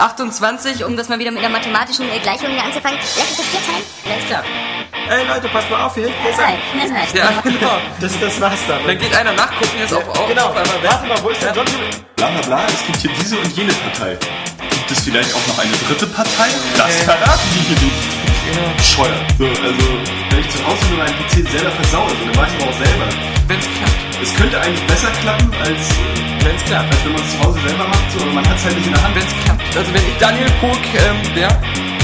28, 0.00 0.84
um 0.84 0.96
das 0.96 1.08
mal 1.08 1.18
wieder 1.18 1.32
mit 1.32 1.40
einer 1.40 1.48
mathematischen 1.48 2.08
äh, 2.08 2.20
Gleichung 2.20 2.50
hier 2.50 2.62
anzufangen. 2.62 3.00
Lass 3.18 3.30
uns 3.30 3.36
das 3.38 3.46
vier 3.46 3.60
teilen. 3.66 3.84
Alles 4.06 4.26
klar. 4.26 4.44
Ey 5.10 5.26
Leute, 5.26 5.48
passt 5.48 5.68
mal 5.70 5.84
auf, 5.86 5.94
hier 5.96 6.06
ist 6.06 6.14
Nein, 6.38 6.54
ein. 6.54 6.78
nein, 6.78 6.92
nein. 6.92 7.08
Ja, 7.14 7.40
genau. 7.42 7.78
Das, 8.00 8.12
das 8.20 8.40
war's 8.40 8.60
dann. 8.68 8.86
Dann 8.86 8.96
geht 8.96 9.12
einer 9.16 9.32
nachgucken, 9.32 9.76
jetzt 9.76 9.92
auf, 9.92 10.08
auf, 10.08 10.28
genau, 10.28 10.50
auf 10.50 10.56
einmal 10.56 10.82
warte 10.84 11.04
mal, 11.08 11.20
wo 11.20 11.30
ist 11.30 11.42
der 11.42 11.52
John? 11.52 11.66
Bla 12.14 12.28
bla 12.28 12.40
bla, 12.42 12.66
es 12.68 12.86
gibt 12.86 12.98
hier 12.98 13.10
diese 13.18 13.38
und 13.38 13.56
jene 13.56 13.72
Partei. 13.72 14.16
Gibt 14.70 14.90
es 14.92 15.00
vielleicht 15.00 15.34
auch 15.34 15.46
noch 15.48 15.58
eine 15.58 15.72
dritte 15.72 16.06
Partei? 16.06 16.46
Das 16.76 17.02
verraten 17.02 17.48
die 17.54 17.60
hier 17.66 17.78
nicht. 17.82 18.17
Bescheuert. 18.76 19.24
So, 19.38 19.44
also, 19.44 19.84
wenn 20.30 20.40
ich 20.40 20.50
zu 20.50 20.58
Hause 20.64 20.82
nur 20.88 20.98
meinen 21.04 21.16
PC 21.20 21.44
selber 21.50 21.70
versaue, 21.70 22.08
dann 22.08 22.36
weiß 22.36 22.48
ich 22.48 22.62
aber 22.62 22.70
auch 22.70 22.78
selber. 22.78 23.06
Wenn's 23.48 23.68
klappt. 23.76 23.98
Es 24.22 24.34
könnte 24.34 24.60
eigentlich 24.60 24.86
besser 24.86 25.10
klappen, 25.22 25.52
als, 25.62 25.82
Wenn's 26.44 26.64
klappt. 26.64 26.90
als 26.92 27.04
wenn 27.04 27.12
man 27.12 27.22
es 27.22 27.30
zu 27.32 27.38
Hause 27.44 27.58
selber 27.66 27.86
macht, 27.88 28.06
so, 28.12 28.18
aber 28.22 28.32
man 28.32 28.48
hat 28.48 28.56
es 28.56 28.64
halt 28.64 28.76
nicht 28.76 28.86
in 28.86 28.94
der 28.94 29.02
Hand. 29.02 29.14
Wenn's 29.14 29.34
klappt. 29.44 29.76
Also 29.76 29.94
wenn 29.94 30.02
ich 30.02 30.16
Daniel 30.18 30.50
Pog 30.60 30.82
ähm, 30.96 31.18
wäre, 31.34 31.54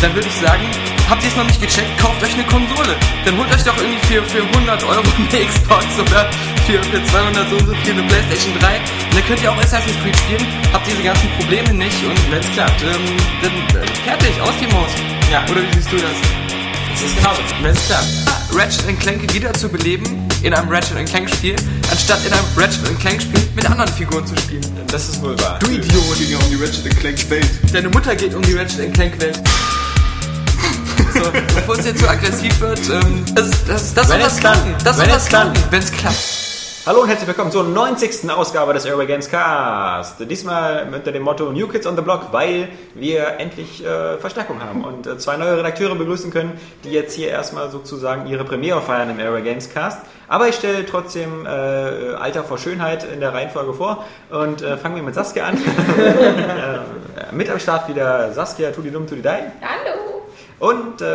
dann 0.01 0.15
würde 0.15 0.28
ich 0.28 0.37
sagen, 0.37 0.65
habt 1.09 1.23
ihr 1.23 1.28
es 1.28 1.37
noch 1.37 1.46
nicht 1.46 1.60
gecheckt, 1.60 1.91
kauft 1.98 2.23
euch 2.23 2.34
eine 2.34 2.45
Konsole. 2.45 2.95
Dann 3.24 3.38
holt 3.38 3.51
euch 3.52 3.65
doch 3.65 3.76
irgendwie 3.76 4.01
für, 4.06 4.23
für 4.24 4.42
100 4.42 4.84
Euro 4.84 5.01
eine 5.16 5.46
Xbox 5.48 5.87
oder 5.98 6.29
für, 6.66 6.82
für 6.82 7.01
200 7.04 7.48
so 7.48 7.56
und 7.56 7.66
so 7.66 7.74
viel 7.82 7.92
eine 7.92 8.02
Playstation 8.04 8.52
3. 8.60 8.76
Und 8.76 9.15
dann 9.15 9.26
könnt 9.26 9.42
ihr 9.42 9.51
auch 9.51 9.59
Assassin's 9.59 9.96
Creed 10.02 10.16
spielen, 10.16 10.46
habt 10.73 10.87
diese 10.87 11.02
ganzen 11.02 11.29
Probleme 11.40 11.73
nicht 11.73 12.04
und 12.04 12.18
wenn's 12.30 12.51
klappt, 12.52 12.82
ähm, 12.82 13.16
dann 13.42 13.80
äh, 13.80 13.87
fertig, 14.04 14.40
aus 14.40 14.54
die 14.60 14.68
Maus. 14.68 14.92
Ja. 15.32 15.42
Oder 15.51 15.62
wie 15.62 15.73
siehst 15.74 15.90
du 15.92 15.96
das? 15.96 16.43
Das 16.94 17.02
ist 17.02 17.16
genauso. 17.16 17.42
Wenn's 17.60 17.86
klappt. 17.86 18.06
Ratchet 18.54 19.00
Clank 19.00 19.34
wieder 19.34 19.52
zu 19.52 19.68
beleben 19.68 20.28
in 20.44 20.54
einem 20.54 20.68
Ratchet 20.68 21.04
Clank 21.08 21.28
Spiel, 21.28 21.56
anstatt 21.90 22.24
in 22.24 22.32
einem 22.32 22.44
Ratchet 22.56 23.00
Clank 23.00 23.20
Spiel 23.20 23.40
mit 23.56 23.68
anderen 23.68 23.90
Figuren 23.92 24.24
zu 24.24 24.36
spielen. 24.36 24.64
Das 24.86 25.08
ist 25.08 25.20
wohl 25.20 25.36
wahr. 25.40 25.58
Du 25.58 25.66
Idiot! 25.66 26.16
ging 26.18 26.30
ja 26.30 26.38
um 26.38 26.48
die 26.48 26.54
Ratchet 26.54 26.96
Clank 27.00 27.30
Welt. 27.30 27.50
Deine 27.72 27.88
Mutter 27.88 28.14
geht 28.14 28.32
um 28.32 28.42
die 28.42 28.52
Ratchet 28.54 28.94
Clank 28.94 29.20
Welt. 29.20 29.40
So, 31.14 31.32
bevor 31.32 31.78
es 31.78 31.84
jetzt 31.84 32.01
zu 32.01 32.09
aggressiv 32.09 32.60
wird, 32.60 32.80
ähm, 32.90 33.24
das, 33.34 33.51
das, 33.66 33.95
das 33.95 34.08
soll 34.08 34.18
das 34.20 34.34
es 34.34 34.38
klappt. 34.38 34.62
klappen. 34.62 34.84
Das 34.84 34.96
soll 34.96 35.06
das 35.08 35.26
klappen, 35.26 35.52
wenn 35.70 35.82
es 35.82 35.90
klappt. 35.90 36.43
Hallo 36.87 37.01
und 37.01 37.09
herzlich 37.09 37.27
willkommen 37.27 37.51
zur 37.51 37.65
90. 37.65 38.30
Ausgabe 38.30 38.74
des 38.74 38.85
Airway 38.85 39.07
Games 39.07 39.30
Cast. 39.30 40.21
Diesmal 40.30 40.87
unter 40.93 41.13
dem 41.13 41.23
Motto 41.23 41.51
New 41.51 41.66
Kids 41.66 41.87
on 41.87 41.96
the 41.96 42.02
Block, 42.02 42.30
weil 42.30 42.68
wir 42.95 43.41
endlich 43.41 43.82
äh, 43.82 44.18
Verstärkung 44.18 44.63
haben 44.63 44.85
und 44.85 45.07
äh, 45.07 45.16
zwei 45.16 45.38
neue 45.38 45.57
Redakteure 45.57 45.95
begrüßen 45.95 46.30
können, 46.30 46.60
die 46.85 46.91
jetzt 46.91 47.15
hier 47.15 47.30
erstmal 47.30 47.71
sozusagen 47.71 48.26
ihre 48.26 48.45
Premiere 48.45 48.82
feiern 48.82 49.09
im 49.09 49.18
Airway 49.18 49.41
Games 49.41 49.73
Cast. 49.73 50.02
Aber 50.29 50.46
ich 50.46 50.57
stelle 50.57 50.85
trotzdem 50.85 51.46
äh, 51.46 51.49
Alter 51.49 52.45
vor 52.45 52.59
Schönheit 52.59 53.02
in 53.10 53.21
der 53.21 53.32
Reihenfolge 53.32 53.73
vor 53.73 54.04
und 54.29 54.60
äh, 54.60 54.76
fangen 54.76 54.96
wir 54.96 55.02
mit 55.02 55.15
Saskia 55.15 55.46
an. 55.46 55.57
äh, 55.98 57.35
mit 57.35 57.48
am 57.48 57.60
Start 57.60 57.88
wieder 57.88 58.35
Saskia, 58.35 58.73
tu 58.73 58.82
die 58.82 58.91
dumm, 58.91 59.07
tu 59.07 59.15
die 59.15 59.23
dai. 59.23 59.52
Hallo. 59.63 60.13
Und 60.65 61.02
äh, 61.02 61.07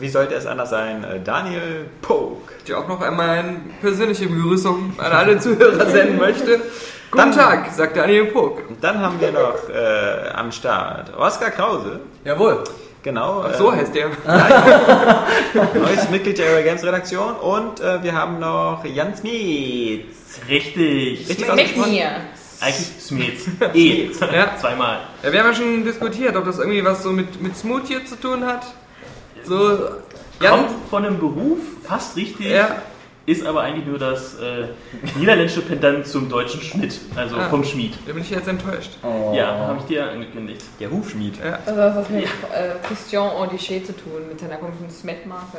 wie 0.00 0.08
sollte 0.08 0.34
es 0.34 0.46
anders 0.46 0.70
sein? 0.70 1.04
Äh, 1.04 1.20
Daniel 1.22 1.84
Pogue. 2.00 2.38
Ich 2.64 2.72
auch 2.72 2.88
noch 2.88 3.02
einmal 3.02 3.28
eine 3.28 3.56
persönliche 3.82 4.26
Begrüßung 4.26 4.94
an 4.96 5.12
alle 5.12 5.38
Zuhörer 5.38 5.84
senden 5.90 6.18
möchte. 6.18 6.62
Guten 7.10 7.30
Dann- 7.30 7.32
Tag, 7.32 7.72
sagt 7.72 7.96
Daniel 7.98 8.26
Pog. 8.26 8.62
Und 8.70 8.82
dann 8.82 8.98
haben 9.00 9.20
wir 9.20 9.32
noch 9.32 9.68
äh, 9.68 10.30
am 10.30 10.50
Start 10.50 11.14
Oskar 11.14 11.50
Krause. 11.50 12.00
Jawohl. 12.24 12.64
Genau. 13.02 13.44
Ach 13.46 13.54
so 13.54 13.70
äh, 13.70 13.76
heißt 13.76 13.94
der. 13.94 14.08
Neues 15.74 16.08
Mitglied 16.10 16.38
der 16.38 16.46
Aero 16.46 16.62
Games 16.62 16.82
Redaktion. 16.82 17.34
Und 17.34 17.80
äh, 17.80 18.02
wir 18.02 18.14
haben 18.14 18.38
noch 18.38 18.82
Jan 18.86 19.14
Smietz. 19.14 20.40
Richtig. 20.48 21.28
Richtig 21.28 21.54
Mit 21.54 21.86
mir. 21.86 22.08
Eigentlich 22.60 22.88
Smith. 23.00 23.48
E. 23.74 24.10
Ja. 24.32 24.56
Zweimal. 24.58 25.00
Ja, 25.22 25.32
wir 25.32 25.40
haben 25.40 25.48
ja 25.48 25.54
schon 25.54 25.84
diskutiert, 25.84 26.36
ob 26.36 26.44
das 26.44 26.58
irgendwie 26.58 26.84
was 26.84 27.02
so 27.02 27.10
mit, 27.10 27.40
mit 27.40 27.56
Smooth 27.56 27.86
hier 27.86 28.04
zu 28.04 28.16
tun 28.16 28.44
hat. 28.44 28.66
So, 29.44 29.78
Jan, 30.42 30.66
Kommt 30.66 30.70
von 30.90 31.04
einem 31.04 31.18
Beruf, 31.18 31.58
fast 31.84 32.16
richtig. 32.16 32.46
Ja. 32.50 32.82
Ist 33.26 33.46
aber 33.46 33.60
eigentlich 33.60 33.86
nur 33.86 33.98
das 33.98 34.34
äh, 34.40 34.68
niederländische 35.16 35.60
Pendant 35.60 36.06
zum 36.06 36.28
deutschen 36.28 36.60
Schmidt. 36.62 36.98
Also 37.14 37.36
Ah. 37.36 37.48
vom 37.48 37.62
Schmied. 37.62 37.92
da 38.06 38.12
bin 38.12 38.22
ich 38.22 38.30
jetzt 38.30 38.48
enttäuscht. 38.48 38.92
Ja, 39.34 39.46
habe 39.68 39.78
ich 39.78 39.84
dir 39.84 40.10
angekündigt. 40.10 40.62
Der 40.80 40.90
Hufschmied. 40.90 41.34
Also 41.66 41.76
das 41.80 41.94
hat 41.94 42.10
mit 42.10 42.24
äh, 42.24 42.28
Christian 42.88 43.28
Audiché 43.30 43.84
zu 43.84 43.92
tun, 43.94 44.26
mit 44.28 44.40
seiner 44.40 44.56
komischen 44.56 44.90
Smet-Marke. 44.90 45.58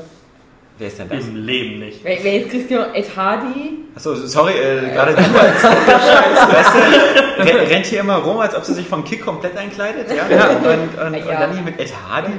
Wer 0.77 0.87
ist 0.87 0.97
denn 0.99 1.09
das? 1.09 1.27
Im 1.27 1.35
Leben 1.35 1.79
nicht. 1.79 1.99
Wer, 2.03 2.17
wer 2.23 2.41
ist 2.41 2.49
Christian 2.49 2.95
Ed 2.95 3.15
Hardy? 3.15 3.79
Achso, 3.95 4.15
sorry, 4.15 4.53
äh, 4.53 4.89
gerade 4.93 5.13
du 5.13 5.17
als 5.19 5.61
Scheiß, 5.61 5.63
weißt 6.53 6.69
du, 6.73 7.43
rennt, 7.43 7.69
rennt 7.69 7.85
hier 7.85 7.99
immer 7.99 8.15
rum, 8.15 8.39
als 8.39 8.55
ob 8.55 8.63
sie 8.63 8.73
sich 8.73 8.87
vom 8.87 9.03
Kick 9.03 9.23
komplett 9.23 9.55
einkleidet, 9.57 10.07
ja? 10.09 10.23
Und, 10.25 10.65
und, 10.65 11.05
und, 11.05 11.15
Ja. 11.27 11.39
dann 11.41 11.53
hier 11.53 11.61
mit 11.61 11.79
Ed 11.79 11.93
Hardy. 12.09 12.31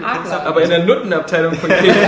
Aber 0.45 0.63
in 0.63 0.71
der 0.71 0.85
Nuttenabteilung 0.85 1.55
von 1.55 1.71
Kind. 1.71 1.95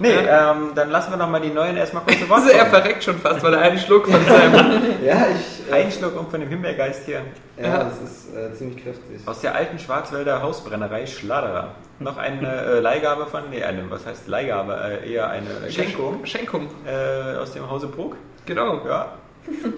Nee, 0.00 0.10
ähm, 0.12 0.70
dann 0.76 0.90
lassen 0.90 1.10
wir 1.10 1.16
noch 1.16 1.28
mal 1.28 1.40
die 1.40 1.50
Neuen 1.50 1.76
erstmal 1.76 2.04
kurz 2.04 2.20
zu 2.20 2.28
Wort 2.28 2.42
Also 2.42 2.50
er 2.52 2.66
verreckt 2.66 3.02
schon 3.02 3.18
fast, 3.18 3.42
weil 3.42 3.52
er 3.54 3.62
einen 3.62 3.78
Schluck 3.78 4.06
von 4.06 4.24
seinem... 4.26 4.82
Ja, 5.04 5.26
ich. 5.34 5.72
Ein 5.72 5.90
Schluck 5.90 6.18
um 6.18 6.30
von 6.30 6.38
dem 6.40 6.48
Himbeergeist 6.48 7.02
hier. 7.04 7.22
Ja, 7.60 7.84
das 7.84 7.94
ist 7.94 8.36
äh, 8.36 8.54
ziemlich 8.54 8.82
kräftig. 8.82 9.20
Aus 9.26 9.40
der 9.40 9.56
alten 9.56 9.78
Schwarzwälder 9.78 10.40
Hausbrennerei 10.40 11.04
Schladerer. 11.06 11.74
Noch 12.00 12.16
eine 12.16 12.46
äh, 12.48 12.80
Leihgabe 12.80 13.26
von, 13.26 13.50
nee, 13.50 13.62
eine, 13.64 13.90
was 13.90 14.06
heißt 14.06 14.28
Leihgabe? 14.28 15.00
Äh, 15.02 15.12
eher 15.12 15.28
eine 15.30 15.70
Schenkung 15.70 16.24
Schenkung, 16.24 16.68
äh, 16.86 17.36
aus 17.36 17.52
dem 17.52 17.68
Hause 17.68 17.88
Bruck. 17.88 18.16
genau. 18.46 18.86
Ja. 18.86 19.12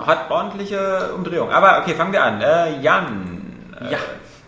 Hat 0.00 0.30
ordentliche 0.30 1.12
Umdrehung. 1.14 1.50
Aber 1.50 1.78
okay, 1.80 1.94
fangen 1.94 2.12
wir 2.12 2.22
an. 2.24 2.40
Äh, 2.40 2.80
Jan. 2.80 3.72
Äh, 3.80 3.92
Ja. 3.92 3.98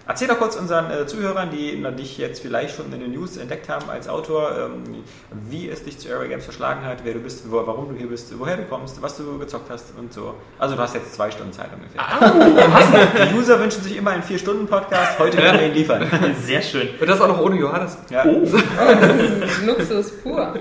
Erzähl 0.07 0.27
doch 0.27 0.39
kurz 0.39 0.57
unseren 0.57 0.91
äh, 0.91 1.07
Zuhörern, 1.07 1.51
die 1.51 1.79
na, 1.81 1.93
dich 1.93 2.19
jetzt 2.19 2.43
vielleicht 2.43 2.75
schon 2.75 2.93
in 2.93 3.01
den 3.01 3.13
News 3.13 3.37
entdeckt 3.37 3.69
haben 3.69 3.89
als 3.89 4.09
Autor, 4.09 4.51
ähm, 4.59 5.05
wie 5.49 5.69
es 5.69 5.85
dich 5.85 5.99
zu 5.99 6.09
Aero 6.09 6.29
Games 6.29 6.45
verschlagen 6.45 6.85
hat, 6.85 6.99
wer 7.05 7.15
du 7.15 7.21
bist, 7.21 7.49
wo, 7.51 7.65
warum 7.65 7.89
du 7.89 7.95
hier 7.95 8.09
bist, 8.09 8.37
woher 8.37 8.57
du 8.57 8.65
kommst, 8.65 9.01
was 9.01 9.17
du 9.17 9.39
gezockt 9.39 9.71
hast 9.71 9.97
und 9.97 10.13
so. 10.13 10.35
Also 10.59 10.75
du 10.75 10.83
hast 10.83 10.95
jetzt 10.95 11.15
zwei 11.15 11.31
Stunden 11.31 11.53
Zeit 11.53 11.69
ungefähr. 11.73 12.03
Die 13.31 13.35
User 13.35 13.61
wünschen 13.61 13.83
sich 13.83 13.97
immer 13.97 14.11
einen 14.11 14.25
vier-Stunden-Podcast. 14.25 15.21
Heute 15.21 15.37
können 15.37 15.61
wir 15.61 15.67
ihn 15.69 15.75
liefern. 15.75 16.05
Sehr 16.41 16.63
schön. 16.63 16.89
Und 17.01 17.09
das 17.09 17.21
auch 17.21 17.29
noch 17.29 17.41
ohne 17.41 17.57
Johannes. 17.57 17.97
Ja. 18.11 18.25
Luxus 19.65 20.11
pur. 20.21 20.55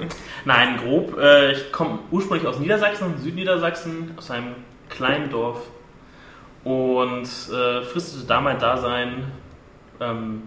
Nein, 0.46 0.79
grob. 0.84 1.18
Äh, 1.18 1.53
ich 1.53 1.72
komme 1.72 2.00
ursprünglich 2.12 2.47
aus 2.47 2.59
Niedersachsen, 2.59 3.18
Südniedersachsen, 3.18 4.13
aus 4.18 4.29
einem 4.29 4.56
kleinen 4.90 5.31
Dorf. 5.31 5.62
Und 6.63 7.23
äh, 7.23 7.83
fristete 7.83 8.25
da 8.25 8.41
mein 8.41 8.59
Dasein. 8.59 9.31
Ähm, 9.99 10.44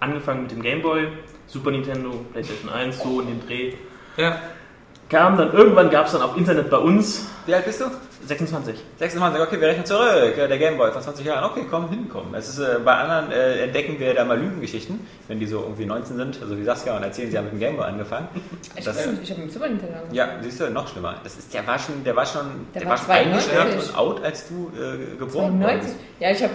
angefangen 0.00 0.42
mit 0.42 0.50
dem 0.50 0.62
Gameboy, 0.62 1.08
Super 1.46 1.70
Nintendo, 1.70 2.10
PlayStation 2.32 2.70
1, 2.70 3.02
so 3.02 3.20
in 3.20 3.28
den 3.28 3.46
Dreh. 3.46 3.74
Ja. 4.16 4.36
Kam 5.08 5.36
dann, 5.36 5.52
irgendwann 5.52 5.90
gab 5.90 6.06
es 6.06 6.12
dann 6.12 6.22
auf 6.22 6.36
Internet 6.36 6.70
bei 6.70 6.78
uns 6.78 7.28
Wie 7.44 7.54
alt 7.54 7.66
bist 7.66 7.80
du? 7.80 7.84
26. 8.26 8.76
26, 8.98 9.40
okay, 9.42 9.60
wir 9.60 9.68
rechnen 9.68 9.84
zurück. 9.86 10.36
Äh, 10.38 10.48
Der 10.48 10.58
Gameboy 10.58 10.90
vor 10.92 11.00
20 11.02 11.26
Jahren. 11.26 11.44
Okay, 11.50 11.64
komm, 11.70 11.88
hinkommen. 11.90 12.34
Es 12.34 12.48
ist, 12.48 12.58
äh, 12.58 12.78
bei 12.84 12.92
anderen 12.94 13.30
äh, 13.32 13.64
entdecken 13.64 13.98
wir 13.98 14.14
da 14.14 14.24
mal 14.24 14.38
Lügengeschichten, 14.38 15.00
wenn 15.28 15.40
die 15.40 15.46
so 15.46 15.60
irgendwie 15.60 15.86
19 15.86 16.16
sind, 16.16 16.38
also 16.40 16.56
wie 16.56 16.64
Saskia, 16.64 16.96
und 16.96 17.02
erzählen, 17.02 17.30
sie 17.30 17.36
haben 17.38 17.44
mit 17.44 17.54
dem 17.54 17.60
Gameboy 17.60 17.84
angefangen. 17.86 18.28
Ich, 18.76 18.84
Das- 18.84 18.96
ich 19.22 19.30
habe 19.30 19.42
mit 19.42 19.52
Super 19.52 19.68
Nintendo 19.68 19.94
angefangen. 19.94 20.14
Ja, 20.14 20.28
siehst 20.40 20.60
du, 20.60 20.70
noch 20.70 20.88
schlimmer. 20.88 21.16
Das 21.24 21.36
ist, 21.36 21.52
der 21.52 21.66
war 21.66 21.78
schon, 21.78 22.04
der 22.04 22.14
war 22.16 22.26
schon, 22.26 22.42
Der 22.74 22.82
der, 22.82 22.90
war 22.90 22.98
war 22.98 23.04
schon 23.04 23.10
eingeschnappt 23.26 23.60
92. 23.72 23.90
und 23.90 23.98
out, 23.98 24.24
als 24.24 24.48
du 24.48 24.72
äh, 24.76 25.16
geboren 25.18 25.58
92? 25.60 25.60
wurdest. 25.82 25.96
Ja, 26.20 26.30
ich 26.30 26.42
habe 26.42 26.52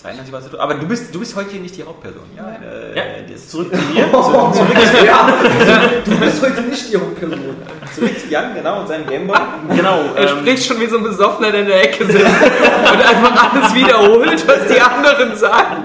92 0.00 0.32
warst 0.32 0.52
du. 0.52 0.58
Aber 0.60 0.74
du 0.74 0.86
bist, 0.86 1.12
du 1.12 1.18
bist 1.18 1.34
heute 1.34 1.50
hier 1.50 1.60
nicht 1.60 1.76
die 1.76 1.82
Hauptperson. 1.82 2.22
Ja, 2.36 2.56
äh, 2.64 2.96
Ja, 2.96 3.36
zurück 3.48 3.74
zu 3.74 3.82
mir. 3.92 4.10
Zurück, 4.12 4.54
zurück, 4.54 4.68
Du 6.04 6.18
bist 6.18 6.42
heute 6.42 6.62
nicht 6.62 6.92
die 6.92 6.96
Hauptperson. 6.96 7.56
zurück 7.94 8.18
zu 8.20 8.28
Jan, 8.28 8.54
genau, 8.54 8.80
und 8.80 8.86
seinem 8.88 9.06
Gameboy. 9.06 9.36
Genau. 9.74 10.00
Er 10.14 10.30
ähm, 10.30 10.38
spricht 10.38 10.66
schon 10.66 10.80
wie 10.80 10.86
so 10.86 10.98
ein 10.98 11.02
Besoffener, 11.02 11.50
der 11.50 11.62
in 11.62 11.66
der 11.66 11.82
Ecke 11.82 12.06
sitzt 12.06 12.24
und 12.24 13.00
einfach 13.02 13.52
alles 13.54 13.74
wiederholt, 13.74 14.46
was 14.46 14.66
die 14.68 14.80
anderen 14.80 15.36
sagen. 15.36 15.84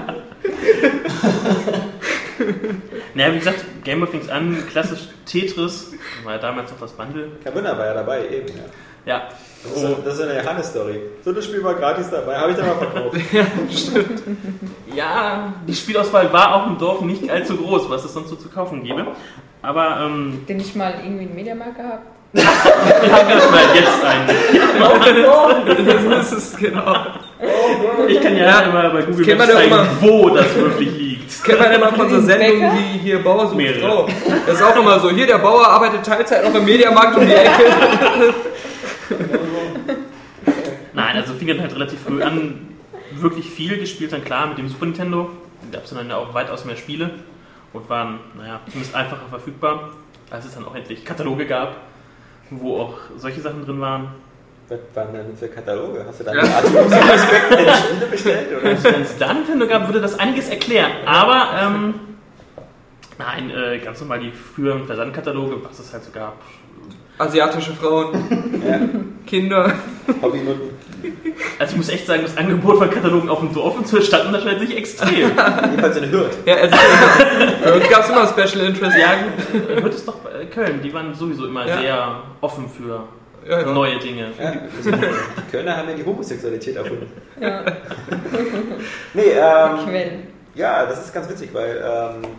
naja, 3.14 3.32
wie 3.34 3.38
gesagt, 3.38 3.64
Gameboy 3.82 4.08
fing 4.08 4.30
an, 4.30 4.62
klassisch 4.70 5.08
Tetris, 5.26 5.92
war 6.22 6.34
ja 6.34 6.38
damals 6.38 6.70
noch 6.70 6.78
das 6.78 6.92
Bundle. 6.92 7.32
Kabinner 7.42 7.76
war 7.76 7.86
ja 7.86 7.94
dabei, 7.94 8.28
eben, 8.28 8.48
ja. 8.48 8.64
Ja, 9.06 9.28
Das 9.64 9.72
ist, 9.72 9.80
so- 9.80 9.96
das 10.04 10.14
ist 10.14 10.20
eine 10.22 10.42
Johannes-Story. 10.42 11.00
So 11.24 11.30
ein 11.30 11.42
Spiel 11.42 11.64
war 11.64 11.74
gratis 11.74 12.10
dabei, 12.10 12.36
habe 12.36 12.50
ich 12.52 12.56
dann 12.58 12.66
mal 12.66 12.76
verkauft. 12.76 13.16
Ja, 14.94 15.52
die 15.66 15.74
Spielauswahl 15.74 16.32
war 16.32 16.54
auch 16.54 16.66
im 16.68 16.78
Dorf 16.78 17.00
nicht 17.00 17.28
allzu 17.28 17.56
groß, 17.56 17.90
was 17.90 18.04
es 18.04 18.12
sonst 18.14 18.28
so 18.28 18.36
zu 18.36 18.48
kaufen 18.48 18.84
gäbe. 18.84 19.06
Aber 19.62 20.02
ähm, 20.04 20.44
den 20.48 20.58
nicht 20.58 20.76
mal 20.76 20.94
irgendwie 21.02 21.24
einen 21.24 21.34
Mediamarkt 21.34 21.76
gehabt. 21.76 22.06
ich 22.34 22.44
habe 22.44 23.50
mal 23.50 23.62
jetzt 23.74 24.04
einen. 24.04 24.28
Das 26.14 26.32
ist 26.32 26.52
es, 26.52 26.56
genau. 26.56 26.94
Ich 28.08 28.20
kann 28.20 28.36
ja, 28.36 28.60
immer 28.62 28.90
bei 28.90 29.02
Google 29.02 29.36
Maps 29.36 29.52
zeigen, 29.52 29.72
immer. 29.72 29.86
wo 30.00 30.28
das 30.30 30.54
wirklich 30.54 30.90
liegt. 30.96 31.28
Das 31.28 31.42
kennt 31.42 31.60
man 31.60 31.72
immer 31.72 31.92
von 31.92 32.08
so 32.10 32.20
Sendungen 32.20 32.72
wie 32.72 32.98
hier 32.98 33.22
Bauer 33.22 33.46
sucht 33.46 33.56
Mehrere. 33.56 33.80
Frau. 33.88 34.08
Das 34.46 34.56
ist 34.56 34.62
auch 34.62 34.76
immer 34.76 34.98
so. 35.00 35.10
Hier, 35.10 35.26
der 35.26 35.38
Bauer 35.38 35.66
arbeitet 35.66 36.04
Teilzeit 36.04 36.44
noch 36.44 36.54
im 36.54 36.64
Mediamarkt 36.64 37.16
um 37.16 37.26
die 37.26 37.32
Ecke. 37.32 37.64
Nein, 40.92 41.16
also 41.16 41.34
fing 41.34 41.48
dann 41.48 41.60
halt 41.60 41.74
relativ 41.74 42.00
früh 42.00 42.22
an, 42.22 42.68
wirklich 43.12 43.50
viel 43.50 43.78
gespielt 43.78 44.12
dann 44.12 44.24
klar 44.24 44.46
mit 44.46 44.58
dem 44.58 44.68
Super 44.68 44.86
Nintendo. 44.86 45.30
Da 45.70 45.78
gab 45.78 45.84
es 45.84 45.90
dann 45.94 46.08
ja 46.08 46.16
auch 46.16 46.34
weitaus 46.34 46.64
mehr 46.64 46.76
Spiele 46.76 47.10
und 47.72 47.88
waren, 47.88 48.20
naja, 48.36 48.60
zumindest 48.66 48.94
einfacher 48.94 49.26
verfügbar, 49.28 49.90
als 50.30 50.44
es 50.44 50.54
dann 50.54 50.64
auch 50.64 50.74
endlich 50.74 51.04
Kataloge 51.04 51.46
gab, 51.46 51.76
wo 52.50 52.80
auch 52.80 52.98
solche 53.16 53.40
Sachen 53.40 53.64
drin 53.64 53.80
waren. 53.80 54.08
Was 54.68 54.78
waren 54.94 55.12
denn 55.12 55.36
für 55.36 55.48
Kataloge? 55.48 56.04
Hast 56.06 56.20
du 56.20 56.24
da 56.24 56.34
ja. 56.34 56.42
Aspekte 56.42 57.56
der 57.56 57.74
Spiele 57.74 58.06
bestellt? 58.10 58.48
Oder? 58.50 58.82
Wenn 58.82 59.02
es 59.02 59.18
da 59.18 59.34
Nintendo 59.34 59.66
gab, 59.66 59.86
würde 59.86 60.00
das 60.00 60.18
einiges 60.18 60.48
erklären. 60.48 60.90
Aber, 61.04 61.50
ähm, 61.60 61.94
nein, 63.18 63.50
äh, 63.50 63.78
ganz 63.78 64.00
normal 64.00 64.20
die 64.20 64.30
früheren 64.30 64.86
Versandkataloge, 64.86 65.62
was 65.62 65.78
es 65.80 65.92
halt 65.92 66.04
so 66.04 66.10
gab. 66.12 66.36
Asiatische 67.18 67.72
Frauen, 67.74 68.60
Ja. 68.68 68.80
Kinder. 69.26 69.72
Hobbynutten. 70.22 70.70
Also 71.58 71.72
ich 71.72 71.76
muss 71.76 71.88
echt 71.88 72.06
sagen, 72.06 72.22
das 72.22 72.36
Angebot 72.36 72.78
von 72.78 72.90
Katalogen 72.90 73.28
auf 73.28 73.40
dem 73.40 73.52
Dorf 73.52 73.76
und 73.76 73.86
zur 73.86 74.00
Stadt 74.02 74.26
unterscheidet 74.26 74.60
sich 74.68 74.76
extrem. 74.76 75.30
Jedenfalls 75.30 75.96
in 75.96 76.10
Hürth. 76.10 76.30
Ja, 76.46 76.54
also, 76.56 76.76
bei 77.64 77.72
uns 77.74 77.88
gab 77.88 78.04
es 78.04 78.10
immer 78.10 78.26
Special 78.28 78.66
Interest. 78.66 78.96
ja, 78.98 79.12
gut, 79.16 79.68
äh, 79.70 79.82
hört 79.82 79.94
es 79.94 80.04
doch 80.04 80.16
bei 80.16 80.44
Köln, 80.46 80.80
die 80.82 80.92
waren 80.94 81.14
sowieso 81.14 81.46
immer 81.46 81.66
Ja. 81.66 81.78
sehr 81.80 82.22
offen 82.40 82.68
für 82.68 83.04
Ja, 83.48 83.60
ja. 83.60 83.72
neue 83.72 83.98
Dinge. 83.98 84.28
Ja, 84.38 84.52
die 84.52 85.50
Kölner 85.50 85.76
haben 85.76 85.88
ja 85.90 85.94
die 85.94 86.04
Homosexualität 86.04 86.76
erfunden. 86.76 87.06
Ja, 87.40 87.62
Nee, 89.14 89.22
ähm, 89.36 90.22
ja, 90.54 90.86
das 90.86 91.04
ist 91.04 91.12
ganz 91.14 91.28
witzig, 91.28 91.50
weil 91.52 91.76
ähm, 91.84 92.30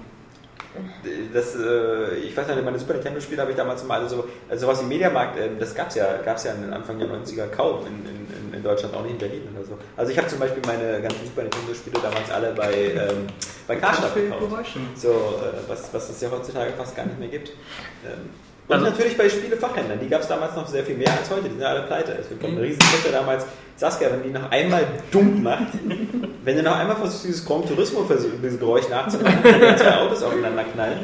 das, 1.34 1.56
äh, 1.56 2.16
ich 2.18 2.36
weiß 2.36 2.48
nicht, 2.48 2.64
meine 2.64 2.80
Super 2.80 2.94
Nintendo-Spiele 2.94 3.42
habe 3.42 3.52
ich 3.52 3.58
damals 3.58 3.84
mal, 3.84 4.02
also, 4.02 4.18
so, 4.18 4.28
also 4.50 4.66
sowas 4.68 4.82
wie 4.84 4.88
Mediamarkt, 4.88 5.38
äh, 5.40 5.50
das 5.60 5.74
gab 5.76 5.90
es 5.90 5.96
ja, 5.96 6.18
gab's 6.24 6.44
ja 6.44 6.52
Anfang 6.72 6.98
der 7.00 7.08
90er 7.08 7.48
kaum 7.48 7.82
in, 7.86 7.94
in, 8.10 8.16
in- 8.50 8.54
in 8.56 8.64
Deutschland, 8.64 8.96
auch 8.96 9.02
nicht 9.04 9.12
in 9.14 9.18
Berlin 9.18 9.42
oder 9.56 9.66
so. 9.66 9.78
Also 9.98 10.12
ich 10.12 10.18
habe 10.18 10.28
zum 10.28 10.40
Beispiel 10.40 10.62
meine 10.66 11.02
ganzen 11.02 11.26
Super 11.26 11.42
Nintendo-Spiele 11.44 12.00
damals 12.02 12.32
alle 12.32 12.54
bei, 12.54 12.74
ähm, 12.74 13.28
bei 13.68 13.76
Karstadt 13.76 14.14
gekauft. 14.16 14.42
So, 14.96 15.10
äh, 15.10 15.68
was, 15.70 15.94
was 15.94 16.10
es 16.10 16.22
ja 16.22 16.30
heutzutage 16.32 16.72
fast 16.74 16.96
gar 16.96 17.06
nicht 17.06 17.20
mehr 17.20 17.28
gibt. 17.28 17.50
Ähm, 18.06 18.30
und 18.68 18.74
Also- 18.76 18.86
natürlich 18.90 19.18
bei 19.18 19.30
Spielefachhändlern, 19.30 20.00
die 20.02 20.08
gab 20.10 20.22
es 20.22 20.28
damals 20.28 20.56
noch 20.56 20.68
sehr 20.68 20.84
viel 20.84 20.96
mehr 20.98 21.12
als 21.12 21.30
heute, 21.30 21.44
die 21.44 21.50
sind 21.52 21.62
ja 21.62 21.68
alle 21.68 21.84
pleite. 21.84 22.14
Es 22.20 22.30
gibt 22.30 22.44
eine 22.44 22.62
riesen 22.62 22.80
Kette 22.80 23.12
damals. 23.14 23.46
Saskia, 23.78 24.10
wenn 24.12 24.24
die 24.24 24.30
noch 24.30 24.50
einmal 24.52 24.86
dumm 25.12 25.44
macht, 25.44 25.68
wenn 26.44 26.56
du 26.56 26.64
noch 26.64 26.78
einmal 26.78 26.96
versuchst, 26.96 27.26
dieses 27.26 27.46
Gran 27.46 27.66
Turismo 27.66 28.10
dieses 28.42 28.58
Geräusch 28.60 28.88
nachzumachen, 28.90 29.40
wenn 29.44 29.60
die 29.60 29.76
zwei 29.76 29.96
Autos 29.98 30.24
aufeinander 30.24 30.64
knallen, 30.64 31.00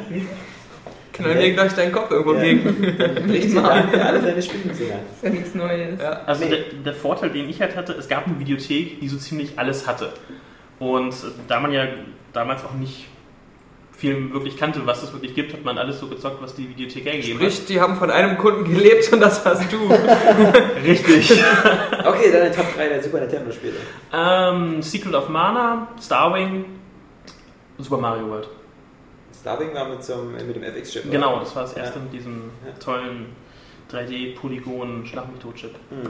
Knall 1.12 1.34
dir 1.34 1.52
gleich 1.52 1.74
deinen 1.74 1.92
Kopf 1.92 2.10
irgendwo 2.10 2.32
Ja. 2.32 2.40
gegen. 2.40 2.64
bricht 3.28 3.50
sie 3.50 3.54
Daniel 3.54 4.00
alle 4.00 4.22
seine 4.22 4.40
Spielfinger. 4.40 4.94
Ist 5.14 5.22
ja 5.22 5.28
nichts 5.28 5.54
Neues. 5.54 6.00
Ja. 6.00 6.22
Also 6.24 6.44
Nee. 6.44 6.50
der, 6.50 6.58
der 6.86 6.94
Vorteil, 6.94 7.28
den 7.28 7.50
ich 7.50 7.60
halt 7.60 7.76
hatte, 7.76 7.92
es 7.92 8.08
gab 8.08 8.26
eine 8.26 8.38
Videothek, 8.38 8.98
die 8.98 9.08
so 9.10 9.18
ziemlich 9.18 9.58
alles 9.58 9.86
hatte. 9.86 10.14
Und 10.78 11.14
da 11.48 11.60
man 11.60 11.70
ja 11.70 11.84
damals 12.32 12.64
auch 12.64 12.72
nicht 12.72 13.08
viel 14.02 14.32
wirklich 14.32 14.56
kannte, 14.56 14.84
was 14.84 15.00
es 15.04 15.12
wirklich 15.12 15.32
gibt, 15.36 15.52
hat 15.52 15.64
man 15.64 15.78
alles 15.78 16.00
so 16.00 16.08
gezockt, 16.08 16.42
was 16.42 16.56
die 16.56 16.68
Videothek 16.68 17.04
hergegeben 17.04 17.38
Sprich, 17.38 17.66
die 17.66 17.80
haben 17.80 17.94
von 17.94 18.10
einem 18.10 18.36
Kunden 18.36 18.64
gelebt 18.64 19.12
und 19.12 19.20
das 19.20 19.44
warst 19.46 19.72
du. 19.72 19.88
hat. 19.88 20.00
Richtig. 20.84 21.30
Okay, 22.04 22.32
dann 22.32 22.52
Top 22.52 22.66
3 22.74 22.88
der 22.88 23.00
Super 23.02 23.20
Nintendo-Spiele. 23.20 23.74
ähm, 24.12 24.82
Secret 24.82 25.14
of 25.14 25.28
Mana, 25.28 25.86
Starwing, 26.02 26.64
Super 27.78 27.98
Mario 27.98 28.28
World. 28.28 28.48
Starwing 29.40 29.72
war 29.72 29.88
mit, 29.88 30.02
so 30.02 30.14
einem, 30.14 30.32
mit 30.48 30.56
dem 30.56 30.64
FX-Chip. 30.64 31.08
Genau, 31.08 31.38
das 31.38 31.54
war 31.54 31.62
das 31.62 31.74
erste 31.74 31.98
Ja. 32.00 32.04
mit 32.04 32.12
diesem 32.12 32.50
Ja. 32.66 32.72
tollen 32.84 33.26
3D-Polygon 33.92 35.06
Schlag 35.06 35.30
mich 35.30 35.40
tot 35.40 35.54
Chip. 35.54 35.74
Mhm. 35.90 36.08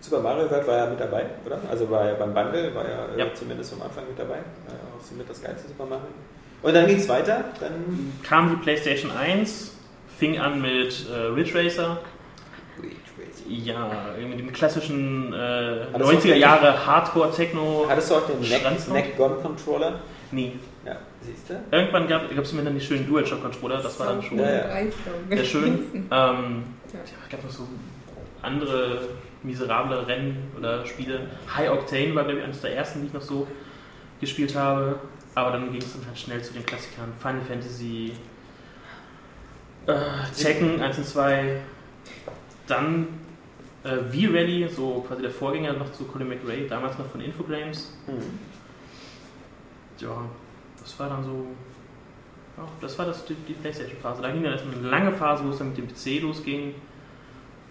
Super 0.00 0.20
Mario 0.20 0.48
World 0.48 0.66
war 0.68 0.76
ja 0.76 0.86
mit 0.86 1.00
dabei, 1.00 1.26
oder? 1.44 1.58
Also 1.68 1.86
bei, 1.86 2.12
beim 2.14 2.32
Bundle 2.32 2.72
war 2.76 2.84
ja, 2.88 3.06
äh, 3.16 3.18
Ja. 3.18 3.34
zumindest 3.34 3.72
am 3.74 3.82
Anfang 3.82 4.04
mit 4.08 4.16
dabei. 4.18 4.36
War 4.36 4.74
ja 4.74 4.96
auch 4.96 5.02
somit 5.04 5.28
das 5.28 5.42
geilste 5.42 5.66
Super 5.68 5.84
Mario. 5.86 6.06
Und 6.62 6.74
dann 6.74 6.86
ging 6.86 6.96
es 6.98 7.08
weiter. 7.08 7.44
Dann 7.60 8.12
Kam 8.22 8.50
die 8.50 8.56
PlayStation 8.56 9.10
1, 9.10 9.74
fing 10.18 10.38
an 10.38 10.60
mit 10.60 11.06
äh, 11.10 11.14
Ridge 11.14 11.54
Racer. 11.54 11.98
Ja, 13.48 14.14
mit 14.28 14.38
dem 14.38 14.52
klassischen 14.52 15.32
äh, 15.32 15.36
Hat 15.92 16.00
das 16.00 16.08
auch 16.08 16.12
90er 16.12 16.34
Jahre 16.34 16.86
Hardcore-Techno. 16.86 17.86
hattest 17.88 18.10
du 18.10 18.16
auch 18.16 18.26
den 18.26 18.40
Neck, 18.40 19.16
Gun 19.16 19.42
Controller? 19.42 20.00
Nee. 20.30 20.52
Ja, 20.84 20.96
siehst 21.22 21.48
du? 21.48 21.54
Irgendwann 21.70 22.08
gab 22.08 22.30
es 22.30 22.52
mir 22.52 22.62
dann 22.62 22.74
die 22.74 22.80
schönen 22.80 23.06
DualShock-Controller, 23.06 23.82
das 23.82 23.98
war 23.98 24.08
dann 24.08 24.22
schon 24.22 24.38
Ja, 24.38 24.50
ja. 24.50 24.64
Sehr 25.30 25.44
schön. 25.44 25.78
Ähm, 26.10 26.64
ja, 26.92 27.00
gab 27.30 27.44
noch 27.44 27.50
so 27.50 27.66
andere 28.42 29.00
miserable 29.42 30.06
Rennen 30.06 30.50
oder 30.56 30.84
Spiele. 30.86 31.20
High 31.54 31.70
Octane 31.70 32.14
war, 32.14 32.24
glaube 32.24 32.40
ich, 32.40 32.44
eines 32.44 32.60
der 32.60 32.76
ersten, 32.76 33.00
die 33.00 33.06
ich 33.08 33.12
noch 33.12 33.22
so 33.22 33.46
gespielt 34.20 34.54
habe. 34.54 34.96
Aber 35.34 35.52
dann 35.52 35.70
ging 35.70 35.80
es 35.80 35.92
dann 35.92 36.06
halt 36.06 36.18
schnell 36.18 36.42
zu 36.42 36.52
den 36.52 36.66
Klassikern. 36.66 37.12
Final 37.20 37.42
Fantasy, 37.42 38.12
äh, 39.86 39.94
Tekken 40.36 40.80
1 40.80 40.98
und 40.98 41.06
2, 41.06 41.60
dann 42.66 43.06
äh, 43.84 43.96
V-Rally, 43.96 44.68
so 44.68 45.04
quasi 45.06 45.22
der 45.22 45.30
Vorgänger 45.30 45.72
noch 45.74 45.92
zu 45.92 46.04
Colin 46.04 46.28
McRae, 46.28 46.66
damals 46.66 46.98
noch 46.98 47.06
von 47.06 47.20
Infogrames. 47.20 47.96
Mhm. 48.06 48.38
Ja, 49.98 50.24
das 50.80 50.98
war 50.98 51.08
dann 51.08 51.24
so. 51.24 51.46
Ja, 52.56 52.64
das 52.80 52.98
war 52.98 53.06
das, 53.06 53.24
die, 53.24 53.34
die 53.34 53.52
Playstation-Phase. 53.52 54.22
Da 54.22 54.30
ging 54.30 54.42
dann 54.42 54.52
erst 54.52 54.64
eine 54.64 54.88
lange 54.88 55.12
Phase, 55.12 55.44
wo 55.44 55.50
es 55.50 55.58
dann 55.58 55.68
mit 55.68 55.78
dem 55.78 55.88
PC 55.88 56.22
losging. 56.22 56.74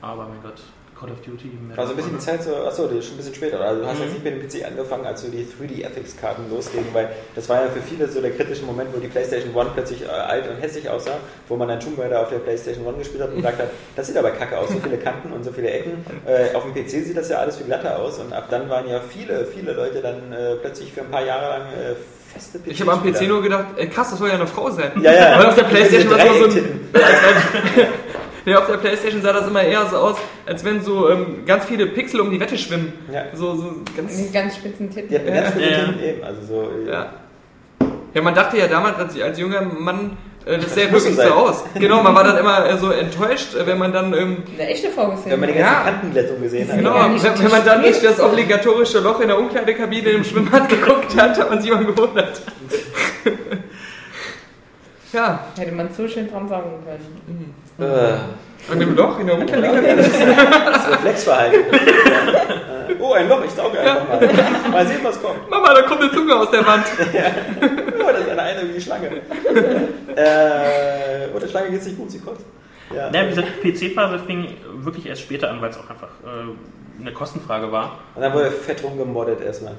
Aber 0.02 0.28
mein 0.28 0.42
Gott, 0.42 0.62
Call 1.00 1.12
of 1.12 1.22
Duty. 1.22 1.52
Medal 1.68 1.80
Also 1.80 1.94
ein 1.94 1.98
bisschen 1.98 2.14
die 2.14 2.20
Zeit 2.20 2.42
so, 2.44 2.56
achso, 2.56 2.88
das 2.88 2.98
ist 2.98 3.06
schon 3.06 3.14
ein 3.14 3.18
bisschen 3.18 3.36
später. 3.36 3.60
Also 3.62 3.82
du 3.82 3.88
hast 3.88 3.98
Mhm. 4.00 4.04
jetzt 4.06 4.14
nicht 4.14 4.24
mit 4.24 4.34
dem 4.54 4.62
PC 4.64 4.66
angefangen, 4.68 5.06
als 5.06 5.22
so 5.22 5.28
die 5.30 5.46
3D-FX-Karten 5.46 6.50
losgingen, 6.50 6.88
weil 6.94 7.10
das 7.36 7.48
war 7.50 7.62
ja 7.64 7.70
für 7.70 7.82
viele 7.82 8.08
so 8.10 8.20
der 8.22 8.32
kritische 8.32 8.64
Moment, 8.66 8.90
wo 8.96 9.00
die 9.00 9.08
PlayStation 9.08 9.56
1 9.56 9.70
plötzlich 9.76 10.02
äh, 10.04 10.08
alt 10.08 10.50
und 10.50 10.60
hässlich 10.62 10.90
aussah, 10.90 11.18
wo 11.48 11.56
man 11.56 11.68
dann 11.68 11.80
Tomb 11.80 12.00
Raider 12.00 12.22
auf 12.22 12.30
der 12.30 12.38
PlayStation 12.40 12.88
1 12.88 12.98
gespielt 12.98 13.22
hat 13.22 13.30
und 13.30 13.36
gesagt 13.38 13.60
hat, 13.60 13.70
das 13.96 14.08
sieht 14.08 14.18
aber 14.18 14.32
kacke 14.32 14.58
aus, 14.58 14.70
so 14.70 14.80
viele 14.80 14.98
Kanten 14.98 15.32
und 15.32 15.44
so 15.44 15.52
viele 15.52 15.70
Ecken. 15.70 16.04
Äh, 16.26 16.56
auf 16.56 16.64
dem 16.64 16.74
PC 16.74 16.90
sieht 17.06 17.16
das 17.18 17.30
ja 17.30 17.38
alles 17.38 17.58
viel 17.58 17.68
glatter 17.68 18.00
aus 18.00 18.18
und 18.18 18.34
ab 18.34 18.48
dann 18.50 18.68
waren 18.70 18.88
ja 18.90 19.00
viele, 19.00 19.46
viele 19.46 19.74
Leute 19.74 20.02
dann 20.02 20.32
äh, 20.34 20.56
plötzlich 20.56 20.92
für 20.94 21.02
ein 21.02 21.12
paar 21.12 21.24
Jahre 21.26 21.60
lang 21.60 21.62
äh, 21.74 21.96
feste 22.34 22.58
PC. 22.58 22.68
Ich 22.72 22.82
habe 22.82 22.92
am 22.94 23.04
PC 23.04 23.22
nur 23.28 23.42
gedacht, 23.44 23.66
ey, 23.78 23.88
krass, 23.88 24.10
das 24.10 24.18
soll 24.20 24.30
ja 24.30 24.36
eine 24.36 24.48
Frau 24.48 24.70
sein. 24.72 24.92
Ja, 25.02 25.14
ja. 25.14 25.40
Weil 25.40 25.46
auf 25.48 25.56
der 25.56 25.64
Playstation 25.64 26.12
war 26.12 26.20
es 26.26 26.38
so 26.54 26.60
ein, 26.60 26.90
Ja, 28.48 28.60
auf 28.60 28.68
der 28.68 28.78
Playstation 28.78 29.22
sah 29.22 29.34
das 29.34 29.46
immer 29.48 29.62
eher 29.62 29.86
so 29.88 29.98
aus, 29.98 30.16
als 30.46 30.64
wenn 30.64 30.82
so 30.82 31.10
ähm, 31.10 31.44
ganz 31.46 31.66
viele 31.66 31.86
Pixel 31.88 32.22
um 32.22 32.32
die 32.32 32.40
Wette 32.40 32.58
schwimmen. 32.58 32.94
Ja. 33.14 33.24
So, 33.34 33.56
so 33.56 33.76
ganz. 33.96 34.16
Die 34.18 34.32
ganz 34.32 34.56
spitzen 34.56 34.90
Titten. 34.90 35.12
Mir 35.26 35.32
ganz 35.32 35.52
viele 35.54 35.70
Ja. 35.72 35.78
Titten 35.86 36.04
eben, 36.04 36.24
also 36.24 36.42
so. 36.48 36.62
äh, 36.86 36.90
Ja. 36.90 37.14
Ja, 38.14 38.22
man 38.22 38.34
dachte 38.34 38.58
ja 38.58 38.68
damals, 38.68 38.98
als, 38.98 39.22
als 39.22 39.38
junger 39.38 39.62
Mann, 39.62 40.16
äh, 40.46 40.58
das 40.58 40.74
sähe 40.74 40.86
Das 40.86 40.94
muss 40.94 41.06
wirklich 41.06 41.28
so 41.28 41.34
aus. 41.34 41.64
Genau, 41.76 42.02
man 42.02 42.16
war 42.16 42.24
dann 42.24 42.38
immer 42.38 42.66
äh, 42.66 42.78
so 42.78 42.90
enttäuscht, 42.92 43.50
wenn 43.66 43.78
man 43.78 43.92
dann. 43.92 44.14
Ähm, 44.14 44.38
Eine 44.58 44.70
echte 44.70 44.90
Frau 44.92 45.10
gesehen. 45.10 45.32
Wenn 45.34 45.40
man 45.42 45.50
die 45.50 45.56
ganzen 45.56 45.74
Ja. 45.74 45.82
Kantenglättung 45.84 46.42
gesehen 46.42 46.70
hat. 46.70 46.78
genau, 46.78 46.96
Ja, 46.96 47.04
wenn, 47.06 47.14
nicht 47.14 47.44
wenn 47.44 47.52
man 47.52 47.66
dann 47.66 47.82
durch 47.82 48.02
das 48.02 48.20
obligatorische 48.22 49.00
Loch 49.02 49.20
in 49.20 49.28
der 49.28 49.38
Umkleidekabine 49.38 50.10
im 50.12 50.24
Schwimmbad 50.24 50.70
geguckt 50.70 51.16
hat, 51.20 51.38
hat 51.38 51.50
man 51.50 51.62
sich 51.62 51.70
immer 51.70 51.84
gewundert. 51.84 52.42
ja, 55.12 55.48
Hätte 55.58 55.72
man 55.74 55.90
so 55.94 56.08
schön 56.08 56.30
dran 56.32 56.48
sagen 56.48 56.70
können. 56.86 57.54
Äh, 57.80 58.72
an 58.72 58.80
dem 58.80 58.96
Loch 58.96 59.20
in 59.20 59.28
der 59.28 59.38
Umkleidekabine. 59.38 59.96
das 60.66 60.92
Reflexverhalten. 60.92 61.62
Äh, 61.62 62.96
oh, 63.00 63.14
ein 63.14 63.30
Loch, 63.30 63.44
ich 63.46 63.52
sauge 63.52 63.80
einfach 63.80 64.08
mal. 64.08 64.30
Mal 64.72 64.88
sehen, 64.88 65.00
was 65.04 65.22
kommt. 65.22 65.50
Mama, 65.50 65.74
da 65.74 65.82
kommt 65.84 66.02
eine 66.02 66.12
Zunge 66.12 66.36
aus 66.36 66.52
der 66.52 66.66
Wand. 66.66 66.86
Oh, 68.00 68.12
das 68.12 68.22
ist 68.22 68.30
eine 68.30 68.42
eine 68.42 68.70
wie 68.70 68.74
die 68.74 68.82
Schlange. 68.82 69.08
Äh, 70.16 71.28
oh, 71.36 71.40
der 71.40 71.48
Schlange 71.50 71.72
geht's 71.72 71.86
nicht 71.86 71.98
gut, 71.98 72.10
sie 72.10 72.20
kotzt. 72.20 72.46
Ja. 72.96 73.10
Na, 73.12 73.26
wie 73.26 73.30
gesagt, 73.30 73.62
PC-Phase 73.62 74.20
fing 74.20 74.56
wirklich 74.76 75.08
erst 75.08 75.24
später 75.24 75.50
an, 75.50 75.62
weil 75.62 75.72
es 75.72 75.78
auch 75.78 75.90
einfach 75.90 76.08
äh, 76.24 77.02
eine 77.02 77.12
Kostenfrage 77.12 77.70
war. 77.70 78.00
Und 78.16 78.22
dann 78.22 78.34
wurde 78.34 78.52
fett 78.52 78.82
rumgemoddet 78.82 79.42
erstmal. 79.42 79.74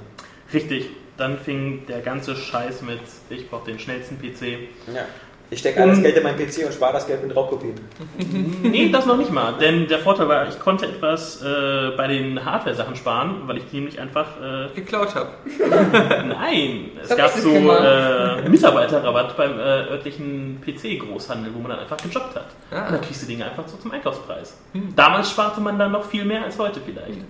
Richtig, 0.52 0.90
dann 1.16 1.38
fing 1.38 1.86
der 1.88 2.00
ganze 2.00 2.36
Scheiß 2.36 2.82
mit, 2.82 3.00
ich 3.30 3.48
brauche 3.48 3.64
den 3.64 3.78
schnellsten 3.78 4.18
PC. 4.18 4.68
Ja. 4.94 5.06
Ich 5.50 5.60
stecke 5.60 5.80
alles 5.80 6.02
Geld 6.02 6.14
in 6.14 6.22
meinen 6.22 6.36
PC 6.36 6.66
und 6.66 6.74
spare 6.74 6.92
das 6.92 7.06
Geld 7.06 7.26
mit 7.26 7.34
Raubkopien. 7.34 7.74
Nee, 8.62 8.90
das 8.90 9.06
noch 9.06 9.16
nicht 9.16 9.32
mal. 9.32 9.54
Denn 9.58 9.88
der 9.88 9.98
Vorteil 9.98 10.28
war, 10.28 10.46
ich 10.46 10.58
konnte 10.58 10.86
etwas 10.86 11.42
äh, 11.42 11.90
bei 11.96 12.06
den 12.06 12.44
Hardware-Sachen 12.44 12.96
sparen, 12.96 13.42
weil 13.46 13.58
ich 13.58 13.72
nämlich 13.72 13.98
einfach. 13.98 14.26
Äh, 14.40 14.74
Geklaut 14.74 15.14
habe. 15.14 15.30
nein, 16.28 16.90
es 17.02 17.16
gab 17.16 17.30
so 17.30 17.50
äh, 17.50 18.46
Mitarbeiterrabatt 18.48 19.36
beim 19.36 19.58
äh, 19.58 19.90
örtlichen 19.90 20.60
PC-Großhandel, 20.64 21.54
wo 21.54 21.60
man 21.60 21.70
dann 21.70 21.80
einfach 21.80 21.96
gejobbt 21.96 22.36
hat. 22.36 22.46
Ah. 22.70 22.86
Und 22.86 22.92
dann 22.92 23.00
kriegst 23.00 23.22
du 23.22 23.26
Dinge 23.26 23.46
einfach 23.46 23.66
so 23.66 23.78
zum 23.78 23.90
Einkaufspreis. 23.90 24.58
Damals 24.94 25.30
sparte 25.30 25.60
man 25.60 25.78
dann 25.78 25.92
noch 25.92 26.04
viel 26.04 26.24
mehr 26.24 26.44
als 26.44 26.58
heute 26.58 26.80
vielleicht. 26.84 27.20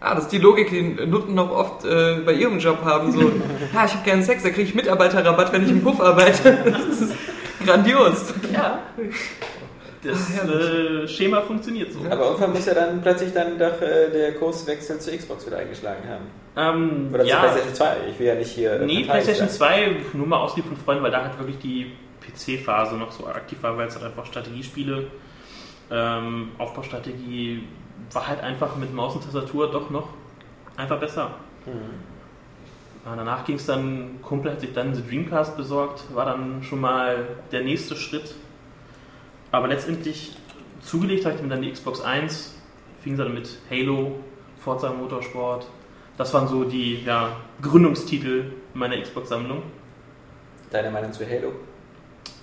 Ah, 0.00 0.14
das 0.14 0.24
ist 0.24 0.32
die 0.32 0.38
Logik, 0.38 0.68
die 0.68 1.06
Nutten 1.06 1.34
noch 1.34 1.50
oft 1.50 1.86
äh, 1.86 2.16
bei 2.24 2.34
ihrem 2.34 2.58
Job 2.58 2.84
haben. 2.84 3.10
So, 3.12 3.20
ja, 3.74 3.84
ich 3.86 3.94
habe 3.94 4.04
gerne 4.04 4.22
Sex, 4.22 4.42
da 4.42 4.50
kriege 4.50 4.68
ich 4.68 4.74
Mitarbeiterrabatt, 4.74 5.52
wenn 5.52 5.64
ich 5.64 5.70
im 5.70 5.82
Puff 5.82 6.00
arbeite. 6.00 6.58
Das 6.66 7.00
ist 7.00 7.14
grandios. 7.64 8.34
Ja. 8.52 8.80
Das 10.02 10.30
äh, 10.44 11.08
Schema 11.08 11.42
funktioniert 11.42 11.92
so. 11.92 12.00
Aber 12.08 12.26
irgendwann 12.26 12.52
muss 12.52 12.66
ja 12.66 12.74
dann 12.74 13.02
plötzlich 13.02 13.32
dann 13.32 13.58
doch 13.58 13.80
äh, 13.80 14.10
der 14.10 14.34
Kurswechsel 14.34 15.00
zur 15.00 15.16
Xbox 15.16 15.46
wieder 15.46 15.58
eingeschlagen 15.58 16.02
haben. 16.08 16.24
Ähm, 16.56 17.08
Oder 17.12 17.24
zur 17.24 17.28
ja, 17.28 17.38
PlayStation 17.40 17.74
2. 17.74 17.96
Ich 18.10 18.18
will 18.18 18.26
ja 18.26 18.34
nicht 18.34 18.50
hier. 18.50 18.78
nee, 18.80 19.04
PlayStation 19.04 19.48
sein. 19.48 19.56
2 19.56 19.96
nur 20.12 20.26
mal 20.26 20.38
auslieb 20.38 20.66
von 20.66 20.76
Freunden, 20.76 21.02
weil 21.02 21.10
da 21.10 21.24
halt 21.24 21.38
wirklich 21.38 21.58
die 21.58 21.92
PC-Phase 22.20 22.96
noch 22.96 23.10
so 23.10 23.26
aktiv 23.26 23.58
war, 23.62 23.76
weil 23.76 23.88
es 23.88 23.94
halt 23.94 24.06
einfach 24.06 24.26
Strategiespiele, 24.26 25.06
ähm, 25.90 26.50
Aufbaustrategie 26.58 27.64
war 28.12 28.26
halt 28.28 28.42
einfach 28.42 28.76
mit 28.76 28.92
Maus 28.94 29.14
und 29.14 29.24
Tastatur 29.24 29.70
doch 29.70 29.90
noch 29.90 30.08
einfach 30.76 30.98
besser. 30.98 31.30
Ja, 33.06 33.14
danach 33.14 33.44
ging 33.44 33.54
es 33.54 33.66
dann, 33.66 34.20
Kumpel 34.20 34.50
hat 34.50 34.60
sich 34.60 34.72
dann 34.72 34.92
The 34.92 35.02
Dreamcast 35.08 35.56
besorgt, 35.56 36.02
war 36.12 36.24
dann 36.24 36.64
schon 36.64 36.80
mal 36.80 37.24
der 37.52 37.62
nächste 37.62 37.94
Schritt. 37.94 38.34
Aber 39.52 39.68
letztendlich 39.68 40.36
zugelegt 40.80 41.24
habe 41.24 41.36
ich 41.36 41.42
mir 41.42 41.48
dann 41.48 41.62
die 41.62 41.70
Xbox 41.70 42.00
1, 42.00 42.56
fing 43.02 43.16
dann 43.16 43.32
mit 43.32 43.58
Halo, 43.70 44.18
Forza 44.58 44.92
Motorsport. 44.92 45.68
Das 46.16 46.34
waren 46.34 46.48
so 46.48 46.64
die 46.64 47.04
ja, 47.04 47.36
Gründungstitel 47.62 48.50
meiner 48.74 49.00
Xbox-Sammlung. 49.00 49.62
Deine 50.72 50.90
Meinung 50.90 51.12
zu 51.12 51.24
Halo? 51.24 51.52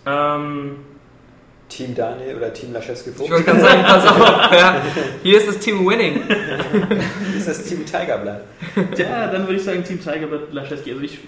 Ähm, 0.05 0.77
Team 1.75 1.95
Daniel 1.95 2.37
oder 2.37 2.53
Team 2.53 2.73
Laschewski 2.73 3.11
Ich 3.11 3.19
wollte 3.19 3.43
gerade 3.43 3.59
sagen, 3.61 3.83
pass 3.83 4.05
auf, 4.07 4.51
ja. 4.51 4.81
hier 5.23 5.37
ist 5.37 5.47
das 5.47 5.59
Team 5.59 5.85
Winning. 5.87 6.23
ist 7.37 7.47
das 7.47 7.63
Team 7.63 7.85
Tigerblatt. 7.85 8.41
ja, 8.97 9.27
dann 9.27 9.43
würde 9.47 9.55
ich 9.55 9.63
sagen 9.63 9.83
Team 9.83 9.99
Tiger 9.99 10.27
mit 10.27 10.53
Laschewski. 10.53 10.91
Also 10.91 11.03
ich 11.03 11.19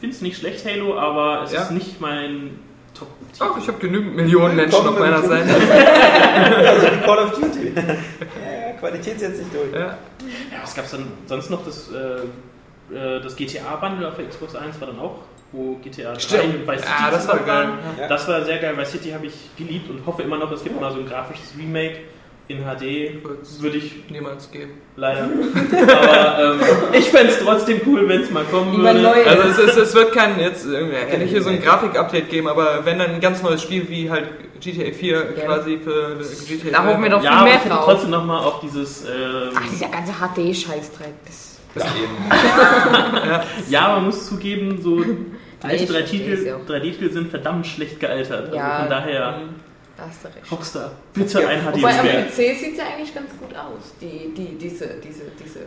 finde 0.00 0.14
es 0.16 0.22
nicht 0.22 0.38
schlecht, 0.38 0.64
Halo, 0.66 0.98
aber 0.98 1.42
es 1.44 1.52
Ja. 1.52 1.62
ist 1.62 1.70
nicht 1.70 2.00
mein 2.00 2.58
top 2.94 3.08
Ach, 3.40 3.56
ich 3.58 3.66
habe 3.66 3.78
genügend 3.78 4.14
Millionen 4.14 4.54
Menschen 4.56 4.86
auf 4.86 4.98
meiner 4.98 5.22
Seite. 5.22 5.48
Also 5.54 6.86
wie 6.86 7.00
Call 7.04 7.18
of 7.18 7.32
Duty. 7.32 7.72
ja, 7.74 8.72
Qualität 8.78 9.18
setzt 9.20 9.38
sich 9.38 9.46
durch. 9.52 9.72
Ja. 9.72 9.78
Ja, 9.80 9.96
was 10.62 10.74
gab 10.74 10.84
es 10.84 10.90
dann 10.92 11.06
sonst 11.26 11.50
noch? 11.50 11.64
Das, 11.64 11.90
äh, 11.92 12.94
äh, 12.94 13.20
das 13.22 13.34
GTA-Bundle 13.36 14.06
auf 14.08 14.16
der 14.16 14.26
Xbox 14.26 14.54
1 14.54 14.80
war 14.80 14.88
dann 14.88 14.98
auch, 15.00 15.18
wo 15.54 15.76
GTA 15.82 16.12
3 16.14 16.18
Stimmt. 16.20 16.44
und 16.56 16.68
Vice 16.68 16.80
City 16.82 16.92
Ja, 17.04 17.10
das 17.10 17.28
war 17.28 17.38
geil. 17.38 17.68
Ja. 18.00 18.08
Das 18.08 18.28
war 18.28 18.44
sehr 18.44 18.58
geil. 18.58 18.74
Vice 18.76 18.90
City 18.90 19.10
habe 19.12 19.26
ich 19.26 19.34
geliebt 19.56 19.88
und 19.90 20.04
hoffe 20.04 20.22
immer 20.22 20.36
noch, 20.38 20.50
es 20.52 20.62
gibt 20.64 20.80
mal 20.80 20.92
so 20.92 20.98
ein 20.98 21.06
grafisches 21.06 21.52
Remake 21.58 21.98
in 22.48 22.58
HD. 22.58 23.22
Würde 23.60 23.78
ich 23.78 24.08
Niemals 24.10 24.50
geben. 24.50 24.72
leider. 24.96 25.22
Aber 25.28 26.54
ähm, 26.54 26.60
ich 26.92 27.08
fände 27.08 27.32
es 27.32 27.38
trotzdem 27.38 27.80
cool, 27.86 28.06
wenn 28.08 28.20
es 28.20 28.30
mal 28.30 28.44
kommen 28.44 28.76
würde. 28.76 29.00
neu. 29.00 29.24
Also 29.24 29.42
es, 29.48 29.58
ist, 29.58 29.76
es 29.78 29.94
wird 29.94 30.12
kein 30.12 30.38
jetzt 30.38 30.66
irgendwie 30.66 31.16
nicht 31.18 31.30
hier 31.30 31.42
so 31.42 31.48
ein 31.50 31.62
Grafik-Update 31.62 32.28
geben, 32.28 32.48
aber 32.48 32.84
wenn 32.84 32.98
dann 32.98 33.12
ein 33.12 33.20
ganz 33.20 33.42
neues 33.42 33.62
Spiel 33.62 33.88
wie 33.88 34.10
halt 34.10 34.28
GTA 34.60 34.92
4 34.92 35.16
Ja. 35.38 35.44
quasi 35.44 35.78
für 35.82 36.16
GTA 36.46 36.70
Da 36.70 36.84
hoffen 36.86 37.02
wir 37.02 37.10
doch 37.10 37.22
Ja, 37.22 37.30
viel 37.30 37.38
aber 37.38 37.44
mehr 37.48 37.60
ich 37.64 37.70
drauf. 37.70 37.84
trotzdem 37.86 38.10
nochmal 38.10 38.44
auf 38.44 38.60
dieses. 38.60 39.04
Ähm, 39.04 39.10
Ach, 39.54 39.62
dieser 39.72 39.88
ganze 39.88 40.12
HD-Scheißdreck. 40.12 41.14
Das 41.24 41.58
Das 41.74 41.84
eben. 41.96 42.14
ja, 43.70 43.88
man 43.88 44.04
muss 44.04 44.26
zugeben, 44.26 44.78
so 44.82 45.02
alte 45.64 45.84
ich 45.84 45.90
drei 45.90 46.02
Titel, 46.02 46.46
ja 46.46 46.56
auch. 46.56 46.60
3D-Titel 46.66 47.10
sind 47.12 47.30
verdammt 47.30 47.66
schlecht 47.66 48.00
gealtert. 48.00 48.54
Ja. 48.54 48.62
Also 48.68 48.80
von 48.82 48.90
daher, 48.90 49.38
da 49.96 50.06
hast 50.08 50.24
du 50.24 50.28
recht. 50.28 50.52
Rockstar, 50.52 50.92
bitte 51.12 51.46
ein 51.48 51.60
HD 51.62 51.76
Wobei 51.76 51.98
am. 52.00 52.06
PC 52.26 52.32
sieht 52.34 52.72
es 52.72 52.78
ja 52.78 52.84
eigentlich 52.94 53.14
ganz 53.14 53.30
gut 53.38 53.54
aus. 53.56 53.94
Die, 54.00 54.32
die, 54.36 54.56
diese, 54.58 54.86
diese, 55.02 55.22
diese. 55.42 55.60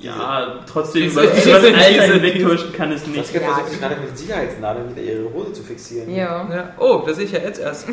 Ja, 0.00 0.58
trotzdem, 0.66 1.02
Diese- 1.04 1.22
was 1.22 1.32
diese- 1.44 1.54
Alter 1.54 2.12
hinwegtäuschen 2.14 2.72
kann 2.72 2.90
es 2.90 3.02
Das 3.04 3.08
nicht. 3.10 3.32
gibt 3.32 3.44
Ja, 3.44 3.52
versucht, 3.52 3.70
sich 3.70 3.80
gerade 3.80 3.96
mit 4.00 4.18
Sicherheitsnadeln 4.18 4.90
wieder 4.96 5.02
ihre 5.02 5.32
Hose 5.32 5.52
zu 5.52 5.62
fixieren. 5.62 6.12
Ja. 6.12 6.48
Ja. 6.52 6.74
Oh, 6.78 7.04
das 7.06 7.16
sehe 7.16 7.26
ich 7.26 7.30
ja 7.32 7.38
jetzt 7.38 7.60
erst. 7.60 7.86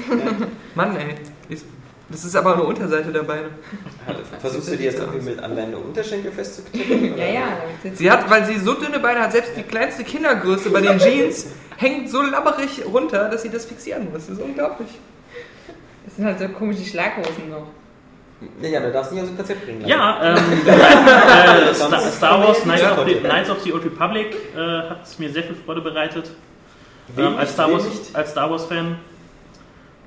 Mann, 0.74 0.96
ey. 0.98 1.16
Das 2.12 2.26
ist 2.26 2.36
aber 2.36 2.54
eine 2.54 2.64
Unterseite 2.64 3.12
der 3.12 3.22
Beine. 3.22 3.50
Versuchst 4.40 4.72
du 4.72 4.76
die 4.76 4.86
jetzt 4.86 5.00
irgendwie 5.00 5.30
mit 5.30 5.40
an 5.40 5.56
deine 5.56 5.78
Unterschenkel 5.78 6.32
festzuklicken? 6.32 7.18
Ja, 7.18 7.26
ja. 7.26 7.42
Sie 7.94 8.10
hat, 8.10 8.28
weil 8.30 8.46
sie 8.46 8.58
so 8.58 8.74
dünne 8.74 9.00
Beine 9.00 9.22
hat, 9.22 9.32
selbst 9.32 9.52
die 9.56 9.64
kleinste 9.64 10.04
Kindergröße 10.04 10.72
bei 10.72 10.82
den 10.82 10.98
Jeans 10.98 11.48
hängt 11.78 12.10
so 12.10 12.22
labberig 12.24 12.84
runter, 12.86 13.30
dass 13.30 13.44
sie 13.44 13.50
das 13.50 13.66
fixieren 13.66 14.06
muss. 14.06 14.26
Das 14.28 14.38
ist 14.38 14.42
unglaublich. 14.42 14.90
Das 16.06 16.16
sind 16.16 16.26
halt 16.26 16.40
so 16.40 16.50
komische 16.50 16.84
Schlaghosen 16.84 17.50
noch. 17.52 17.68
Ja, 18.62 18.80
du 18.80 18.92
darfst 18.92 19.12
nicht 19.12 19.22
aus 19.22 19.28
dem 19.28 19.38
Konzept 19.38 19.66
bringen. 19.66 19.82
lassen. 19.82 19.92
Ja, 19.92 20.36
ähm, 20.38 20.44
äh, 20.68 21.74
Star, 21.74 22.40
Wars 22.40 22.62
Knights 22.62 22.84
of, 22.84 23.06
the. 23.06 23.16
Knights 23.16 23.50
of 23.50 23.62
the 23.64 23.74
Old 23.74 23.84
Republic 23.86 24.36
äh, 24.56 24.90
hat 24.90 25.20
mir 25.20 25.30
sehr 25.30 25.44
viel 25.44 25.56
Freude 25.56 25.82
bereitet. 25.82 26.32
Ähm, 27.18 27.38
als, 27.38 27.54
Star 27.54 27.72
Wars, 27.72 27.86
als 28.14 28.32
Star 28.32 28.50
Wars 28.50 28.66
Fan. 28.66 28.98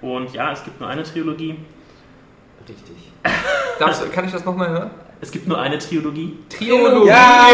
Und 0.00 0.32
ja, 0.32 0.52
es 0.52 0.64
gibt 0.64 0.80
nur 0.80 0.88
eine 0.88 1.02
Trilogie. 1.02 1.56
Richtig. 2.68 2.96
Darfst, 3.78 4.12
kann 4.12 4.24
ich 4.24 4.32
das 4.32 4.44
nochmal 4.44 4.68
hören? 4.70 4.90
Es 5.20 5.30
gibt 5.30 5.46
nur 5.46 5.60
eine 5.60 5.78
Trilogie. 5.78 6.36
Triologie. 6.48 7.08
Ja! 7.08 7.48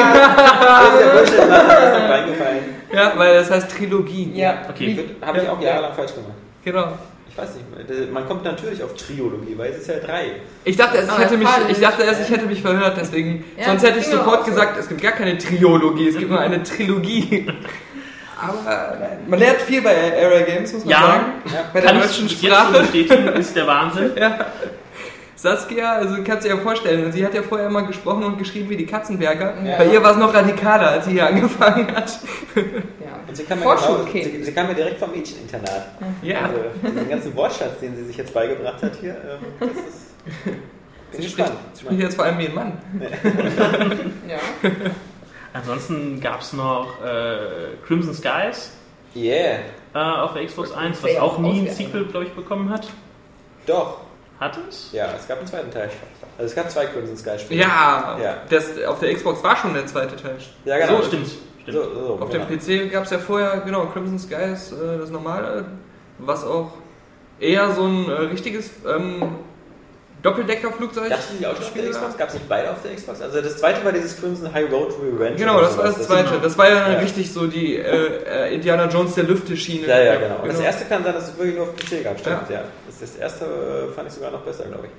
Das 0.93 1.25
ist 1.31 1.38
der 1.38 1.47
das 1.47 1.99
ist 2.05 2.11
reingefallen. 2.11 2.59
Ja, 2.93 3.12
weil 3.17 3.35
das 3.35 3.50
heißt 3.50 3.71
Trilogie. 3.77 4.33
Ja. 4.35 4.62
Okay. 4.71 5.05
Habe 5.21 5.38
ich 5.43 5.49
auch 5.49 5.61
jahrelang 5.61 5.93
falsch 5.95 6.15
gemacht. 6.15 6.33
Genau. 6.65 6.93
Ich 7.31 7.37
weiß 7.37 7.50
nicht, 7.55 8.12
man 8.12 8.27
kommt 8.27 8.43
natürlich 8.45 8.83
auf 8.83 8.95
Triologie, 8.95 9.55
weil 9.57 9.71
es 9.71 9.79
ist 9.79 9.88
ja 9.88 9.95
drei. 10.05 10.33
Ich 10.65 10.77
dachte 10.77 10.97
erst, 10.97 11.11
ich 11.12 11.19
hätte 11.19 11.37
mich, 11.37 11.49
ich 11.69 11.79
dachte 11.81 12.03
erst, 12.03 12.23
ich 12.23 12.31
hätte 12.31 12.47
mich 12.47 12.61
verhört, 12.62 12.97
deswegen. 13.00 13.45
Ja, 13.57 13.67
sonst 13.67 13.83
hätte 13.85 13.99
ich 14.00 14.07
mir 14.07 14.17
sofort 14.17 14.41
auch 14.41 14.45
so. 14.45 14.50
gesagt, 14.50 14.79
es 14.79 14.88
gibt 14.88 15.00
gar 15.03 15.12
keine 15.12 15.38
Triologie, 15.38 16.09
es 16.09 16.17
gibt 16.19 16.31
nur 16.31 16.41
eine 16.41 16.62
Trilogie. 16.62 17.47
Aber 18.41 18.97
man 19.27 19.38
lernt 19.38 19.61
viel 19.62 19.83
bei 19.83 19.95
Area 20.21 20.41
Games, 20.43 20.73
muss 20.73 20.85
man 20.85 20.91
Ja. 20.93 21.00
sagen. 21.00 21.25
Bei 21.73 21.81
der 21.81 21.91
Kann 21.91 21.99
ich 22.00 22.07
deutschen 22.07 22.29
jetzt 22.29 22.41
schon 22.41 22.50
Sprache. 22.50 22.81
bestätigen, 22.81 23.29
ist 23.29 23.55
der 23.57 23.67
Wahnsinn. 23.67 24.11
Ja. 24.19 24.38
Saskia, 25.38 25.92
also 25.92 26.16
kannst 26.25 26.45
du 26.45 26.49
dir 26.49 26.57
ja 26.57 26.61
vorstellen, 26.61 27.12
sie 27.12 27.25
hat 27.25 27.33
ja 27.33 27.42
vorher 27.42 27.68
immer 27.68 27.83
gesprochen 27.83 28.25
und 28.25 28.38
geschrieben 28.38 28.68
wie 28.71 28.76
die 28.76 28.87
Katzenberger. 28.87 29.54
Ja. 29.64 29.78
Bei 29.78 29.87
ihr 29.87 30.02
war 30.02 30.11
es 30.11 30.16
noch 30.16 30.35
radikaler, 30.35 30.90
als 30.90 31.04
sie 31.04 31.12
hier 31.12 31.28
angefangen 31.28 31.95
hat. 31.95 32.18
Ja. 32.57 33.21
Und 33.28 33.37
sie 33.37 33.45
kam, 33.45 33.61
genau, 33.61 33.76
sie, 34.12 34.42
sie 34.42 34.52
kam 34.52 34.66
mir 34.66 34.75
direkt 34.75 34.99
vom 34.99 35.12
Mädcheninternat. 35.12 35.92
Ja. 36.23 36.40
Also, 36.40 36.59
diesen 36.83 37.09
ganzen 37.09 37.37
Wortschatz, 37.37 37.78
den 37.80 37.95
sie 37.95 38.04
sich 38.07 38.16
jetzt 38.16 38.35
beigebracht 38.35 38.83
hat 38.83 38.97
hier, 39.00 39.12
ähm, 39.12 39.47
das 39.61 39.71
ist. 39.71 40.45
Bin 41.12 41.23
Sie 41.23 41.28
spricht, 41.28 41.52
spricht 41.80 42.00
jetzt 42.00 42.16
vor 42.16 42.25
allem 42.25 42.38
wie 42.38 42.49
ein 42.49 42.54
Mann. 42.54 42.73
ja. 44.28 44.38
Ansonsten 45.54 46.21
gab 46.21 46.40
es 46.40 46.52
noch 46.52 47.02
äh, 47.02 47.76
Crimson 47.87 48.12
Skies 48.12 48.73
Yeah, 49.16 49.61
äh, 49.95 49.99
auf 49.99 50.35
der 50.35 50.45
Xbox 50.45 50.73
1, 50.73 51.02
was 51.02 51.16
auch 51.16 51.38
nie 51.38 51.66
ein. 51.66 51.75
Sequel, 51.75 52.04
glaube 52.07 52.26
ich, 52.26 52.33
bekommen 52.33 52.68
hat. 52.68 52.88
doch. 53.66 54.08
Hat 54.40 54.57
es? 54.68 54.90
Ja, 54.92 55.09
es 55.18 55.26
gab 55.26 55.38
einen 55.38 55.49
zweiten 55.49 55.71
Teil. 55.71 55.90
Also 56.37 56.50
es 56.50 56.54
gab 56.54 56.71
zwei 56.71 56.87
Crimson 56.87 57.16
Sky 57.16 57.38
Spiele. 57.38 57.62
Ja, 57.62 58.16
Ja. 58.23 58.37
Das, 58.49 58.83
auf 58.85 59.00
der 59.00 59.14
Xbox 59.14 59.42
war 59.42 59.57
schon 59.57 59.75
der 59.75 59.87
zweite 59.87 60.14
Teil. 60.16 60.37
ja 60.64 60.78
genau. 60.78 60.99
So, 60.99 61.09
stimmt. 61.09 61.26
stimmt. 61.26 61.76
So, 61.76 61.83
so, 61.83 62.18
Auf 62.21 62.30
genau. 62.30 62.45
dem 62.47 62.59
PC 62.59 62.90
gab 62.92 63.04
es 63.04 63.11
ja 63.11 63.18
vorher, 63.18 63.61
genau, 63.61 63.87
Crimson 63.87 64.18
Skies, 64.18 64.73
äh, 64.73 64.99
das 64.99 65.11
normale, 65.11 65.66
was 66.18 66.45
auch 66.45 66.73
eher 67.40 67.73
so 67.73 67.85
ein 67.85 68.09
äh, 68.09 68.12
richtiges 68.12 68.71
ähm, 68.87 69.37
Doppeldecker-Flugzeug. 70.23 71.11
Gab 71.11 71.19
es 71.21 71.27
die 71.39 71.47
auch 71.47 71.55
schon 71.55 71.65
auf 71.65 71.73
der 71.75 71.91
Xbox? 71.91 72.17
Gab 72.17 72.29
es 72.29 72.35
nicht 72.35 72.49
beide 72.49 72.71
auf 72.73 72.83
der 72.83 72.95
Xbox? 72.95 73.21
Also 73.23 73.41
das 73.41 73.57
zweite 73.59 73.85
war 73.85 73.93
dieses 73.93 74.19
Crimson 74.21 74.53
High 74.53 74.71
Road 74.71 74.93
Revenge. 75.03 75.37
Genau, 75.37 75.61
das 75.61 75.77
war 75.79 75.85
das 75.85 76.03
zweite. 76.07 76.39
Das 76.43 76.59
war 76.59 76.69
ja, 76.69 76.91
Ja. 76.93 76.99
richtig 76.99 77.33
so 77.33 77.47
die 77.47 77.77
äh, 77.77 78.25
äh, 78.51 78.55
Indiana 78.55 78.87
Jones 78.89 79.15
der 79.15 79.25
Lüfte-Schiene. 79.25 79.87
Ja, 79.87 80.01
ja, 80.01 80.17
genau. 80.17 80.37
Und 80.43 80.49
das 80.49 80.57
Genau. 80.57 80.67
erste 80.67 80.85
kann 80.87 81.05
sein, 81.05 81.15
dass 81.15 81.29
es 81.29 81.39
wirklich 81.39 81.57
nur 81.57 81.65
auf 81.69 81.77
PC 81.77 82.03
gab, 82.03 82.19
stimmt, 82.19 82.51
Ja. 82.51 82.57
ja. 82.57 82.63
Das, 82.87 83.01
das 83.01 83.17
erste 83.17 83.45
äh, 83.45 83.95
fand 83.95 84.09
ich 84.09 84.15
sogar 84.15 84.31
noch 84.33 84.41
besser, 84.43 84.65
glaube 84.65 84.87
ich. 84.87 84.91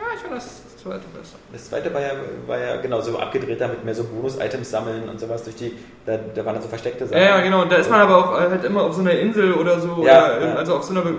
Ja, 0.00 0.04
ich 0.14 0.20
fand 0.20 0.36
das 0.36 0.46
zweite 0.80 1.00
besser. 1.18 1.34
Das 1.52 1.68
zweite 1.68 1.92
war 1.92 2.00
ja, 2.00 2.10
war 2.46 2.58
ja 2.58 2.76
genau 2.80 3.00
so 3.00 3.18
abgedreht, 3.18 3.60
damit 3.60 3.84
mehr 3.84 3.94
so 3.96 4.04
Bonus-Items 4.04 4.70
sammeln 4.70 5.08
und 5.08 5.18
sowas 5.18 5.42
durch 5.42 5.56
die, 5.56 5.72
da, 6.06 6.16
da 6.16 6.44
waren 6.44 6.54
dann 6.54 6.62
so 6.62 6.68
versteckte 6.68 7.04
Sachen. 7.06 7.18
Ja, 7.20 7.36
ja, 7.38 7.40
genau. 7.40 7.62
Und 7.62 7.72
da 7.72 7.76
ist 7.76 7.90
man 7.90 8.00
aber 8.00 8.16
auch 8.16 8.40
äh, 8.40 8.48
halt 8.50 8.62
immer 8.64 8.84
auf 8.84 8.94
so 8.94 9.00
einer 9.00 9.10
Insel 9.18 9.54
oder 9.54 9.80
so, 9.80 10.04
Ja, 10.06 10.36
oder, 10.36 10.46
ja. 10.46 10.54
also 10.54 10.76
auf 10.76 10.84
so 10.84 10.92
einer 10.92 11.02
be- 11.02 11.16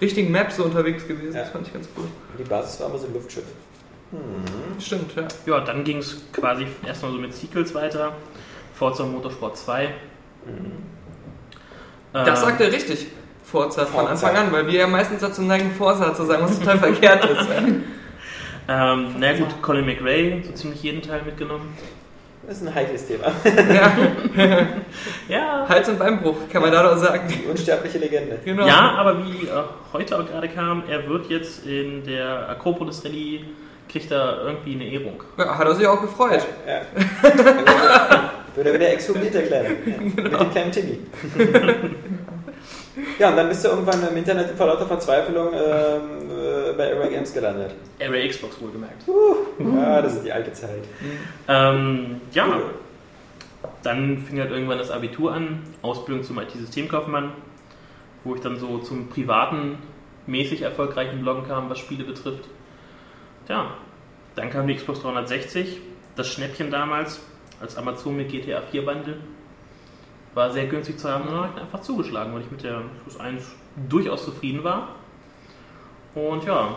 richtigen 0.00 0.30
Map 0.32 0.52
so 0.52 0.64
unterwegs 0.64 1.06
gewesen. 1.06 1.34
Ja. 1.34 1.42
Das 1.42 1.50
fand 1.50 1.66
ich 1.66 1.72
ganz 1.72 1.88
cool. 1.96 2.04
Die 2.38 2.44
Basis 2.44 2.80
war 2.80 2.88
immer 2.88 2.98
so 2.98 3.06
ein 3.06 3.14
Luftschiff. 3.14 3.44
Stimmt, 4.78 5.14
ja. 5.16 5.26
Ja, 5.46 5.60
dann 5.60 5.82
ging 5.82 5.98
es 5.98 6.22
quasi 6.32 6.66
erstmal 6.86 7.12
so 7.12 7.18
mit 7.18 7.34
Sequels 7.34 7.74
weiter. 7.74 8.12
Forza 8.74 9.04
Motorsport 9.04 9.56
2. 9.56 9.88
Das 12.12 12.38
Ähm, 12.40 12.44
sagt 12.44 12.60
er 12.60 12.72
richtig. 12.72 13.08
Forza 13.42 13.84
von 13.86 14.06
Forza. 14.06 14.28
Anfang 14.28 14.46
an, 14.46 14.52
weil 14.52 14.66
wir 14.66 14.80
ja 14.80 14.86
meistens 14.86 15.20
dazu 15.20 15.42
neigen, 15.42 15.72
Forza 15.72 16.14
zu 16.14 16.24
sagen, 16.24 16.44
was 16.44 16.58
total 16.58 16.78
verkehrt 16.78 17.24
ist. 17.24 17.48
Ähm, 18.66 19.16
na 19.18 19.34
gut, 19.34 19.60
Colin 19.60 19.84
McRae, 19.84 20.42
so 20.42 20.52
ziemlich 20.52 20.82
jeden 20.82 21.02
Teil 21.02 21.20
mitgenommen. 21.22 21.76
Das 22.46 22.58
ist 22.60 22.66
ein 22.66 22.74
heikles 22.74 23.06
Thema. 23.06 23.24
ja, 23.74 24.66
Ja, 25.28 25.66
Hals- 25.68 25.88
und 25.88 25.98
Beinbruch, 25.98 26.36
kann 26.52 26.62
man 26.62 26.72
da 26.72 26.82
doch 26.82 26.96
sagen. 26.98 27.26
Die 27.28 27.48
unsterbliche 27.48 27.98
Legende. 27.98 28.38
Genau. 28.44 28.66
ja 28.66 28.92
aber 28.98 29.24
wie 29.24 29.46
äh, 29.46 29.50
heute 29.92 30.18
auch 30.18 30.26
gerade 30.26 30.48
kam, 30.48 30.82
er 30.88 31.08
wird 31.08 31.30
jetzt 31.30 31.66
in 31.66 32.04
der 32.04 32.48
Akropolis 32.50 33.04
Rallye, 33.04 33.44
kriegt 33.88 34.10
er 34.10 34.42
irgendwie 34.44 34.74
eine 34.74 34.84
Ehrung. 34.84 35.22
Ja, 35.38 35.56
hat 35.56 35.66
er 35.66 35.74
sich 35.74 35.86
auch 35.86 36.00
gefreut. 36.00 36.44
Ja. 36.66 36.82
Würde 38.54 38.74
wieder 38.74 38.92
exhumiert, 38.92 39.34
der 39.34 39.46
Kleine. 39.46 39.68
Ja. 39.68 39.94
Mit 40.00 40.18
dem 40.18 40.50
kleinen 40.50 40.72
Timmy. 40.72 40.98
Ja, 43.18 43.30
und 43.30 43.36
dann 43.36 43.48
bist 43.48 43.64
du 43.64 43.68
irgendwann 43.68 44.06
im 44.08 44.16
Internet 44.16 44.50
vor 44.56 44.66
lauter 44.66 44.86
Verzweiflung 44.86 45.48
ähm, 45.52 46.30
äh, 46.30 46.72
bei 46.76 46.84
Era 46.90 47.06
Games 47.08 47.34
gelandet. 47.34 47.74
Area 48.00 48.28
Xbox 48.28 48.60
wohlgemerkt. 48.60 49.02
Ja, 49.58 50.00
das 50.02 50.14
ist 50.14 50.24
die 50.24 50.32
alte 50.32 50.52
Zeit. 50.52 50.84
Ähm, 51.48 52.20
ja, 52.32 52.46
dann 53.82 54.18
fing 54.18 54.38
halt 54.40 54.50
irgendwann 54.50 54.78
das 54.78 54.90
Abitur 54.90 55.32
an, 55.32 55.62
Ausbildung 55.82 56.22
zum 56.22 56.38
IT-Systemkaufmann, 56.38 57.32
wo 58.22 58.34
ich 58.34 58.40
dann 58.40 58.58
so 58.58 58.78
zum 58.78 59.08
privaten, 59.08 59.78
mäßig 60.26 60.62
erfolgreichen 60.62 61.20
Bloggen 61.20 61.46
kam, 61.46 61.68
was 61.70 61.78
Spiele 61.78 62.04
betrifft. 62.04 62.44
Ja, 63.48 63.74
dann 64.36 64.50
kam 64.50 64.66
die 64.66 64.74
Xbox 64.74 65.02
360, 65.02 65.80
das 66.16 66.28
Schnäppchen 66.28 66.70
damals, 66.70 67.20
als 67.60 67.76
Amazon 67.76 68.16
mit 68.16 68.30
GTA 68.30 68.62
4 68.62 68.84
Bundle. 68.84 69.18
War 70.34 70.50
sehr 70.50 70.66
günstig 70.66 70.98
zu 70.98 71.08
haben 71.08 71.24
und 71.28 71.32
dann 71.34 71.42
hab 71.44 71.56
ich 71.56 71.62
einfach 71.62 71.80
zugeschlagen, 71.80 72.34
weil 72.34 72.40
ich 72.42 72.50
mit 72.50 72.62
der 72.64 72.82
Plus 73.02 73.18
1 73.20 73.44
durchaus 73.88 74.24
zufrieden 74.24 74.64
war. 74.64 74.88
Und 76.14 76.44
ja, 76.44 76.76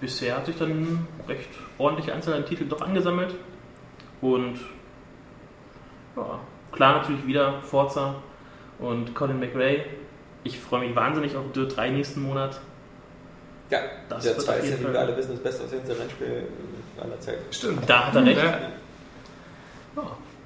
bisher 0.00 0.36
hat 0.36 0.46
sich 0.46 0.56
dann 0.56 0.70
eine 0.70 0.98
recht 1.28 1.48
ordentliche 1.78 2.14
Anzahl 2.14 2.34
an 2.34 2.46
Titeln 2.46 2.68
doch 2.70 2.80
angesammelt. 2.80 3.34
Und 4.22 4.58
ja, 6.16 6.38
klar 6.72 6.98
natürlich 6.98 7.26
wieder 7.26 7.60
Forza 7.62 8.14
und 8.78 9.14
Colin 9.14 9.38
McRae. 9.40 9.84
Ich 10.42 10.58
freue 10.58 10.86
mich 10.86 10.96
wahnsinnig 10.96 11.36
auf 11.36 11.44
Dirt 11.54 11.76
3 11.76 11.90
nächsten 11.90 12.22
Monat. 12.22 12.58
Ja, 13.70 13.78
Das 14.08 14.24
der 14.24 14.32
wird 14.36 14.46
2 14.46 14.52
auf 14.52 14.58
ist 14.58 14.64
ja, 14.64 14.70
jeden 14.70 14.80
wie 14.80 14.84
Fall- 14.84 14.92
wir 14.94 15.00
alle 15.00 15.16
wissen, 15.16 15.32
das 15.32 15.42
beste 15.42 15.64
aussehendste 15.64 15.98
Rennspiel 15.98 16.48
aller 17.00 17.20
Zeiten. 17.20 17.52
Stimmt. 17.52 17.88
Da 17.88 18.06
hat 18.06 18.16
er 18.16 18.24
recht. 18.24 18.38
Ja. 18.38 18.44
Ja. 19.96 20.02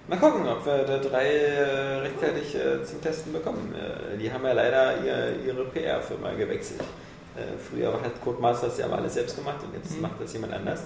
Mal 0.06 0.18
gucken, 0.18 0.46
ob 0.46 0.66
wir 0.66 0.84
der 0.84 0.99
3 0.99 1.25
äh, 1.25 1.96
rechtzeitig 2.00 2.54
äh, 2.54 2.84
zum 2.84 3.00
Testen 3.00 3.32
bekommen. 3.32 3.75
Äh, 3.75 4.18
die 4.18 4.30
haben 4.30 4.44
ja 4.44 4.52
leider 4.52 4.92
ihr, 5.04 5.46
ihre 5.46 5.64
PR-Firma 5.64 6.32
gewechselt. 6.32 6.82
Äh, 7.37 7.40
früher 7.58 7.90
hat 7.92 8.20
Codemasters 8.23 8.78
ja 8.78 8.87
mal 8.87 8.99
alles 8.99 9.14
selbst 9.14 9.37
gemacht 9.37 9.56
und 9.62 9.75
jetzt 9.75 9.99
macht 10.02 10.20
das 10.20 10.32
jemand 10.34 10.52
anders, 10.52 10.82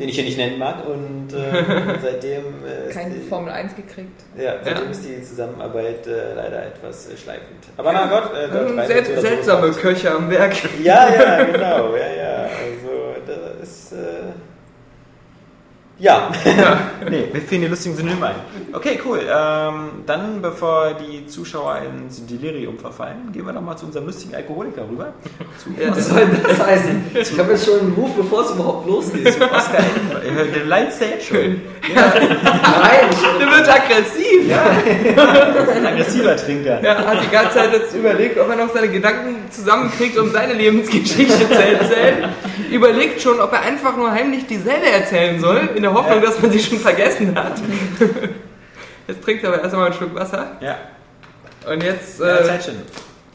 den 0.00 0.08
ich 0.08 0.16
hier 0.16 0.24
nicht 0.24 0.36
nennen 0.36 0.58
mag. 0.58 0.84
Und 0.84 1.32
äh, 1.32 1.62
seitdem, 2.02 2.42
äh, 2.66 2.92
Keine 2.92 3.14
die, 3.14 3.20
Formel 3.28 3.52
1 3.52 3.76
gekriegt. 3.76 4.20
ja, 4.36 4.54
seitdem 4.64 4.84
Ja. 4.86 4.90
ist 4.90 5.04
die 5.04 5.22
Zusammenarbeit 5.22 6.04
äh, 6.08 6.34
leider 6.34 6.66
etwas 6.66 7.08
äh, 7.08 7.16
schleifend. 7.16 7.62
Aber 7.76 7.92
na 7.92 8.06
Gott, 8.06 8.34
äh, 8.34 8.48
Dirt 8.50 8.68
3 8.76 8.82
Ähm, 8.82 8.88
wird 8.88 9.06
Sel 9.06 9.14
so 9.14 9.20
seltsame. 9.22 9.70
Köche 9.70 10.10
am 10.10 10.28
Werk. 10.28 10.54
Ja, 10.82 11.08
ja, 11.14 11.44
genau, 11.52 11.94
ja, 11.94 12.08
ja. 12.16 12.36
Also, 12.42 13.14
das 13.60 13.68
ist. 13.68 13.94
Ja. 15.98 16.30
nee, 17.10 17.28
mir 17.32 17.40
fehlen 17.40 17.62
die 17.62 17.68
lustigen 17.68 17.96
Synonyme 17.96 18.26
ein. 18.26 18.34
Okay, 18.72 19.00
cool. 19.06 19.20
Ähm, 19.20 20.02
dann, 20.04 20.42
bevor 20.42 20.92
die 20.94 21.26
Zuschauer 21.26 21.78
ins 21.78 22.24
Delirium 22.26 22.78
verfallen, 22.78 23.32
gehen 23.32 23.46
wir 23.46 23.52
doch 23.54 23.62
mal 23.62 23.76
zu 23.76 23.86
unserem 23.86 24.04
lustigen 24.06 24.34
Alkoholiker 24.34 24.82
rüber. 24.90 25.14
Zu 25.56 25.70
Was 25.88 26.08
soll 26.08 26.26
denn 26.26 26.42
das 26.42 26.66
heißen? 26.66 27.04
Ich 27.14 27.38
habe 27.38 27.52
jetzt 27.52 27.64
schon 27.64 27.80
einen 27.80 27.92
Ruf, 27.92 28.14
bevor 28.14 28.42
es 28.44 28.50
überhaupt 28.50 28.86
losgeht. 28.86 29.26
Oscar. 29.26 29.82
Der 30.54 30.64
Lights 30.66 31.00
jetzt 31.00 31.28
schon. 31.28 31.62
Nein, 31.94 33.10
ich, 33.10 33.38
Der 33.38 33.48
wird 33.48 33.68
aggressiv. 33.68 34.36
Ein 35.76 35.86
aggressiver 35.86 36.36
Trinker. 36.36 36.80
Er 36.82 37.06
hat 37.06 37.22
die 37.22 37.30
ganze 37.30 37.54
Zeit 37.54 37.72
jetzt 37.72 37.94
überlegt, 37.94 38.38
ob 38.38 38.50
er 38.50 38.56
noch 38.56 38.72
seine 38.72 38.88
Gedanken 38.88 39.45
zusammenkriegt, 39.50 40.16
um 40.18 40.30
seine 40.30 40.54
Lebensgeschichte 40.54 41.48
zu 41.48 41.54
erzählen. 41.54 42.28
Überlegt 42.70 43.20
schon, 43.20 43.40
ob 43.40 43.52
er 43.52 43.62
einfach 43.62 43.96
nur 43.96 44.10
heimlich 44.10 44.46
dieselbe 44.46 44.86
erzählen 44.90 45.40
soll, 45.40 45.70
in 45.74 45.82
der 45.82 45.92
Hoffnung, 45.94 46.20
dass 46.22 46.40
man 46.40 46.50
sie 46.50 46.58
schon 46.60 46.78
vergessen 46.78 47.34
hat. 47.36 47.54
Jetzt 49.08 49.22
trinkt 49.22 49.44
er 49.44 49.50
aber 49.52 49.62
erst 49.62 49.72
einmal 49.74 49.88
einen 49.88 49.96
Schluck 49.96 50.14
Wasser. 50.14 50.52
Ja, 50.60 50.76
Und 51.70 51.82
jetzt 51.82 52.18
ja 52.20 52.38
äh, 52.38 52.44
Zeit 52.44 52.64
schon. 52.64 52.74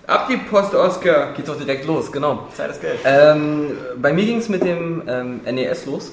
ab 0.08 0.28
die 0.30 0.38
Post, 0.38 0.76
Oscar. 0.76 1.34
geht's 1.36 1.50
auch 1.50 1.58
direkt 1.58 1.86
los, 1.86 2.12
genau. 2.12 2.48
Zeit 2.56 2.72
ist 2.72 2.82
Geld. 2.82 3.00
Ähm, 3.06 3.78
bei 3.98 4.12
mir 4.12 4.26
ging 4.26 4.38
es 4.40 4.50
mit 4.50 4.64
dem 4.64 5.04
ähm, 5.08 5.42
NES 5.46 5.86
los. 5.86 6.12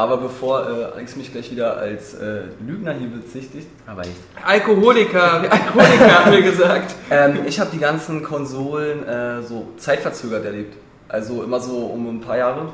Aber 0.00 0.16
bevor 0.16 0.66
äh, 0.66 0.84
Alex 0.94 1.14
mich 1.16 1.30
gleich 1.30 1.50
wieder 1.50 1.76
als 1.76 2.14
äh, 2.14 2.44
Lügner 2.66 2.94
hier 2.94 3.08
bezichtigt, 3.08 3.66
aber 3.86 4.00
ich, 4.00 4.14
Alkoholiker, 4.42 5.42
Alkoholiker 5.42 6.24
haben 6.24 6.32
wir 6.32 6.40
gesagt. 6.40 6.94
ähm, 7.10 7.40
ich 7.46 7.60
habe 7.60 7.68
die 7.70 7.78
ganzen 7.78 8.22
Konsolen 8.22 9.06
äh, 9.06 9.42
so 9.42 9.66
zeitverzögert 9.76 10.42
erlebt. 10.46 10.74
Also 11.06 11.42
immer 11.42 11.60
so 11.60 11.76
um 11.80 12.08
ein 12.08 12.20
paar 12.22 12.38
Jahre. 12.38 12.72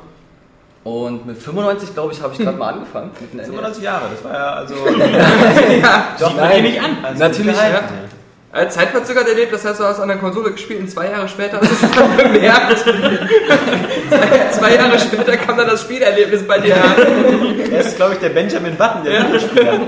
Und 0.85 1.25
mit 1.25 1.37
95, 1.37 1.93
glaube 1.93 2.13
ich, 2.13 2.21
habe 2.21 2.31
ich 2.31 2.39
gerade 2.39 2.57
mal 2.57 2.75
angefangen 2.75 3.11
mit 3.19 3.33
dem 3.33 3.37
NES. 3.39 3.47
95 3.47 3.83
Jahre, 3.83 4.05
das 4.09 4.23
war 4.23 4.33
ja 4.33 4.53
also. 4.53 4.75
ja, 5.81 6.15
Doch, 6.17 6.33
nein, 6.37 6.63
nicht 6.63 6.81
an. 6.81 6.97
also 7.03 7.19
Natürlich, 7.19 7.51
gehalten. 7.51 7.93
Als 8.51 8.75
Zeitverzögert 8.75 9.27
erlebt, 9.27 9.51
das 9.53 9.65
heißt, 9.65 9.79
du 9.79 9.83
hast 9.83 9.99
an 9.99 10.07
der 10.07 10.17
Konsole 10.17 10.51
gespielt 10.51 10.79
und 10.79 10.89
zwei 10.89 11.09
Jahre 11.11 11.27
später 11.27 11.59
hast 11.59 11.69
du 11.69 11.85
es 11.85 11.91
dann 11.91 12.15
bemerkt. 12.17 12.77
zwei, 14.09 14.49
zwei 14.51 14.75
Jahre 14.75 14.97
später 14.97 15.35
kam 15.37 15.57
dann 15.57 15.67
das 15.67 15.81
Spielerlebnis 15.81 16.47
bei 16.47 16.59
dir 16.59 16.75
an. 16.75 16.95
Er 17.71 17.79
ist, 17.81 17.97
glaube 17.97 18.13
ich, 18.13 18.19
der 18.19 18.29
Benjamin 18.29 18.75
Button, 18.75 19.03
der 19.03 19.13
Ja. 19.13 19.25
Videospieler. 19.27 19.79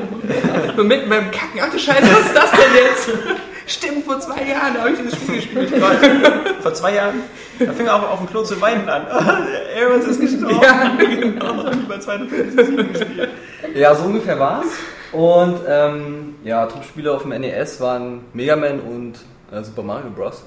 Und 0.77 0.87
mitten 0.87 1.09
beim 1.09 1.31
Kacken, 1.31 1.61
ach 1.61 1.71
du 1.71 1.79
Scheiße, 1.79 2.03
was 2.03 2.25
ist 2.25 2.35
das 2.35 2.51
denn 2.51 2.83
jetzt? 2.83 3.09
Stimmt, 3.65 4.05
vor 4.05 4.19
zwei 4.19 4.43
Jahren 4.43 4.77
habe 4.77 4.89
ich 4.91 4.97
dieses 4.97 5.13
Spiel 5.13 5.35
gespielt. 5.35 5.71
Vor 6.61 6.73
zwei 6.73 6.95
Jahren. 6.95 7.21
Da 7.59 7.71
fing 7.71 7.85
er 7.87 7.95
auch 7.95 8.09
auf 8.11 8.17
dem 8.19 8.27
Klo 8.29 8.43
zu 8.43 8.59
weinen 8.59 8.89
an. 8.89 9.05
Aarons 9.09 10.05
ist 10.05 10.19
gestorben. 10.19 10.59
Ja, 10.61 10.91
genau. 10.99 11.71
Über 11.71 11.99
257 11.99 12.93
gespielt. 12.93 13.29
Ja, 13.75 13.95
so 13.95 14.03
ungefähr 14.05 14.37
war's. 14.39 14.65
Und 15.11 15.59
ähm, 15.67 16.35
ja, 16.43 16.65
Top-Spiele 16.65 17.11
auf 17.11 17.23
dem 17.23 17.31
NES 17.31 17.81
waren 17.81 18.25
Mega 18.33 18.55
Man 18.55 18.79
und 18.79 19.19
äh, 19.51 19.63
Super 19.63 19.83
Mario 19.83 20.11
Bros. 20.11 20.43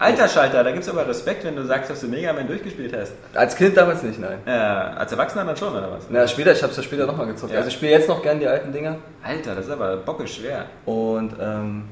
Alter 0.00 0.28
Schalter, 0.28 0.62
da 0.62 0.70
gibt 0.70 0.84
es 0.84 0.88
aber 0.88 1.08
Respekt, 1.08 1.44
wenn 1.44 1.56
du 1.56 1.64
sagst, 1.64 1.90
dass 1.90 2.00
du 2.00 2.06
Mega 2.06 2.32
Man 2.32 2.46
durchgespielt 2.46 2.94
hast. 2.96 3.14
Als 3.34 3.56
Kind 3.56 3.76
damals 3.76 4.02
nicht, 4.04 4.20
nein. 4.20 4.38
Äh, 4.46 4.50
als 4.50 5.10
Erwachsener 5.10 5.44
dann 5.44 5.56
schon, 5.56 5.72
oder 5.72 5.90
was? 5.90 6.06
Na, 6.08 6.28
später, 6.28 6.52
ich 6.52 6.62
hab's 6.62 6.76
ja 6.76 6.82
später 6.84 7.04
nochmal 7.06 7.26
gezockt. 7.26 7.52
Ja. 7.52 7.58
Also 7.58 7.68
ich 7.68 7.74
spiele 7.74 7.92
jetzt 7.92 8.08
noch 8.08 8.22
gern 8.22 8.38
die 8.38 8.46
alten 8.46 8.72
Dinger. 8.72 8.96
Alter, 9.24 9.56
das 9.56 9.66
ist 9.66 9.72
aber 9.72 9.96
bockisch 9.96 10.36
schwer. 10.36 10.66
Und 10.84 11.34
ähm, 11.40 11.84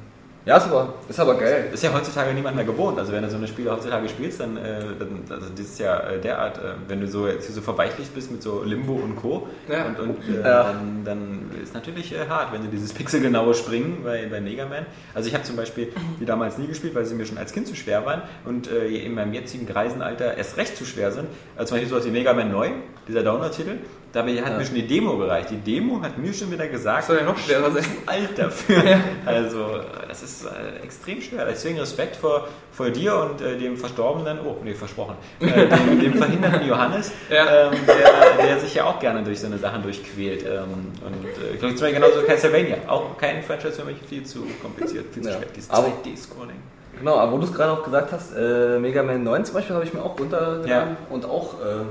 ja, 0.47 0.57
ist 0.57 0.65
aber, 0.65 0.93
ist 1.09 1.19
aber 1.19 1.35
geil. 1.35 1.69
Ist 1.73 1.83
ja 1.83 1.93
heutzutage 1.93 2.33
niemand 2.33 2.55
mehr 2.55 2.65
gewohnt. 2.65 2.97
Also 2.97 3.11
wenn 3.11 3.21
du 3.21 3.29
so 3.29 3.35
eine 3.37 3.47
Spiele 3.47 3.71
heutzutage 3.71 4.07
spielst, 4.07 4.39
dann, 4.39 4.55
äh, 4.57 4.79
dann 4.97 5.23
also 5.29 5.49
das 5.49 5.59
ist 5.65 5.79
ja 5.79 5.99
äh, 5.99 6.19
derart, 6.21 6.57
äh, 6.57 6.61
wenn 6.87 7.01
du 7.01 7.07
so 7.07 7.27
jetzt 7.27 7.53
so 7.53 7.61
verweichlicht 7.61 8.15
bist 8.15 8.31
mit 8.31 8.41
so 8.41 8.63
Limbo 8.63 8.93
und 8.93 9.15
Co. 9.17 9.47
Ja. 9.67 9.85
Und, 9.85 9.99
und 9.99 10.17
äh, 10.29 10.41
Ja. 10.41 10.63
dann, 10.63 11.03
dann 11.03 11.51
ist 11.61 11.73
natürlich 11.73 12.13
äh, 12.13 12.27
hart, 12.29 12.53
wenn 12.53 12.61
du 12.63 12.69
dieses 12.69 12.93
pixelgenaue 12.93 13.53
Springen 13.53 14.03
bei, 14.03 14.25
bei 14.27 14.39
Mega 14.41 14.65
Man. 14.65 14.85
Also 15.13 15.27
ich 15.27 15.33
habe 15.35 15.43
zum 15.43 15.57
Beispiel 15.57 15.91
die 16.19 16.25
damals 16.25 16.57
nie 16.57 16.67
gespielt, 16.67 16.95
weil 16.95 17.05
sie 17.05 17.15
mir 17.15 17.25
schon 17.25 17.37
als 17.37 17.51
Kind 17.51 17.67
zu 17.67 17.75
schwer 17.75 18.05
waren 18.05 18.21
und 18.45 18.71
äh, 18.71 18.87
in 18.87 19.13
meinem 19.13 19.33
jetzigen 19.33 19.65
Greisenalter 19.67 20.37
erst 20.37 20.55
recht 20.57 20.77
zu 20.77 20.85
schwer 20.85 21.11
sind. 21.11 21.27
Also 21.57 21.69
zum 21.69 21.75
Beispiel 21.75 21.89
sowas 21.89 22.05
wie 22.05 22.11
Mega 22.11 22.33
Man 22.33 22.51
9, 22.51 22.71
dieser 23.07 23.23
Download-Titel. 23.23 23.77
Dabei 24.13 24.41
hat 24.41 24.51
Ja. 24.53 24.57
mir 24.57 24.65
schon 24.65 24.75
die 24.75 24.87
Demo 24.87 25.17
gereicht. 25.17 25.49
Die 25.51 25.57
Demo 25.57 26.01
hat 26.01 26.17
mir 26.17 26.33
schon 26.33 26.49
wieder 26.51 26.67
gesagt, 26.67 27.03
Soll 27.05 27.17
ja 27.17 27.23
noch 27.23 27.37
schwerer 27.37 27.69
sein. 27.71 27.83
zu 27.83 27.89
alt 28.05 28.37
dafür. 28.37 28.83
Also, 29.25 29.81
das 30.07 30.23
ist 30.23 30.45
äh, 30.45 30.83
extrem 30.83 31.21
schwer. 31.21 31.45
Deswegen 31.45 31.77
Respekt 31.77 32.15
vor, 32.15 32.47
vor 32.71 32.89
dir 32.89 33.15
und 33.17 33.41
äh, 33.41 33.57
dem 33.57 33.75
Verstorbenen, 33.77 34.39
oh, 34.45 34.55
nee, 34.63 34.73
versprochen, 34.73 35.15
äh, 35.41 35.67
dem, 35.67 35.99
dem 35.99 36.13
verhinderten 36.13 36.65
Johannes, 36.67 37.11
Ja. 37.29 37.67
ähm, 37.67 37.73
der, 37.85 38.45
der 38.45 38.59
sich 38.59 38.73
ja 38.75 38.85
auch 38.85 38.99
gerne 38.99 39.23
durch 39.23 39.39
so 39.41 39.47
eine 39.47 39.57
Sachen 39.57 39.83
durchquält. 39.83 40.43
Ähm, 40.43 40.93
und 41.05 41.25
äh, 41.43 41.53
ich 41.53 41.59
glaube, 41.59 41.75
zum 41.75 41.85
Beispiel 41.87 42.01
genauso 42.01 42.21
Castlevania. 42.25 42.77
Auch 42.87 43.17
kein 43.17 43.43
Franchise 43.43 43.73
für 43.73 43.85
mich, 43.85 43.97
viel 44.09 44.23
zu 44.25 44.47
kompliziert, 44.61 45.13
viel 45.13 45.21
zu 45.23 45.29
Ja. 45.29 45.35
schwer. 45.37 45.47
Dieses 45.55 45.69
Aber- 45.69 45.87
2D-Scrolling. 45.87 46.55
Genau, 46.99 47.15
aber 47.17 47.33
wo 47.33 47.37
du 47.37 47.43
es 47.43 47.53
gerade 47.53 47.73
auch 47.73 47.83
gesagt 47.83 48.11
hast, 48.13 48.33
äh, 48.35 48.79
Mega 48.79 49.03
Man 49.03 49.23
9 49.23 49.45
zum 49.45 49.53
Beispiel 49.55 49.75
habe 49.75 49.85
ich 49.85 49.93
mir 49.93 50.01
auch 50.01 50.17
runtergeladen 50.17 50.65
Ja. 50.67 50.87
und 51.11 51.25
auch, 51.25 51.53
äh, 51.55 51.83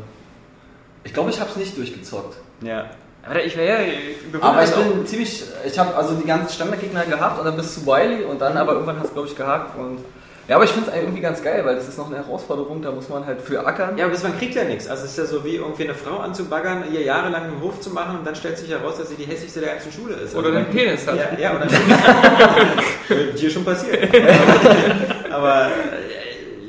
ich 1.07 1.15
glaube, 1.15 1.31
ich 1.31 1.41
habe 1.41 1.51
es 1.51 1.57
nicht 1.57 1.77
durchgezockt. 1.77 2.37
Ja. 2.61 2.87
Aber 3.29 3.43
ich 3.45 3.57
wäre 3.57 3.83
ja. 3.83 3.89
Ich 3.89 4.43
Aber 4.43 4.63
ich 4.63 4.73
auch. 4.73 4.83
bin 4.83 5.07
ziemlich, 5.07 5.45
ich 5.65 5.79
habe 5.79 5.95
also 5.95 6.15
die 6.15 6.27
ganzen 6.27 6.53
Standardgegner 6.53 7.05
gehabt 7.05 7.39
und 7.39 7.45
dann 7.45 7.57
bis 7.57 7.75
zu 7.75 7.87
Wily 7.87 8.25
und 8.25 8.41
dann 8.41 8.57
aber 8.57 8.73
irgendwann 8.73 8.99
hat 8.99 9.07
es 9.07 9.13
glaube 9.13 9.29
ich 9.29 9.37
gehakt 9.37 9.79
und 9.79 9.99
ja, 10.49 10.55
aber 10.55 10.65
ich 10.65 10.71
finde 10.71 10.91
es 10.91 10.97
irgendwie 10.97 11.21
ganz 11.21 11.43
geil, 11.43 11.65
weil 11.65 11.75
das 11.75 11.89
ist 11.89 11.99
noch 11.99 12.07
eine 12.07 12.19
Herausforderung, 12.19 12.81
da 12.81 12.93
muss 12.93 13.09
man 13.09 13.27
halt 13.27 13.43
für 13.43 13.67
ackern. 13.67 13.99
Ja, 13.99 14.07
aber 14.07 14.17
man 14.23 14.39
kriegt 14.39 14.55
ja 14.55 14.63
nichts. 14.63 14.87
Also 14.87 15.05
es 15.05 15.11
ist 15.11 15.19
ja 15.19 15.25
so 15.25 15.45
wie 15.45 15.57
irgendwie 15.57 15.83
eine 15.83 15.95
Frau 15.95 16.19
anzubaggern, 16.19 16.85
ihr 16.93 17.03
jahrelang 17.03 17.47
im 17.49 17.61
Hof 17.61 17.81
zu 17.81 17.91
machen 17.91 18.19
und 18.19 18.25
dann 18.25 18.37
stellt 18.37 18.57
sich 18.57 18.71
heraus, 18.71 18.97
dass 18.97 19.09
sie 19.09 19.17
die 19.17 19.25
hässlichste 19.25 19.59
der 19.59 19.71
ganzen 19.71 19.91
Schule 19.91 20.15
ist. 20.15 20.37
Oder 20.37 20.51
also, 20.51 20.61
den 20.61 20.71
Penis 20.71 21.05
hat. 21.05 21.17
Ja, 21.17 21.37
ja 21.37 21.57
oder 21.57 21.67
Dir 23.33 23.51
schon 23.51 23.65
passiert. 23.65 24.09
Aber 25.33 25.67
äh, 25.67 26.16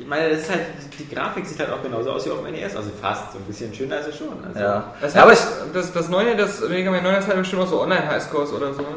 meine, 0.08 0.30
das 0.30 0.40
ist 0.40 0.50
halt, 0.50 0.60
die 0.98 1.14
Grafik 1.14 1.46
sieht 1.46 1.58
halt 1.60 1.70
auch 1.70 1.82
genauso 1.82 2.10
aus 2.12 2.26
wie 2.26 2.30
auf 2.30 2.42
dem 2.44 2.52
NES. 2.52 2.74
Also 2.76 2.90
fast 3.00 3.32
so 3.32 3.38
ein 3.38 3.44
bisschen 3.44 3.72
schöner 3.74 3.96
als 3.96 4.06
es 4.08 4.16
schon. 4.18 4.28
Also, 4.46 4.58
Ja. 4.58 4.92
Das, 5.00 5.14
ja, 5.14 5.22
aber 5.22 5.32
ich, 5.32 5.40
das, 5.72 5.92
das 5.92 6.08
neue, 6.08 6.34
das 6.36 6.60
Mega 6.68 6.90
Man 6.90 7.02
9 7.02 7.14
ist 7.16 7.26
halt 7.28 7.36
bestimmt 7.38 7.62
auch 7.62 7.66
so 7.68 7.80
Online-Highscores 7.82 8.52
oder 8.52 8.72
so. 8.74 8.82
ne? 8.82 8.88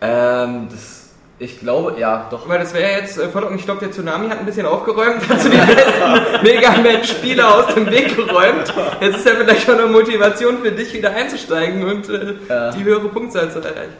ähm, 0.00 0.68
das, 0.70 1.02
ich 1.38 1.60
glaube, 1.60 1.96
ja, 1.98 2.28
doch. 2.30 2.48
Weil 2.48 2.60
das 2.60 2.72
wäre 2.72 2.98
jetzt, 2.98 3.18
äh, 3.18 3.28
voll- 3.28 3.42
und 3.44 3.56
ich 3.56 3.64
glaube, 3.66 3.80
der 3.80 3.90
Tsunami 3.90 4.28
hat 4.30 4.38
ein 4.38 4.46
bisschen 4.46 4.64
aufgeräumt, 4.66 5.20
hat 5.28 5.40
so 5.40 5.48
die 5.50 5.56
besten 5.58 6.42
Mega 6.42 6.70
Man-Spieler 6.72 7.54
aus 7.54 7.74
dem 7.74 7.90
Weg 7.90 8.16
geräumt. 8.16 8.72
Jetzt 9.00 9.16
ist 9.18 9.26
ja 9.26 9.32
vielleicht 9.34 9.66
schon 9.66 9.78
eine 9.78 9.86
Motivation 9.88 10.58
für 10.62 10.72
dich, 10.72 10.92
wieder 10.94 11.10
einzusteigen 11.10 11.84
und 11.84 12.08
äh, 12.08 12.34
Ja. 12.48 12.70
die 12.70 12.84
höhere 12.84 13.08
Punktzahl 13.08 13.50
zu 13.50 13.58
erreichen. 13.58 13.92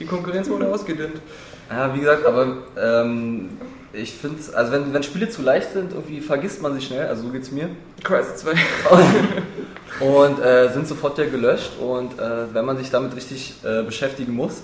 Die 0.00 0.04
Konkurrenz 0.06 0.48
wurde 0.50 0.66
ausgedünnt. 0.68 1.16
Ja, 1.70 1.94
wie 1.94 2.00
gesagt, 2.00 2.26
aber 2.26 2.46
ähm, 2.76 3.48
ich 3.92 4.12
finde 4.12 4.40
also 4.54 4.72
wenn, 4.72 4.92
wenn 4.94 5.02
Spiele 5.02 5.28
zu 5.28 5.42
leicht 5.42 5.72
sind, 5.72 5.92
irgendwie 5.92 6.20
vergisst 6.20 6.62
man 6.62 6.74
sie 6.78 6.84
schnell, 6.84 7.06
also 7.06 7.22
so 7.24 7.28
geht's 7.28 7.50
mir. 7.50 7.68
Crisis 8.02 8.36
2. 8.38 8.54
und 10.00 10.38
äh, 10.42 10.72
sind 10.72 10.88
sofort 10.88 11.18
ja 11.18 11.26
gelöscht 11.26 11.72
und 11.80 12.18
äh, 12.18 12.54
wenn 12.54 12.64
man 12.64 12.76
sich 12.78 12.90
damit 12.90 13.14
richtig 13.14 13.54
äh, 13.64 13.82
beschäftigen 13.82 14.32
muss, 14.34 14.62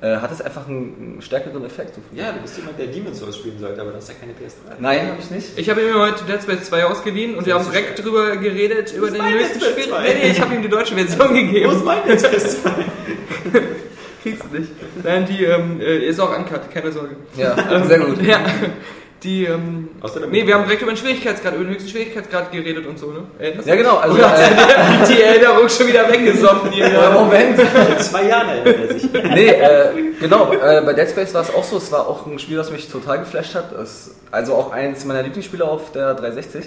äh, 0.00 0.16
hat 0.18 0.30
es 0.30 0.40
einfach 0.40 0.68
einen, 0.68 0.94
einen 1.14 1.22
stärkeren 1.22 1.64
Effekt. 1.64 1.96
so 1.96 2.00
Ja, 2.14 2.30
du 2.30 2.40
bist 2.40 2.56
jemand, 2.56 2.78
der 2.78 2.86
Demon's 2.86 3.18
Souls 3.18 3.36
spielen 3.36 3.58
sollte, 3.58 3.80
aber 3.80 3.90
das 3.92 4.04
ist 4.04 4.10
ja 4.10 4.14
keine 4.20 4.32
PS3. 4.32 4.80
Nein, 4.80 5.08
habe 5.08 5.16
ich 5.20 5.30
nicht. 5.30 5.58
Ich 5.58 5.68
habe 5.68 5.80
ihm 5.82 5.94
heute 5.94 6.24
Dead 6.24 6.40
Space 6.40 6.68
2 6.68 6.84
ausgeliehen 6.84 7.34
und 7.36 7.46
wir 7.46 7.54
haben 7.54 7.64
direkt 7.64 8.04
drüber 8.04 8.36
geredet, 8.36 8.92
über 8.92 9.10
den 9.10 9.22
Dead 9.22 9.46
Space 9.46 9.70
Spiel. 9.72 9.88
2. 9.88 10.02
Nee, 10.02 10.14
nee, 10.22 10.30
ich 10.30 10.40
habe 10.40 10.54
ihm 10.54 10.62
die 10.62 10.68
deutsche 10.68 10.94
Version 10.94 11.34
gegeben. 11.34 11.70
Wo 11.70 11.74
ist 11.74 11.84
mein 11.84 12.06
jetzt 12.06 12.26
PS2? 12.26 12.70
Kriegst 14.22 14.44
du 14.50 14.58
nicht. 14.58 14.72
Nein, 15.02 15.26
die 15.26 15.44
ähm, 15.44 15.80
äh, 15.80 15.98
ist 15.98 16.20
auch 16.20 16.36
uncut, 16.36 16.70
keine 16.72 16.92
Sorge. 16.92 17.16
Ja, 17.36 17.54
sehr 17.84 18.00
gut. 18.00 18.22
Ja, 18.22 18.40
die, 19.22 19.46
ähm, 19.46 19.88
nee, 20.30 20.46
wir 20.46 20.54
haben 20.54 20.62
direkt 20.64 20.82
über 20.82 20.92
den 20.92 20.96
Schwierigkeitsgrad, 20.96 21.54
über 21.54 21.64
den 21.64 21.72
höchsten 21.72 21.90
Schwierigkeitsgrad 21.90 22.52
geredet 22.52 22.86
und 22.86 22.98
so, 23.00 23.10
ne? 23.10 23.24
Erinnerst 23.38 23.66
Ja, 23.66 23.74
genau, 23.74 23.96
also 23.96 24.14
Oder 24.18 24.32
äh, 24.32 25.06
die 25.08 25.22
Erinnerung 25.22 25.68
schon 25.68 25.88
wieder 25.88 26.08
weggesoffen 26.08 26.70
hier? 26.70 26.86
äh, 26.86 27.12
Moment. 27.12 27.58
Zwei 27.98 28.28
Jahren 28.28 28.48
erinnert 28.48 28.90
er 28.90 28.98
sich. 28.98 29.12
Nee, 29.12 29.48
äh, 29.48 29.88
genau, 30.20 30.52
äh, 30.52 30.82
bei 30.82 30.92
Dead 30.92 31.08
Space 31.08 31.34
war 31.34 31.42
es 31.42 31.52
auch 31.52 31.64
so, 31.64 31.78
es 31.78 31.90
war 31.90 32.06
auch 32.06 32.26
ein 32.26 32.38
Spiel, 32.38 32.56
das 32.56 32.70
mich 32.70 32.88
total 32.88 33.18
geflasht 33.18 33.56
hat. 33.56 33.72
Es, 33.72 34.14
also 34.30 34.54
auch 34.54 34.70
eins 34.70 35.04
meiner 35.04 35.22
Lieblingsspiele 35.22 35.64
auf 35.64 35.90
der 35.90 36.14
360. 36.14 36.66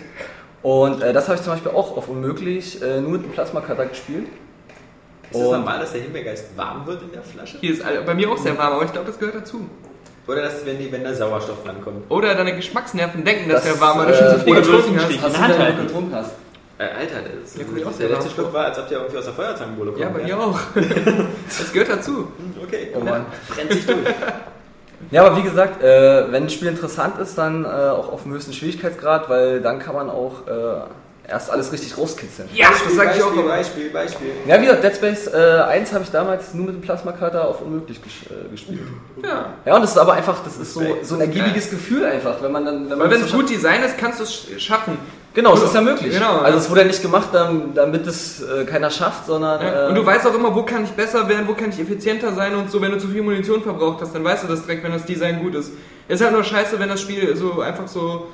Und 0.61 1.01
äh, 1.01 1.13
das 1.13 1.27
habe 1.29 1.37
ich 1.37 1.43
zum 1.43 1.53
Beispiel 1.53 1.71
auch 1.71 1.95
auf 1.95 2.09
unmöglich 2.09 2.81
äh, 2.81 2.99
nur 2.99 3.11
mit 3.11 3.23
einem 3.23 3.31
Plasma-Cutter 3.31 3.85
gespielt. 3.85 4.27
Ist 5.31 5.37
es 5.39 5.45
Und- 5.45 5.51
normal, 5.51 5.79
dass 5.79 5.91
der 5.93 6.01
Himbeergeist 6.01 6.57
warm 6.57 6.85
wird 6.85 7.01
in 7.03 7.11
der 7.11 7.23
Flasche? 7.23 7.57
Hier 7.59 7.71
ist 7.73 7.83
all- 7.83 8.01
bei 8.03 8.13
mir 8.13 8.29
auch 8.29 8.37
sehr 8.37 8.57
warm, 8.57 8.73
aber 8.73 8.83
ich 8.85 8.91
glaube, 8.91 9.07
das 9.07 9.17
gehört 9.17 9.35
dazu. 9.35 9.67
Oder 10.27 10.43
dass, 10.43 10.65
wenn, 10.65 10.77
die, 10.77 10.91
wenn 10.91 11.03
da 11.03 11.13
Sauerstoff 11.13 11.65
rankommt? 11.65 12.09
Oder 12.09 12.35
deine 12.35 12.55
Geschmacksnerven 12.55 13.23
denken, 13.23 13.49
dass 13.49 13.63
Das, 13.63 13.73
der 13.73 13.81
warm, 13.81 13.97
weil 13.99 14.05
du 14.07 14.13
äh, 14.13 14.17
schon 14.17 14.29
so 14.29 14.37
viel 14.43 14.51
oder 14.53 14.61
getrunken 14.61 14.99
hast. 14.99 15.21
Hast 15.39 15.59
du 15.77 15.83
getrunken 15.87 16.15
hast? 16.15 16.31
Äh, 16.77 16.83
Alter, 16.83 17.15
das 17.41 17.51
ist 17.51 17.57
Ja, 17.57 17.77
ich 17.77 17.85
auch 17.85 17.97
der 17.97 18.09
letzte. 18.09 18.29
Schluck 18.31 18.53
war, 18.53 18.65
als 18.65 18.79
ob 18.79 18.87
der 18.87 18.97
irgendwie 18.99 19.17
aus 19.17 19.25
der 19.25 19.33
Feuerzangenbowle 19.33 19.91
kommt. 19.91 20.01
Ja, 20.03 20.09
bei 20.09 20.23
mir 20.23 20.39
auch. 20.39 20.59
Das 21.47 21.71
gehört 21.73 21.89
dazu. 21.89 22.11
Hm, 22.37 22.55
Okay, 22.63 22.87
Oh 22.95 22.99
Mann. 22.99 23.25
brennt 23.49 23.71
sich 23.73 23.85
durch. 23.85 23.97
Ja, 25.11 25.25
aber 25.25 25.37
wie 25.37 25.41
gesagt, 25.43 25.81
äh, 25.83 26.31
wenn 26.31 26.43
ein 26.43 26.49
Spiel 26.49 26.67
interessant 26.69 27.17
ist, 27.19 27.37
dann 27.37 27.65
äh, 27.65 27.67
auch 27.67 28.11
auf 28.13 28.23
dem 28.23 28.33
höchsten 28.33 28.53
Schwierigkeitsgrad, 28.53 29.29
weil 29.29 29.59
dann 29.61 29.79
kann 29.79 29.95
man 29.95 30.09
auch 30.09 30.47
äh, 30.47 30.51
erst 31.31 31.49
alles 31.49 31.71
richtig 31.71 31.97
rauskitzeln. 31.97 32.49
Ja, 32.53 32.67
das 32.83 32.93
sage 32.95 33.11
ich 33.15 33.23
auch 33.23 33.27
Beispiel, 33.33 33.41
immer. 33.41 33.49
Beispiel, 33.49 33.89
Beispiel. 33.89 34.27
Ja, 34.47 34.61
wie 34.61 34.65
gesagt, 34.65 34.83
Dead 34.83 34.95
Space 34.95 35.27
äh, 35.33 35.61
1 35.61 35.93
habe 35.93 36.03
ich 36.03 36.11
damals 36.11 36.53
nur 36.53 36.65
mit 36.67 36.75
dem 36.75 36.81
Plasma-Cutter 36.81 37.47
auf 37.47 37.61
unmöglich 37.61 38.01
ges 38.03 38.11
äh, 38.29 38.49
gespielt. 38.51 38.79
Ja. 39.23 39.53
Ja, 39.65 39.75
und 39.75 39.81
das 39.81 39.91
ist 39.91 39.97
aber 39.97 40.13
einfach, 40.13 40.43
das 40.43 40.57
ist 40.57 40.73
so, 40.73 40.81
so 41.01 41.15
ein 41.15 41.21
ergiebiges 41.21 41.69
Gefühl 41.69 42.05
einfach, 42.05 42.41
wenn 42.41 42.51
man 42.51 42.65
dann... 42.65 42.89
Wenn 42.89 42.97
man 42.97 43.09
Weil 43.09 43.17
wenn 43.17 43.25
es 43.25 43.31
gut 43.31 43.49
Design 43.49 43.81
ist, 43.83 43.97
kannst 43.97 44.19
du 44.19 44.23
es 44.23 44.31
sch- 44.31 44.59
schaffen. 44.59 44.97
Genau, 45.33 45.53
es 45.53 45.63
ist 45.63 45.73
ja 45.73 45.79
möglich. 45.81 46.13
Genau. 46.13 46.39
Also 46.39 46.57
es 46.57 46.69
wurde 46.69 46.81
ja 46.81 46.87
nicht 46.87 47.01
gemacht, 47.01 47.29
dam- 47.31 47.73
damit 47.73 48.05
es 48.05 48.41
äh, 48.41 48.65
keiner 48.65 48.89
schafft, 48.89 49.25
sondern... 49.27 49.61
Ja. 49.61 49.85
äh, 49.85 49.89
Und 49.89 49.95
du 49.95 50.05
weißt 50.05 50.27
auch 50.27 50.35
immer, 50.35 50.53
wo 50.53 50.63
kann 50.63 50.83
ich 50.83 50.91
besser 50.91 51.27
werden, 51.29 51.47
wo 51.47 51.53
kann 51.53 51.69
ich 51.69 51.79
effizienter 51.79 52.33
sein 52.33 52.53
und 52.55 52.69
so, 52.69 52.81
wenn 52.81 52.91
du 52.91 52.97
zu 52.97 53.07
viel 53.07 53.21
Munition 53.21 53.61
verbraucht 53.63 54.01
hast, 54.01 54.13
dann 54.13 54.23
weißt 54.25 54.43
du 54.43 54.47
das 54.49 54.63
direkt, 54.63 54.83
wenn 54.83 54.91
das 54.91 55.05
Design 55.05 55.39
gut 55.41 55.55
ist. 55.55 55.71
Es 56.09 56.15
ist 56.19 56.21
halt 56.25 56.33
nur 56.33 56.43
scheiße, 56.43 56.77
wenn 56.79 56.89
das 56.89 56.99
Spiel 56.99 57.33
so 57.37 57.61
einfach 57.61 57.87
so 57.87 58.27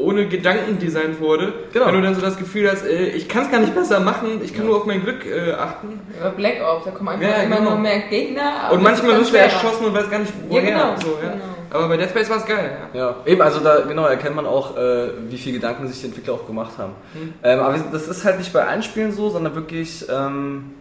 ohne 0.00 0.26
Gedanken 0.28 0.78
designt 0.78 1.20
wurde. 1.20 1.52
Genau. 1.72 1.86
Wenn 1.86 1.94
du 1.94 2.02
dann 2.02 2.14
so 2.14 2.20
das 2.20 2.36
Gefühl 2.38 2.70
hast, 2.70 2.84
äh, 2.86 3.06
ich 3.10 3.28
kann 3.28 3.44
es 3.44 3.50
gar 3.50 3.60
nicht 3.60 3.74
besser 3.74 4.00
machen, 4.00 4.40
ich 4.42 4.54
kann 4.54 4.66
nur 4.66 4.76
auf 4.78 4.86
mein 4.86 5.02
Glück 5.02 5.24
äh, 5.26 5.52
achten. 5.52 6.00
Über 6.18 6.30
Black 6.30 6.56
Ops, 6.62 6.84
da 6.86 6.90
kommen 6.90 7.08
einfach 7.10 7.28
Ja, 7.28 7.42
immer 7.44 7.56
genau. 7.56 7.70
nur 7.70 7.78
mehr 7.78 8.00
Gegner. 8.10 8.64
aber 8.64 8.74
Und 8.74 8.82
manchmal 8.82 9.18
wirst 9.18 9.32
du 9.32 9.36
erschossen 9.38 9.84
und 9.86 9.94
weißt 9.94 10.10
gar 10.10 10.18
nicht, 10.20 10.32
Ja, 10.32 10.44
woher. 10.48 10.62
genau. 10.62 10.94
So, 11.00 11.18
ja. 11.22 11.30
genau. 11.32 11.44
Aber 11.72 11.86
bei 11.88 11.96
Dead 11.96 12.10
Space 12.10 12.28
war 12.28 12.38
es 12.38 12.46
geil. 12.46 12.76
Ja. 12.92 13.00
Ja, 13.00 13.16
eben, 13.26 13.40
also 13.42 13.60
da 13.60 13.80
genau 13.82 14.04
erkennt 14.06 14.34
man 14.34 14.44
auch, 14.46 14.76
äh, 14.76 15.10
wie 15.28 15.38
viel 15.38 15.52
Gedanken 15.52 15.86
sich 15.86 16.00
die 16.00 16.06
Entwickler 16.06 16.34
auch 16.34 16.46
gemacht 16.46 16.72
haben. 16.78 16.94
Hm. 17.12 17.32
Ähm, 17.44 17.60
aber 17.60 17.76
das 17.92 18.08
ist 18.08 18.24
halt 18.24 18.38
nicht 18.38 18.52
bei 18.52 18.66
allen 18.66 18.82
Spielen 18.82 19.12
so, 19.12 19.30
sondern 19.30 19.54
wirklich, 19.54 20.04
ähm, 20.10 20.72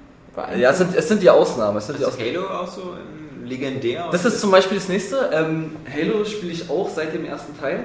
ja, 0.58 0.72
es 0.72 0.78
sind, 0.80 0.96
es 0.96 1.08
sind 1.08 1.22
die 1.22 1.30
Ausnahmen. 1.30 1.78
Es 1.78 1.86
sind 1.88 2.00
die 2.00 2.04
Ist 2.04 2.08
Ausnahmen. 2.10 2.30
Halo 2.36 2.48
auch 2.48 2.68
so 2.68 2.82
ähm, 2.82 3.46
legendär? 3.46 4.08
Das 4.12 4.26
ist 4.26 4.40
zum 4.40 4.50
Beispiel 4.52 4.78
das 4.78 4.88
nächste. 4.88 5.30
Ähm, 5.34 5.76
Halo 5.94 6.24
spiele 6.26 6.54
ich 6.54 6.70
auch 6.70 6.90
seit 6.90 7.14
dem 7.14 7.26
ersten 7.26 7.60
Teil. 7.60 7.84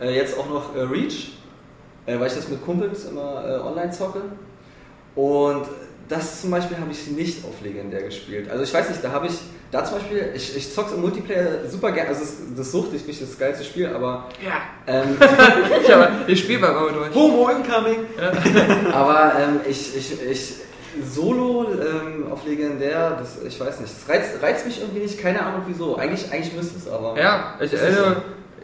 Äh, 0.00 0.14
jetzt 0.14 0.38
auch 0.38 0.48
noch 0.48 0.74
äh, 0.76 0.80
Reach, 0.80 1.32
äh, 2.06 2.18
weil 2.18 2.26
ich 2.26 2.34
das 2.34 2.48
mit 2.48 2.64
Kumpels 2.64 3.04
immer 3.04 3.44
äh, 3.46 3.60
online 3.60 3.90
zocke. 3.90 4.22
Und 5.14 5.66
das 6.08 6.40
zum 6.42 6.50
Beispiel 6.50 6.76
habe 6.78 6.90
ich 6.90 7.06
nicht 7.08 7.44
auf 7.44 7.60
Legendär 7.62 8.02
gespielt. 8.02 8.50
Also 8.50 8.62
ich 8.64 8.74
weiß 8.74 8.90
nicht, 8.90 9.02
da 9.02 9.10
habe 9.12 9.26
ich, 9.26 9.34
da 9.70 9.84
zum 9.84 9.98
Beispiel, 9.98 10.32
ich, 10.34 10.56
ich 10.56 10.74
zock's 10.74 10.92
im 10.92 11.00
Multiplayer 11.00 11.66
super 11.68 11.92
gerne, 11.92 12.10
also 12.10 12.20
das, 12.20 12.34
das 12.56 12.72
sucht 12.72 12.92
ich 12.94 13.06
nicht 13.06 13.22
das 13.22 13.38
geilste 13.38 13.64
Spiel, 13.64 13.86
aber 13.86 14.28
Ja. 14.44 14.60
ähm, 14.86 15.16
Ich, 15.82 15.94
aber, 15.94 16.10
ich 16.26 16.40
spiele 16.40 16.58
bei 16.60 16.68
aber 16.68 16.90
durch. 16.92 17.14
Homo 17.14 17.48
incoming! 17.48 18.00
Aber 18.92 19.32
ähm, 19.38 19.60
ich, 19.68 19.96
ich, 19.96 20.22
ich 20.22 20.54
Solo 21.02 21.66
ähm, 21.72 22.30
auf 22.30 22.44
Legendär, 22.46 23.16
das, 23.18 23.42
ich 23.44 23.58
weiß 23.58 23.80
nicht, 23.80 23.92
das 23.92 24.08
reizt, 24.08 24.42
reizt 24.42 24.64
mich 24.66 24.80
irgendwie 24.80 25.00
nicht, 25.00 25.20
keine 25.20 25.44
Ahnung 25.44 25.62
wieso. 25.66 25.96
Eigentlich, 25.96 26.30
eigentlich 26.30 26.54
müsste 26.54 26.78
es 26.78 26.88
aber. 26.88 27.18
Ja, 27.20 27.58
ich, 27.60 27.72
also, 27.80 28.16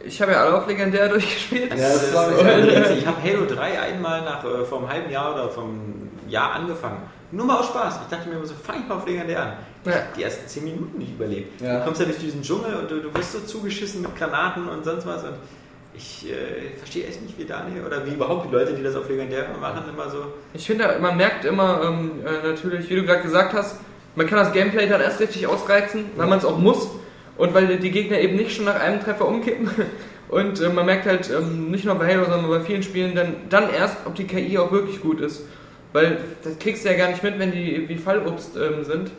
ich 0.05 0.21
habe 0.23 0.33
ja 0.33 0.43
alle 0.45 0.57
auf 0.57 0.67
Legendär 0.67 1.09
durchgespielt. 1.15 1.71
Ja, 1.71 1.77
Das 1.77 1.93
das 1.95 2.03
ist, 2.05 2.15
war 2.15 2.31
äh, 2.47 2.99
ich 2.99 3.07
habe 3.07 3.23
Halo 3.23 3.47
3 3.47 3.81
einmal 3.81 4.23
nach 4.23 4.45
äh, 4.45 4.65
vor 4.65 4.79
einem 4.79 4.89
halben 4.89 5.11
Jahr 5.11 5.35
oder 5.35 5.49
vom 5.49 6.09
Jahr 6.29 6.53
angefangen. 6.53 7.03
Nur 7.33 7.47
mal 7.47 7.59
aus 7.61 7.67
Spaß. 7.67 8.01
Ich 8.05 8.17
dachte 8.17 8.29
mir 8.29 8.37
immer 8.37 8.47
so, 8.47 8.55
fang 8.63 8.81
ich 8.83 8.89
mal 8.89 8.97
auf 8.97 9.07
Legendär 9.07 9.41
an. 9.43 9.53
Ich 9.85 9.91
Ja. 9.91 9.97
hab 9.99 10.15
die 10.15 10.23
ersten 10.25 10.49
10 10.49 10.65
Minuten 10.65 10.99
nicht 10.99 11.13
überlebt. 11.13 11.61
Ja. 11.61 11.79
Du 11.79 11.85
kommst 11.85 12.01
ja 12.01 12.07
durch 12.07 12.19
diesen 12.19 12.43
Dschungel 12.43 12.75
und 12.75 12.91
du, 12.91 13.01
du 13.01 13.15
wirst 13.15 13.33
so 13.33 13.39
zugeschissen 13.41 14.03
mit 14.03 14.17
Granaten 14.17 14.69
und 14.69 14.85
sonst 14.85 15.07
was. 15.07 15.23
Und 15.25 15.35
ich 15.95 16.29
äh, 16.31 16.77
verstehe 16.79 17.07
echt 17.07 17.23
nicht, 17.23 17.39
wie 17.39 17.45
Daniel 17.45 17.85
oder 17.87 18.05
wie 18.07 18.11
überhaupt 18.15 18.49
die 18.49 18.53
Leute, 18.55 18.73
die 18.75 18.83
das 18.83 18.97
auf 18.97 19.09
Legendär 19.09 19.47
machen, 19.61 19.83
immer 19.93 20.09
so. 20.11 20.25
Ich 20.55 20.67
finde, 20.67 20.99
man 21.01 21.17
merkt 21.17 21.45
immer 21.45 21.83
ähm, 21.85 22.21
äh, 22.27 22.47
natürlich, 22.49 22.89
wie 22.91 22.97
du 22.97 23.05
gerade 23.05 23.23
gesagt 23.23 23.53
hast, 23.55 23.77
man 24.17 24.27
kann 24.27 24.39
das 24.39 24.53
Gameplay 24.53 24.89
dann 24.89 25.01
erst 25.01 25.21
richtig 25.21 25.47
ausreizen, 25.47 26.07
weil 26.17 26.27
man 26.27 26.39
es 26.39 26.45
auch 26.45 26.59
muss 26.59 26.89
und 27.41 27.55
weil 27.55 27.79
die 27.79 27.91
Gegner 27.91 28.21
eben 28.21 28.37
nicht 28.37 28.55
schon 28.55 28.67
nach 28.67 28.79
einem 28.79 29.01
Treffer 29.01 29.27
umkippen. 29.27 29.71
Und 30.29 30.61
äh, 30.61 30.69
man 30.69 30.87
merkt 30.87 31.07
halt 31.07 31.29
ähm, 31.29 31.73
nicht 31.73 31.85
nur 31.85 31.97
bei 31.97 32.07
Halo, 32.07 32.25
sondern 32.25 32.49
bei 32.49 32.61
vielen 32.61 32.85
Spielen 32.85 33.17
dann, 33.17 33.35
dann 33.49 33.69
erst, 33.69 33.97
ob 34.05 34.15
die 34.15 34.25
KI 34.25 34.59
auch 34.59 34.71
wirklich 34.71 35.01
gut 35.01 35.21
ist. 35.21 35.43
Weil 35.93 36.19
das 36.45 36.57
kriegst 36.61 36.85
du 36.85 36.91
ja 36.91 36.97
gar 36.97 37.09
nicht 37.09 37.23
mit, 37.25 37.37
wenn 37.41 37.51
die 37.51 37.89
wie 37.89 37.97
Fallobst 37.97 38.57
ähm, 38.57 38.85
sind, 38.85 39.11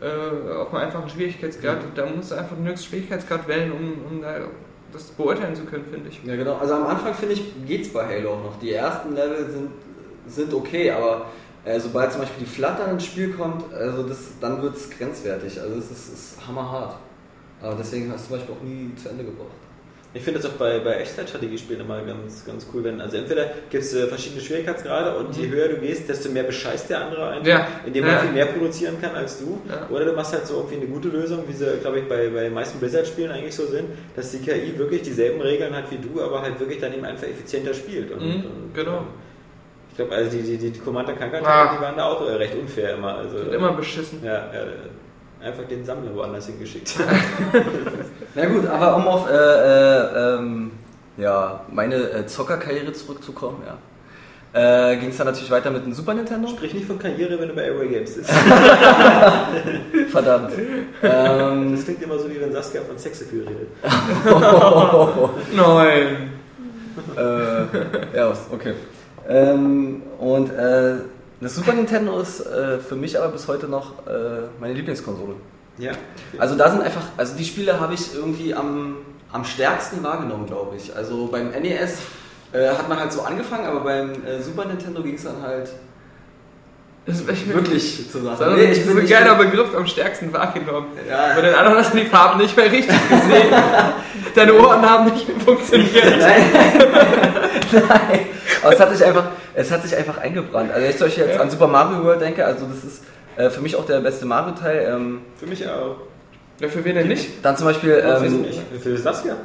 äh, 0.00 0.56
auf 0.56 0.74
einem 0.74 0.86
einfachen 0.86 1.08
Schwierigkeitsgrad. 1.08 1.78
Da 1.94 2.06
musst 2.06 2.32
du 2.32 2.34
einfach 2.34 2.56
den 2.56 2.66
höchsten 2.66 2.88
Schwierigkeitsgrad 2.88 3.46
wählen, 3.46 3.70
um, 3.70 3.92
um 4.10 4.22
da 4.22 4.38
das 4.92 5.04
beurteilen 5.12 5.54
zu 5.54 5.64
können, 5.66 5.84
finde 5.88 6.08
ich. 6.08 6.20
Ja, 6.24 6.34
genau. 6.34 6.56
Also 6.56 6.74
am 6.74 6.86
Anfang 6.86 7.14
finde 7.14 7.34
ich, 7.34 7.44
geht's 7.66 7.90
bei 7.90 8.04
Halo 8.04 8.30
auch 8.30 8.42
noch. 8.42 8.58
Die 8.58 8.72
ersten 8.72 9.14
Level 9.14 9.48
sind, 9.50 9.70
sind 10.26 10.52
okay, 10.52 10.90
aber 10.90 11.26
äh, 11.64 11.78
sobald 11.78 12.10
zum 12.10 12.22
Beispiel 12.22 12.44
die 12.44 12.50
Flatter 12.50 12.90
ins 12.90 13.04
Spiel 13.04 13.34
kommt, 13.34 13.72
also 13.72 14.02
das, 14.02 14.18
dann 14.40 14.62
wird 14.62 14.74
es 14.74 14.90
grenzwertig. 14.90 15.60
Also 15.60 15.76
es 15.76 15.90
ist, 15.90 16.12
ist 16.12 16.48
hammerhart. 16.48 16.96
Aber 17.66 17.76
deswegen 17.78 18.10
hast 18.12 18.24
du 18.24 18.28
zum 18.28 18.36
Beispiel 18.38 18.54
auch 18.54 18.62
nie 18.62 18.94
zu 18.96 19.08
Ende 19.08 19.24
gebracht. 19.24 19.48
Ich 20.14 20.22
finde 20.22 20.40
das 20.40 20.48
auch 20.50 20.54
bei, 20.54 20.78
bei 20.78 20.94
Echtzeitstrategiespielen 20.94 21.82
immer 21.82 22.00
ganz, 22.00 22.42
ganz 22.46 22.66
cool, 22.72 22.84
wenn, 22.84 23.02
also 23.02 23.18
entweder 23.18 23.50
gibt 23.68 23.84
es 23.84 23.92
äh, 23.94 24.06
verschiedene 24.06 24.40
Schwierigkeitsgrade 24.40 25.14
und 25.18 25.36
je 25.36 25.46
höher 25.48 25.68
du 25.68 25.76
gehst, 25.76 26.08
desto 26.08 26.30
mehr 26.30 26.44
bescheißt 26.44 26.88
der 26.88 27.04
andere 27.04 27.28
einfach, 27.28 27.46
Ja. 27.46 27.68
indem 27.84 28.04
man 28.04 28.12
Ja. 28.14 28.18
viel 28.20 28.32
mehr 28.32 28.46
produzieren 28.46 28.96
kann 28.98 29.14
als 29.14 29.40
du. 29.40 29.60
Ja. 29.68 29.86
Oder 29.94 30.06
du 30.06 30.12
machst 30.12 30.32
halt 30.32 30.46
so 30.46 30.54
irgendwie 30.54 30.76
eine 30.76 30.86
gute 30.86 31.08
Lösung, 31.08 31.44
wie 31.46 31.52
sie, 31.52 31.66
glaube 31.82 31.98
ich, 31.98 32.08
bei, 32.08 32.28
bei 32.28 32.44
den 32.44 32.54
meisten 32.54 32.78
Blizzard-Spielen 32.78 33.30
eigentlich 33.30 33.54
so 33.54 33.66
sind, 33.66 33.88
dass 34.14 34.30
die 34.30 34.38
KI 34.38 34.78
wirklich 34.78 35.02
dieselben 35.02 35.40
Regeln 35.42 35.76
hat 35.76 35.90
wie 35.90 35.98
du, 35.98 36.22
aber 36.22 36.40
halt 36.40 36.58
wirklich 36.60 36.78
dann 36.80 36.94
eben 36.94 37.04
einfach 37.04 37.26
effizienter 37.26 37.74
spielt. 37.74 38.10
Und, 38.12 38.20
Mhm, 38.22 38.34
und, 38.46 38.74
genau. 38.74 38.98
ähm, 38.98 39.04
Ich 39.90 39.96
glaube, 39.96 40.14
also 40.14 40.30
die, 40.34 40.42
die, 40.42 40.56
die, 40.56 40.70
die 40.70 40.78
Commander 40.80 41.12
Kanker, 41.14 41.40
Ah. 41.46 41.74
die 41.76 41.82
waren 41.82 41.96
da 41.96 42.04
auch 42.06 42.26
äh, 42.26 42.32
recht 42.34 42.54
unfair 42.54 42.94
immer. 42.94 43.16
Also, 43.18 43.36
Wird 43.36 43.52
immer 43.54 43.72
beschissen. 43.74 44.20
ja, 44.24 44.50
ja, 44.52 44.64
einfach 45.46 45.64
den 45.64 45.84
Sammler 45.84 46.14
woanders 46.14 46.46
hingeschickt. 46.46 46.94
Na 48.34 48.46
gut, 48.46 48.66
aber 48.66 48.96
um 48.96 49.06
auf 49.08 49.30
äh, 49.30 49.34
äh, 49.34 50.36
ähm, 50.36 50.72
ja, 51.16 51.60
meine 51.72 51.94
äh, 51.96 52.26
Zockerkarriere 52.26 52.92
zurückzukommen, 52.92 53.62
ja. 53.66 53.78
Äh, 54.52 54.96
ging 54.96 55.10
es 55.10 55.18
dann 55.18 55.26
natürlich 55.26 55.50
weiter 55.50 55.70
mit 55.70 55.84
dem 55.84 55.92
Super 55.92 56.14
Nintendo. 56.14 56.48
Sprich 56.48 56.72
nicht 56.72 56.86
von 56.86 56.98
Karriere, 56.98 57.38
wenn 57.38 57.48
du 57.48 57.54
bei 57.54 57.64
Airway 57.64 57.88
Games 57.88 58.14
sitzt. 58.14 58.30
Verdammt. 60.10 60.52
ähm, 61.02 61.72
Das 61.72 61.84
klingt 61.84 62.02
immer 62.02 62.18
so, 62.18 62.30
wie 62.30 62.40
wenn 62.40 62.52
Saskia 62.52 62.80
von 62.80 62.96
Sexappeal 62.98 63.42
redet. 63.42 63.68
Nein. 65.54 66.30
äh, 67.18 68.16
ja, 68.16 68.32
okay. 68.50 68.72
Ähm, 69.28 70.02
und 70.18 70.50
äh, 70.50 70.94
das 71.40 71.54
Super 71.54 71.72
Nintendo 71.74 72.18
ist 72.20 72.40
äh, 72.40 72.78
für 72.78 72.96
mich 72.96 73.18
aber 73.18 73.28
bis 73.28 73.46
heute 73.48 73.66
noch 73.68 74.06
äh, 74.06 74.46
meine 74.60 74.74
Lieblingskonsole. 74.74 75.34
Ja. 75.78 75.92
Also 76.38 76.54
da 76.56 76.70
sind 76.70 76.82
einfach, 76.82 77.02
also 77.16 77.36
die 77.36 77.44
Spiele 77.44 77.78
habe 77.78 77.94
ich 77.94 78.14
irgendwie 78.14 78.54
am, 78.54 78.96
am 79.32 79.44
stärksten 79.44 80.02
wahrgenommen, 80.02 80.46
glaube 80.46 80.76
ich. 80.76 80.94
Also 80.96 81.26
beim 81.26 81.50
NES 81.50 81.98
äh, 82.52 82.68
hat 82.70 82.88
man 82.88 82.98
halt 82.98 83.12
so 83.12 83.20
angefangen, 83.22 83.66
aber 83.66 83.80
beim 83.80 84.12
äh, 84.24 84.40
Super 84.42 84.64
Nintendo 84.64 85.02
ging 85.02 85.14
es 85.16 85.24
dann 85.24 85.42
halt 85.42 85.68
Das 87.04 87.20
ist 87.20 87.28
echt 87.28 87.46
wirklich. 87.52 88.06
Das 88.10 88.14
ist 88.14 88.22
Nee, 88.56 88.72
so 88.74 88.90
ein 88.92 88.96
nicht- 88.96 89.10
geiler 89.10 89.34
Begriff 89.34 89.74
am 89.76 89.86
stärksten 89.86 90.32
wahrgenommen. 90.32 90.86
Ja. 91.06 91.34
Bei 91.34 91.42
den 91.42 91.54
anderen 91.54 91.76
hast 91.78 91.92
du 91.92 91.98
die 91.98 92.06
Farben 92.06 92.40
nicht 92.40 92.56
mehr 92.56 92.72
richtig 92.72 92.96
gesehen. 93.10 93.52
Deine 94.34 94.54
Ohren 94.54 94.80
haben 94.88 95.12
nicht 95.12 95.28
mehr 95.28 95.38
funktioniert. 95.40 96.18
Nein. 96.18 96.42
Nein. 97.72 98.20
Aber 98.62 98.72
es 98.72 98.80
hat 98.80 98.96
sich 98.96 99.04
einfach, 99.06 99.26
es 99.56 99.70
hat 99.70 99.82
sich 99.82 99.96
einfach 99.96 100.18
eingebrannt. 100.18 100.70
Also 100.70 100.82
wenn 100.82 100.90
ich 100.90 100.98
zum 100.98 101.06
Beispiel 101.06 101.24
jetzt 101.24 101.36
Ja. 101.36 101.40
an 101.42 101.50
Super 101.50 101.66
Mario 101.66 102.04
World 102.04 102.20
denke, 102.20 102.44
also 102.44 102.66
das 102.66 102.84
ist 102.84 103.02
äh, 103.36 103.50
für 103.50 103.60
mich 103.62 103.74
auch 103.74 103.86
der 103.86 104.00
beste 104.00 104.26
Mario-Teil. 104.26 104.92
Ähm, 104.94 105.20
Für 105.36 105.46
mich 105.46 105.66
auch. 105.66 105.96
Ja, 106.60 106.68
für 106.68 106.84
wen 106.84 106.94
denn 106.94 107.08
nicht? 107.08 107.44
dann 107.44 107.56
zum 107.56 107.66
Beispiel 107.66 108.02
ähm, 108.02 108.42
nicht. 108.42 108.62
Für 108.80 108.96
Saskia? 108.96 109.36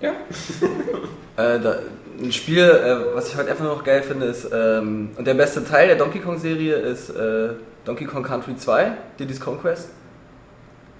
Ja. 0.00 0.10
äh, 1.36 1.60
da, 1.60 1.78
ein 2.22 2.32
Spiel, 2.32 2.62
äh, 2.62 3.14
was 3.14 3.28
ich 3.28 3.36
heute 3.36 3.50
einfach 3.50 3.64
nur 3.64 3.74
noch 3.74 3.84
geil 3.84 4.02
finde, 4.02 4.26
ist, 4.26 4.48
ähm, 4.52 5.10
und 5.16 5.26
der 5.26 5.34
beste 5.34 5.64
Teil 5.64 5.88
der 5.88 5.96
Donkey 5.96 6.20
Kong-Serie 6.20 6.74
ist 6.76 7.10
äh, 7.10 7.50
Donkey 7.84 8.06
Kong 8.06 8.22
Country 8.22 8.56
2, 8.56 8.92
Diddy's 9.18 9.40
Conquest. 9.40 9.90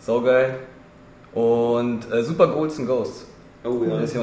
Saugeil. 0.00 0.54
Und 1.34 2.10
äh, 2.12 2.22
Super 2.22 2.48
Golds 2.48 2.78
and 2.78 2.88
Ghosts. 2.88 3.26
Oh 3.64 3.84
ja. 3.84 4.00
das. 4.00 4.12
Das 4.12 4.22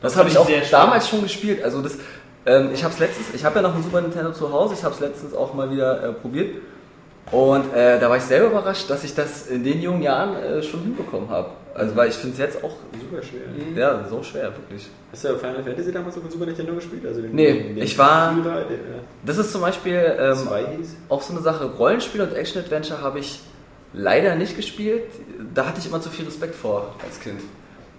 Das 0.00 0.16
habe 0.16 0.28
ich 0.28 0.38
auch 0.38 0.48
damals 0.70 1.08
schon 1.08 1.22
gespielt. 1.22 1.62
Also 1.62 1.82
das, 1.82 1.98
ähm, 2.48 2.70
ich 2.74 2.82
habe 2.82 2.92
es 2.94 2.98
letztens, 3.00 3.34
ich 3.34 3.44
habe 3.44 3.56
ja 3.56 3.62
noch 3.62 3.74
ein 3.76 3.82
Super 3.82 4.00
Nintendo 4.00 4.32
zu 4.32 4.50
Hause, 4.52 4.74
ich 4.74 4.82
habe 4.82 4.94
es 4.94 5.00
letztens 5.00 5.34
auch 5.34 5.54
mal 5.54 5.70
wieder 5.70 6.02
äh, 6.02 6.12
probiert. 6.12 6.56
Und 7.30 7.74
äh, 7.74 8.00
da 8.00 8.08
war 8.08 8.16
ich 8.16 8.22
selber 8.22 8.46
überrascht, 8.46 8.88
dass 8.88 9.04
ich 9.04 9.14
das 9.14 9.48
in 9.48 9.62
den 9.62 9.82
jungen 9.82 10.02
Jahren 10.02 10.34
äh, 10.36 10.62
schon 10.62 10.80
hinbekommen 10.80 11.28
habe. 11.28 11.50
Also 11.74 11.94
weil 11.94 12.08
ich 12.08 12.14
finde 12.14 12.32
es 12.32 12.38
jetzt 12.38 12.64
auch, 12.64 12.72
Super 12.98 13.22
schwer. 13.22 13.42
ja, 13.76 14.04
so 14.08 14.22
schwer, 14.22 14.44
wirklich. 14.44 14.88
Hast 15.12 15.24
du 15.24 15.36
Final 15.38 15.62
Fantasy 15.62 15.92
damals 15.92 16.16
auf 16.16 16.22
dem 16.22 16.30
Super 16.32 16.46
Nintendo 16.46 16.74
gespielt? 16.74 17.04
Also 17.06 17.20
den, 17.20 17.34
Nee, 17.34 17.52
den, 17.52 17.74
den 17.76 17.84
ich 17.84 17.96
war- 17.98 18.32
Führer, 18.34 18.62
den, 18.64 18.78
Das 19.24 19.36
ist 19.38 19.52
zum 19.52 19.60
Beispiel 19.60 19.94
äh, 19.94 20.30
ähm, 20.30 20.36
zwei 20.36 20.64
hieß. 20.76 20.96
auch 21.10 21.20
so 21.22 21.34
eine 21.34 21.42
Sache, 21.42 21.66
Rollenspiel 21.66 22.22
und 22.22 22.34
Action-Adventure 22.34 23.02
habe 23.02 23.18
ich 23.20 23.40
leider 23.92 24.34
nicht 24.34 24.56
gespielt. 24.56 25.04
Da 25.54 25.66
hatte 25.66 25.78
ich 25.80 25.86
immer 25.86 26.00
zu 26.00 26.08
viel 26.08 26.24
Respekt 26.24 26.54
vor 26.54 26.94
als 27.04 27.20
Kind. 27.20 27.40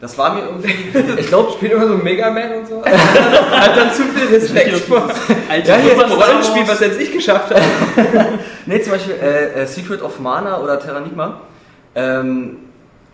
Das 0.02 0.18
war 0.18 0.34
mir 0.34 0.44
irgendwie, 0.46 0.74
ich 1.20 1.28
glaube, 1.28 1.52
Spielt 1.52 1.74
immer 1.74 1.88
so 1.88 1.96
Mega 1.96 2.30
Man 2.30 2.54
und 2.54 2.68
so. 2.68 2.84
Hat 2.86 3.76
dann 3.76 3.92
zu 3.92 4.04
viel 4.04 4.34
Respekt 4.34 4.78
vor. 4.78 5.10
Alte 5.50 5.70
Ja, 5.70 5.76
hier 5.76 5.94
ist 5.94 6.04
ein 6.04 6.12
Rollenspiel, 6.12 6.68
was 6.68 6.80
jetzt 6.80 7.02
ich 7.02 7.12
geschafft 7.12 7.54
habe. 7.54 7.62
Nee, 8.66 8.82
zum 8.82 8.94
Beispiel 8.94 9.16
äh, 9.16 9.62
äh, 9.62 9.66
Secret 9.66 10.02
of 10.02 10.20
Mana 10.20 10.62
oder 10.62 10.80
Terranigma. 10.80 11.42
Ähm, 11.96 12.58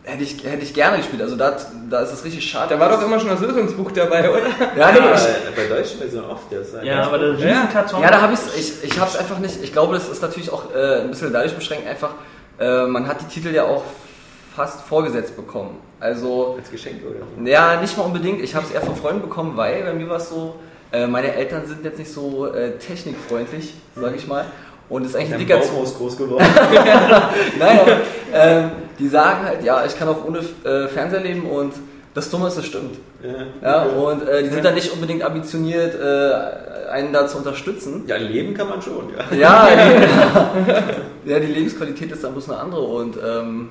hätte, 0.04 0.24
ich, 0.24 0.44
hätte 0.44 0.64
ich 0.64 0.74
gerne 0.74 0.98
gespielt. 0.98 1.22
Also 1.22 1.38
da, 1.38 1.56
da 1.90 2.02
ist 2.02 2.12
es 2.12 2.26
richtig 2.26 2.48
schade. 2.48 2.76
Da 2.76 2.80
war 2.80 2.90
doch 2.90 3.02
immer 3.02 3.20
schon 3.20 3.30
das 3.30 3.40
Lösungsbuch 3.40 3.92
dabei, 3.92 4.30
oder? 4.30 4.42
Ja, 4.78 4.92
nee, 4.92 5.00
Ja, 5.00 5.16
ich, 5.16 5.56
bei 5.56 5.68
deutschen 5.68 5.98
Versionen 5.98 6.30
oft. 6.30 6.52
Das 6.52 6.68
ist 6.68 6.84
Ja, 6.84 7.04
aber 7.04 7.18
der. 7.18 7.32
Riesenkarton. 7.38 8.02
ja 8.02 8.12
da 8.12 8.22
habe 8.22 8.34
ich's, 8.34 8.50
ich 8.58 8.92
Ich 8.92 9.00
habe 9.00 9.10
es 9.10 9.18
einfach 9.18 9.40
nicht. 9.40 9.64
Ich 9.64 9.72
glaube, 9.72 9.94
das 9.94 10.10
ist 10.10 10.22
natürlich 10.22 10.52
auch 10.52 10.76
äh, 10.76 11.02
ein 11.02 11.10
bisschen 11.10 11.32
dadurch 11.32 11.56
beschränkt. 11.56 11.88
Einfach, 11.88 12.12
äh, 12.60 12.86
man 12.86 13.08
hat 13.08 13.22
die 13.22 13.34
Titel 13.34 13.56
ja 13.56 13.64
auch 13.64 13.84
fast 14.56 14.82
vorgesetzt 14.82 15.36
bekommen. 15.36 15.78
Also, 16.00 16.56
als 16.58 16.70
Geschenk 16.70 17.02
oder 17.04 17.20
so. 17.20 17.50
ja, 17.50 17.80
nicht 17.80 17.98
mal 17.98 18.04
unbedingt. 18.04 18.42
Ich 18.42 18.54
habe 18.54 18.66
es 18.66 18.72
eher 18.72 18.82
von 18.82 18.96
Freunden 18.96 19.22
bekommen, 19.22 19.56
weil 19.56 19.84
bei 19.84 19.94
mir 19.94 20.10
war 20.10 20.18
es 20.18 20.30
so, 20.30 20.56
äh, 20.92 21.08
meine 21.08 21.34
Eltern 21.34 21.66
sind 21.66 21.84
jetzt 21.84 22.00
nicht 22.00 22.12
so 22.12 22.48
äh, 22.48 22.78
technikfreundlich, 22.78 23.74
sage 23.96 24.16
ich 24.16 24.28
mal. 24.28 24.46
Und 24.88 25.04
es 25.04 25.10
ist 25.10 25.16
eigentlich 25.16 25.34
ein 25.34 25.40
dicker 25.40 25.58
Baumhaus 25.58 25.98
groß 25.98 26.18
geworden. 26.18 26.46
Nein, 27.60 27.80
aber, 27.80 27.98
ähm, 28.34 28.72
die 29.00 29.08
sagen 29.08 29.46
halt, 29.46 29.64
ja, 29.64 29.84
ich 29.86 29.98
kann 29.98 30.08
auch 30.08 30.24
ohne 30.26 30.40
äh, 30.40 30.88
Fernseher 30.88 31.22
leben 31.22 31.50
und 31.50 31.74
das 32.14 32.30
Dumme 32.30 32.48
ist, 32.48 32.58
das 32.58 32.66
stimmt. 32.66 32.98
Ja, 33.62 33.84
und 33.84 34.28
äh, 34.28 34.44
die 34.44 34.50
sind 34.50 34.64
dann 34.64 34.76
nicht 34.76 34.92
unbedingt 34.92 35.24
ambitioniert, 35.24 35.96
äh, 35.96 36.90
einen 36.90 37.12
da 37.12 37.28
zu 37.28 37.40
unterstützen. 37.40 38.04
ja, 38.08 38.18
leben 38.18 38.54
kann 38.54 38.70
man 38.70 38.82
schon, 38.82 39.10
ja. 39.32 39.36
Ja, 39.36 39.68
die, 41.26 41.30
ja, 41.30 41.40
die 41.40 41.48
Lebensqualität 41.48 42.12
ist 42.12 42.24
dann 42.24 42.34
bloß 42.34 42.50
eine 42.52 42.60
andere 42.60 42.82
und 42.82 43.18
ähm, 43.18 43.70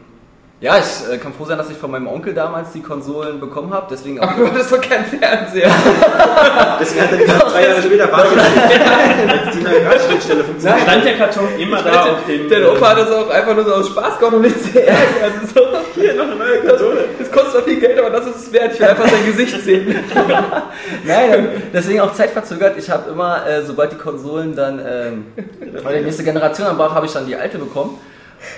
ja, 0.64 0.78
ich 0.78 1.12
äh, 1.12 1.18
kann 1.18 1.34
froh 1.34 1.44
sein, 1.44 1.58
dass 1.58 1.68
ich 1.68 1.76
von 1.76 1.90
meinem 1.90 2.06
Onkel 2.06 2.32
damals 2.32 2.72
die 2.72 2.80
Konsolen 2.80 3.38
bekommen 3.38 3.70
habe, 3.74 3.86
deswegen 3.90 4.18
auch. 4.18 4.30
Aber 4.30 4.44
du 4.44 4.50
hattest 4.50 4.72
doch 4.72 4.80
keinen 4.80 5.04
Fernseher. 5.04 5.70
Deswegen 6.80 7.02
hat 7.02 7.12
er 7.12 7.18
die 7.18 7.26
zwei 7.26 7.66
Jahre 7.66 7.82
später 7.82 8.06
Bartel 8.06 8.38
als 8.40 9.54
die 9.54 9.62
neue 9.62 9.84
Radschnittstelle 9.84 10.42
funktioniert. 10.42 10.80
Stand 10.80 11.04
der 11.04 11.18
Karton 11.18 11.48
immer 11.58 11.82
da 11.82 12.04
auf 12.04 12.24
dem. 12.26 12.48
Dein 12.48 12.64
Opa 12.64 12.88
hat 12.88 12.96
das 12.96 13.10
auch 13.10 13.28
einfach 13.28 13.54
nur 13.54 13.64
so 13.66 13.74
aus 13.74 13.88
Spaß 13.88 14.18
gemacht 14.18 14.34
und 14.36 14.40
nicht 14.40 14.64
zu 14.64 14.82
ärgern. 14.82 15.50
So, 15.54 16.00
Hier 16.00 16.14
noch 16.14 16.24
eine 16.24 16.36
neue 16.36 16.58
Konsole. 16.60 17.04
das 17.18 17.30
kostet 17.30 17.52
zwar 17.52 17.62
viel 17.64 17.80
Geld, 17.80 17.98
aber 17.98 18.08
das 18.08 18.26
ist 18.26 18.36
es 18.36 18.52
wert. 18.54 18.72
Ich 18.72 18.80
will 18.80 18.86
einfach 18.86 19.06
sein 19.06 19.26
Gesicht 19.26 19.62
sehen. 19.62 19.94
Nein, 21.04 21.62
deswegen 21.74 22.00
auch 22.00 22.14
zeitverzögert. 22.14 22.78
Ich 22.78 22.88
habe 22.88 23.10
immer, 23.10 23.46
äh, 23.46 23.62
sobald 23.66 23.92
die 23.92 23.98
Konsolen 23.98 24.56
dann, 24.56 24.78
ähm, 24.78 25.26
weil 25.82 25.98
die 25.98 26.04
nächste 26.04 26.24
Generation 26.24 26.66
am 26.68 26.78
Bauch 26.78 26.94
habe 26.94 27.04
ich 27.04 27.12
dann 27.12 27.26
die 27.26 27.36
alte 27.36 27.58
bekommen. 27.58 27.98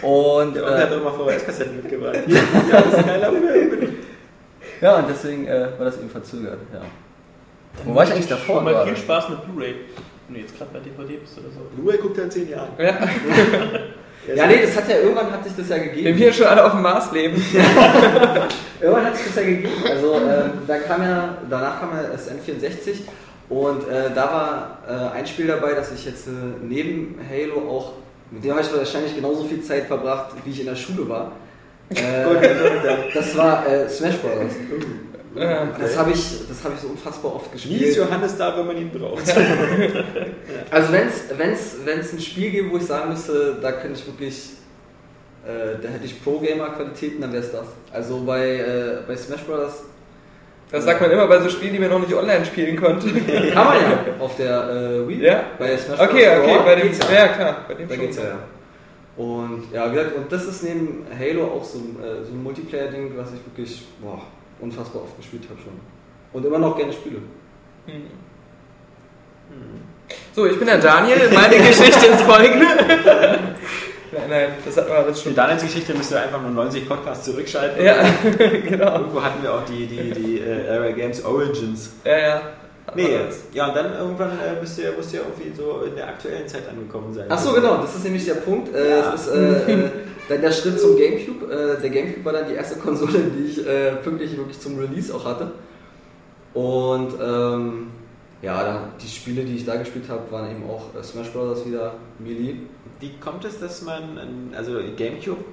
Und 0.02 0.54
Der 0.54 0.64
Onkel 0.64 0.78
hat 0.78 0.90
äh, 0.90 0.94
doch 0.94 1.00
immer 1.00 1.12
VHS-Kassetten 1.12 1.76
mitgebracht. 1.76 2.16
Ja, 2.26 2.40
das 2.80 2.86
ist 2.86 2.98
ein 2.98 3.06
geiler 3.06 3.30
Film. 3.32 3.94
ja, 4.80 4.96
und 4.96 5.08
deswegen 5.08 5.46
äh, 5.46 5.68
war 5.78 5.84
das 5.86 5.98
eben 5.98 6.10
verzögert. 6.10 6.58
Ja. 6.72 6.80
Wo 7.84 7.94
war 7.94 8.04
ich 8.04 8.12
eigentlich 8.12 8.28
davor? 8.28 8.62
Mal 8.62 8.86
viel 8.86 8.96
Spaß 8.96 9.28
mit 9.30 9.44
Blu-ray. 9.44 9.74
Wenn 10.28 10.34
du 10.36 10.40
jetzt 10.40 10.56
gerade 10.58 10.70
bei 10.72 10.80
DVD 10.80 11.18
bist 11.18 11.38
oder 11.38 11.48
so. 11.50 11.60
Blu-ray 11.76 11.98
guckt 11.98 12.18
er 12.18 12.24
in 12.24 12.30
zehn 12.30 12.48
Jahren. 12.50 12.68
Ja. 12.78 12.96
Ja, 14.34 14.46
nee, 14.48 14.60
das 14.60 14.76
hat 14.76 14.88
ja 14.88 14.96
irgendwann 14.96 15.30
hat 15.30 15.44
sich 15.44 15.54
das 15.56 15.68
ja 15.68 15.76
Wenn 15.76 15.84
gegeben. 15.94 16.18
wir 16.18 16.32
schon 16.32 16.46
alle 16.46 16.64
auf 16.64 16.72
dem 16.72 16.82
Mars 16.82 17.12
leben. 17.12 17.36
Irgendwann 18.80 19.04
hat 19.04 19.16
sich 19.16 19.26
das 19.26 19.36
ja 19.36 19.42
gegeben. 19.42 19.72
Also 19.88 20.14
ähm, 20.14 20.50
da 20.66 20.78
kam 20.78 21.02
ja, 21.02 21.38
danach 21.48 21.78
kam 21.80 21.90
ja 21.94 22.02
das 22.10 22.28
N64 22.28 23.02
und 23.48 23.88
äh, 23.88 24.10
da 24.14 24.24
war 24.24 24.78
äh, 25.14 25.16
ein 25.18 25.26
Spiel 25.28 25.46
dabei, 25.46 25.74
das 25.74 25.92
ich 25.92 26.04
jetzt 26.06 26.26
äh, 26.26 26.30
neben 26.60 27.20
Halo 27.30 27.68
auch, 27.70 27.92
mit 28.30 28.44
dem 28.44 28.52
habe 28.52 28.60
ich 28.62 28.72
wahrscheinlich 28.72 29.14
genauso 29.14 29.44
viel 29.44 29.62
Zeit 29.62 29.86
verbracht, 29.86 30.34
wie 30.44 30.50
ich 30.50 30.60
in 30.60 30.66
der 30.66 30.76
Schule 30.76 31.08
war. 31.08 31.32
Äh, 31.88 33.14
das 33.14 33.36
war 33.36 33.64
äh, 33.64 33.88
Smash 33.88 34.16
Bros. 34.16 34.52
Das 35.78 35.96
habe 35.96 36.10
ich, 36.10 36.48
das 36.48 36.64
habe 36.64 36.74
ich 36.74 36.80
so 36.80 36.88
unfassbar 36.88 37.36
oft 37.36 37.52
Wie 37.52 37.56
ist 37.56 37.68
gespielt. 37.68 37.96
Johannes 37.96 38.36
da, 38.36 38.58
wenn 38.58 38.66
man 38.66 38.76
ihn 38.76 38.90
braucht? 38.90 39.22
Also 40.70 40.92
wenn 40.92 41.06
es 41.06 41.38
wenn's, 41.38 41.76
wenn's 41.84 42.12
ein 42.12 42.20
Spiel 42.20 42.50
gäbe, 42.50 42.72
wo 42.72 42.78
ich 42.78 42.86
sagen 42.86 43.10
müsste, 43.10 43.58
da 43.62 43.70
könnte 43.70 44.00
ich 44.00 44.06
wirklich, 44.06 44.50
äh, 45.44 45.80
da 45.80 45.88
hätte 45.88 46.06
ich 46.06 46.24
Pro-Gamer-Qualitäten, 46.24 47.20
dann 47.20 47.32
wäre 47.32 47.44
es 47.44 47.52
das. 47.52 47.66
Also 47.92 48.24
bei, 48.24 48.56
äh, 48.56 48.98
bei 49.06 49.16
Smash 49.16 49.42
Bros. 49.42 49.84
Das 50.76 50.84
sagt 50.84 51.00
man 51.00 51.10
immer 51.10 51.26
bei 51.26 51.40
so 51.40 51.48
Spielen, 51.48 51.72
die 51.72 51.78
man 51.78 51.88
noch 51.88 52.00
nicht 52.00 52.12
online 52.12 52.44
spielen 52.44 52.76
konnte. 52.76 53.08
Kann 53.52 53.66
man 53.66 53.76
ja 53.80 53.98
auf 54.20 54.36
der 54.36 54.70
äh, 54.70 55.08
Wii. 55.08 55.24
Ja? 55.24 55.44
Bei 55.58 55.74
Smash 55.74 55.98
Okay, 56.00 56.36
Bros. 56.36 56.44
okay, 56.44 56.58
bei 56.64 56.74
dem. 56.74 56.82
geht's 56.88 56.98
Ja, 57.10 57.28
klar. 57.28 57.56
Bei 57.66 57.74
dem 57.74 57.88
Da 57.88 57.96
geht's 57.96 58.16
ja. 58.18 58.22
ja. 58.24 58.38
Und 59.16 59.64
ja, 59.72 59.90
wie 59.90 59.94
gesagt, 59.96 60.16
und 60.16 60.30
das 60.30 60.44
ist 60.44 60.62
neben 60.64 61.06
Halo 61.18 61.44
auch 61.46 61.64
so, 61.64 61.78
ein, 61.78 61.96
äh, 62.02 62.22
so 62.26 62.32
ein 62.32 62.42
Multiplayer-Ding, 62.42 63.12
was 63.16 63.28
ich 63.32 63.40
wirklich 63.46 63.86
boah, 64.02 64.20
unfassbar 64.60 65.02
oft 65.04 65.16
gespielt 65.16 65.44
habe 65.48 65.58
schon. 65.62 65.72
Und 66.34 66.44
immer 66.44 66.58
noch 66.58 66.76
gerne 66.76 66.92
spiele. 66.92 67.16
So, 70.34 70.44
ich 70.44 70.58
bin 70.58 70.66
der 70.66 70.78
Daniel. 70.78 71.30
Meine 71.32 71.56
Geschichte 71.66 72.06
ist 72.06 72.20
folgende. 72.20 72.66
Nein, 74.12 74.22
nein, 74.28 74.48
das 74.64 74.76
hat 74.76 74.88
man 74.88 74.98
alles 74.98 75.22
schon. 75.22 75.34
Daniels 75.34 75.62
Geschichte 75.62 75.94
müsst 75.94 76.12
ihr 76.12 76.20
einfach 76.20 76.40
nur 76.40 76.50
90 76.50 76.88
Podcasts 76.88 77.24
zurückschalten. 77.24 77.84
Ja, 77.84 77.96
genau. 78.38 78.98
Irgendwo 78.98 79.22
hatten 79.22 79.42
wir 79.42 79.52
auch 79.54 79.64
die, 79.64 79.86
die, 79.86 80.10
die 80.12 80.40
äh, 80.40 80.68
Area 80.70 80.92
Games 80.92 81.24
Origins. 81.24 81.90
Ja, 82.04 82.18
ja. 82.18 82.42
Nee, 82.94 83.18
ja, 83.52 83.66
und 83.68 83.76
dann 83.76 83.92
irgendwann 83.98 84.30
äh, 84.38 84.60
müsst, 84.60 84.78
ihr, 84.78 84.92
müsst 84.96 85.12
ihr 85.12 85.20
irgendwie 85.20 85.54
so 85.56 85.82
in 85.82 85.96
der 85.96 86.06
aktuellen 86.06 86.46
Zeit 86.46 86.68
angekommen 86.70 87.12
sein. 87.12 87.26
Ach 87.28 87.38
so, 87.38 87.52
genau, 87.52 87.78
das 87.78 87.96
ist 87.96 88.04
nämlich 88.04 88.24
der 88.24 88.34
Punkt. 88.34 88.72
Äh, 88.74 88.90
Ja. 88.90 89.12
Es 89.12 89.22
ist 89.26 89.34
äh, 89.34 89.72
äh, 89.72 89.90
dann 90.28 90.40
der 90.40 90.52
Schritt 90.52 90.80
zum 90.80 90.96
Gamecube. 90.96 91.52
Äh, 91.52 91.80
der 91.82 91.90
Gamecube 91.90 92.24
war 92.24 92.32
dann 92.32 92.48
die 92.48 92.54
erste 92.54 92.78
Konsole, 92.78 93.18
die 93.36 93.50
ich 93.50 93.66
äh, 93.66 93.96
pünktlich 93.96 94.36
wirklich 94.36 94.60
zum 94.60 94.78
Release 94.78 95.12
auch 95.12 95.24
hatte. 95.24 95.50
Und 96.54 97.14
ähm, 97.20 97.88
ja, 98.40 98.62
dann 98.62 98.78
die 99.02 99.08
Spiele, 99.08 99.44
die 99.44 99.56
ich 99.56 99.64
da 99.66 99.76
gespielt 99.76 100.08
habe, 100.08 100.30
waren 100.30 100.50
eben 100.50 100.62
auch 100.70 100.94
äh, 100.98 101.02
Smash 101.02 101.30
Bros. 101.30 101.66
wieder, 101.66 101.94
Melee. 102.18 102.54
Wie 103.00 103.12
kommt 103.18 103.44
es, 103.44 103.58
dass 103.60 103.82
man, 103.82 104.18
an- 104.18 104.54
also 104.56 104.72
Gamecube 104.96 105.44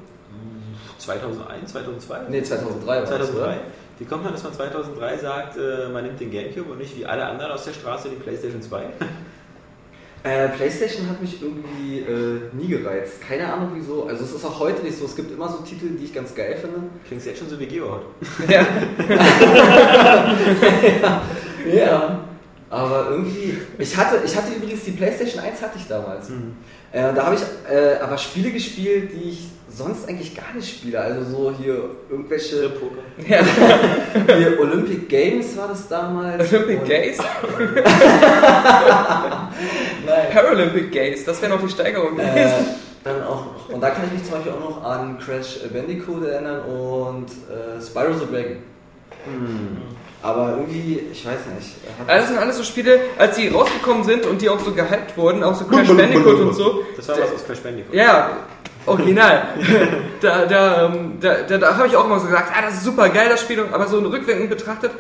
2001, 0.98 1.72
2002? 1.72 2.30
Ne, 2.30 2.44
2003 2.44 2.86
war 2.88 3.02
das, 3.02 3.10
2003. 3.10 3.38
oder? 3.44 3.58
Wie 4.00 4.06
kommt 4.06 4.24
man, 4.24 4.34
dass 4.34 4.44
man 4.44 4.54
2003 4.54 5.18
sagt, 5.18 5.58
äh, 5.58 5.90
man 5.90 6.04
nimmt 6.06 6.20
den 6.20 6.32
Gamecube 6.32 6.72
und 6.72 6.78
nicht 6.80 6.98
wie 6.98 7.06
alle 7.06 7.26
anderen 7.26 7.52
aus 7.52 7.66
der 7.66 7.74
Straße 7.74 8.10
die 8.10 8.16
PlayStation 8.16 8.62
2? 8.62 8.84
Äh, 10.26 10.48
PlayStation 10.48 11.10
hat 11.10 11.22
mich 11.22 11.42
irgendwie 11.42 12.00
äh, 12.00 12.40
nie 12.54 12.70
gereizt. 12.70 13.20
Keine 13.20 13.52
Ahnung 13.52 13.72
wieso. 13.76 14.06
Also 14.06 14.24
es 14.24 14.32
ist 14.34 14.46
auch 14.46 14.58
heute 14.58 14.82
nicht 14.82 14.98
so. 14.98 15.04
Es 15.04 15.18
gibt 15.18 15.30
immer 15.34 15.50
so 15.50 15.58
Titel, 15.64 15.90
die 16.00 16.06
ich 16.06 16.14
ganz 16.14 16.34
geil 16.34 16.56
finde. 16.62 16.78
Klingt 17.06 17.26
jetzt 17.26 17.40
schon 17.40 17.50
so 17.50 17.60
wie 17.60 17.66
Geohot. 17.66 18.04
Ja. 18.48 18.66
Ja. 21.70 22.20
Aber 22.70 23.08
irgendwie. 23.12 23.58
Ich 23.78 23.98
hatte, 23.98 24.22
ich 24.26 24.36
hatte 24.36 24.54
übrigens 24.54 24.84
die 24.86 24.92
PlayStation 24.92 25.44
1 25.44 25.62
hatte 25.62 25.78
ich 25.78 25.88
damals. 25.88 26.30
Äh, 26.94 27.14
da 27.14 27.26
habe 27.26 27.36
ich 27.36 27.42
äh, 27.72 27.98
aber 28.02 28.18
Spiele 28.18 28.52
gespielt, 28.52 29.12
die 29.14 29.30
ich 29.32 29.48
sonst 29.68 30.08
eigentlich 30.08 30.36
gar 30.36 30.54
nicht 30.56 30.70
spiele. 30.70 31.00
Also 31.00 31.24
so 31.24 31.52
hier 31.58 31.90
irgendwelche. 32.10 32.72
ja. 33.28 33.40
Hier 34.38 34.60
Olympic 34.60 35.10
Games 35.10 35.58
war 35.58 35.68
das 35.70 35.88
damals. 35.88 36.54
Olympic 36.54 36.86
Gays? 36.86 37.18
Nein. 40.06 40.28
Paralympic 40.32 40.92
Gays, 40.92 41.26
das 41.26 41.42
wäre 41.42 41.54
noch 41.56 41.62
die 41.64 41.70
Steigerung 41.70 42.20
Äh, 42.20 42.26
gewesen. 42.30 42.66
dann 43.04 43.24
auch 43.24 43.70
und 43.70 43.82
da 43.82 43.90
kann 43.90 44.06
ich 44.08 44.14
mich 44.14 44.24
zum 44.24 44.34
Beispiel 44.36 44.52
auch 44.52 44.60
noch 44.70 44.84
an 44.84 45.18
Crash 45.20 45.60
Bandicoot 45.74 46.26
erinnern 46.28 46.62
und 46.66 47.26
äh, 47.50 47.82
Spyro 47.82 48.14
the 48.14 48.26
Dragon. 48.32 48.58
Aber 50.24 50.52
irgendwie, 50.52 51.02
ich 51.12 51.26
weiß 51.26 51.40
nicht. 51.54 51.76
Also 52.08 52.22
das 52.22 52.28
sind 52.30 52.38
alles 52.38 52.58
so 52.58 52.64
Spiele, 52.64 53.02
als 53.18 53.36
die 53.36 53.50
rausgekommen 53.50 54.06
sind 54.06 54.26
und 54.26 54.42
die 54.42 54.50
auch 54.50 54.60
so 54.60 54.72
gehypt 54.72 55.18
wurden, 55.18 55.44
auch 55.44 55.54
so 55.54 55.66
Crash 55.66 55.90
Bandicoot 55.90 56.40
und 56.40 56.54
so. 56.54 56.86
Das 56.96 57.10
war 57.10 57.20
was 57.20 57.34
aus 57.34 57.46
Crash 57.46 57.60
Bandicoot. 57.60 57.94
Ja, 57.94 58.38
original. 58.86 59.50
da 60.22 60.46
da, 60.46 60.86
ähm, 60.86 61.18
da, 61.20 61.42
da, 61.42 61.58
da 61.58 61.76
habe 61.76 61.88
ich 61.88 61.96
auch 61.98 62.06
immer 62.06 62.20
so 62.22 62.28
gesagt, 62.28 62.54
ah, 62.56 62.62
das 62.62 62.76
ist 62.76 62.86
super 62.86 63.10
geil, 63.10 63.28
das 63.30 63.42
Spiel, 63.42 63.66
aber 63.70 63.86
so 63.86 64.00
rückwirkend 64.00 64.50
betrachtet 64.50 64.92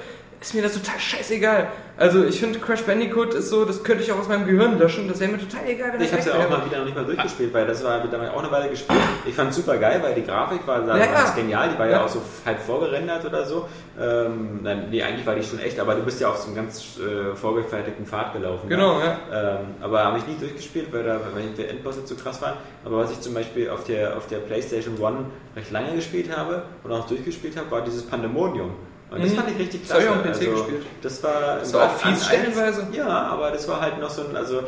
ist 0.44 0.54
mir 0.54 0.62
das 0.62 0.74
total 0.74 1.00
scheißegal. 1.00 1.68
Also 1.96 2.26
ich 2.26 2.40
finde 2.40 2.60
Crash 2.60 2.82
Bandicoot 2.82 3.34
ist 3.34 3.50
so, 3.50 3.64
das 3.66 3.84
könnte 3.84 4.04
ich 4.04 4.12
auch 4.12 4.20
aus 4.20 4.28
meinem 4.28 4.46
Gehirn 4.46 4.78
löschen, 4.78 5.08
das 5.08 5.20
wäre 5.20 5.32
mir 5.32 5.38
total 5.38 5.66
egal, 5.70 5.94
wenn 5.94 6.02
Ich 6.02 6.10
das 6.10 6.20
habe 6.20 6.30
es 6.32 6.36
ja 6.36 6.46
auch 6.46 6.50
mal 6.50 6.66
wieder 6.66 6.80
noch 6.80 6.86
nicht 6.86 6.96
mal 6.96 7.06
durchgespielt, 7.06 7.54
weil 7.54 7.66
das 7.66 7.84
war 7.84 8.00
damals 8.06 8.32
auch 8.32 8.40
eine 8.44 8.52
Weile 8.52 8.70
gespielt. 8.70 9.00
Ich 9.26 9.34
fand 9.36 9.52
es 9.52 9.56
super 9.56 9.78
geil, 9.78 10.02
weil 10.04 10.14
die 10.16 10.24
Grafik 10.24 10.66
war 10.68 10.86
Ja, 10.86 10.98
ganz 11.06 11.30
ja. 11.30 11.36
genial. 11.36 11.70
Die 11.72 11.80
war 11.80 11.86
ja, 11.86 11.92
Ja. 11.94 12.04
auch 12.04 12.10
so 12.10 12.22
halb 12.46 12.60
vorgerendert 12.60 13.24
oder 13.26 13.46
so. 13.46 13.70
Ähm, 13.98 14.60
nein, 14.64 14.88
nee, 14.90 15.02
eigentlich 15.02 15.26
war 15.26 15.36
die 15.36 15.44
schon 15.44 15.60
echt, 15.60 15.80
aber 15.80 15.96
du 15.96 16.02
bist 16.02 16.20
ja 16.20 16.30
auf 16.30 16.38
so 16.38 16.48
einem 16.48 16.56
ganz 16.56 16.98
äh, 16.98 17.36
vorgefertigten 17.36 18.06
Pfad 18.06 18.34
gelaufen. 18.34 18.68
Genau, 18.68 18.98
ne? 18.98 19.18
ja. 19.32 19.60
Ähm, 19.60 19.66
aber 19.82 20.04
habe 20.04 20.18
ich 20.18 20.28
nie 20.28 20.36
durchgespielt, 20.38 20.92
weil 20.92 21.04
da 21.04 21.22
weil 21.34 21.44
die 21.56 21.66
Endbosse 21.66 22.04
zu 22.04 22.16
krass 22.16 22.42
waren. 22.42 22.56
Aber 22.84 22.98
was 22.98 23.12
ich 23.12 23.22
zum 23.22 23.34
Beispiel 23.36 23.70
auf 23.70 23.84
der, 23.86 24.18
auf 24.18 24.28
der 24.28 24.38
PlayStation 24.40 25.00
One 25.00 25.26
recht 25.56 25.72
lange 25.72 25.96
gespielt 25.96 26.36
habe 26.36 26.64
und 26.84 26.92
auch 26.92 27.08
durchgespielt 27.08 27.56
habe, 27.56 27.70
war 27.72 27.82
dieses 27.82 28.04
Pandemonium. 28.04 28.72
Und 29.14 29.24
das 29.24 29.32
Mhm. 29.32 29.36
fand 29.36 29.50
ich 29.52 29.60
richtig 29.60 29.82
Das 29.82 29.92
hab 29.94 30.00
klasse. 30.02 30.06
ich 30.06 30.10
auch 30.10 30.26
am 30.26 30.32
PC 30.32 30.48
also, 30.52 30.64
gespielt. 30.64 30.86
Das 31.02 31.24
war, 31.24 31.58
Das 31.60 31.74
war 31.74 31.86
auch 31.86 31.96
fies 31.98 32.26
stellenweise. 32.26 32.88
Ja, 32.94 33.08
aber 33.08 33.52
das 33.52 33.68
war 33.68 33.80
halt 33.82 34.00
noch 34.00 34.10
so 34.10 34.24
ein, 34.28 34.36
also 34.36 34.64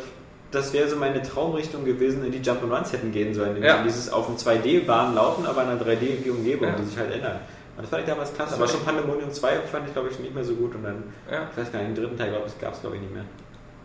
das 0.52 0.72
wäre 0.72 0.88
so 0.88 0.96
meine 0.96 1.20
Traumrichtung 1.22 1.84
gewesen, 1.84 2.24
in 2.24 2.32
die 2.32 2.38
Jump'n'Runs 2.40 2.92
hätten 2.92 3.10
gehen 3.12 3.34
sollen. 3.34 3.60
Ja. 3.62 3.82
dieses 3.82 4.10
auf 4.12 4.26
dem 4.26 4.36
2D-Bahn 4.36 5.14
laufen, 5.14 5.44
aber 5.46 5.62
in 5.64 5.68
einer 5.70 5.80
3D-Umgebung, 5.80 6.68
Ja. 6.68 6.74
die 6.76 6.84
sich 6.84 6.96
halt 6.96 7.12
ändern. 7.12 7.40
Und 7.76 7.82
das 7.82 7.90
fand 7.90 8.02
ich 8.04 8.08
damals 8.08 8.32
klasse. 8.32 8.52
Das 8.52 8.60
Aber 8.60 8.68
schon 8.68 8.84
Pandemonium 8.84 9.30
2 9.30 9.56
fand 9.70 9.86
ich, 9.88 9.92
glaube 9.92 10.08
ich, 10.10 10.18
nicht 10.18 10.34
mehr 10.34 10.44
so 10.44 10.54
gut. 10.54 10.74
Und 10.76 10.84
dann, 10.84 11.02
Ja. 11.30 11.48
ich 11.52 11.58
weiß 11.58 11.72
gar 11.72 11.80
nicht, 11.82 11.96
den 11.96 12.02
dritten 12.04 12.16
Teil 12.16 12.30
gab 12.32 12.46
es, 12.72 12.80
glaube 12.80 12.96
ich, 12.96 13.02
nicht 13.02 13.12
mehr. 13.12 13.24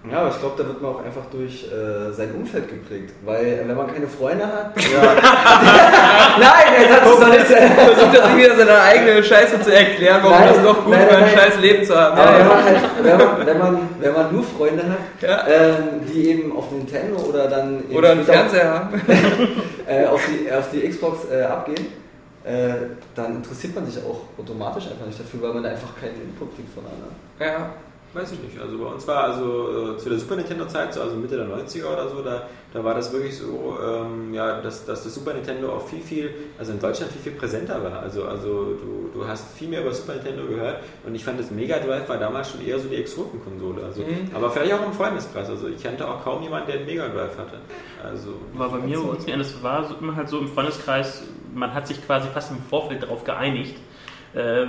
Ja, 0.09 0.21
aber 0.21 0.29
ich 0.29 0.39
glaube, 0.39 0.55
da 0.57 0.67
wird 0.67 0.81
man 0.81 0.91
auch 0.93 1.05
einfach 1.05 1.21
durch 1.31 1.65
äh, 1.65 2.11
sein 2.11 2.33
Umfeld 2.33 2.67
geprägt. 2.67 3.13
Weil, 3.23 3.45
äh, 3.45 3.67
wenn 3.67 3.77
man 3.77 3.85
keine 3.85 4.07
Freunde 4.07 4.47
hat. 4.47 4.75
nein, 4.75 6.65
der 6.79 6.89
Satz 6.89 7.05
ist 7.05 7.21
doch 7.21 7.27
nicht. 7.27 7.45
Versucht 7.75 8.15
er 8.15 8.27
sich 8.27 8.37
wieder 8.37 8.55
seine 8.55 8.81
eigene 8.81 9.23
Scheiße 9.23 9.61
zu 9.61 9.71
erklären, 9.71 10.21
warum 10.23 10.39
Nein, 10.39 10.49
das 10.55 10.63
doch 10.63 10.83
gut 10.83 10.93
nein, 10.93 11.07
für 11.07 11.17
ein 11.17 11.29
scheiß 11.29 11.59
Leben 11.59 11.85
zu 11.85 11.95
haben. 11.95 12.17
Aber 12.17 12.39
wenn 12.39 12.47
man, 12.47 12.63
halt, 12.63 12.77
wenn, 13.03 13.17
man, 13.17 13.45
wenn, 13.45 13.57
man, 13.59 13.89
wenn 13.99 14.13
man 14.13 14.33
nur 14.33 14.43
Freunde 14.43 14.83
hat, 14.89 15.21
Ja. 15.21 15.47
ähm, 15.47 16.01
die 16.11 16.29
eben 16.29 16.57
auf 16.57 16.71
Nintendo 16.71 17.17
oder 17.17 17.47
dann 17.47 17.83
eben 17.83 17.95
Oder 17.95 18.11
einen 18.11 18.25
Fernseher 18.25 18.73
haben. 18.73 19.01
äh, 19.87 20.05
auf, 20.07 20.21
die, 20.25 20.51
auf 20.51 20.71
die 20.71 20.89
Xbox 20.89 21.29
äh, 21.31 21.43
abgehen, 21.43 21.87
äh, 22.43 22.73
dann 23.13 23.35
interessiert 23.35 23.75
man 23.75 23.85
sich 23.85 24.03
auch 24.03 24.21
automatisch 24.39 24.85
einfach 24.87 25.05
nicht 25.05 25.19
dafür, 25.19 25.43
weil 25.43 25.53
man 25.53 25.63
da 25.63 25.69
einfach 25.69 25.95
keinen 25.99 26.19
Input 26.23 26.55
kriegt 26.55 26.73
von 26.73 26.83
anderen. 26.85 27.15
Ja. 27.39 27.69
Weiß 28.13 28.33
ich 28.33 28.39
nicht. 28.41 28.59
Also 28.59 28.77
bei 28.77 28.85
uns 28.85 29.07
war 29.07 29.23
also 29.23 29.93
äh, 29.93 29.97
zu 29.97 30.09
der 30.09 30.19
Super 30.19 30.35
Nintendo-Zeit, 30.35 30.93
so 30.93 31.01
also 31.01 31.15
Mitte 31.15 31.37
der 31.37 31.45
90er 31.45 31.85
oder 31.85 32.09
so, 32.09 32.21
da, 32.21 32.43
da 32.73 32.83
war 32.83 32.93
das 32.93 33.13
wirklich 33.13 33.37
so, 33.37 33.77
ähm, 33.81 34.33
ja, 34.33 34.59
dass, 34.59 34.85
dass 34.85 35.05
das 35.05 35.15
Super 35.15 35.33
Nintendo 35.33 35.71
auch 35.71 35.87
viel, 35.87 36.01
viel, 36.01 36.33
also 36.59 36.73
in 36.73 36.79
Deutschland 36.79 37.11
viel, 37.13 37.21
viel 37.21 37.39
präsenter 37.39 37.81
war. 37.81 38.01
Also, 38.01 38.25
also 38.25 38.73
du, 38.73 39.11
du 39.13 39.25
hast 39.25 39.57
viel 39.57 39.69
mehr 39.69 39.81
über 39.81 39.93
Super 39.93 40.15
Nintendo 40.15 40.45
gehört 40.45 40.83
und 41.05 41.15
ich 41.15 41.23
fand 41.23 41.39
das 41.39 41.51
Mega 41.51 41.79
Drive 41.79 42.09
war 42.09 42.17
damals 42.17 42.51
schon 42.51 42.65
eher 42.65 42.77
so 42.79 42.89
die 42.89 42.97
Exotenkonsole. 42.97 43.83
Also, 43.83 44.01
Mhm. 44.01 44.31
Aber 44.33 44.49
vielleicht 44.49 44.73
auch 44.73 44.85
im 44.85 44.93
Freundeskreis. 44.93 45.49
Also 45.49 45.67
ich 45.67 45.81
kannte 45.81 46.07
auch 46.07 46.23
kaum 46.23 46.41
jemanden, 46.43 46.67
der 46.67 46.77
einen 46.77 46.85
Mega 46.87 47.07
Drive 47.07 47.37
hatte. 47.37 47.59
Also 48.03 48.33
War 48.55 48.69
bei 48.69 48.79
mir 48.79 48.99
bei 48.99 49.09
uns 49.09 49.25
nicht 49.25 49.33
anders. 49.33 49.51
Es 49.51 49.63
war 49.63 49.87
so 49.87 49.95
immer 50.01 50.15
halt 50.15 50.27
so 50.27 50.39
im 50.39 50.47
Freundeskreis, 50.47 51.23
man 51.53 51.73
hat 51.73 51.87
sich 51.87 52.03
quasi 52.05 52.27
fast 52.33 52.51
im 52.51 52.57
Vorfeld 52.69 53.03
darauf 53.03 53.23
geeinigt, 53.23 53.75
äh, 54.33 54.65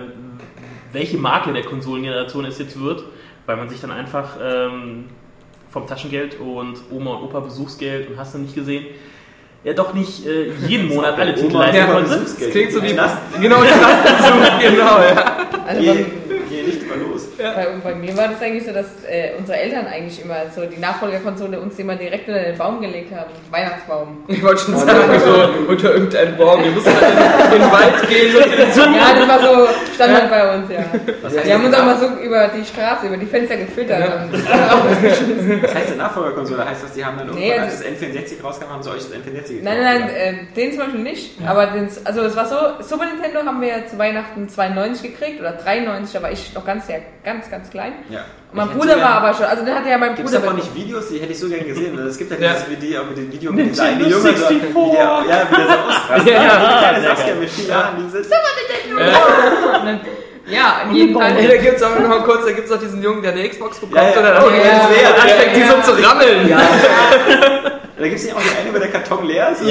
welche 0.92 1.16
Marke 1.16 1.52
der 1.52 1.62
Konsolengeneration 1.62 2.44
es 2.44 2.58
jetzt 2.58 2.78
wird, 2.80 3.04
weil 3.46 3.56
man 3.56 3.68
sich 3.68 3.80
dann 3.80 3.90
einfach 3.90 4.36
ähm, 4.42 5.04
vom 5.70 5.86
Taschengeld 5.86 6.38
und 6.38 6.78
Oma 6.90 7.14
und 7.14 7.24
Opa 7.24 7.40
Besuchsgeld 7.40 8.10
und 8.10 8.18
hast 8.18 8.34
du 8.34 8.38
nicht 8.38 8.54
gesehen, 8.54 8.86
ja 9.64 9.72
doch 9.72 9.94
nicht 9.94 10.26
äh, 10.26 10.52
jeden 10.68 10.88
Monat 10.88 11.18
alle 11.18 11.34
Titel 11.34 11.56
leisten 11.56 11.82
Opa 11.84 11.92
konnte. 11.92 12.20
Das 12.20 12.36
klingt 12.36 12.72
so 12.72 12.82
wie. 12.82 12.92
Knast. 12.92 13.18
Genau, 13.40 13.56
Knastbesuch, 13.60 14.58
genau, 14.60 14.98
ja. 14.98 15.36
Also 15.66 15.96
bei, 17.42 17.66
bei 17.82 17.94
mir 17.94 18.16
war 18.16 18.28
das 18.28 18.40
eigentlich 18.40 18.64
so, 18.64 18.72
dass 18.72 18.86
äh, 19.08 19.32
unsere 19.38 19.58
Eltern 19.58 19.86
eigentlich 19.86 20.22
immer 20.24 20.36
so 20.54 20.64
die 20.66 20.78
Nachfolgerkonsole 20.78 21.58
uns 21.60 21.78
immer 21.78 21.96
direkt 21.96 22.28
unter 22.28 22.40
den 22.42 22.56
Baum 22.56 22.80
gelegt 22.80 23.14
haben. 23.14 23.30
Weihnachtsbaum. 23.50 24.24
Ich 24.28 24.42
wollte 24.42 24.62
schon 24.62 24.76
sagen, 24.76 25.20
so 25.24 25.68
unter 25.70 25.92
irgendeinem 25.94 26.36
Baum. 26.36 26.62
Wir 26.64 26.70
mussten 26.70 26.90
dann 27.00 27.52
in 27.52 27.60
den 27.62 27.72
Wald 27.72 28.08
gehen 28.08 28.36
und 28.36 28.58
den 28.58 28.72
Zoom. 28.72 28.94
Ja, 28.94 29.14
das 29.18 29.28
war 29.28 29.40
so 29.40 29.68
Standard 29.94 30.30
bei 30.30 30.54
uns, 30.56 30.70
ja. 30.70 30.84
Was 31.22 31.34
heißt 31.36 31.46
Wir 31.46 31.54
haben 31.54 31.64
uns 31.64 31.74
auch 31.76 31.84
mal 31.84 31.98
so 31.98 32.06
über 32.22 32.48
die 32.48 32.64
Straße, 32.64 33.06
über 33.06 33.16
die 33.16 33.26
Fenster 33.26 33.56
gefüttert. 33.56 34.00
Ja. 34.00 34.26
Was 35.62 35.74
heißt 35.74 35.90
denn 35.90 35.98
Nachfolgerkonsole? 35.98 36.64
Heißt 36.68 36.84
das, 36.84 36.92
die 36.92 37.04
haben 37.04 37.18
dann 37.18 37.30
Nee, 37.34 37.48
irgendwann, 37.48 37.64
als 37.68 37.84
also- 37.84 37.90
das 38.00 38.02
N64 38.02 38.42
rauskam, 38.42 38.68
haben 38.70 38.82
sie 38.82 38.90
euch 38.90 38.98
das 38.98 39.12
N64 39.12 39.32
gekauft? 39.32 39.62
Nein, 39.62 39.80
nein, 39.80 40.00
nein, 40.00 40.10
äh, 40.10 40.34
den 40.56 40.70
zum 40.72 40.80
Beispiel 40.80 41.00
nicht. 41.00 41.38
Aber 41.46 41.66
den, 41.66 41.88
also 42.04 42.22
es 42.22 42.36
war 42.36 42.46
so, 42.46 42.56
Super 42.82 43.06
Nintendo 43.06 43.40
haben 43.44 43.60
wir 43.60 43.68
ja 43.68 43.86
zu 43.86 43.98
Weihnachten 43.98 44.48
92 44.48 45.02
gekriegt 45.12 45.40
oder 45.40 45.52
93, 45.52 46.12
da 46.12 46.22
war 46.22 46.30
ich 46.32 46.52
noch 46.54 46.64
ganz, 46.64 46.86
sehr, 46.86 47.00
ganz, 47.24 47.31
ganz 47.50 47.70
klein. 47.70 47.94
Ja. 48.10 48.20
Und 48.50 48.56
mein 48.58 48.66
Ich 48.68 48.72
Bruder 48.74 48.90
war 48.90 48.96
gern- 48.98 49.12
aber 49.12 49.34
schon, 49.34 49.46
also 49.46 49.64
den 49.64 49.74
hatte 49.74 49.88
ja 49.88 49.98
mein 49.98 50.14
Gibt 50.14 50.28
es 50.28 50.34
Bruder. 50.34 50.44
davon 50.44 50.56
nicht 50.60 50.74
Videos? 50.74 51.08
Die 51.08 51.18
hätte 51.18 51.32
ich 51.32 51.38
so 51.38 51.48
gerne 51.48 51.64
gesehen. 51.64 51.98
Es 52.06 52.18
gibt 52.18 52.30
ja 52.32 52.36
Ja. 52.38 52.52
dieses 52.52 52.68
Video, 52.70 53.04
mit 53.04 53.16
dem 53.16 53.32
Video 53.32 53.52
mit 53.52 53.70
dieser 53.70 53.84
eine 53.84 53.96
Nintendo 53.96 54.18
Junge, 54.28 54.36
so, 54.38 54.50
wie 54.50 54.60
64. 54.60 54.92
der, 54.92 55.02
ja, 55.02 55.46
wie 55.50 55.56
der 55.56 55.66
so 55.66 55.72
ausrastet. 55.72 56.34
Ja, 56.34 56.42
ja. 56.42 56.56
Die 56.58 56.78
kleine 56.78 57.00
Saskia 57.08 57.34
mit 57.34 57.50
vier 57.50 57.68
Jahren, 57.68 57.96
die 57.98 58.10
sitzt. 58.10 58.32
Ja, 60.46 60.82
in 60.88 60.94
jedem 60.94 61.14
Fall. 61.18 61.36
Ey, 61.36 61.48
da 61.48 61.56
gibt's 61.56 61.82
auch 61.82 61.98
noch 61.98 62.08
mal 62.08 62.22
kurz, 62.24 62.44
da 62.44 62.52
gibt's 62.52 62.70
auch 62.72 62.78
diesen 62.78 63.00
Jungen, 63.02 63.22
der 63.22 63.32
eine 63.32 63.48
Xbox 63.48 63.78
bekommt 63.78 63.96
Ja, 63.96 64.10
ja. 64.10 64.16
und 64.18 64.22
dann 64.24 64.36
Oh, 64.42 64.46
auch 64.46 64.50
ja, 64.50 64.56
leer, 64.56 65.12
dann 65.16 65.28
ja, 65.28 65.34
fängt 65.34 65.56
die 65.56 65.60
ja. 65.60 65.82
so 65.82 65.92
zu 65.94 66.02
rammeln. 66.04 66.48
Ja, 66.48 66.58
Da 67.96 68.04
gibt 68.08 68.16
es 68.16 68.26
ja 68.26 68.34
auch 68.34 68.40
die 68.40 68.48
eine, 68.60 68.74
wo 68.74 68.78
der 68.78 68.90
Karton 68.90 69.24
leer 69.26 69.50
ist. 69.52 69.62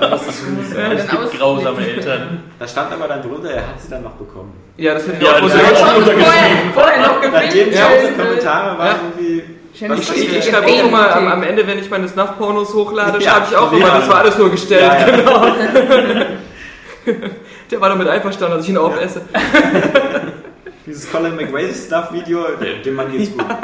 das 0.00 0.22
ist 0.26 0.40
süß. 0.40 0.48
Und 0.48 0.68
Es 0.92 1.06
dann 1.06 1.16
aus- 1.16 1.30
gibt 1.30 1.38
grausame 1.40 1.86
Eltern. 1.86 2.42
Da 2.58 2.66
stand 2.66 2.92
aber 2.92 3.06
dann 3.06 3.22
drunter, 3.22 3.50
er 3.50 3.68
hat 3.68 3.80
sie 3.80 3.88
dann 3.88 4.02
noch 4.02 4.12
bekommen. 4.14 4.52
Ja, 4.76 4.94
das 4.94 5.06
hätte 5.06 5.16
ich 5.18 5.22
Ja, 5.22 5.30
auch 5.30 5.40
hab 5.40 5.46
ich 5.46 5.52
auch 5.54 5.58
vorher, 5.58 6.72
vorher 6.74 7.00
noch 7.06 7.20
gefilmt. 7.20 7.74
tausend 7.76 8.18
Kommentare 8.18 8.78
waren 8.78 8.86
Ja. 8.88 8.96
irgendwie. 9.08 9.42
Was 9.88 10.00
Ich, 10.10 10.16
ich, 10.16 10.36
ich 10.38 10.44
schreibe 10.44 10.66
auch 10.66 10.84
immer 10.86 11.16
am, 11.16 11.26
am 11.28 11.42
Ende, 11.42 11.66
wenn 11.66 11.78
ich 11.78 11.90
meine 11.90 12.06
Snuff-Pornos 12.08 12.74
hochlade, 12.74 13.18
Ja, 13.22 13.30
schreibe 13.32 13.46
ich 13.50 13.56
auch 13.56 13.72
ja. 13.72 13.78
immer, 13.78 13.88
das 13.98 14.08
war 14.08 14.18
alles 14.18 14.38
nur 14.38 14.50
gestellt. 14.50 14.82
Ja, 14.82 14.98
ja. 14.98 15.16
Genau. 15.16 15.46
Der 17.70 17.80
war 17.80 17.88
damit 17.88 18.08
einverstanden, 18.08 18.56
dass 18.56 18.64
ich 18.64 18.70
ihn 18.70 18.76
aufesse. 18.78 19.22
Dieses 20.86 21.10
Colin 21.10 21.34
McRae 21.36 21.72
Stuff-Video, 21.72 22.44
dem- 22.60 22.82
dem 22.82 22.94
Mann 22.94 23.10
geht's 23.12 23.32
gut. 23.32 23.44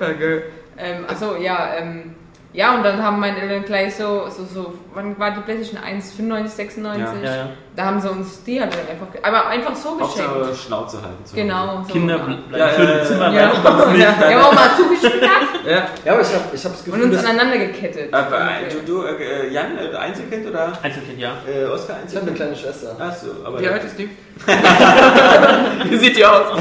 Ja, 0.00 0.12
geil. 0.12 0.42
Ähm, 0.76 1.04
achso, 1.08 1.36
ja, 1.36 1.74
ähm, 1.78 2.14
ja, 2.54 2.74
und 2.74 2.82
dann 2.84 3.02
haben 3.02 3.18
meine 3.20 3.40
Eltern 3.40 3.64
gleich 3.64 3.94
so, 3.96 4.28
so, 4.28 4.44
so, 4.44 4.74
wann 4.94 5.18
war 5.18 5.30
die 5.30 5.40
PlayStation 5.40 5.82
1? 5.82 6.12
95, 6.12 6.54
96? 6.54 7.02
Ja, 7.24 7.30
Ja, 7.30 7.36
ja. 7.36 7.48
Da 7.74 7.84
haben 7.86 7.98
sie 8.00 8.10
uns 8.10 8.44
die 8.44 8.60
halt 8.60 8.74
einfach, 8.76 9.06
aber 9.22 9.46
einfach 9.48 9.74
so 9.74 9.94
geschenkt. 9.96 10.28
Hauptsache 10.30 10.54
Schnauze 10.54 10.96
halten. 11.00 11.24
zu 11.24 11.32
Hause. 11.32 11.42
Genau. 11.42 11.82
So, 11.86 11.92
Kinder 11.92 12.16
ja. 12.18 12.22
bleiben 12.22 12.42
Ja, 12.54 12.68
schön 12.74 12.88
ja, 12.88 12.98
im 12.98 13.06
Zimmer, 13.06 13.32
Ja, 13.32 13.48
bleiben 13.48 13.92
nicht. 13.92 14.02
ja. 14.04 14.28
Wir 14.28 14.36
haben 14.36 14.44
auch 14.44 14.52
mal 14.52 14.70
zugespielt 14.76 15.22
Ja. 15.64 15.86
Ja, 16.04 16.12
aber 16.12 16.20
ich 16.22 16.28
habe 16.34 16.44
ich 16.52 16.64
hab 16.64 16.72
das 16.72 16.86
und 16.88 17.02
uns 17.02 17.24
aneinander 17.24 17.56
gekettet. 17.58 18.12
Aber, 18.12 18.36
äh, 18.36 18.64
Und, 18.64 18.86
du, 18.88 19.02
du 19.02 19.06
äh, 19.06 19.48
Jan, 19.50 19.78
äh, 19.78 19.96
Einzelkind 19.96 20.46
oder 20.48 20.72
Einzelkind, 20.82 21.18
ja. 21.20 21.36
äh, 21.46 21.64
Oskar 21.66 21.96
ich 22.06 22.14
habe 22.16 22.22
eine 22.26 22.32
Einzelkind? 22.32 22.36
kleine 22.36 22.56
Schwester. 22.56 22.96
Achso, 22.98 23.28
aber 23.44 23.60
Wie 23.60 23.68
alt 23.68 23.84
ist 23.84 23.96
die? 23.98 24.10
Wie 25.90 25.96
sieht 25.98 26.16
die 26.16 26.26
aus? 26.26 26.58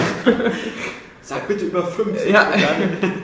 Sag 1.21 1.47
bitte 1.47 1.65
über 1.65 1.85
fünf. 1.85 2.25
Ja. 2.27 2.47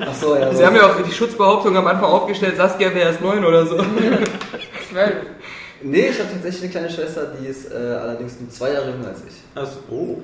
Ach 0.02 0.14
so, 0.14 0.36
ja. 0.36 0.54
Sie 0.54 0.66
haben 0.66 0.76
ja 0.76 0.88
auch 0.88 1.02
die 1.02 1.12
Schutzbehauptung 1.12 1.76
am 1.76 1.88
Anfang 1.88 2.06
aufgestellt, 2.10 2.58
Saskia 2.58 2.94
wäre 2.94 3.10
erst 3.10 3.22
neun 3.22 3.44
oder 3.44 3.66
so. 3.66 3.78
Zwölf. 3.78 5.16
Nee, 5.82 6.08
ich 6.08 6.20
habe 6.20 6.30
tatsächlich 6.32 6.64
eine 6.64 6.72
kleine 6.72 6.90
Schwester, 6.90 7.34
die 7.40 7.48
ist 7.48 7.72
äh, 7.72 7.76
allerdings 7.76 8.40
nur 8.40 8.50
zwei 8.50 8.72
Jahre 8.74 8.92
jünger 8.92 9.10
als 9.10 9.20
ich. 9.28 9.36
Achso, 9.56 9.80
oh. 9.90 10.18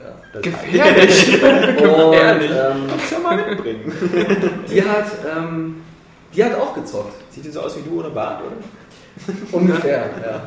Ja. 0.00 0.14
Das 0.32 0.42
Gefährlich. 0.42 1.34
Und 1.34 2.12
Gefährlich. 2.12 2.50
ähm, 2.50 2.86
Kannst 2.88 3.10
du 3.10 3.14
ja 3.16 3.20
mal 3.20 3.36
mitbringen. 3.36 3.92
die 4.70 4.82
hat, 4.82 5.06
ähm, 5.36 5.82
die 6.34 6.44
hat 6.44 6.54
auch 6.54 6.74
gezockt. 6.74 7.14
Sieht 7.30 7.44
die 7.44 7.50
so 7.50 7.60
aus 7.60 7.76
wie 7.76 7.82
du 7.88 7.98
ohne 8.00 8.10
Bart, 8.10 8.40
oder? 8.42 9.34
Ungefähr, 9.52 10.08
ja. 10.24 10.42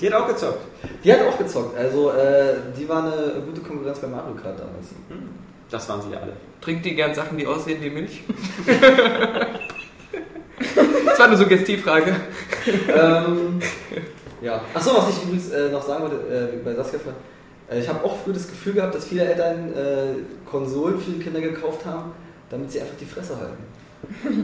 Die 0.00 0.06
hat 0.06 0.14
auch 0.14 0.28
gezockt. 0.28 0.60
Die 1.04 1.12
hat 1.12 1.20
auch 1.26 1.36
gezockt. 1.36 1.76
Also, 1.76 2.12
äh, 2.12 2.54
die 2.78 2.88
war 2.88 3.02
eine 3.02 3.42
gute 3.44 3.60
Konkurrenz 3.60 3.98
bei 3.98 4.06
Mario 4.06 4.34
Kart 4.34 4.58
damals. 4.58 4.88
Das 5.72 5.88
waren 5.88 6.02
sie 6.02 6.14
alle. 6.14 6.34
Trinkt 6.60 6.84
die 6.84 6.94
gern 6.94 7.14
Sachen, 7.14 7.36
die 7.36 7.46
aussehen 7.46 7.82
wie 7.82 7.90
Milch? 7.90 8.22
Das 11.04 11.18
war 11.18 11.26
eine 11.26 11.36
Suggestivfrage. 11.36 12.14
ähm, 12.88 13.60
ja. 14.40 14.62
Achso, 14.72 14.96
was 14.96 15.10
ich 15.10 15.22
übrigens 15.24 15.50
äh, 15.50 15.68
noch 15.70 15.82
sagen 15.82 16.02
wollte 16.04 16.52
äh, 16.54 16.56
bei 16.64 16.72
Saskia. 16.74 17.00
Äh, 17.70 17.80
Ich 17.80 17.88
habe 17.88 18.02
auch 18.04 18.16
früher 18.22 18.34
das 18.34 18.48
Gefühl 18.48 18.74
gehabt, 18.74 18.94
dass 18.94 19.06
viele 19.06 19.24
Eltern 19.24 19.72
äh, 19.74 20.48
Konsolen 20.48 20.98
für 21.00 21.10
die 21.10 21.18
Kinder 21.20 21.40
gekauft 21.40 21.84
haben, 21.84 22.12
damit 22.48 22.70
sie 22.72 22.80
einfach 22.80 22.96
die 22.98 23.04
Fresse 23.04 23.36
halten. 23.36 23.62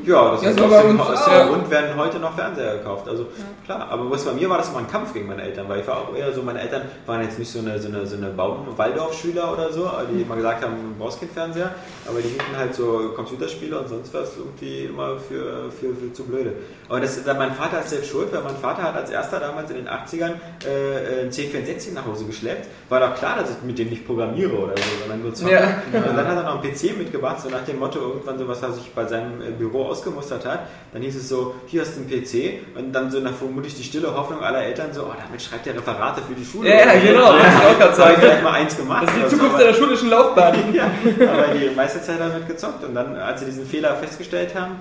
Ja, 0.04 0.32
das 0.32 0.42
Ja, 0.42 0.50
ist 0.50 0.58
so 0.58 0.64
aus 0.64 0.82
dem 0.82 1.00
aus 1.00 1.26
auch. 1.26 1.38
dem 1.38 1.48
Grund 1.48 1.70
werden 1.70 1.96
heute 1.96 2.18
noch 2.18 2.34
Fernseher 2.34 2.78
gekauft. 2.78 3.08
Also 3.08 3.26
klar, 3.64 3.88
aber 3.90 4.10
was 4.10 4.24
bei 4.24 4.32
mir 4.32 4.48
war 4.48 4.58
das 4.58 4.68
immer 4.70 4.78
ein 4.78 4.88
Kampf 4.90 5.12
gegen 5.12 5.26
meine 5.28 5.42
Eltern, 5.42 5.68
weil 5.68 5.80
ich 5.80 5.86
war 5.86 5.96
auch 5.98 6.14
eher 6.16 6.32
so, 6.32 6.42
meine 6.42 6.60
Eltern 6.60 6.82
waren 7.06 7.22
jetzt 7.22 7.38
nicht 7.38 7.50
so 7.50 7.58
eine, 7.58 7.78
so 7.78 7.88
eine, 7.88 8.06
so 8.06 8.16
eine 8.16 8.28
Baum- 8.28 8.66
Waldorf-Schüler 8.76 9.52
oder 9.52 9.72
so, 9.72 9.90
die 10.12 10.22
immer 10.22 10.36
gesagt 10.36 10.62
haben, 10.64 10.74
du 10.96 11.02
brauchst 11.04 11.20
keinen 11.20 11.30
Fernseher, 11.30 11.70
aber 12.08 12.20
die 12.20 12.28
hielten 12.28 12.56
halt 12.56 12.74
so 12.74 13.10
Computerspiele 13.14 13.78
und 13.78 13.88
sonst 13.88 14.14
was 14.14 14.36
irgendwie 14.36 14.84
immer 14.86 15.18
für, 15.18 15.70
für, 15.72 15.94
für 15.94 16.12
zu 16.12 16.24
blöde. 16.24 16.52
Aber 16.88 17.00
das, 17.00 17.20
mein 17.26 17.52
Vater 17.52 17.80
ist 17.80 17.90
selbst 17.90 18.10
schuld, 18.10 18.32
weil 18.32 18.42
mein 18.42 18.56
Vater 18.56 18.82
hat 18.82 18.96
als 18.96 19.10
erster 19.10 19.40
damals 19.40 19.70
in 19.70 19.76
den 19.76 19.88
80ern 19.88 20.32
äh, 20.64 21.22
ein 21.24 21.30
C64 21.30 21.92
nach 21.94 22.06
Hause 22.06 22.24
geschleppt. 22.24 22.66
War 22.88 23.00
doch 23.00 23.14
klar, 23.14 23.36
dass 23.40 23.50
ich 23.50 23.56
mit 23.62 23.78
dem 23.78 23.90
nicht 23.90 24.06
programmiere 24.06 24.56
oder 24.56 24.76
so, 24.76 24.82
sondern 25.02 25.22
nur 25.22 25.34
zocke. 25.34 25.52
Ja. 25.52 25.82
Und 25.92 26.16
dann 26.16 26.26
hat 26.26 26.36
er 26.36 26.42
noch 26.44 26.62
einen 26.62 26.72
PC 26.72 26.96
mitgebracht, 26.96 27.40
so 27.42 27.50
nach 27.50 27.64
dem 27.64 27.78
Motto, 27.78 27.98
irgendwann 27.98 28.38
so 28.38 28.48
was 28.48 28.62
er 28.62 28.72
sich 28.72 28.90
bei 28.94 29.04
seinem 29.04 29.42
äh, 29.48 29.52
Büro 29.52 29.84
ausgemustert 29.86 30.46
hat. 30.46 30.60
Dann 30.92 31.02
hieß 31.02 31.16
es 31.16 31.28
so, 31.28 31.54
hier 31.66 31.80
hast 31.82 31.96
du 31.96 32.00
einen 32.00 32.10
PC 32.10 32.76
und 32.76 32.92
dann 32.92 33.10
so 33.10 33.20
nach 33.20 33.34
vermutlich 33.34 33.74
die 33.74 33.82
stille 33.84 34.14
Hoffnung 34.14 34.42
aller 34.42 34.62
Eltern 34.62 34.92
so, 34.92 35.02
oh, 35.02 35.12
damit 35.18 35.42
schreibt 35.42 35.66
er 35.66 35.74
Referate 35.74 36.22
für 36.22 36.34
die 36.34 36.44
Schule. 36.44 36.68
Ja, 36.70 36.92
ja, 36.94 37.00
genau, 37.00 37.32
das 37.32 37.42
wollte 37.42 37.48
ich 37.48 37.64
auch 37.74 37.78
gerade 37.78 37.94
sagen. 37.94 38.16
vielleicht 38.20 38.42
mal 38.42 38.52
eins 38.52 38.76
gemacht. 38.76 39.02
Das 39.06 39.10
ist 39.10 39.16
die 39.16 39.22
so, 39.22 39.36
Zukunft 39.36 39.54
aber- 39.54 39.64
deiner 39.64 39.76
schulischen 39.76 40.10
Laufbahn. 40.10 40.54
ja, 40.74 40.90
aber 41.32 41.54
die 41.54 41.74
meiste 41.74 42.02
Zeit 42.02 42.20
damit 42.20 42.46
gezockt. 42.48 42.84
Und 42.84 42.94
dann, 42.94 43.16
als 43.16 43.40
sie 43.40 43.46
diesen 43.46 43.66
Fehler 43.66 43.96
festgestellt 43.96 44.54
haben, 44.54 44.76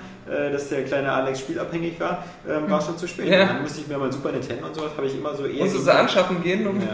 dass 0.51 0.69
der 0.69 0.83
kleine 0.83 1.11
Alex 1.11 1.39
spielabhängig 1.39 1.99
war, 1.99 2.23
ähm, 2.49 2.69
war 2.69 2.81
schon 2.81 2.97
zu 2.97 3.07
spät. 3.07 3.27
Ja. 3.27 3.45
Dann 3.45 3.61
musste 3.61 3.81
ich 3.81 3.87
mir 3.87 3.97
mein 3.97 4.11
Super 4.11 4.31
Nintendo 4.31 4.67
und 4.67 4.75
sowas, 4.75 4.91
habe 4.97 5.07
ich 5.07 5.17
immer 5.17 5.33
so 5.35 5.45
eher... 5.45 5.63
Musstest 5.63 5.87
du 5.87 5.93
anschaffen 5.93 6.41
gehen, 6.43 6.67
um. 6.67 6.79
ja. 6.79 6.87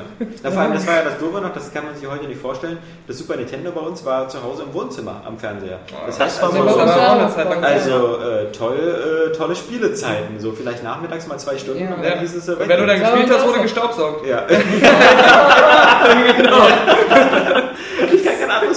Na, 0.43 0.51
vor 0.51 0.61
allem, 0.61 0.73
das 0.73 0.88
war 0.88 0.95
ja 0.95 1.03
das 1.03 1.17
Doofe 1.19 1.41
noch, 1.41 1.53
das 1.53 1.73
kann 1.73 1.86
man 1.86 1.95
sich 1.95 2.07
heute 2.07 2.25
nicht 2.25 2.39
vorstellen. 2.41 2.77
Das 3.07 3.17
Super 3.17 3.36
Nintendo 3.36 3.71
bei 3.71 3.81
uns 3.81 4.03
war 4.05 4.27
zu 4.29 4.41
Hause 4.43 4.63
im 4.63 4.73
Wohnzimmer 4.73 5.21
am 5.25 5.38
Fernseher. 5.38 5.79
Das 6.05 6.19
heißt, 6.19 6.41
war 6.41 6.53
also, 6.53 6.65
war. 6.65 7.29
Zeit 7.29 7.49
lang. 7.49 7.63
also 7.63 8.17
äh, 8.19 8.51
toll, 8.51 9.31
äh, 9.34 9.36
tolle 9.36 9.55
Spielezeiten. 9.55 10.39
So 10.39 10.51
vielleicht 10.51 10.84
nachmittags 10.84 11.27
mal 11.27 11.38
zwei 11.38 11.57
Stunden 11.57 11.84
Ja. 11.84 11.93
und 11.93 12.03
Ja. 12.03 12.11
dann 12.11 12.19
hieß 12.19 12.36
es 12.36 12.47
äh, 12.47 12.57
wenn 12.59 12.67
du 12.79 12.86
dann 12.86 13.01
war 13.01 13.11
gespielt 13.11 13.29
hast, 13.31 13.45
wurde 13.45 13.57
so. 13.57 13.61
gestaubsaugt. 13.63 14.27
Ja. 14.27 14.43
Ich 14.49 14.57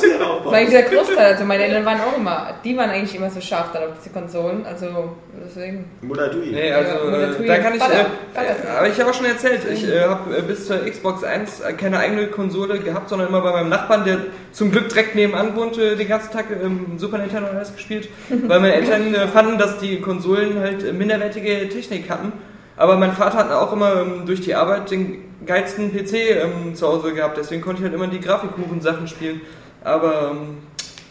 war 0.03 0.31
aufbauen. 0.31 0.55
eigentlich 0.55 0.71
der 0.71 0.83
Großteil. 0.83 1.33
Also 1.33 1.45
meine 1.45 1.65
Eltern 1.65 1.85
waren 1.85 2.01
auch 2.01 2.17
immer, 2.17 2.55
die 2.65 2.77
waren 2.77 2.91
eigentlich 2.91 3.15
immer 3.15 3.31
so 3.31 3.41
scharf 3.41 3.73
dann 3.73 3.85
auf 3.85 3.91
diese 3.99 4.11
Konsolen. 4.11 4.65
Also 4.67 5.17
deswegen. 5.45 5.85
Mutter 6.03 6.29
Dui. 6.29 6.51
Nee, 6.51 6.73
also 6.73 6.93
Ja, 6.93 7.03
oder 7.03 7.41
äh, 7.41 7.47
da 7.47 7.59
kann 7.59 7.75
ich, 7.75 7.81
Vater. 7.81 8.01
äh, 8.01 8.05
Vater. 8.35 8.79
aber 8.79 8.89
ich 8.89 9.01
habe 9.01 9.11
auch 9.11 9.15
schon 9.15 9.27
erzählt, 9.27 9.61
ich 9.71 9.89
äh, 9.89 10.01
habe 10.03 10.37
äh, 10.37 10.43
bis 10.43 10.67
zur 10.67 10.79
Xbox 10.85 11.25
1 11.25 11.61
äh, 11.61 11.73
keine 11.73 11.99
eigene 11.99 12.27
Konsole 12.29 12.79
gehabt, 12.79 13.09
sondern 13.09 13.29
immer 13.29 13.41
bei 13.41 13.53
meinem 13.53 13.69
Nachbarn, 13.69 14.05
der 14.05 14.19
zum 14.53 14.71
Glück 14.71 14.89
direkt 14.89 15.15
nebenan 15.15 15.57
wohnte, 15.57 15.97
den 15.97 16.09
ganzen 16.09 16.33
Tag 16.33 16.47
im 16.51 16.99
Super 16.99 17.19
Nintendo 17.19 17.51
und 17.51 17.57
alles 17.57 17.75
gespielt, 17.75 18.09
weil 18.29 18.61
meine 18.61 18.75
Eltern 18.75 19.15
äh, 19.15 19.29
fanden, 19.29 19.59
dass 19.59 19.79
die 19.79 20.01
Konsolen 20.01 20.59
halt 20.61 20.85
äh, 20.85 20.93
minderwertige 20.93 21.69
Technik 21.69 22.09
hatten. 22.11 22.33
Aber 22.77 22.97
mein 22.97 23.13
Vater 23.13 23.39
hat 23.39 23.51
auch 23.51 23.73
immer 23.73 24.03
ähm, 24.03 24.27
durch 24.27 24.43
die 24.43 24.55
Arbeit 24.55 24.91
den 24.91 25.25
geilsten 25.47 25.93
PC 25.93 26.13
ähm, 26.15 26.75
zu 26.75 26.87
Hause 26.87 27.15
gehabt, 27.15 27.37
deswegen 27.39 27.63
konnte 27.63 27.81
ich 27.81 27.85
halt 27.85 27.95
immer 27.95 28.07
die 28.07 28.21
Grafikkuchen-Sachen 28.21 29.09
spielen. 29.09 29.41
Aber 29.87 30.35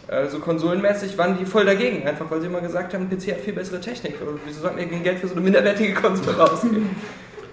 also 0.09 0.39
konsolenmäßig 0.39 1.17
waren 1.17 1.37
die 1.37 1.45
voll 1.45 1.65
dagegen, 1.65 2.05
einfach 2.05 2.29
weil 2.29 2.41
sie 2.41 2.47
immer 2.47 2.59
gesagt 2.59 2.93
haben, 2.93 3.09
PC 3.09 3.31
hat 3.31 3.39
viel 3.39 3.53
bessere 3.53 3.79
Technik. 3.79 4.15
Also, 4.19 4.37
wieso 4.45 4.61
sollten 4.61 4.77
wir 4.77 4.85
Geld 4.99 5.19
für 5.19 5.27
so 5.27 5.33
eine 5.33 5.41
minderwertige 5.41 5.93
Konsole 5.93 6.37
ausgeben? 6.51 6.93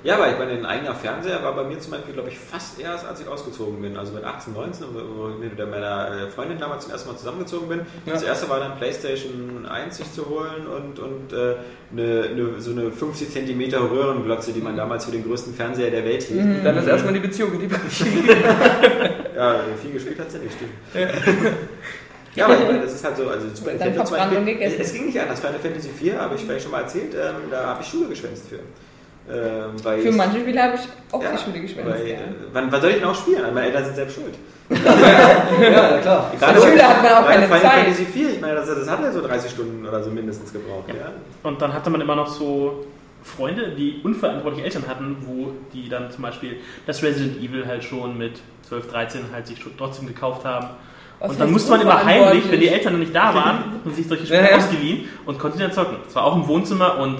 Ja, 0.02 0.16
aber 0.16 0.32
ich 0.32 0.36
meine, 0.36 0.50
ein 0.50 0.66
eigener 0.66 0.96
Fernseher 0.96 1.40
war 1.44 1.54
bei 1.54 1.62
mir 1.62 1.78
zum 1.78 1.92
Beispiel, 1.92 2.12
glaube 2.14 2.28
ich, 2.28 2.36
fast 2.36 2.80
erst, 2.80 3.06
als 3.06 3.20
ich 3.20 3.28
ausgezogen 3.28 3.80
bin. 3.80 3.96
Also 3.96 4.12
mit 4.12 4.24
18, 4.24 4.52
19, 4.52 4.86
wo 4.92 5.28
ich 5.28 5.38
mit 5.38 5.56
meiner 5.70 6.26
äh, 6.26 6.28
Freundin 6.28 6.58
damals 6.58 6.82
zum 6.82 6.92
ersten 6.92 7.10
Mal 7.10 7.16
zusammengezogen 7.16 7.68
bin. 7.68 7.78
Ja. 8.04 8.14
Das 8.14 8.24
erste 8.24 8.50
war 8.50 8.58
dann 8.58 8.76
PlayStation 8.76 9.64
1 9.64 9.96
sich 9.96 10.12
zu 10.12 10.28
holen 10.28 10.66
und, 10.66 10.98
und 10.98 11.32
äh, 11.32 11.54
eine, 11.92 12.30
eine, 12.30 12.60
so 12.60 12.72
eine 12.72 12.90
50 12.90 13.30
cm 13.30 13.74
Röhrenglotze, 13.74 14.52
die 14.52 14.60
man 14.60 14.76
damals 14.76 15.04
für 15.04 15.12
den 15.12 15.22
größten 15.22 15.54
Fernseher 15.54 15.92
der 15.92 16.04
Welt 16.04 16.24
hielt. 16.24 16.66
Dann 16.66 16.76
ist 16.78 16.88
erstmal 16.88 17.14
die 17.14 17.20
Beziehung 17.20 17.52
die. 17.60 17.68
Ja, 19.36 19.56
viel 19.80 19.92
gespielt 19.92 20.18
hat 20.18 20.30
sie 20.30 20.38
nicht, 20.38 20.54
stimmt. 20.54 20.72
Ja, 22.34 22.46
aber 22.46 22.54
ich 22.58 22.64
meine, 22.64 22.80
das 22.80 22.94
ist 22.94 23.04
halt 23.04 23.14
so, 23.14 23.28
also 23.28 23.46
Super 23.54 23.72
Dann 23.72 23.94
Beispiel, 23.94 24.44
gegessen. 24.46 24.76
es, 24.80 24.92
ging 24.94 25.04
nicht 25.04 25.20
anders. 25.20 25.38
Final 25.38 25.58
Fantasy 25.60 25.90
4 25.90 26.18
habe 26.18 26.34
ich 26.34 26.40
vielleicht 26.40 26.62
schon 26.62 26.72
mal 26.72 26.80
erzählt, 26.80 27.12
ähm, 27.14 27.50
da 27.50 27.66
habe 27.66 27.82
ich 27.82 27.88
Schule 27.88 28.08
geschwänzt 28.08 28.44
für. 28.48 28.56
Ähm, 29.30 29.72
weil 29.82 30.00
Für 30.00 30.08
ich- 30.08 30.16
manche 30.16 30.40
Spiele 30.40 30.62
habe 30.62 30.74
ich 30.76 30.80
auch 31.14 31.22
ja, 31.22 31.30
die 31.32 31.38
Schule 31.38 31.60
geschwänzt. 31.60 31.90
weil, 31.92 32.08
Ja. 32.08 32.14
äh, 32.14 32.18
wann, 32.54 32.72
wann 32.72 32.80
soll 32.80 32.90
ich 32.90 32.96
denn 32.96 33.04
auch 33.04 33.14
spielen? 33.14 33.42
Meine 33.52 33.66
Eltern 33.66 33.84
sind 33.84 33.96
selbst 33.96 34.14
schuld. 34.14 34.34
Ja, 34.70 35.98
klar. 35.98 36.32
Gerade 36.40 36.60
Schule 36.60 36.82
hat 36.88 37.02
man 37.02 37.12
auch 37.12 37.26
keine 37.28 37.44
Final 37.46 37.60
Zeit. 37.60 37.70
Fantasy 37.84 38.04
4, 38.06 38.30
ich 38.30 38.40
meine, 38.40 38.54
das, 38.54 38.66
das 38.66 38.88
hat 38.90 39.00
ja 39.02 39.12
so 39.12 39.20
30 39.20 39.50
Stunden 39.50 39.86
oder 39.86 40.02
so 40.02 40.10
mindestens 40.10 40.52
gebraucht. 40.54 40.88
Ja. 40.88 41.12
Und 41.42 41.60
dann 41.60 41.72
hatte 41.74 41.90
man 41.90 42.00
immer 42.00 42.16
noch 42.16 42.28
so 42.28 42.86
Freunde, 43.22 43.70
die 43.76 44.00
unverantwortliche 44.02 44.64
Eltern 44.64 44.84
hatten, 44.88 45.16
wo 45.26 45.52
die 45.72 45.88
dann 45.88 46.10
zum 46.10 46.22
Beispiel 46.22 46.56
das 46.86 47.02
Resident 47.02 47.38
Evil 47.42 47.66
halt 47.66 47.84
schon 47.84 48.18
mit 48.18 48.40
12, 48.68 48.90
13 48.90 49.20
halt 49.32 49.46
sich 49.46 49.58
trotzdem 49.78 50.06
gekauft 50.08 50.44
haben. 50.44 50.68
Was 51.20 51.30
und 51.30 51.40
dann 51.40 51.52
musste 51.52 51.70
man 51.70 51.80
immer 51.80 52.04
heimlich, 52.04 52.50
wenn 52.50 52.58
die? 52.58 52.68
Eltern 52.68 52.98
nicht 52.98 53.14
da 53.14 53.34
waren, 53.34 53.80
man 53.84 53.94
sich 53.94 54.08
solche 54.08 54.26
Spiele 54.26 54.42
Ja, 54.42 54.50
ja. 54.50 54.56
ausgeliehen 54.56 55.08
und 55.24 55.38
konnte 55.38 55.58
dann 55.58 55.72
zocken. 55.72 55.98
Es 56.08 56.14
war 56.16 56.24
auch 56.24 56.34
im 56.34 56.48
Wohnzimmer 56.48 56.98
und 56.98 57.18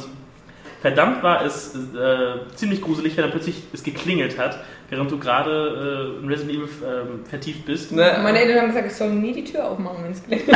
verdammt 0.80 1.22
war 1.22 1.44
es 1.44 1.74
äh, 1.74 2.54
ziemlich 2.56 2.82
gruselig, 2.82 3.16
wenn 3.16 3.22
dann 3.22 3.30
plötzlich 3.30 3.62
es 3.72 3.84
geklingelt 3.84 4.38
hat, 4.38 4.58
während 4.92 5.10
du 5.10 5.18
gerade 5.18 6.14
äh, 6.20 6.22
in 6.22 6.28
Resident 6.28 6.54
Evil 6.54 6.68
ähm, 6.84 7.24
vertieft 7.24 7.64
bist. 7.64 7.92
Ne? 7.92 8.18
Meine 8.22 8.40
Eltern 8.40 8.58
haben 8.60 8.68
gesagt, 8.68 8.88
ich 8.88 8.94
soll 8.94 9.08
nie 9.08 9.32
die 9.32 9.44
Tür 9.44 9.64
aufmachen, 9.64 10.04
wenn 10.04 10.12
es 10.12 10.22
klingelt. 10.22 10.50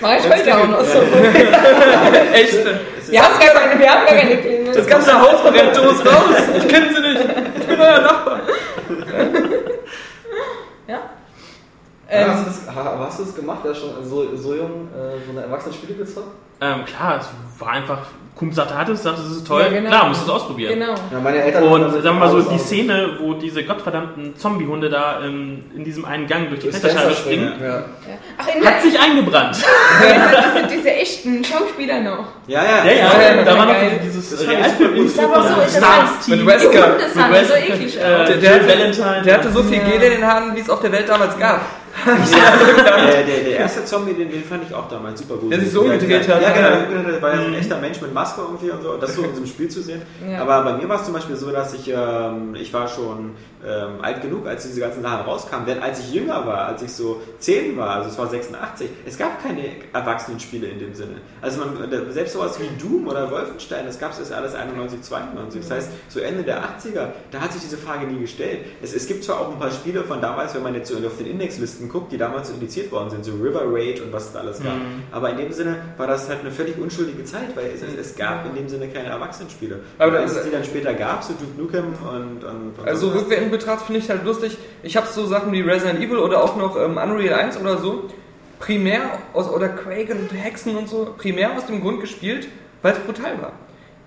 Mach 0.00 0.16
ich 0.16 0.24
heute 0.24 0.56
auch 0.56 0.66
noch 0.66 0.82
so. 0.82 0.98
Echt? 2.32 2.56
Wir 3.10 3.22
haben 3.22 3.38
gar 3.38 3.50
keine, 3.50 3.78
wir 3.78 3.90
haben 3.90 4.06
gar 4.06 4.14
keine 4.14 4.38
Klingel. 4.38 4.72
Das 4.72 4.86
ganze 4.86 5.20
Haus 5.20 5.42
brennt 5.42 5.76
los 5.76 6.06
raus. 6.06 6.36
Ich 6.56 6.66
kenne 6.68 6.86
sie 6.94 7.02
nicht. 7.02 7.20
Ich 7.60 7.66
bin 7.66 7.78
euer 7.78 8.00
Nachbar. 8.00 8.40
Ja. 12.10 12.16
Ähm, 12.22 12.28
hast, 12.30 12.40
du 12.40 12.66
das, 12.66 12.74
ha- 12.76 12.98
hast 12.98 13.18
du 13.20 13.24
das 13.24 13.34
gemacht? 13.36 13.58
Der 13.64 13.74
schon 13.74 13.90
so, 14.04 14.36
so 14.36 14.54
jung 14.54 14.88
äh, 14.94 15.16
so 15.24 15.30
eine 15.32 15.42
Erwachsene-Spiele 15.46 15.94
gezockt? 15.94 16.26
Ähm, 16.62 16.84
klar, 16.84 17.20
es 17.20 17.26
war 17.58 17.70
einfach, 17.72 17.98
Kumpel 18.36 18.54
sagte, 18.54 18.76
hat 18.76 18.86
es, 18.90 19.02
sagte, 19.02 19.22
es 19.22 19.30
ist 19.38 19.46
toll, 19.46 19.62
Ja, 19.62 19.68
genau. 19.68 19.88
klar, 19.88 20.08
musst 20.08 20.20
du 20.20 20.24
es 20.26 20.30
ausprobieren. 20.30 20.78
genau. 20.78 20.92
Ja, 21.10 21.18
meine 21.22 21.42
Eltern 21.42 21.62
Und 21.62 21.80
damit 21.80 22.02
sagen 22.02 22.16
wir 22.18 22.26
mal 22.26 22.30
so, 22.30 22.42
die 22.42 22.54
aus- 22.56 22.66
Szene, 22.66 23.16
wo 23.20 23.32
diese 23.34 23.64
gottverdammten 23.64 24.36
Zombiehunde 24.36 24.90
da 24.90 25.20
ähm, 25.24 25.64
in 25.74 25.84
diesem 25.84 26.04
einen 26.04 26.26
Gang 26.26 26.48
durch 26.50 26.60
die 26.60 26.68
Fensterscheibe 26.68 27.02
Fenster 27.06 27.22
springen, 27.22 27.52
Ja. 27.62 27.84
Ach, 28.36 28.48
in 28.54 28.66
hat 28.66 28.82
sich 28.82 28.98
eingebrannt. 29.00 29.56
das 30.02 30.54
sind 30.54 30.70
diese 30.70 30.90
echten 30.92 31.42
Schauspieler 31.44 32.00
noch. 32.00 32.24
Ja, 32.46 32.62
ja. 32.62 32.84
Ja, 32.84 32.92
ja, 32.92 33.36
Ja, 33.36 33.42
da 33.42 33.56
war 33.56 33.64
noch 33.66 33.74
dieses 34.04 34.30
Das 34.30 34.42
äh, 34.42 34.46
fand 34.46 34.96
ich 34.96 35.12
so. 35.14 35.22
Stars-Team. 35.22 36.36
Mit 36.38 36.46
Wesker. 36.46 36.88
Mit 36.98 37.14
so 37.14 37.20
Wes- 37.32 37.50
eklig 37.50 37.96
Äh, 37.98 38.04
aus. 38.04 38.28
Der, 38.40 38.54
hatte, 38.54 38.68
Valentine. 38.68 39.22
der 39.24 39.34
hatte 39.38 39.50
so 39.50 39.62
viel 39.62 39.78
Ja. 39.78 39.84
Gel 39.84 40.02
in 40.02 40.10
den 40.20 40.26
Haaren, 40.26 40.54
wie 40.54 40.60
es 40.60 40.68
auf 40.68 40.80
der 40.80 40.92
Welt 40.92 41.08
damals 41.08 41.38
gab. 41.38 41.60
Der, 43.00 43.24
der, 43.24 43.44
der 43.44 43.56
erste 43.58 43.84
Zombie, 43.84 44.12
den, 44.14 44.30
den 44.30 44.44
fand 44.44 44.64
ich 44.64 44.74
auch 44.74 44.88
damals 44.88 45.20
super 45.20 45.36
gut. 45.36 45.50
Der 45.50 45.60
sich 45.60 45.72
so 45.72 45.82
umgedreht 45.82 46.26
ja, 46.26 46.34
hat. 46.34 46.42
Ja, 46.42 46.52
genau. 46.52 47.08
Der 47.08 47.22
war 47.22 47.34
ja 47.34 47.42
so 47.42 47.46
ein 47.48 47.54
echter 47.54 47.78
Mensch 47.78 48.00
mit 48.00 48.12
Maske 48.12 48.42
irgendwie 48.42 48.70
und 48.70 48.82
so. 48.82 48.96
Das 48.96 49.14
so 49.14 49.22
in 49.22 49.30
diesem 49.30 49.46
Spiel 49.46 49.68
zu 49.68 49.82
sehen. 49.82 50.02
Ja. 50.28 50.42
Aber 50.42 50.62
bei 50.64 50.78
mir 50.78 50.88
war 50.88 50.96
es 50.96 51.04
zum 51.04 51.14
Beispiel 51.14 51.36
so, 51.36 51.50
dass 51.50 51.74
ich, 51.74 51.88
ähm, 51.88 52.54
ich 52.54 52.72
war 52.72 52.88
schon 52.88 53.34
ähm, 53.64 54.00
alt 54.02 54.22
genug, 54.22 54.46
als 54.46 54.62
diese 54.62 54.80
ganzen 54.80 55.02
Sachen 55.02 55.24
rauskamen. 55.24 55.66
Denn 55.66 55.82
als 55.82 56.00
ich 56.00 56.12
jünger 56.12 56.46
war, 56.46 56.66
als 56.68 56.82
ich 56.82 56.92
so 56.92 57.20
10 57.38 57.76
war, 57.76 57.90
also 57.90 58.10
es 58.10 58.18
war 58.18 58.28
86, 58.28 58.88
es 59.06 59.18
gab 59.18 59.42
keine 59.42 59.62
Erwachsenenspiele 59.92 60.66
in 60.66 60.78
dem 60.78 60.94
Sinne. 60.94 61.16
Also 61.42 61.60
man, 61.60 61.90
selbst 62.10 62.32
sowas 62.32 62.58
wie 62.60 62.68
Doom 62.80 63.08
oder 63.08 63.30
Wolfenstein, 63.30 63.86
das 63.86 63.98
gab 63.98 64.12
es 64.12 64.18
erst 64.18 64.32
alles 64.32 64.54
91, 64.54 65.02
92. 65.02 65.60
Das 65.60 65.70
heißt, 65.70 65.90
so 66.08 66.20
Ende 66.20 66.42
der 66.42 66.62
80er, 66.62 67.08
da 67.30 67.40
hat 67.40 67.52
sich 67.52 67.62
diese 67.62 67.76
Frage 67.76 68.06
nie 68.06 68.20
gestellt. 68.20 68.60
Es, 68.82 68.94
es 68.94 69.06
gibt 69.06 69.24
zwar 69.24 69.40
auch 69.40 69.52
ein 69.52 69.58
paar 69.58 69.70
Spiele 69.70 70.04
von 70.04 70.20
damals, 70.20 70.54
wenn 70.54 70.62
man 70.62 70.74
jetzt 70.74 70.90
so 70.90 70.96
auf 71.06 71.18
den 71.18 71.26
Indexlisten 71.26 71.88
guckt, 71.90 72.12
die 72.12 72.18
damals 72.18 72.50
indiziert 72.50 72.90
worden 72.92 73.10
sind, 73.10 73.24
so 73.24 73.32
River 73.32 73.62
Raid 73.66 74.00
und 74.00 74.12
was 74.12 74.26
es 74.26 74.32
da 74.32 74.40
alles 74.40 74.62
gab. 74.62 74.76
Mhm. 74.76 75.02
Aber 75.10 75.30
in 75.30 75.38
dem 75.38 75.52
Sinne 75.52 75.76
war 75.96 76.06
das 76.06 76.28
halt 76.28 76.40
eine 76.40 76.50
völlig 76.50 76.78
unschuldige 76.78 77.24
Zeit, 77.24 77.54
weil 77.56 77.66
es, 77.66 77.82
es 77.82 78.16
gab 78.16 78.46
in 78.46 78.54
dem 78.54 78.68
Sinne 78.68 78.88
keine 78.88 79.08
Erwachsenenspiele. 79.08 79.80
Aber 79.98 80.18
als 80.18 80.36
es 80.36 80.44
die 80.44 80.50
dann 80.50 80.64
später 80.64 80.94
gab, 80.94 81.22
so 81.22 81.34
Duke 81.34 81.60
Nukem 81.60 81.84
und, 81.86 82.44
und, 82.44 82.78
und 82.78 82.86
Also 82.88 83.08
rückwärts 83.08 83.50
betrachtet 83.50 83.86
finde 83.86 84.00
ich 84.00 84.10
halt 84.10 84.24
lustig. 84.24 84.56
Ich 84.82 84.96
habe 84.96 85.06
so 85.06 85.26
Sachen 85.26 85.52
wie 85.52 85.60
Resident 85.60 86.00
Evil 86.00 86.18
oder 86.18 86.42
auch 86.42 86.56
noch 86.56 86.76
ähm, 86.76 86.96
Unreal 86.96 87.34
1 87.34 87.58
oder 87.58 87.78
so 87.78 88.08
primär 88.58 89.18
aus 89.32 89.50
oder 89.50 89.68
Quake 89.68 90.12
und 90.12 90.32
Hexen 90.32 90.76
und 90.76 90.88
so 90.88 91.14
primär 91.16 91.56
aus 91.56 91.66
dem 91.66 91.80
Grund 91.80 92.00
gespielt, 92.00 92.48
weil 92.82 92.92
es 92.92 92.98
brutal 93.00 93.40
war. 93.40 93.52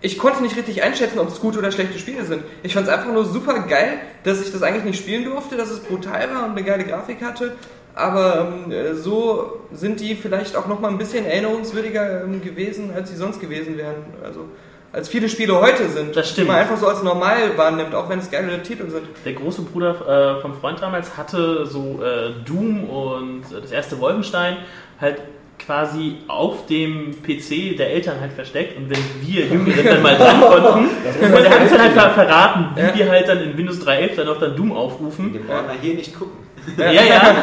Ich 0.06 0.18
konnte 0.18 0.43
nicht 0.43 0.58
richtig 0.58 0.84
einschätzen, 0.84 1.18
ob 1.18 1.30
es 1.30 1.39
gute 1.39 1.60
oder 1.60 1.72
schlechte 1.72 1.97
Spiele 1.97 2.26
sind. 2.26 2.43
Ich 2.62 2.74
fand 2.74 2.88
es 2.88 2.93
einfach 2.93 3.14
nur 3.14 3.24
super 3.24 3.58
geil, 3.62 3.99
dass 4.26 4.41
ich 4.41 4.51
das 4.51 4.62
eigentlich 4.62 4.84
nicht 4.84 4.99
spielen 4.99 5.24
durfte, 5.24 5.56
dass 5.56 5.70
es 5.70 5.80
brutal 5.80 6.30
war 6.36 6.43
und 6.43 6.51
eine 6.51 6.64
geile 6.64 6.84
Grafik 6.84 7.22
hatte. 7.22 7.56
Aber 7.95 8.54
ähm, 8.66 8.70
äh, 8.70 8.95
so 8.95 9.62
sind 9.72 10.01
die 10.01 10.16
vielleicht 10.16 10.58
auch 10.58 10.68
noch 10.68 10.82
mal 10.82 10.89
ein 10.89 10.97
bisschen 10.97 11.26
erinnerungswürdiger 11.26 12.26
ähm, 12.26 12.41
gewesen, 12.41 12.91
als 12.93 13.12
sie 13.12 13.16
sonst 13.16 13.39
gewesen 13.39 13.78
wären. 13.78 14.04
Also 14.22 14.49
als 14.91 15.08
viele 15.08 15.30
Spiele 15.30 15.60
heute 15.62 15.88
sind. 15.88 16.14
Das 16.18 16.30
stimmt. 16.30 16.47
Die 16.47 16.51
man 16.51 16.60
einfach 16.60 16.78
so 16.78 16.88
als 16.88 17.01
normal 17.01 17.58
wahrnimmt, 17.58 17.95
auch 17.95 18.10
wenn 18.10 18.20
es 18.20 18.30
geile 18.30 18.62
Titel 18.62 18.89
sind. 18.89 19.08
Der 19.24 19.34
große 19.34 19.62
Bruder 19.62 20.38
äh, 20.38 20.41
vom 20.41 20.54
Freund 20.56 20.82
damals 20.82 21.16
hatte 21.16 21.66
so 21.66 22.04
äh, 22.04 22.43
Doom 22.43 22.89
und 22.89 23.43
äh, 23.54 23.62
das 23.62 23.72
erste 23.72 24.01
Wolfenstein 24.01 24.58
halt 24.99 25.22
quasi 25.66 26.18
auf 26.28 26.66
dem 26.66 27.11
PC 27.24 27.78
der 27.78 27.91
Eltern 27.91 28.20
halt 28.20 28.34
versteckt 28.34 28.78
und 28.78 28.89
wenn 28.89 28.99
wir 29.22 29.45
Jüngeren 29.45 29.86
dann 29.86 30.01
mal 30.01 30.16
dran 30.18 30.41
konnten, 30.41 30.89
und 30.89 31.32
der 31.41 31.49
hat 31.49 31.61
uns 31.61 31.72
dann 31.72 31.82
halt 31.82 31.93
ver- 31.93 32.09
verraten, 32.11 32.66
wie 32.76 32.82
Ja. 32.82 32.95
wir 32.95 33.09
halt 33.09 33.28
dann 33.30 33.41
in 33.41 33.57
Windows 33.57 33.80
3.11 33.86 34.16
dann 34.18 34.28
auch 34.30 34.39
dann 34.39 34.55
Doom 34.55 34.72
aufrufen. 34.72 35.32
Den 35.34 35.49
Ordner 35.49 35.74
hier 35.82 35.95
nicht 35.95 36.18
gucken. 36.18 36.38
Ja, 36.78 36.91
ja. 36.91 37.36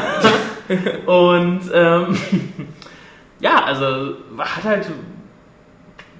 Und 1.06 1.60
ähm, 1.74 2.16
ja, 3.40 3.64
also 3.64 4.14
war 4.32 4.56
hat 4.56 4.64
halt 4.64 4.86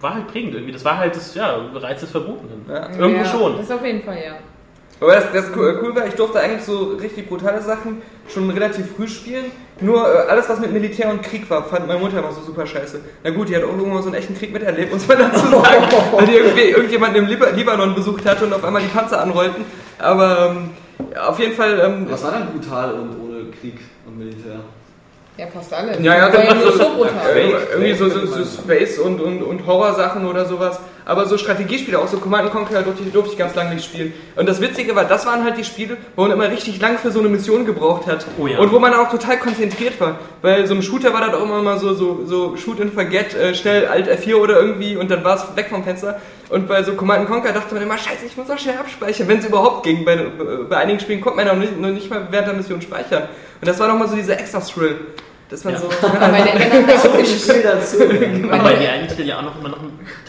war 0.01 0.14
halt 0.14 0.28
prägend 0.28 0.55
irgendwie. 0.55 0.72
Das 0.72 0.84
war 0.84 0.96
halt 0.98 1.14
das 1.14 1.34
ja, 1.34 1.57
Reiz 1.74 2.01
des 2.01 2.11
Verbotenen. 2.11 2.64
Ja. 2.68 2.88
Irgendwo 2.98 3.22
ja, 3.22 3.24
schon. 3.26 3.57
Das 3.59 3.70
auf 3.70 3.84
jeden 3.84 4.03
Fall, 4.03 4.16
ja. 4.24 4.34
Aber 5.01 5.14
das, 5.14 5.32
das 5.32 5.46
cool, 5.57 5.78
cool 5.82 5.94
war, 5.94 6.07
ich 6.07 6.14
durfte 6.14 6.40
eigentlich 6.40 6.62
so 6.64 6.94
richtig 7.01 7.28
brutale 7.28 7.61
Sachen 7.62 8.03
schon 8.28 8.51
relativ 8.51 8.94
früh 8.96 9.09
spielen. 9.09 9.46
Nur 9.80 10.06
äh, 10.06 10.28
alles, 10.28 10.48
was 10.48 10.60
mit 10.60 10.72
Militär 10.72 11.10
und 11.10 11.22
Krieg 11.22 11.48
war, 11.48 11.64
fand 11.64 11.86
meine 11.86 11.98
Mutter 12.00 12.18
immer 12.18 12.32
so 12.32 12.40
super 12.42 12.66
scheiße. 12.66 13.00
Na 13.24 13.30
gut, 13.30 13.48
die 13.48 13.56
hat 13.56 13.62
auch 13.64 13.68
irgendwann 13.68 14.02
so 14.02 14.08
einen 14.08 14.16
echten 14.16 14.36
Krieg 14.36 14.52
miterlebt, 14.52 14.92
muss 14.92 15.06
man 15.08 15.18
dazu 15.18 15.46
sagen. 15.50 15.84
weil 16.12 16.26
die 16.26 16.34
irgendwie 16.34 16.60
irgendjemanden 16.70 17.22
im 17.24 17.28
Liba 17.28 17.48
Libanon 17.50 17.94
besucht 17.94 18.26
hatte 18.26 18.44
und 18.44 18.52
auf 18.52 18.62
einmal 18.64 18.82
die 18.82 18.88
Panzer 18.88 19.20
anrollten. 19.22 19.64
Aber 19.98 20.50
ähm, 20.50 20.70
ja, 21.14 21.28
auf 21.28 21.38
jeden 21.38 21.54
Fall. 21.54 21.80
Ähm, 21.80 22.06
Was 22.10 22.22
war 22.24 22.32
dann 22.32 22.48
brutal 22.48 22.92
und 22.92 23.10
ohne 23.20 23.44
Krieg 23.60 23.78
und 24.06 24.18
Militär? 24.18 24.60
Ja, 25.41 25.47
fast 25.47 25.72
alle. 25.72 25.99
Ja, 26.03 26.18
ja, 26.18 26.28
das 26.28 26.36
war 26.36 26.45
ja 26.45 26.70
so. 26.70 27.05
Äh, 27.34 27.51
irgendwie 27.72 27.95
so, 27.95 28.11
so, 28.11 28.26
so 28.26 28.45
Space 28.45 28.99
und, 28.99 29.22
und, 29.22 29.43
und 29.43 29.66
Horror-Sachen 29.66 30.26
oder 30.26 30.45
sowas. 30.45 30.78
Aber 31.07 31.24
so 31.24 31.38
Strategiespiele, 31.38 31.99
auch 31.99 32.09
so 32.09 32.18
Command 32.18 32.51
Conquer 32.51 32.82
durfte 32.82 33.03
ich, 33.03 33.11
durfte 33.11 33.32
ich 33.32 33.38
ganz 33.38 33.55
lange 33.55 33.74
nicht 33.74 33.86
spielen. 33.86 34.12
Und 34.36 34.47
das 34.47 34.61
Witzige 34.61 34.95
war, 34.95 35.05
das 35.05 35.24
waren 35.24 35.43
halt 35.43 35.57
die 35.57 35.64
Spiele, 35.64 35.97
wo 36.14 36.22
man 36.22 36.32
immer 36.32 36.51
richtig 36.51 36.78
lang 36.78 36.99
für 36.99 37.11
so 37.11 37.20
eine 37.20 37.30
Mission 37.30 37.64
gebraucht 37.64 38.07
hat. 38.07 38.26
Oh 38.38 38.47
ja. 38.47 38.59
Und 38.59 38.70
wo 38.70 38.78
man 38.78 38.93
auch 38.93 39.11
total 39.11 39.38
konzentriert 39.38 39.99
war. 39.99 40.18
Bei 40.43 40.66
so 40.66 40.74
einem 40.74 40.82
Shooter 40.82 41.14
war 41.14 41.22
das 41.22 41.34
auch 41.34 41.43
immer 41.43 41.62
mal 41.62 41.78
so, 41.78 41.95
so, 41.95 42.26
so 42.26 42.59
Shoot 42.59 42.78
and 42.78 42.93
Forget, 42.93 43.34
äh, 43.34 43.55
schnell 43.55 43.86
Alt 43.86 44.11
F4 44.11 44.34
oder 44.34 44.61
irgendwie 44.61 44.99
und 44.99 45.11
dann 45.11 45.24
war 45.24 45.36
es 45.36 45.57
weg 45.57 45.68
vom 45.70 45.82
Fenster. 45.82 46.20
Und 46.51 46.68
bei 46.68 46.82
so 46.82 46.93
Command 46.93 47.26
Conquer 47.26 47.53
dachte 47.53 47.72
man 47.72 47.82
immer, 47.82 47.97
scheiße, 47.97 48.26
ich 48.26 48.36
muss 48.36 48.47
doch 48.47 48.59
schnell 48.59 48.76
abspeichern, 48.76 49.26
wenn 49.26 49.38
es 49.38 49.47
überhaupt 49.47 49.84
ging. 49.84 50.05
Bei, 50.05 50.16
bei 50.68 50.76
einigen 50.76 51.01
Spielen 51.01 51.22
konnte 51.22 51.38
man 51.38 51.47
noch 51.47 51.57
nicht, 51.57 51.80
noch 51.80 51.88
nicht 51.88 52.11
mal 52.11 52.28
während 52.30 52.49
der 52.49 52.55
Mission 52.57 52.82
speichern. 52.82 53.22
Und 53.61 53.66
das 53.66 53.80
war 53.80 53.88
nochmal 53.88 54.09
so 54.09 54.16
dieser 54.16 54.38
extra 54.38 54.61
Thrill. 54.61 54.97
Dass 55.51 55.64
man 55.64 55.74
Ja. 55.74 55.80
so. 55.80 55.86
Eltern 55.88 56.22
haben 56.22 56.90
auch 56.90 57.03
ziemlich 57.03 57.42
Spiel 57.42 57.62
dazu. 57.62 57.98
Wobei 57.98 58.74
die 58.74 58.86
einen 58.86 59.09
Titel 59.09 59.22
ja 59.22 59.38
auch 59.38 59.42
noch 59.42 59.59
immer 59.59 59.70
noch 59.70 59.78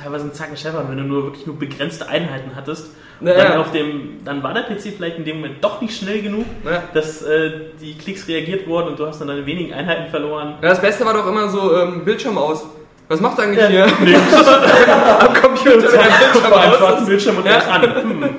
teilweise 0.01 0.24
einen 0.24 0.34
Zacken 0.34 0.57
schärfer, 0.57 0.84
wenn 0.89 0.97
du 0.97 1.03
nur 1.03 1.26
wirklich 1.26 1.45
nur 1.45 1.59
begrenzte 1.59 2.09
Einheiten 2.09 2.51
hattest. 2.55 2.88
Naja. 3.19 3.49
Dann, 3.49 3.57
auf 3.59 3.72
dem, 3.72 4.17
dann 4.26 4.41
war 4.41 4.53
der 4.55 4.63
PC 4.63 4.93
vielleicht 4.97 5.17
in 5.19 5.26
dem 5.26 5.36
Moment 5.38 5.63
doch 5.63 5.80
nicht 5.80 5.95
schnell 5.95 6.24
genug, 6.24 6.45
Ja. 6.65 6.82
dass 6.95 7.22
äh, 7.22 7.51
die 7.80 7.95
Klicks 7.95 8.28
reagiert 8.28 8.67
wurden 8.67 8.88
und 8.88 8.99
du 8.99 9.05
hast 9.05 9.19
dann 9.22 9.28
deine 9.28 9.45
wenigen 9.45 9.74
Einheiten 9.76 10.09
verloren. 10.09 10.55
Ja, 10.61 10.69
das 10.69 10.82
Beste 10.82 11.05
war 11.05 11.13
doch 11.13 11.28
immer 11.28 11.47
so 11.49 11.76
ähm, 11.78 12.03
Bildschirm 12.03 12.39
aus. 12.39 12.65
Was 13.07 13.19
macht 13.22 13.38
er 13.38 13.43
eigentlich 13.43 13.59
Ja. 13.59 13.67
hier? 13.67 13.88
Nee, 14.03 14.15
Am 15.19 15.34
Computer 15.36 15.82
der 15.82 15.88
Bildschirm 15.99 16.45
auf 16.51 16.53
einem 16.57 16.72
aus. 16.72 16.78
schwarzen 16.80 17.05
Bildschirm 17.05 17.38
und 17.38 17.45
Ja. 17.45 17.59
an. 17.59 17.82
Hm. 17.84 18.30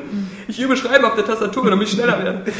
Ich 0.53 0.61
übe 0.61 0.77
Schreiben 0.77 1.07
auf 1.07 1.15
der 1.15 1.25
Tastatur, 1.25 1.71
damit 1.71 1.89
ich 1.89 1.95
schneller 1.95 2.23
werde. 2.23 2.43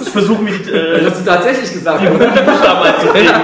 Ich 0.00 0.10
versuche 0.10 0.44
die, 0.44 0.70
äh, 0.70 1.02
Das 1.02 1.10
hast 1.10 1.20
du 1.20 1.24
tatsächlich 1.24 1.72
gesagt. 1.72 2.04
Buchstaben 2.08 2.82
einzuprägen. 2.84 3.34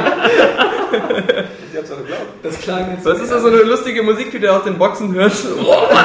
Ich 1.72 1.76
hab's 1.76 1.90
auch 1.90 1.96
geglaubt. 1.96 2.26
Das 2.44 2.60
klang 2.60 2.92
jetzt. 2.92 3.04
Das 3.04 3.20
ist 3.20 3.28
ja 3.28 3.40
so 3.40 3.48
eine 3.48 3.62
lustige 3.62 4.04
Musik, 4.04 4.30
die 4.30 4.38
du 4.38 4.52
aus 4.52 4.62
den 4.62 4.78
Boxen 4.78 5.12
hörst. 5.12 5.46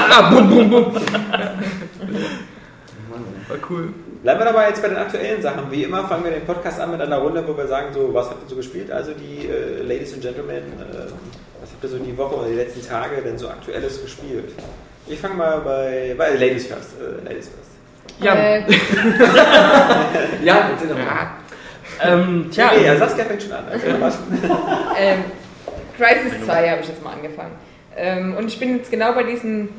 Ah, 0.09 0.32
bum, 0.32 0.49
bum, 0.49 0.70
bum. 0.72 0.95
War 0.95 1.01
cool. 3.70 3.93
Bleiben 4.24 4.39
wir 4.39 4.45
dabei 4.45 4.70
jetzt 4.70 4.82
bei 4.82 4.88
den 4.88 4.97
aktuellen 4.97 5.43
Sachen. 5.43 5.70
Wie 5.70 5.84
immer 5.84 6.07
fangen 6.07 6.24
wir 6.24 6.32
den 6.32 6.45
Podcast 6.45 6.80
an 6.80 6.89
mit 6.89 6.99
einer 6.99 7.20
Runde, 7.20 7.43
wo 7.47 7.55
wir 7.55 7.68
sagen, 7.68 7.93
so, 7.93 8.12
was 8.12 8.32
habt 8.32 8.43
ihr 8.43 8.49
so 8.49 8.55
gespielt? 8.55 8.89
Also 8.89 9.12
die 9.12 9.47
äh, 9.47 9.84
Ladies 9.84 10.14
and 10.14 10.24
Gentlemen, 10.24 10.64
äh, 10.80 11.12
was 11.62 11.70
habt 11.72 11.84
ihr 11.84 11.89
so 11.89 11.99
die 11.99 12.18
Woche 12.18 12.38
oder 12.38 12.47
die 12.47 12.55
letzten 12.55 12.84
Tage 12.88 13.22
denn 13.22 13.38
so 13.38 13.49
aktuelles 13.49 14.01
gespielt? 14.01 14.51
Ich 15.12 15.20
fange 15.20 15.36
mal 15.36 15.59
bei, 15.59 16.16
bei 16.18 16.30
Ladies 16.36 16.68
first. 16.68 16.93
Äh, 16.97 17.28
Ladies 17.28 17.49
first. 17.49 17.72
Ja. 18.22 18.34
Äh, 18.34 18.64
Ja, 20.43 20.70
erzähl 20.72 20.88
doch 20.88 20.95
mal. 20.95 21.32
Ähm, 22.01 22.49
tja, 22.49 22.72
nee, 22.76 22.86
ja, 22.86 22.95
Saskia 22.95 23.26
fängt 23.26 23.43
schon 23.43 23.51
an. 23.51 23.66
Also, 23.68 23.88
ähm, 24.97 25.24
Crisis 25.97 26.45
2 26.45 26.70
habe 26.70 26.82
ich 26.82 26.88
jetzt 26.88 27.03
mal 27.03 27.12
angefangen. 27.14 27.51
Ähm, 27.97 28.36
und 28.38 28.47
ich 28.47 28.57
bin 28.57 28.78
jetzt 28.78 28.89
genau 28.89 29.12
bei 29.12 29.24
diesen 29.24 29.70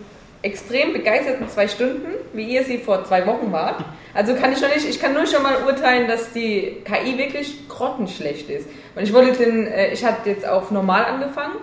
extrem 0.43 0.93
begeisterten 0.93 1.49
zwei 1.49 1.67
Stunden, 1.67 2.09
wie 2.35 2.45
ihr 2.45 2.65
sie 2.65 2.79
vor 2.79 3.05
zwei 3.05 3.27
Wochen 3.27 3.51
wart. 3.53 3.83
Also 4.13 4.35
kann 4.35 4.53
ich 4.53 4.61
noch 4.61 4.69
nicht, 4.75 4.87
ich 4.87 5.01
kann 5.01 5.15
nur 5.15 5.27
schon 5.27 5.43
mal 5.43 5.65
urteilen, 5.65 6.09
dass 6.09 6.33
die 6.33 6.83
KI 6.85 7.17
wirklich 7.17 7.69
grottenschlecht 7.69 8.51
ist. 8.51 8.69
Und 8.95 9.03
ich 9.03 9.13
wollte 9.15 9.45
den, 9.45 9.67
äh, 9.67 9.93
ich 9.93 10.05
hatte 10.05 10.29
jetzt 10.29 10.47
auf 10.47 10.71
normal 10.71 11.07
angefangen, 11.07 11.57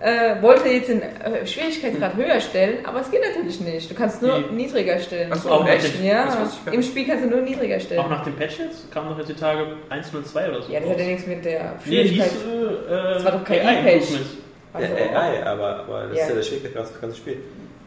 äh, 0.00 0.40
wollte 0.42 0.68
jetzt 0.68 0.88
den 0.88 1.02
äh, 1.02 1.46
Schwierigkeitsgrad 1.46 2.14
höher 2.14 2.40
stellen, 2.40 2.84
aber 2.86 3.00
es 3.00 3.10
geht 3.10 3.20
natürlich 3.20 3.60
nicht. 3.60 3.90
Du 3.90 3.94
kannst 3.94 4.22
nur 4.22 4.48
Wie? 4.50 4.54
niedriger 4.54 4.98
stellen. 5.00 5.32
Achso, 5.32 5.48
Auch 5.50 5.66
echt? 5.68 5.84
Das 5.84 6.02
Ja, 6.04 6.48
im. 6.72 6.82
Spiel 6.82 7.06
kannst 7.06 7.24
du 7.24 7.28
nur 7.30 7.40
niedriger 7.40 7.80
stellen. 7.80 8.00
auch 8.00 8.08
nach 8.08 8.22
dem 8.24 8.34
Patch 8.36 8.58
jetzt? 8.60 8.90
Kam 8.92 9.08
noch 9.08 9.18
jetzt 9.18 9.28
die 9.28 9.34
Tage 9.34 9.66
1.02 9.90 10.48
oder 10.50 10.62
so? 10.62 10.72
Ja, 10.72 10.80
das 10.80 10.90
hat 10.90 10.98
ja 11.00 11.04
nichts 11.06 11.26
mit 11.26 11.44
der 11.44 11.74
Nee, 11.84 12.02
hieß, 12.04 12.10
Schwierigkeit. 12.12 12.30
äh, 12.88 13.14
Das 13.14 13.24
war 13.24 13.32
doch 13.32 13.44
kein 13.44 13.60
AI 13.66 13.72
E-Patch. 13.80 13.94
Improvement. 14.10 14.26
Ja, 15.12 15.20
AI, 15.20 15.42
aber, 15.46 15.76
aber 15.80 16.02
das 16.08 16.16
Ja. 16.18 16.22
ist 16.24 16.28
ja 16.30 16.34
der 16.36 16.42
Schwierigkeitsgrad 16.42 16.86
für 16.86 16.92
das 16.92 17.00
ganze 17.00 17.16
Spiel. 17.16 17.36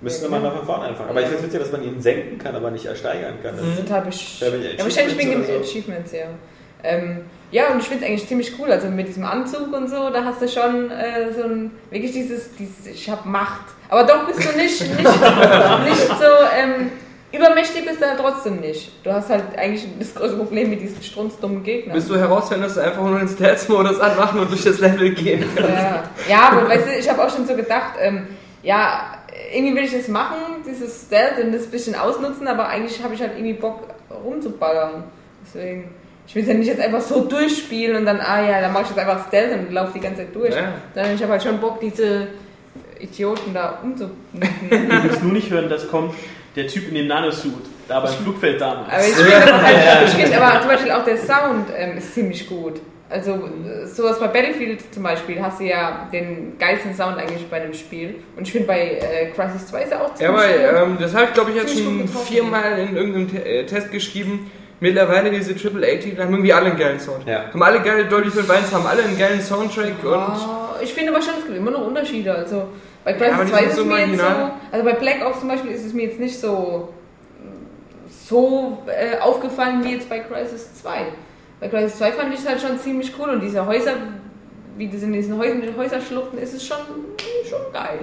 Müssen 0.01 0.21
wir 0.23 0.35
Ja, 0.35 0.41
mal 0.41 0.49
genau. 0.49 0.57
von 0.57 0.65
vorne 0.65 0.85
anfangen. 0.89 1.09
Aber 1.11 1.19
ich 1.21 1.27
finde 1.27 1.39
es 1.39 1.45
witzig, 1.45 1.59
dass 1.61 1.71
man 1.71 1.83
ihn 1.83 2.01
senken 2.01 2.37
kann, 2.39 2.55
aber 2.55 2.71
nicht 2.71 2.85
ersteigern 2.87 3.35
kann. 3.43 3.55
Das 3.55 3.65
Das 3.67 3.75
sind 3.77 3.89
halt 3.91 4.05
besch 4.05 4.41
Ja, 4.41 4.49
die 4.49 4.77
ja, 4.77 4.83
wahrscheinlich 4.83 5.17
wegen 5.17 5.31
den 5.31 5.41
Achievements 5.43 5.69
so. 5.71 5.77
Achievements, 5.77 6.11
ja. 6.11 6.25
Ähm, 6.83 7.21
ja, 7.51 7.69
und 7.71 7.79
ich 7.79 7.87
finde 7.87 8.05
es 8.05 8.09
eigentlich 8.09 8.27
ziemlich 8.27 8.53
cool. 8.59 8.71
Also 8.71 8.87
mit 8.87 9.07
diesem 9.07 9.25
Anzug 9.25 9.73
und 9.73 9.89
so, 9.89 10.09
da 10.09 10.23
hast 10.23 10.41
du 10.41 10.47
schon 10.47 10.89
äh, 10.89 11.33
so 11.33 11.43
ein, 11.43 11.71
wirklich 11.89 12.13
dieses, 12.13 12.55
dieses 12.55 12.87
ich 12.87 13.09
habe 13.09 13.27
Macht. 13.27 13.65
Aber 13.89 14.05
doch 14.05 14.25
bist 14.25 14.39
du 14.39 14.57
nicht, 14.57 14.81
nicht, 14.97 14.97
nicht 14.97 16.07
so 16.07 16.25
ähm, 16.57 16.91
übermächtig 17.31 17.85
bist 17.85 18.01
du 18.01 18.07
halt 18.07 18.19
trotzdem 18.19 18.61
nicht. 18.61 18.91
Du 19.03 19.11
hast 19.11 19.29
halt 19.29 19.43
eigentlich 19.57 19.85
das 19.99 20.15
große 20.15 20.37
Problem 20.37 20.69
mit 20.69 20.81
diesen 20.81 21.03
strunzdummen 21.03 21.61
Gegnern. 21.63 21.93
Bis 21.93 22.07
du 22.07 22.17
herausfindest, 22.17 22.77
dass 22.77 22.83
du 22.83 22.89
einfach 22.89 23.03
nur 23.03 23.19
den 23.19 23.27
Stealth-Modus 23.27 23.99
anmachen 23.99 24.39
und 24.39 24.49
durch 24.49 24.63
das 24.63 24.79
Level 24.79 25.13
gehen 25.13 25.43
kannst. 25.53 25.69
Ja, 25.69 26.03
ja 26.29 26.49
aber 26.51 26.69
weißt 26.69 26.87
du, 26.87 26.91
ich 26.97 27.09
habe 27.09 27.23
auch 27.23 27.29
schon 27.29 27.45
so 27.45 27.55
gedacht, 27.55 27.95
ähm, 27.99 28.27
ja, 28.63 29.17
irgendwie 29.53 29.75
will 29.75 29.83
ich 29.83 29.91
das 29.91 30.07
machen, 30.07 30.37
dieses 30.65 31.05
Stealth 31.07 31.43
und 31.43 31.53
das 31.53 31.63
ein 31.63 31.71
bisschen 31.71 31.95
ausnutzen, 31.95 32.47
aber 32.47 32.67
eigentlich 32.67 33.03
habe 33.03 33.13
ich 33.13 33.21
halt 33.21 33.33
irgendwie 33.35 33.53
Bock 33.53 33.87
rumzuballern. 34.23 35.03
Deswegen, 35.43 35.89
ich 36.27 36.35
will 36.35 36.43
es 36.43 36.47
ja 36.47 36.53
nicht 36.53 36.67
jetzt 36.67 36.81
einfach 36.81 37.01
so 37.01 37.25
durchspielen 37.25 37.97
und 37.97 38.05
dann, 38.05 38.19
ah 38.21 38.41
ja, 38.41 38.61
dann 38.61 38.71
mache 38.73 38.83
ich 38.83 38.89
jetzt 38.89 38.99
einfach 38.99 39.27
Stealth 39.27 39.53
und 39.53 39.73
laufe 39.73 39.91
die 39.93 39.99
ganze 39.99 40.17
Zeit 40.21 40.35
durch. 40.35 40.55
Ja. 40.55 40.73
Sondern 40.93 41.15
ich 41.15 41.21
habe 41.21 41.31
halt 41.33 41.43
schon 41.43 41.59
Bock, 41.59 41.79
diese 41.79 42.27
Idioten 42.99 43.53
da 43.53 43.79
umzubringen. 43.83 44.89
Du 44.89 45.03
willst 45.03 45.23
nur 45.23 45.33
nicht 45.33 45.49
hören, 45.49 45.69
dass 45.69 45.87
kommt 45.89 46.13
der 46.55 46.67
Typ 46.67 46.87
in 46.89 46.95
dem 46.95 47.07
Nanosuit, 47.07 47.53
da 47.87 47.99
beim 48.01 48.13
Flugfeld 48.13 48.59
damals. 48.61 48.89
Aber 48.91 49.01
ich 49.01 49.13
finde 49.15 49.53
aber, 49.53 49.63
halt, 49.63 50.07
ich 50.07 50.13
find 50.13 50.35
aber 50.41 50.59
zum 50.59 50.69
Beispiel 50.69 50.91
auch 50.91 51.03
der 51.05 51.17
Sound 51.17 51.67
ähm, 51.75 51.97
ist 51.97 52.13
ziemlich 52.13 52.47
gut. 52.47 52.79
Also 53.09 53.49
sowas 53.93 54.19
bei 54.19 54.27
Battlefield 54.27 54.93
zum 54.93 55.03
Beispiel 55.03 55.41
hast 55.41 55.59
du 55.59 55.65
ja 55.65 56.07
den 56.13 56.57
geilsten 56.57 56.95
Sound 56.95 57.17
eigentlich 57.17 57.45
bei 57.49 57.61
einem 57.61 57.73
Spiel. 57.73 58.15
Und 58.37 58.47
ich 58.47 58.53
finde 58.53 58.67
bei 58.67 58.99
äh, 59.01 59.31
Crisis 59.31 59.67
2 59.67 59.83
ist 59.83 59.91
er 59.91 60.01
auch 60.01 60.09
Ja, 60.11 60.15
ziemlich 60.15 60.37
weil 60.41 60.59
gut. 60.59 60.81
ähm, 60.81 60.97
das 60.97 61.13
habe 61.13 61.25
ich 61.25 61.33
glaube 61.33 61.51
ich 61.51 61.57
jetzt 61.57 61.77
schon 61.77 62.07
viermal 62.07 62.79
in 62.79 62.95
irgendeinem 62.95 63.29
Te 63.29 63.43
äh, 63.43 63.65
Test 63.65 63.91
geschrieben. 63.91 64.49
Mittlerweile 64.81 65.29
diese 65.29 65.51
AAA-Titel 65.51 66.19
haben 66.23 66.33
irgendwie 66.33 66.51
alle 66.51 66.71
einen 66.71 66.79
geilen 66.79 66.99
Sound. 66.99 67.27
Ja. 67.27 67.45
Haben 67.53 67.61
alle 67.61 67.81
geile 67.81 68.05
Dolby 68.05 68.31
5 68.31 68.49
1, 68.49 68.73
haben 68.73 68.87
alle 68.87 69.03
einen 69.03 69.15
geilen 69.15 69.39
Soundtrack 69.39 70.03
und 70.03 70.11
Ja, 70.11 70.75
ich 70.81 70.91
finde 70.91 71.11
aber 71.11 71.21
schon, 71.21 71.35
es 71.37 71.45
gibt 71.45 71.55
immer 71.55 71.69
noch 71.69 71.85
Unterschiede. 71.85 72.33
Also 72.33 72.63
bei 73.03 73.13
Crisis 73.13 73.45
die 73.45 73.51
2 73.51 73.57
sind 73.59 73.67
ist 73.67 73.69
es 73.69 73.75
so 73.77 73.85
mir 73.85 74.07
jetzt 74.07 74.19
so, 74.19 74.25
also 74.71 74.85
bei 74.85 74.93
Black 74.93 75.23
Ops 75.23 75.39
zum 75.39 75.49
Beispiel 75.49 75.71
ist 75.71 75.85
es 75.85 75.93
mir 75.93 76.05
jetzt 76.05 76.19
nicht 76.19 76.39
so, 76.39 76.89
so 78.27 78.79
äh, 78.87 79.19
aufgefallen 79.19 79.83
wie 79.83 79.93
jetzt 79.93 80.09
bei 80.09 80.17
Crisis 80.17 80.73
2. 80.81 80.89
Bei 81.59 81.67
Crisis 81.67 81.99
2 81.99 82.11
fand 82.13 82.33
ich 82.33 82.39
es 82.39 82.49
halt 82.49 82.59
schon 82.59 82.79
ziemlich 82.79 83.13
cool 83.19 83.29
und 83.29 83.41
diese 83.41 83.63
Häuser, 83.63 83.93
wie 84.77 84.89
das 84.89 85.03
in 85.03 85.13
diesen 85.13 85.37
Häusern, 85.37 85.61
Häuserschluchten 85.77 86.39
ist 86.39 86.55
es 86.55 86.65
schon, 86.65 86.79
schon 87.47 87.71
geil, 87.71 87.99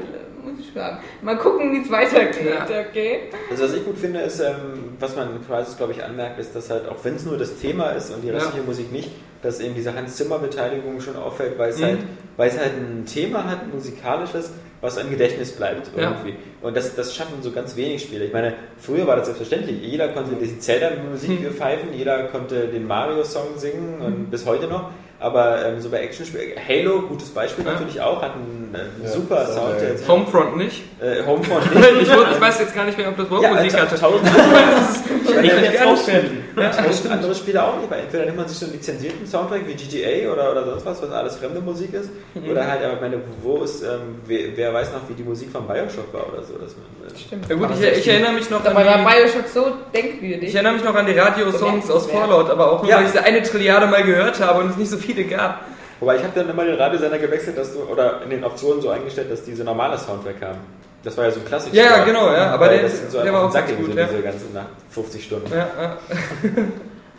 muss 0.51 0.61
ich 0.61 0.73
sagen. 0.73 0.99
Mal 1.23 1.37
gucken, 1.39 1.73
wie 1.73 1.83
es 1.83 1.91
weitergeht, 1.91 2.47
Ja. 2.47 2.67
okay? 2.89 3.21
Also 3.51 3.65
was 3.65 3.75
ich 3.75 3.85
gut 3.85 3.99
finde, 3.99 4.21
ist, 4.21 4.41
ähm, 4.41 4.55
was 5.01 5.15
man 5.17 5.31
in 5.37 5.47
Crisis, 5.47 5.77
glaube 5.77 5.93
ich, 5.93 6.03
anmerkt, 6.03 6.39
ist, 6.39 6.55
dass 6.55 6.71
halt, 6.71 6.89
auch 6.89 6.97
wenn 7.05 7.17
es 7.17 7.25
nur 7.25 7.37
das 7.39 7.57
Thema 7.59 7.91
ist 7.91 8.11
und 8.15 8.23
die 8.23 8.31
restliche 8.31 8.65
Musik 8.65 8.91
nicht, 8.93 9.11
dass 9.43 9.61
eben 9.61 9.75
diese 9.75 9.95
Hans-Zimmer-Beteiligung 9.95 11.01
schon 11.01 11.17
auffällt, 11.17 11.59
weil 11.59 11.71
es, 11.71 11.79
Mhm. 11.79 11.85
halt, 11.85 11.99
weil 12.37 12.49
es 12.49 12.59
halt 12.59 12.73
ein 12.77 13.05
Thema 13.07 13.45
hat, 13.45 13.63
ein 13.63 13.71
musikalisches, 13.73 14.53
was 14.81 14.97
im 14.97 15.11
Gedächtnis 15.11 15.53
bleibt 15.53 15.91
Ja. 15.97 16.03
irgendwie. 16.11 16.37
Und 16.63 16.77
das, 16.77 16.95
das 16.95 17.15
schaffen 17.15 17.35
so 17.43 17.51
ganz 17.53 17.77
wenig 17.77 18.03
Spiele. 18.03 18.25
Ich 18.27 18.33
meine, 18.33 18.55
früher 18.79 19.07
war 19.07 19.17
das 19.17 19.27
selbstverständlich. 19.27 19.81
Jeder 19.83 20.09
konnte 20.09 20.35
die 20.37 20.59
Zelda-Musik 20.59 21.41
Mhm. 21.51 21.55
pfeifen, 21.55 21.93
jeder 21.93 22.25
konnte 22.25 22.69
den 22.69 22.87
Mario-Song 22.87 23.57
singen 23.59 24.01
und 24.01 24.31
bis 24.31 24.45
heute 24.47 24.67
noch. 24.67 24.91
Aber 25.21 25.67
ähm, 25.67 25.81
so 25.81 25.89
bei 25.91 25.99
Actionspielen, 26.03 26.53
Halo, 26.69 27.03
gutes 27.03 27.31
Beispiel 27.31 27.65
Ja. 27.65 27.73
natürlich 27.73 28.01
auch, 28.01 28.23
hat 28.23 28.35
einen, 28.35 28.73
äh, 28.73 29.05
Ja, 29.05 29.11
super 29.11 29.35
das 29.37 29.55
Sound. 29.55 29.67
war 29.71 29.75
Der 29.81 30.09
Homefront 30.09 30.57
nicht. 30.57 30.83
äh, 31.01 31.27
Homefront 31.27 31.65
Ich, 31.75 31.75
nicht. 31.75 32.11
wus- 32.13 32.33
ich 32.33 32.41
weiß 32.41 32.61
jetzt 32.61 32.75
gar 32.75 32.85
nicht 32.85 32.97
mehr, 32.97 33.09
ob 33.09 33.17
das 33.17 33.27
überhaupt 33.27 33.43
Ja, 33.45 33.55
Musik 33.55 33.75
also, 33.75 33.79
hatte. 33.87 34.01
tausend, 34.01 34.29
Ich 35.29 35.35
kann 35.51 35.65
jetzt 35.65 35.85
rausfinden. 35.85 36.45
tausend 36.57 37.13
andere 37.13 37.35
Spiele 37.35 37.63
auch 37.63 37.77
nicht, 37.79 37.91
weil 37.91 38.01
entweder 38.01 38.25
nimmt 38.27 38.37
man 38.39 38.49
sich 38.49 38.59
so 38.59 38.67
einen 38.67 38.75
lizenzierten 38.75 39.27
Soundtrack 39.27 39.63
wie 39.67 39.75
GTA 39.75 40.33
oder, 40.33 40.53
oder 40.53 40.65
sonst 40.67 40.87
was, 40.87 41.03
was 41.03 41.11
alles 41.11 41.37
fremde 41.37 41.61
Musik 41.61 41.93
ist, 41.95 42.11
Mhm. 42.35 42.51
oder 42.51 42.67
halt, 42.67 42.85
aber 42.85 42.95
ich 42.95 43.01
meine, 43.01 43.17
wo 43.43 43.63
ist, 43.65 43.83
ähm, 43.83 44.21
wer, 44.27 44.57
wer 44.57 44.73
weiß 44.75 44.93
noch, 44.93 45.09
wie 45.09 45.15
die 45.15 45.23
Musik 45.25 45.51
von 45.51 45.67
Bioshock 45.67 46.13
war 46.13 46.29
oder 46.33 46.43
so, 46.45 46.55
dass 46.55 46.75
man, 46.77 47.09
äh, 47.13 47.19
Stimmt. 47.19 47.49
Ja 47.49 47.57
gut, 47.57 47.69
ich, 47.81 47.99
ich 47.99 48.09
erinnere 48.09 48.33
mich 48.33 48.49
noch 48.51 48.65
an 48.65 48.77
Aber 48.77 48.85
war 48.87 48.99
die, 48.99 49.05
Bioshock 49.05 49.49
so 49.53 49.67
denkwürdig. 49.95 50.49
ich 50.49 50.55
erinnere 50.55 50.75
mich 50.75 50.85
noch 50.85 50.95
an 50.95 51.07
die 51.07 51.19
Radio-Songs 51.19 51.91
aus. 51.91 52.07
Fallout, 52.07 52.51
aber 52.51 52.73
auch 52.73 52.83
nur, 52.83 52.91
Ja. 52.91 52.99
weil 52.99 53.07
ich 53.07 53.11
sie 53.13 53.19
eine 53.19 53.43
Trilliarde 53.43 53.87
mal 53.87 54.03
gehört 54.05 54.41
habe 54.41 54.61
und 54.61 54.71
es 54.71 54.77
nicht 54.77 54.91
so 54.91 54.97
viele 55.15 55.25
gab. 55.25 55.63
Wobei 56.01 56.17
ich 56.17 56.23
habe 56.23 56.33
dann 56.35 56.49
immer 56.49 56.65
den 56.65 56.77
Radiosender 56.77 57.19
gewechselt, 57.19 57.59
dass 57.59 57.73
du, 57.73 57.81
oder 57.83 58.23
in 58.23 58.31
den 58.31 58.45
Optionen 58.45 58.81
so 58.81 58.91
eingestellt, 58.91 59.31
dass 59.33 59.43
diese 59.43 59.65
normale 59.65 59.99
Soundtrack 59.99 60.39
kam. 60.41 60.57
Das 61.03 61.17
war 61.17 61.25
ja 61.25 61.31
so 61.31 61.41
ein 61.41 61.47
Klassiker. 61.47 61.77
Ja, 61.77 61.85
ja, 61.99 62.05
genau, 62.05 62.33
ja, 62.33 62.51
aber 62.53 62.69
der- 62.69 62.83
das 62.83 63.11
so 63.11 63.19
der 63.19 63.27
einfach 63.27 63.41
war 63.41 63.49
auch 63.49 63.53
Sack 63.53 63.69
ganz 63.69 63.79
gut, 63.79 63.93
so 63.93 63.99
ja. 63.99 64.07
diese 64.07 64.23
ganze 64.23 64.45
nach 64.53 64.67
50 64.91 65.25
Stunden. 65.25 65.53
Ja, 65.53 65.69
ja. 65.81 65.97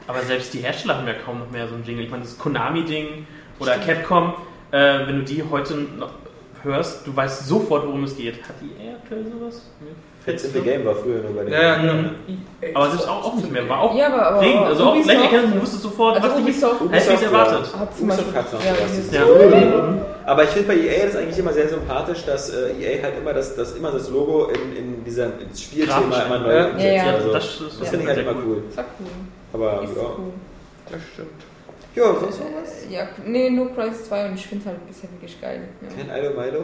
Aber 0.07 0.21
selbst 0.21 0.51
die 0.55 0.59
Hersteller 0.59 0.97
haben 0.97 1.07
ja 1.07 1.13
kaum 1.23 1.37
noch 1.39 1.51
mehr 1.51 1.67
so 1.67 1.75
ein 1.75 1.83
Jingle. 1.83 2.03
Ich 2.03 2.09
meine, 2.09 2.23
das 2.23 2.35
Konami-Ding 2.37 3.27
oder 3.59 3.77
Capcom, 3.77 4.33
äh, 4.71 5.05
wenn 5.05 5.17
du 5.19 5.23
die 5.23 5.43
heute 5.51 5.75
noch 5.75 6.11
hörst, 6.63 7.05
du 7.05 7.15
weißt 7.15 7.47
sofort, 7.47 7.85
worum 7.85 8.03
es 8.05 8.17
geht. 8.17 8.41
Hat 8.43 8.55
die 8.59 8.71
eher 8.83 8.95
aktuell 8.95 9.23
sowas? 9.25 9.69
Fällt's 10.29 10.43
in 10.45 10.53
the. 10.53 10.59
Game 10.61 10.85
war 10.85 10.95
früher 10.95 11.21
nur 11.21 11.33
bei 11.35 11.43
den 11.43 11.53
ja, 11.53 11.61
ja, 11.61 11.75
genau. 11.77 12.09
Aber 12.73 12.89
selbst 12.89 13.07
auch, 13.09 13.25
auch 13.25 13.35
nicht 13.35 13.51
mehr. 13.51 13.67
War 13.69 13.79
auch 13.81 13.95
Ja, 13.95 14.07
aber, 14.07 14.27
aber, 14.27 14.37
aber 14.41 14.65
Also 14.67 14.83
auch 14.85 14.95
Ubisoft- 14.95 15.21
erkennen, 15.23 15.53
du 15.55 15.61
wusstest 15.61 15.83
sofort, 15.83 16.15
Also 16.17 16.29
was 16.29 16.39
Ubisoft 16.39 16.81
hätte 16.81 16.95
ich 16.95 17.07
Ubisoft, 17.09 17.23
erwartet. 17.23 17.75
hat 17.79 17.97
zum 17.97 18.05
Ubisoft 18.09 18.33
Beispiel... 18.33 18.41
hat's 18.41 18.53
noch 18.53 18.65
ja, 18.65 18.73
dieses- 18.91 19.13
Ja. 19.13 19.95
Aber 20.25 20.43
ich 20.43 20.49
finde 20.49 20.67
bei 20.67 20.75
EA 20.75 21.05
das 21.07 21.15
eigentlich 21.15 21.39
immer 21.39 21.53
sehr 21.53 21.69
sympathisch, 21.69 22.23
dass 22.25 22.49
äh, 22.51 22.71
EA 22.79 23.01
halt 23.03 23.13
immer 23.19 23.33
das, 23.33 23.55
das, 23.55 23.75
immer 23.75 23.91
das 23.91 24.09
Logo 24.09 24.45
in, 24.49 24.75
in 24.75 25.03
dieser, 25.03 25.39
ins 25.39 25.59
Spielthema 25.61 25.99
Grafisch. 26.01 26.25
immer 26.27 26.39
neu 26.39 26.53
Ja. 26.55 26.65
umsetzt. 26.65 26.83
Ja, 26.85 26.91
ja. 26.93 27.13
Also, 27.15 27.33
das, 27.33 27.57
das, 27.59 27.79
das, 27.79 27.89
finde 27.89 28.03
ich 28.03 28.09
halt 28.09 28.19
immer 28.19 28.35
cool. 28.45 28.63
Das 28.67 28.77
war 28.77 28.85
cool. 28.99 29.07
Aber 29.53 29.83
Ist 29.83 29.95
ja. 29.95 30.01
cool. 30.17 30.33
Das 30.91 31.01
stimmt. 31.13 31.29
Ja, 31.95 32.03
sonst 32.19 32.39
noch 32.39 32.45
was? 32.61 32.85
Ja, 32.91 33.07
nee, 33.25 33.49
nur 33.49 33.73
Crisis 33.73 34.05
2 34.07 34.27
und 34.29 34.35
ich 34.35 34.45
finde 34.45 34.61
es 34.63 34.67
halt 34.69 34.87
bisher 34.87 35.09
wirklich 35.11 35.41
geil. 35.41 35.67
Ja. 35.81 36.13
Kein 36.13 36.23
Ilo 36.23 36.39
Milo? 36.39 36.63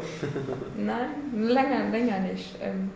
Nein, 0.78 1.48
länger, 1.48 1.90
länger 1.92 2.20
nicht. 2.20 2.56
Ähm, 2.62 2.92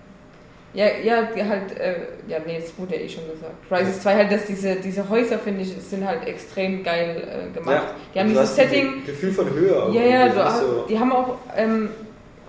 ja, 0.73 0.85
ja, 1.03 1.23
die 1.35 1.43
halt, 1.43 1.77
äh, 1.79 1.95
ja, 2.27 2.37
nee, 2.45 2.59
das 2.59 2.77
wurde 2.77 2.95
ja 2.95 3.01
eh 3.01 3.09
schon 3.09 3.23
gesagt. 3.29 3.53
Crisis 3.67 4.01
2 4.01 4.15
halt, 4.15 4.31
dass 4.31 4.45
diese, 4.45 4.75
diese 4.75 5.09
Häuser, 5.09 5.39
finde 5.39 5.61
ich, 5.61 5.73
sind 5.81 6.05
halt 6.07 6.27
extrem 6.27 6.83
geil 6.83 7.23
äh, 7.51 7.57
gemacht. 7.57 7.87
Die 8.13 8.19
haben 8.19 8.27
Du 8.27 8.33
dieses 8.39 8.55
Setting, 8.55 9.05
Gefühl 9.05 9.31
von 9.31 9.49
Höhe. 9.51 9.89
ja, 9.93 10.01
ja, 10.01 10.29
du, 10.29 10.35
das 10.35 10.53
ist 10.55 10.59
so, 10.61 10.85
die 10.87 10.99
haben 10.99 11.11
auch, 11.11 11.37
ähm, 11.57 11.89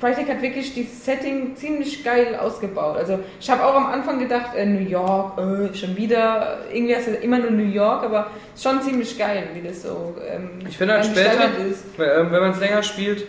Crytek 0.00 0.30
hat 0.30 0.40
wirklich 0.40 0.72
dieses 0.72 1.04
Setting 1.04 1.54
ziemlich 1.56 2.02
geil 2.02 2.34
ausgebaut. 2.40 2.96
Also 2.96 3.18
ich 3.38 3.50
habe 3.50 3.62
auch 3.62 3.74
am 3.74 3.86
Anfang 3.86 4.18
gedacht, 4.18 4.54
äh, 4.56 4.64
New 4.64 4.88
York, 4.88 5.38
äh, 5.38 5.74
schon 5.76 5.94
wieder, 5.94 6.58
irgendwie 6.72 6.94
ist 6.94 7.06
es 7.06 7.20
immer 7.20 7.38
nur 7.38 7.50
New 7.50 7.70
York, 7.70 8.04
aber 8.04 8.28
ist 8.54 8.62
schon 8.62 8.80
ziemlich 8.80 9.18
geil, 9.18 9.44
wie 9.52 9.66
das 9.66 9.82
so 9.82 10.14
ähm, 10.26 10.50
Ich 10.66 10.78
finde 10.78 10.94
halt 10.94 11.04
später- 11.04 11.50
ist. 11.70 11.84
Weil, 11.98 12.08
ähm, 12.18 12.32
Wenn 12.32 12.40
man 12.40 12.50
es 12.52 12.60
länger 12.60 12.82
spielt, 12.82 13.26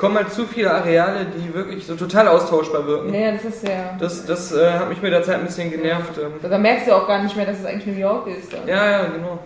kommen 0.00 0.16
halt 0.16 0.32
zu 0.32 0.46
viele 0.46 0.72
Areale, 0.72 1.26
die 1.26 1.52
wirklich 1.52 1.86
so 1.86 1.94
total 1.94 2.26
austauschbar 2.28 2.86
wirken. 2.86 3.10
Naja, 3.10 3.32
das 3.32 3.44
ist 3.44 3.68
ja... 3.68 3.96
Das, 3.98 4.24
das 4.24 4.52
äh, 4.52 4.72
hat 4.72 4.88
mich 4.88 5.02
mit 5.02 5.12
der 5.12 5.22
Zeit 5.22 5.36
ein 5.36 5.44
bisschen 5.44 5.70
genervt. 5.70 6.18
Ähm. 6.18 6.32
Da 6.42 6.58
merkst 6.58 6.88
du 6.88 6.96
auch 6.96 7.06
gar 7.06 7.22
nicht 7.22 7.36
mehr, 7.36 7.44
dass 7.44 7.60
es 7.60 7.66
eigentlich 7.66 7.86
New 7.86 8.00
York 8.00 8.26
ist. 8.26 8.50
Dann. 8.52 8.66
Ja, 8.66 8.90
ja, 8.90 9.06
genau. 9.08 9.38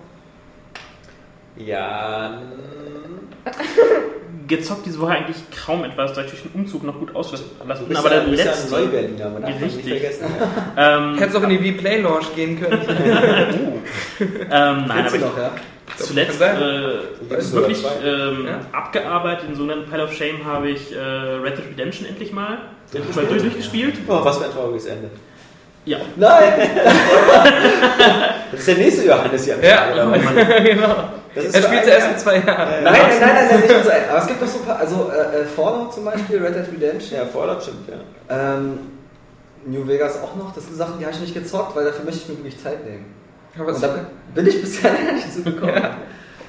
Ja, 1.56 2.38
gezockt 4.46 4.86
diese 4.86 5.00
Woche 5.00 5.12
eigentlich 5.12 5.36
kaum 5.64 5.84
etwas, 5.84 6.12
da 6.12 6.22
ich 6.22 6.30
durch 6.30 6.42
den 6.42 6.52
Umzug 6.52 6.84
noch 6.84 6.98
gut 6.98 7.14
auslassen 7.14 7.46
Aber 7.60 7.74
ja, 7.74 8.20
der 8.20 8.28
bist 8.28 8.44
ja 8.44 8.50
letzte. 8.50 8.70
Neuberliner, 8.72 9.30
man 9.30 9.42
darf 9.42 9.52
das 9.52 9.60
nicht 9.60 9.76
Richtig. 9.76 10.00
vergessen. 10.00 10.26
Ähm, 10.76 11.18
Hättest 11.18 11.36
auch 11.36 11.42
in 11.44 11.50
die 11.50 11.72
V-Play 11.72 12.00
Launch 12.00 12.34
gehen 12.34 12.60
können. 12.60 12.80
ähm, 14.20 14.48
nein, 14.50 15.06
aber 15.06 15.14
ich, 15.14 15.20
noch, 15.20 15.38
ja? 15.38 15.52
Zuletzt 15.96 16.40
äh, 16.40 16.48
wirklich 17.28 17.80
zwei. 17.80 17.90
ähm, 18.04 18.46
Ja. 18.46 18.60
abgearbeitet, 18.72 19.48
in 19.48 19.54
sogenannten 19.56 19.90
Pile 19.90 20.04
of 20.04 20.12
Shame 20.12 20.44
habe 20.44 20.68
ich 20.70 20.94
äh, 20.94 20.98
Red 20.98 21.58
Dead 21.58 21.66
Redemption 21.70 22.06
endlich 22.08 22.32
mal 22.32 22.58
Durchgespielt? 22.90 23.16
mal 23.16 23.26
durch, 23.30 23.42
durchgespielt. 23.42 23.94
Oh, 24.08 24.24
was 24.24 24.38
für 24.38 24.44
ein 24.46 24.50
trauriges 24.52 24.86
Ende. 24.86 25.10
Ja. 25.86 25.98
Nein! 26.16 26.52
das 28.50 28.60
ist 28.60 28.68
der 28.68 28.76
nächste 28.76 29.04
Johannes 29.06 29.44
hier 29.44 29.56
Ja. 29.62 29.86
Genau. 30.62 30.94
Das 31.34 31.44
ist 31.46 31.54
Er 31.56 31.62
spielt 31.62 31.82
ein 31.82 31.88
es 31.88 31.94
erst 31.94 32.10
in 32.12 32.18
zwei 32.18 32.36
Jahren. 32.38 32.68
Äh, 32.72 32.82
Nein, 32.82 32.92
nein, 32.94 33.20
nein, 33.20 33.46
nein, 33.50 33.60
nicht 33.60 33.74
unser. 33.74 33.92
Aber 34.08 34.18
es 34.18 34.26
gibt 34.28 34.40
doch 34.40 34.46
so 34.46 34.58
ein 34.60 34.64
paar, 34.64 34.76
also 34.78 35.10
äh, 35.12 35.40
äh, 35.40 35.44
Fallout 35.44 35.92
zum 35.92 36.04
Beispiel, 36.04 36.38
Red 36.40 36.54
Dead 36.54 36.64
Redemption, 36.80 37.18
Ja, 37.18 37.26
Fallout 37.26 37.62
stimmt, 37.62 37.88
ja. 37.88 38.54
ähm, 38.54 38.78
New 39.66 39.86
Vegas 39.88 40.16
auch 40.22 40.36
noch. 40.36 40.54
Das 40.54 40.64
sind 40.64 40.76
Sachen, 40.76 40.98
die 41.00 41.04
habe 41.04 41.14
ich 41.14 41.20
nicht 41.20 41.34
gezockt, 41.34 41.74
weil 41.74 41.84
dafür 41.86 42.04
möchte 42.04 42.20
ich 42.22 42.28
mir 42.28 42.36
wirklich 42.36 42.62
Zeit 42.62 42.84
nehmen. 42.84 43.06
Aber 43.58 43.72
Und 43.74 43.82
da 43.82 43.94
bin 44.34 44.46
ich 44.46 44.60
bisher 44.60 44.90
leider 44.98 45.12
nicht 45.12 45.32
zugekommen. 45.32 45.74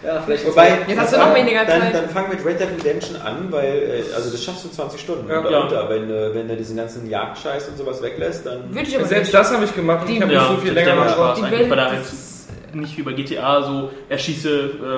Ja, 0.05 0.21
vielleicht 0.23 0.45
Wobei, 0.47 0.77
Jetzt 0.87 0.99
hast 0.99 1.13
du 1.13 1.17
noch 1.17 1.33
weniger 1.33 1.65
dann, 1.65 1.81
Zeit. 1.81 1.95
Dann 1.95 2.09
fang 2.09 2.29
mit 2.29 2.45
Red 2.45 2.59
Dead 2.59 2.67
Redemption 2.79 3.15
an, 3.21 3.47
weil, 3.51 4.03
äh, 4.09 4.13
also 4.15 4.29
das 4.29 4.43
schaffst 4.43 4.63
du 4.65 4.69
20 4.69 4.99
Stunden 5.01 5.27
Ja. 5.29 5.39
oder 5.41 5.51
Ja. 5.51 5.59
unter. 5.63 5.89
Wenn, 5.89 6.07
du- 6.07 6.31
wenn 6.35 6.47
du 6.47 6.55
diesen 6.55 6.77
ganzen 6.77 7.09
Jagdscheiß 7.09 7.69
und 7.69 7.77
sowas 7.77 8.01
weglässt, 8.03 8.45
dann... 8.45 8.73
Würde 8.73 8.87
ich 8.87 8.95
aber 8.95 9.05
Selbst 9.05 9.27
nicht. 9.27 9.33
das 9.33 9.51
habe 9.51 9.65
ich 9.65 9.73
gemacht 9.73 10.05
und 10.07 10.13
ich 10.13 10.21
habe 10.21 10.31
Ja, 10.31 10.41
nicht 10.41 10.49
so 10.51 10.57
viel 10.57 10.73
länger 10.73 10.95
macht 10.95 11.07
gebraucht. 11.09 11.37
Spaß 11.37 11.37
Die 11.39 11.43
eigentlich, 11.45 11.59
Welt 11.61 11.69
weil 11.71 11.85
halt 11.85 12.01
ist- 12.01 12.31
nicht 12.75 12.97
wie 12.97 13.01
bei 13.03 13.13
GTA 13.13 13.63
so 13.63 13.89
erschieße 14.09 14.49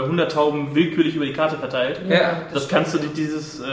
äh, 0.01 0.03
100 0.05 0.32
Tauben 0.32 0.74
willkürlich 0.76 1.16
über 1.16 1.26
die 1.26 1.34
Karte 1.34 1.58
verteilt. 1.58 2.01
Ja. 2.10 2.41
Das 2.53 2.68
kannst 2.68 2.93
du 2.93 2.97
dir 2.97 3.10
dieses 3.16 3.60
äh, 3.60 3.64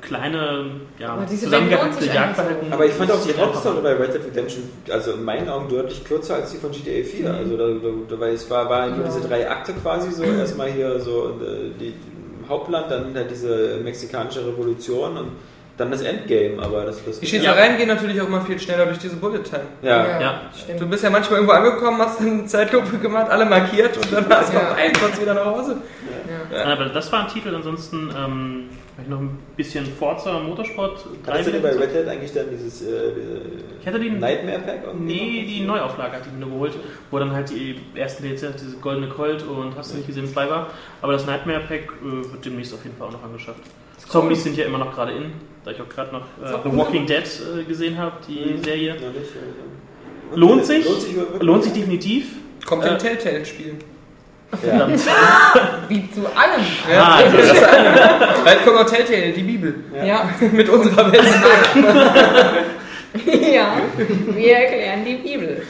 kleine, 0.00 0.66
ja, 0.98 1.26
sich 1.26 1.42
Jagdverhalten. 1.50 2.72
Aber 2.72 2.86
ich 2.86 2.92
fand 2.92 3.10
auch 3.10 3.22
die 3.22 3.30
einfach 3.30 3.46
Hauptstory 3.46 3.80
bei 3.82 3.92
Red 3.94 4.14
Dead 4.14 4.24
Redemption, 4.24 4.62
also 4.90 5.12
in 5.12 5.24
meinen 5.24 5.48
Augen 5.48 5.68
deutlich 5.68 6.04
kürzer 6.04 6.36
als 6.36 6.52
die 6.52 6.58
von 6.58 6.70
GTA 6.70 7.04
4. 7.04 7.34
Also 7.34 7.56
da, 7.56 7.64
da, 7.66 7.88
da 8.08 8.20
weil 8.20 8.34
es 8.34 8.48
war, 8.50 8.68
war 8.70 8.86
nur 8.88 8.98
Ja. 8.98 9.04
diese 9.04 9.26
drei 9.26 9.50
Akte 9.50 9.72
quasi 9.72 10.10
so. 10.12 10.22
Erstmal 10.22 10.70
hier 10.70 11.00
so 11.00 11.30
äh, 11.42 11.70
die, 11.80 11.90
die 11.92 12.48
Hauptland, 12.48 12.90
dann 12.90 13.14
halt 13.14 13.30
diese 13.30 13.78
mexikanische 13.82 14.46
Revolution 14.46 15.16
und 15.16 15.28
dann 15.76 15.90
das 15.90 16.02
Endgame. 16.02 16.62
Aber 16.62 16.84
das, 16.84 17.04
das 17.04 17.20
Die 17.20 17.26
Schießereien 17.26 17.76
gehen 17.76 17.88
natürlich 17.88 18.20
auch 18.20 18.26
immer 18.26 18.40
viel 18.40 18.58
schneller 18.58 18.86
durch 18.86 18.98
diese 18.98 19.16
Bullet 19.16 19.42
Time. 19.42 19.62
ja. 19.82 20.20
Ja. 20.20 20.40
stimmt. 20.56 20.80
Du 20.80 20.86
bist 20.86 21.02
ja 21.04 21.10
manchmal 21.10 21.40
irgendwo 21.40 21.54
angekommen, 21.54 21.98
hast 22.00 22.20
eine 22.20 22.46
Zeitlupe 22.46 22.98
gemacht, 22.98 23.30
alle 23.30 23.44
markiert 23.46 23.96
und 23.96 24.12
dann 24.12 24.26
hast 24.28 24.52
du 24.52 24.56
Ja. 24.56 24.76
kurz 25.00 25.20
wieder 25.20 25.34
nach 25.34 25.44
Hause. 25.44 25.76
Ja. 26.52 26.58
Ja, 26.58 26.72
aber 26.72 26.86
das 26.86 27.10
war 27.12 27.24
ein 27.24 27.28
Titel, 27.28 27.54
ansonsten 27.54 28.10
ähm, 28.16 28.64
vielleicht 28.98 29.10
noch 29.10 29.20
ein 29.20 29.38
bisschen 29.56 29.86
Forza 29.86 30.40
Motorsport. 30.40 31.04
Hattest 31.26 31.48
du 31.48 31.52
dir 31.52 31.60
bei 31.60 31.70
Red 31.70 31.94
Dead 31.94 32.08
eigentlich 32.08 32.32
dann 32.32 32.46
dieses 32.50 32.82
äh, 32.82 33.12
Ich 33.80 33.86
hatte 33.86 34.00
die, 34.00 34.10
Nightmare 34.10 34.58
Pack? 34.58 34.94
nee, 34.98 35.42
noch? 35.42 35.48
die 35.48 35.60
Neuauflage 35.60 36.12
hatte 36.16 36.24
ich 36.26 36.32
mir 36.32 36.40
nur 36.40 36.50
geholt, 36.50 36.72
wo 37.12 37.18
dann 37.20 37.30
halt 37.32 37.48
die 37.50 37.76
ersten 37.94 38.24
DLC, 38.24 38.56
diese 38.60 38.76
goldene 38.78 39.08
Colt 39.08 39.44
und 39.46 39.76
hast 39.76 39.92
du 39.92 39.96
nicht 39.98 40.06
gesehen, 40.08 40.28
dabei 40.34 40.50
war. 40.50 40.70
Aber 41.00 41.12
das 41.12 41.26
Nightmare 41.26 41.60
Pack 41.60 41.92
äh, 42.02 42.32
wird 42.32 42.44
demnächst 42.44 42.74
auf 42.74 42.82
jeden 42.82 42.96
Fall 42.96 43.06
auch 43.08 43.12
noch 43.12 43.22
angeschafft. 43.22 43.60
Zombies 44.08 44.42
sind 44.42 44.56
ja 44.56 44.64
immer 44.64 44.78
noch 44.78 44.92
gerade 44.94 45.12
in, 45.12 45.32
da 45.64 45.70
ich 45.70 45.80
auch 45.80 45.88
gerade 45.88 46.12
noch 46.12 46.22
äh, 46.42 46.52
auch 46.52 46.62
The 46.64 46.68
cool. 46.70 46.78
Walking 46.78 47.06
Dead 47.06 47.22
äh, 47.22 47.62
gesehen 47.64 47.96
habe, 47.98 48.16
die 48.26 48.54
Mhm. 48.56 48.64
Serie. 48.64 48.94
Noch 48.94 49.00
nicht, 49.12 49.34
ja. 49.34 50.36
Lohnt 50.36 50.64
sich? 50.66 50.84
Lohnt 50.84 51.00
sich? 51.02 51.16
Lohnt 51.40 51.64
sich 51.64 51.72
definitiv. 51.72 52.36
Kommt 52.66 52.84
Äh, 52.84 52.92
im 52.92 52.98
Telltale-Spiel. 52.98 53.74
Ja. 54.66 54.88
Wie 55.88 56.10
zu 56.10 56.26
allem. 56.26 56.64
Ah, 56.90 57.22
das 57.22 57.52
ist 57.52 58.64
kommt 58.64 58.78
auch 58.78 58.86
Telltale, 58.86 59.32
die 59.32 59.42
Bibel. 59.42 59.74
Ja. 60.04 60.28
Mit 60.52 60.68
unserer 60.68 61.12
Welt. 61.12 61.24
ja. 63.52 63.76
Wir 64.34 64.56
erklären 64.56 65.04
die 65.04 65.16
Bibel. 65.16 65.62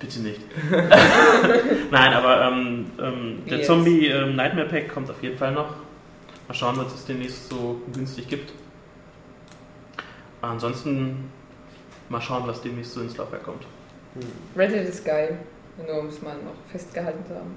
Bitte 0.00 0.20
nicht. 0.20 0.40
Nein, 1.90 2.12
aber 2.12 2.42
ähm, 2.48 2.86
ähm, 3.00 3.42
der 3.48 3.58
Yes. 3.58 3.66
Zombie 3.66 4.06
ähm, 4.06 4.34
Nightmare 4.34 4.68
Pack 4.68 4.92
kommt 4.92 5.10
auf 5.10 5.22
jeden 5.22 5.38
Fall 5.38 5.52
noch. 5.52 5.74
Mal 6.48 6.54
schauen, 6.54 6.76
was 6.78 6.92
es 6.94 7.04
demnächst 7.04 7.48
so 7.48 7.80
günstig 7.92 8.28
gibt. 8.28 8.52
Ansonsten 10.42 11.30
mal 12.08 12.20
schauen, 12.20 12.42
was 12.46 12.60
demnächst 12.62 12.94
so 12.94 13.02
ins 13.02 13.16
Laufwerk 13.16 13.44
kommt. 13.44 13.64
Reddit 14.56 14.88
ist 14.88 15.04
geil. 15.04 15.38
Nur 15.86 16.00
um 16.00 16.08
es 16.08 16.20
mal 16.22 16.34
noch 16.34 16.72
festgehalten 16.72 17.24
zu 17.26 17.34
haben. 17.34 17.54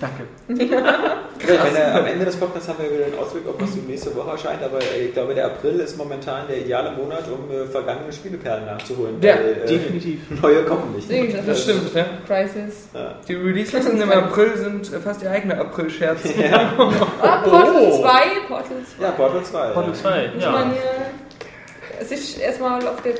Danke. 0.00 0.24
Wenn 0.48 1.76
er, 1.76 1.94
am 1.96 2.06
Ende 2.06 2.24
des 2.24 2.36
Podcasts 2.36 2.68
haben 2.68 2.82
wir 2.82 2.92
wieder 2.92 3.06
einen 3.06 3.18
Ausblick, 3.18 3.46
auf 3.46 3.54
was 3.58 3.74
nächste 3.76 4.14
Woche 4.16 4.30
erscheint, 4.32 4.62
aber 4.62 4.78
ich 4.78 5.12
glaube, 5.12 5.34
der 5.34 5.46
April 5.46 5.78
ist 5.80 5.96
momentan 5.96 6.46
der 6.48 6.58
ideale 6.58 6.90
Monat, 6.92 7.24
um 7.28 7.50
äh, 7.54 7.66
vergangene 7.66 8.12
Spieleperlen 8.12 8.66
nachzuholen. 8.66 9.16
Ja, 9.20 9.34
weil, 9.36 9.62
äh, 9.62 9.66
Definitiv. 9.66 10.20
Neue 10.42 10.64
kommen 10.64 10.94
nicht. 10.96 11.08
Deswegen, 11.08 11.36
das, 11.36 11.46
Das 11.46 11.58
ist 11.58 11.62
stimmt, 11.64 11.94
ja. 11.94 12.04
Crisis. 12.26 12.88
Ja. 12.94 13.14
Die 13.28 13.34
Release-Listen 13.34 14.00
im 14.00 14.10
April 14.10 14.56
sind 14.56 14.92
äh, 14.92 14.98
fast 15.00 15.22
ihr 15.22 15.30
eigener 15.30 15.60
April-Scherz. 15.60 16.20
Ja. 16.36 16.72
Ah, 17.20 17.36
Portal 17.44 17.72
Oh. 17.76 18.00
2. 18.02 18.10
Portal 18.48 18.76
2. 18.98 19.02
ja, 19.04 19.10
Portal 19.12 19.42
2. 19.44 19.68
Portal 19.70 19.94
2, 19.94 20.30
Muss 20.34 20.42
ja. 20.44 20.50
man 20.50 20.70
hier 20.72 22.06
sich 22.06 22.40
erstmal 22.42 22.86
auf 22.88 23.00
der 23.02 23.14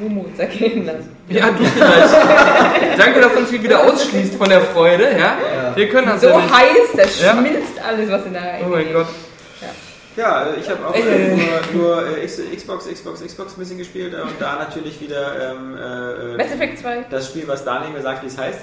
Mumu 0.00 0.26
zergehen 0.36 0.84
lassen. 0.86 1.16
Ja, 1.28 1.50
du 1.50 1.64
vielleicht. 1.64 2.98
Danke, 2.98 3.20
dass 3.20 3.32
du 3.32 3.38
uns 3.38 3.50
hier 3.50 3.62
wieder 3.62 3.82
ausschließt 3.82 4.34
von 4.34 4.48
der 4.48 4.60
Freude, 4.60 5.04
ja? 5.18 5.36
Ja. 5.74 5.76
Wir 5.76 5.88
können 5.88 6.06
das 6.08 6.20
so 6.20 6.28
ja 6.28 6.38
nicht. 6.40 6.52
heiß, 6.54 6.92
das 6.96 7.20
Ja. 7.22 7.32
schmilzt 7.36 7.84
alles, 7.86 8.10
was 8.10 8.26
in 8.26 8.32
der 8.32 8.60
Oh 8.64 8.68
mein 8.68 8.92
Gott. 8.92 9.06
Ja, 10.16 10.46
ich 10.60 10.70
habe 10.70 10.86
auch 10.86 10.94
äh, 10.94 11.34
nur, 11.34 11.72
nur 11.72 12.18
äh, 12.18 12.24
Xbox, 12.24 12.86
Xbox, 12.88 13.20
Xbox 13.20 13.54
ein 13.56 13.58
bisschen 13.58 13.78
gespielt 13.78 14.14
äh, 14.14 14.20
und 14.22 14.30
da 14.38 14.56
natürlich 14.60 15.00
wieder 15.00 15.50
ähm, 15.50 15.76
äh, 15.76 16.36
Mass 16.36 16.46
äh, 16.52 16.54
Effect 16.54 16.78
2. 16.78 17.04
das 17.10 17.28
Spiel, 17.30 17.48
was 17.48 17.64
Daniel 17.64 17.90
mir 17.92 18.00
sagt, 18.00 18.22
wie 18.22 18.28
es 18.28 18.38
heißt. 18.38 18.60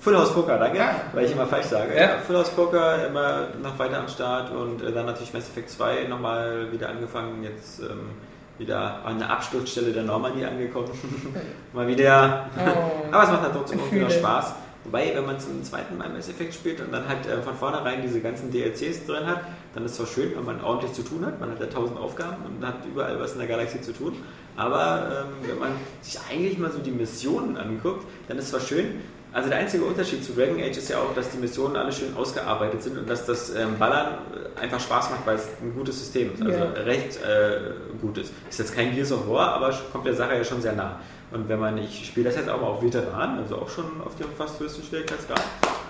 Full 0.00 0.16
House 0.16 0.32
Poker, 0.32 0.56
danke, 0.56 0.80
Ah. 0.82 0.94
weil 1.12 1.26
ich 1.26 1.32
immer 1.32 1.46
falsch 1.46 1.66
sage. 1.66 1.94
Ja. 1.94 2.12
Full 2.26 2.34
House 2.34 2.48
Poker 2.48 3.06
immer 3.06 3.48
noch 3.62 3.78
weiter 3.78 3.98
am 3.98 4.08
Start 4.08 4.50
und 4.52 4.80
äh, 4.82 4.90
dann 4.90 5.04
natürlich 5.04 5.34
Mass 5.34 5.50
Effect 5.50 5.68
2 5.68 6.04
nochmal 6.08 6.72
wieder 6.72 6.88
angefangen, 6.88 7.42
jetzt 7.44 7.80
ähm, 7.80 8.12
wieder 8.56 9.00
an 9.04 9.18
der 9.18 9.28
Absturzstelle 9.28 9.92
der 9.92 10.04
Normandie 10.04 10.46
angekommen. 10.46 10.88
Mal 11.74 11.86
wieder. 11.88 12.46
Oh. 12.56 13.12
Aber 13.12 13.24
es 13.24 13.30
macht 13.30 13.42
halt 13.42 13.52
trotzdem 13.54 13.78
irgendwie 13.80 13.98
noch 14.00 14.08
Gefühle. 14.08 14.26
Spaß. 14.26 14.54
Wobei, 14.84 15.12
wenn 15.14 15.26
man 15.26 15.38
zum 15.38 15.62
zweiten 15.62 15.98
Mal 15.98 16.08
Mass 16.08 16.28
Effect 16.28 16.54
spielt 16.54 16.80
und 16.80 16.92
dann 16.92 17.06
halt 17.06 17.26
äh, 17.26 17.42
von 17.42 17.54
vornherein 17.54 18.00
diese 18.02 18.20
ganzen 18.20 18.50
DLCs 18.50 19.06
drin 19.06 19.26
hat, 19.26 19.42
dann 19.74 19.84
ist 19.84 19.92
es 19.92 19.96
zwar 19.98 20.06
schön, 20.06 20.32
wenn 20.34 20.44
man 20.44 20.62
ordentlich 20.62 20.92
zu 20.92 21.02
tun 21.02 21.24
hat. 21.26 21.38
Man 21.38 21.50
hat 21.50 21.60
ja 21.60 21.66
tausend 21.66 21.98
Aufgaben 21.98 22.36
und 22.46 22.66
hat 22.66 22.76
überall 22.86 23.20
was 23.20 23.32
in 23.32 23.38
der 23.40 23.48
Galaxie 23.48 23.80
zu 23.80 23.92
tun. 23.92 24.14
Aber 24.56 25.26
ähm, 25.28 25.48
wenn 25.48 25.58
man 25.58 25.72
sich 26.00 26.18
eigentlich 26.30 26.58
mal 26.58 26.72
so 26.72 26.78
die 26.78 26.90
Missionen 26.90 27.56
anguckt, 27.56 28.06
dann 28.28 28.38
ist 28.38 28.44
es 28.44 28.50
zwar 28.50 28.60
schön, 28.60 29.00
also 29.32 29.48
der 29.48 29.58
einzige 29.58 29.84
Unterschied 29.84 30.24
zu 30.24 30.32
Dragon 30.32 30.60
Age 30.60 30.76
ist 30.76 30.90
ja 30.90 30.98
auch, 30.98 31.14
dass 31.14 31.30
die 31.30 31.38
Missionen 31.38 31.76
alle 31.76 31.92
schön 31.92 32.16
ausgearbeitet 32.16 32.82
sind 32.82 32.98
und 32.98 33.08
dass 33.08 33.26
das 33.26 33.54
ähm, 33.54 33.78
Ballern 33.78 34.18
äh, 34.34 34.60
einfach 34.60 34.80
Spaß 34.80 35.10
macht, 35.10 35.24
weil 35.24 35.36
es 35.36 35.46
ein 35.62 35.72
gutes 35.72 36.00
System 36.00 36.34
ist. 36.34 36.42
Also 36.42 36.58
Ja. 36.58 36.64
recht 36.82 37.16
äh, 37.22 37.70
gut 38.00 38.18
ist. 38.18 38.32
Ist 38.48 38.58
jetzt 38.58 38.74
kein 38.74 38.92
Gears 38.92 39.12
of 39.12 39.28
War, 39.28 39.52
aber 39.54 39.72
kommt 39.92 40.04
der 40.06 40.14
Sache 40.14 40.34
ja 40.34 40.42
schon 40.42 40.60
sehr 40.60 40.72
nah. 40.72 40.98
Und 41.32 41.48
wenn 41.48 41.60
man, 41.60 41.78
ich 41.78 42.06
spiele 42.06 42.26
das 42.26 42.36
jetzt 42.36 42.48
auch 42.48 42.60
mal 42.60 42.66
auf 42.66 42.82
Veteran, 42.82 43.38
also 43.38 43.56
auch 43.56 43.68
schon 43.68 43.84
auf 44.04 44.16
dem 44.16 44.26
fast 44.36 44.58
höchsten 44.58 44.82
Schwierigkeitsgrad. 44.82 45.42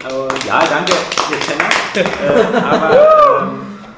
Aber, 0.05 0.29
ja, 0.47 0.63
danke, 0.69 0.93
ihr 1.31 1.39
Kenner. 1.39 1.71
äh, 2.55 2.57
aber 2.57 3.53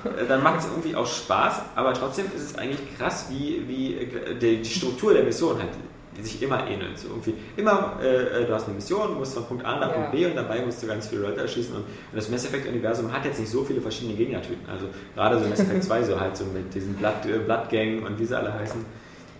ähm, 0.04 0.18
äh, 0.18 0.26
dann 0.26 0.42
macht 0.42 0.60
es 0.60 0.66
irgendwie 0.66 0.94
auch 0.94 1.06
Spaß, 1.06 1.62
aber 1.74 1.94
trotzdem 1.94 2.26
ist 2.34 2.42
es 2.42 2.58
eigentlich 2.58 2.80
krass, 2.96 3.26
wie, 3.30 3.64
wie 3.66 3.94
äh, 3.94 4.34
die, 4.38 4.62
die 4.62 4.70
Struktur 4.70 5.14
der 5.14 5.24
Mission 5.24 5.58
halt 5.58 5.70
die 6.16 6.22
sich 6.22 6.42
immer 6.42 6.66
ähnelt. 6.68 6.98
So 6.98 7.08
irgendwie 7.08 7.34
immer, 7.56 7.98
äh, 8.02 8.42
äh, 8.42 8.46
du 8.46 8.54
hast 8.54 8.66
eine 8.66 8.74
Mission, 8.74 9.08
du 9.08 9.14
musst 9.14 9.34
von 9.34 9.44
Punkt 9.44 9.64
A 9.64 9.78
nach 9.78 9.88
Ja. 9.88 9.94
Punkt 9.94 10.12
B 10.12 10.26
und 10.26 10.36
dabei 10.36 10.64
musst 10.64 10.82
du 10.82 10.86
ganz 10.86 11.08
viele 11.08 11.22
Leute 11.22 11.40
erschießen. 11.40 11.74
Und, 11.74 11.82
und 11.82 11.86
das 12.14 12.28
Mass 12.28 12.44
Effect-Universum 12.44 13.12
hat 13.12 13.24
jetzt 13.24 13.40
nicht 13.40 13.50
so 13.50 13.64
viele 13.64 13.80
verschiedene 13.80 14.14
Gegnertypen. 14.14 14.68
Also 14.68 14.86
gerade 15.14 15.38
so 15.40 15.48
Mass 15.48 15.60
Effect 15.60 15.84
2 15.84 16.02
so 16.02 16.20
halt 16.20 16.36
so 16.36 16.44
mit 16.44 16.72
diesen 16.74 16.94
Blood, 16.94 17.24
äh, 17.24 17.38
Blood 17.38 17.68
Gang 17.70 18.04
und 18.04 18.18
wie 18.18 18.24
sie 18.24 18.36
alle 18.36 18.52
heißen. 18.52 18.84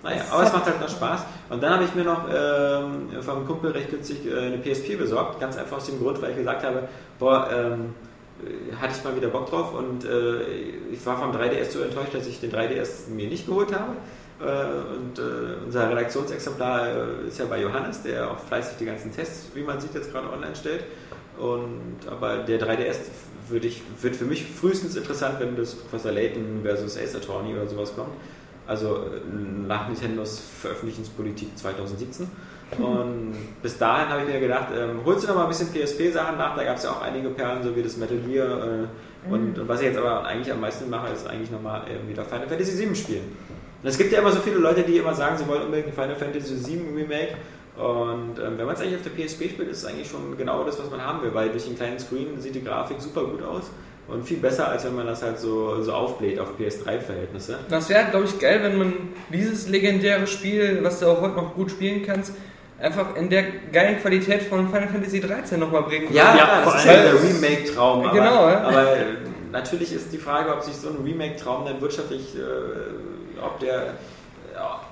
Naja, 0.02 0.22
aber 0.30 0.42
es 0.42 0.52
macht 0.52 0.66
halt 0.66 0.80
noch 0.80 0.88
Spaß. 0.88 1.24
Und 1.50 1.62
dann 1.62 1.74
habe 1.74 1.84
ich 1.84 1.94
mir 1.94 2.04
noch 2.04 2.24
ähm, 2.28 3.22
vom 3.22 3.46
Kumpel 3.46 3.70
recht 3.70 3.90
günstig 3.90 4.26
äh, 4.26 4.38
eine 4.38 4.58
PSP 4.58 4.96
besorgt. 4.96 5.40
Ganz 5.40 5.56
einfach 5.56 5.76
aus 5.76 5.86
dem 5.86 6.00
Grund, 6.00 6.20
weil 6.20 6.30
ich 6.30 6.36
gesagt 6.36 6.64
habe, 6.64 6.88
boah, 7.18 7.48
ähm, 7.52 7.94
äh, 8.42 8.74
hatte 8.74 8.94
ich 8.96 9.04
mal 9.04 9.14
wieder 9.14 9.28
Bock 9.28 9.48
drauf 9.48 9.74
und 9.74 10.04
äh, 10.04 10.42
ich 10.92 11.04
war 11.06 11.18
vom 11.18 11.30
3DS 11.30 11.70
so 11.70 11.80
enttäuscht, 11.80 12.14
dass 12.14 12.26
ich 12.26 12.40
den 12.40 12.50
3DS 12.50 13.10
mir 13.10 13.28
nicht 13.28 13.46
geholt 13.46 13.72
habe. 13.72 13.92
Äh, 14.40 14.96
und 14.96 15.18
äh, 15.18 15.64
unser 15.64 15.88
Redaktionsexemplar 15.90 16.88
äh, 16.88 17.28
ist 17.28 17.38
ja 17.38 17.44
bei 17.44 17.60
Johannes, 17.60 18.02
der 18.02 18.30
auch 18.30 18.38
fleißig 18.38 18.78
die 18.78 18.86
ganzen 18.86 19.14
Tests, 19.14 19.50
wie 19.54 19.62
man 19.62 19.80
sieht, 19.80 19.94
jetzt 19.94 20.10
gerade 20.10 20.28
online 20.30 20.56
stellt. 20.56 20.84
Und, 21.38 22.08
aber 22.10 22.38
der 22.38 22.60
3DS 22.60 22.96
würde 23.48 23.68
ich, 23.68 23.82
wird 24.00 24.16
für 24.16 24.24
mich 24.24 24.44
frühestens 24.44 24.96
interessant, 24.96 25.36
wenn 25.38 25.56
das 25.56 25.74
Professor 25.74 26.12
Layton 26.12 26.60
versus 26.62 26.98
Ace 26.98 27.14
Attorney 27.14 27.54
oder 27.54 27.68
sowas 27.68 27.94
kommt. 27.94 28.12
Also 28.72 28.96
äh, 28.96 29.68
nach 29.68 29.86
Nintendos 29.86 30.40
Veröffentlichungspolitik 30.62 31.58
2017. 31.58 32.26
Und 32.78 33.34
bis 33.62 33.76
dahin 33.76 34.08
habe 34.08 34.22
ich 34.22 34.28
mir 34.28 34.40
gedacht, 34.40 34.68
ähm, 34.74 35.00
holst 35.04 35.24
du 35.24 35.28
noch 35.28 35.34
mal 35.34 35.42
ein 35.42 35.48
bisschen 35.48 35.68
PSP-Sachen 35.68 36.38
nach, 36.38 36.56
da 36.56 36.64
gab 36.64 36.78
es 36.78 36.84
ja 36.84 36.90
auch 36.92 37.02
einige 37.02 37.28
Perlen, 37.28 37.62
so 37.62 37.76
wie 37.76 37.82
das 37.82 37.98
Metal 37.98 38.16
Gear. 38.16 38.48
Äh, 38.48 39.30
und, 39.30 39.58
und 39.58 39.68
was 39.68 39.80
ich 39.80 39.88
jetzt 39.88 39.98
aber 39.98 40.24
eigentlich 40.24 40.50
am 40.50 40.60
meisten 40.60 40.88
mache, 40.88 41.12
ist 41.12 41.28
eigentlich 41.28 41.50
nochmal 41.50 41.82
äh, 41.82 42.08
wieder 42.08 42.24
Final 42.24 42.48
Fantasy 42.48 42.72
7 42.72 42.94
spielen. 42.96 43.36
Und 43.82 43.88
es 43.88 43.98
gibt 43.98 44.10
ja 44.10 44.20
immer 44.20 44.32
so 44.32 44.40
viele 44.40 44.56
Leute, 44.56 44.84
die 44.84 44.96
immer 44.96 45.12
sagen, 45.12 45.36
sie 45.36 45.46
wollen 45.46 45.64
unbedingt 45.64 45.88
ein 45.88 45.92
Final 45.92 46.16
Fantasy 46.16 46.56
7 46.56 46.96
Remake. 46.96 47.36
Und 47.76 48.38
ähm, 48.38 48.56
wenn 48.56 48.64
man 48.64 48.74
es 48.74 48.80
eigentlich 48.80 48.96
auf 48.96 49.02
der 49.02 49.10
PSP 49.10 49.50
spielt, 49.50 49.68
ist 49.68 49.78
es 49.78 49.84
eigentlich 49.84 50.08
schon 50.08 50.38
genau 50.38 50.64
das, 50.64 50.78
was 50.78 50.90
man 50.90 51.04
haben 51.04 51.20
will, 51.22 51.34
weil 51.34 51.50
durch 51.50 51.66
den 51.66 51.76
kleinen 51.76 51.98
Screen 51.98 52.40
sieht 52.40 52.54
die 52.54 52.64
Grafik 52.64 53.02
super 53.02 53.24
gut 53.24 53.42
aus 53.42 53.64
und 54.12 54.24
viel 54.26 54.36
besser, 54.38 54.68
als 54.68 54.84
wenn 54.84 54.94
man 54.94 55.06
das 55.06 55.22
halt 55.22 55.38
so, 55.38 55.82
so 55.82 55.92
aufbläht 55.92 56.38
auf 56.38 56.48
PS3-Verhältnisse. 56.58 57.58
Das 57.68 57.88
wäre, 57.88 58.04
glaube 58.10 58.26
ich, 58.26 58.38
geil, 58.38 58.60
wenn 58.62 58.76
man 58.78 58.92
dieses 59.32 59.68
legendäre 59.68 60.26
Spiel, 60.26 60.80
was 60.82 61.00
du 61.00 61.06
auch 61.06 61.20
heute 61.20 61.36
noch 61.36 61.54
gut 61.54 61.70
spielen 61.70 62.02
kannst, 62.04 62.32
einfach 62.78 63.16
in 63.16 63.30
der 63.30 63.44
geilen 63.72 63.98
Qualität 64.00 64.42
von 64.42 64.66
Final 64.68 64.88
Fantasy 64.88 65.20
13 65.20 65.58
nochmal 65.60 65.82
bringen 65.84 66.08
Ja, 66.12 66.26
würde. 66.26 66.38
Ja, 66.38 66.44
klar, 66.44 66.62
vor 66.64 66.72
das 66.72 66.80
ist 66.84 66.86
ja 66.90 66.92
allem- 66.92 67.04
der 67.04 67.22
Remake-Traum. 67.22 68.00
Aber, 68.06 68.12
Genau, 68.12 68.48
ja. 68.48 68.60
aber 68.62 68.96
äh, 68.96 69.04
natürlich 69.52 69.92
ist 69.94 70.12
die 70.12 70.18
Frage, 70.18 70.52
ob 70.52 70.62
sich 70.62 70.74
so 70.74 70.88
ein 70.88 70.96
Remake-Traum 71.04 71.64
dann 71.64 71.80
wirtschaftlich, 71.80 72.34
äh, 72.36 73.40
ob 73.44 73.58
der. 73.60 73.94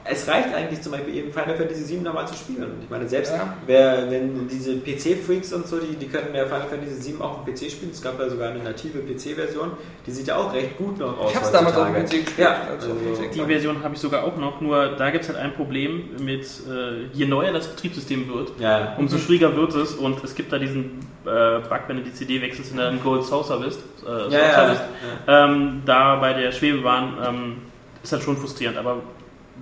Es 0.05 0.27
reicht 0.27 0.55
eigentlich 0.55 0.81
zum 0.83 0.93
Beispiel 0.93 1.15
eben 1.17 1.33
Final 1.33 1.57
Fantasy 1.57 1.83
7 1.83 2.03
nochmal 2.03 2.27
zu 2.27 2.35
spielen. 2.35 2.65
Und 2.65 2.83
ich 2.83 2.91
meine, 2.91 3.09
selbst 3.09 3.33
Ja. 3.33 3.57
wer, 3.67 4.11
wenn 4.11 4.49
diese 4.49 4.77
PC-Freaks 4.79 5.53
und 5.53 5.67
so, 5.69 5.79
die, 5.79 5.95
die 5.97 6.09
können 6.09 6.35
ja 6.35 6.47
Final 6.47 6.67
Fantasy 6.69 6.95
7 6.95 7.23
auch 7.23 7.39
auf 7.39 7.45
dem 7.45 7.55
PC 7.55 7.71
spielen. 7.71 7.91
Es 7.93 8.03
gab 8.03 8.19
ja 8.19 8.29
sogar 8.29 8.51
eine 8.51 8.63
native 8.63 8.99
PC-Version, 9.01 9.73
die 10.07 10.11
sieht 10.11 10.27
ja 10.27 10.37
auch 10.37 10.53
recht 10.53 10.79
gut 10.79 10.99
noch 10.99 11.19
aus. 11.19 11.31
Ich 11.31 11.37
hab's 11.37 11.53
damals 11.53 11.77
auf 11.77 11.87
dem. 11.87 11.95
PC 12.05 12.11
gespielt. 12.11 12.39
Ja, 12.39 12.57
also 12.71 12.91
also-. 12.91 13.23
Die 13.33 13.41
Version 13.45 13.83
habe 13.85 13.95
ich 13.95 14.01
sogar 14.01 14.25
auch 14.25 14.37
noch, 14.37 14.61
nur 14.61 14.97
da 14.97 15.11
gibt 15.11 15.25
es 15.25 15.29
halt 15.31 15.39
ein 15.39 15.53
Problem 15.55 16.11
mit, 16.21 16.43
äh, 16.45 17.05
je 17.13 17.27
neuer 17.27 17.53
das 17.53 17.69
Betriebssystem 17.69 18.29
wird, 18.33 18.53
Ja, 18.59 18.95
umso 18.99 19.19
schwieriger 19.19 19.55
wird 19.57 19.75
es 19.75 19.95
und 19.95 20.23
es 20.25 20.35
gibt 20.35 20.53
da 20.53 20.59
diesen 20.59 21.01
äh, 21.25 21.59
Bug, 21.61 21.81
wenn 21.87 21.99
du 21.99 22.03
die 22.03 22.13
CD 22.15 22.41
wechselst 22.41 22.73
und 22.73 22.79
dann 22.79 23.01
Gold 23.03 23.25
Saucer 23.25 23.59
bist, 23.61 23.81
äh, 24.07 24.33
ja, 24.33 24.65
bist 24.71 24.83
ähm, 25.29 25.83
da 25.85 26.17
bei 26.17 26.33
der 26.33 26.51
Schwebebahn 26.53 27.13
ähm, 27.27 27.57
ist 28.03 28.13
halt 28.13 28.23
schon 28.23 28.37
frustrierend, 28.37 28.79
aber 28.79 29.03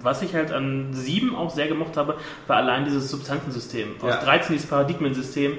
was 0.03 0.23
ich 0.23 0.35
halt 0.35 0.53
an 0.53 0.89
7 0.93 1.35
auch 1.35 1.51
sehr 1.51 1.69
gemocht 1.69 1.97
habe, 1.97 2.17
war 2.47 2.57
allein 2.57 2.85
dieses 2.85 3.11
Substanzensystem. 3.11 3.97
Aus 4.01 4.11
Ja. 4.11 4.21
13 4.23 4.55
dieses 4.55 4.69
Paradigmensystem. 4.69 5.53
Äh, 5.53 5.57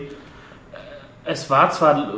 Es 1.26 1.50
war 1.50 1.70
zwar 1.72 2.14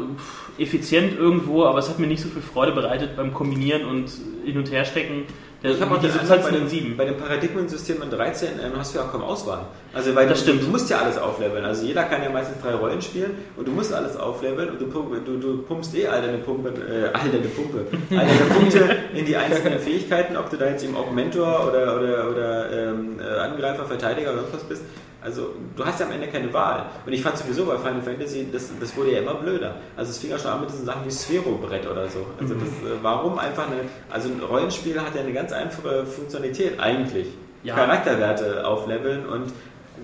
äh, 0.59 0.61
effizient 0.63 1.17
irgendwo, 1.17 1.65
aber 1.65 1.79
es 1.79 1.89
hat 1.89 1.99
mir 1.99 2.07
nicht 2.07 2.21
so 2.21 2.29
viel 2.29 2.41
Freude 2.41 2.71
bereitet 2.73 3.15
beim 3.15 3.33
Kombinieren 3.33 3.85
und 3.85 4.09
hin 4.45 4.57
und 4.57 4.71
her 4.71 4.85
stecken. 4.85 5.23
Der, 5.63 5.71
Ich 5.71 5.81
habe 5.81 5.93
auch 5.95 5.99
die 5.99 6.07
die 6.07 6.13
Substanzen 6.13 6.43
bei 6.51 6.57
in 6.57 6.63
dem, 6.63 6.67
7. 6.69 6.97
bei 6.97 7.05
dem 7.05 7.17
Paradigmensystem 7.17 8.01
in 8.01 8.09
13 8.09 8.49
ähm, 8.63 8.71
hast 8.77 8.93
du 8.95 8.99
ja 8.99 9.05
auch 9.05 9.11
kaum 9.11 9.21
Auswahl. 9.21 9.65
Also 9.93 10.15
weil 10.15 10.27
Das 10.27 10.39
du, 10.39 10.45
stimmt. 10.51 10.63
du 10.63 10.67
musst 10.69 10.89
ja 10.89 10.97
alles 10.99 11.17
aufleveln. 11.19 11.63
Also 11.63 11.85
jeder 11.85 12.03
kann 12.05 12.23
ja 12.23 12.29
meistens 12.31 12.61
drei 12.63 12.73
Rollen 12.73 13.01
spielen 13.01 13.31
und 13.57 13.67
du 13.67 13.71
musst 13.71 13.93
alles 13.93 14.17
aufleveln 14.17 14.69
und 14.71 14.81
du, 14.81 14.85
du, 14.87 15.37
du 15.37 15.61
pumpst 15.63 15.93
eh 15.95 16.07
all 16.07 16.21
deine 16.21 16.39
Pumpe, 16.39 16.69
äh, 16.69 17.05
all 17.13 17.29
deine 17.29 17.47
Pumpe, 17.47 17.85
all 18.11 18.25
deine 18.25 18.59
Punkte 18.59 18.95
in 19.13 19.25
die 19.25 19.35
einzelnen 19.37 19.79
Fähigkeiten, 19.79 20.35
ob 20.35 20.49
du 20.49 20.57
da 20.57 20.65
jetzt 20.67 20.83
eben 20.83 20.95
Augmentor 20.95 21.67
oder, 21.67 21.95
oder, 21.97 22.29
oder 22.31 22.71
ähm, 22.71 23.19
äh, 23.19 23.39
Angreifer, 23.39 23.85
Verteidiger 23.85 24.33
oder 24.33 24.41
sonst 24.41 24.53
was 24.55 24.63
bist. 24.63 24.81
Also 25.23 25.53
du 25.75 25.85
hast 25.85 25.99
ja 25.99 26.07
am 26.07 26.11
Ende 26.11 26.27
keine 26.27 26.51
Wahl. 26.51 26.85
Und 27.05 27.13
ich 27.13 27.21
fand 27.21 27.37
sowieso 27.37 27.65
bei 27.65 27.77
Final 27.77 28.01
Fantasy, 28.01 28.47
das, 28.51 28.71
das 28.79 28.95
wurde 28.97 29.11
ja 29.13 29.19
immer 29.19 29.35
blöder. 29.35 29.75
Also 29.95 30.09
es 30.11 30.17
fing 30.17 30.31
ja 30.31 30.39
schon 30.39 30.51
an 30.51 30.61
mit 30.61 30.71
diesen 30.71 30.85
Sachen 30.85 31.05
wie 31.05 31.11
Sphero-Brett 31.11 31.87
oder 31.89 32.07
so. 32.09 32.25
Also 32.39 32.55
das, 32.55 32.69
äh, 32.69 32.97
warum 33.03 33.37
einfach 33.37 33.67
eine, 33.67 33.81
also 34.09 34.29
ein 34.29 34.39
Rollenspiel 34.41 34.99
hat 34.99 35.13
ja 35.13 35.21
eine 35.21 35.33
ganz 35.33 35.51
einfache 35.51 36.05
Funktionalität 36.05 36.79
eigentlich. 36.79 37.27
Ja. 37.63 37.75
Charakterwerte 37.75 38.65
aufleveln 38.65 39.27
und 39.27 39.51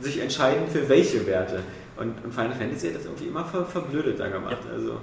sich 0.02 0.22
entscheiden 0.22 0.68
für 0.68 0.88
welche 0.88 1.26
Werte. 1.26 1.62
Und, 2.00 2.14
Final 2.32 2.52
Fantasy 2.52 2.90
hat 2.90 2.98
das 2.98 3.06
irgendwie 3.06 3.26
immer 3.26 3.44
ver, 3.44 3.66
verblödet 3.66 4.20
da 4.20 4.28
gemacht. 4.28 4.58
Also 4.72 4.98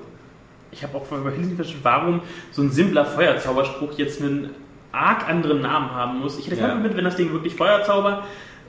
Ich 0.71 0.85
habe 0.85 0.97
auch 0.97 1.11
nicht 1.11 1.57
verstanden, 1.57 1.81
warum 1.83 2.21
so 2.53 2.63
ein 2.63 2.71
simpler 2.71 3.05
Feuerzauberspruch 3.05 3.93
jetzt 3.95 4.21
einen 4.23 4.51
arg 4.93 5.29
anderen 5.29 5.63
Namen 5.63 5.91
haben 5.91 6.21
muss. 6.21 6.39
Ich 6.39 6.49
hätte 6.49 6.61
Ja. 6.61 6.75
mit, 6.77 6.97
wenn 6.97 7.05
das 7.05 7.17
Ding 7.17 7.33
wirklich 7.33 7.57
Feuerzauber 7.57 8.23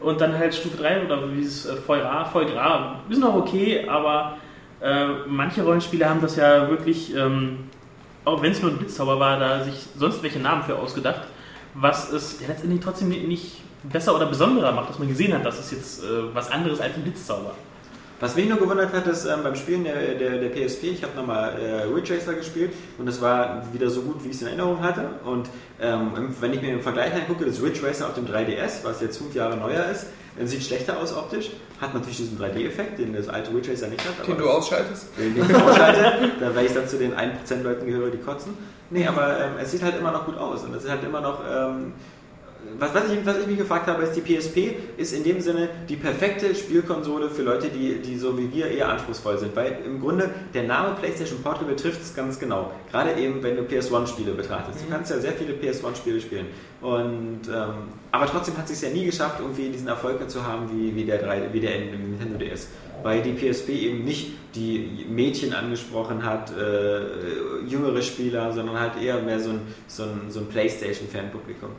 und 0.06 0.22
dann 0.22 0.38
halt 0.38 0.54
Stufe 0.54 0.78
3 0.78 1.06
oder 1.06 1.32
wie 1.34 1.42
es 1.42 1.66
äh, 1.66 1.76
Feuer, 1.76 2.26
Feuer, 2.32 3.02
ist 3.10 3.20
noch 3.20 3.34
okay, 3.34 3.88
aber 3.90 4.38
äh, 4.80 5.08
manche 5.28 5.64
Rollenspiele 5.64 6.08
haben 6.08 6.22
das 6.22 6.36
ja 6.36 6.70
wirklich, 6.70 7.16
ähm, 7.16 7.70
auch 8.24 8.42
wenn 8.44 8.52
es 8.52 8.62
nur 8.62 8.72
ein 8.72 8.78
Blitzzauber 8.78 9.20
war, 9.20 9.40
da 9.40 9.64
sich 9.64 9.88
sonst 9.98 10.22
welche 10.22 10.40
Namen 10.40 10.62
für 10.62 10.78
ausgedacht, 10.78 11.22
was 11.74 12.12
es 12.12 12.40
ja 12.40 12.48
letztendlich 12.48 12.82
trotzdem 12.82 13.10
nicht 13.10 13.62
besser 13.84 14.16
oder 14.16 14.28
besonderer 14.28 14.72
macht, 14.74 14.90
dass 14.90 15.00
man 15.00 15.08
gesehen 15.08 15.34
hat, 15.34 15.44
das 15.44 15.60
ist 15.60 15.72
jetzt 15.72 16.04
äh, 16.04 16.34
was 16.34 16.52
anderes 16.52 16.80
als 16.80 16.96
ein 16.96 17.02
Blitzzauber. 17.02 17.56
Was 18.22 18.36
mich 18.36 18.48
nur 18.48 18.58
gewundert 18.58 18.94
hat, 18.94 19.06
ist 19.08 19.26
ähm, 19.26 19.44
beim 19.44 19.56
Spielen 19.56 19.84
der, 19.84 20.16
der, 20.16 20.38
der 20.38 20.50
PSP, 20.50 20.84
ich 20.86 21.04
habe 21.04 21.16
nochmal 21.18 21.54
äh, 21.60 21.84
Ridge 21.94 22.14
Racer 22.16 22.34
gespielt 22.34 22.72
und 22.98 23.08
es 23.10 23.22
war 23.22 23.62
wieder 23.74 23.90
so 23.90 24.02
gut, 24.04 24.24
wie 24.24 24.30
ich 24.30 24.36
es 24.36 24.42
in 24.42 24.48
Erinnerung 24.48 24.82
hatte. 24.82 25.02
Und 25.26 25.50
ähm, 25.82 26.12
wenn 26.40 26.54
ich 26.54 26.62
mir 26.62 26.72
im 26.74 26.82
Vergleich 26.82 27.14
angucke, 27.14 27.46
das 27.46 27.62
Ridge 27.62 27.86
Racer 27.86 28.08
auf 28.08 28.14
dem 28.14 28.26
3DS, 28.26 28.84
was 28.84 29.02
jetzt 29.02 29.18
fünf 29.18 29.36
Jahre 29.36 29.58
neuer 29.58 29.86
ist, 29.92 30.06
äh, 30.40 30.46
sieht 30.46 30.64
schlechter 30.64 30.98
aus 30.98 31.14
optisch, 31.16 31.50
hat 31.82 31.94
natürlich 31.94 32.16
diesen 32.18 32.40
3D-Effekt, 32.40 33.00
den 33.00 33.14
das 33.14 33.28
alte 33.28 33.54
Ridge 33.54 33.72
Racer 33.72 33.88
nicht 33.88 34.02
hat. 34.08 34.26
Den 34.26 34.38
du 34.38 34.44
das- 34.46 34.54
ausschaltest. 34.56 35.08
den 35.18 35.36
ich 35.36 35.54
ausschalte, 35.56 36.32
da 36.40 36.56
weil 36.56 36.66
ich 36.68 36.74
dann 36.74 36.88
zu 36.88 36.98
den 36.98 37.14
1% 37.14 37.64
Leuten 37.64 37.86
gehöre, 37.86 38.12
die 38.12 38.18
kotzen. 38.20 38.54
Nee, 38.92 39.06
aber 39.08 39.40
ähm, 39.42 39.52
es 39.62 39.72
sieht 39.72 39.84
halt 39.84 39.98
immer 40.00 40.12
noch 40.12 40.26
gut 40.26 40.38
aus 40.38 40.64
und 40.64 40.74
es 40.74 40.86
ist 40.86 40.90
halt 40.90 41.04
immer 41.04 41.20
noch 41.20 41.42
ähm, 41.50 41.92
was, 42.80 42.94
was, 42.94 43.12
ich, 43.12 43.26
was 43.26 43.40
ich 43.40 43.48
mich 43.48 43.58
gefragt 43.58 43.88
habe, 43.88 44.04
ist, 44.04 44.14
die 44.14 44.22
PSP 44.22 44.76
ist 44.98 45.14
in 45.14 45.24
dem 45.24 45.40
Sinne 45.40 45.70
die 45.88 45.96
perfekte 45.96 46.54
Spielkonsole 46.54 47.30
für 47.30 47.44
Leute, 47.44 47.70
die, 47.70 48.00
die 48.00 48.18
so 48.18 48.38
wie 48.38 48.52
wir 48.52 48.68
eher 48.68 48.90
anspruchsvoll 48.90 49.38
sind. 49.38 49.56
Weil 49.56 49.80
im 49.86 50.02
Grunde 50.02 50.30
der 50.54 50.64
Name 50.64 50.96
PlayStation 50.96 51.42
Portable 51.42 51.74
betrifft 51.74 52.02
es 52.02 52.14
ganz 52.14 52.40
genau. 52.40 52.72
Gerade 52.92 53.14
eben, 53.20 53.42
wenn 53.44 53.56
du 53.56 53.64
PS1-Spiele 53.64 54.34
betrachtest. 54.34 54.82
Du 54.82 54.92
kannst 54.92 55.12
ja 55.12 55.20
sehr 55.20 55.34
viele 55.34 55.54
PS1-Spiele 55.54 56.20
spielen. 56.20 56.48
Und, 56.82 57.42
ähm, 57.48 57.90
aber 58.12 58.26
trotzdem 58.28 58.58
hat 58.58 58.70
es 58.70 58.80
sich 58.80 58.90
ja 58.90 58.94
nie 58.94 59.06
geschafft, 59.06 59.40
irgendwie 59.40 59.70
diesen 59.70 59.88
Erfolg 59.88 60.30
zu 60.30 60.46
haben 60.46 60.70
wie, 60.72 60.96
wie 60.96 61.06
der, 61.06 61.20
3, 61.20 61.54
wie 61.54 61.60
der 61.60 61.80
Nintendo 61.80 62.38
DS. 62.38 62.70
Weil 63.04 63.22
die 63.22 63.34
PSP 63.34 63.70
eben 63.70 64.04
nicht 64.04 64.32
die 64.56 65.06
Mädchen 65.10 65.54
angesprochen 65.54 66.26
hat, 66.26 66.52
äh, 66.52 67.66
jüngere 67.68 68.02
Spieler, 68.02 68.52
sondern 68.54 68.80
halt 68.80 69.02
eher 69.02 69.22
mehr 69.22 69.40
so 69.40 69.52
ein, 69.52 69.62
so 69.88 70.04
ein, 70.04 70.22
so 70.30 70.40
ein 70.40 70.48
PlayStation-Fanpublikum. 70.48 71.72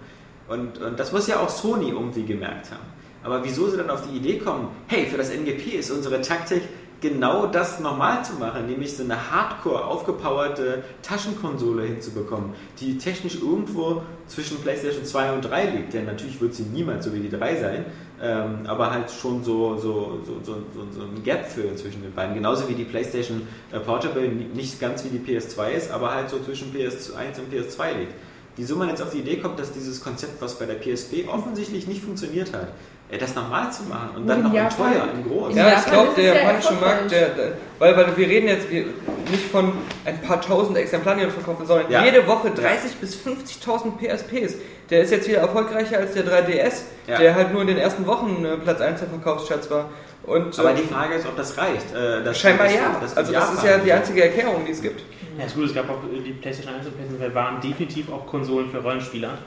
Und, 0.48 0.78
und 0.78 0.98
das 0.98 1.12
muss 1.12 1.26
ja 1.26 1.40
auch 1.40 1.48
Sony 1.48 1.90
irgendwie 1.90 2.24
gemerkt 2.24 2.70
haben. 2.70 2.84
Aber 3.22 3.42
wieso 3.44 3.68
sie 3.68 3.76
dann 3.76 3.90
auf 3.90 4.06
die 4.08 4.16
Idee 4.16 4.38
kommen, 4.38 4.68
hey, 4.86 5.06
für 5.06 5.16
das 5.16 5.30
NGP 5.30 5.78
ist 5.78 5.90
unsere 5.90 6.20
Taktik, 6.20 6.62
genau 7.00 7.46
das 7.46 7.80
nochmal 7.80 8.24
zu 8.24 8.34
machen, 8.34 8.66
nämlich 8.66 8.96
so 8.96 9.02
eine 9.02 9.30
hardcore 9.30 9.84
aufgepowerte 9.84 10.82
Taschenkonsole 11.02 11.82
hinzubekommen, 11.84 12.54
die 12.80 12.98
technisch 12.98 13.36
irgendwo 13.36 14.02
zwischen 14.26 14.58
PlayStation 14.58 15.04
2 15.04 15.32
und 15.32 15.42
3 15.42 15.70
liegt. 15.70 15.94
Denn 15.94 16.06
natürlich 16.06 16.40
wird 16.40 16.54
sie 16.54 16.62
niemals 16.62 17.04
so 17.04 17.12
wie 17.12 17.20
die 17.20 17.28
3 17.28 17.56
sein, 17.56 17.84
ähm, 18.22 18.60
aber 18.66 18.90
halt 18.90 19.10
schon 19.10 19.44
so, 19.44 19.76
so, 19.76 20.20
so, 20.24 20.40
so, 20.42 20.56
so 20.90 21.02
ein 21.02 21.22
Gap 21.22 21.46
füllen 21.46 21.76
zwischen 21.76 22.02
den 22.02 22.14
beiden. 22.14 22.34
Genauso 22.34 22.68
wie 22.68 22.74
die 22.74 22.84
PlayStation 22.84 23.46
äh, 23.72 23.78
Portable 23.78 24.28
nicht 24.28 24.80
ganz 24.80 25.04
wie 25.04 25.10
die 25.10 25.18
PS2 25.18 25.70
ist, 25.70 25.90
aber 25.90 26.14
halt 26.14 26.30
so 26.30 26.38
zwischen 26.38 26.72
PS1 26.72 27.38
und 27.38 27.52
PS2 27.52 27.98
liegt 27.98 28.14
wieso 28.56 28.76
man 28.76 28.88
jetzt 28.88 29.02
auf 29.02 29.10
die 29.10 29.18
Idee 29.18 29.36
kommt, 29.38 29.58
dass 29.58 29.72
dieses 29.72 30.02
Konzept, 30.02 30.40
was 30.40 30.58
bei 30.58 30.66
der 30.66 30.74
PSP 30.74 31.28
offensichtlich 31.28 31.86
nicht 31.86 32.02
funktioniert 32.02 32.52
hat, 32.52 32.68
äh, 33.10 33.18
das 33.18 33.34
nochmal 33.34 33.72
zu 33.72 33.84
machen 33.84 34.10
und 34.16 34.26
dann 34.26 34.38
in 34.38 34.44
noch 34.44 34.50
in 34.50 34.56
Japan. 34.56 34.92
teuer, 34.92 35.08
in 35.14 35.28
groß. 35.28 35.50
In 35.52 35.56
Ja, 35.58 35.78
ich 35.78 35.84
glaube, 35.86 36.10
der 36.16 36.34
es 36.34 36.40
ja 36.40 36.44
japanische. 36.46 36.72
Markt, 36.74 37.10
der, 37.10 37.28
der, 37.30 37.52
weil, 37.78 37.96
weil 37.96 38.16
wir 38.16 38.26
reden 38.28 38.48
jetzt 38.48 38.70
nicht 38.70 39.44
von 39.50 39.72
ein 40.04 40.20
paar 40.22 40.40
tausend 40.40 40.76
Exemplaren, 40.78 41.18
die 41.18 41.24
wir 41.26 41.30
verkaufen, 41.32 41.66
sondern 41.66 41.90
Ja. 41.90 42.04
jede 42.04 42.26
Woche 42.26 42.48
30.000 42.48 43.00
bis 43.00 43.14
50.000 43.16 43.98
PSPs. 43.98 44.54
Der 44.90 45.02
ist 45.02 45.10
jetzt 45.10 45.28
wieder 45.28 45.38
erfolgreicher 45.38 45.98
als 45.98 46.14
der 46.14 46.24
3DS, 46.24 46.82
Ja. 47.08 47.18
der 47.18 47.34
halt 47.34 47.52
nur 47.52 47.60
in 47.62 47.68
den 47.68 47.78
ersten 47.78 48.06
Wochen 48.06 48.44
äh, 48.44 48.56
Platz 48.56 48.80
1 48.80 49.00
der 49.00 49.08
Verkaufsschatz 49.08 49.68
war. 49.70 49.90
Und, 50.22 50.58
Aber 50.58 50.72
äh, 50.72 50.74
die 50.74 50.82
Frage 50.82 51.14
ist, 51.14 51.26
ob 51.26 51.36
das 51.36 51.56
reicht. 51.58 51.94
Äh, 51.94 52.24
das- 52.24 52.38
scheinbar 52.40 52.66
das- 52.66 52.74
ja. 52.74 52.96
das- 53.00 53.16
also 53.16 53.32
das 53.32 53.54
ist 53.54 53.64
ja 53.64 53.78
die 53.78 53.92
einzige 53.92 54.24
Erklärung, 54.24 54.64
die 54.66 54.72
es 54.72 54.82
gibt. 54.82 55.02
Ja, 55.38 55.44
ist 55.44 55.54
gut, 55.54 55.64
es 55.66 55.74
gab 55.74 55.88
auch 55.90 56.02
äh, 56.04 56.20
die 56.20 56.32
PlayStation 56.32 56.74
1 56.74 56.86
und 56.86 56.94
PlayStation 56.96 57.28
2 57.30 57.34
waren 57.34 57.60
definitiv 57.60 58.10
auch 58.12 58.26
Konsolen 58.26 58.70
für 58.70 58.78
Rollenspieler. 58.78 59.38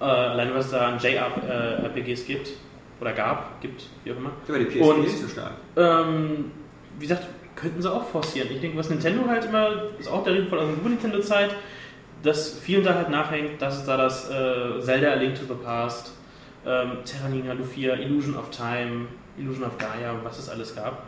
Äh, 0.00 0.04
allein 0.04 0.54
was 0.54 0.66
es 0.66 0.70
da 0.72 0.88
an 0.88 0.98
JRPGs 0.98 2.26
gibt, 2.26 2.50
oder 3.00 3.12
gab, 3.12 3.60
gibt, 3.60 3.84
wie 4.04 4.12
auch 4.12 4.16
immer. 4.16 4.30
Aber 4.48 4.58
die 4.58 4.64
PSP 4.66 4.80
Und- 4.82 5.04
ist 5.06 5.22
so 5.22 5.28
stark. 5.28 5.52
Ähm, 5.76 6.50
wie 6.98 7.06
gesagt, 7.06 7.26
könnten 7.54 7.80
sie 7.82 7.90
auch 7.92 8.04
forcieren. 8.06 8.48
Ich 8.50 8.60
denke, 8.60 8.76
was 8.78 8.90
Nintendo 8.90 9.26
halt 9.26 9.44
immer, 9.46 9.84
ist 9.98 10.08
auch 10.08 10.22
der 10.24 10.34
aus 10.34 10.48
der 10.50 10.66
Super 10.66 10.88
Nintendo-Zeit, 10.88 11.54
dass 12.22 12.58
vielen 12.58 12.84
da 12.84 12.94
halt 12.94 13.10
nachhängt, 13.10 13.60
dass 13.60 13.78
es 13.78 13.84
da 13.86 13.96
das 13.96 14.30
äh, 14.30 14.80
Zelda 14.80 15.12
A 15.12 15.14
Link 15.14 15.34
to 15.36 15.42
the 15.46 15.54
Past, 15.62 16.12
ähm, 16.66 16.98
Terranigma 17.04 17.52
Lufia, 17.52 17.94
Illusion 17.94 18.36
of 18.36 18.50
Time, 18.50 19.06
Illusion 19.38 19.64
of 19.64 19.76
Gaia, 19.78 20.14
was 20.22 20.38
es 20.38 20.48
alles 20.48 20.74
gab. 20.74 21.04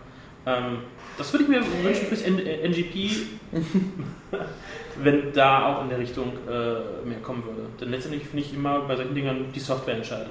Ähm, 0.48 0.78
das 1.18 1.32
würde 1.32 1.44
ich 1.44 1.50
mir 1.50 1.60
wünschen 1.84 2.06
fürs 2.06 2.22
N 2.22 2.38
äh, 2.38 2.66
NGP, 2.68 3.10
wenn 5.02 5.32
da 5.32 5.66
auch 5.66 5.82
in 5.82 5.90
der 5.90 5.98
Richtung 5.98 6.32
äh, 6.48 7.06
mehr 7.06 7.18
kommen 7.22 7.44
würde. 7.44 7.62
Denn 7.80 7.90
letztendlich 7.90 8.24
finde 8.24 8.44
ich 8.44 8.54
immer 8.54 8.80
bei 8.80 8.96
solchen 8.96 9.14
Dingern 9.14 9.46
die 9.54 9.60
Software 9.60 9.96
entscheidet. 9.96 10.30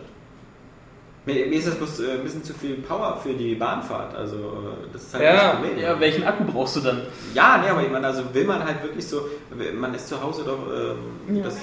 Mir, 1.26 1.46
mir 1.46 1.58
ist 1.58 1.68
das 1.68 1.76
bloß 1.76 2.00
äh, 2.00 2.12
ein 2.14 2.24
bisschen 2.24 2.42
zu 2.44 2.54
viel 2.54 2.76
Power 2.78 3.20
für 3.22 3.34
die 3.34 3.54
Bahnfahrt. 3.56 4.16
Also, 4.16 4.38
äh, 4.38 4.94
das 4.94 5.04
ist 5.04 5.14
halt 5.14 5.24
Ja. 5.26 5.34
das 5.34 5.56
Problem. 5.56 5.78
Ja, 5.80 6.00
welchen 6.00 6.24
Akku 6.24 6.46
brauchst 6.46 6.78
du 6.78 6.80
dann? 6.80 7.02
Ja, 7.34 7.58
nee, 7.62 7.68
aber 7.70 7.84
ich 7.84 7.92
meine, 7.92 8.08
also 8.08 8.24
will 8.34 8.46
man 8.46 8.64
halt 8.64 8.82
wirklich 8.82 9.06
so, 9.06 9.28
man 9.78 9.94
ist 9.94 10.08
zu 10.08 10.22
Hause 10.22 10.44
doch 10.46 10.60
ähm, 10.74 11.36
Ja. 11.38 11.44
das 11.44 11.58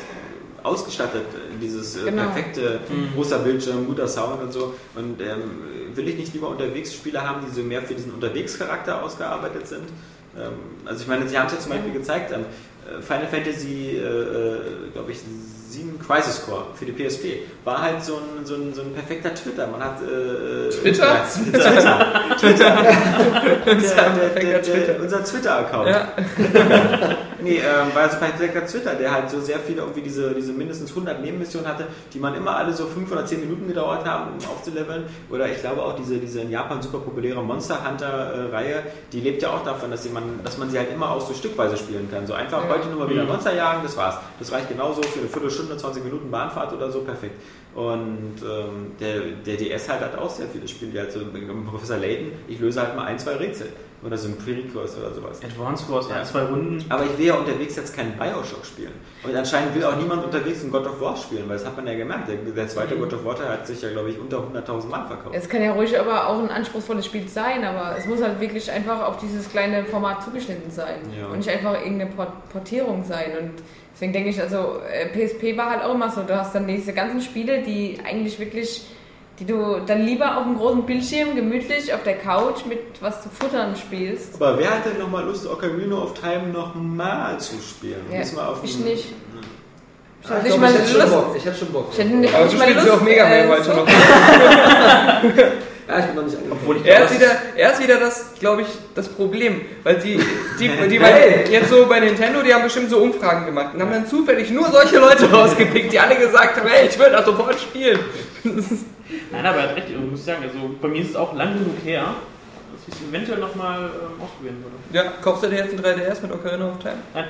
ausgestattet, 0.64 1.22
äh, 1.34 1.58
dieses 1.60 1.96
äh, 1.96 2.04
Genau. 2.06 2.22
perfekte 2.24 2.80
Mhm. 2.88 3.14
großer 3.14 3.38
Bildschirm, 3.38 3.86
guter 3.86 4.08
Sound 4.08 4.42
und 4.42 4.52
so. 4.52 4.74
Und 4.96 5.20
ähm, 5.20 5.94
will 5.94 6.08
ich 6.08 6.16
nicht 6.16 6.32
lieber 6.34 6.48
unterwegs 6.48 6.92
Spiele 6.92 7.20
haben, 7.26 7.44
die 7.46 7.54
so 7.54 7.62
mehr 7.62 7.82
für 7.82 7.94
diesen 7.94 8.12
Unterwegscharakter 8.12 9.02
ausgearbeitet 9.02 9.68
sind? 9.68 9.84
Ähm, 10.36 10.52
also 10.84 11.02
ich 11.02 11.06
meine, 11.08 11.28
sie 11.28 11.38
haben 11.38 11.46
es 11.46 11.52
ja 11.52 11.58
zum 11.60 11.70
Beispiel 11.70 11.92
gezeigt, 11.92 12.32
ähm, 12.32 12.40
äh, 12.86 13.00
Final 13.02 13.28
Fantasy, 13.28 13.90
äh, 13.90 14.00
äh, 14.00 14.58
glaube 14.92 15.12
ich, 15.12 15.18
7 15.74 15.98
Crisis 15.98 16.44
Core 16.46 16.66
für 16.74 16.84
die 16.86 16.92
PSP 16.92 17.24
war 17.64 17.82
halt 17.82 18.02
so 18.04 18.14
ein, 18.16 18.44
so 18.46 18.54
ein, 18.54 18.72
so 18.74 18.82
ein 18.82 18.92
perfekter 18.92 19.34
Twitter. 19.34 19.66
Man 19.66 19.82
hat 19.82 19.98
äh, 20.02 20.70
Twitter? 20.70 21.04
Ja, 21.06 21.24
Twitter. 21.24 22.36
Twitter. 22.38 22.78
Ist 23.76 23.96
Der, 23.96 24.10
der, 24.10 24.28
der, 24.30 24.62
Twitter. 24.62 25.00
unser 25.02 25.24
Twitter-Account. 25.24 25.88
Ja. 25.88 26.08
Nee, 27.44 27.58
ähm, 27.58 27.94
war 27.94 28.08
so 28.08 28.14
ein 28.16 28.20
perfekter 28.32 28.64
Twitter, 28.64 28.94
der 28.94 29.12
halt 29.12 29.28
so 29.28 29.38
sehr 29.38 29.58
viele 29.58 29.82
irgendwie 29.82 30.00
diese, 30.00 30.32
diese 30.32 30.50
mindestens 30.54 30.88
100 30.90 31.20
Nebenmissionen 31.20 31.68
hatte, 31.68 31.88
die 32.14 32.18
man 32.18 32.34
immer 32.34 32.56
alle 32.56 32.72
so 32.72 32.86
5 32.86 33.12
oder 33.12 33.26
10 33.26 33.40
Minuten 33.40 33.68
gedauert 33.68 34.06
haben, 34.06 34.30
um 34.38 34.48
aufzuleveln. 34.48 35.04
Oder 35.28 35.50
ich 35.50 35.60
glaube 35.60 35.82
auch 35.82 35.94
diese, 35.94 36.16
diese 36.16 36.40
in 36.40 36.50
Japan 36.50 36.80
super 36.80 37.00
populäre 37.00 37.42
Monster 37.44 37.86
Hunter-Reihe, 37.86 38.84
die 39.12 39.20
lebt 39.20 39.42
ja 39.42 39.50
auch 39.50 39.62
davon, 39.62 39.90
dass, 39.90 40.04
sie 40.04 40.08
man, 40.08 40.22
dass 40.42 40.56
man 40.56 40.70
sie 40.70 40.78
halt 40.78 40.90
immer 40.90 41.10
auch 41.10 41.20
so 41.20 41.34
stückweise 41.34 41.76
spielen 41.76 42.08
kann. 42.10 42.26
So 42.26 42.32
einfach 42.32 42.62
Ja. 42.64 42.70
heute 42.70 42.88
nur 42.88 43.00
mal 43.00 43.10
wieder 43.10 43.24
Mhm. 43.24 43.28
Monster 43.28 43.52
jagen, 43.54 43.80
das 43.82 43.94
war's. 43.98 44.14
Das 44.38 44.50
reicht 44.50 44.70
genauso 44.70 45.02
für 45.02 45.18
eine 45.20 45.28
Viertelstunde, 45.28 45.63
20 45.66 46.04
Minuten 46.04 46.30
Bahnfahrt 46.30 46.72
oder 46.72 46.90
so, 46.90 47.00
perfekt. 47.00 47.34
Und 47.74 48.36
ähm, 48.42 48.92
der, 49.00 49.20
der 49.44 49.56
DS 49.56 49.88
halt 49.88 50.00
hat 50.02 50.18
auch 50.18 50.30
sehr 50.30 50.46
viele 50.46 50.68
Spiele, 50.68 50.92
die 50.92 50.98
halt 50.98 51.12
so, 51.12 51.20
Professor 51.70 51.96
Layton, 51.96 52.32
ich 52.46 52.60
löse 52.60 52.80
halt 52.80 52.96
mal 52.96 53.06
ein, 53.06 53.18
zwei 53.18 53.34
Rätsel. 53.36 53.68
Oder 54.04 54.18
so 54.18 54.28
ein 54.28 54.36
Pre-Request 54.36 54.98
oder 54.98 55.14
sowas. 55.14 55.40
Advance 55.42 55.90
Wars, 55.90 56.08
Ja. 56.10 56.16
ein, 56.16 56.24
zwei 56.26 56.42
Runden. 56.42 56.84
Aber 56.90 57.04
ich 57.04 57.16
will 57.16 57.26
ja 57.26 57.34
unterwegs 57.36 57.74
jetzt 57.76 57.96
keinen 57.96 58.12
Bioshock 58.18 58.64
spielen. 58.66 58.92
Und 59.22 59.34
anscheinend 59.34 59.74
will 59.74 59.82
auch 59.84 59.96
niemand 59.96 60.24
unterwegs 60.24 60.62
ein 60.62 60.70
God 60.70 60.86
of 60.86 61.00
War 61.00 61.16
spielen, 61.16 61.48
weil 61.48 61.56
das 61.56 61.64
hat 61.66 61.74
man 61.76 61.86
ja 61.86 61.94
gemerkt. 61.94 62.28
Der, 62.28 62.36
der 62.36 62.68
zweite 62.68 62.96
God 62.96 63.14
of 63.14 63.24
War 63.24 63.34
Teil 63.34 63.48
hat 63.48 63.66
sich 63.66 63.80
ja, 63.80 63.90
glaube 63.90 64.10
ich, 64.10 64.18
unter 64.20 64.38
100.000 64.38 64.88
Mal 64.88 65.06
verkauft. 65.06 65.34
Es 65.34 65.48
kann 65.48 65.62
ja 65.62 65.72
ruhig 65.72 65.98
aber 65.98 66.28
auch 66.28 66.38
ein 66.38 66.50
anspruchsvolles 66.50 67.06
Spiel 67.06 67.26
sein, 67.28 67.64
aber 67.64 67.96
es 67.96 68.04
muss 68.06 68.20
halt 68.22 68.38
wirklich 68.40 68.70
einfach 68.70 69.02
auf 69.08 69.16
dieses 69.18 69.48
kleine 69.50 69.84
Format 69.86 70.22
zugeschnitten 70.22 70.70
sein 70.70 70.96
Ja. 71.18 71.28
und 71.28 71.38
nicht 71.38 71.48
einfach 71.48 71.72
irgendeine 71.74 72.10
Port 72.10 72.48
Portierung 72.50 73.04
sein. 73.04 73.30
Und 73.40 73.52
deswegen 73.94 74.12
denke 74.12 74.28
ich, 74.28 74.40
also 74.40 74.80
äh, 74.92 75.06
PSP 75.08 75.56
war 75.56 75.70
halt 75.70 75.82
auch 75.82 75.94
immer 75.94 76.10
so, 76.10 76.22
du 76.22 76.36
hast 76.38 76.54
dann 76.54 76.66
diese 76.66 76.92
ganzen 76.92 77.22
Spiele, 77.22 77.62
die 77.62 77.98
eigentlich 78.06 78.38
wirklich, 78.38 78.86
die 79.38 79.44
du 79.46 79.80
dann 79.86 80.02
lieber 80.04 80.36
auf 80.38 80.44
dem 80.44 80.56
großen 80.56 80.82
Bildschirm 80.84 81.34
gemütlich 81.34 81.92
auf 81.92 82.02
der 82.04 82.18
Couch 82.18 82.64
mit 82.68 82.78
was 83.00 83.22
zu 83.22 83.28
futtern 83.28 83.74
spielst. 83.76 84.34
Aber 84.36 84.58
wer 84.58 84.70
hat 84.70 84.86
denn 84.86 84.98
nochmal 84.98 85.24
Lust, 85.24 85.46
Ocarina 85.46 85.96
of 85.96 86.14
Time 86.14 86.48
nochmal 86.52 87.38
zu 87.40 87.56
spielen? 87.60 88.04
Ja, 88.10 88.20
ich 88.62 88.78
nicht. 88.78 89.12
Ich 90.22 90.30
Ah, 90.30 90.36
hatte 90.36 90.48
ich 90.48 90.56
mal 90.56 90.70
ich 90.70 90.78
hätte 90.78 91.00
schon. 91.00 91.10
Bock. 91.10 91.34
Ich 91.36 91.44
hätte 91.44 91.58
schon 91.58 91.68
Bock. 91.72 91.88
Ich 91.92 91.98
hätte 91.98 92.14
nicht, 92.14 92.34
Aber 92.34 92.44
du 92.44 92.50
spielst 92.50 92.74
Lust, 92.76 92.86
ja 92.86 92.92
auch 92.94 93.00
Mega 93.02 93.24
Man 93.24 93.32
äh, 93.32 93.48
heute 93.48 93.64
so- 93.64 93.72
noch. 93.72 93.86
Ja, 95.86 95.98
ich 95.98 96.06
bin 96.06 96.14
noch 96.14 96.22
nicht 96.22 96.36
ich 96.80 96.86
Er 96.86 97.04
ist 97.04 97.14
wieder, 97.14 97.30
er 97.56 97.72
ist 97.72 97.82
wieder 97.82 98.00
das, 98.00 98.32
glaube 98.40 98.62
ich, 98.62 98.68
das 98.94 99.06
Problem. 99.06 99.60
Weil 99.82 99.96
die, 99.98 100.18
die, 100.58 100.68
die 100.88 100.98
bei, 100.98 101.44
jetzt 101.50 101.68
so 101.68 101.84
bei 101.86 102.00
Nintendo, 102.00 102.40
die 102.42 102.54
haben 102.54 102.62
bestimmt 102.64 102.88
so 102.88 102.98
Umfragen 102.98 103.44
gemacht 103.44 103.74
und 103.74 103.82
haben 103.82 103.90
dann 103.92 104.06
zufällig 104.06 104.50
nur 104.50 104.70
solche 104.70 104.98
Leute 104.98 105.30
rausgepickt, 105.30 105.92
die 105.92 106.00
alle 106.00 106.16
gesagt 106.16 106.56
haben, 106.56 106.68
hey, 106.68 106.88
ich 106.88 106.98
will 106.98 107.10
das 107.10 107.26
sofort 107.26 107.60
spielen. 107.60 107.98
Nein, 109.30 109.46
aber 109.46 109.58
er 109.58 109.68
hat 109.70 109.76
recht, 109.76 109.88
ich 109.90 109.98
muss 109.98 110.24
sagen, 110.24 110.42
also 110.42 110.58
bei 110.80 110.88
mir 110.88 111.02
ist 111.02 111.10
es 111.10 111.16
auch 111.16 111.34
lang 111.34 111.54
genug 111.54 111.76
her, 111.84 112.14
dass 112.72 112.88
ich 112.88 113.02
es 113.02 113.08
eventuell 113.08 113.38
nochmal 113.38 113.84
ähm, 113.84 114.22
ausprobieren 114.22 114.56
würde. 114.62 114.76
Ja, 114.92 115.12
kaufst 115.20 115.44
du 115.44 115.48
dir 115.48 115.56
jetzt 115.56 115.72
ein 115.72 115.80
3DS 115.80 116.22
mit 116.22 116.32
Ocarina 116.32 116.70
of 116.70 116.78
Time? 116.78 116.96
Nein. 117.12 117.26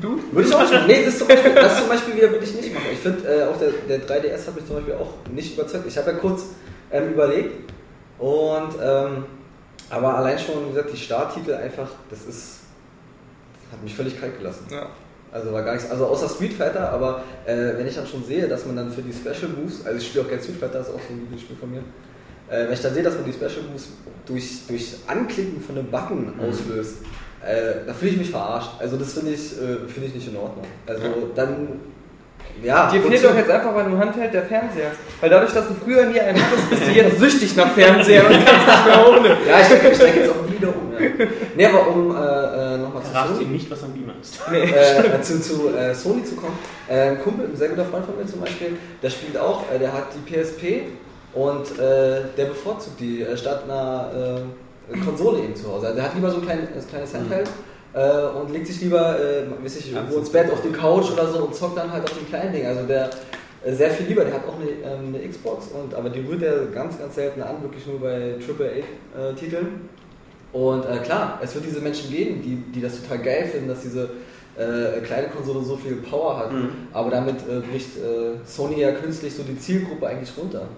Du? 0.00 0.20
Würde 0.30 0.48
ich 0.48 0.54
auch 0.54 0.60
nicht 0.60 0.72
machen. 0.72 0.86
Nee, 0.86 1.04
das 1.04 1.18
zum 1.18 1.28
Beispiel, 1.28 1.54
das 1.54 1.78
zum 1.78 1.88
Beispiel 1.88 2.16
wieder 2.16 2.30
würde 2.30 2.44
ich 2.44 2.54
nicht 2.54 2.74
machen. 2.74 2.86
Ich 2.92 2.98
finde, 2.98 3.26
äh, 3.28 3.44
auch 3.44 3.56
der, 3.56 3.70
der 3.88 4.06
3DS 4.06 4.46
hat 4.46 4.56
mich 4.56 4.66
zum 4.66 4.76
Beispiel 4.76 4.94
auch 4.94 5.14
nicht 5.32 5.54
überzeugt. 5.54 5.86
Ich 5.86 5.96
habe 5.96 6.10
ja 6.10 6.16
kurz 6.18 6.44
ähm, 6.92 7.12
überlegt 7.12 7.70
und 8.18 8.74
ähm, 8.82 9.24
aber 9.88 10.16
allein 10.16 10.38
schon 10.38 10.66
wie 10.66 10.70
gesagt, 10.70 10.92
die 10.92 10.98
Starttitel 10.98 11.54
einfach, 11.54 11.88
das 12.10 12.20
ist 12.26 12.60
das 13.66 13.72
hat 13.72 13.82
mich 13.82 13.94
völlig 13.94 14.20
kalt 14.20 14.38
gelassen. 14.38 14.66
Ja. 14.70 14.88
Also 15.36 15.52
war 15.52 15.62
gar 15.62 15.74
nichts, 15.74 15.90
also 15.90 16.06
außer 16.06 16.30
Street 16.30 16.54
Fighter, 16.54 16.88
aber 16.90 17.22
äh, 17.44 17.76
wenn 17.76 17.86
ich 17.86 17.94
dann 17.94 18.06
schon 18.06 18.24
sehe, 18.24 18.48
dass 18.48 18.64
man 18.64 18.74
dann 18.74 18.90
für 18.90 19.02
die 19.02 19.12
Special 19.12 19.52
Moves, 19.52 19.84
also 19.84 19.98
ich 19.98 20.06
spiele 20.06 20.24
auch 20.24 20.28
gerne 20.28 20.42
Street 20.42 20.56
Fighter, 20.56 20.78
das 20.78 20.88
ist 20.88 20.94
auch 20.94 21.00
so 21.00 21.12
ein 21.12 21.20
Lieblingsspiel 21.20 21.56
von 21.56 21.70
mir, 21.70 21.80
äh, 22.48 22.64
wenn 22.64 22.72
ich 22.72 22.80
dann 22.80 22.94
sehe, 22.94 23.02
dass 23.02 23.16
man 23.16 23.24
die 23.26 23.34
Special 23.34 23.66
Moves 23.70 23.88
durch, 24.24 24.66
durch 24.66 24.94
Anklicken 25.06 25.60
von 25.60 25.76
einem 25.76 25.90
Button 25.90 26.32
auslöst, 26.40 27.00
äh, 27.44 27.84
da 27.86 27.92
fühle 27.92 28.12
ich 28.12 28.16
mich 28.16 28.30
verarscht. 28.30 28.70
Also 28.78 28.96
das 28.96 29.12
finde 29.12 29.32
ich, 29.32 29.52
äh, 29.52 29.86
finde 29.86 30.08
ich 30.08 30.14
nicht 30.14 30.28
in 30.28 30.36
Ordnung. 30.36 30.64
Also 30.86 31.04
dann 31.34 31.80
Ja, 32.62 32.90
Dir 32.90 33.02
fehlt 33.02 33.24
doch 33.24 33.34
jetzt 33.34 33.50
einfach 33.50 33.72
mal 33.72 33.84
im 33.86 33.98
Handheld 33.98 34.32
der 34.32 34.44
Fernseher. 34.44 34.92
Weil 35.20 35.30
dadurch, 35.30 35.52
dass 35.52 35.68
du 35.68 35.74
früher 35.74 36.06
nie 36.06 36.20
einen 36.20 36.38
hattest, 36.42 36.70
bist 36.70 36.86
du 36.86 36.90
jetzt 36.90 37.18
süchtig 37.18 37.56
nach 37.56 37.72
Fernseher 37.72 38.26
und 38.26 38.32
kannst 38.32 38.66
nicht 38.66 38.86
mehr 38.86 39.08
ohne. 39.08 39.28
Ja, 39.48 39.60
ich 39.60 39.68
denke 39.68 39.88
ich 39.90 39.98
denke 39.98 40.20
jetzt 40.20 40.30
auch 40.30 40.48
nie 40.48 40.56
wieder 40.56 40.68
um. 40.68 40.92
Ja. 40.92 41.26
Nee, 41.56 41.66
aber 41.66 41.88
um 41.88 42.10
äh, 42.10 42.74
äh, 42.74 42.78
nochmal 42.78 43.02
zu 43.02 43.34
Sony, 43.34 43.44
ihm 43.44 43.52
nicht, 43.52 43.70
was 43.70 43.82
am 43.82 43.92
Beamer 43.92 44.14
ist. 44.20 44.40
äh, 44.52 45.22
zu, 45.22 45.40
zu 45.40 45.76
äh, 45.76 45.94
Sony 45.94 46.24
zu 46.24 46.36
kommen. 46.36 46.58
Äh, 46.88 47.10
ein 47.10 47.22
Kumpel, 47.22 47.46
ein 47.46 47.56
sehr 47.56 47.68
guter 47.68 47.84
Freund 47.84 48.06
von 48.06 48.16
mir 48.16 48.26
zum 48.26 48.40
Beispiel, 48.40 48.76
der 49.02 49.10
spielt 49.10 49.38
auch, 49.38 49.64
äh, 49.72 49.78
der 49.78 49.92
hat 49.92 50.08
die 50.14 50.32
PSP 50.32 50.82
und 51.34 51.78
äh, 51.78 52.22
der 52.36 52.46
bevorzugt 52.46 52.98
die 52.98 53.22
äh, 53.22 53.36
statt 53.36 53.64
einer 53.64 54.10
äh, 54.92 54.98
Konsole 55.04 55.38
eben 55.40 55.54
zu 55.54 55.68
Hause. 55.68 55.86
Also 55.86 55.96
der 55.96 56.04
hat 56.04 56.14
lieber 56.14 56.30
so 56.30 56.38
ein 56.38 56.44
kleines, 56.44 56.68
ein 56.70 56.88
kleines 56.88 57.14
Handheld. 57.14 57.48
Äh, 57.96 58.26
und 58.38 58.52
legt 58.52 58.66
sich 58.66 58.82
lieber, 58.82 59.18
äh, 59.18 59.46
weiß 59.64 59.76
ich, 59.78 59.94
irgendwo 59.94 60.18
ins 60.18 60.28
Bett 60.28 60.52
auf 60.52 60.60
die 60.60 60.68
Couch 60.68 61.10
oder 61.10 61.26
so 61.28 61.44
und 61.44 61.54
zockt 61.54 61.78
dann 61.78 61.90
halt 61.90 62.04
auf 62.04 62.12
den 62.12 62.28
kleinen 62.28 62.52
Ding. 62.52 62.66
Also 62.66 62.82
der 62.82 63.08
äh, 63.64 63.72
sehr 63.72 63.90
viel 63.90 64.06
lieber, 64.06 64.22
der 64.22 64.34
hat 64.34 64.46
auch 64.46 64.60
eine, 64.60 64.68
ähm, 64.68 65.14
eine 65.14 65.26
Xbox, 65.26 65.68
und, 65.68 65.94
aber 65.94 66.10
die 66.10 66.20
rührt 66.20 66.42
er 66.42 66.66
ganz, 66.66 66.98
ganz 66.98 67.14
selten 67.14 67.40
an, 67.40 67.62
wirklich 67.62 67.86
nur 67.86 67.98
bei 67.98 68.34
AAA-Titeln. 68.34 69.88
Und 70.52 70.84
äh, 70.84 70.98
klar, 70.98 71.40
es 71.42 71.54
wird 71.54 71.64
diese 71.64 71.80
Menschen 71.80 72.10
geben, 72.10 72.42
die, 72.42 72.56
die 72.70 72.82
das 72.82 73.00
total 73.00 73.18
geil 73.18 73.46
finden, 73.46 73.68
dass 73.68 73.80
diese 73.80 74.10
äh, 74.58 75.00
kleine 75.00 75.28
Konsole 75.28 75.64
so 75.64 75.76
viel 75.76 75.96
Power 75.96 76.38
hat. 76.38 76.50
Aber 76.92 77.10
damit 77.10 77.36
äh, 77.48 77.60
bricht 77.60 77.96
äh, 77.96 78.36
Sony 78.44 78.80
ja 78.80 78.92
künstlich 78.92 79.34
so 79.34 79.42
die 79.42 79.58
Zielgruppe 79.58 80.06
eigentlich 80.06 80.32
runter. 80.36 80.68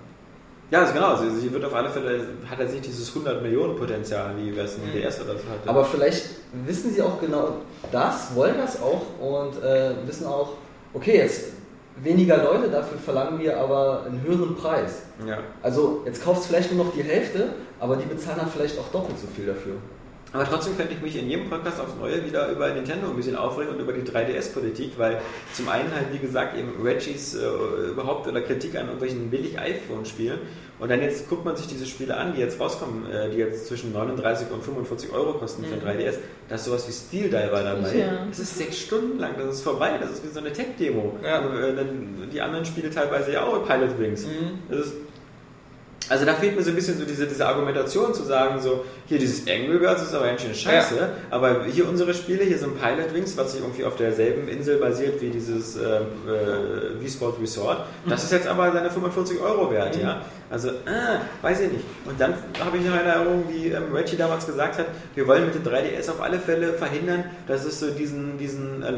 Ja, 0.70 0.80
also 0.80 0.92
genau. 0.92 1.06
Also 1.08 1.30
sie 1.30 1.52
wird 1.52 1.64
auf 1.64 1.74
alle 1.74 1.88
Fälle, 1.88 2.26
hat 2.48 2.60
er 2.60 2.66
nicht 2.66 2.84
dieses 2.84 3.08
100 3.08 3.42
Millionen 3.42 3.76
Potenzial, 3.76 4.34
wie 4.36 4.50
es 4.58 4.76
ein 4.76 4.92
DS 4.92 5.20
oder 5.22 5.32
so 5.32 5.48
hatte. 5.48 5.66
Aber 5.66 5.84
vielleicht 5.84 6.26
wissen 6.66 6.92
sie 6.92 7.00
auch 7.02 7.20
genau 7.20 7.56
das, 7.90 8.34
wollen 8.34 8.56
das 8.58 8.80
auch 8.82 9.02
und 9.20 9.62
äh, 9.62 9.92
wissen 10.06 10.26
auch, 10.26 10.50
okay, 10.92 11.16
jetzt 11.18 11.44
weniger 12.02 12.42
Leute, 12.42 12.68
dafür 12.68 12.98
verlangen 12.98 13.38
wir 13.38 13.58
aber 13.58 14.04
einen 14.06 14.22
höheren 14.22 14.54
Preis. 14.54 15.02
ja. 15.26 15.38
Also 15.62 16.02
jetzt 16.04 16.22
kaufst 16.22 16.46
vielleicht 16.46 16.72
nur 16.72 16.84
noch 16.84 16.92
die 16.92 17.02
Hälfte, 17.02 17.48
aber 17.80 17.96
die 17.96 18.06
bezahlen 18.06 18.38
dann 18.38 18.48
vielleicht 18.50 18.78
auch 18.78 18.88
doppelt 18.88 19.18
so 19.18 19.26
viel 19.26 19.46
dafür. 19.46 19.74
Aber 20.38 20.48
trotzdem 20.48 20.76
könnte 20.76 20.94
ich 20.94 21.00
mich 21.00 21.16
in 21.16 21.28
jedem 21.28 21.50
Podcast 21.50 21.80
aufs 21.80 21.96
Neue 21.98 22.24
wieder 22.24 22.48
über 22.48 22.68
Nintendo 22.72 23.08
ein 23.08 23.16
bisschen 23.16 23.34
aufregen 23.34 23.74
und 23.74 23.80
über 23.80 23.92
die 23.92 24.08
3DS-Politik, 24.08 24.92
weil 24.96 25.20
zum 25.52 25.68
einen 25.68 25.92
halt, 25.92 26.12
wie 26.12 26.18
gesagt, 26.18 26.56
eben 26.56 26.80
Reggies 26.80 27.34
äh, 27.34 27.90
überhaupt 27.90 28.28
oder 28.28 28.40
Kritik 28.40 28.76
an 28.76 28.86
irgendwelchen 28.86 29.30
billig 29.30 29.58
iPhone-Spielen 29.58 30.38
und 30.78 30.90
dann 30.90 31.02
jetzt 31.02 31.28
guckt 31.28 31.44
man 31.44 31.56
sich 31.56 31.66
diese 31.66 31.86
Spiele 31.86 32.16
an, 32.16 32.34
die 32.34 32.40
jetzt 32.40 32.60
rauskommen, 32.60 33.10
äh, 33.10 33.30
die 33.30 33.38
jetzt 33.38 33.66
zwischen 33.66 33.92
39 33.92 34.52
und 34.52 34.62
45 34.62 35.12
Euro 35.12 35.32
kosten 35.34 35.64
für 35.64 35.74
ein 35.74 35.80
3DS. 35.80 36.18
Da 36.48 36.54
ist 36.54 36.66
sowas 36.66 36.86
wie 36.86 36.92
Steel 36.92 37.28
Diver 37.30 37.62
dabei. 37.64 37.96
Ja. 37.96 38.26
Das 38.28 38.38
ist 38.38 38.56
sechs 38.56 38.78
Stunden 38.78 39.18
lang, 39.18 39.32
das 39.36 39.56
ist 39.56 39.62
vorbei, 39.62 39.98
das 40.00 40.12
ist 40.12 40.24
wie 40.24 40.28
so 40.28 40.38
eine 40.38 40.52
Tech-Demo. 40.52 41.18
Ja. 41.24 41.40
Und, 41.40 41.56
äh, 41.56 41.74
dann 41.74 42.28
die 42.32 42.40
anderen 42.40 42.64
Spiele 42.64 42.90
teilweise 42.90 43.32
ja 43.32 43.42
auch 43.42 43.66
Pilot 43.66 43.98
Wings. 43.98 44.24
Das 44.68 44.86
ist 44.86 44.94
also 46.08 46.24
da 46.24 46.34
fehlt 46.34 46.56
mir 46.56 46.62
so 46.62 46.70
ein 46.70 46.76
bisschen 46.76 46.98
so 46.98 47.04
diese, 47.04 47.26
diese 47.26 47.46
Argumentation 47.46 48.14
zu 48.14 48.22
sagen, 48.22 48.60
so, 48.60 48.84
hier 49.06 49.18
dieses 49.18 49.46
Angry 49.46 49.78
Birds 49.78 50.02
ist 50.02 50.14
aber 50.14 50.26
ganz 50.26 50.42
schön 50.42 50.54
scheiße, 50.54 51.08
aber 51.30 51.64
hier 51.64 51.88
unsere 51.88 52.14
Spiele, 52.14 52.44
hier 52.44 52.58
so 52.58 52.66
ein 52.66 52.74
Pilot 52.74 53.14
Wings, 53.14 53.36
was 53.36 53.52
sich 53.52 53.60
irgendwie 53.60 53.84
auf 53.84 53.96
derselben 53.96 54.48
Insel 54.48 54.78
basiert 54.78 55.20
wie 55.20 55.28
dieses 55.28 55.76
äh, 55.76 55.80
äh, 55.80 57.02
V-Sport 57.02 57.40
Resort, 57.40 57.84
das 58.06 58.24
ist 58.24 58.32
jetzt 58.32 58.46
aber 58.46 58.72
seine 58.72 58.90
45 58.90 59.40
Euro 59.40 59.70
wert, 59.70 59.96
ja. 60.00 60.22
Also, 60.50 60.68
äh, 60.68 61.18
weiß 61.42 61.60
ich 61.60 61.72
nicht. 61.72 61.84
Und 62.06 62.18
dann 62.18 62.32
habe 62.58 62.78
ich 62.78 62.84
noch 62.84 62.94
eine 62.94 63.10
Erinnerung, 63.10 63.44
wie 63.50 63.68
ähm, 63.68 63.92
Reggie 63.94 64.16
damals 64.16 64.46
gesagt 64.46 64.78
hat, 64.78 64.86
wir 65.14 65.26
wollen 65.26 65.44
mit 65.44 65.54
dem 65.54 65.62
3DS 65.62 66.10
auf 66.10 66.22
alle 66.22 66.38
Fälle 66.38 66.72
verhindern, 66.72 67.24
dass 67.46 67.66
es 67.66 67.80
so 67.80 67.90
diesen, 67.90 68.38
diesen 68.38 68.82
äh, 68.82 68.90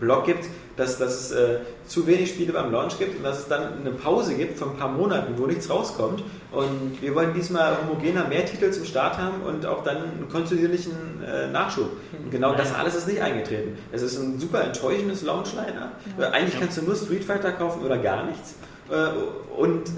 Launch-Line-Up-Block 0.00 0.24
gibt, 0.24 0.46
dass, 0.76 0.98
dass 0.98 1.20
es 1.20 1.30
äh, 1.32 1.58
zu 1.86 2.06
wenig 2.06 2.30
Spiele 2.30 2.52
beim 2.52 2.70
Launch 2.70 2.98
gibt 2.98 3.16
und 3.16 3.24
dass 3.24 3.40
es 3.40 3.48
dann 3.48 3.80
eine 3.80 3.90
Pause 3.90 4.34
gibt 4.34 4.58
von 4.58 4.70
ein 4.70 4.76
paar 4.76 4.90
Monaten, 4.90 5.34
wo 5.36 5.46
nichts 5.46 5.68
rauskommt. 5.68 6.22
Und 6.52 7.02
wir 7.02 7.14
wollen 7.14 7.34
diesmal 7.34 7.76
homogener 7.82 8.26
mehr 8.28 8.46
Titel 8.46 8.70
zum 8.70 8.84
Start 8.84 9.18
haben 9.18 9.42
und 9.42 9.66
auch 9.66 9.82
dann 9.82 9.96
einen 9.96 10.28
kontinuierlichen 10.30 11.22
äh, 11.26 11.50
Nachschub. 11.50 11.90
Und 12.24 12.30
genau 12.30 12.54
das 12.54 12.74
alles 12.74 12.94
ist 12.94 13.08
nicht 13.08 13.20
eingetreten. 13.20 13.76
Es 13.92 14.02
ist 14.02 14.18
ein 14.18 14.38
super 14.38 14.62
enttäuschendes 14.62 15.22
Launch-Liner. 15.22 15.92
Äh, 16.18 16.24
Eigentlich 16.24 16.58
kannst 16.58 16.78
du 16.78 16.82
nur 16.82 16.96
Street 16.96 17.24
Fighter 17.24 17.52
kaufen 17.52 17.82
oder 17.84 17.98
gar 17.98 18.24
nichts. 18.24 18.54
Äh, 18.90 19.58
und 19.60 19.90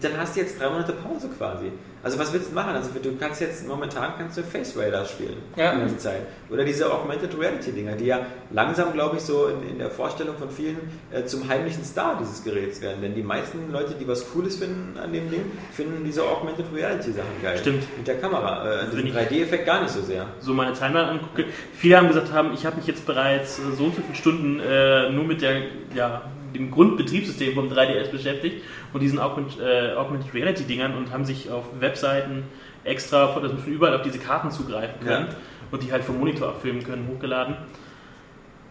dann 0.00 0.12
hast 0.18 0.36
du 0.36 0.40
jetzt 0.40 0.60
drei 0.60 0.68
Monate 0.68 0.92
Pause 0.92 1.28
quasi. 1.38 1.70
Also 2.04 2.18
was 2.18 2.32
willst 2.34 2.50
du 2.50 2.54
machen? 2.54 2.74
Also 2.74 2.90
du 3.02 3.16
kannst 3.18 3.40
jetzt 3.40 3.66
momentan 3.66 4.12
kannst 4.18 4.36
du 4.36 4.42
Face 4.42 4.76
Raiders 4.76 5.10
spielen 5.10 5.36
Ja. 5.56 5.72
die 5.74 5.80
ganze 5.80 5.96
Zeit. 5.98 6.20
Oder 6.50 6.64
diese 6.64 6.92
Augmented 6.92 7.36
Reality 7.38 7.72
Dinger, 7.72 7.96
die 7.96 8.04
ja 8.06 8.20
langsam, 8.52 8.92
glaube 8.92 9.16
ich, 9.16 9.22
so 9.22 9.46
in, 9.48 9.68
in 9.70 9.78
der 9.78 9.90
Vorstellung 9.90 10.36
von 10.36 10.50
vielen 10.50 10.76
äh, 11.10 11.24
zum 11.24 11.48
heimlichen 11.48 11.82
Star 11.82 12.18
dieses 12.20 12.44
Geräts 12.44 12.82
werden. 12.82 13.00
Denn 13.00 13.14
die 13.14 13.22
meisten 13.22 13.72
Leute, 13.72 13.94
die 13.98 14.06
was 14.06 14.30
Cooles 14.32 14.56
finden 14.56 14.98
an 14.98 15.12
dem 15.14 15.30
Ding, 15.30 15.50
finden 15.72 16.04
diese 16.04 16.22
Augmented 16.22 16.66
Reality 16.74 17.10
Sachen 17.12 17.42
geil. 17.42 17.56
Stimmt. 17.58 17.84
Mit 17.96 18.06
der 18.06 18.18
Kamera. 18.20 18.82
Äh, 18.82 18.90
diesen 18.92 19.06
ich- 19.06 19.14
3D-Effekt 19.14 19.64
gar 19.64 19.80
nicht 19.80 19.90
so 19.92 20.02
sehr. 20.02 20.26
so 20.40 20.52
meine 20.52 20.74
Timeline 20.74 21.08
angucke, 21.08 21.46
viele 21.74 21.96
haben 21.96 22.08
gesagt 22.08 22.30
haben, 22.32 22.52
ich 22.52 22.66
habe 22.66 22.76
mich 22.76 22.86
jetzt 22.86 23.06
bereits 23.06 23.58
äh, 23.58 23.62
so 23.76 23.84
und 23.84 23.94
so 23.96 24.02
viele 24.02 24.14
Stunden 24.14 24.60
äh, 24.60 25.08
nur 25.10 25.24
mit 25.24 25.40
der, 25.40 25.62
ja, 25.94 26.22
dem 26.54 26.70
Grundbetriebssystem 26.70 27.54
vom 27.54 27.68
3DS 27.68 28.10
beschäftigt 28.10 28.62
und 28.92 29.00
diesen 29.00 29.18
Augment, 29.18 29.58
äh, 29.60 29.94
Augmented 29.94 30.32
Reality 30.34 30.64
Dingern 30.64 30.96
und 30.96 31.12
haben 31.12 31.24
sich 31.24 31.50
auf 31.50 31.64
Webseiten 31.80 32.44
extra, 32.84 33.28
von- 33.28 33.42
dass 33.42 33.52
man 33.52 33.62
von 33.62 33.72
überall 33.72 33.94
auf 33.96 34.02
diese 34.02 34.18
Karten 34.18 34.50
zugreifen 34.50 35.00
kann 35.06 35.26
Ja. 35.26 35.28
und 35.70 35.82
die 35.82 35.90
halt 35.92 36.04
vom 36.04 36.18
Monitor 36.18 36.48
abfilmen 36.48 36.82
können, 36.84 37.08
hochgeladen. 37.12 37.56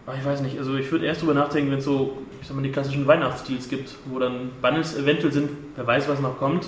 Aber 0.06 0.16
ich 0.18 0.24
weiß 0.24 0.42
nicht, 0.42 0.58
also 0.58 0.76
ich 0.76 0.90
würde 0.92 1.06
erst 1.06 1.22
drüber 1.22 1.32
nachdenken, 1.34 1.70
wenn 1.70 1.78
es 1.78 1.84
so, 1.84 2.18
ich 2.40 2.46
sag 2.46 2.56
mal, 2.56 2.62
die 2.62 2.70
klassischen 2.70 3.06
Weihnachtsdeals 3.06 3.68
gibt, 3.70 3.94
wo 4.06 4.18
dann 4.18 4.50
Bundles 4.60 4.96
eventuell 4.98 5.32
sind, 5.32 5.48
wer 5.76 5.86
weiß, 5.86 6.08
was 6.08 6.20
noch 6.20 6.38
kommt. 6.38 6.66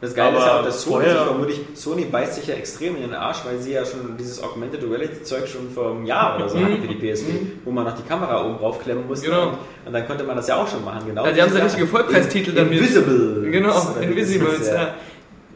Das 0.00 0.14
Geile 0.14 0.36
ist 0.36 0.44
ja 0.44 0.60
auch, 0.60 0.64
dass 0.64 0.82
Sony 0.82 0.92
vorher- 0.94 1.12
sich 1.16 1.22
vermutlich, 1.26 1.60
Sony 1.74 2.04
beißt 2.04 2.34
sich 2.34 2.46
ja 2.48 2.54
extrem 2.54 2.96
in 2.96 3.02
den 3.02 3.14
Arsch, 3.14 3.38
weil 3.46 3.58
sie 3.58 3.72
ja 3.72 3.84
schon 3.86 4.16
dieses 4.18 4.42
Augmented 4.42 4.82
Reality 4.84 5.22
Zeug 5.22 5.48
schon 5.48 5.70
vor 5.70 5.90
einem 5.92 6.04
Jahr 6.04 6.36
oder 6.36 6.48
so 6.50 6.58
hatten 6.58 6.82
für 6.82 6.88
die 6.88 6.96
PSP, 6.96 7.28
wo 7.64 7.70
man 7.70 7.84
noch 7.84 7.96
die 7.96 8.02
Kamera 8.06 8.44
oben 8.44 8.58
draufklemmen 8.58 9.06
musste. 9.06 9.26
Genau. 9.26 9.44
Und, 9.48 9.58
und 9.86 9.92
dann 9.94 10.06
konnte 10.06 10.24
man 10.24 10.36
das 10.36 10.48
ja 10.48 10.56
auch 10.56 10.68
schon 10.68 10.84
machen, 10.84 11.06
genau. 11.06 11.24
Ja, 11.24 11.32
die 11.32 11.40
haben 11.40 11.50
so 11.52 11.58
richtige. 11.58 11.86
Vollpreistitel 11.86 12.52
dann 12.52 12.68
mit- 12.68 12.78
Invisible. 12.78 13.50
Genau, 13.50 13.94
Invisibles, 14.00 14.68
ja. 14.68 14.74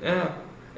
ja. 0.02 0.28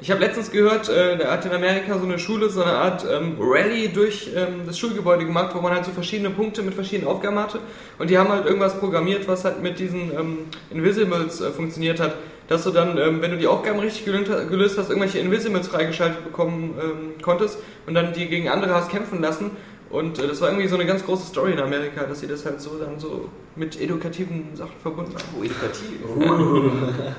Ich 0.01 0.11
habe 0.11 0.19
letztens 0.19 0.51
gehört, 0.51 0.89
äh, 0.89 1.17
da 1.17 1.31
hat 1.31 1.45
in 1.45 1.53
Amerika 1.53 1.97
so 1.97 2.03
eine 2.03 2.19
Schule 2.19 2.49
so 2.49 2.61
eine 2.61 2.73
Art 2.73 3.05
ähm, 3.09 3.37
Rallye 3.39 3.87
durch 3.87 4.31
ähm, 4.35 4.63
das 4.67 4.77
Schulgebäude 4.77 5.23
gemacht, 5.25 5.51
wo 5.55 5.61
man 5.61 5.73
halt 5.73 5.85
so 5.85 5.91
verschiedene 5.91 6.29
Punkte 6.31 6.61
mit 6.61 6.73
verschiedenen 6.73 7.07
Aufgaben 7.07 7.39
hatte. 7.39 7.59
Und 7.97 8.09
die 8.09 8.17
haben 8.17 8.27
halt 8.27 8.45
irgendwas 8.45 8.77
programmiert, 8.77 9.25
was 9.29 9.45
halt 9.45 9.63
mit 9.63 9.79
diesen 9.79 10.11
ähm, 10.11 10.37
Invisibles 10.71 11.39
äh, 11.39 11.51
funktioniert 11.51 12.01
hat. 12.01 12.15
Dass 12.47 12.63
du 12.65 12.71
dann, 12.71 12.97
ähm, 12.97 13.21
wenn 13.21 13.31
du 13.31 13.37
die 13.37 13.47
Aufgaben 13.47 13.79
richtig 13.79 14.05
gelöst, 14.05 14.77
hast, 14.77 14.89
irgendwelche 14.89 15.19
Invisibles 15.19 15.67
freigeschaltet 15.69 16.23
bekommen 16.25 16.75
ähm, 16.81 17.21
konntest 17.21 17.57
und 17.87 17.93
dann 17.93 18.13
die 18.13 18.27
gegen 18.27 18.49
andere 18.49 18.73
hast 18.73 18.89
kämpfen 18.91 19.21
lassen. 19.21 19.51
Und 19.89 20.19
äh, 20.19 20.27
das 20.27 20.41
war 20.41 20.49
irgendwie 20.49 20.67
so 20.67 20.75
eine 20.75 20.85
ganz 20.85 21.05
große 21.05 21.27
Story 21.27 21.53
in 21.53 21.59
Amerika, 21.59 22.03
dass 22.03 22.19
sie 22.19 22.27
das 22.27 22.45
halt 22.45 22.59
so 22.59 22.77
dann 22.79 22.99
so 22.99 23.29
mit 23.55 23.79
edukativen 23.79 24.55
Sachen 24.55 24.73
verbunden 24.81 25.13
haben. 25.13 25.23
Oh, 25.39 25.43
edukativ. 25.43 25.99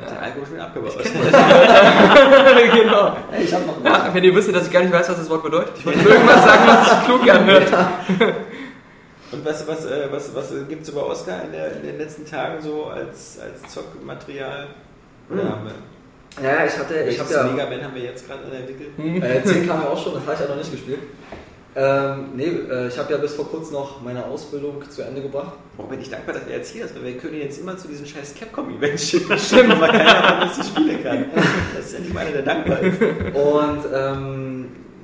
Ja, 0.00 0.08
Der 0.08 0.22
Alkohol 0.22 0.46
schon 0.46 0.60
abgebaut. 0.60 0.96
genau. 2.72 3.16
Hey, 3.32 3.42
ich 3.44 3.52
hab 3.52 3.66
noch 3.66 3.84
Ja, 3.84 4.08
wenn 4.12 4.22
ihr 4.22 4.32
wüsstet, 4.32 4.54
dass 4.54 4.66
ich 4.68 4.72
gar 4.72 4.82
nicht 4.82 4.92
weiß, 4.92 5.08
was 5.08 5.16
das 5.18 5.28
Wort 5.28 5.42
bedeutet. 5.42 5.72
Ich 5.76 5.84
wollte 5.84 5.98
nur 5.98 6.12
irgendwas 6.12 6.44
sagen, 6.44 6.62
was 6.66 6.88
sich 6.90 7.04
klug 7.04 7.28
anhört. 7.28 7.68
Und 9.30 9.44
was, 9.44 9.66
was, 9.68 9.84
äh, 9.84 10.08
was, 10.10 10.34
was 10.34 10.52
gibt 10.68 10.82
es 10.82 10.88
über 10.88 11.06
Oscar 11.06 11.42
in, 11.44 11.52
der, 11.52 11.72
in 11.76 11.82
den 11.82 11.98
letzten 11.98 12.24
Tagen 12.24 12.62
so 12.62 12.84
als, 12.86 13.38
als 13.40 13.72
Zockmaterial? 13.72 14.68
Oder 15.30 15.42
Hm. 15.42 15.48
haben 15.50 15.64
wir, 15.66 16.44
Ja, 16.44 16.64
ich 16.64 16.78
hatte, 16.78 16.94
ich 16.94 17.18
welches 17.18 17.36
habe 17.36 17.48
ja. 17.48 17.52
Mega 17.52 17.66
Man 17.68 17.84
haben 17.84 17.94
wir 17.94 18.02
jetzt 18.02 18.26
gerade 18.26 18.40
entwickelt? 18.56 18.90
Äh, 19.22 19.42
10 19.44 19.66
kam 19.68 19.82
ja 19.82 19.88
auch 19.88 20.02
schon, 20.02 20.14
das 20.14 20.22
habe 20.22 20.34
ich 20.34 20.40
ja 20.40 20.46
noch 20.48 20.56
nicht 20.56 20.70
gespielt. 20.70 21.00
Ähm, 21.76 22.30
nee, 22.34 22.46
äh, 22.46 22.88
ich 22.88 22.98
habe 22.98 23.12
ja 23.12 23.18
bis 23.18 23.34
vor 23.34 23.46
kurzem 23.48 23.74
noch 23.74 24.00
meine 24.02 24.24
Ausbildung 24.24 24.82
zu 24.90 25.02
Ende 25.02 25.20
gebracht. 25.22 25.52
Boah, 25.76 25.86
bin 25.88 26.00
ich 26.00 26.10
dankbar, 26.10 26.34
dass 26.34 26.44
er 26.48 26.56
jetzt 26.56 26.72
hier 26.72 26.86
ist, 26.86 26.96
weil 26.96 27.04
wir 27.04 27.18
können 27.18 27.34
jetzt 27.38 27.60
immer 27.60 27.76
zu 27.76 27.86
diesem 27.86 28.06
scheiß 28.06 28.34
Capcom-Event 28.34 28.98
schicken. 28.98 29.38
Stimmt, 29.38 29.78
weil 29.80 29.90
keiner 29.92 30.38
von 30.38 30.48
uns 30.48 30.56
die 30.56 30.64
Spiele 30.64 30.98
kann. 30.98 31.26
Das 31.76 31.84
ist 31.86 31.94
endlich 31.94 32.14
mal 32.14 32.20
einer, 32.20 32.32
der 32.32 32.42
dankbar 32.42 32.80
ist. 32.80 33.00
Und 33.00 33.80
ähm, 33.94 34.57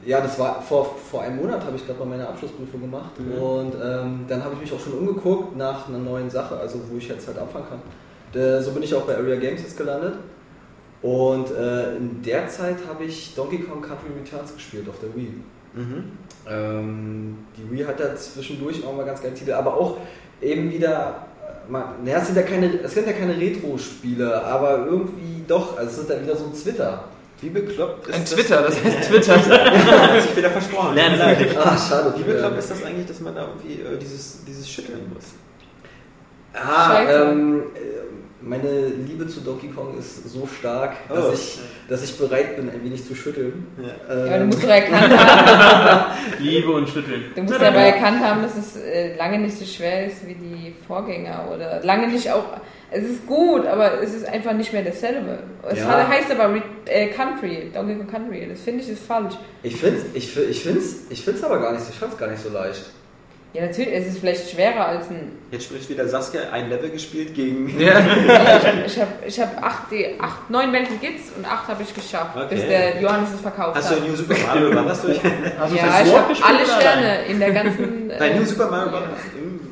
ja, 0.07 0.21
das 0.21 0.39
war 0.39 0.61
vor, 0.61 0.97
vor 1.11 1.23
einem 1.23 1.37
Monat 1.37 1.65
habe 1.65 1.77
ich 1.77 1.87
gerade 1.87 1.99
mal 1.99 2.07
meine 2.07 2.29
Abschlussprüfung 2.29 2.81
gemacht. 2.81 3.13
Und 3.41 3.75
ähm, 3.75 4.25
dann 4.29 4.45
habe 4.45 4.55
ich 4.55 4.61
mich 4.61 4.73
auch 4.73 4.81
schon 4.81 4.95
umgeguckt 4.95 5.57
nach 5.57 5.89
einer 5.89 5.99
neuen 5.99 6.31
Sache, 6.31 6.57
also 6.57 6.81
wo 6.91 6.97
ich 6.99 7.09
jetzt 7.09 7.27
halt 7.27 7.39
anfangen 7.39 7.67
kann. 7.69 8.41
Äh, 8.41 8.61
so 8.63 8.73
bin 8.73 8.83
ich 8.83 8.95
auch 8.95 9.03
bei 9.03 9.17
Area 9.17 9.37
Games 9.37 9.63
jetzt 9.63 9.77
gelandet. 9.77 10.15
Und 11.03 11.51
äh, 11.51 11.97
in 11.97 12.23
der 12.23 12.49
Zeit 12.49 12.77
habe 12.89 13.05
ich 13.05 13.35
Donkey 13.35 13.59
Kong 13.59 13.83
Country 13.83 14.09
Returns 14.19 14.55
gespielt 14.55 14.89
auf 14.89 14.99
der 15.01 15.15
Wii. 15.15 15.35
Mhm. 15.75 16.05
Ähm, 16.49 17.39
die 17.57 17.71
Wii 17.71 17.85
hat 17.85 18.01
da 18.01 18.15
zwischendurch 18.17 18.85
auch 18.85 18.97
mal 18.97 19.05
ganz 19.05 19.23
geile 19.23 19.35
Titel, 19.35 19.53
aber 19.53 19.75
auch 19.75 19.99
eben 20.41 20.71
wieder, 20.71 21.27
äh, 21.43 21.71
man, 21.71 22.05
naja, 22.05 22.19
es 22.19 22.27
sind 22.27 22.37
ja 22.37 22.43
keine, 22.43 22.81
es 22.83 22.95
sind 22.95 23.07
ja 23.07 23.13
keine 23.13 23.39
Retro-Spiele, 23.39 24.45
aber 24.45 24.87
irgendwie 24.87 25.45
doch, 25.47 25.77
also 25.77 25.91
es 25.91 25.99
ist 25.99 26.11
dann 26.11 26.23
wieder 26.23 26.37
so 26.37 26.45
ein 26.47 26.55
Twitter. 26.55 27.05
Wie 27.45 27.51
bekloppt 27.51 28.09
ist 28.09 28.15
Ein 28.15 28.23
das? 28.23 28.31
Twitter, 28.33 28.63
das 28.63 28.83
heißt 28.83 29.09
Twitter. 29.11 29.37
hat 30.15 30.23
sich 30.23 30.37
wieder 30.37 30.51
versprochen. 30.51 30.95
Lernen. 30.95 31.21
Ah, 31.63 31.77
schade. 31.77 32.15
Wie 32.17 32.23
bekloppt 32.23 32.59
ist 32.59 32.71
das 32.71 32.83
eigentlich, 32.85 33.07
dass 33.07 33.21
man 33.21 33.35
da 33.35 33.43
irgendwie 33.49 33.83
äh, 33.83 33.99
dieses, 34.01 34.45
dieses 34.47 34.69
Schütteln 34.69 35.01
muss? 35.13 35.25
Ah, 36.55 37.03
ähm, 37.03 37.65
äh, 37.75 37.79
meine 38.41 38.87
Liebe 38.87 39.27
zu 39.27 39.41
Donkey 39.41 39.69
Kong 39.69 39.99
ist 39.99 40.29
so 40.31 40.47
stark, 40.47 40.93
dass, 41.09 41.25
Oh. 41.27 41.33
ich, 41.33 41.59
dass 41.89 42.05
ich 42.05 42.17
bereit 42.17 42.57
bin, 42.57 42.71
ein 42.71 42.83
wenig 42.85 43.05
zu 43.07 43.15
schütteln. 43.15 43.67
Ähm, 44.09 44.27
Ja, 44.31 44.39
du 44.39 44.45
musst 44.47 44.63
doch 44.63 44.69
erkannt 44.69 45.19
haben, 45.19 46.13
Liebe 46.39 46.71
und 46.71 46.89
Schütteln. 46.89 47.25
du 47.35 47.43
musst 47.43 47.55
aber 47.61 47.77
erkannt 47.79 48.21
haben, 48.21 48.43
dass 48.43 48.57
es 48.57 48.77
äh, 48.77 49.17
lange 49.17 49.39
nicht 49.39 49.59
so 49.59 49.65
schwer 49.65 50.07
ist 50.07 50.27
wie 50.27 50.35
die 50.35 50.75
Vorgänger 50.87 51.49
oder 51.55 51.81
lange 51.83 52.07
nicht 52.09 52.31
auch. 52.31 52.45
Es 52.97 53.03
ist 53.03 53.27
gut, 53.27 53.67
aber 53.67 54.01
es 54.03 54.15
ist 54.15 54.25
einfach 54.27 54.53
nicht 54.53 54.73
mehr 54.73 54.83
dasselbe. 54.85 55.41
Es 55.69 55.81
Ja. 55.81 55.87
hat- 55.87 56.09
heißt 56.09 56.31
aber 56.31 56.55
Re 56.55 56.63
äh, 56.87 57.09
Country, 57.09 57.71
Donkey 57.75 57.97
Kong 57.97 58.07
Country. 58.07 58.47
Das 58.49 58.61
finde 58.61 58.85
ich 58.85 58.89
ist 58.91 59.05
falsch. 59.05 59.35
ich 59.65 59.77
finde 59.77 59.99
es 59.99 60.05
ich, 60.15 60.37
ich 60.39 60.63
find's, 60.63 60.97
ich 61.11 61.25
find's 61.25 61.43
aber 61.43 61.59
gar 61.61 61.73
nicht, 61.73 61.83
ich 61.91 61.99
fand's 61.99 62.17
gar 62.17 62.29
nicht 62.31 62.41
so 62.43 62.51
leicht. 62.51 62.85
Ja, 63.53 63.63
natürlich, 63.67 63.93
es 63.95 64.07
ist 64.09 64.19
vielleicht 64.19 64.51
schwerer 64.51 64.87
als 64.87 65.09
ein. 65.11 65.31
Jetzt 65.53 65.65
spricht 65.67 65.89
wieder 65.89 66.09
Saskia 66.09 66.41
ein 66.53 66.69
Level 66.69 66.91
gespielt 66.91 67.35
gegen. 67.35 67.79
ja. 67.81 67.95
Ich 68.87 69.01
habe 69.01 69.13
ich 69.27 69.41
hab 69.41 69.63
acht, 69.65 69.91
die, 69.93 70.07
acht, 70.21 70.51
neun 70.51 70.73
Welten 70.73 71.01
gibt's 71.01 71.31
und 71.37 71.45
acht 71.47 71.67
habe 71.69 71.83
ich 71.85 71.95
geschafft, 71.95 72.37
Okay. 72.37 72.47
bis 72.55 72.67
der 72.67 73.01
Johannes 73.01 73.29
es 73.35 73.41
verkauft 73.41 73.77
Hast 73.77 73.91
du 73.93 73.95
hat. 73.97 74.07
New 74.09 74.15
Super 74.17 74.35
Mario 74.47 74.71
Bros. 74.71 75.03
durch? 75.03 75.19
Du 75.21 75.29
Ja, 75.29 76.03
ich 76.05 76.13
habe 76.15 76.35
alle 76.43 76.67
Sterne 76.67 77.25
in 77.29 77.39
der 77.41 77.53
ganzen. 77.53 78.09
Bei 78.19 78.29
Äh, 78.31 78.39
New 78.39 78.45
Super 78.45 78.69
Mario 78.71 78.91
Bros. 78.91 79.03
Ich 79.37 79.64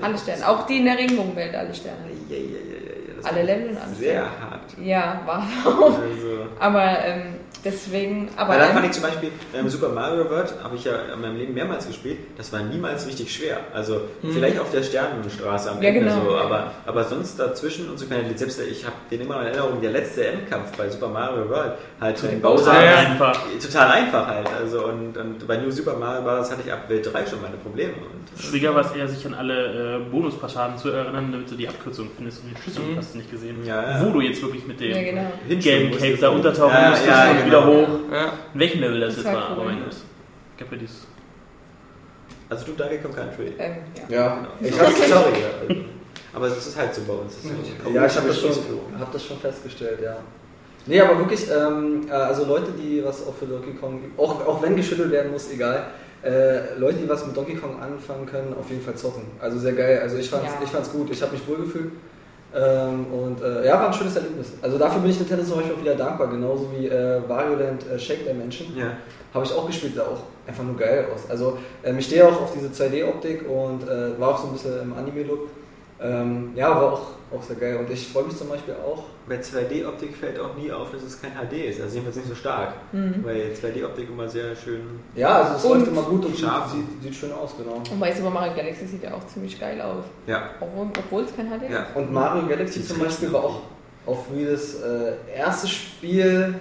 alle 0.00 0.18
Sterne, 0.18 0.48
auch 0.48 0.66
die 0.66 0.78
in 0.78 0.84
der 0.86 0.98
Regenbogenwelt, 0.98 1.54
alle 1.54 1.74
Sterne. 1.74 1.98
Ja, 2.28 2.36
ja, 2.36 2.42
ja, 2.42 3.28
Alle 3.28 3.42
Level 3.42 3.68
und 3.70 3.76
alles. 3.78 3.98
Sehr 3.98 4.22
hart. 4.22 4.60
Ja, 4.82 5.20
war 5.24 5.46
auch. 5.66 5.98
Also. 6.00 6.46
Aber 6.60 7.04
ähm, 7.04 7.22
deswegen, 7.64 8.28
aber 8.36 8.50
Weil 8.50 8.58
da 8.60 8.66
fand 8.66 8.86
ich 8.86 8.92
zum 8.92 9.02
Beispiel, 9.02 9.30
ähm, 9.54 9.68
Super 9.68 9.88
Mario 9.88 10.28
World 10.30 10.54
habe 10.62 10.76
ich 10.76 10.84
ja 10.84 10.92
in 11.14 11.20
meinem 11.20 11.36
Leben 11.36 11.54
mehrmals 11.54 11.86
gespielt, 11.86 12.18
das 12.36 12.52
war 12.52 12.60
niemals 12.62 13.06
richtig 13.06 13.34
schwer. 13.34 13.58
Also 13.72 14.02
vielleicht 14.32 14.58
auf 14.58 14.70
der 14.70 14.82
Sternenstraße 14.82 15.70
am 15.70 15.76
Mhm. 15.78 15.82
Ja, 15.82 15.88
Ende 15.90 16.00
genau. 16.00 16.24
so, 16.24 16.36
aber, 16.36 16.72
aber 16.86 17.04
sonst 17.04 17.38
dazwischen 17.38 17.88
und 17.90 17.98
so 17.98 18.06
keine 18.06 18.36
selbst 18.36 18.60
ich 18.60 18.84
habe 18.84 18.96
den 19.10 19.22
immer 19.22 19.34
noch 19.36 19.40
in 19.42 19.46
Erinnerung, 19.48 19.80
der 19.80 19.90
letzte 19.90 20.26
Endkampf 20.26 20.76
bei 20.76 20.88
Super 20.88 21.08
Mario 21.08 21.48
World, 21.48 21.72
halt 22.00 22.18
zu 22.18 22.26
den 22.26 22.40
Bowser, 22.40 22.64
Total 22.72 22.84
Ja. 22.84 22.96
einfach. 23.10 23.38
total 23.62 23.90
einfach 23.90 24.26
halt. 24.26 24.48
Also 24.60 24.84
und, 24.86 25.16
und 25.16 25.46
bei 25.46 25.56
New 25.56 25.70
Super 25.70 25.96
Mario 25.96 26.22
Bros. 26.22 26.50
hatte 26.50 26.62
ich 26.66 26.72
ab 26.72 26.88
Welt 26.88 27.08
3 27.12 27.26
schon 27.26 27.40
meine 27.42 27.56
Probleme. 27.56 27.92
Und, 27.94 28.24
Schwieriger 28.40 28.74
war 28.74 28.84
es 28.84 28.92
eher, 28.92 29.06
sich 29.06 29.24
an 29.26 29.34
alle 29.34 29.96
äh, 29.96 30.10
Bonuspassagen 30.10 30.76
zu 30.76 30.90
erinnern, 30.90 31.30
damit 31.30 31.50
du 31.50 31.54
die 31.54 31.68
Abkürzung 31.68 32.08
findest 32.16 32.42
und 32.42 32.50
den 32.50 32.56
Schlüssel 32.60 32.82
Mhm. 32.82 32.96
hast 32.98 33.14
du 33.14 33.18
nicht 33.18 33.30
gesehen. 33.30 33.64
Ja, 33.64 33.82
ja. 33.82 34.04
Wo 34.04 34.10
du 34.10 34.20
jetzt 34.20 34.42
wirklich 34.42 34.66
mit 34.66 34.80
dem 34.80 34.90
ja, 34.90 35.02
genau. 35.02 35.22
Musstest 35.48 36.00
Cape 36.00 36.16
da 36.20 36.28
untertauchen 36.30 36.72
Ja, 36.74 36.90
wieder 37.62 37.66
hoch. 37.66 37.88
ja. 38.12 38.32
In 38.54 38.60
welchem 38.60 38.80
Level 38.80 39.00
das, 39.00 39.14
Das 39.16 39.24
jetzt 39.24 39.34
war 39.34 39.50
aber 39.50 39.64
mein 39.64 39.82
Gott. 39.84 39.94
Ich 40.56 40.62
hab 40.64 40.72
ja 40.72 40.78
dieses. 40.78 41.06
Also 42.48 42.66
du 42.66 42.72
Donkey 42.72 42.98
Kong 42.98 43.14
Country. 43.14 43.52
Ähm, 43.58 43.76
ja. 44.08 44.16
Ja, 44.16 44.36
Genau. 44.36 44.48
ich 44.60 44.74
Sorry, 44.74 44.92
habe 44.92 45.06
sorry. 45.06 45.40
ja. 45.70 45.74
Aber 46.32 46.46
es 46.48 46.66
ist 46.66 46.76
halt 46.76 46.94
so 46.94 47.02
bei 47.02 47.12
uns. 47.14 47.42
So 47.42 47.48
ja, 47.90 48.06
ich 48.06 48.16
habe 48.16 48.28
das, 48.28 48.40
schon- 48.40 48.50
hab 48.98 49.12
das 49.12 49.24
schon 49.24 49.38
festgestellt, 49.38 50.00
ja. 50.02 50.16
Nee, 50.86 51.00
aber 51.00 51.18
wirklich, 51.18 51.48
ähm, 51.50 52.06
äh, 52.08 52.12
also 52.12 52.44
Leute, 52.44 52.72
die 52.72 53.02
was 53.04 53.26
auch 53.26 53.34
für 53.34 53.46
Donkey 53.46 53.72
Kong, 53.74 54.00
auch, 54.18 54.46
auch 54.46 54.62
wenn 54.62 54.76
geschüttelt 54.76 55.10
werden 55.10 55.32
muss, 55.32 55.50
egal, 55.50 55.86
äh, 56.22 56.76
Leute, 56.78 56.98
die 56.98 57.08
was 57.08 57.24
mit 57.26 57.34
Donkey 57.36 57.54
Kong 57.54 57.80
anfangen 57.80 58.26
können, 58.26 58.54
auf 58.58 58.68
jeden 58.68 58.82
Fall 58.82 58.94
zocken. 58.94 59.22
Also 59.40 59.58
sehr 59.58 59.72
geil, 59.72 60.00
also 60.02 60.18
ich 60.18 60.28
fand's, 60.28 60.46
Ja. 60.52 60.60
ich 60.62 60.70
fand's 60.70 60.90
gut, 60.92 61.08
ich 61.10 61.22
habe 61.22 61.32
mich 61.32 61.46
wohlgefühlt. 61.48 61.92
Ähm, 62.56 63.06
und 63.12 63.42
äh, 63.42 63.66
ja, 63.66 63.74
war 63.74 63.88
ein 63.88 63.92
schönes 63.92 64.14
Erlebnis. 64.14 64.52
Also 64.62 64.78
dafür 64.78 65.00
bin 65.00 65.10
ich 65.10 65.18
Nintendo 65.18 65.44
zum 65.44 65.56
Beispiel 65.56 65.74
auch 65.74 65.80
wieder 65.80 65.96
dankbar, 65.96 66.28
genauso 66.28 66.70
wie 66.76 66.86
äh, 66.86 67.20
Wario 67.26 67.56
Land 67.56 67.84
äh, 67.90 67.98
Shake 67.98 68.24
Dimension. 68.24 68.68
Ja. 68.76 68.92
Habe 69.32 69.44
ich 69.44 69.52
auch 69.52 69.66
gespielt, 69.66 69.94
sah 69.96 70.02
auch 70.02 70.20
einfach 70.46 70.62
nur 70.62 70.76
geil 70.76 71.06
aus. 71.12 71.28
Also 71.28 71.58
ähm, 71.82 71.98
ich 71.98 72.06
stehe 72.06 72.26
auch 72.26 72.42
auf 72.42 72.52
diese 72.52 72.68
2D-Optik 72.68 73.48
und 73.48 73.82
äh, 73.88 74.18
war 74.20 74.30
auch 74.30 74.38
so 74.38 74.46
ein 74.46 74.52
bisschen 74.52 74.82
im 74.82 74.92
Anime-Look. 74.92 75.48
Ähm, 76.00 76.52
ja, 76.56 76.70
war 76.70 76.92
auch, 76.92 77.02
auch 77.34 77.42
sehr 77.42 77.56
geil. 77.56 77.76
Und 77.76 77.88
ich 77.90 78.08
freue 78.08 78.24
mich 78.24 78.36
zum 78.36 78.48
Beispiel 78.48 78.74
auch. 78.74 79.04
Bei 79.28 79.36
2D-Optik 79.36 80.16
fällt 80.16 80.38
auch 80.40 80.54
nie 80.56 80.70
auf, 80.70 80.90
dass 80.90 81.02
es 81.02 81.20
kein 81.22 81.30
HD 81.32 81.52
ist. 81.68 81.80
Also 81.80 81.94
jedenfalls 81.94 82.16
nicht 82.16 82.28
so 82.28 82.34
stark. 82.34 82.74
Mhm. 82.92 83.20
Weil 83.24 83.52
2D-Optik 83.54 84.08
immer 84.10 84.28
sehr 84.28 84.54
schön. 84.56 84.80
Ja, 85.14 85.42
also 85.42 85.54
es 85.56 85.64
Und 85.64 85.78
läuft 85.78 85.90
immer 85.92 86.02
gut 86.02 86.24
und 86.26 86.36
scharf. 86.36 86.72
sieht, 86.72 87.02
sieht 87.02 87.14
schön 87.14 87.32
aus, 87.32 87.54
genau. 87.56 87.76
Und 87.90 88.00
bei 88.00 88.12
Super 88.12 88.30
Mario 88.30 88.54
Galaxy 88.54 88.86
sieht 88.86 89.02
ja 89.04 89.14
auch 89.14 89.26
ziemlich 89.26 89.58
geil 89.58 89.80
aus. 89.80 90.04
Ja. 90.26 90.50
Obwohl, 90.60 91.22
es 91.24 91.34
kein 91.34 91.46
HD 91.48 91.70
Ja. 91.70 91.82
ist. 91.84 91.96
Und 91.96 92.12
Mario 92.12 92.46
Galaxy 92.48 92.84
zum 92.84 92.98
Beispiel 92.98 93.32
war 93.32 93.44
auch 93.44 93.60
auf 94.06 94.26
wie 94.34 94.44
das 94.44 94.74
äh, 94.82 95.12
erste 95.34 95.66
Spiel 95.68 96.54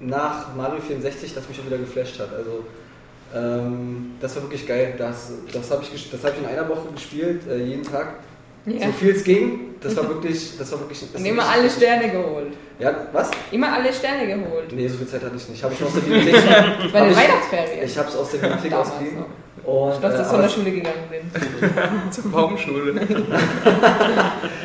nach 0.00 0.54
Mario 0.54 0.80
64, 0.80 1.34
das 1.34 1.48
mich 1.48 1.58
auch 1.60 1.66
wieder 1.66 1.78
geflasht 1.78 2.18
hat. 2.20 2.32
Also 2.34 2.64
ähm, 3.34 4.12
das 4.20 4.34
war 4.36 4.42
wirklich 4.44 4.66
geil. 4.66 4.94
Das, 4.98 5.32
das 5.52 5.70
habe 5.70 5.82
ich, 5.94 6.10
das 6.10 6.24
hab 6.24 6.32
ich 6.34 6.38
in 6.42 6.46
einer 6.46 6.68
Woche 6.68 6.88
gespielt, 6.94 7.42
äh, 7.48 7.58
jeden 7.62 7.82
Tag. 7.82 8.14
Ja. 8.66 8.86
So 8.86 8.92
viel 8.92 9.10
es 9.14 9.24
ging. 9.24 9.60
Das 9.80 9.96
war 9.96 10.08
wirklich, 10.08 10.58
das 10.58 10.72
war 10.72 10.80
wirklich. 10.80 11.00
Das 11.00 11.08
Und 11.14 11.24
war 11.24 11.30
immer 11.30 11.48
alle 11.48 11.70
Sterne 11.70 12.10
geholt. 12.10 12.52
Ja, 12.78 12.94
was? 13.12 13.30
Immer 13.50 13.72
alle 13.72 13.92
Sterne 13.92 14.26
geholt. 14.26 14.72
Nee, 14.72 14.86
so 14.88 14.98
viel 14.98 15.06
Zeit 15.08 15.22
hatte 15.22 15.36
ich 15.36 15.48
nicht. 15.48 15.62
Habe 15.64 15.74
ich 15.74 15.82
aus 15.84 15.94
der 15.94 16.00
Bibliothek. 16.00 16.34
Das 16.34 16.92
war 16.92 17.02
eine 17.02 17.16
Weihnachtsferien. 17.16 17.84
ich 17.84 17.98
habe 17.98 18.08
es 18.08 18.16
aus 18.16 18.30
der 18.32 18.38
Bibliothek 18.38 18.72
ausgeliehen. 18.72 19.16
Und, 19.64 19.92
Ich 19.94 20.00
glaube, 20.00 20.14
äh, 20.14 20.18
dass 20.18 20.28
zur 20.28 20.38
aber- 20.38 20.48
Sonderschule 20.48 20.70
gegangen 20.70 21.04
sind. 21.10 22.12
Zur 22.14 22.30
Baumschule. 22.30 22.92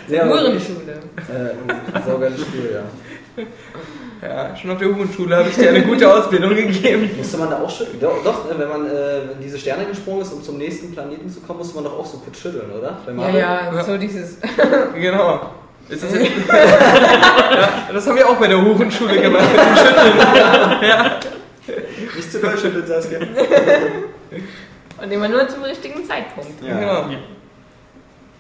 Uhrenschule. 0.10 0.94
äh, 1.30 1.96
ein 1.98 2.04
saugeiles 2.06 2.42
Spiel, 2.42 2.70
ja. 2.74 2.84
Ja, 4.22 4.56
schon 4.56 4.72
auf 4.72 4.78
der 4.78 4.88
Hurenschule 4.88 5.36
habe 5.36 5.50
ich 5.50 5.56
dir 5.56 5.70
eine 5.70 5.82
gute 5.82 6.12
Ausbildung 6.12 6.56
gegeben. 6.56 7.10
Musste 7.18 7.38
man 7.38 7.50
da 7.50 7.62
auch 7.62 7.70
schütteln? 7.70 8.00
Doch, 8.00 8.24
doch 8.24 8.46
wenn 8.58 8.70
man 8.70 8.86
äh, 8.86 9.24
in 9.34 9.42
diese 9.42 9.58
Sterne 9.58 9.86
gesprungen 9.86 10.22
ist, 10.22 10.32
um 10.32 10.42
zum 10.42 10.58
nächsten 10.58 10.94
Planeten 10.94 11.30
zu 11.30 11.42
kommen, 11.42 11.60
musste 11.60 11.76
man 11.76 11.84
doch 11.86 12.00
auch 12.00 12.06
so 12.06 12.20
kurz 12.20 12.40
schütteln, 12.40 12.72
oder? 12.72 13.00
Ja, 13.34 13.72
ja, 13.74 13.84
so 13.84 13.98
dieses. 13.98 14.38
Genau. 14.96 15.50
Ist 15.90 16.02
das, 16.04 16.14
ja, 16.48 17.90
das 17.92 18.08
haben 18.08 18.16
wir 18.16 18.30
auch 18.30 18.38
bei 18.38 18.48
der 18.48 18.62
Hurenschule 18.62 19.20
gemacht 19.20 19.44
mit 19.52 19.60
dem 19.60 19.76
Schütteln. 19.76 20.16
Nicht 22.16 22.32
zu 22.32 22.40
doll 22.40 22.58
schütteln, 22.58 22.88
Saskia. 22.88 23.20
Und 25.02 25.12
immer 25.12 25.28
nur 25.28 25.48
zum 25.50 25.64
richtigen 25.64 26.06
Zeitpunkt. 26.06 26.64
Ja. 26.66 26.80
Genau. 26.80 27.18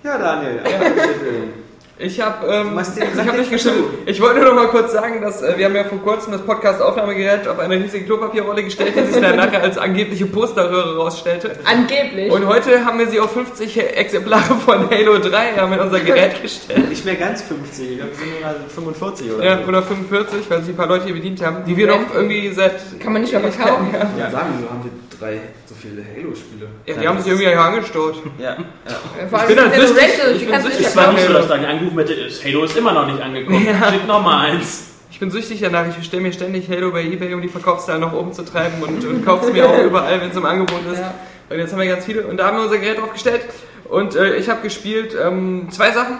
Ja, 0.03 0.17
Daniel. 0.17 0.61
Ja. 0.63 0.79
schütteln. 0.79 1.62
Ich 1.99 2.19
habe 2.19 2.47
ähm, 2.47 2.79
ich 2.79 3.27
hab 3.27 3.37
nicht 3.37 3.51
geschüttelt. 3.51 3.83
Ich 4.07 4.19
wollte 4.19 4.39
nur 4.39 4.49
noch 4.49 4.55
mal 4.63 4.67
kurz 4.69 4.91
sagen, 4.93 5.21
dass 5.21 5.43
äh, 5.43 5.57
wir 5.57 5.65
haben 5.65 5.75
ja 5.75 5.83
vor 5.83 5.99
kurzem 5.99 6.33
das 6.33 6.41
Podcast-Aufnahmegerät 6.41 7.47
auf 7.47 7.59
eine 7.59 7.75
riesige 7.75 8.05
Klopapierrolle 8.05 8.63
gestellt, 8.63 8.93
die 8.95 9.11
sich 9.13 9.21
dann 9.21 9.35
nachher 9.35 9.61
als 9.61 9.77
angebliche 9.77 10.25
Posterröhre 10.25 10.97
rausstellte. 10.97 11.51
Angeblich. 11.65 12.31
Und 12.31 12.47
heute 12.47 12.83
haben 12.83 12.97
wir 12.97 13.07
sie 13.07 13.19
auf 13.19 13.31
50 13.33 13.79
Exemplare 13.95 14.55
von 14.55 14.89
Halo 14.89 15.19
3 15.19 15.53
haben 15.55 15.71
in 15.73 15.79
unser 15.79 15.99
Gerät 15.99 16.41
gestellt. 16.41 16.89
Nicht 16.89 17.05
mehr 17.05 17.15
ganz 17.15 17.43
50, 17.43 17.91
ich 17.91 17.97
glaube, 17.97 18.11
wir 18.11 18.17
sind 18.17 18.31
nur 18.31 18.41
mal 18.41 18.55
45 18.73 19.31
oder 19.31 19.45
Ja, 19.45 19.59
so. 19.61 19.67
oder 19.69 19.83
45, 19.83 20.49
weil 20.49 20.61
sich 20.61 20.69
ein 20.73 20.77
paar 20.77 20.87
Leute 20.87 21.05
hier 21.05 21.13
bedient 21.13 21.45
haben, 21.45 21.57
die 21.65 21.77
wir 21.77 21.87
Ja. 21.87 21.97
noch 21.97 22.13
irgendwie 22.15 22.51
seit... 22.53 22.99
Kann 23.01 23.13
man 23.13 23.21
nicht 23.21 23.31
mehr 23.31 23.41
verkaufen. 23.51 23.87
Ich 23.93 24.17
würde 24.19 24.31
sagen, 24.31 24.47
wieso 24.57 24.69
haben 24.69 24.83
wir 24.83 25.17
drei 25.19 25.39
so 25.62 25.62
viele 25.83 26.03
Halo-Spiele? 26.03 26.67
Ja, 26.85 26.95
die 26.95 27.07
haben 27.07 27.19
sich 27.19 27.27
irgendwie 27.31 27.47
angestaut. 27.53 28.15
Ja, 28.39 28.55
ja. 28.55 29.27
Vor 29.29 29.39
allem 29.39 29.47
bin 29.49 29.59
halt 29.59 29.73
süchtig. 29.75 30.05
Ich 30.35 30.47
bin 30.49 30.61
süchtig. 30.61 30.83
Das 30.85 30.95
war 30.95 31.11
nicht 31.13 31.27
so, 31.27 31.33
dass 31.33 31.47
da 31.47 31.53
angerufen 31.55 31.97
hätte, 31.99 32.15
Halo 32.43 32.63
ist 32.63 32.75
immer 32.77 32.93
noch 32.93 33.05
nicht 33.05 33.21
angekommen. 33.21 33.65
Ja. 33.65 33.91
Schick 33.91 34.07
noch 34.07 34.21
mal 34.23 34.45
eins. 34.49 34.89
Ich 35.11 35.19
bin 35.19 35.29
süchtig 35.29 35.61
danach, 35.61 35.87
ich 35.87 35.95
bestelle 35.95 36.23
mir 36.23 36.33
ständig 36.33 36.67
Halo 36.69 36.91
bei 36.91 37.03
Ebay, 37.03 37.33
um 37.35 37.41
die 37.41 37.47
Verkaufszahlen 37.47 38.01
nach 38.01 38.13
oben 38.13 38.33
zu 38.33 38.43
treiben 38.43 38.81
und, 38.81 39.05
und 39.05 39.23
kaufe 39.23 39.45
es 39.47 39.53
mir 39.53 39.67
auch 39.69 39.77
überall, 39.83 40.19
wenn 40.19 40.31
es 40.31 40.35
im 40.35 40.45
Angebot 40.45 40.81
ist. 40.91 40.99
Ja. 40.99 41.13
Und 41.49 41.57
jetzt 41.59 41.71
haben 41.71 41.79
wir 41.79 41.87
ganz 41.87 42.05
viele 42.05 42.25
und 42.25 42.37
da 42.37 42.47
haben 42.47 42.57
wir 42.57 42.63
unser 42.63 42.79
Gerät 42.79 42.97
draufgestellt 42.99 43.41
und 43.89 44.15
äh, 44.15 44.37
ich 44.37 44.49
habe 44.49 44.61
gespielt 44.61 45.15
ähm, 45.21 45.67
zwei 45.69 45.91
Sachen. 45.91 46.19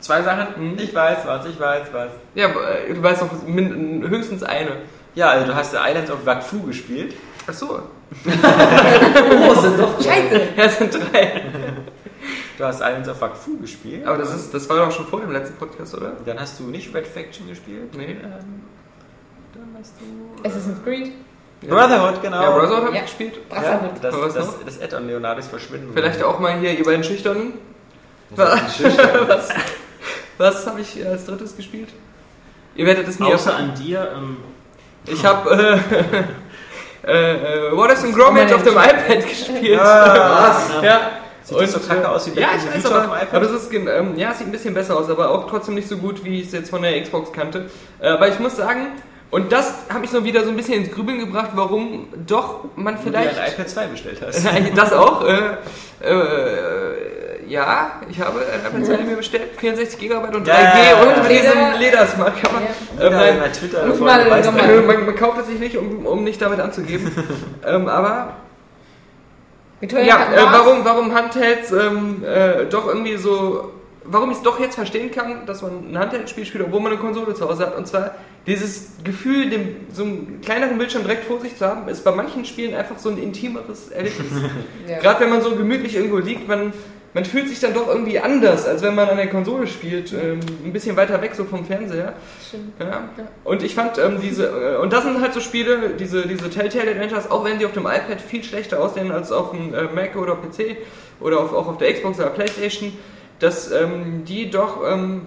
Zwei 0.00 0.22
Sachen. 0.22 0.76
Ich 0.78 0.92
weiß 0.92 1.18
was, 1.24 1.46
ich 1.46 1.60
weiß 1.60 1.86
was. 1.92 2.08
Ja, 2.34 2.48
äh, 2.48 2.92
du 2.92 3.00
weißt 3.02 3.22
noch 3.22 3.30
min- 3.46 4.04
höchstens 4.08 4.42
eine. 4.42 4.72
Ja, 5.14 5.28
also 5.30 5.46
du 5.46 5.54
hast 5.54 5.74
Islands 5.74 6.10
of 6.10 6.24
Wakfu 6.26 6.60
gespielt. 6.62 7.14
Ach 7.46 7.52
so. 7.54 7.82
Oh, 8.24 9.54
sind 9.60 9.78
doch 9.78 9.98
drei. 9.98 10.04
Scheiße. 10.04 10.40
Ja, 10.56 10.68
sind 10.68 10.94
drei. 10.94 11.42
Du 12.58 12.64
hast 12.64 12.80
Islands 12.80 13.08
of 13.08 13.20
Wakfu 13.20 13.58
gespielt. 13.58 14.06
Aber 14.06 14.18
das, 14.18 14.34
ist, 14.34 14.52
das 14.54 14.68
war 14.68 14.76
doch 14.76 14.92
schon 14.92 15.06
vor 15.06 15.20
dem 15.20 15.32
letzten 15.32 15.56
Podcast, 15.56 15.94
oder? 15.96 16.12
Dann 16.24 16.38
hast 16.38 16.60
du 16.60 16.64
nicht 16.64 16.94
Red 16.94 17.06
Faction 17.06 17.48
gespielt. 17.48 17.94
Nee. 17.96 18.16
Ähm, 18.22 18.62
dann 19.54 19.76
hast 19.78 19.94
du. 19.98 20.48
Assassin's 20.48 20.78
Creed. 20.84 21.12
Brotherhood, 21.62 22.20
genau. 22.22 22.42
Ja, 22.42 22.50
Brotherhood 22.50 22.84
habe 22.84 22.94
Ja. 22.96 23.02
ich 23.02 23.02
gespielt. 23.02 23.34
Ja, 23.50 23.60
Brotherhood. 23.60 23.90
das, 24.02 24.34
das, 24.34 24.46
noch? 24.46 24.64
das 24.64 24.80
Add-on 24.82 25.06
Leonardis 25.06 25.46
verschwinden. 25.46 25.90
Vielleicht 25.94 26.22
auch 26.22 26.38
mal 26.38 26.58
hier, 26.58 26.76
ihr 26.76 26.84
beiden 26.84 27.04
Schüchternen. 27.04 27.54
Was? 28.30 28.76
schüchtern. 28.76 29.08
Was, 29.28 29.48
was 30.38 30.66
habe 30.66 30.80
ich 30.80 31.04
als 31.06 31.26
drittes 31.26 31.54
gespielt? 31.56 31.90
Ihr 32.74 32.86
werdet 32.86 33.06
es 33.06 33.20
nie 33.20 33.32
Außer 33.32 33.54
an 33.54 33.74
dir, 33.74 34.10
ähm, 34.16 34.38
Ich 35.06 35.24
habe 35.24 35.50
äh, 35.50 36.22
äh, 37.06 37.32
äh, 37.32 37.76
Wallace 37.76 38.04
and 38.04 38.16
Gromit 38.16 38.52
auf 38.52 38.62
dem 38.62 38.74
iPad 38.74 39.28
gespielt. 39.28 39.80
Ah, 39.80 40.56
ja. 40.82 41.00
Sieht 41.42 41.60
das 41.60 41.72
so 41.72 41.80
kacke 41.80 42.08
aus 42.08 42.32
wie 42.32 42.38
Ja, 42.38 42.50
ich 42.56 42.62
to 42.62 42.68
the 42.70 42.84
weiß, 42.84 42.86
aber, 42.86 43.00
dem 43.00 43.10
iPad? 43.10 43.34
aber 43.34 43.46
das 43.46 43.62
ist, 43.62 43.72
ähm, 43.72 44.16
ja, 44.16 44.30
es 44.30 44.38
sieht 44.38 44.46
ein 44.46 44.52
bisschen 44.52 44.74
besser 44.74 44.96
aus, 44.96 45.10
aber 45.10 45.30
auch 45.30 45.48
trotzdem 45.48 45.74
nicht 45.74 45.88
so 45.88 45.96
gut, 45.96 46.24
wie 46.24 46.40
ich 46.40 46.46
es 46.46 46.52
jetzt 46.52 46.70
von 46.70 46.82
der 46.82 47.00
Xbox 47.02 47.32
kannte. 47.32 47.68
Äh, 48.00 48.08
aber 48.08 48.28
ich 48.28 48.38
muss 48.38 48.56
sagen, 48.56 48.86
und 49.32 49.50
das 49.50 49.72
hat 49.88 50.00
mich 50.00 50.10
so 50.10 50.24
wieder 50.24 50.44
so 50.44 50.50
ein 50.50 50.56
bisschen 50.56 50.74
ins 50.74 50.94
Grübeln 50.94 51.18
gebracht, 51.18 51.52
warum 51.54 52.06
doch 52.26 52.64
man 52.76 52.94
Wenn 52.94 53.12
du 53.12 53.18
vielleicht... 53.18 53.40
ein 53.40 53.52
iPad 53.52 53.68
2 53.68 53.86
bestellt 53.86 54.22
hast. 54.24 54.46
das 54.76 54.92
auch. 54.92 55.24
Äh, 55.24 55.56
äh, 56.04 57.21
ja, 57.48 58.00
ich 58.08 58.20
habe 58.20 58.40
ein 58.40 58.60
iPad 58.60 58.86
2 58.86 59.04
mir 59.04 59.16
bestellt, 59.16 59.50
64 59.58 59.98
GB 59.98 60.14
und 60.14 60.46
3G 60.46 60.48
Ja, 60.48 61.02
und 61.02 61.22
mit 61.22 61.30
diesem 61.30 61.52
Leder. 61.52 61.78
Ledersmart. 61.78 62.34
Ja. 62.42 63.06
Ähm, 63.06 63.12
nein, 63.12 63.40
bei 63.40 63.48
Twitter 63.48 63.86
ja. 63.86 64.18
äh, 64.58 64.80
man, 64.80 65.06
man 65.06 65.14
kauft 65.16 65.40
es 65.40 65.46
sich 65.46 65.58
nicht, 65.58 65.76
um, 65.76 66.06
um 66.06 66.24
nicht 66.24 66.40
damit 66.40 66.60
anzugeben. 66.60 67.10
ähm, 67.66 67.88
aber 67.88 68.36
ja, 69.82 70.16
kann 70.16 70.34
äh, 70.34 70.36
warum, 70.36 70.84
warum 70.84 71.14
Handhelds 71.14 71.72
ähm, 71.72 72.24
äh, 72.24 72.66
doch 72.66 72.86
irgendwie 72.86 73.16
so. 73.16 73.72
Warum 74.04 74.32
ich 74.32 74.38
es 74.38 74.42
doch 74.42 74.58
jetzt 74.58 74.74
verstehen 74.74 75.12
kann, 75.12 75.46
dass 75.46 75.62
man 75.62 75.92
ein 75.92 75.96
Handheld-Spiel 75.96 76.44
spielt, 76.44 76.64
obwohl 76.64 76.80
man 76.80 76.90
eine 76.90 77.00
Konsole 77.00 77.34
zu 77.34 77.48
Hause 77.48 77.66
hat. 77.66 77.76
Und 77.76 77.86
zwar 77.86 78.16
dieses 78.48 78.94
Gefühl, 79.04 79.48
dem, 79.48 79.76
so 79.92 80.02
einen 80.02 80.40
kleineren 80.44 80.76
Bildschirm 80.76 81.04
direkt 81.04 81.24
vor 81.24 81.38
sich 81.38 81.56
zu 81.56 81.64
haben, 81.64 81.88
ist 81.88 82.02
bei 82.02 82.10
manchen 82.10 82.44
Spielen 82.44 82.74
einfach 82.74 82.98
so 82.98 83.10
ein 83.10 83.18
intimeres 83.18 83.90
Erlebnis. 83.90 84.26
Ja. 84.88 84.98
Gerade 84.98 85.20
wenn 85.20 85.30
man 85.30 85.40
so 85.40 85.54
gemütlich 85.54 85.94
irgendwo 85.94 86.18
liegt, 86.18 86.48
man, 86.48 86.72
man 87.14 87.24
fühlt 87.24 87.48
sich 87.48 87.60
dann 87.60 87.74
doch 87.74 87.88
irgendwie 87.88 88.18
anders, 88.18 88.66
als 88.66 88.82
wenn 88.82 88.94
man 88.94 89.08
an 89.08 89.16
der 89.16 89.28
Konsole 89.28 89.66
spielt. 89.66 90.12
Ähm, 90.12 90.40
ein 90.64 90.72
bisschen 90.72 90.96
weiter 90.96 91.20
weg 91.20 91.34
so 91.34 91.44
vom 91.44 91.64
Fernseher. 91.64 92.14
Ja. 92.78 93.08
Und 93.44 93.62
ich 93.62 93.74
fand 93.74 93.98
ähm, 93.98 94.18
diese, 94.22 94.46
äh, 94.46 94.76
und 94.78 94.92
das 94.92 95.04
sind 95.04 95.20
halt 95.20 95.34
so 95.34 95.40
Spiele, 95.40 95.90
diese, 95.98 96.26
diese 96.26 96.48
Telltale 96.48 96.90
Adventures, 96.90 97.30
auch 97.30 97.44
wenn 97.44 97.58
sie 97.58 97.66
auf 97.66 97.72
dem 97.72 97.84
iPad 97.84 98.20
viel 98.20 98.42
schlechter 98.42 98.80
aussehen 98.80 99.12
als 99.12 99.30
auf 99.30 99.50
dem 99.50 99.74
äh, 99.74 99.84
Mac 99.94 100.16
oder 100.16 100.36
PC 100.36 100.76
oder 101.20 101.40
auf, 101.40 101.52
auch 101.52 101.68
auf 101.68 101.78
der 101.78 101.92
Xbox 101.92 102.18
oder 102.18 102.30
Playstation, 102.30 102.92
dass 103.40 103.70
ähm, 103.70 104.24
die 104.26 104.50
doch, 104.50 104.80
ähm, 104.90 105.22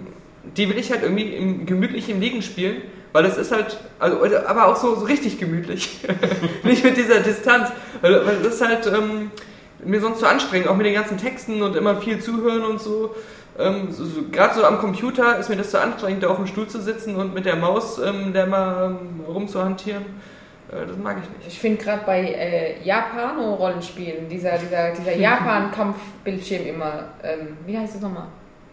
die 0.58 0.68
will 0.70 0.78
ich 0.80 0.92
halt 0.92 1.04
irgendwie 1.04 1.36
im 1.36 1.66
gemütlichen 1.68 2.20
Liegen 2.20 2.42
spielen, 2.42 2.82
weil 3.14 3.26
es 3.26 3.38
ist 3.38 3.52
halt, 3.52 3.78
also, 4.00 4.18
aber 4.48 4.68
auch 4.68 4.76
so, 4.76 4.96
so 4.96 5.06
richtig 5.06 5.40
gemütlich. 5.40 6.00
Nicht 6.64 6.84
mit 6.84 6.98
dieser 6.98 7.20
Distanz, 7.20 7.70
weil, 8.02 8.26
weil 8.26 8.38
das 8.44 8.56
ist 8.56 8.68
halt 8.68 8.88
ähm, 8.88 9.32
mir 9.86 10.02
sonst 10.02 10.20
zu 10.20 10.28
anstrengend, 10.28 10.68
auch 10.68 10.76
mit 10.76 10.86
den 10.86 10.94
ganzen 10.94 11.18
Texten 11.18 11.62
und 11.62 11.76
immer 11.76 11.98
viel 11.98 12.20
zuhören 12.20 12.64
und 12.64 12.82
so. 12.82 13.16
Ähm, 13.58 13.92
so, 13.92 14.04
so, 14.06 14.24
Gerade 14.32 14.56
so 14.56 14.66
am 14.66 14.80
Computer 14.80 15.38
ist 15.38 15.50
mir 15.50 15.56
das 15.56 15.72
zu 15.72 15.80
anstrengend, 15.80 16.24
da 16.24 16.28
auf 16.28 16.38
dem 16.38 16.48
Stuhl 16.48 16.68
zu 16.68 16.82
sitzen 16.82 17.16
und 17.16 17.34
mit 17.34 17.46
der 17.46 17.56
Maus 17.56 18.00
ähm, 18.00 18.34
da 18.34 18.46
mal 18.46 18.98
ähm, 19.00 19.22
rumzuhantieren. 19.26 20.04
Äh, 20.72 20.88
das 20.88 20.98
mag 20.98 21.18
ich 21.24 21.30
nicht. 21.38 21.48
Ich 21.48 21.60
finde 21.60 21.82
gerade 21.82 22.04
bei 22.06 22.22
äh, 22.22 22.84
Japano-Rollenspielen, 22.84 24.28
dieser, 24.28 24.58
dieser, 24.58 24.92
dieser 24.92 25.16
Japan-Kampfbildschirm 25.18 26.68
immer, 26.68 27.06
ähm, 27.24 27.58
wie 27.66 27.78
heißt 27.78 27.96
das 27.96 28.02
nochmal? 28.02 28.28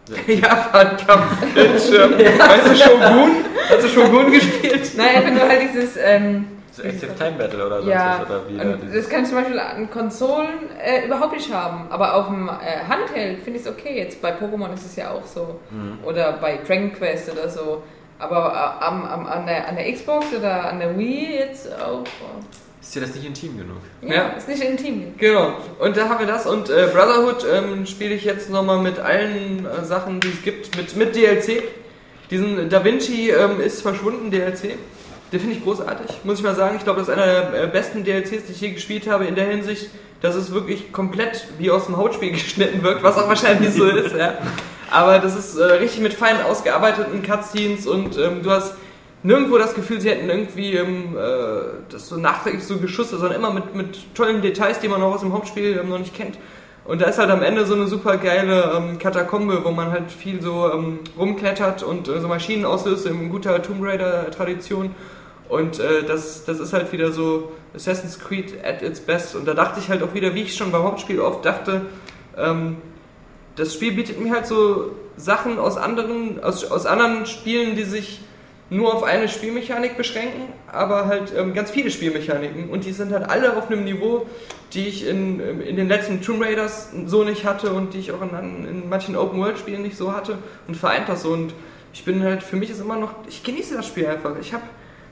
Japan-Kampfbildschirm. 0.27 2.13
Weißt 2.19 2.67
du 2.67 2.75
Shogun? 2.75 3.45
Hast 3.71 3.85
du 3.85 3.89
Shogun 3.89 4.33
gespielt? 4.33 4.91
Nein, 4.97 5.17
einfach 5.17 5.31
nur 5.31 5.49
halt 5.49 5.63
dieses, 5.63 5.97
ähm, 5.97 6.49
So 6.75 6.83
Active 6.83 7.15
Time 7.17 7.33
Battle 7.33 7.67
oder 7.67 7.77
sonst 7.83 7.91
ja, 7.91 8.21
was. 8.21 8.31
Oder 8.31 8.49
wie 8.49 8.57
da 8.57 8.95
das 8.95 9.09
kann 9.09 9.23
ich 9.23 9.29
zum 9.29 9.37
Beispiel 9.39 9.59
an 9.59 9.91
Konsolen 9.91 10.71
äh, 10.83 11.05
überhaupt 11.07 11.35
nicht 11.35 11.53
haben, 11.53 11.87
aber 11.91 12.15
auf 12.15 12.29
dem 12.29 12.49
äh, 12.49 12.89
Handheld 12.89 13.43
finde 13.43 13.59
ich 13.61 13.67
es 13.67 13.71
okay. 13.71 13.99
Jetzt 13.99 14.23
bei 14.23 14.33
Pokémon 14.33 14.73
ist 14.73 14.87
es 14.87 14.97
ja 14.97 15.11
auch 15.11 15.27
so. 15.27 15.61
Mhm. 15.71 15.99
Oder 16.03 16.33
bei 16.41 16.59
Dragon 16.67 16.93
Quest 16.95 17.31
oder 17.31 17.49
so. 17.51 17.83
Aber 18.19 18.79
äh, 18.81 18.85
am, 18.85 19.05
am, 19.05 19.27
an, 19.27 19.47
der, 19.47 19.69
an 19.69 19.77
der 19.77 19.93
Xbox 19.93 20.27
oder 20.37 20.71
an 20.71 20.79
der 20.79 20.97
Wii 20.99 21.37
jetzt 21.41 21.69
auch. 21.79 22.05
Ist 22.81 22.95
dir 22.95 23.01
das 23.03 23.15
nicht 23.15 23.27
intim 23.27 23.59
genug? 23.59 23.77
Ja, 24.01 24.15
Ja. 24.15 24.29
ist 24.31 24.49
nicht 24.49 24.63
intim. 24.63 25.15
Genau. 25.19 25.53
Und 25.79 25.97
da 25.97 26.09
haben 26.09 26.21
wir 26.21 26.27
das. 26.27 26.47
Und 26.47 26.71
äh, 26.71 26.89
Brotherhood 26.93 27.45
ähm, 27.53 27.85
spiele 27.87 28.15
ich 28.15 28.25
jetzt 28.25 28.49
nochmal 28.49 28.79
mit 28.79 28.99
allen 28.99 29.67
äh, 29.67 29.85
Sachen, 29.85 30.21
die 30.21 30.29
es 30.29 30.43
gibt, 30.43 30.75
mit, 30.77 30.97
mit 30.97 31.15
DLC. 31.15 31.63
Diesen 32.31 32.71
Da 32.71 32.83
Vinci 32.83 33.31
ähm, 33.31 33.61
ist 33.61 33.83
verschwunden, 33.83 34.31
DLC. 34.31 34.77
Den 35.33 35.41
finde 35.41 35.57
ich 35.57 35.65
großartig, 35.65 36.25
muss 36.25 36.39
ich 36.39 36.45
mal 36.45 36.55
sagen. 36.55 36.77
Ich 36.77 36.85
glaube, 36.85 37.01
das 37.01 37.09
ist 37.09 37.15
einer 37.15 37.27
der 37.27 37.65
äh, 37.65 37.67
besten 37.67 38.05
DLCs, 38.05 38.45
die 38.47 38.53
ich 38.53 38.61
je 38.61 38.71
gespielt 38.73 39.09
habe, 39.09 39.25
in 39.25 39.35
der 39.35 39.47
Hinsicht, 39.47 39.89
dass 40.21 40.35
es 40.35 40.53
wirklich 40.53 40.93
komplett 40.93 41.47
wie 41.59 41.71
aus 41.71 41.87
dem 41.87 41.97
Hautspiel 41.97 42.33
geschnitten 42.33 42.83
wirkt, 42.83 43.03
was 43.03 43.17
auch 43.17 43.29
wahrscheinlich 43.29 43.73
so 43.73 43.87
ist, 43.87 44.15
ja. 44.15 44.35
Aber 44.91 45.19
das 45.19 45.35
ist 45.35 45.57
äh, 45.57 45.65
richtig 45.65 46.03
mit 46.03 46.13
fein 46.13 46.43
ausgearbeiteten 46.43 47.23
Cutscenes 47.23 47.87
und 47.87 48.19
ähm, 48.19 48.43
du 48.43 48.51
hast 48.51 48.75
nirgendwo 49.23 49.57
das 49.57 49.75
Gefühl, 49.75 50.03
sie 50.03 50.11
hätten 50.11 50.29
irgendwie 50.29 50.75
ähm, 50.75 51.17
äh, 51.17 51.81
das 51.89 52.11
so 52.11 52.19
nachträglich 52.19 52.65
so 52.65 52.77
Geschusse, 52.77 53.17
sondern 53.17 53.39
immer 53.39 53.55
mit, 53.55 53.75
mit 53.75 54.15
tollen 54.15 54.43
Details, 54.43 54.81
die 54.81 54.89
man 54.89 55.01
noch 55.01 55.15
aus 55.15 55.21
dem 55.21 55.33
Hauptspiel 55.33 55.79
ähm, 55.83 55.89
noch 55.89 55.99
nicht 55.99 56.15
kennt. 56.15 56.37
Und 56.85 57.01
da 57.01 57.07
ist 57.07 57.19
halt 57.19 57.31
am 57.31 57.43
Ende 57.43 57.65
so 57.65 57.75
eine 57.75 57.87
super 57.87 58.17
geile 58.17 58.73
ähm, 58.77 58.99
Katakombe, 58.99 59.65
wo 59.65 59.71
man 59.71 59.93
halt 59.93 60.11
viel 60.11 60.43
so 60.43 60.71
ähm, 60.73 60.99
rumklettert 61.17 61.83
und 61.85 62.09
äh, 62.09 62.21
so 62.21 62.29
Maschinen 62.29 62.65
auslöst 62.65 63.07
in 63.07 63.31
guter 63.31 63.63
Tomb 63.63 63.83
Raider 63.83 64.31
Tradition. 64.31 64.95
Und 65.53 65.79
äh, 65.81 66.03
das, 66.03 66.47
das 66.47 66.61
ist 66.61 66.73
halt 66.73 66.93
wieder 66.93 67.13
so 67.13 67.53
Assassin's 67.75 68.19
Creed 68.19 68.65
at 68.65 68.81
its 68.81 69.01
best. 69.01 69.37
Und 69.37 69.47
da 69.47 69.53
dachte 69.53 69.81
ich 69.81 69.91
halt 69.91 70.03
auch 70.03 70.15
wieder, 70.15 70.35
wie 70.35 70.45
ich 70.45 70.57
schon 70.57 70.73
beim 70.73 70.83
Hauptspiel 70.83 71.21
oft 71.21 71.45
dachte, 71.45 71.83
ähm, 72.39 72.79
das 73.57 73.75
Spiel 73.75 73.93
bietet 73.93 74.19
mir 74.19 74.33
halt 74.33 74.47
so 74.47 74.93
Sachen 75.19 75.59
aus 75.59 75.77
anderen, 75.77 76.43
aus, 76.43 76.65
aus 76.65 76.87
anderen 76.87 77.27
Spielen, 77.27 77.77
die 77.77 77.85
sich 77.85 78.23
nur 78.71 78.95
auf 78.95 79.03
eine 79.03 79.29
Spielmechanik 79.29 79.99
beschränken, 79.99 80.49
aber 80.73 81.05
halt 81.05 81.35
ähm, 81.37 81.53
ganz 81.53 81.71
viele 81.71 81.91
Spielmechaniken. 81.91 82.71
Und 82.71 82.87
die 82.87 82.93
sind 82.93 83.13
halt 83.13 83.29
alle 83.29 83.55
auf 83.55 83.71
einem 83.71 83.85
Niveau, 83.85 84.25
die 84.73 84.89
ich 84.89 85.07
in, 85.07 85.39
in 85.61 85.77
den 85.77 85.87
letzten 85.87 86.23
Tomb 86.23 86.43
Raiders 86.43 86.93
so 87.05 87.25
nicht 87.25 87.45
hatte 87.45 87.75
und 87.75 87.93
die 87.93 87.99
ich 87.99 88.13
auch 88.13 88.23
in, 88.23 88.67
in 88.67 88.89
manchen 88.89 89.17
Open-World-Spielen 89.17 89.83
nicht 89.83 89.99
so 89.99 90.15
hatte 90.15 90.39
und 90.67 90.79
vereint 90.79 91.11
das 91.11 91.25
so. 91.25 91.29
Und 91.29 91.53
ich 91.93 92.07
bin 92.07 92.23
halt, 92.23 92.43
für 92.43 92.57
mich 92.57 92.71
ist 92.71 92.81
immer 92.81 92.97
noch, 92.97 93.13
ich 93.29 93.43
genieße 93.43 93.77
das 93.77 93.87
Spiel 93.87 94.07
einfach. 94.07 94.33
Ich 94.41 94.55
habe 94.55 94.63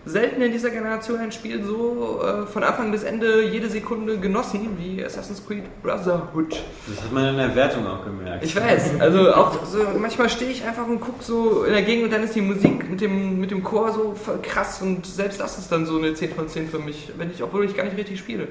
selten 0.07 0.41
in 0.41 0.53
dieser 0.53 0.71
Generation 0.71 1.19
ein 1.19 1.33
Spiel 1.33 1.63
so 1.63 2.23
äh, 2.23 2.47
von 2.47 2.65
Anfang 2.65 2.91
bis 2.91 3.03
Ende 3.03 3.45
jede 3.45 3.69
Sekunde 3.69 4.19
genossen 4.19 4.77
wie 4.79 5.05
Assassin's 5.05 5.47
Creed 5.47 5.65
Brotherhood. 5.83 6.63
Das 6.87 7.05
hat 7.05 7.13
man 7.13 7.29
in 7.29 7.37
der 7.37 7.55
Wertung 7.55 7.87
auch 7.87 8.05
gemerkt. 8.05 8.45
Ich 8.45 8.57
weiß, 8.57 8.99
also 8.99 9.33
auch 9.35 9.65
so, 9.65 9.79
manchmal 9.99 10.31
stehe 10.31 10.51
ich 10.51 10.65
einfach 10.65 10.87
und 10.87 11.01
gucke 11.01 11.23
so 11.23 11.65
in 11.65 11.73
der 11.73 11.83
Gegend 11.83 12.05
und 12.05 12.13
dann 12.13 12.23
ist 12.23 12.35
die 12.35 12.41
Musik 12.41 12.91
mit 12.91 13.01
dem, 13.01 13.41
mit 13.41 13.51
dem 13.51 13.63
Chor 13.63 13.93
so 13.93 14.15
voll 14.15 14.39
krass 14.43 14.81
und 14.81 15.05
selbst 15.05 15.41
das 15.41 15.59
ist 15.59 15.71
dann 15.71 15.85
so 15.85 15.99
eine 15.99 16.15
10 16.15 16.35
von 16.35 16.49
10 16.49 16.69
für 16.69 16.79
mich, 16.79 17.13
wenn 17.19 17.31
ich, 17.31 17.43
obwohl 17.43 17.65
ich 17.65 17.77
gar 17.77 17.85
nicht 17.85 17.97
richtig 17.97 18.19
spiele. 18.19 18.49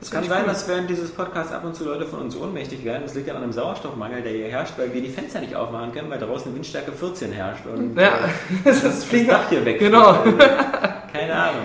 Es 0.00 0.10
kann 0.10 0.24
sein, 0.24 0.46
dass 0.46 0.68
während 0.68 0.90
dieses 0.90 1.10
Podcasts 1.10 1.52
ab 1.52 1.64
und 1.64 1.74
zu 1.74 1.84
Leute 1.84 2.04
von 2.06 2.20
uns 2.20 2.36
ohnmächtig 2.36 2.84
werden. 2.84 3.02
Das 3.04 3.14
liegt 3.14 3.28
ja 3.28 3.34
an 3.34 3.42
einem 3.42 3.52
Sauerstoffmangel, 3.52 4.22
der 4.22 4.32
hier 4.32 4.48
herrscht, 4.48 4.74
weil 4.76 4.92
wir 4.92 5.00
die 5.00 5.08
Fenster 5.08 5.40
nicht 5.40 5.54
aufmachen 5.54 5.92
können, 5.92 6.10
weil 6.10 6.18
draußen 6.18 6.54
Windstärke 6.54 6.92
14 6.92 7.32
herrscht 7.32 7.64
und 7.66 7.96
Ja, 7.98 8.08
äh, 8.08 8.28
das 8.64 8.82
das 8.82 9.04
fliegen. 9.04 9.28
Dach 9.28 9.48
hier 9.48 9.64
weg. 9.64 9.78
Genau. 9.78 10.10
Also, 10.10 10.36
keine 11.12 11.34
Ahnung. 11.34 11.64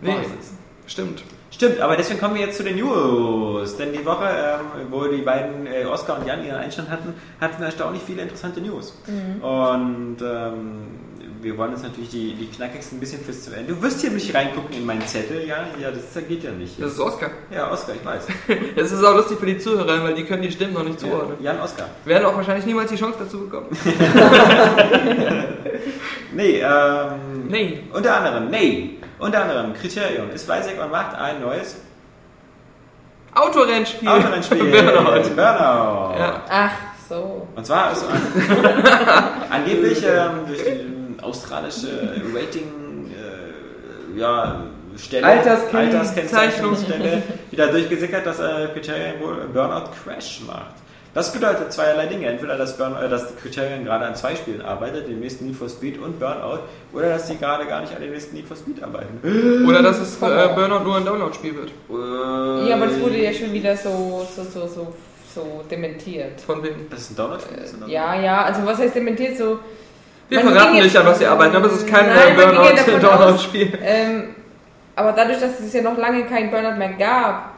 Nee, 0.00 0.16
es. 0.40 0.90
stimmt. 0.90 1.22
Stimmt, 1.50 1.80
aber 1.80 1.96
deswegen 1.96 2.18
kommen 2.18 2.34
wir 2.34 2.40
jetzt 2.40 2.56
zu 2.56 2.64
den 2.64 2.76
News. 2.76 3.76
Denn 3.76 3.92
die 3.92 4.04
Woche, 4.04 4.24
ähm, 4.26 4.86
wo 4.90 5.04
die 5.04 5.20
beiden 5.20 5.66
äh, 5.66 5.84
Oskar 5.84 6.18
und 6.18 6.26
Jan 6.26 6.44
ihren 6.44 6.56
Einstand 6.56 6.88
hatten, 6.90 7.14
hatten 7.40 7.58
wir 7.58 7.66
erstaunlich 7.66 8.02
viele 8.02 8.22
interessante 8.22 8.60
News. 8.62 8.98
Und 9.42 10.16
ähm, 10.22 10.86
wir 11.42 11.56
wollen 11.58 11.72
jetzt 11.72 11.82
natürlich 11.82 12.10
die, 12.10 12.34
die 12.34 12.46
knackigsten 12.46 12.98
ein 12.98 13.00
bisschen 13.00 13.22
fürs 13.24 13.42
zum 13.44 13.54
Ende. 13.54 13.72
Du 13.74 13.82
wirst 13.82 14.00
hier 14.00 14.10
nicht 14.10 14.32
reingucken 14.34 14.76
in 14.76 14.86
meinen 14.86 15.06
Zettel, 15.06 15.44
ja? 15.46 15.64
Ja, 15.80 15.90
das 15.90 16.04
geht 16.28 16.44
ja 16.44 16.50
nicht. 16.52 16.80
Das 16.80 16.92
ist 16.92 17.00
Oscar. 17.00 17.30
Ja, 17.50 17.70
Oskar, 17.70 17.94
ich 17.96 18.04
weiß. 18.04 18.26
Das 18.76 18.92
ist 18.92 19.02
auch 19.04 19.14
lustig 19.16 19.38
für 19.38 19.46
die 19.46 19.58
Zuhörer, 19.58 20.02
weil 20.04 20.14
die 20.14 20.24
können 20.24 20.42
die 20.42 20.52
Stimmen 20.52 20.74
noch 20.74 20.84
nicht 20.84 21.02
Ja, 21.02 21.08
zuordnen. 21.08 21.36
Jan 21.40 21.60
Oskar. 21.60 21.86
Werden 22.04 22.24
auch 22.26 22.36
wahrscheinlich 22.36 22.64
niemals 22.66 22.90
die 22.90 22.96
Chance 22.96 23.18
dazu 23.20 23.40
bekommen. 23.40 23.66
Nee, 26.34 26.62
ähm, 26.62 27.46
Nee. 27.48 27.80
unter 27.92 28.16
anderem, 28.16 28.48
nee, 28.48 28.98
unter 29.18 29.42
anderem, 29.42 29.74
Kriterium 29.74 30.30
ist 30.30 30.48
Weisek 30.48 30.82
und 30.82 30.90
macht 30.90 31.14
ein 31.14 31.40
neues 31.42 31.76
Autorennspiel. 33.34 34.08
Autorennspiel. 34.08 34.64
Burnout. 34.70 35.28
Burnout. 35.34 36.18
Ja. 36.18 36.42
Ach 36.48 36.70
so. 37.08 37.46
Und 37.54 37.66
zwar 37.66 37.92
ist 37.92 38.04
angeblich 39.50 40.02
ähm, 40.06 40.46
durch 40.46 40.64
die 40.64 41.01
australische 41.22 41.88
Rating 42.34 43.10
äh, 43.10 44.18
ja, 44.18 44.64
Stelle, 44.96 45.26
Alterskennzeichnung. 45.26 46.00
Alterskennzeichnungsstelle 46.00 47.22
wieder 47.50 47.66
durchgesickert, 47.68 48.26
dass 48.26 48.40
äh, 48.40 48.68
Criterion 48.74 49.20
wohl 49.20 49.36
Burnout 49.52 49.90
Crash 50.04 50.42
macht. 50.46 50.74
Das 51.14 51.30
bedeutet 51.30 51.70
zweierlei 51.72 52.06
Dinge. 52.06 52.26
Entweder, 52.26 52.56
dass, 52.56 52.76
Burn, 52.78 52.96
äh, 52.96 53.08
dass 53.08 53.36
Criterion 53.36 53.84
gerade 53.84 54.06
an 54.06 54.14
zwei 54.14 54.34
Spielen 54.34 54.62
arbeitet, 54.62 55.08
dem 55.08 55.20
nächsten 55.20 55.46
Need 55.46 55.56
for 55.56 55.68
Speed 55.68 55.98
und 55.98 56.18
Burnout, 56.18 56.60
oder 56.92 57.10
dass 57.10 57.28
sie 57.28 57.36
gerade 57.36 57.66
gar 57.66 57.80
nicht 57.82 57.94
an 57.94 58.00
dem 58.02 58.12
nächsten 58.12 58.34
Need 58.36 58.46
for 58.46 58.56
Speed 58.56 58.82
arbeiten. 58.82 59.66
Oder 59.66 59.82
dass 59.82 59.98
es 59.98 60.16
äh, 60.16 60.48
Burnout 60.54 60.84
nur 60.84 60.96
ein 60.96 61.04
Download-Spiel 61.04 61.54
wird. 61.54 61.68
Äh, 61.90 62.68
Ja, 62.68 62.76
aber 62.76 62.86
das 62.86 63.00
wurde 63.00 63.16
ja 63.22 63.32
schon 63.32 63.52
wieder 63.52 63.76
so, 63.76 64.26
so, 64.34 64.42
so, 64.42 64.66
so, 64.66 64.94
so 65.34 65.64
dementiert. 65.70 66.40
Von 66.40 66.62
wem? 66.62 66.86
Das 66.90 67.00
ist 67.00 67.10
ein 67.12 67.16
Download-Spiel? 67.16 67.58
ist 67.58 67.74
ein 67.74 67.80
Download- 67.80 67.92
Ja, 67.92 68.14
ja, 68.20 68.42
also 68.44 68.64
was 68.66 68.78
heißt 68.78 68.94
dementiert? 68.94 69.36
So, 69.36 69.58
Wir 70.32 70.42
Man 70.44 70.54
verraten 70.54 70.74
nicht, 70.76 70.96
an 70.96 71.06
was 71.06 71.18
sie 71.18 71.26
arbeiten, 71.26 71.54
aber 71.56 71.66
es 71.66 71.72
ist 71.74 71.86
kein 71.86 72.06
Nein, 72.06 72.36
davon 72.36 72.54
Burnout-Download-Spiel. 72.56 73.78
ähm, 73.84 74.24
aber 74.96 75.12
dadurch, 75.12 75.40
dass 75.40 75.60
es 75.60 75.72
ja 75.74 75.82
noch 75.82 75.96
lange 75.98 76.24
kein 76.24 76.50
Burnout 76.50 76.76
mehr 76.78 76.92
gab, 76.98 77.50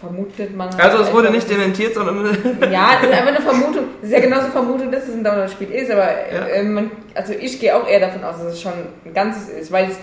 vermutet 0.00 0.56
man. 0.56 0.70
halt 0.70 0.80
Also 0.80 1.02
es 1.02 1.12
wurde 1.12 1.30
nicht 1.30 1.50
dementiert, 1.50 1.92
sondern 1.94 2.24
Ja, 2.72 2.92
das 3.00 3.10
ist 3.10 3.16
einfach 3.16 3.28
eine 3.34 3.40
Vermutung. 3.42 3.84
Das 4.00 4.08
ist 4.10 4.14
ja 4.16 4.20
genauso 4.20 4.46
Vermutung, 4.48 4.90
dass 4.90 5.02
es 5.08 5.14
ein 5.14 5.22
Download-Spiel 5.24 5.70
ist, 5.70 5.90
aber 5.90 6.04
Ja. 6.32 6.46
äh, 6.46 6.62
man, 6.62 6.90
also 7.14 7.32
ich 7.34 7.60
gehe 7.60 7.74
auch 7.76 7.86
eher 7.86 8.00
davon 8.00 8.24
aus, 8.24 8.36
dass 8.42 8.52
es 8.54 8.60
schon 8.62 8.72
ein 9.04 9.12
ganzes 9.12 9.48
ist, 9.50 9.70
weil 9.72 9.90
es 9.90 9.96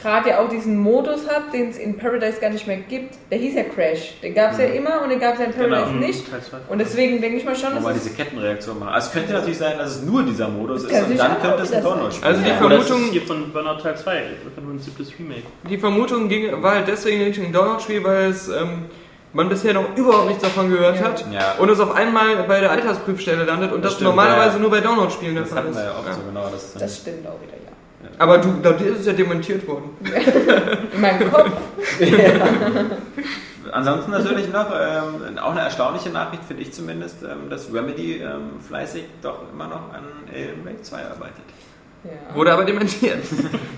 gerade 0.00 0.28
ja 0.30 0.38
auch 0.40 0.48
diesen 0.48 0.76
Modus 0.78 1.26
hat, 1.28 1.52
den 1.52 1.70
es 1.70 1.78
in 1.78 1.96
Paradise 1.96 2.38
gar 2.40 2.50
nicht 2.50 2.66
mehr 2.66 2.76
gibt. 2.76 3.14
Der 3.30 3.38
hieß 3.38 3.54
ja 3.54 3.62
Crash. 3.64 4.20
Den 4.22 4.34
gab 4.34 4.52
es 4.52 4.58
ja 4.58 4.66
immer 4.66 5.02
und 5.02 5.08
den 5.10 5.18
gab 5.18 5.34
es 5.34 5.40
ja 5.40 5.46
in 5.46 5.52
Paradise 5.52 5.86
Genau. 5.92 6.06
nicht. 6.06 6.24
Und 6.68 6.78
deswegen 6.78 7.20
denke 7.20 7.38
ich 7.38 7.44
mal 7.44 7.56
schon, 7.56 7.74
dass 7.74 7.84
es 7.96 8.02
diese 8.04 8.14
Kettenreaktion 8.14 8.78
machen. 8.78 8.92
Also 8.94 9.08
es 9.08 9.12
könnte 9.14 9.32
natürlich 9.32 9.58
sein, 9.58 9.78
dass 9.78 9.96
es 9.96 10.02
nur 10.02 10.22
dieser 10.22 10.48
Modus 10.48 10.82
Das 10.82 10.92
ist 10.92 11.10
und 11.10 11.18
dann 11.18 11.40
könnte 11.40 11.62
es 11.62 11.72
ein. 11.72 11.82
Download-Spiel 11.82 12.28
Also 12.28 12.42
die 12.42 12.50
es 12.50 12.56
Vermutung- 12.56 13.04
ist 13.06 13.10
hier 13.12 13.22
von 13.22 13.52
Burnout 13.52 13.80
Teil 13.82 13.96
2, 13.96 14.10
einfach 14.18 14.62
nur 14.62 14.74
ein 14.74 14.78
siebtes 14.78 15.12
Remake. 15.18 15.42
die 15.68 15.78
Vermutung 15.78 16.28
ging, 16.28 16.62
war 16.62 16.74
halt 16.76 16.88
deswegen 16.88 17.24
nicht 17.24 17.38
ein 17.40 17.52
Download-Spiel, 17.52 18.04
weil 18.04 18.30
es 18.30 18.48
ähm, 18.48 18.84
man 19.32 19.48
bisher 19.48 19.74
noch 19.74 19.96
überhaupt 19.96 20.28
nichts 20.28 20.42
davon 20.42 20.70
gehört 20.70 20.96
Ja. 20.98 21.04
hat 21.04 21.24
Ja. 21.32 21.54
und 21.58 21.68
es 21.70 21.80
auf 21.80 21.94
einmal 21.94 22.36
bei 22.48 22.60
der 22.60 22.70
Altersprüfstelle 22.70 23.44
landet 23.44 23.72
und 23.72 23.82
Das 23.82 23.92
das, 23.92 23.94
stimmt, 23.94 24.10
normalerweise 24.10 24.54
ja. 24.56 24.58
nur 24.60 24.70
bei 24.70 24.80
Download-Spielen 24.80 25.34
der 25.34 25.44
Das 25.44 25.52
Fall 25.52 25.66
ist. 25.66 25.76
ja 25.76 25.90
oft 25.98 26.06
Ja. 26.06 26.12
so 26.14 26.20
genau. 26.26 26.48
Das, 26.50 26.74
das 26.74 26.96
stimmt 26.98 27.26
auch 27.26 27.40
wieder, 27.42 27.52
ja. 27.54 27.72
Aber 28.18 28.38
du, 28.38 28.54
da 28.62 28.70
ist 28.70 29.00
es 29.00 29.06
ja 29.06 29.12
dementiert 29.12 29.66
worden. 29.66 29.90
In 30.94 31.00
meinem 31.00 31.30
Kopf. 31.30 31.50
Ansonsten 33.72 34.10
natürlich 34.10 34.50
noch 34.52 34.70
ähm, 34.70 35.38
auch 35.38 35.50
eine 35.50 35.60
erstaunliche 35.60 36.10
Nachricht, 36.10 36.44
finde 36.44 36.62
ich 36.62 36.72
zumindest, 36.72 37.22
ähm, 37.22 37.50
dass 37.50 37.72
Remedy 37.72 38.14
ähm, 38.14 38.60
fleißig 38.66 39.04
doch 39.22 39.40
immer 39.52 39.66
noch 39.66 39.92
an 39.92 40.04
Alan 40.32 40.64
Wake 40.64 40.84
2 40.84 40.96
arbeitet. 40.96 41.44
Ja. 42.04 42.36
Wurde 42.36 42.52
aber 42.52 42.64
dementiert. 42.64 43.18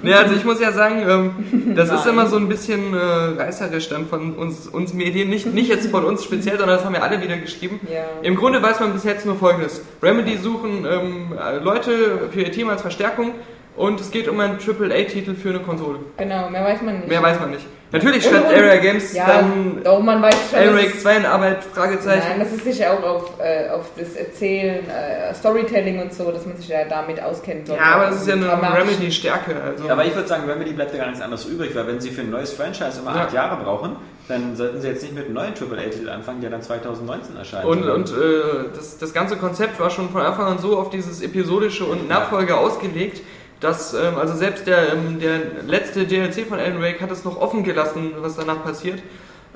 nee, 0.02 0.12
also 0.12 0.34
ich 0.34 0.44
muss 0.44 0.60
ja 0.60 0.72
sagen, 0.72 1.02
ähm, 1.08 1.74
das 1.74 1.90
ist 1.90 2.04
Nein. 2.04 2.14
immer 2.14 2.26
so 2.26 2.36
ein 2.36 2.48
bisschen 2.48 2.92
äh, 2.94 2.98
reißerisch 2.98 3.88
dann 3.88 4.06
von 4.06 4.34
uns, 4.36 4.66
uns 4.66 4.92
Medien. 4.92 5.30
Nicht, 5.30 5.46
nicht 5.52 5.68
jetzt 5.68 5.88
von 5.90 6.04
uns 6.04 6.24
speziell, 6.24 6.58
sondern 6.58 6.76
das 6.76 6.84
haben 6.84 6.94
ja 6.94 7.00
alle 7.00 7.22
wieder 7.22 7.38
geschrieben. 7.38 7.80
Ja. 7.90 8.04
Im 8.22 8.36
Grunde 8.36 8.62
weiß 8.62 8.80
man 8.80 8.92
bis 8.92 9.04
jetzt 9.04 9.24
nur 9.24 9.36
folgendes. 9.36 9.82
Remedy 10.02 10.36
suchen 10.36 10.86
ähm, 10.88 11.32
Leute 11.62 12.28
für 12.30 12.42
ihr 12.42 12.52
Team 12.52 12.68
als 12.68 12.82
Verstärkung 12.82 13.32
und 13.78 14.00
es 14.00 14.10
geht 14.10 14.28
um 14.28 14.38
einen 14.40 14.58
AAA-Titel 14.58 15.34
für 15.34 15.50
eine 15.50 15.60
Konsole. 15.60 15.98
Genau, 16.16 16.50
mehr 16.50 16.64
weiß 16.64 16.82
man 16.82 16.96
nicht. 16.98 17.08
Mehr 17.08 17.22
weiß 17.22 17.40
man 17.40 17.50
nicht. 17.52 17.66
Natürlich 17.90 18.22
schreibt 18.22 18.50
Und- 18.50 18.54
Area 18.54 18.76
Games 18.76 19.14
Ja, 19.14 19.26
dann 19.26 19.80
doch, 19.82 19.98
man 20.02 20.20
weiß 20.20 20.34
schon. 20.50 20.76
Es- 20.76 21.00
2 21.02 21.16
in 21.16 21.24
Arbeit, 21.24 21.64
Fragezeichen. 21.64 22.22
Nein, 22.28 22.40
das 22.40 22.52
ist 22.52 22.64
sicher 22.64 22.92
auch 22.92 23.02
auf, 23.02 23.30
äh, 23.40 23.70
auf 23.70 23.86
das 23.98 24.14
Erzählen, 24.14 24.84
äh, 24.90 25.32
Storytelling 25.34 26.02
und 26.02 26.12
so, 26.12 26.30
dass 26.30 26.44
man 26.44 26.54
sich 26.58 26.68
ja 26.68 26.84
damit 26.86 27.22
auskennt. 27.22 27.66
ja, 27.68 27.76
aber 27.80 28.06
das 28.10 28.16
ist 28.16 28.28
ja 28.28 28.34
eine 28.34 28.52
Remedy-Stärke. 28.76 29.54
Also. 29.62 29.88
Aber 29.88 30.04
ich 30.04 30.14
würde 30.14 30.28
sagen, 30.28 30.42
Remedy 30.50 30.72
bleibt 30.72 30.92
ja 30.92 30.98
gar 30.98 31.06
nichts 31.06 31.22
anderes 31.22 31.46
übrig, 31.46 31.74
weil 31.74 31.86
wenn 31.86 31.98
sie 31.98 32.10
für 32.10 32.20
ein 32.20 32.30
neues 32.30 32.52
Franchise 32.52 33.00
immer 33.00 33.14
Ja. 33.14 33.22
acht 33.22 33.32
Jahre 33.32 33.62
brauchen, 33.64 33.96
dann 34.28 34.54
sollten 34.54 34.82
sie 34.82 34.88
jetzt 34.88 35.02
nicht 35.02 35.14
mit 35.14 35.24
einem 35.24 35.34
neuen 35.34 35.54
AAA-Titel 35.54 36.10
anfangen, 36.10 36.42
der 36.42 36.50
dann 36.50 36.60
2019 36.60 37.36
erscheint. 37.36 37.64
Und, 37.64 37.88
und 37.88 38.10
äh, 38.10 38.68
das, 38.76 38.98
das 38.98 39.14
ganze 39.14 39.36
Konzept 39.36 39.80
war 39.80 39.88
schon 39.88 40.10
von 40.10 40.20
Anfang 40.20 40.44
an 40.44 40.58
so 40.58 40.76
auf 40.78 40.90
dieses 40.90 41.22
episodische 41.22 41.86
und 41.86 42.06
Nachfolger 42.06 42.58
ausgelegt, 42.58 43.22
dass 43.60 43.94
ähm, 43.94 44.16
also 44.16 44.34
selbst 44.34 44.66
der, 44.66 44.92
ähm, 44.92 45.18
der 45.20 45.40
letzte 45.66 46.06
DLC 46.06 46.46
von 46.46 46.58
Alan 46.58 46.80
Wake 46.80 47.00
hat 47.00 47.10
es 47.10 47.24
noch 47.24 47.40
offen 47.40 47.64
gelassen, 47.64 48.12
was 48.18 48.36
danach 48.36 48.62
passiert. 48.62 49.02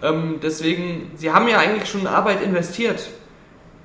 Ähm, 0.02 0.40
deswegen, 0.42 1.12
sie 1.16 1.30
haben 1.30 1.46
ja 1.48 1.58
eigentlich 1.58 1.88
schon 1.88 2.06
Arbeit 2.06 2.42
investiert, 2.42 3.08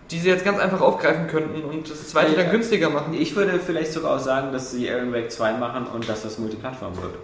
die 0.09 0.19
sie 0.19 0.29
jetzt 0.29 0.43
ganz 0.45 0.57
einfach 0.59 0.81
aufgreifen 0.81 1.27
könnten 1.27 1.61
und 1.63 1.89
das 1.91 2.07
zweite 2.09 2.31
Ja. 2.35 2.43
dann 2.43 2.51
günstiger 2.51 2.89
machen. 2.89 3.13
ich 3.13 3.35
würde 3.35 3.59
vielleicht 3.59 3.91
sogar 3.93 4.15
auch 4.15 4.19
sagen, 4.19 4.51
dass 4.51 4.71
sie 4.71 4.89
Alan 4.89 5.13
Wake 5.13 5.31
2 5.31 5.53
machen 5.53 5.85
und 5.87 6.07
dass 6.09 6.23
das 6.23 6.39
Multiplattform 6.39 6.95
wird. 7.01 7.15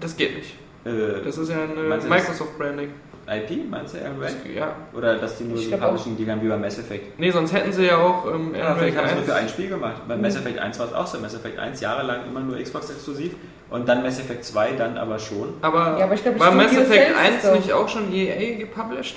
Das 0.00 0.16
geht 0.16 0.34
nicht. 0.36 0.54
Äh, 0.84 1.22
Das 1.24 1.38
ist 1.38 1.50
ja 1.50 1.56
ein 1.62 1.90
das- 1.90 2.04
Microsoft-Branding. 2.08 2.90
IP, 3.26 3.70
meinst 3.70 3.94
du 3.94 3.98
Alan 3.98 4.20
Wake? 4.20 4.54
Ja. 4.54 4.74
Oder 4.92 5.16
dass 5.16 5.38
die 5.38 5.44
nur 5.44 5.56
Ich 5.58 5.64
so 5.64 5.76
glaub 5.76 5.90
Publishing, 5.90 6.16
die 6.16 6.26
dann 6.26 6.42
wie 6.42 6.48
bei 6.48 6.56
Mass 6.56 6.78
Effect. 6.78 7.18
Nee, 7.18 7.30
sonst 7.30 7.52
hätten 7.52 7.72
sie 7.72 7.86
ja 7.86 7.96
auch 7.98 8.26
ähm, 8.26 8.54
Ja, 8.54 8.66
Alan 8.74 8.80
Wake 8.80 8.96
haben 8.96 9.08
sie 9.08 9.14
nur 9.14 9.22
1. 9.22 9.26
für 9.26 9.34
ein 9.34 9.48
Spiel 9.48 9.68
gemacht. 9.68 10.02
Bei 10.06 10.16
Mass 10.16 10.36
Effect 10.36 10.58
1 10.58 10.78
war 10.78 10.86
es 10.86 10.92
auch 10.92 11.06
so. 11.06 11.18
Mass 11.20 11.34
Effect 11.34 11.58
1 11.58 11.80
jahrelang 11.80 12.26
immer 12.28 12.40
nur 12.40 12.58
Xbox 12.58 12.90
exklusiv 12.90 13.32
und 13.70 13.88
dann 13.88 14.02
Mass 14.02 14.18
Effect 14.20 14.44
2 14.44 14.72
dann 14.72 14.98
aber 14.98 15.18
schon. 15.18 15.54
Aber, 15.62 15.96
Ja, 15.98 16.04
aber 16.04 16.14
ich 16.14 16.22
glaub, 16.22 16.34
das 16.36 16.44
war 16.46 16.52
Mass 16.54 16.72
Effect 16.72 16.88
selbst 16.88 17.18
1 17.18 17.36
ist 17.36 17.44
doch- 17.46 17.54
nicht 17.56 17.72
auch 17.72 17.88
schon 17.88 18.12
EA 18.12 18.58
gepublished? 18.58 19.16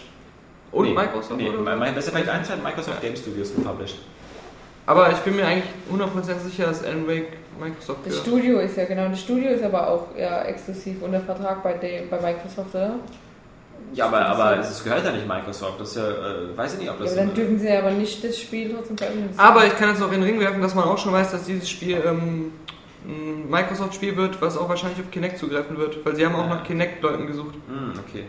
Und 0.71 0.85
Nee, 0.87 0.93
Microsoft? 0.93 1.37
Nee, 1.37 1.49
oder? 1.49 1.75
Mass 1.75 2.07
Effect 2.07 2.29
1 2.29 2.49
hat 2.49 2.63
Microsoft 2.63 3.01
Game 3.01 3.15
Studios 3.15 3.53
gepublished. 3.55 3.97
Aber 4.85 5.11
ich 5.11 5.17
bin 5.17 5.35
mir 5.35 5.45
eigentlich 5.45 5.65
100% 5.91 6.39
sicher, 6.45 6.67
dass 6.67 6.83
Alan 6.83 7.05
Wake 7.07 7.27
Microsoft 7.59 7.99
Das 8.05 8.13
gehört. 8.23 8.27
Studio 8.27 8.59
ist 8.59 8.77
ja 8.77 8.85
genau, 8.85 9.09
das 9.09 9.19
Studio 9.19 9.49
ist 9.49 9.63
aber 9.63 9.89
auch 9.89 10.07
ja, 10.17 10.43
exklusiv 10.43 11.01
unter 11.01 11.19
Vertrag 11.19 11.61
bei, 11.63 11.73
dem, 11.73 12.09
bei 12.09 12.19
Microsoft, 12.21 12.73
oder? 12.73 12.95
Ja, 13.93 14.07
aber, 14.07 14.25
aber 14.25 14.59
es 14.59 14.83
gehört 14.83 15.05
ja 15.05 15.11
nicht 15.11 15.27
Microsoft. 15.27 15.79
Das 15.79 15.89
ist 15.89 15.95
ja, 15.97 16.07
äh, 16.09 16.55
weiß 16.57 16.73
ich 16.73 16.79
nicht, 16.79 16.89
ob 16.89 16.97
Ja, 16.99 17.03
das. 17.05 17.13
aber 17.13 17.21
dann 17.25 17.33
dürfen 17.33 17.57
sie 17.59 17.71
aber 17.71 17.91
nicht 17.91 18.23
das 18.23 18.37
Spiel 18.39 18.73
trotzdem 18.73 18.97
veröffentlichen. 18.97 19.39
Aber 19.39 19.65
ich 19.65 19.75
kann 19.77 19.89
jetzt 19.89 19.99
noch 19.99 20.11
in 20.11 20.21
den 20.21 20.23
Ring 20.23 20.39
werfen, 20.39 20.61
dass 20.61 20.75
man 20.75 20.83
auch 20.85 20.97
schon 20.97 21.13
weiß, 21.13 21.31
dass 21.31 21.45
dieses 21.45 21.69
Spiel 21.69 22.01
ähm, 22.05 22.51
ein 23.07 23.49
Microsoft-Spiel 23.49 24.15
wird, 24.17 24.41
was 24.41 24.57
auch 24.57 24.67
wahrscheinlich 24.69 24.99
auf 24.99 25.09
Kinect 25.09 25.37
zugreifen 25.39 25.77
wird, 25.77 26.05
weil 26.05 26.15
sie 26.15 26.25
haben 26.25 26.35
auch 26.35 26.47
Ja. 26.47 26.55
nach 26.55 26.63
Kinect-Leuten 26.63 27.25
gesucht. 27.27 27.55
Hm, 27.67 27.93
okay. 28.07 28.25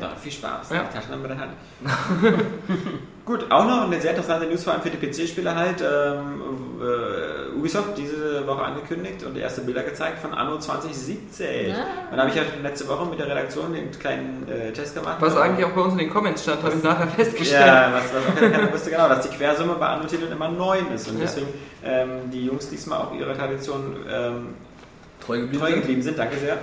Ja, 0.00 0.10
viel 0.16 0.32
Spaß. 0.32 0.70
Ja. 0.70 0.84
Die 0.90 0.94
Taschenlampe 0.96 1.28
in 1.28 1.38
der 1.38 1.40
Hand. 1.40 1.52
Gut, 3.24 3.46
auch 3.50 3.64
noch 3.64 3.84
eine 3.86 3.98
sehr 4.02 4.10
interessante 4.10 4.46
News, 4.46 4.64
vor 4.64 4.74
allem 4.74 4.82
für 4.82 4.90
die 4.90 4.98
PC-Spieler 4.98 5.54
halt. 5.54 5.80
Ähm, 5.80 6.42
äh, 6.80 7.56
Ubisoft 7.56 7.96
diese 7.96 8.46
Woche 8.46 8.62
angekündigt 8.62 9.24
und 9.24 9.38
erste 9.38 9.62
Bilder 9.62 9.82
gezeigt 9.82 10.18
von 10.18 10.34
Anno 10.34 10.58
2017. 10.58 11.72
Ah. 11.74 12.10
Und 12.10 12.16
da 12.16 12.22
habe 12.24 12.28
ich 12.30 12.36
ja 12.36 12.42
letzte 12.62 12.86
Woche 12.88 13.06
mit 13.06 13.18
der 13.18 13.26
Redaktion 13.28 13.72
den 13.72 13.90
kleinen 13.92 14.46
äh, 14.48 14.72
Test 14.72 14.94
gemacht. 14.94 15.16
Was 15.20 15.36
eigentlich 15.38 15.64
auch 15.64 15.70
bei 15.70 15.80
uns 15.80 15.92
in 15.94 16.00
den 16.00 16.10
Comments 16.10 16.42
stand, 16.42 16.62
habe 16.62 16.74
ich 16.76 16.82
nachher 16.82 17.06
festgestellt. 17.08 17.64
Ja, 17.66 17.92
was, 17.94 18.02
was 18.12 18.26
auch 18.34 18.38
keiner 18.52 18.72
wusste, 18.72 18.90
genau, 18.90 19.08
dass 19.08 19.26
die 19.28 19.34
Quersumme 19.34 19.74
bei 19.74 19.86
anderen 19.86 20.10
Titeln 20.10 20.30
immer 20.32 20.48
9 20.48 20.92
ist. 20.94 21.08
Und 21.08 21.14
Ja. 21.18 21.22
deswegen 21.22 21.46
ähm, 21.82 22.30
die 22.30 22.44
Jungs 22.44 22.68
diesmal 22.68 22.98
auch 22.98 23.14
ihrer 23.14 23.34
Tradition 23.34 23.96
ähm, 24.12 24.48
Treu 25.24 25.38
geblieben. 25.40 25.60
treu 25.62 25.70
sind. 25.70 25.80
geblieben 25.80 26.02
sind. 26.02 26.18
Danke 26.18 26.36
sehr. 26.36 26.58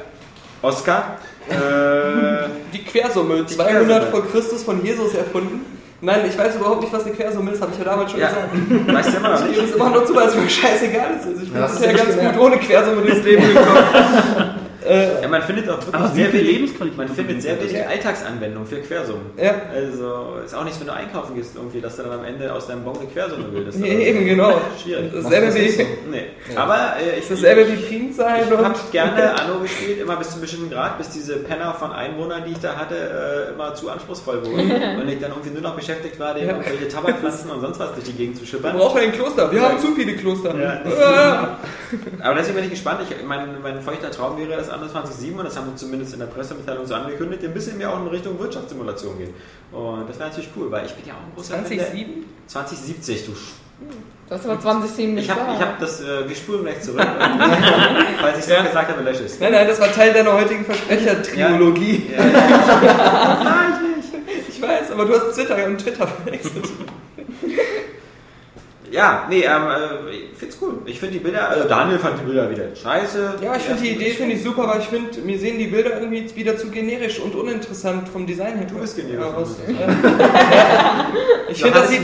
Oscar. 0.61 1.17
Äh, 1.49 2.47
Die 2.73 2.83
Quersumme, 2.83 3.45
200 3.47 3.85
Quersumme. 3.87 4.11
vor 4.11 4.27
Christus 4.27 4.63
von 4.63 4.85
Jesus 4.85 5.15
erfunden. 5.15 5.70
Nein, 6.03 6.21
ich 6.27 6.35
weiß 6.37 6.55
überhaupt 6.55 6.81
nicht, 6.81 6.91
was 6.91 7.05
eine 7.05 7.13
Quersumme 7.13 7.51
ist, 7.51 7.61
habe 7.61 7.71
ich 7.73 7.77
ja 7.77 7.83
damals 7.85 8.09
schon 8.11 8.19
ja, 8.19 8.27
gesagt. 8.29 8.49
weißt 8.95 9.13
du 9.13 9.17
immer 9.17 9.29
noch 9.29 9.41
Ich 9.45 9.57
nicht? 9.57 9.69
es 9.69 9.75
immer 9.75 9.89
nur 9.91 10.05
zu, 10.05 10.15
weil 10.15 10.27
es 10.29 10.35
mir 10.35 10.49
scheißegal 10.49 11.05
ist. 11.19 11.27
Also 11.27 11.41
ich 11.43 11.51
bin 11.51 11.61
Ja, 11.61 11.67
bisher 11.67 11.93
ganz 11.93 12.09
gemerkt. 12.09 12.37
gut 12.37 12.45
ohne 12.47 12.57
Quersumme 12.57 13.01
durchs 13.03 13.23
Leben 13.23 13.47
gekommen. 13.47 13.67
Äh, 14.87 15.21
ja, 15.21 15.27
man 15.27 15.41
findet 15.43 15.69
auch 15.69 15.85
wirklich 15.85 16.11
sehr 16.13 16.29
viel 16.29 16.41
Lebensqualität. 16.41 16.97
Man 16.97 17.07
findet 17.07 17.41
sehr 17.41 17.59
wenig 17.59 17.73
ja. 17.73 17.85
Alltagsanwendung 17.85 18.65
für 18.65 18.77
Quersummen. 18.77 19.27
Ja. 19.37 19.53
Also 19.73 20.37
ist 20.43 20.55
auch 20.55 20.63
nichts, 20.63 20.79
wenn 20.79 20.87
du 20.87 20.93
einkaufen 20.93 21.35
gehst, 21.35 21.55
irgendwie, 21.55 21.81
dass 21.81 21.95
du 21.97 22.03
dann 22.03 22.13
am 22.13 22.25
Ende 22.25 22.51
aus 22.53 22.67
deinem 22.67 22.83
Bon 22.83 22.97
eine 22.97 23.07
Quersumme 23.07 23.43
bildest. 23.51 23.79
Nee, 23.79 24.09
eben, 24.09 24.25
genau. 24.25 24.59
Schwierig. 24.81 25.11
Dasselbe 25.13 25.53
wie. 25.55 25.69
So. 25.69 25.83
Nee. 26.09 26.23
Ja. 26.53 26.63
Aber 26.63 26.93
äh, 26.99 27.19
ich. 27.19 27.27
Dasselbe 27.27 27.71
wie 27.71 27.75
Primzahlen. 27.75 28.45
Ich, 28.47 28.51
habe 28.51 28.75
gerne 28.91 29.39
Anno 29.39 29.59
gespielt, 29.59 30.01
immer 30.01 30.15
bis 30.15 30.27
zu 30.27 30.33
einem 30.33 30.41
bestimmten 30.41 30.69
Grad, 30.71 30.97
bis 30.97 31.09
diese 31.09 31.37
Penner 31.37 31.73
von 31.73 31.91
Einwohnern, 31.91 32.43
die 32.45 32.51
ich 32.51 32.59
da 32.59 32.75
hatte, 32.75 32.95
äh, 32.95 33.53
immer 33.53 33.75
zu 33.75 33.89
anspruchsvoll 33.89 34.45
wurden. 34.45 34.71
und 35.01 35.07
ich 35.09 35.19
dann 35.19 35.31
irgendwie 35.31 35.51
nur 35.51 35.61
noch 35.61 35.75
beschäftigt 35.75 36.19
war, 36.19 36.33
denen 36.33 36.47
ja. 36.47 36.55
irgendwelche 36.55 36.87
Tabakpflanzen 36.87 37.51
und 37.51 37.61
sonst 37.61 37.79
was 37.79 37.93
durch 37.93 38.05
die 38.05 38.13
Gegend 38.13 38.37
zu 38.37 38.45
schippern. 38.45 38.73
Wir 38.73 38.79
brauchen 38.79 38.99
ein 38.99 39.11
Kloster. 39.11 39.51
Wir 39.51 39.61
haben 39.61 39.79
zu 39.79 39.93
viele 39.93 40.15
Kloster. 40.15 40.55
Ja. 40.59 41.57
Aber 42.21 42.35
deswegen 42.35 42.55
bin 42.55 42.65
ich 42.65 42.71
gespannt. 42.71 43.01
Ich, 43.07 43.25
mein, 43.25 43.61
mein 43.61 43.81
feuchter 43.81 44.09
Traum 44.11 44.37
wäre 44.37 44.59
es, 44.59 44.70
21.7 44.73 45.37
und 45.37 45.45
das 45.45 45.57
haben 45.57 45.67
wir 45.67 45.75
zumindest 45.75 46.13
in 46.13 46.19
der 46.19 46.27
Pressemitteilung 46.27 46.85
so 46.85 46.95
angekündigt, 46.95 47.43
ein 47.43 47.53
bisschen 47.53 47.77
mehr 47.77 47.93
auch 47.93 47.99
in 47.99 48.07
Richtung 48.07 48.39
Wirtschaftssimulation 48.39 49.17
gehen. 49.17 49.33
Und 49.71 50.09
das 50.09 50.17
wäre 50.19 50.29
natürlich 50.29 50.49
cool, 50.55 50.71
weil 50.71 50.85
ich 50.85 50.93
bin 50.93 51.05
ja 51.05 51.13
auch 51.13 51.19
ein 51.19 51.33
großer 51.35 51.55
20.7? 51.55 52.23
2070, 52.47 53.25
du 53.25 53.31
hm, 53.31 53.37
das 54.29 54.47
war 54.47 54.59
2007 54.59 55.13
nicht 55.15 55.25
Ich 55.25 55.31
habe 55.31 55.59
hab 55.59 55.79
das, 55.79 56.01
äh, 56.01 56.27
wir 56.27 56.35
spulen 56.35 56.63
gleich 56.63 56.81
zurück, 56.81 56.99
weil 56.99 58.39
ich 58.39 58.45
so 58.45 58.53
ja. 58.53 58.63
gesagt 58.63 58.89
habe, 58.89 59.01
lösch 59.01 59.19
es. 59.19 59.39
Nein, 59.39 59.51
nein, 59.51 59.67
das 59.67 59.79
war 59.81 59.91
Teil 59.91 60.13
deiner 60.13 60.33
heutigen 60.33 60.63
Versprechertriologie. 60.63 62.11
Ja. 62.11 62.23
Ja, 62.23 62.31
ja, 62.31 62.83
ja. 62.83 63.67
ich 64.47 64.61
weiß, 64.61 64.91
aber 64.91 65.05
du 65.05 65.15
hast 65.15 65.35
Twitter 65.35 65.65
und 65.65 65.77
Twitter 65.79 66.07
verwechselt. 66.07 66.65
ja, 68.91 69.25
nee, 69.29 69.41
ähm, 69.43 69.51
äh, 70.09 70.11
ich 70.15 70.37
find's 70.37 70.57
cool. 70.61 70.73
Ich 70.85 70.99
finde 70.99 71.13
die 71.13 71.19
Bilder, 71.23 71.49
also 71.49 71.67
Daniel 71.67 71.97
fand 71.99 72.19
die 72.19 72.25
Bilder 72.25 72.49
wieder 72.49 72.75
scheiße. 72.75 73.35
Ja, 73.41 73.55
ich 73.55 73.63
finde 73.63 73.81
die 73.81 73.89
Idee 73.89 74.11
finde 74.11 74.35
ich 74.35 74.43
super, 74.43 74.67
weil 74.67 74.79
ich 74.81 74.87
finde, 74.87 75.19
mir 75.21 75.39
sehen 75.39 75.57
die 75.57 75.67
Bilder 75.67 75.99
irgendwie 75.99 76.25
wieder 76.35 76.57
zu 76.57 76.69
generisch 76.69 77.19
und 77.19 77.33
uninteressant 77.35 78.09
vom 78.09 78.25
Design 78.27 78.57
her. 78.57 78.67
Du 78.69 78.79
bist 78.79 78.95
generisch. 78.95 79.25
aus. 79.35 79.55
Ja. 79.67 79.87
Ich 81.49 81.61
finde, 81.61 81.79
das 81.79 81.89
sieht, 81.89 82.01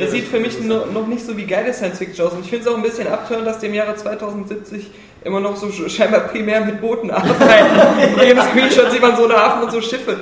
das 0.00 0.10
sieht 0.10 0.28
für 0.28 0.38
mich 0.38 0.60
no, 0.60 0.84
noch 0.92 1.06
nicht 1.06 1.24
so 1.24 1.34
wie 1.34 1.44
geile 1.46 1.72
Science 1.72 1.96
Fiction 1.98 2.26
aus. 2.26 2.34
Und 2.34 2.40
ich 2.44 2.50
finde 2.50 2.66
es 2.66 2.70
auch 2.70 2.76
ein 2.76 2.82
bisschen 2.82 3.08
abtörend, 3.08 3.46
dass 3.46 3.58
die 3.58 3.66
im 3.66 3.74
Jahre 3.74 3.96
2070 3.96 4.90
immer 5.24 5.40
noch 5.40 5.56
so 5.56 5.68
sch- 5.68 5.88
scheinbar 5.88 6.20
primär 6.28 6.60
mit 6.62 6.78
Booten 6.82 7.10
arbeiten. 7.10 7.38
In 8.18 8.20
jedem 8.22 8.42
Screenshot 8.42 8.90
sieht 8.90 9.00
man 9.00 9.16
so 9.16 9.24
einen 9.24 9.32
Hafen 9.32 9.62
und 9.62 9.70
so 9.72 9.80
Schiffe. 9.80 10.20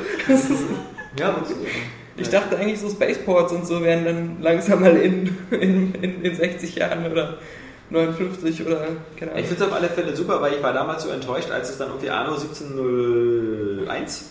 Ja. 1.19 1.35
Ich 2.21 2.29
dachte 2.29 2.57
eigentlich 2.57 2.81
so 2.81 2.89
Spaceports 2.89 3.53
und 3.53 3.67
so 3.67 3.83
wären 3.83 4.05
dann 4.05 4.37
langsam 4.43 4.81
mal 4.81 4.97
in, 4.97 5.37
in, 5.51 5.95
in, 5.95 6.23
in 6.23 6.35
60 6.35 6.75
Jahren 6.77 7.11
oder 7.11 7.39
59 7.91 8.67
oder 8.67 8.81
keine 9.19 9.33
Ich 9.33 9.37
Ahnung. 9.37 9.45
finde 9.49 9.65
es 9.65 9.71
auf 9.71 9.73
alle 9.77 9.89
Fälle 9.89 10.15
super, 10.17 10.41
weil 10.41 10.55
ich 10.55 10.63
war 10.63 10.73
damals 10.73 11.03
so 11.03 11.11
enttäuscht, 11.11 11.51
als 11.51 11.71
es 11.71 11.79
dann 11.79 11.89
irgendwie 11.89 12.11
Anno 12.11 12.35
1701 12.35 14.31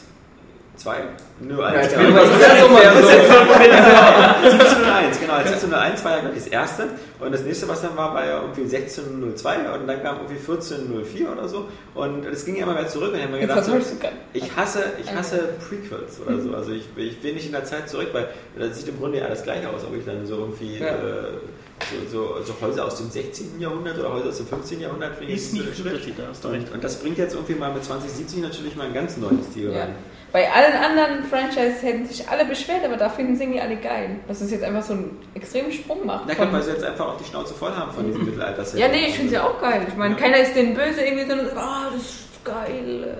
2? 0.80 0.96
Nö, 1.42 1.60
Ja, 1.60 1.66
1. 1.68 1.92
ich 1.92 1.98
genau. 1.98 2.22
was 2.22 2.30
ist 2.30 2.42
das 2.42 2.62
nochmal 2.62 2.84
so? 3.02 3.08
1701, 3.10 5.20
genau. 5.20 5.34
1701 5.36 6.04
war 6.06 6.12
ja 6.16 6.20
glaube 6.22 6.36
ich 6.38 6.44
das 6.44 6.52
erste. 6.52 6.88
Und 7.20 7.34
das 7.34 7.42
nächste, 7.44 7.68
was 7.68 7.82
dann 7.82 7.98
war, 7.98 8.14
war 8.14 8.26
ja 8.26 8.42
irgendwie 8.42 8.62
1602 8.76 9.58
und 9.74 9.88
dann 9.88 10.02
kam 10.02 10.18
irgendwie 10.18 10.38
1404 10.40 11.32
oder 11.32 11.48
so. 11.48 11.68
Und 11.96 12.26
es 12.26 12.46
ging 12.46 12.56
ja 12.56 12.64
immer 12.64 12.74
mehr 12.74 12.88
zurück 12.88 13.10
und 13.12 13.18
ich 13.18 13.24
habe 13.24 13.34
mir 13.34 13.40
gedacht, 13.42 13.66
so, 13.66 13.74
ich 14.34 14.56
hasse, 14.56 14.84
ich 15.04 15.14
hasse 15.14 15.50
Prequels 15.68 16.20
oder 16.26 16.40
so. 16.42 16.54
Also 16.56 16.72
ich, 16.72 16.84
ich 16.96 17.22
will 17.24 17.34
nicht 17.34 17.46
in 17.48 17.52
der 17.52 17.66
Zeit 17.66 17.90
zurück, 17.90 18.10
weil 18.14 18.28
das 18.58 18.78
sieht 18.80 18.88
im 18.88 19.00
Grunde 19.00 19.18
ja 19.20 19.26
alles 19.26 19.44
gleich 19.44 19.66
aus, 19.68 19.84
ob 19.86 19.96
ich 19.98 20.06
dann 20.06 20.26
so 20.26 20.38
irgendwie 20.38 20.78
Ja. 20.78 20.88
äh, 20.88 20.94
so, 22.12 22.38
so, 22.38 22.44
so 22.44 22.54
Häuser 22.66 22.86
aus 22.86 22.98
dem 22.98 23.10
16. 23.10 23.60
Jahrhundert 23.60 23.98
oder 24.00 24.14
Häuser 24.14 24.30
aus 24.30 24.38
dem 24.38 24.48
15. 24.48 24.82
Jahrhundert 24.82 25.16
finde 25.16 25.34
ich 25.34 25.40
Ist 25.40 25.52
schwierig. 25.52 25.80
Unterschied, 25.86 26.20
da 26.20 26.24
hast 26.30 26.44
du 26.44 26.50
recht. 26.50 26.68
Und, 26.68 26.74
und 26.76 26.84
das 26.84 26.98
bringt 26.98 27.18
jetzt 27.18 27.36
irgendwie 27.36 27.56
mal 27.56 27.74
mit 27.74 27.84
2070 27.86 28.42
natürlich 28.42 28.76
mal 28.76 28.84
einen 28.86 28.94
ganz 28.94 29.16
neuen 29.18 29.42
Stil 29.50 29.72
Ja. 29.74 29.88
Bei 30.32 30.48
allen 30.52 30.74
anderen 30.74 31.24
Franchises 31.24 31.82
hätten 31.82 32.06
sich 32.06 32.30
alle 32.30 32.46
beschwert, 32.46 32.86
aber 32.86 32.98
da 32.98 33.10
finden 33.10 33.36
sie 33.36 33.44
irgendwie 33.44 33.62
alle 33.62 33.78
geil. 33.78 34.18
Dass 34.28 34.42
es 34.42 34.52
jetzt 34.52 34.64
einfach 34.64 34.84
so 34.84 34.94
einen 34.94 35.18
extremen 35.34 35.72
Sprung 35.72 36.06
macht. 36.06 36.26
Na 36.28 36.34
gut, 36.36 36.54
weil 36.54 36.62
sie 36.62 36.72
jetzt 36.72 36.84
einfach 36.84 37.08
auch 37.08 37.18
die 37.18 37.24
Schnauze 37.24 37.54
voll 37.56 37.72
haben 37.72 37.92
von 37.92 38.06
diesem 38.06 38.26
Mittelalter. 38.26 38.64
ja, 38.78 38.88
nee, 38.88 39.08
ich 39.08 39.16
finde 39.16 39.30
sie 39.30 39.36
ja 39.36 39.44
auch 39.44 39.60
geil. 39.60 39.86
Ich 39.88 39.96
meine, 39.96 40.14
Ja. 40.14 40.20
keiner 40.20 40.38
ist 40.38 40.56
denen 40.56 40.76
böse 40.76 41.02
irgendwie, 41.02 41.26
sondern 41.28 41.58
ah, 41.58 41.90
das 41.92 42.02
ist 42.04 42.46
geil. 42.46 43.18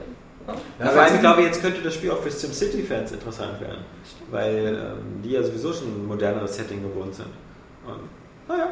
Ja. 0.48 0.54
Ja, 0.86 0.92
vor 0.92 1.02
allem, 1.04 1.16
ich 1.16 1.20
glaube, 1.22 1.42
jetzt 1.44 1.62
könnte 1.62 1.82
das 1.82 1.94
Spiel 1.94 2.10
auch 2.12 2.20
für 2.22 2.32
SimCity-Fans 2.32 3.12
interessant 3.12 3.60
werden. 3.62 3.84
Weil 4.32 4.68
ähm, 4.98 5.22
die 5.24 5.32
ja 5.32 5.44
sowieso 5.44 5.74
schon 5.74 5.88
ein 5.88 6.08
moderneres 6.08 6.56
Setting 6.56 6.82
gewohnt 6.82 7.14
sind. 7.16 7.28
Und, 7.86 8.00
naja. 8.48 8.68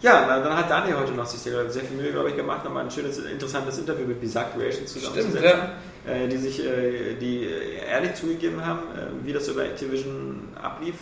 Ja, 0.00 0.26
na, 0.28 0.40
dann 0.40 0.56
hat 0.56 0.70
Daniel 0.70 0.98
heute 0.98 1.12
noch 1.12 1.26
sich 1.26 1.40
sehr, 1.40 1.70
sehr 1.70 1.82
viel 1.82 1.96
Mühe, 1.96 2.12
glaube 2.12 2.28
ich, 2.28 2.36
gemacht, 2.36 2.64
nochmal 2.64 2.84
ein 2.84 2.90
schönes, 2.90 3.18
interessantes 3.18 3.78
Interview 3.78 4.06
mit 4.06 4.20
Bizarre 4.20 4.46
Creations 4.54 4.92
zusammenzusetzen. 4.92 5.38
Stimmt, 5.38 5.62
äh, 6.06 6.28
die 6.28 6.36
sich, 6.36 6.64
äh, 6.64 7.14
die 7.20 7.48
ehrlich 7.90 8.14
zugegeben 8.14 8.64
haben, 8.64 8.80
äh, 8.94 9.26
wie 9.26 9.32
das 9.32 9.52
bei 9.54 9.64
Activision 9.64 10.48
ablief, 10.62 10.94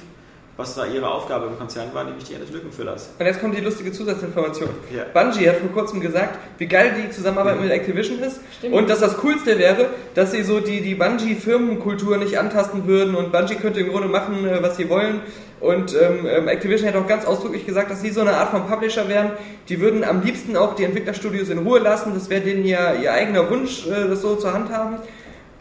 was 0.56 0.76
da 0.76 0.86
ihre 0.86 1.10
Aufgabe 1.10 1.46
im 1.46 1.58
Konzern 1.58 1.92
war, 1.92 2.04
nämlich 2.04 2.24
die 2.24 2.36
eines 2.36 2.50
Lückenfüllers. 2.50 3.10
Und 3.18 3.26
jetzt 3.26 3.40
kommt 3.40 3.56
die 3.56 3.60
lustige 3.60 3.90
Zusatzinformation. 3.90 4.70
Ja. 4.94 5.04
Bungie 5.12 5.48
hat 5.48 5.56
vor 5.56 5.70
kurzem 5.70 6.00
gesagt, 6.00 6.38
wie 6.58 6.66
geil 6.66 6.94
die 6.96 7.10
Zusammenarbeit 7.10 7.60
mit 7.60 7.70
Activision 7.70 8.20
ist 8.20 8.40
Stimmt. 8.58 8.74
und 8.74 8.88
dass 8.88 9.00
das 9.00 9.16
Coolste 9.16 9.58
wäre, 9.58 9.88
dass 10.14 10.30
sie 10.30 10.44
so 10.44 10.60
die, 10.60 10.80
die 10.80 10.94
Bungie-Firmenkultur 10.94 12.18
nicht 12.18 12.38
antasten 12.38 12.86
würden 12.86 13.16
und 13.16 13.32
Bungie 13.32 13.56
könnte 13.56 13.80
im 13.80 13.88
Grunde 13.90 14.06
machen, 14.06 14.46
äh, 14.46 14.62
was 14.62 14.76
sie 14.76 14.88
wollen. 14.88 15.22
Und 15.60 15.94
ähm, 15.94 16.26
ähm, 16.26 16.48
Activision 16.48 16.88
hat 16.88 16.96
auch 16.96 17.06
ganz 17.06 17.24
ausdrücklich 17.24 17.64
gesagt, 17.64 17.90
dass 17.90 18.02
sie 18.02 18.10
so 18.10 18.20
eine 18.20 18.32
Art 18.32 18.50
von 18.50 18.66
Publisher 18.66 19.08
wären. 19.08 19.32
Die 19.68 19.80
würden 19.80 20.04
am 20.04 20.22
liebsten 20.22 20.56
auch 20.56 20.74
die 20.74 20.84
Entwicklerstudios 20.84 21.48
in 21.48 21.58
Ruhe 21.58 21.78
lassen. 21.78 22.12
Das 22.14 22.28
wäre 22.28 22.42
denen 22.42 22.64
ja 22.66 22.94
ihr 22.94 23.12
eigener 23.12 23.48
Wunsch, 23.50 23.86
äh, 23.86 24.08
das 24.08 24.20
so 24.20 24.36
zu 24.36 24.52
handhaben. 24.52 24.98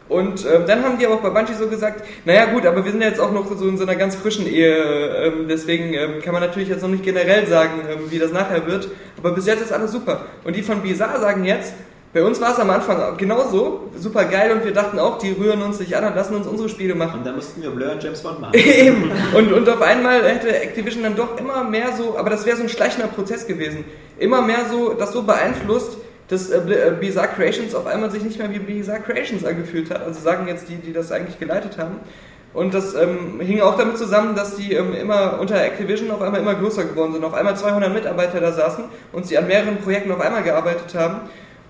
Und 0.09 0.45
ähm, 0.45 0.63
dann 0.67 0.83
haben 0.83 0.99
die 0.99 1.05
aber 1.05 1.15
auch 1.15 1.21
bei 1.21 1.29
Bungie 1.29 1.53
so 1.53 1.67
gesagt, 1.67 2.03
naja 2.25 2.45
gut, 2.45 2.65
aber 2.65 2.83
wir 2.83 2.91
sind 2.91 3.01
ja 3.01 3.07
jetzt 3.07 3.21
auch 3.21 3.31
noch 3.31 3.49
so 3.55 3.67
in 3.67 3.77
so 3.77 3.83
einer 3.83 3.95
ganz 3.95 4.15
frischen 4.15 4.45
Ehe, 4.45 4.75
ähm, 4.75 5.47
deswegen 5.47 5.93
ähm, 5.93 6.21
kann 6.21 6.33
man 6.33 6.41
natürlich 6.41 6.67
jetzt 6.67 6.81
noch 6.81 6.89
nicht 6.89 7.03
generell 7.03 7.47
sagen, 7.47 7.81
ähm, 7.89 7.99
wie 8.11 8.19
das 8.19 8.33
nachher 8.33 8.67
wird, 8.67 8.89
aber 9.17 9.31
bis 9.31 9.47
jetzt 9.47 9.61
ist 9.61 9.71
alles 9.71 9.91
super. 9.91 10.25
Und 10.43 10.57
die 10.57 10.61
von 10.61 10.81
Bizarre 10.81 11.21
sagen 11.21 11.45
jetzt, 11.45 11.73
bei 12.13 12.23
uns 12.23 12.39
war 12.39 12.53
es 12.53 12.59
am 12.59 12.69
Anfang 12.69 13.17
genauso, 13.17 13.89
super 13.97 14.25
geil 14.25 14.51
und 14.51 14.63
wir 14.63 14.71
dachten 14.71 14.99
auch, 14.99 15.17
die 15.17 15.31
rühren 15.31 15.61
uns 15.63 15.79
nicht 15.79 15.95
an 15.95 16.05
und 16.05 16.15
lassen 16.15 16.35
uns 16.35 16.45
unsere 16.45 16.69
Spiele 16.69 16.93
machen. 16.93 17.19
Und 17.19 17.25
dann 17.25 17.35
mussten 17.35 17.61
wir 17.61 17.71
Blur 17.71 17.91
und 17.91 18.03
James 18.03 18.21
Bond 18.21 18.39
machen. 18.39 18.53
Eben. 18.57 19.11
Und, 19.35 19.51
und 19.51 19.67
auf 19.67 19.81
einmal 19.81 20.23
hätte 20.23 20.55
Activision 20.55 21.03
dann 21.03 21.15
doch 21.15 21.37
immer 21.39 21.63
mehr 21.63 21.91
so, 21.97 22.17
aber 22.17 22.29
das 22.29 22.45
wäre 22.45 22.55
so 22.55 22.63
ein 22.63 22.69
schleichender 22.69 23.07
Prozess 23.07 23.47
gewesen, 23.47 23.83
immer 24.19 24.41
mehr 24.43 24.65
so, 24.69 24.93
das 24.93 25.11
so 25.11 25.23
beeinflusst, 25.23 25.97
dass 26.27 26.49
äh, 26.51 26.59
Bl- 26.59 26.87
äh, 26.87 26.91
Bizarre 26.99 27.29
Creations 27.29 27.73
auf 27.75 27.87
einmal 27.87 28.11
sich 28.11 28.23
nicht 28.23 28.37
mehr 28.37 28.51
wie 28.51 28.59
Bizarre 28.59 29.01
Creations 29.01 29.43
angefühlt 29.43 29.89
hat. 29.89 30.03
Also 30.05 30.21
sagen 30.21 30.47
jetzt 30.47 30.69
die, 30.69 30.75
die 30.75 30.93
das 30.93 31.11
eigentlich 31.11 31.39
geleitet 31.39 31.77
haben. 31.77 31.95
Und 32.53 32.75
das 32.75 32.93
ähm, 32.93 33.39
hing 33.39 33.61
auch 33.61 33.75
damit 33.77 33.97
zusammen, 33.97 34.35
dass 34.35 34.55
die 34.55 34.73
ähm, 34.73 34.93
immer 34.93 35.39
unter 35.39 35.59
Activision 35.59 36.11
auf 36.11 36.21
einmal 36.21 36.39
immer 36.39 36.53
größer 36.53 36.83
geworden 36.83 37.13
sind. 37.13 37.23
Auf 37.25 37.33
einmal 37.33 37.57
200 37.57 37.91
Mitarbeiter 37.91 38.39
da 38.39 38.51
saßen 38.51 38.83
und 39.11 39.25
sie 39.25 39.37
an 39.39 39.47
mehreren 39.47 39.77
Projekten 39.77 40.11
auf 40.11 40.21
einmal 40.21 40.43
gearbeitet 40.43 40.93
haben. 40.95 41.21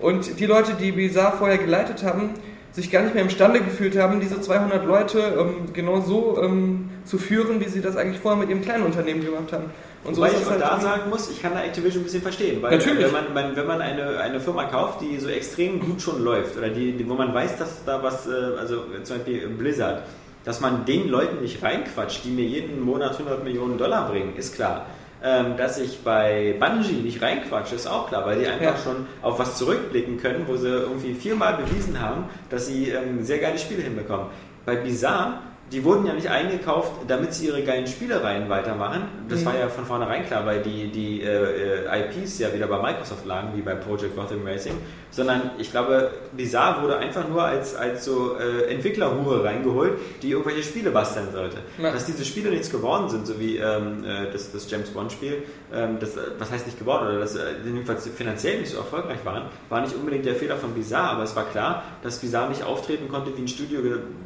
Und 0.04 0.38
die 0.38 0.44
Leute, 0.44 0.74
die 0.74 0.92
Bizarre 0.92 1.38
vorher 1.38 1.56
geleitet 1.56 2.04
haben, 2.04 2.34
sich 2.72 2.90
gar 2.90 3.02
nicht 3.02 3.14
mehr 3.14 3.22
imstande 3.22 3.60
gefühlt 3.60 3.96
haben, 3.96 4.20
diese 4.20 4.38
200 4.38 4.84
Leute 4.84 5.18
ähm, 5.38 5.72
genau 5.72 6.02
so 6.02 6.38
ähm, 6.42 6.90
zu 7.06 7.16
führen, 7.16 7.58
wie 7.60 7.68
sie 7.70 7.80
das 7.80 7.96
eigentlich 7.96 8.20
vorher 8.20 8.38
mit 8.38 8.50
ihrem 8.50 8.60
kleinen 8.60 8.84
Unternehmen 8.84 9.24
gemacht 9.24 9.50
haben. 9.52 9.70
Und 10.04 10.18
Wobei 10.18 10.28
ich 10.28 10.36
auch 10.44 10.50
halt 10.50 10.60
da 10.60 10.78
sagen 10.78 11.08
muss, 11.08 11.30
ich 11.30 11.40
kann 11.40 11.54
da 11.54 11.62
Activision 11.62 12.02
ein 12.02 12.04
bisschen 12.04 12.20
verstehen. 12.20 12.60
Weil 12.60 12.76
Natürlich. 12.76 13.06
Wenn 13.06 13.12
man, 13.12 13.32
man, 13.32 13.56
wenn 13.56 13.66
man 13.66 13.80
eine, 13.80 14.18
eine 14.18 14.40
Firma 14.40 14.64
kauft, 14.64 15.00
die 15.00 15.18
so 15.18 15.28
extrem 15.28 15.80
gut 15.80 16.02
schon 16.02 16.22
läuft, 16.22 16.58
oder 16.58 16.68
die, 16.68 16.92
die, 16.92 17.08
wo 17.08 17.14
man 17.14 17.32
weiß, 17.32 17.56
dass 17.56 17.82
da 17.86 18.02
was, 18.02 18.26
äh, 18.26 18.30
also 18.60 18.82
zum 19.04 19.16
Beispiel 19.16 19.48
Blizzard, 19.48 20.02
dass 20.44 20.60
man 20.60 20.84
den 20.84 21.08
Leuten 21.08 21.40
nicht 21.40 21.62
reinquatscht, 21.62 22.24
die 22.24 22.30
mir 22.30 22.44
jeden 22.44 22.82
Monat 22.82 23.12
100 23.12 23.42
Millionen 23.42 23.78
Dollar 23.78 24.10
bringen, 24.10 24.36
ist 24.36 24.54
klar. 24.54 24.84
Ähm, 25.26 25.56
dass 25.56 25.78
ich 25.78 26.00
bei 26.04 26.54
Bungie 26.60 27.00
nicht 27.00 27.22
reinquatsche, 27.22 27.76
ist 27.76 27.86
auch 27.86 28.08
klar, 28.08 28.26
weil 28.26 28.40
die 28.40 28.46
einfach 28.46 28.76
Ja. 28.76 28.76
schon 28.76 29.06
auf 29.22 29.38
was 29.38 29.56
zurückblicken 29.56 30.18
können, 30.18 30.44
wo 30.46 30.56
sie 30.56 30.68
irgendwie 30.68 31.14
viermal 31.14 31.54
bewiesen 31.56 31.98
haben, 31.98 32.24
dass 32.50 32.66
sie 32.66 32.90
ähm, 32.90 33.24
sehr 33.24 33.38
geile 33.38 33.56
Spiele 33.56 33.80
hinbekommen. 33.82 34.26
Bei 34.66 34.76
Bizarre, 34.76 35.38
die 35.72 35.82
wurden 35.82 36.04
ja 36.06 36.12
nicht 36.12 36.28
eingekauft, 36.28 36.92
damit 37.08 37.32
sie 37.32 37.46
ihre 37.46 37.62
geilen 37.62 37.86
Spielereien 37.86 38.50
weitermachen. 38.50 39.04
Das 39.30 39.40
Mhm. 39.40 39.46
war 39.46 39.58
ja 39.58 39.68
von 39.68 39.86
vornherein 39.86 40.26
klar, 40.26 40.44
weil 40.44 40.60
die, 40.60 40.88
die 40.88 41.22
äh, 41.22 41.86
äh, 41.86 42.00
IPs 42.00 42.38
ja 42.40 42.52
wieder 42.52 42.66
bei 42.66 42.76
Microsoft 42.82 43.24
lagen, 43.24 43.48
wie 43.54 43.62
bei 43.62 43.74
Project 43.74 44.14
Gotham 44.14 44.46
Racing. 44.46 44.74
Sondern 45.14 45.52
ich 45.58 45.70
glaube, 45.70 46.10
Bizarre 46.36 46.82
wurde 46.82 46.96
einfach 46.98 47.28
nur 47.28 47.42
als, 47.44 47.74
als 47.76 48.04
so 48.04 48.36
äh, 48.36 48.72
Entwicklerhure 48.72 49.44
reingeholt, 49.44 49.92
die 50.22 50.32
irgendwelche 50.32 50.64
Spiele 50.64 50.90
basteln 50.90 51.28
sollte. 51.32 51.58
Ja. 51.80 51.92
Dass 51.92 52.04
diese 52.06 52.24
Spiele 52.24 52.50
nichts 52.50 52.68
geworden 52.70 53.08
sind, 53.08 53.26
so 53.26 53.38
wie 53.38 53.58
ähm, 53.58 54.04
äh, 54.04 54.32
das, 54.32 54.50
das 54.50 54.68
James 54.68 54.90
Bond-Spiel, 54.90 55.44
ähm, 55.72 55.98
das, 56.00 56.16
äh, 56.16 56.20
was 56.38 56.50
heißt 56.50 56.66
nicht 56.66 56.78
geworden, 56.80 57.06
oder 57.06 57.20
dass 57.20 57.36
äh, 57.36 57.42
jedenfalls 57.64 58.08
finanziell 58.08 58.58
nicht 58.58 58.70
so 58.72 58.78
erfolgreich 58.78 59.18
waren, 59.24 59.44
war 59.68 59.80
nicht 59.82 59.94
unbedingt 59.94 60.26
der 60.26 60.34
Fehler 60.34 60.56
von 60.56 60.74
Bizarre, 60.74 61.10
aber 61.10 61.22
es 61.22 61.36
war 61.36 61.44
klar, 61.44 61.84
dass 62.02 62.18
Bizarre 62.18 62.48
nicht 62.48 62.64
auftreten 62.64 63.08
konnte 63.08 63.30
wie 63.36 63.42
ein 63.42 63.48
Studio 63.48 63.80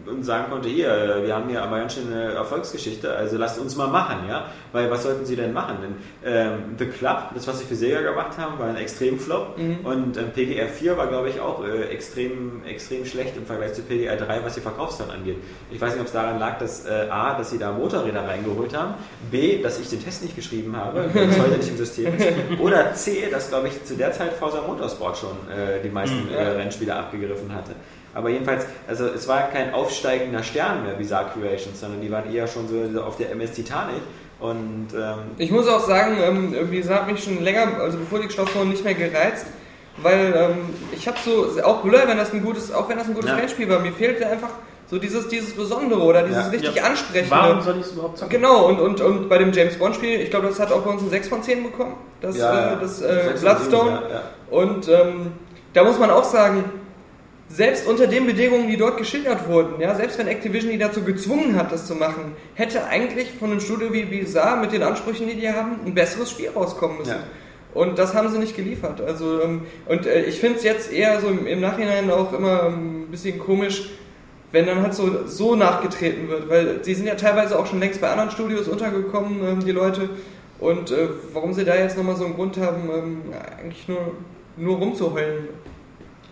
und 0.06 0.22
sagen 0.24 0.50
konnte, 0.50 0.68
hier, 0.70 0.88
äh, 0.90 1.26
wir 1.26 1.34
haben 1.34 1.50
hier 1.50 1.62
aber 1.62 1.80
ganz 1.80 1.94
schön 1.94 2.10
eine 2.10 2.32
Erfolgsgeschichte, 2.32 3.14
also 3.14 3.36
lasst 3.36 3.58
uns 3.60 3.76
mal 3.76 3.88
machen, 3.88 4.26
ja, 4.26 4.46
weil 4.72 4.90
was 4.90 5.02
sollten 5.02 5.26
sie 5.26 5.36
denn 5.36 5.52
machen? 5.52 5.76
Denn 5.82 5.94
ähm, 6.24 6.58
The 6.78 6.86
Club, 6.86 7.30
das 7.34 7.46
was 7.46 7.58
sie 7.58 7.66
für 7.66 7.74
Sega 7.76 8.00
gemacht 8.00 8.38
haben, 8.38 8.58
war 8.58 8.68
ein 8.68 8.76
Extremflop 8.76 9.58
Mhm. 9.58 9.78
und 9.84 10.16
ähm, 10.16 10.30
PGR 10.34 10.68
4 10.78 10.96
war 10.96 11.06
glaube 11.08 11.28
ich 11.30 11.40
auch 11.40 11.64
äh, 11.64 11.84
extrem, 11.92 12.62
extrem 12.66 13.04
schlecht 13.04 13.36
im 13.36 13.44
Vergleich 13.46 13.74
zu 13.74 13.82
PGR 13.82 14.16
3, 14.16 14.44
was 14.44 14.54
die 14.54 14.60
Verkaufszahlen 14.60 15.12
angeht. 15.12 15.36
Ich 15.70 15.80
weiß 15.80 15.92
nicht, 15.92 16.00
ob 16.00 16.06
es 16.06 16.12
daran 16.12 16.38
lag, 16.38 16.58
dass 16.58 16.86
äh, 16.86 17.06
A, 17.10 17.36
dass 17.36 17.50
sie 17.50 17.58
da 17.58 17.72
Motorräder 17.72 18.26
reingeholt 18.26 18.76
haben, 18.76 18.94
B, 19.30 19.60
dass 19.60 19.78
ich 19.80 19.88
den 19.90 20.02
Test 20.02 20.22
nicht 20.22 20.36
geschrieben 20.36 20.76
habe, 20.76 21.10
weil 21.12 21.28
es 21.28 21.38
heute 21.38 21.56
nicht 21.58 21.68
im 21.68 21.76
System 21.76 22.12
ist, 22.16 22.26
oder 22.60 22.94
C, 22.94 23.28
dass 23.30 23.48
glaube 23.48 23.68
ich 23.68 23.84
zu 23.84 23.94
der 23.94 24.12
Zeit 24.12 24.32
Forza 24.34 24.62
Motorsport 24.62 25.16
schon 25.18 25.30
äh, 25.50 25.82
die 25.82 25.90
meisten 25.90 26.24
Mhm. 26.28 26.34
äh, 26.34 26.42
Rennspiele 26.42 26.94
abgegriffen 26.94 27.52
hatte. 27.54 27.72
Aber 28.14 28.30
jedenfalls, 28.30 28.64
also 28.88 29.06
es 29.06 29.28
war 29.28 29.48
kein 29.50 29.74
aufsteigender 29.74 30.42
Stern 30.42 30.82
mehr, 30.84 30.94
Bizarre 30.94 31.26
Creations, 31.38 31.78
sondern 31.78 32.00
die 32.00 32.10
waren 32.10 32.32
eher 32.32 32.46
schon 32.48 32.66
so 32.68 33.00
auf 33.02 33.16
der 33.16 33.30
MS 33.32 33.52
Titanic 33.52 34.00
und 34.40 34.88
ähm, 34.94 35.18
Ich 35.36 35.50
muss 35.50 35.68
auch 35.68 35.80
sagen, 35.86 36.16
ähm, 36.22 36.70
Bizarre 36.70 37.00
hat 37.02 37.12
mich 37.12 37.22
schon 37.22 37.42
länger, 37.44 37.78
also 37.80 37.98
bevor 37.98 38.18
die 38.20 38.26
gestartet 38.26 38.54
wurden, 38.56 38.70
nicht 38.70 38.82
mehr 38.84 38.94
gereizt, 38.94 39.46
weil 40.02 40.34
ähm, 40.36 40.56
ich 40.92 41.06
habe 41.08 41.18
so, 41.24 41.46
auch 41.64 41.82
Blur, 41.82 42.00
wenn 42.06 42.16
das 42.16 42.32
ein 42.32 42.42
gutes, 42.42 42.72
auch 42.72 42.88
wenn 42.88 42.98
das 42.98 43.08
ein 43.08 43.14
gutes 43.14 43.30
Ja. 43.30 43.36
Rennspiel 43.36 43.68
war, 43.68 43.80
mir 43.80 43.92
fehlte 43.92 44.26
einfach 44.26 44.50
so 44.90 44.98
dieses, 44.98 45.28
dieses 45.28 45.54
Besondere 45.54 46.00
oder 46.00 46.22
dieses 46.22 46.44
Ja. 46.44 46.50
richtig 46.50 46.74
Ja. 46.76 46.84
Ansprechende. 46.84 47.30
Warum 47.30 47.60
soll 47.60 47.76
ich 47.78 47.86
es 47.86 47.92
überhaupt 47.92 48.18
zocken? 48.18 48.30
Genau, 48.32 48.66
und, 48.68 48.80
und, 48.80 49.00
und 49.00 49.28
bei 49.28 49.38
dem 49.38 49.52
James 49.52 49.76
Bond 49.76 49.94
Spiel, 49.96 50.20
ich 50.20 50.30
glaube, 50.30 50.46
das 50.48 50.58
hat 50.58 50.72
auch 50.72 50.82
bei 50.82 50.90
uns 50.90 51.02
ein 51.02 51.10
6 51.10 51.28
von 51.28 51.42
10 51.42 51.62
bekommen, 51.62 51.94
das, 52.20 52.36
ja, 52.36 52.74
äh, 52.74 52.80
das 52.80 53.02
äh, 53.02 53.30
und 53.32 53.40
Bloodstone. 53.40 53.90
sieben, 53.90 54.10
ja, 54.10 54.14
ja. 54.14 54.22
Und 54.50 54.88
ähm, 54.88 55.32
da 55.74 55.84
muss 55.84 55.98
man 55.98 56.10
auch 56.10 56.24
sagen, 56.24 56.64
selbst 57.50 57.86
unter 57.86 58.06
den 58.06 58.26
Bedingungen, 58.26 58.68
die 58.68 58.76
dort 58.76 58.98
geschildert 58.98 59.48
wurden, 59.48 59.80
ja, 59.80 59.94
selbst 59.94 60.18
wenn 60.18 60.28
Activision 60.28 60.70
die 60.70 60.78
dazu 60.78 61.02
gezwungen 61.02 61.56
hat, 61.56 61.72
das 61.72 61.86
zu 61.86 61.94
machen, 61.94 62.36
hätte 62.54 62.84
eigentlich 62.84 63.30
von 63.38 63.50
einem 63.50 63.60
Studio 63.60 63.92
wie 63.92 64.04
Bizarre 64.04 64.58
mit 64.60 64.72
den 64.72 64.82
Ansprüchen, 64.82 65.26
die 65.26 65.34
die 65.34 65.50
haben, 65.50 65.80
ein 65.84 65.94
besseres 65.94 66.30
Spiel 66.30 66.50
rauskommen 66.50 66.98
müssen. 66.98 67.14
Und 67.74 67.98
das 67.98 68.14
haben 68.14 68.28
sie 68.30 68.38
nicht 68.38 68.56
geliefert. 68.56 69.00
Also, 69.00 69.42
ähm, 69.42 69.62
und 69.86 70.06
äh, 70.06 70.24
ich 70.24 70.40
finde 70.40 70.58
es 70.58 70.64
jetzt 70.64 70.92
eher 70.92 71.20
so 71.20 71.28
im, 71.28 71.60
Nachhinein 71.60 72.10
auch 72.10 72.32
immer 72.32 72.64
ähm, 72.64 73.02
ein 73.02 73.10
bisschen 73.10 73.38
komisch, 73.38 73.90
wenn 74.52 74.66
dann 74.66 74.82
halt 74.82 74.94
so, 74.94 75.26
so 75.26 75.54
nachgetreten 75.54 76.28
wird, 76.28 76.48
weil 76.48 76.82
sie 76.82 76.94
sind 76.94 77.06
ja 77.06 77.14
teilweise 77.14 77.58
auch 77.58 77.66
schon 77.66 77.80
längst 77.80 78.00
bei 78.00 78.10
anderen 78.10 78.30
Studios 78.30 78.66
untergekommen, 78.66 79.46
ähm, 79.46 79.64
die 79.64 79.72
Leute. 79.72 80.08
Und 80.58 80.90
äh, 80.90 81.08
warum 81.32 81.52
sie 81.52 81.64
da 81.64 81.76
jetzt 81.76 81.96
nochmal 81.96 82.16
so 82.16 82.24
einen 82.24 82.34
Grund 82.34 82.56
haben, 82.56 82.90
eigentlich 83.60 83.86
nur, 83.86 84.12
nur 84.56 84.78
rumzuheulen. 84.78 85.48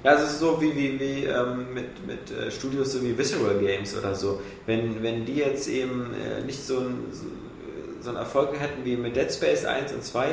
Ja, 0.03 0.15
es 0.15 0.23
ist 0.23 0.41
so 0.41 0.61
wie, 0.61 0.75
wie, 0.75 1.01
wie 1.01 1.25
ähm, 1.25 1.75
mit, 1.75 2.07
mit 2.07 2.31
äh, 2.31 2.51
Studios 2.51 2.93
so 2.93 3.03
wie 3.03 3.17
Visceral 3.17 3.59
Games 3.59 3.97
oder 3.97 4.15
so. 4.15 4.41
Wenn, 4.65 5.03
wenn 5.03 5.25
die 5.25 5.37
jetzt 5.37 5.69
eben 5.69 6.11
äh, 6.15 6.45
nicht 6.45 6.65
so, 6.65 6.79
ein, 6.79 6.99
so, 7.11 7.25
so 8.01 8.11
einen 8.11 8.19
Erfolg 8.19 8.51
hätten 8.59 8.85
wie 8.85 8.97
mit 8.97 9.17
Dead 9.17 9.31
Space 9.33 9.65
1 9.65 9.93
und 9.93 10.05
2, 10.05 10.29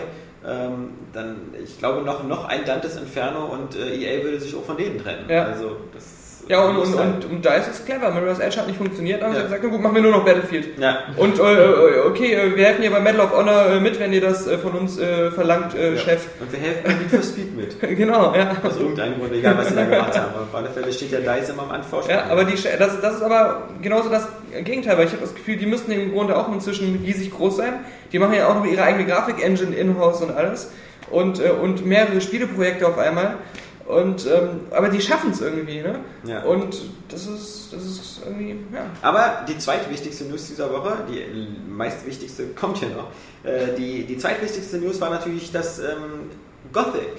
ähm, 0.46 0.90
dann, 1.14 1.54
ich 1.64 1.78
glaube, 1.80 2.02
noch, 2.02 2.24
noch 2.24 2.46
ein 2.46 2.66
Dantes 2.66 2.98
Inferno 2.98 3.46
und 3.46 3.76
äh, 3.76 3.96
EA 3.96 4.24
würde 4.24 4.40
sich 4.40 4.56
auch 4.56 4.64
von 4.64 4.78
denen 4.78 5.00
trennen. 5.00 5.30
Ja. 5.30 5.46
Also, 5.46 5.78
das 5.94 6.23
Ja, 6.50 6.62
und, 6.66 6.76
und, 6.78 6.94
und, 6.94 7.26
und 7.32 7.46
da 7.46 7.54
ist 7.54 7.70
es 7.72 7.86
clever. 7.86 8.12
Mirror's 8.12 8.40
Edge 8.40 8.58
hat 8.58 8.68
nicht 8.68 8.78
funktioniert, 8.78 9.22
dann 9.22 9.30
haben 9.30 9.36
Ja. 9.36 9.42
sie 9.42 9.46
gesagt, 9.48 9.64
na 9.64 9.70
gut, 9.70 9.82
machen 9.82 9.96
wir 9.96 10.02
nur 10.02 10.12
noch 10.12 10.26
Battlefield. 10.26 10.78
Ja. 10.78 11.00
Und 11.16 11.40
äh, 11.40 11.42
äh, 11.44 12.00
okay, 12.06 12.34
äh, 12.34 12.56
wir 12.56 12.66
helfen 12.66 12.82
hier 12.82 12.92
bei 12.92 13.00
Medal 13.00 13.22
of 13.22 13.32
Honor 13.32 13.68
äh, 13.68 13.80
mit, 13.80 13.98
wenn 14.00 14.12
ihr 14.12 14.20
das 14.22 14.50
von 14.62 14.74
uns 14.74 15.00
äh, 15.00 15.32
verlangt, 15.32 15.74
äh, 15.74 15.94
Ja. 15.94 15.98
Chef. 16.00 16.28
Und 16.42 16.52
wir 16.52 16.60
helfen 16.60 16.82
bei 16.84 16.94
Need 16.94 17.10
for 17.12 17.24
Speed 17.24 17.56
mit. 17.56 17.80
genau, 17.98 18.36
ja. 18.36 18.52
Aus 18.62 18.78
irgendeinem 18.78 19.20
Grund, 19.20 19.32
egal 19.34 19.58
was 19.58 19.70
sie 19.70 19.76
da 19.76 19.86
gemacht 19.86 20.20
haben. 20.20 20.34
Auf 20.36 20.54
alle 20.54 20.70
Fälle 20.70 20.92
steht 20.92 21.12
ja 21.12 21.20
DICE 21.20 21.50
immer 21.52 21.64
am 21.64 21.72
Anfang. 21.72 22.02
Ja, 22.10 22.26
aber 22.30 22.44
die, 22.44 22.56
das, 22.56 23.00
das 23.02 23.16
ist 23.16 23.22
aber 23.24 23.70
genauso 23.82 24.10
das 24.10 24.28
Gegenteil, 24.64 24.98
weil 24.98 25.06
ich 25.06 25.12
habe 25.14 25.22
das 25.22 25.34
Gefühl, 25.36 25.56
die 25.56 25.66
müssten 25.66 25.92
im 25.94 26.12
Grunde 26.12 26.36
auch 26.38 26.52
inzwischen 26.52 27.02
riesig 27.06 27.32
groß 27.32 27.56
sein. 27.58 27.74
Die 28.12 28.20
machen 28.20 28.34
ja 28.36 28.48
auch 28.50 28.56
noch 28.56 28.66
ihre 28.66 28.84
eigene 28.84 29.06
Grafik-Engine 29.06 29.76
in-house 29.76 30.22
und 30.22 30.32
alles 30.36 30.72
und, 31.10 31.40
und 31.40 31.86
mehrere 31.86 32.20
Spieleprojekte 32.22 32.86
auf 32.88 32.98
einmal. 32.98 33.36
Und, 33.86 34.26
ähm, 34.28 34.62
aber 34.72 34.88
die 34.88 35.02
schaffen 35.02 35.32
es 35.32 35.42
irgendwie, 35.42 35.82
ne? 35.82 36.00
Ja. 36.26 36.44
Und 36.44 36.78
das 37.10 37.28
ist, 37.28 37.74
das 37.74 37.84
ist 37.84 38.22
irgendwie, 38.26 38.52
ja. 38.74 38.86
Aber 39.02 39.46
die 39.48 39.58
zweitwichtigste 39.58 40.24
News 40.26 40.48
dieser 40.48 40.72
Woche, 40.72 41.00
die 41.10 41.22
meistwichtigste 41.70 42.48
kommt 42.56 42.78
hier 42.78 42.90
noch. 42.90 43.10
Äh, 43.44 43.76
die, 43.78 44.06
die 44.06 44.18
zweitwichtigste 44.18 44.78
News 44.78 45.02
war 45.02 45.10
natürlich, 45.10 45.52
dass 45.52 45.80
ähm, 45.80 46.30
Gothic, 46.72 47.10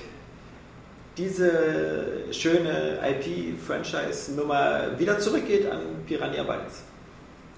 diese 1.19 1.53
schöne 2.33 2.99
IP-Franchise-Nummer, 3.69 4.99
wieder 4.99 5.19
zurückgeht 5.19 5.71
an 5.71 5.81
Piranha 6.07 6.43
Bytes. 6.43 6.83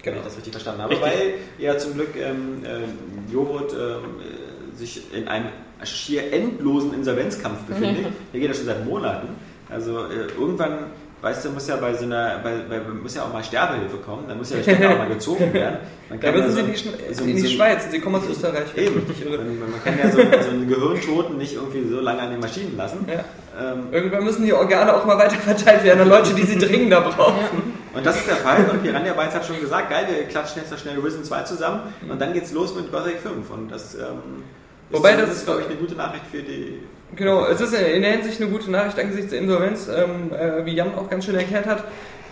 Wenn 0.03 0.13
Genau. 0.13 0.17
ich 0.19 0.25
das 0.25 0.35
richtig 0.37 0.53
verstanden 0.53 0.81
habe. 0.83 0.91
Richtig. 0.93 1.09
Weil 1.09 1.33
ja 1.57 1.77
zum 1.77 1.93
Glück 1.95 2.15
ähm, 2.15 2.63
äh, 2.63 3.31
Joghurt 3.33 3.73
ähm, 3.73 3.77
äh, 4.21 4.77
sich 4.77 5.11
in 5.13 5.27
einem 5.27 5.47
schier 5.83 6.31
endlosen 6.33 6.93
Insolvenzkampf 6.93 7.59
befindet. 7.61 8.05
Der 8.33 8.39
geht 8.39 8.49
ja 8.49 8.55
schon 8.55 8.65
seit 8.65 8.85
Monaten. 8.85 9.29
Also 9.69 10.05
äh, 10.05 10.27
irgendwann, 10.39 10.77
weißt 11.21 11.45
du, 11.45 11.49
muss 11.49 11.67
ja 11.67 11.75
bei 11.75 11.93
so 11.93 12.05
einer, 12.05 12.39
bei, 12.43 12.53
bei, 12.69 12.79
muss 12.79 13.15
ja 13.15 13.23
auch 13.23 13.33
mal 13.33 13.43
Sterbehilfe 13.43 13.97
kommen, 13.97 14.23
dann 14.27 14.37
muss 14.37 14.49
ja 14.51 14.57
der 14.59 14.91
auch 14.93 14.97
mal 14.97 15.07
gezogen 15.09 15.51
werden. 15.53 15.77
Man 16.09 16.19
Da 16.21 16.31
müssen 16.31 16.45
ja 16.57 16.63
sie 16.63 16.73
so- 16.75 16.89
Schne- 16.89 17.13
so- 17.13 17.23
in 17.25 17.35
die 17.35 17.41
so- 17.41 17.47
Schweiz, 17.49 17.91
sie 17.91 17.99
kommen 17.99 18.15
aus 18.15 18.29
Österreich. 18.29 18.67
irre. 18.75 18.91
Man, 19.37 19.59
man 19.71 19.83
kann 19.83 19.97
ja 20.01 20.09
so, 20.09 20.17
so 20.19 20.49
einen 20.51 20.67
Gehirntoten 20.69 21.37
nicht 21.37 21.53
irgendwie 21.55 21.89
so 21.89 21.99
lange 21.99 22.21
an 22.21 22.31
den 22.31 22.39
Maschinen 22.39 22.77
lassen. 22.77 23.05
Ja. 23.07 23.23
Ähm, 23.59 23.87
Irgendwann 23.91 24.23
müssen 24.23 24.45
die 24.45 24.53
Organe 24.53 24.95
auch 24.95 25.03
mal 25.05 25.17
weiter 25.17 25.35
verteilt 25.35 25.83
werden 25.83 26.01
an 26.01 26.09
Leute, 26.09 26.33
die 26.33 26.43
sie 26.43 26.57
dringender 26.57 27.01
brauchen. 27.01 27.73
und 27.93 28.05
das 28.05 28.15
ist 28.17 28.27
der 28.27 28.35
Fall. 28.37 28.69
Und 28.71 28.83
Piranha 28.83 29.13
Bytes 29.13 29.35
hat 29.35 29.45
schon 29.45 29.59
gesagt, 29.59 29.89
geil, 29.89 30.05
wir 30.09 30.23
klatschen 30.27 30.61
jetzt 30.61 30.71
noch 30.71 30.77
schnell 30.79 30.97
Risen 30.99 31.23
2 31.23 31.43
zusammen. 31.43 31.81
Und 32.07 32.21
dann 32.21 32.31
geht's 32.33 32.51
los 32.53 32.73
mit 32.75 32.89
Gothic 32.91 33.19
5. 33.19 33.49
Und 33.51 33.69
das 33.71 33.95
ähm, 33.95 34.43
Wobei 34.91 35.11
ist, 35.11 35.19
das- 35.21 35.29
das 35.29 35.37
ist, 35.39 35.45
glaube 35.45 35.61
ich, 35.61 35.67
eine 35.67 35.75
gute 35.75 35.95
Nachricht 35.95 36.23
für 36.31 36.41
die. 36.41 36.79
Genau, 37.15 37.45
es 37.45 37.61
ist 37.61 37.73
in 37.73 38.01
der 38.01 38.11
Hinsicht 38.11 38.41
eine 38.41 38.49
gute 38.49 38.69
Nachricht 38.69 38.99
angesichts 38.99 39.31
der 39.31 39.39
Insolvenz, 39.39 39.87
ähm, 39.87 40.31
äh, 40.33 40.65
wie 40.65 40.73
Jan 40.73 40.93
auch 40.95 41.09
ganz 41.09 41.25
schön 41.25 41.35
erklärt 41.35 41.65
hat, 41.65 41.83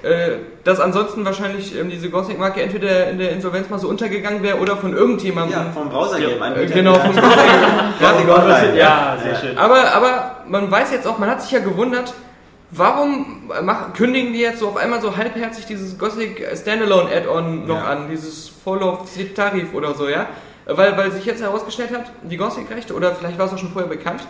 äh, 0.04 0.32
dass 0.64 0.80
ansonsten 0.80 1.24
wahrscheinlich 1.26 1.78
ähm, 1.80 1.90
diese 1.90 2.10
Gothic-Marke 2.10 2.62
entweder 2.62 3.10
in 3.10 3.18
der 3.18 3.32
Insolvenz 3.32 3.70
mal 3.70 3.80
so 3.80 3.88
untergegangen 3.88 4.44
wäre 4.44 4.58
oder 4.60 4.76
von 4.78 4.94
irgendjemandem. 4.94 5.58
Ja, 5.58 5.72
vom 5.74 5.90
Browser-Game 5.90 6.40
Äh, 6.40 6.44
anbieter. 6.44 6.74
genau, 6.74 6.94
vom. 6.96 7.16
Gothic 8.00 8.30
Online. 8.30 8.78
Ja, 8.78 9.18
sehr 9.22 9.36
schön. 9.36 9.58
aber, 9.58 9.94
aber 9.96 10.36
man 10.48 10.70
weiß 10.70 10.92
jetzt 10.92 11.08
auch, 11.08 11.18
man 11.18 11.30
hat 11.30 11.42
sich 11.42 11.52
ja 11.52 11.60
gewundert, 11.60 12.14
warum 12.72 13.50
mach, 13.64 13.94
kündigen 13.94 14.34
die 14.34 14.40
jetzt 14.40 14.60
so 14.60 14.68
auf 14.68 14.78
einmal 14.78 15.02
so 15.02 15.16
halbherzig 15.16 15.66
dieses 15.66 15.98
Gothic 15.98 16.46
Standalone 16.56 17.10
Add-on 17.10 17.66
noch 17.66 17.78
Ja. 17.78 17.84
an, 17.86 18.10
dieses 18.12 18.50
Fall 18.50 18.84
of 18.84 19.08
Tarif 19.36 19.74
oder 19.74 19.94
so, 19.96 20.10
ja? 20.10 20.28
Weil, 20.66 20.98
weil 20.98 21.12
sich 21.12 21.26
jetzt 21.26 21.42
herausgestellt 21.42 21.92
hat, 21.92 22.12
die 22.24 22.38
Gothic-Rechte, 22.38 22.94
oder 22.94 23.14
vielleicht 23.14 23.38
war 23.38 23.46
es 23.46 23.54
auch 23.54 23.58
schon 23.58 23.70
vorher 23.70 23.90
bekannt, 23.90 24.28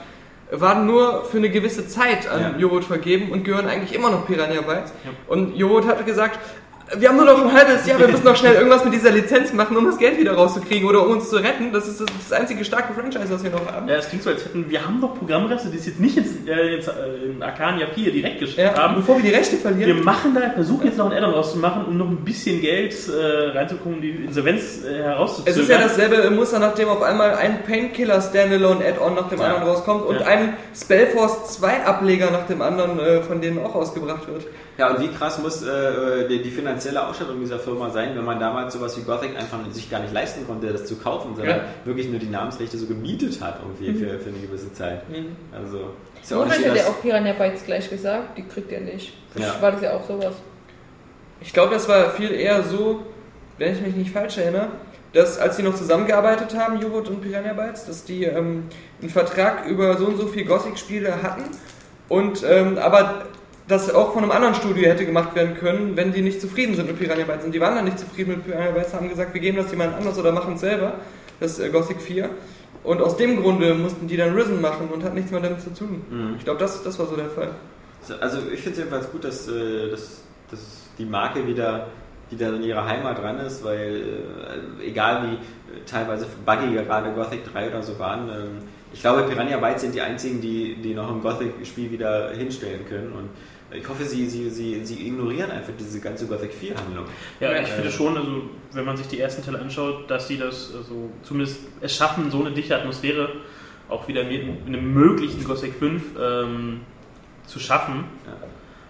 waren 0.51 0.85
nur 0.85 1.25
für 1.25 1.37
eine 1.37 1.49
gewisse 1.49 1.87
Zeit 1.87 2.27
an 2.27 2.59
Ja. 2.59 2.81
Vergeben 2.81 3.31
und 3.31 3.43
gehören 3.43 3.67
eigentlich 3.67 3.95
immer 3.95 4.11
noch 4.11 4.27
Piranha 4.27 4.61
Bytes. 4.61 4.93
Und 5.27 5.55
Joghurt 5.55 5.87
hatte 5.87 6.03
gesagt, 6.03 6.39
wir 6.97 7.09
haben 7.09 7.15
nur 7.17 7.25
noch 7.25 7.43
ein 7.43 7.51
halbes 7.51 7.85
Jahr, 7.87 7.99
wir 7.99 8.07
müssen 8.07 8.23
noch 8.23 8.35
schnell 8.35 8.53
irgendwas 8.55 8.83
mit 8.85 8.93
dieser 8.93 9.09
Lizenz 9.11 9.51
machen, 9.53 9.75
um 9.75 9.85
das 9.85 9.97
Geld 9.97 10.19
wieder 10.19 10.33
rauszukriegen 10.33 10.87
oder 10.87 11.03
um 11.05 11.13
uns 11.13 11.29
zu 11.29 11.37
retten. 11.37 11.73
Das 11.73 11.87
ist 11.87 11.99
das, 11.99 12.07
das 12.29 12.39
einzige 12.39 12.63
starke 12.63 12.93
Franchise, 12.93 13.25
was 13.29 13.43
wir 13.43 13.49
noch 13.49 13.65
haben. 13.71 13.87
Ja, 13.89 13.95
es 13.95 14.07
klingt 14.07 14.23
so, 14.23 14.29
als 14.29 14.45
hätten 14.45 14.69
wir 14.69 14.85
haben 14.85 14.99
noch 14.99 15.17
Programmreste, 15.17 15.69
die 15.69 15.77
es 15.77 15.87
jetzt 15.87 15.99
nicht 15.99 16.15
ins, 16.15 16.29
äh, 16.47 16.75
ins, 16.75 16.87
äh, 16.87 16.91
in 17.35 17.41
Arcania 17.41 17.87
4 17.93 18.11
direkt 18.11 18.39
geschickt 18.39 18.59
Ja, 18.59 18.75
haben. 18.75 18.95
bevor 18.97 19.15
wir 19.17 19.23
die 19.23 19.35
Rechte 19.35 19.53
Wir 19.53 19.59
verlieren. 19.61 20.03
machen 20.03 20.35
da, 20.35 20.49
versuchen 20.51 20.85
jetzt 20.85 20.97
noch 20.97 21.09
ein 21.09 21.17
Addon 21.17 21.33
rauszumachen, 21.33 21.85
um 21.85 21.97
noch 21.97 22.07
ein 22.07 22.17
bisschen 22.23 22.61
Geld 22.61 22.93
äh, 23.09 23.57
reinzukommen, 23.57 23.95
um 23.97 24.01
die 24.01 24.11
Insolvenz 24.11 24.83
äh, 24.85 24.89
Es 24.99 25.03
herauszuzögern. 25.05 25.59
ist 25.61 25.69
ja 25.69 25.77
dasselbe 25.79 26.29
Muster, 26.29 26.59
nachdem 26.59 26.89
auf 26.89 27.01
einmal 27.01 27.33
ein 27.35 27.63
Painkiller 27.63 28.21
Standalone 28.21 28.85
Add-on 28.85 29.15
nach 29.15 29.27
dem 29.29 29.39
Ja. 29.39 29.45
anderen 29.45 29.67
rauskommt 29.69 30.05
und 30.05 30.19
Ja. 30.19 30.27
ein 30.27 30.53
Spellforce 30.79 31.53
2 31.55 31.83
Ableger 31.83 32.29
nach 32.29 32.45
dem 32.45 32.61
anderen 32.61 32.99
äh, 32.99 33.21
von 33.23 33.41
denen 33.41 33.57
auch 33.65 33.73
ausgebracht 33.73 34.27
wird. 34.27 34.45
Ja, 34.77 34.89
und 34.89 34.99
wie 34.99 35.07
krass 35.07 35.39
muss 35.39 35.63
äh, 35.63 36.27
die, 36.27 36.41
die 36.41 36.51
finanzielle 36.51 37.07
Ausstattung 37.07 37.39
dieser 37.39 37.59
Firma 37.59 37.89
sein, 37.89 38.15
wenn 38.15 38.25
man 38.25 38.39
damals 38.39 38.73
sowas 38.73 38.97
wie 38.97 39.03
Gothic 39.03 39.37
einfach 39.37 39.59
sich 39.71 39.89
gar 39.89 40.01
nicht 40.01 40.13
leisten 40.13 40.45
konnte, 40.45 40.67
das 40.67 40.85
zu 40.85 40.97
kaufen, 40.97 41.33
sondern 41.35 41.57
Ja. 41.57 41.63
wirklich 41.85 42.09
nur 42.09 42.19
die 42.19 42.27
Namensrechte 42.29 42.77
so 42.77 42.85
gemietet 42.85 43.39
hat 43.41 43.59
irgendwie 43.61 43.93
für, 43.93 44.19
für 44.19 44.29
eine 44.29 44.39
gewisse 44.39 44.73
Zeit. 44.73 45.03
Also, 45.57 45.91
ist 46.21 46.31
ja 46.31 46.37
auch 46.37 46.45
nicht 46.45 46.67
hat 46.67 46.75
ja 46.75 46.87
auch 46.87 47.01
Piranha 47.01 47.33
Bytes 47.33 47.63
gleich 47.65 47.89
gesagt, 47.89 48.37
die 48.37 48.43
kriegt 48.43 48.69
ihr 48.71 48.81
nicht. 48.81 49.13
Ja. 49.35 49.55
War 49.61 49.71
das 49.71 49.81
ja 49.81 49.93
auch 49.93 50.05
sowas. 50.05 50.33
Ich 51.39 51.53
glaube, 51.53 51.73
das 51.73 51.87
war 51.87 52.09
viel 52.11 52.31
eher 52.31 52.63
so, 52.63 53.03
wenn 53.57 53.73
ich 53.73 53.81
mich 53.81 53.95
nicht 53.95 54.11
falsch 54.11 54.37
erinnere, 54.37 54.69
dass 55.13 55.37
als 55.39 55.55
die 55.55 55.63
noch 55.63 55.75
zusammengearbeitet 55.75 56.57
haben, 56.57 56.81
Joghurt 56.81 57.07
und 57.09 57.21
Piranha 57.21 57.53
Bytes, 57.53 57.85
dass 57.85 58.03
die 58.03 58.25
ähm, 58.25 58.65
einen 59.01 59.09
Vertrag 59.09 59.65
über 59.67 59.95
so 59.97 60.07
und 60.07 60.17
so 60.17 60.27
viel 60.27 60.43
Gothic-Spiele 60.45 61.21
hatten 61.23 61.43
und 62.09 62.43
ähm, 62.43 62.77
aber 62.77 63.23
das 63.67 63.93
auch 63.93 64.13
von 64.13 64.23
einem 64.23 64.31
anderen 64.31 64.53
Studio 64.53 64.83
hätte 64.83 65.05
gemacht 65.05 65.35
werden 65.35 65.55
können, 65.55 65.95
wenn 65.95 66.13
die 66.13 66.21
nicht 66.21 66.39
zufrieden 66.39 66.75
sind 66.75 66.87
mit 66.87 66.99
Piranha 66.99 67.23
Bytes. 67.23 67.45
Und 67.45 67.51
die 67.51 67.59
waren 67.59 67.75
dann 67.75 67.85
nicht 67.85 67.97
zufrieden 67.99 68.31
mit 68.31 68.45
Piranha 68.45 68.71
Bytes, 68.71 68.93
haben 68.93 69.09
gesagt, 69.09 69.33
wir 69.33 69.41
geben 69.41 69.57
das 69.57 69.71
jemand 69.71 69.95
anders 69.95 70.17
oder 70.19 70.31
machen 70.31 70.53
es 70.53 70.61
selber, 70.61 70.95
das 71.39 71.59
äh, 71.59 71.69
Gothic 71.69 72.01
4. 72.01 72.29
Und 72.83 73.01
aus 73.01 73.17
dem 73.17 73.41
Grunde 73.41 73.73
mussten 73.73 74.07
die 74.07 74.17
dann 74.17 74.35
Risen 74.35 74.61
machen 74.61 74.89
und 74.93 75.03
hat 75.03 75.15
nichts 75.15 75.31
mehr 75.31 75.41
damit 75.41 75.61
zu 75.61 75.73
tun. 75.73 76.03
Mhm. 76.09 76.35
Ich 76.37 76.43
glaube, 76.43 76.59
das, 76.59 76.83
das 76.83 76.99
war 76.99 77.07
so 77.07 77.15
der 77.15 77.29
Fall. 77.29 77.49
also 78.19 78.37
ich 78.53 78.59
finde 78.59 78.71
es 78.71 78.77
jedenfalls 78.77 79.11
gut, 79.11 79.23
dass, 79.23 79.47
äh, 79.47 79.89
dass, 79.89 80.21
dass 80.51 80.59
die 80.99 81.05
Marke 81.05 81.47
wieder, 81.47 81.87
wieder 82.29 82.53
in 82.53 82.61
ihrer 82.61 82.85
Heimat 82.85 83.17
dran 83.17 83.39
ist, 83.39 83.63
weil 83.63 84.03
äh, 84.81 84.87
egal 84.87 85.23
wie 85.23 85.33
äh, 85.33 85.83
teilweise 85.87 86.27
buggy 86.45 86.75
gerade 86.75 87.11
Gothic 87.13 87.51
3 87.51 87.69
oder 87.69 87.81
so 87.81 87.97
waren, 87.97 88.29
ähm, 88.29 88.57
ich 88.93 89.01
glaube 89.01 89.23
Piranha 89.23 89.57
Bytes 89.57 89.81
sind 89.81 89.95
die 89.95 90.01
einzigen, 90.01 90.39
die, 90.39 90.75
die 90.75 90.93
noch 90.93 91.09
ein 91.09 91.21
Gothic-Spiel 91.21 91.91
wieder 91.91 92.29
hinstellen 92.29 92.85
können 92.87 93.11
und 93.13 93.29
ich 93.77 93.87
hoffe, 93.87 94.03
sie, 94.05 94.27
sie, 94.27 94.49
sie, 94.49 94.85
sie 94.85 95.07
ignorieren 95.07 95.51
einfach 95.51 95.73
diese 95.79 95.99
ganze 95.99 96.27
Gothic 96.27 96.51
4-Handlung. 96.51 97.05
Ja, 97.39 97.51
ich 97.53 97.67
Äh, 97.69 97.71
finde 97.71 97.91
schon, 97.91 98.17
also 98.17 98.43
wenn 98.73 98.85
man 98.85 98.97
sich 98.97 99.07
die 99.07 99.19
ersten 99.19 99.43
Teile 99.43 99.59
anschaut, 99.59 100.09
dass 100.09 100.27
sie 100.27 100.37
das 100.37 100.73
also, 100.75 101.09
zumindest 101.23 101.59
es 101.81 101.95
schaffen, 101.95 102.29
so 102.31 102.39
eine 102.41 102.51
dichte 102.51 102.75
Atmosphäre 102.75 103.29
auch 103.89 104.07
wieder 104.07 104.23
mit 104.23 104.41
in 104.41 104.67
einem 104.67 104.93
möglichen 104.93 105.43
Gothic 105.43 105.73
5 105.75 106.03
ähm, 106.19 106.81
zu 107.45 107.59
schaffen. 107.59 108.05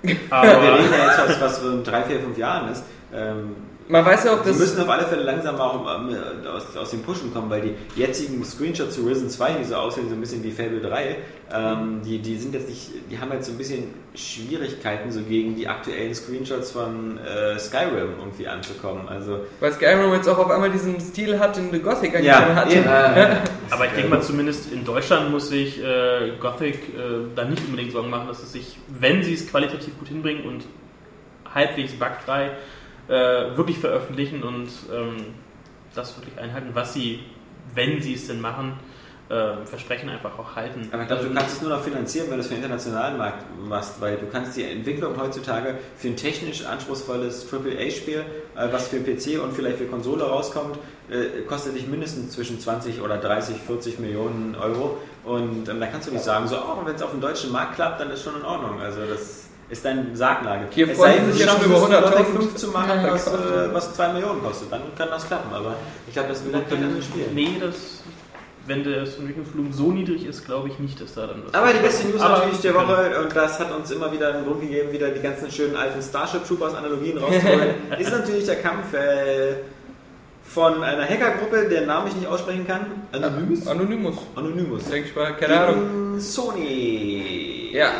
Wir 0.02 0.16
Aber 0.30 0.48
reden 0.48 0.92
ja 0.92 1.08
jetzt, 1.08 1.20
was, 1.20 1.42
was 1.42 1.62
so 1.62 1.72
in 1.72 1.84
drei, 1.84 2.04
vier, 2.04 2.20
fünf 2.20 2.38
Jahren 2.38 2.72
ist. 2.72 2.84
Ähm, 3.14 3.56
Man 3.88 4.04
weiß 4.04 4.24
ja 4.24 4.34
auch, 4.34 4.44
Sie 4.44 4.50
dass... 4.50 4.58
müssen 4.58 4.82
auf 4.82 4.90
alle 4.90 5.06
Fälle 5.06 5.24
langsam 5.24 5.60
auch 5.60 5.86
ähm, 6.00 6.18
aus, 6.48 6.76
aus 6.76 6.90
dem 6.90 7.04
Pushen 7.04 7.32
kommen, 7.32 7.50
weil 7.52 7.62
die 7.62 7.76
jetzigen 7.96 8.44
Screenshots 8.44 8.96
zu 8.96 9.02
Risen 9.02 9.30
2, 9.30 9.54
die 9.54 9.64
so 9.64 9.76
aussehen, 9.76 10.10
so 10.10 10.16
ein 10.16 10.22
bisschen 10.22 10.44
wie 10.44 10.52
Fable 10.52 10.82
3, 10.82 11.18
ähm, 11.54 12.02
die, 12.04 12.18
die 12.18 12.36
sind 12.38 12.56
jetzt 12.56 12.68
nicht, 12.68 12.90
die 13.12 13.20
haben 13.20 13.32
jetzt 13.32 13.46
so 13.46 13.52
ein 13.52 13.60
bisschen 13.60 13.94
Schwierigkeiten, 14.16 15.12
so 15.12 15.22
gegen 15.22 15.56
die 15.56 15.68
aktuellen 15.68 16.16
Screenshots 16.16 16.72
von 16.72 17.20
äh, 17.20 17.60
Skyrim 17.60 18.16
irgendwie 18.20 18.48
anzukommen. 18.48 19.08
Also, 19.08 19.42
Weil 19.60 19.72
Skyrim 19.72 20.12
jetzt 20.14 20.28
auch 20.28 20.40
auf 20.40 20.50
einmal 20.50 20.72
diesen 20.72 21.00
Stil 21.00 21.38
hat, 21.38 21.58
den 21.58 21.72
The 21.72 21.80
Gothic 21.80 22.16
eigentlich 22.16 22.26
ja, 22.26 22.44
schon 22.44 22.56
hatte. 22.56 22.76
eben. 22.76 22.88
Aber 23.70 23.86
ich 23.86 23.92
denke 23.92 24.10
mal, 24.10 24.22
zumindest 24.22 24.72
in 24.72 24.84
Deutschland 24.84 25.30
muss 25.30 25.50
sich 25.50 25.84
äh, 25.84 26.32
Gothic 26.40 26.90
äh, 26.90 27.28
da 27.36 27.46
nicht 27.46 27.64
unbedingt 27.66 27.92
Sorgen 27.92 28.10
machen, 28.10 28.28
dass 28.28 28.42
es 28.42 28.52
sich, 28.52 28.78
wenn 28.88 29.22
sie 29.22 29.36
es 29.36 29.48
qualitativ 29.48 29.98
gut 30.00 30.08
hinbringen 30.08 30.46
und 30.46 30.66
halbwegs 31.54 31.94
bugfrei 31.94 32.52
äh, 33.08 33.56
wirklich 33.56 33.78
veröffentlichen 33.80 34.44
und 34.44 34.70
ähm, 34.94 35.18
das 35.94 36.18
wirklich 36.18 36.38
einhalten, 36.38 36.70
was 36.74 36.94
sie, 36.94 37.20
wenn 37.74 38.02
sie 38.02 38.14
es 38.14 38.28
denn 38.28 38.42
machen, 38.42 38.74
äh, 39.30 39.66
Versprechen 39.66 40.10
einfach 40.10 40.38
auch 40.38 40.56
halten. 40.56 40.88
Aber 40.92 41.02
ich 41.02 41.08
glaube, 41.08 41.24
du 41.24 41.34
kannst 41.34 41.56
es 41.56 41.62
nur 41.62 41.72
noch 41.72 41.82
finanzieren, 41.82 42.28
wenn 42.30 42.36
du 42.36 42.42
es 42.42 42.48
für 42.48 42.54
den 42.54 42.64
internationalen 42.64 43.18
Markt 43.18 43.44
machst, 43.60 44.00
weil 44.00 44.18
du 44.18 44.28
kannst 44.28 44.56
die 44.56 44.64
Entwicklung 44.64 45.20
heutzutage 45.20 45.80
für 45.98 46.10
ein 46.10 46.16
technisch 46.16 46.64
anspruchsvolles 46.66 47.52
AAA-Spiel, 47.52 48.24
äh, 48.56 48.68
was 48.72 48.90
für 48.90 49.00
PC 49.00 49.42
und 49.44 49.54
vielleicht 49.54 49.78
für 49.78 49.86
Konsole 49.86 50.24
rauskommt, 50.24 50.78
äh, 51.10 51.42
kostet 51.48 51.76
dich 51.76 51.88
mindestens 51.88 52.34
zwischen 52.34 52.60
20 52.60 53.02
oder 53.02 53.18
30, 53.18 53.58
40 53.58 54.00
Millionen 54.00 54.56
Euro. 54.56 54.98
Und 55.24 55.70
ähm, 55.70 55.80
da 55.80 55.88
kannst 55.88 56.08
du 56.08 56.12
nicht 56.12 56.24
sagen, 56.24 56.48
so, 56.48 56.58
oh, 56.58 56.86
wenn 56.86 56.96
es 56.96 57.02
auf 57.02 57.12
dem 57.12 57.22
deutschen 57.22 57.52
Markt 57.52 57.76
klappt, 57.76 58.02
dann 58.02 58.12
ist 58.12 58.24
schon 58.24 58.36
in 58.36 58.46
Ordnung. 58.46 58.80
Also 58.80 59.02
das 59.10 59.45
ist 59.70 59.84
dein 59.84 60.16
Sargnagel. 60.16 60.68
Hier 60.72 60.90
Es 60.90 60.98
sei 60.98 61.14
denn, 61.14 61.32
sich 61.32 61.42
du 61.42 61.48
ja 61.48 61.52
schon 61.52 61.62
schaffst 61.62 61.84
über 61.90 61.98
es, 61.98 62.04
100.000 62.04 62.12
Gothic 62.12 62.28
5 62.28 62.56
zu 62.56 62.68
machen, 62.68 63.04
Ja, 63.04 63.14
was, 63.14 63.28
äh, 63.28 63.74
was 63.74 63.94
2 63.96 64.14
Millionen 64.14 64.44
kostet. 64.44 64.72
Dann 64.72 64.82
kann 64.98 65.10
das 65.10 65.28
klappen. 65.28 65.54
Aber 65.54 65.76
ich 66.08 66.14
glaube, 66.14 66.30
das 66.30 66.46
will 66.46 66.52
dann 66.52 66.96
so 66.96 67.02
spielen. 67.02 67.34
Nee, 67.34 67.58
das 67.60 68.04
wenn 68.68 68.84
das 68.84 69.18
Entwicklungsvolumen 69.18 69.72
so 69.72 69.92
niedrig 69.92 70.26
ist, 70.26 70.46
glaube 70.46 70.70
ich 70.70 70.80
nicht, 70.80 71.00
dass 71.00 71.14
da 71.14 71.28
dann 71.28 71.44
was 71.46 71.54
Aber 71.54 71.72
die 71.72 71.80
beste 71.80 72.08
News 72.08 72.22
Aber 72.22 72.40
natürlich 72.40 72.62
der 72.62 72.74
Woche, 72.74 73.22
und 73.22 73.36
das 73.36 73.60
hat 73.60 73.72
uns 73.72 73.92
immer 73.92 74.12
wieder 74.12 74.34
einen 74.34 74.46
Grund 74.46 74.62
gegeben, 74.62 74.92
wieder 74.92 75.10
die 75.10 75.22
ganzen 75.22 75.52
schönen 75.52 75.76
alten 75.76 76.02
Starship 76.02 76.46
Troopers 76.48 76.74
Analogien 76.74 77.18
rauszuholen, 77.18 77.76
ist 78.00 78.12
natürlich 78.12 78.46
der 78.46 78.56
Kampf 78.56 78.94
äh, 78.94 79.56
von 80.44 80.84
einer 80.84 81.04
Hackergruppe, 81.04 81.68
deren 81.70 81.88
Namen 81.88 82.08
ich 82.08 82.16
nicht 82.16 82.28
aussprechen 82.28 82.66
kann. 82.66 82.88
Anonymous? 83.12 83.68
Anonymous, 83.68 84.16
Anonymous. 84.36 84.86
denke 84.86 85.10
ich 85.10 85.16
mal, 85.16 85.36
keine 85.36 85.60
Ahnung. 85.60 86.20
Sony. 86.20 87.70
Ja, 87.72 87.92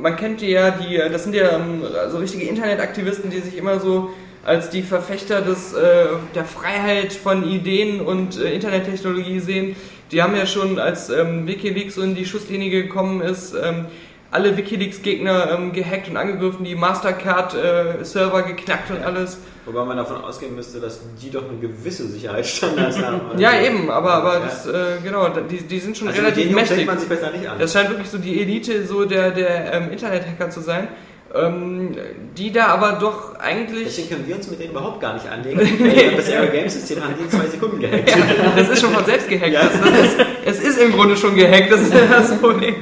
man 0.00 0.16
kennt 0.16 0.40
die 0.40 0.50
ja, 0.50 0.70
die, 0.70 0.96
das 0.96 1.24
sind 1.24 1.34
ja 1.34 1.56
ähm, 1.56 1.82
so 2.10 2.18
richtige 2.18 2.44
Internetaktivisten, 2.44 3.30
die 3.30 3.40
sich 3.40 3.56
immer 3.56 3.80
so 3.80 4.10
als 4.44 4.70
die 4.70 4.82
Verfechter 4.82 5.42
des, 5.42 5.74
äh, 5.74 6.06
der 6.34 6.44
Freiheit 6.44 7.12
von 7.12 7.48
Ideen 7.48 8.00
und 8.00 8.38
äh, 8.38 8.54
Internettechnologie 8.54 9.40
sehen. 9.40 9.76
Die 10.12 10.22
haben 10.22 10.34
ja 10.34 10.46
schon, 10.46 10.78
als 10.78 11.10
ähm, 11.10 11.46
Wikileaks 11.46 11.94
so 11.94 12.02
in 12.02 12.14
die 12.14 12.24
Schusslinie 12.24 12.70
gekommen 12.70 13.20
ist, 13.20 13.54
ähm, 13.54 13.86
alle 14.32 14.56
Wikileaks-Gegner 14.56 15.50
ähm, 15.58 15.72
gehackt 15.72 16.08
und 16.08 16.16
angegriffen, 16.16 16.64
die 16.64 16.74
Mastercard-Server 16.76 18.42
geknackt 18.42 18.90
und 18.90 19.02
alles. 19.04 19.38
Wobei 19.66 19.84
man 19.84 19.96
davon 19.96 20.18
ausgehen 20.24 20.54
müsste, 20.54 20.80
dass 20.80 21.00
die 21.20 21.30
doch 21.30 21.42
eine 21.48 21.58
gewisse 21.58 22.06
Sicherheitsstandards 22.06 22.98
haben. 23.02 23.20
Ja, 23.38 23.60
eben, 23.60 23.90
aber, 23.90 24.12
aber 24.14 24.34
Ja. 24.34 24.40
das, 24.40 24.66
äh, 24.66 24.72
genau, 25.02 25.28
die, 25.28 25.58
die 25.58 25.78
sind 25.80 25.96
schon 25.96 26.08
Also 26.08 26.20
relativ 26.20 26.50
mächtig. 26.52 26.86
man 26.86 26.98
sich 26.98 27.08
besser 27.08 27.30
nicht 27.30 27.48
an. 27.48 27.58
Das 27.58 27.72
scheint 27.72 27.90
wirklich 27.90 28.08
so 28.08 28.18
die 28.18 28.40
Elite 28.40 28.86
so 28.86 29.04
der, 29.04 29.30
der 29.30 29.72
ähm, 29.74 29.90
Internet-Hacker 29.92 30.50
zu 30.50 30.60
sein. 30.60 30.88
Ähm, 31.32 31.96
die 32.36 32.50
da 32.50 32.66
aber 32.66 32.98
doch 33.00 33.38
eigentlich. 33.38 33.84
Deswegen 33.84 34.08
können 34.08 34.26
wir 34.26 34.34
uns 34.34 34.50
mit 34.50 34.58
denen 34.58 34.72
überhaupt 34.72 35.00
gar 35.00 35.14
nicht 35.14 35.28
anlegen. 35.28 35.60
Weil 35.78 36.16
das 36.16 36.28
Aero 36.28 36.50
Games 36.50 36.74
System 36.74 37.04
haben 37.04 37.14
die 37.16 37.22
in 37.22 37.30
zwei 37.30 37.46
Sekunden 37.46 37.78
gehackt. 37.78 38.12
Das 38.56 38.68
ist 38.68 38.80
schon 38.80 38.90
von 38.92 39.04
selbst 39.04 39.28
gehackt. 39.28 39.52
Ja. 39.52 39.60
Das, 39.62 40.16
das 40.16 40.58
es 40.58 40.60
ist 40.60 40.78
im 40.78 40.90
Grunde 40.90 41.16
schon 41.16 41.36
gehackt, 41.36 41.70
das 41.70 41.82
ist 41.82 41.92
das 41.94 42.36
Problem. 42.38 42.74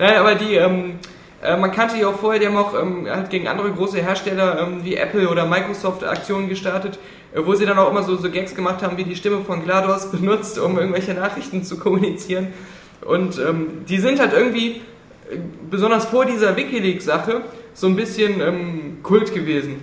Naja, 0.00 0.20
aber 0.20 0.34
die, 0.34 0.54
ähm, 0.54 0.94
äh, 1.42 1.58
man 1.58 1.72
kannte 1.72 1.96
die 1.96 2.06
auch 2.06 2.18
vorher, 2.18 2.40
die 2.40 2.46
haben 2.46 2.56
auch 2.56 2.72
ähm, 2.72 3.06
halt 3.06 3.28
gegen 3.28 3.46
andere 3.46 3.70
große 3.70 4.00
Hersteller 4.00 4.66
ähm, 4.66 4.82
wie 4.82 4.96
Apple 4.96 5.28
oder 5.28 5.44
Microsoft 5.44 6.02
Aktionen 6.04 6.48
gestartet, 6.48 6.98
äh, 7.34 7.40
wo 7.44 7.54
sie 7.54 7.66
dann 7.66 7.78
auch 7.78 7.90
immer 7.90 8.02
so, 8.02 8.16
so 8.16 8.30
Gags 8.30 8.54
gemacht 8.54 8.82
haben, 8.82 8.96
wie 8.96 9.04
die 9.04 9.14
Stimme 9.14 9.44
von 9.44 9.62
GLaDOS 9.62 10.10
benutzt, 10.12 10.58
um 10.58 10.78
irgendwelche 10.78 11.12
Nachrichten 11.12 11.64
zu 11.64 11.78
kommunizieren. 11.78 12.46
Und 13.02 13.38
ähm, 13.38 13.84
die 13.86 13.98
sind 13.98 14.20
halt 14.20 14.32
irgendwie, 14.32 14.76
äh, 15.30 15.36
besonders 15.70 16.06
vor 16.06 16.24
dieser 16.24 16.56
Wikileaks-Sache, 16.56 17.42
so 17.74 17.86
ein 17.86 17.96
bisschen 17.96 18.40
ähm, 18.40 18.98
Kult 19.02 19.34
gewesen. 19.34 19.82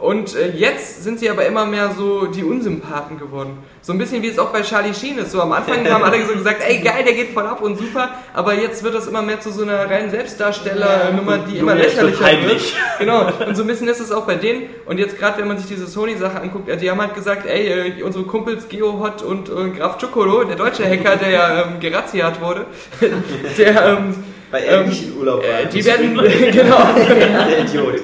Und 0.00 0.34
äh, 0.34 0.52
jetzt 0.56 1.04
sind 1.04 1.20
sie 1.20 1.28
aber 1.28 1.44
immer 1.44 1.66
mehr 1.66 1.90
so 1.96 2.24
die 2.26 2.42
Unsympathen 2.42 3.18
geworden. 3.18 3.58
So 3.82 3.92
ein 3.92 3.98
bisschen 3.98 4.22
wie 4.22 4.28
es 4.28 4.38
auch 4.38 4.48
bei 4.50 4.62
Charlie 4.62 4.94
Sheen 4.94 5.18
ist. 5.18 5.32
So 5.32 5.42
am 5.42 5.52
Anfang 5.52 5.86
haben 5.90 6.02
alle 6.02 6.24
so 6.24 6.32
gesagt, 6.32 6.62
ey 6.66 6.78
geil, 6.78 7.04
der 7.04 7.12
geht 7.12 7.34
voll 7.34 7.46
ab 7.46 7.60
und 7.60 7.76
super. 7.76 8.08
Aber 8.32 8.54
jetzt 8.54 8.82
wird 8.82 8.94
das 8.94 9.06
immer 9.06 9.20
mehr 9.20 9.40
zu 9.40 9.50
so 9.52 9.62
einer 9.62 9.90
reinen 9.90 10.10
Selbstdarsteller-Nummer, 10.10 11.38
die 11.38 11.58
immer 11.58 11.74
lächerlicher 11.74 12.24
wird. 12.42 12.62
Genau. 12.98 13.30
Und 13.46 13.54
so 13.56 13.62
ein 13.62 13.66
bisschen 13.66 13.88
ist 13.88 14.00
es 14.00 14.10
auch 14.10 14.26
bei 14.26 14.36
denen. 14.36 14.62
Und 14.86 14.98
jetzt 14.98 15.18
gerade, 15.18 15.38
wenn 15.38 15.48
man 15.48 15.58
sich 15.58 15.66
diese 15.66 15.86
Sony-Sache 15.86 16.40
anguckt, 16.40 16.68
die 16.80 16.90
haben 16.90 17.00
halt 17.00 17.14
gesagt, 17.14 17.46
ey, 17.46 17.98
äh, 17.98 18.02
unsere 18.02 18.24
Kumpels 18.24 18.68
GeoHot 18.68 19.22
und 19.22 19.48
äh, 19.50 19.76
Graf 19.76 19.98
Chocolo, 19.98 20.44
der 20.44 20.56
deutsche 20.56 20.84
Hacker, 20.88 21.16
der 21.16 21.30
ja 21.30 21.62
ähm, 21.64 21.80
gerazziat 21.80 22.40
wurde, 22.40 22.64
der, 23.58 23.84
ähm, 23.98 24.14
Weil 24.50 24.62
er 24.64 24.84
nicht 24.84 25.04
in 25.08 25.18
Urlaub 25.18 25.42
war. 25.42 25.60
äh, 25.60 25.66
die 25.66 25.84
werden, 25.84 26.14
genau, 26.52 26.78
Der 26.96 27.58
Idiot. 27.60 28.00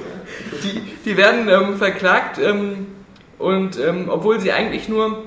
Die, 0.62 0.80
die 1.04 1.16
werden 1.16 1.48
ähm, 1.48 1.76
verklagt 1.76 2.38
ähm, 2.38 2.86
und 3.38 3.78
ähm, 3.78 4.08
obwohl 4.08 4.40
sie 4.40 4.52
eigentlich 4.52 4.88
nur 4.88 5.24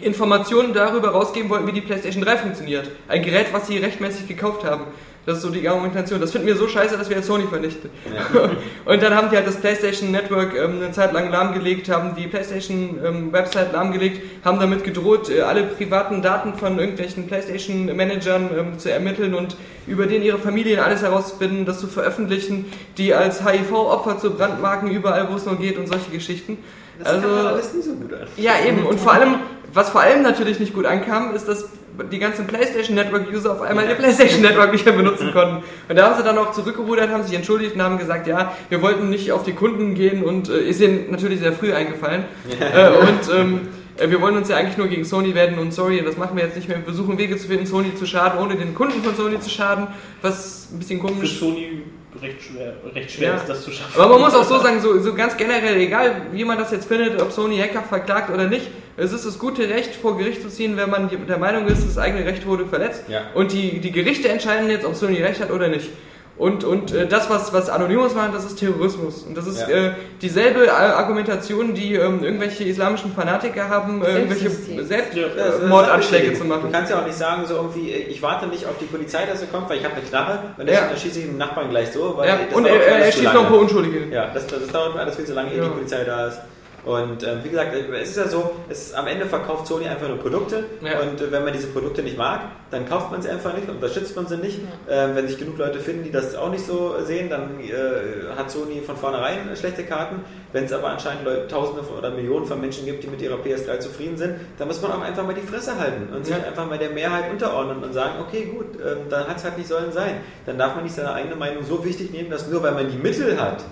Informationen 0.00 0.72
darüber 0.72 1.10
rausgeben 1.10 1.48
wollten, 1.50 1.66
wie 1.66 1.72
die 1.72 1.80
PlayStation 1.80 2.24
3 2.24 2.36
funktioniert. 2.38 2.90
Ein 3.08 3.22
Gerät, 3.22 3.52
was 3.52 3.68
sie 3.68 3.78
rechtmäßig 3.78 4.26
gekauft 4.26 4.64
haben. 4.64 4.84
Das 5.26 5.38
ist 5.38 5.42
so 5.42 5.50
die 5.50 5.66
Argumentation. 5.66 6.20
Das 6.20 6.32
finden 6.32 6.46
wir 6.46 6.56
so 6.56 6.68
scheiße, 6.68 6.98
dass 6.98 7.08
wir 7.08 7.16
jetzt 7.16 7.26
Sony 7.26 7.46
vernichten. 7.46 7.90
Und 8.84 9.02
dann 9.02 9.14
haben 9.14 9.30
die 9.30 9.36
halt 9.36 9.46
das 9.46 9.56
PlayStation 9.56 10.10
Network 10.10 10.54
ähm, 10.54 10.82
eine 10.82 10.92
Zeit 10.92 11.12
lang 11.12 11.30
lahmgelegt, 11.30 11.88
haben 11.88 12.14
die 12.14 12.26
PlayStation 12.26 12.98
ähm, 13.04 13.32
Website 13.32 13.72
lahmgelegt, 13.72 14.20
haben 14.44 14.60
damit 14.60 14.84
gedroht, 14.84 15.30
äh, 15.30 15.40
alle 15.40 15.62
privaten 15.62 16.20
Daten 16.20 16.54
von 16.54 16.78
irgendwelchen 16.78 17.26
PlayStation 17.26 17.86
Managern 17.96 18.50
ähm, 18.56 18.78
zu 18.78 18.90
ermitteln 18.90 19.34
und 19.34 19.56
über 19.86 20.06
den 20.06 20.22
ihre 20.22 20.38
Familien 20.38 20.80
alles 20.80 21.02
herauszufinden, 21.02 21.64
das 21.64 21.80
zu 21.80 21.86
veröffentlichen, 21.86 22.66
die 22.98 23.14
als 23.14 23.44
HIV-Opfer 23.44 24.18
zu 24.18 24.32
Brandmarken 24.32 24.90
überall, 24.90 25.30
wo 25.30 25.36
es 25.36 25.46
nur 25.46 25.56
geht 25.56 25.78
und 25.78 25.86
solche 25.86 26.10
Geschichten. 26.10 26.58
Das 26.98 27.08
also, 27.08 27.28
alles 27.28 27.74
nicht 27.74 27.84
so 27.84 27.94
gut 27.94 28.12
an. 28.12 28.28
ja, 28.36 28.52
eben. 28.66 28.86
Und 28.86 29.00
vor 29.00 29.14
allem, 29.14 29.36
was 29.74 29.90
vor 29.90 30.00
allem 30.00 30.22
natürlich 30.22 30.60
nicht 30.60 30.72
gut 30.74 30.86
ankam, 30.86 31.34
ist, 31.34 31.46
dass 31.48 31.68
die 32.10 32.18
ganzen 32.18 32.46
PlayStation 32.46 32.96
Network 32.96 33.32
User 33.32 33.52
auf 33.52 33.62
einmal 33.62 33.88
ihr 33.88 33.94
PlayStation 33.94 34.42
Network 34.42 34.72
nicht 34.72 34.84
mehr 34.84 34.94
benutzen 34.94 35.32
konnten. 35.32 35.62
Und 35.88 35.96
da 35.96 36.08
haben 36.10 36.16
sie 36.16 36.24
dann 36.24 36.38
auch 36.38 36.52
zurückgerudert, 36.52 37.10
haben 37.10 37.22
sich 37.22 37.34
entschuldigt 37.34 37.74
und 37.76 37.82
haben 37.82 37.98
gesagt, 37.98 38.26
ja, 38.26 38.52
wir 38.68 38.82
wollten 38.82 39.10
nicht 39.10 39.30
auf 39.32 39.44
die 39.44 39.52
Kunden 39.52 39.94
gehen 39.94 40.24
und 40.24 40.48
äh, 40.48 40.58
ist 40.68 40.80
ihnen 40.80 41.10
natürlich 41.10 41.40
sehr 41.40 41.52
früh 41.52 41.72
eingefallen. 41.72 42.24
äh, 42.60 42.88
und 42.88 43.32
ähm, 43.34 43.60
äh, 43.96 44.10
wir 44.10 44.20
wollen 44.20 44.36
uns 44.36 44.48
ja 44.48 44.56
eigentlich 44.56 44.76
nur 44.76 44.88
gegen 44.88 45.04
Sony 45.04 45.34
werden 45.36 45.58
und 45.58 45.72
sorry, 45.72 46.02
das 46.04 46.16
machen 46.16 46.36
wir 46.36 46.44
jetzt 46.44 46.56
nicht 46.56 46.68
mehr. 46.68 46.78
Wir 46.78 46.84
versuchen 46.84 47.16
Wege 47.16 47.36
zu 47.36 47.46
finden, 47.46 47.66
Sony 47.66 47.94
zu 47.94 48.06
schaden, 48.06 48.40
ohne 48.40 48.56
den 48.56 48.74
Kunden 48.74 49.02
von 49.04 49.14
Sony 49.14 49.38
zu 49.38 49.50
schaden, 49.50 49.86
was 50.20 50.68
ein 50.72 50.78
bisschen 50.80 51.00
Für 51.00 51.06
komisch 51.06 51.38
Sony 51.38 51.82
recht 52.20 52.42
schwer, 52.42 52.74
recht 52.94 53.10
schwer 53.12 53.28
Ja. 53.30 53.36
ist, 53.36 53.48
das 53.48 53.62
zu 53.62 53.70
schaffen. 53.70 54.00
aber 54.00 54.12
man 54.14 54.20
muss 54.22 54.34
auch 54.34 54.44
so 54.44 54.58
sagen, 54.58 54.80
so, 54.80 54.98
so 55.00 55.14
ganz 55.14 55.36
generell, 55.36 55.76
egal 55.76 56.22
wie 56.32 56.44
man 56.44 56.58
das 56.58 56.70
jetzt 56.72 56.86
findet, 56.88 57.20
ob 57.20 57.30
Sony 57.32 57.58
Hacker 57.58 57.82
verklagt 57.82 58.30
oder 58.30 58.46
nicht, 58.48 58.68
es 58.96 59.12
ist 59.12 59.26
das 59.26 59.38
gute 59.38 59.68
Recht, 59.68 59.94
vor 59.94 60.16
Gericht 60.18 60.42
zu 60.42 60.48
ziehen, 60.48 60.76
wenn 60.76 60.90
man 60.90 61.08
die- 61.08 61.16
der 61.16 61.38
Meinung 61.38 61.66
ist, 61.66 61.86
das 61.86 61.98
eigene 61.98 62.24
Recht 62.24 62.46
wurde 62.46 62.66
verletzt. 62.66 63.04
Ja. 63.08 63.22
Und 63.34 63.52
die, 63.52 63.80
die 63.80 63.90
Gerichte 63.92 64.28
entscheiden 64.28 64.70
jetzt, 64.70 64.84
ob 64.84 64.94
Sony 64.94 65.22
Recht 65.22 65.40
hat 65.40 65.50
oder 65.50 65.68
nicht. 65.68 65.90
Und, 66.36 66.64
und 66.64 66.92
äh, 66.92 67.06
das, 67.06 67.30
was, 67.30 67.52
was 67.52 67.70
Anonymous 67.70 68.12
macht, 68.16 68.34
das 68.34 68.44
ist 68.44 68.56
Terrorismus. 68.58 69.22
Und 69.22 69.36
das 69.36 69.46
ist 69.46 69.68
Ja. 69.68 69.68
äh, 69.68 69.90
dieselbe 70.20 70.66
äh, 70.66 70.70
Argumentation, 70.70 71.74
die 71.74 71.94
ähm, 71.94 72.24
irgendwelche 72.24 72.64
islamischen 72.64 73.12
Fanatiker 73.12 73.68
haben, 73.68 74.02
äh, 74.04 74.14
irgendwelche. 74.18 74.50
Selbstmordanschläge 74.50 75.62
Ja, 75.62 75.68
Mordanschläge 75.68 76.28
das 76.30 76.38
zu 76.38 76.42
Du 76.44 76.50
machen. 76.50 76.72
kannst 76.72 76.90
ja 76.90 77.00
auch 77.00 77.06
nicht 77.06 77.16
sagen, 77.16 77.44
so 77.46 77.54
irgendwie, 77.54 77.90
ich 77.92 78.20
warte 78.20 78.48
nicht 78.48 78.66
auf 78.66 78.74
die 78.80 78.86
Polizei, 78.86 79.26
dass 79.26 79.40
sie 79.40 79.46
kommt, 79.46 79.70
weil 79.70 79.78
ich 79.78 79.84
habe 79.84 79.94
eine 79.94 80.04
Knarre 80.04 80.38
und 80.56 80.66
deswegen 80.66 80.86
Ja. 80.86 80.90
erschieße 80.90 81.18
ich 81.20 81.24
den 81.26 81.38
Nachbarn 81.38 81.70
gleich 81.70 81.92
so, 81.92 82.14
weil 82.16 82.28
Ja. 82.28 82.36
das 82.48 82.56
Und 82.56 82.66
er, 82.66 82.74
er 82.84 83.12
schießt 83.12 83.32
noch 83.32 83.42
ein 83.44 83.48
paar 83.48 83.58
Unschuldige. 83.60 84.12
Ja, 84.12 84.30
das, 84.34 84.44
das 84.48 84.66
dauert 84.72 84.94
mir 84.94 85.02
alles 85.02 85.14
viel 85.14 85.24
zu 85.26 85.34
lange, 85.34 85.52
ehe 85.52 85.58
Ja. 85.58 85.64
die 85.64 85.70
Polizei 85.70 86.02
da 86.02 86.26
ist. 86.26 86.38
Und 86.84 87.22
ähm, 87.22 87.38
wie 87.42 87.48
gesagt, 87.48 87.74
es 87.74 88.10
ist 88.10 88.16
ja 88.18 88.28
so, 88.28 88.50
es 88.68 88.92
am 88.92 89.06
Ende 89.06 89.24
verkauft 89.24 89.66
Sony 89.66 89.86
einfach 89.88 90.06
nur 90.06 90.18
Produkte 90.18 90.64
Ja. 90.82 91.00
und 91.00 91.18
äh, 91.20 91.32
wenn 91.32 91.42
man 91.42 91.52
diese 91.54 91.68
Produkte 91.68 92.02
nicht 92.02 92.18
mag, 92.18 92.40
dann 92.70 92.86
kauft 92.86 93.10
man 93.10 93.22
sie 93.22 93.30
einfach 93.30 93.54
nicht, 93.54 93.68
unterstützt 93.70 94.14
man 94.16 94.26
sie 94.26 94.36
nicht. 94.36 94.60
Ähm, 94.90 95.10
wenn 95.14 95.26
sich 95.26 95.38
genug 95.38 95.56
Leute 95.56 95.78
finden, 95.80 96.04
die 96.04 96.10
das 96.10 96.34
auch 96.34 96.50
nicht 96.50 96.66
so 96.66 96.94
sehen, 97.04 97.30
dann 97.30 97.58
äh, 97.60 98.36
hat 98.36 98.50
Sony 98.50 98.82
von 98.82 98.96
vornherein 98.98 99.38
schlechte 99.58 99.84
Karten. 99.84 100.16
Wenn 100.52 100.64
es 100.64 100.72
aber 100.72 100.88
anscheinend 100.88 101.24
Leute, 101.24 101.48
Tausende 101.48 101.82
von- 101.82 101.96
oder 101.98 102.10
Millionen 102.10 102.44
von 102.46 102.60
Menschen 102.60 102.84
gibt, 102.84 103.02
die 103.02 103.08
mit 103.08 103.22
ihrer 103.22 103.36
PS3 103.36 103.78
zufrieden 103.80 104.16
sind, 104.18 104.34
dann 104.58 104.68
muss 104.68 104.80
man 104.82 104.92
auch 104.92 105.00
einfach 105.00 105.24
mal 105.24 105.34
die 105.34 105.40
Fresse 105.40 105.78
halten 105.78 106.12
und 106.14 106.26
sich 106.26 106.36
Ja. 106.36 106.42
einfach 106.44 106.68
mal 106.68 106.78
der 106.78 106.90
Mehrheit 106.90 107.30
unterordnen 107.30 107.82
und 107.82 107.92
sagen, 107.94 108.14
okay, 108.20 108.44
gut, 108.54 108.66
ähm, 108.76 109.08
dann 109.08 109.26
hat 109.26 109.38
es 109.38 109.44
halt 109.44 109.56
nicht 109.56 109.68
sollen 109.68 109.90
sein. 109.90 110.16
Dann 110.44 110.58
darf 110.58 110.74
man 110.74 110.84
nicht 110.84 110.94
seine 110.94 111.12
eigene 111.14 111.34
Meinung 111.36 111.64
so 111.64 111.82
wichtig 111.84 112.10
nehmen, 112.12 112.28
dass 112.30 112.46
nur 112.48 112.62
weil 112.62 112.72
man 112.72 112.90
die 112.90 112.98
Mittel 112.98 113.40
hat, 113.40 113.64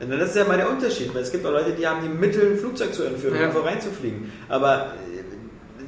das 0.00 0.30
ist 0.30 0.36
ja 0.36 0.44
mal 0.44 0.56
der 0.56 0.70
Unterschied. 0.70 1.14
weil 1.14 1.22
Es 1.22 1.32
gibt 1.32 1.44
auch 1.46 1.50
Leute, 1.52 1.72
die 1.72 1.86
haben 1.86 2.00
die 2.02 2.08
Mittel, 2.08 2.52
ein 2.52 2.58
Flugzeug 2.58 2.94
zu 2.94 3.02
entführen, 3.04 3.34
um 3.34 3.40
Ja. 3.40 3.46
irgendwo 3.48 3.66
reinzufliegen. 3.66 4.30
Aber 4.48 4.92
äh, 5.04 5.22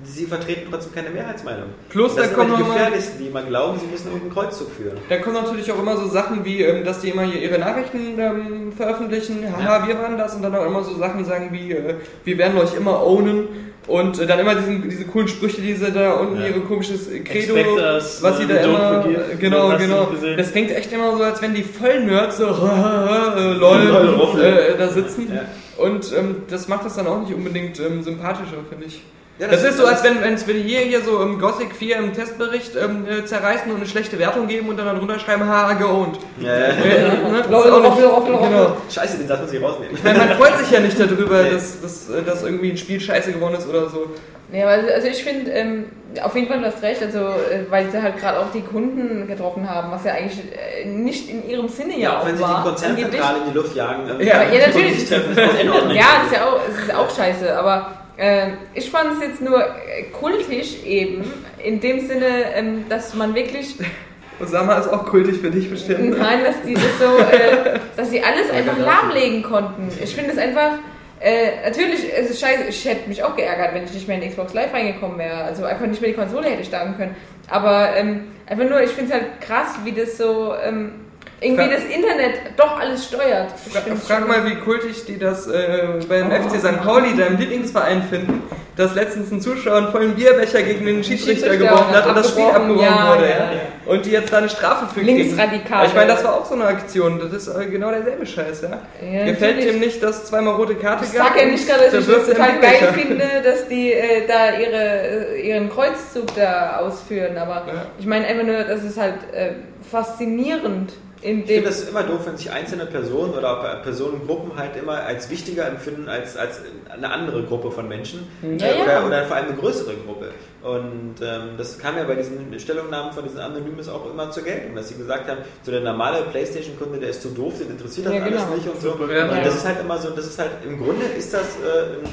sie 0.04 0.26
vertreten 0.26 0.68
trotzdem 0.70 0.94
keine 0.94 1.10
Mehrheitsmeinung. 1.10 1.68
Plus, 1.88 2.14
da 2.14 2.22
das 2.22 2.30
sind 2.30 2.38
kommen 2.38 2.56
die 2.56 2.64
gefährlichsten, 2.64 3.18
die 3.18 3.26
immer 3.28 3.42
glauben, 3.42 3.78
sie 3.78 3.86
müssen 3.86 4.06
irgendeinen 4.08 4.32
Kreuzzug 4.34 4.70
führen. 4.72 4.96
Da 5.08 5.18
kommen 5.18 5.34
natürlich 5.36 5.70
auch 5.72 5.78
immer 5.78 5.96
so 5.96 6.06
Sachen 6.08 6.44
wie, 6.44 6.62
ähm, 6.62 6.84
dass 6.84 7.00
die 7.00 7.10
immer 7.10 7.22
hier 7.22 7.40
ihre 7.40 7.58
Nachrichten 7.58 8.18
ähm, 8.18 8.72
veröffentlichen, 8.76 9.44
haha, 9.56 9.86
wir 9.86 9.98
waren 9.98 10.16
das, 10.18 10.34
und 10.34 10.42
dann 10.42 10.54
auch 10.56 10.66
immer 10.66 10.82
so 10.82 10.96
Sachen 10.96 11.24
sagen 11.24 11.48
wie, 11.52 11.72
äh, 11.72 11.94
wir 12.24 12.38
werden 12.38 12.58
euch 12.58 12.74
immer 12.74 13.04
ownen. 13.06 13.48
Und 13.90 14.20
äh, 14.20 14.26
dann 14.26 14.38
immer 14.38 14.54
diesen, 14.54 14.88
diese 14.88 15.04
coolen 15.04 15.26
Sprüche, 15.26 15.60
die 15.60 15.74
sie 15.74 15.90
da 15.90 16.12
unten, 16.12 16.40
Ja. 16.40 16.46
ihre 16.46 16.60
komisches 16.60 17.08
Credo, 17.24 17.56
Expect 17.56 17.78
us, 17.78 18.22
was 18.22 18.36
sie 18.38 18.44
äh, 18.44 18.46
da 18.46 18.54
don't 18.54 18.64
immer, 18.68 19.02
forgive. 19.02 19.36
genau, 19.40 19.76
genau. 19.76 20.08
Das 20.36 20.52
klingt 20.52 20.70
echt 20.70 20.92
immer 20.92 21.16
so, 21.16 21.24
als 21.24 21.42
wenn 21.42 21.54
die 21.54 21.64
Vollnerds 21.64 22.36
so, 22.36 22.44
äh, 22.46 23.52
lol, 23.54 24.40
äh, 24.40 24.78
da 24.78 24.88
sitzen. 24.88 25.32
Ja. 25.34 25.42
Und 25.84 26.12
ähm, 26.16 26.36
das 26.48 26.68
macht 26.68 26.84
das 26.84 26.94
dann 26.94 27.08
auch 27.08 27.20
nicht 27.20 27.34
unbedingt 27.34 27.80
ähm, 27.80 28.02
sympathischer, 28.04 28.58
finde 28.68 28.84
ich. 28.86 29.02
Ja, 29.40 29.48
Das, 29.48 29.64
ist 29.64 29.78
so, 29.78 29.86
als 29.86 30.04
wenn, 30.04 30.20
wenn's- 30.22 30.46
wenn 30.46 30.56
hier, 30.58 30.80
hier 30.80 31.00
so 31.00 31.22
im 31.22 31.38
Gothic 31.40 31.74
4 31.74 31.96
im 31.96 32.12
Testbericht 32.12 32.72
ähm, 32.76 33.06
äh, 33.08 33.24
zerreißen 33.24 33.70
und 33.70 33.78
eine 33.78 33.86
schlechte 33.86 34.18
Wertung 34.18 34.46
geben 34.48 34.68
und 34.68 34.76
dann, 34.76 34.84
dann 34.84 34.98
runterschreiben, 34.98 35.48
haha, 35.48 35.72
geowned. 35.72 36.18
Ja, 36.40 36.48
ja. 36.58 36.66
Äh, 36.66 37.30
ne? 37.30 37.42
Genau. 37.48 38.76
Scheiße, 38.90 39.16
den 39.18 39.28
darf 39.28 39.40
man 39.40 39.48
sich 39.48 39.62
rausnehmen. 39.62 39.94
Ich 39.96 40.04
meine, 40.04 40.18
man 40.18 40.28
freut 40.30 40.58
sich 40.58 40.70
ja 40.70 40.80
nicht 40.80 41.00
darüber, 41.00 41.42
Nee. 41.42 41.50
dass, 41.52 41.80
dass, 41.80 42.10
äh, 42.10 42.22
dass 42.22 42.42
irgendwie 42.42 42.70
ein 42.72 42.76
Spiel 42.76 43.00
scheiße 43.00 43.32
geworden 43.32 43.54
ist 43.54 43.66
oder 43.68 43.88
so. 43.88 44.06
Ja, 44.52 44.66
also, 44.66 44.88
also 44.92 45.06
ich 45.06 45.22
finde, 45.22 45.50
ähm, 45.52 45.84
auf 46.22 46.34
jeden 46.34 46.48
Fall 46.48 46.58
du 46.58 46.66
hast 46.66 46.82
recht, 46.82 47.00
also 47.02 47.18
äh, 47.18 47.64
weil 47.70 47.88
sie 47.90 48.02
halt 48.02 48.18
gerade 48.18 48.40
auch 48.40 48.50
die 48.52 48.62
Kunden 48.62 49.26
getroffen 49.28 49.70
haben, 49.70 49.92
was 49.92 50.04
ja 50.04 50.12
eigentlich 50.14 50.40
äh, 50.52 50.84
nicht 50.86 51.30
in 51.30 51.48
ihrem 51.48 51.68
Sinne 51.68 51.94
ja, 51.94 51.98
Ja, 51.98 52.16
auch 52.18 52.22
auch 52.22 52.26
wenn 52.26 52.36
sie 52.36 52.42
die 52.42 52.48
war. 52.48 52.62
Konzernzentrale 52.64 53.38
in 53.38 53.52
die 53.52 53.56
Luft 53.56 53.76
jagen. 53.76 54.10
ähm, 54.10 54.26
Ja, 54.26 54.42
ja, 54.42 54.66
natürlich. 54.66 54.94
nicht 54.96 55.08
treffen, 55.08 55.70
Ordnung. 55.70 55.94
Ja, 55.96 56.04
das 56.24 56.32
ist 56.32 56.36
ja 56.36 56.46
auch, 56.46 56.60
es 56.68 56.82
ist 56.84 56.94
auch 56.94 57.16
scheiße, 57.16 57.58
aber 57.58 57.92
äh, 58.20 58.48
ich 58.74 58.90
fand 58.90 59.14
es 59.14 59.28
jetzt 59.28 59.40
nur 59.40 59.58
äh, 59.60 60.04
kultisch 60.12 60.84
eben, 60.84 61.24
in 61.64 61.80
dem 61.80 62.06
Sinne, 62.06 62.54
ähm, 62.54 62.84
dass 62.88 63.14
man 63.14 63.34
wirklich 63.34 63.76
Osama 64.40 64.78
ist 64.78 64.88
auch 64.88 65.06
kultig 65.06 65.38
für 65.38 65.50
dich 65.50 65.70
bestimmt. 65.70 66.18
Nein, 66.18 66.44
dass 66.44 66.62
die 66.62 66.74
das 66.74 66.98
so, 66.98 67.18
äh, 67.18 67.78
dass 67.96 68.10
sie 68.10 68.22
alles 68.22 68.50
einfach 68.50 68.78
lahmlegen 68.78 69.42
konnten. 69.42 69.88
Ich 70.02 70.14
finde 70.14 70.32
es 70.32 70.38
einfach, 70.38 70.72
äh, 71.20 71.62
natürlich, 71.64 72.00
es 72.14 72.30
ist 72.30 72.40
scheiße, 72.40 72.64
ich 72.68 72.84
hätte 72.84 73.08
mich 73.08 73.22
auch 73.22 73.36
geärgert, 73.36 73.74
wenn 73.74 73.84
ich 73.84 73.92
nicht 73.92 74.08
mehr 74.08 74.20
in 74.20 74.28
Xbox 74.28 74.54
Live 74.54 74.72
reingekommen 74.72 75.18
wäre. 75.18 75.44
Also 75.44 75.64
einfach 75.64 75.86
nicht 75.86 76.00
mehr 76.00 76.10
die 76.10 76.16
Konsole 76.16 76.48
hätte 76.48 76.64
starten 76.64 76.96
können. 76.96 77.16
Aber 77.48 77.96
ähm, 77.96 78.28
einfach 78.46 78.68
nur, 78.68 78.82
ich 78.82 78.90
finde 78.90 79.14
es 79.14 79.20
halt 79.20 79.40
krass, 79.40 79.76
wie 79.84 79.92
das 79.92 80.16
so 80.16 80.54
ähm, 80.62 80.92
irgendwie 81.40 81.64
Fra- 81.64 81.70
das 81.74 81.84
Internet 81.84 82.40
doch 82.56 82.78
alles 82.78 83.06
steuert. 83.06 83.52
Ich 83.66 83.72
Fra 83.72 83.80
frag 83.96 84.18
schon- 84.20 84.28
mal, 84.28 84.44
wie 84.46 84.56
kultig 84.56 85.04
die 85.06 85.18
das 85.18 85.46
äh, 85.46 85.88
beim 86.08 86.30
FC 86.30 86.58
St. 86.60 86.82
Pauli, 86.82 87.16
deinem 87.16 87.38
Lieblingsverein, 87.38 88.02
finden, 88.02 88.42
dass 88.76 88.94
letztens 88.94 89.30
ein 89.30 89.40
Zuschauer 89.40 89.76
einen 89.76 89.88
vollen 89.88 90.14
Bierbecher 90.14 90.62
gegen 90.62 90.86
den 90.86 91.04
Schiedsrichter 91.04 91.50
Schiedsrichter 91.50 91.56
geworfen 91.56 91.94
hat 91.94 92.06
und 92.06 92.16
das 92.16 92.30
Spiel 92.30 92.44
abgebrochen 92.44 92.80
ja, 92.82 93.08
wurde. 93.14 93.28
ja, 93.28 93.36
Ja. 93.36 93.60
Und 93.86 94.06
die 94.06 94.10
jetzt 94.10 94.32
da 94.32 94.38
eine 94.38 94.48
Strafe 94.48 94.86
für 94.94 95.00
Linksradikale. 95.00 95.88
Ich 95.88 95.94
meine, 95.94 96.12
das 96.12 96.22
war 96.22 96.34
auch 96.34 96.46
so 96.46 96.54
eine 96.54 96.64
Aktion. 96.64 97.18
Das 97.18 97.32
ist 97.32 97.48
äh, 97.48 97.66
genau 97.66 97.90
derselbe 97.90 98.24
Scheiß, 98.24 98.62
ja. 98.62 99.24
Gefällt 99.24 99.64
dem 99.64 99.80
nicht, 99.80 100.00
dass 100.02 100.26
zweimal 100.26 100.54
rote 100.54 100.76
Karte 100.76 101.04
Ich 101.04 101.10
sag 101.10 101.38
ja 101.40 101.46
nicht 101.46 101.66
gerade, 101.66 101.84
dass 101.90 101.94
ich 101.94 102.14
das 102.14 102.26
total 102.26 102.58
geil 102.60 102.92
finde, 102.94 103.24
dass 103.42 103.66
die 103.68 103.92
äh, 103.92 104.26
da 104.28 104.56
ihre, 104.56 105.34
äh, 105.36 105.48
ihren 105.48 105.68
Kreuzzug 105.70 106.34
da 106.36 106.76
ausführen, 106.78 107.36
aber 107.36 107.64
ich 107.98 108.06
meine 108.06 108.26
einfach 108.26 108.44
nur, 108.46 108.62
das 108.62 108.84
ist 108.84 108.98
halt 108.98 109.14
äh, 109.32 109.52
faszinierend 109.90 110.92
in 110.92 111.09
Ich 111.22 111.46
finde 111.46 111.62
das 111.62 111.88
immer 111.88 112.02
doof, 112.02 112.20
wenn 112.24 112.36
sich 112.36 112.50
einzelne 112.50 112.86
Personen 112.86 113.34
oder 113.34 113.58
auch 113.58 113.82
Personengruppen 113.82 114.56
halt 114.56 114.76
immer 114.76 115.02
als 115.04 115.28
wichtiger 115.30 115.66
empfinden 115.66 116.08
als, 116.08 116.36
als 116.36 116.60
eine 116.88 117.10
andere 117.10 117.42
Gruppe 117.42 117.70
von 117.70 117.88
Menschen 117.88 118.26
Ja, 118.42 118.66
äh, 118.66 118.78
ja. 118.78 118.84
Oder, 118.84 119.06
oder 119.06 119.24
vor 119.24 119.36
allem 119.36 119.48
eine 119.48 119.56
größere 119.56 119.94
Gruppe. 120.06 120.30
Und 120.62 121.14
ähm, 121.22 121.56
das 121.56 121.78
kam 121.78 121.96
ja 121.96 122.04
bei 122.04 122.14
diesen 122.16 122.58
Stellungnahmen 122.58 123.12
von 123.12 123.24
diesen 123.24 123.40
Anonymes 123.40 123.88
auch 123.88 124.10
immer 124.10 124.30
zur 124.30 124.42
Geltung, 124.42 124.74
dass 124.74 124.88
sie 124.88 124.94
gesagt 124.96 125.28
haben, 125.28 125.38
so 125.62 125.70
der 125.70 125.80
normale 125.80 126.22
Playstation-Kunde, 126.24 126.98
der 126.98 127.10
ist 127.10 127.22
zu 127.22 127.28
doof, 127.28 127.54
den 127.58 127.70
interessiert 127.70 128.06
das 128.06 128.14
Ja, 128.14 128.22
alles 128.22 128.42
genau. 128.42 128.54
nicht 128.56 128.68
und 128.68 128.80
so. 128.80 128.88
Ja. 129.10 129.24
Und 129.24 129.46
das 129.46 129.56
ist 129.56 129.66
halt 129.66 129.80
immer 129.80 129.96
so, 129.98 130.10
das 130.10 130.26
ist 130.26 130.38
halt, 130.38 130.50
im 130.66 130.78
Grunde 130.82 131.06
ist 131.06 131.32
das 131.32 131.56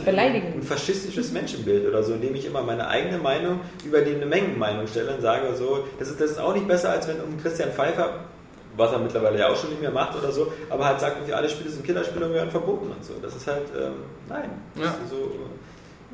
äh, 0.05 0.09
ein, 0.09 0.17
ein 0.55 0.63
faschistisches 0.63 1.31
Menschenbild 1.33 1.87
oder 1.87 2.03
so, 2.03 2.13
indem 2.13 2.35
ich 2.35 2.45
immer 2.45 2.61
meine 2.61 2.87
eigene 2.87 3.17
Meinung 3.17 3.59
über 3.85 3.99
die 4.01 4.15
eine 4.15 4.25
Mengenmeinung 4.25 4.87
stelle 4.87 5.15
und 5.15 5.21
sage 5.21 5.53
so, 5.55 5.85
das 5.99 6.09
ist, 6.09 6.21
das 6.21 6.31
ist 6.31 6.39
auch 6.39 6.53
nicht 6.53 6.67
besser, 6.67 6.91
als 6.91 7.07
wenn 7.07 7.17
um 7.19 7.41
Christian 7.41 7.71
Pfeiffer 7.71 8.21
was 8.77 8.91
er 8.91 8.99
mittlerweile 8.99 9.39
ja 9.39 9.49
auch 9.49 9.55
schon 9.55 9.71
nicht 9.71 9.81
mehr 9.81 9.91
macht 9.91 10.17
oder 10.17 10.31
so, 10.31 10.51
aber 10.69 10.85
halt 10.85 10.99
sagt, 10.99 11.17
irgendwie 11.17 11.33
alle 11.33 11.49
Spiele 11.49 11.69
sind 11.69 11.85
Killerspiele 11.85 12.25
und 12.25 12.33
werden 12.33 12.51
verboten 12.51 12.91
und 12.91 13.03
so. 13.03 13.13
Das 13.21 13.35
ist 13.35 13.47
halt, 13.47 13.63
ähm, 13.77 13.93
nein. 14.29 14.49
Ja. 14.75 14.85
ist 14.85 15.09
so, 15.09 15.31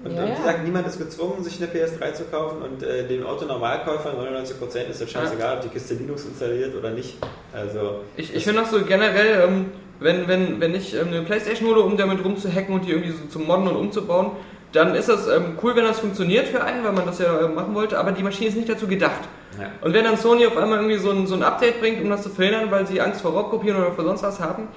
und 0.03 0.11
Ja, 0.11 0.25
wie 0.25 0.29
ja. 0.29 0.35
gesagt, 0.35 0.63
niemand 0.63 0.87
ist 0.87 0.97
gezwungen, 0.97 1.43
sich 1.43 1.61
eine 1.61 1.71
PS3 1.71 2.13
zu 2.13 2.23
kaufen 2.25 2.61
und 2.61 2.83
äh, 2.83 3.07
dem 3.07 3.25
Autonormalkäufer 3.25 4.13
99% 4.13 4.89
ist 4.89 5.01
das 5.01 5.09
scheißegal, 5.09 5.57
ob 5.57 5.61
die 5.61 5.69
Kiste 5.69 5.93
Linux 5.93 6.25
installiert 6.25 6.75
oder 6.75 6.89
nicht. 6.91 7.17
Also, 7.53 8.01
Ich, 8.17 8.35
ich 8.35 8.43
finde 8.43 8.61
auch 8.63 8.67
so 8.67 8.83
generell, 8.83 9.47
ähm, 9.47 9.71
wenn, 9.99 10.27
wenn, 10.27 10.59
wenn 10.59 10.75
ich 10.75 10.93
ähm, 10.93 11.07
eine 11.07 11.21
Playstation 11.21 11.69
hole, 11.69 11.81
um 11.81 11.95
damit 11.95 12.23
rumzuhacken 12.23 12.75
und 12.75 12.85
die 12.85 12.91
irgendwie 12.91 13.11
so 13.11 13.25
zu 13.29 13.39
modden 13.39 13.67
und 13.67 13.75
umzubauen, 13.77 14.31
dann 14.73 14.95
ist 14.95 15.07
das 15.07 15.27
ähm, 15.27 15.57
cool, 15.61 15.75
wenn 15.75 15.85
das 15.85 15.99
funktioniert 15.99 16.47
für 16.47 16.63
einen, 16.63 16.83
weil 16.83 16.91
man 16.91 17.05
das 17.05 17.19
ja 17.19 17.39
äh, 17.39 17.47
machen 17.47 17.73
wollte, 17.73 17.97
aber 17.97 18.11
die 18.11 18.23
Maschine 18.23 18.49
ist 18.49 18.57
nicht 18.57 18.69
dazu 18.69 18.87
gedacht. 18.87 19.21
Ja. 19.59 19.67
Und 19.81 19.93
wenn 19.93 20.03
dann 20.03 20.17
Sony 20.17 20.45
auf 20.45 20.57
einmal 20.57 20.79
irgendwie 20.79 20.97
so 20.97 21.11
ein, 21.11 21.27
so 21.27 21.35
ein 21.35 21.43
Update 21.43 21.79
bringt, 21.79 22.01
um 22.01 22.09
das 22.09 22.23
zu 22.23 22.29
verhindern, 22.29 22.71
weil 22.71 22.87
sie 22.87 23.01
Angst 23.01 23.21
vor 23.21 23.33
Raubkopieren 23.33 23.79
oder 23.79 23.91
vor 23.91 24.03
sonst 24.03 24.23
was 24.23 24.39
haben, 24.39 24.67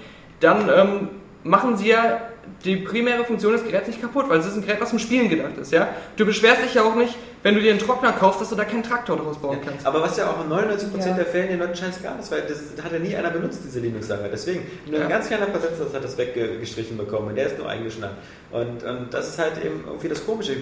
dann 0.40 0.68
ähm, 0.68 1.08
machen 1.44 1.76
sie 1.76 1.88
ja 1.88 2.20
die 2.64 2.76
primäre 2.76 3.24
Funktion 3.24 3.52
des 3.52 3.64
Geräts 3.64 3.88
nicht 3.88 4.00
kaputt, 4.00 4.28
weil 4.28 4.38
es 4.38 4.46
ist 4.46 4.56
ein 4.56 4.62
Gerät, 4.62 4.80
was 4.80 4.90
zum 4.90 4.98
Spielen 4.98 5.28
gedacht 5.28 5.56
ist. 5.60 5.72
Ja? 5.72 5.88
Du 6.16 6.24
beschwerst 6.24 6.64
dich 6.64 6.74
ja 6.74 6.82
auch 6.82 6.94
nicht, 6.94 7.16
wenn 7.46 7.54
du 7.54 7.60
dir 7.60 7.70
einen 7.70 7.78
Trockner 7.78 8.10
kaufst, 8.10 8.40
dass 8.40 8.48
du 8.48 8.56
da 8.56 8.64
keinen 8.64 8.82
Traktor 8.82 9.16
draus 9.16 9.38
bauen 9.38 9.58
kannst. 9.64 9.86
Aber 9.86 10.02
was 10.02 10.16
ja 10.16 10.28
auch 10.28 10.42
in 10.44 10.50
99% 10.50 11.06
Ja. 11.10 11.14
der 11.14 11.26
Fällen 11.26 11.46
den 11.48 11.60
Leuten 11.60 11.76
scheißegal 11.76 12.18
ist, 12.18 12.32
weil 12.32 12.42
das 12.42 12.58
hat 12.84 12.90
ja 12.90 12.98
nie 12.98 13.14
einer 13.14 13.30
benutzt, 13.30 13.60
diese 13.64 13.78
Linux-Sache. 13.78 14.28
Deswegen, 14.32 14.66
nur 14.86 14.98
Ja. 14.98 15.04
ein 15.04 15.08
ganz 15.10 15.28
kleiner 15.28 15.46
Prozentsatz 15.46 15.94
hat 15.94 16.02
das 16.02 16.18
weggestrichen 16.18 16.96
bekommen 16.96 17.28
und 17.28 17.36
der 17.36 17.46
ist 17.46 17.56
nur 17.56 17.68
eingeschnappt. 17.68 18.16
Und, 18.50 18.82
und 18.84 19.12
das 19.14 19.28
ist 19.28 19.38
halt 19.38 19.64
eben 19.64 19.84
irgendwie 19.86 20.08
das 20.08 20.24
Komische. 20.26 20.56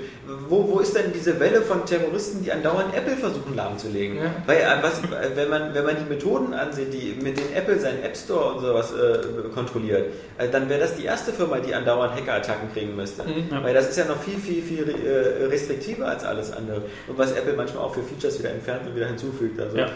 Wo, 0.48 0.68
wo 0.72 0.80
ist 0.80 0.94
denn 0.94 1.10
diese 1.14 1.38
Welle 1.40 1.62
von 1.62 1.86
Terroristen, 1.86 2.42
die 2.44 2.52
andauernd 2.52 2.94
Apple 2.94 3.16
versuchen 3.16 3.56
lahmzulegen? 3.56 4.16
Ja. 4.16 4.34
Weil, 4.46 4.56
äh, 4.58 4.82
was, 4.82 5.00
wenn, 5.36 5.48
man, 5.48 5.74
wenn 5.74 5.84
man 5.84 5.96
die 5.96 6.08
Methoden 6.12 6.52
ansieht, 6.52 6.92
die, 6.92 7.16
mit 7.22 7.38
denen 7.38 7.54
Apple 7.54 7.78
seinen 7.78 8.02
App 8.02 8.16
Store 8.16 8.54
und 8.54 8.60
sowas 8.60 8.92
äh, 8.92 9.48
kontrolliert, 9.54 10.12
äh, 10.38 10.48
dann 10.48 10.68
wäre 10.68 10.80
das 10.80 10.96
die 10.96 11.04
erste 11.04 11.32
Firma, 11.32 11.58
die 11.60 11.74
andauernd 11.74 12.14
Hackerattacken 12.14 12.72
kriegen 12.72 12.94
müsste. 12.96 13.22
Mhm. 13.22 13.48
Weil 13.62 13.72
das 13.74 13.88
ist 13.88 13.96
ja 13.96 14.04
noch 14.06 14.20
viel, 14.22 14.38
viel, 14.38 14.62
viel 14.62 14.88
äh, 14.88 15.44
restriktiver 15.46 16.08
als 16.08 16.24
alles 16.24 16.52
andere. 16.52 16.73
Und 17.08 17.18
was 17.18 17.32
Apple 17.32 17.54
manchmal 17.54 17.84
auch 17.84 17.94
für 17.94 18.02
Features 18.02 18.38
wieder 18.38 18.50
entfernt 18.50 18.82
und 18.86 18.96
wieder 18.96 19.06
hinzufügt. 19.06 19.58
Also, 19.60 19.76
Ja. 19.76 19.88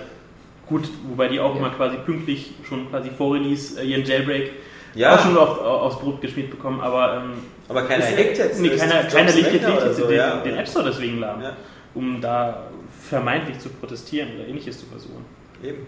Gut, 0.68 0.86
wobei 1.09 1.28
die 1.28 1.40
auch 1.40 1.56
immer 1.56 1.70
quasi 1.70 1.96
pünktlich 2.05 2.52
schon 2.68 2.90
quasi 2.90 3.09
vor 3.10 3.34
Release 3.34 3.80
äh, 3.80 3.86
ihren 3.86 4.05
Jailbreak 4.05 4.50
Ja. 4.94 5.14
auch 5.14 5.20
schon 5.20 5.36
auf, 5.36 5.59
aufs 5.60 5.98
Brot 5.98 6.20
geschmiert 6.20 6.50
bekommen, 6.50 6.80
aber 6.80 7.22
ähm, 7.24 7.32
Aber 7.68 7.82
keiner 7.82 8.05
hackt 8.05 8.36
jetzt. 8.36 8.60
Nee, 8.60 8.68
äh, 8.68 8.76
keiner, 8.76 9.02
keiner 9.05 9.32
legt 9.32 9.52
legt 9.52 9.64
jetzt 9.64 9.96
so, 9.96 10.06
den, 10.06 10.16
ja. 10.16 10.36
den 10.40 10.56
App 10.56 10.68
Store 10.68 10.84
deswegen 10.84 11.20
lahm, 11.20 11.40
Ja. 11.40 11.56
um 11.94 12.20
da 12.20 12.64
vermeintlich 13.09 13.59
zu 13.59 13.70
protestieren 13.70 14.28
oder 14.36 14.46
ähnliches 14.46 14.78
zu 14.80 14.86
versuchen. 14.86 15.24
Eben. 15.64 15.86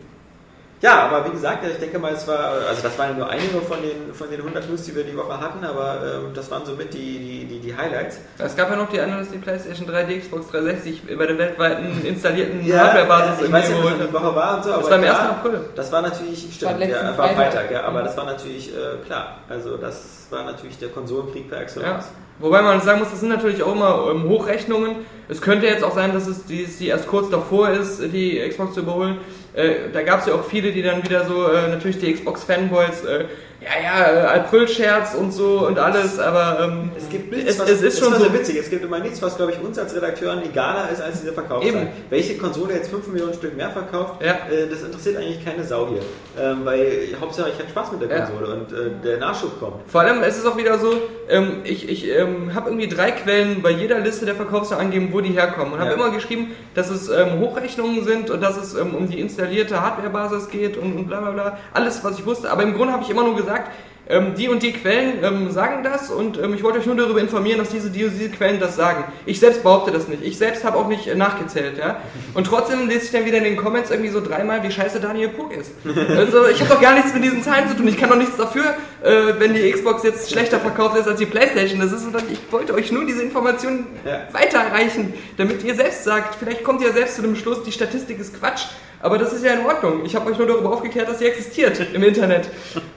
Ja, 0.82 1.02
aber 1.02 1.27
wie 1.27 1.31
gesagt, 1.32 1.62
ich 1.66 1.77
denke 1.78 1.98
mal, 1.98 2.12
es 2.15 2.27
war, 2.27 2.52
also 2.66 2.82
das 2.82 2.98
waren 2.98 3.19
nur 3.19 3.28
einige 3.28 3.61
von 3.61 3.78
den, 3.82 4.15
von 4.15 4.31
den 4.31 4.40
100 4.40 4.66
News, 4.69 4.82
die 4.85 4.97
wir 4.97 5.05
die 5.05 5.15
Woche 5.15 5.39
hatten, 5.39 5.62
aber 5.62 5.98
ähm, 6.02 6.31
das 6.35 6.51
waren 6.51 6.65
somit 6.65 6.94
die, 6.94 7.19
die, 7.19 7.44
die, 7.44 7.59
die 7.59 7.77
Highlights. 7.77 8.19
Es 8.39 8.57
gab 8.57 8.70
ja 8.70 8.77
noch 8.77 8.89
die 8.89 8.98
andere, 8.98 9.20
dass 9.20 9.31
die 9.31 9.36
PlayStation 9.36 9.86
3, 9.86 10.05
die 10.05 10.20
Xbox 10.20 10.48
360 10.48 11.02
bei 11.19 11.27
der 11.27 11.36
weltweiten 11.36 12.02
installierten 12.07 12.66
Ja, 12.66 12.85
Hardware-Basis 12.85 13.47
ich 13.47 13.52
weiß 13.52 13.69
nicht, 13.69 13.85
was 13.85 14.09
die 14.09 14.12
Woche 14.15 14.35
war 14.35 14.57
und 14.57 14.65
so, 14.65 14.70
Das 14.70 14.78
aber 14.78 14.90
war 14.90 14.97
am 14.98 15.05
1. 15.05 15.12
klar, 15.12 15.31
April. 15.31 15.61
das 15.77 15.93
war 15.93 16.02
natürlich, 16.02 16.48
stimmt, 16.55 16.78
letzten 16.78 16.94
ja, 16.94 17.19
war 17.19 17.28
Freitag. 17.28 17.52
Freitag, 17.52 17.70
ja, 17.73 17.82
aber 17.85 18.02
das 18.02 18.16
war 18.16 18.24
natürlich 18.24 18.69
äh, 18.74 19.05
klar. 19.05 19.36
Also 19.51 19.77
das 19.77 20.27
war 20.31 20.44
natürlich 20.44 20.78
der 20.78 20.89
Konsolenkrieg 20.89 21.48
per 21.51 21.59
Ja. 21.59 21.62
Excellence. 21.65 22.07
Wobei 22.39 22.62
man 22.62 22.81
sagen 22.81 23.01
muss, 23.01 23.11
das 23.11 23.20
sind 23.20 23.28
natürlich 23.28 23.62
auch 23.62 23.73
immer 23.73 24.07
ähm, 24.11 24.27
Hochrechnungen. 24.27 24.97
Es 25.28 25.43
könnte 25.43 25.66
jetzt 25.66 25.85
auch 25.85 25.94
sein, 25.94 26.15
dass 26.15 26.27
es 26.27 26.47
die, 26.47 26.65
die 26.65 26.89
erst 26.89 27.07
kurz 27.07 27.28
davor 27.28 27.69
ist, 27.69 28.01
die 28.01 28.40
Xbox 28.48 28.73
zu 28.73 28.81
überholen. 28.81 29.19
Äh, 29.61 29.74
da 29.93 30.03
gab 30.03 30.20
es 30.20 30.27
ja 30.27 30.35
auch 30.35 30.45
viele, 30.45 30.73
die 30.73 30.82
dann 30.82 31.03
wieder 31.05 31.24
so, 31.27 31.49
äh, 31.49 31.69
natürlich 31.69 31.99
die 31.99 32.12
Xbox-Fanboys, 32.15 33.05
äh, 33.05 33.24
ja, 33.61 33.69
ja, 33.82 34.12
äh, 34.35 34.39
April-Scherz 34.39 35.15
und 35.15 35.32
so 35.32 35.66
und 35.66 35.78
alles, 35.78 36.19
aber 36.19 36.61
ähm, 36.65 36.91
Es 36.97 37.09
gibt 37.11 37.31
nichts, 37.31 37.51
es, 37.53 37.59
was, 37.59 37.69
es 37.69 37.82
ist 37.82 37.99
schon 37.99 38.15
so. 38.15 38.32
witzig. 38.32 38.57
Es 38.57 38.70
gibt 38.70 38.82
immer 38.85 38.99
nichts, 39.01 39.20
was, 39.20 39.37
glaube 39.37 39.53
ich, 39.53 39.61
uns 39.61 39.78
als 39.78 39.95
Redakteuren 39.95 40.43
egaler 40.43 40.89
ist 40.91 41.03
als 41.03 41.20
diese 41.20 41.35
Verkaufszahlen. 41.35 41.89
Welche 42.09 42.39
Konsole 42.39 42.73
jetzt 42.74 42.89
5 42.91 43.07
Millionen 43.09 43.35
Stück 43.35 43.55
mehr 43.57 43.70
verkauft, 43.70 44.23
Ja. 44.24 44.32
äh, 44.51 44.66
das 44.70 44.82
interessiert 44.82 45.19
eigentlich 45.19 45.45
keine 45.45 45.62
Sau 45.65 45.89
hier. 45.89 46.01
Ähm, 46.40 46.64
weil 46.64 47.08
Hauptsache 47.20 47.50
ich 47.50 47.58
habe 47.58 47.68
Spaß 47.68 47.92
mit 47.92 48.02
der 48.02 48.08
Ja. 48.18 48.24
Konsole 48.24 48.54
und 48.54 48.72
äh, 48.72 48.90
der 49.04 49.18
Nachschub 49.18 49.58
kommt. 49.60 49.74
Vor 49.86 50.00
allem 50.00 50.22
ist 50.22 50.38
es 50.38 50.46
auch 50.46 50.56
wieder 50.56 50.78
so, 50.78 50.92
ähm, 51.28 51.60
ich, 51.64 51.88
ich 51.88 52.08
ähm, 52.08 52.54
habe 52.54 52.70
irgendwie 52.70 52.88
drei 52.88 53.10
Quellen 53.10 53.60
bei 53.62 53.70
jeder 53.70 53.98
Liste 53.98 54.24
der 54.24 54.34
Verkaufszahlen 54.34 54.86
angegeben, 54.86 55.12
wo 55.12 55.20
die 55.20 55.30
herkommen. 55.32 55.74
Und 55.74 55.80
habe 55.80 55.90
Ja. 55.90 55.96
immer 55.96 56.10
geschrieben, 56.10 56.52
dass 56.74 56.88
es 56.90 57.08
ähm, 57.08 57.40
Hochrechnungen 57.40 58.04
sind 58.04 58.30
und 58.30 58.40
dass 58.42 58.56
es 58.56 58.74
ähm, 58.74 58.94
um 58.94 59.08
die 59.10 59.20
installierte 59.20 59.80
Hardwarebasis 59.80 60.48
geht 60.48 60.76
und, 60.76 60.96
und 60.96 61.06
bla 61.08 61.20
bla 61.20 61.30
bla. 61.32 61.58
Alles, 61.74 62.02
was 62.02 62.18
ich 62.18 62.24
wusste. 62.24 62.50
Aber 62.50 62.62
im 62.62 62.74
Grunde 62.74 62.92
habe 62.94 63.02
ich 63.02 63.10
immer 63.10 63.24
nur 63.24 63.36
gesagt, 63.36 63.70
ähm, 64.11 64.35
die 64.37 64.49
und 64.49 64.62
die 64.62 64.73
Quellen 64.73 65.23
ähm, 65.23 65.51
sagen 65.51 65.82
das 65.82 66.11
und 66.11 66.39
ähm, 66.39 66.55
ich 66.55 66.62
wollte 66.62 66.78
euch 66.78 66.87
nur 66.87 66.97
darüber 66.97 67.20
informieren, 67.20 67.59
dass 67.59 67.70
diese, 67.70 67.91
die, 67.91 68.05
und 68.05 68.12
diese 68.19 68.31
Quellen 68.31 68.61
das 68.61 68.77
sagen. 68.77 69.05
Ich 69.27 69.41
selbst 69.41 69.62
behaupte 69.62 69.93
das 69.93 70.09
nicht. 70.09 70.23
Ich 70.23 70.37
selbst 70.37 70.65
habe 70.65 70.77
auch 70.77 70.89
nicht 70.89 71.07
äh, 71.07 71.15
nachgezählt. 71.15 71.78
Ja? 71.78 72.01
Und 72.35 72.47
trotzdem 72.47 72.89
lese 72.89 73.05
ich 73.07 73.11
dann 73.12 73.24
wieder 73.24 73.39
in 73.39 73.45
den 73.45 73.57
Comments 73.57 73.91
irgendwie 73.91 74.11
so 74.11 74.20
dreimal, 74.20 74.62
wie 74.62 74.70
scheiße 74.70 75.01
Daniel 75.01 75.28
Puck 75.28 75.53
ist. 75.57 75.73
Also 76.20 76.47
ich 76.49 76.61
habe 76.61 76.70
doch 76.74 76.81
gar 76.81 76.95
nichts 76.95 77.15
mit 77.15 77.23
diesen 77.24 77.43
Zahlen 77.43 77.69
zu 77.69 77.77
tun. 77.77 77.87
Ich 77.89 77.97
kann 77.97 78.11
doch 78.11 78.16
nichts 78.16 78.37
dafür, 78.37 78.65
äh, 79.03 79.35
wenn 79.39 79.55
die 79.55 79.70
Xbox 79.70 80.03
jetzt 80.03 80.31
schlechter 80.31 80.59
verkauft 80.59 80.97
ist 80.99 81.07
als 81.07 81.19
die 81.19 81.27
Playstation. 81.27 81.81
Das 81.81 81.93
ist 81.93 82.05
so, 82.05 82.11
dass 82.11 82.24
ich 82.31 82.39
wollte 82.51 82.74
euch 82.74 82.91
nur 82.93 83.07
diese 83.07 83.23
Informationen 83.23 83.87
Ja. 84.05 84.23
weiterreichen, 84.32 85.15
damit 85.37 85.62
ihr 85.62 85.74
selbst 85.74 86.05
sagt, 86.05 86.35
vielleicht 86.35 86.65
kommt 86.65 86.82
ihr 86.82 86.93
selbst 86.93 87.16
zu 87.16 87.23
dem 87.23 87.37
Schluss, 87.37 87.62
die 87.62 87.73
Statistik 87.73 88.19
ist 88.19 88.39
Quatsch. 88.39 88.66
Aber 89.02 89.16
das 89.18 89.32
ist 89.32 89.44
ja 89.44 89.52
in 89.55 89.64
Ordnung. 89.64 90.05
Ich 90.05 90.14
habe 90.14 90.31
euch 90.31 90.36
nur 90.39 90.47
darüber 90.47 90.72
aufgeklärt, 90.72 91.09
dass 91.09 91.18
sie 91.18 91.27
existiert 91.27 91.81
im 91.93 92.02
Internet. 92.02 92.48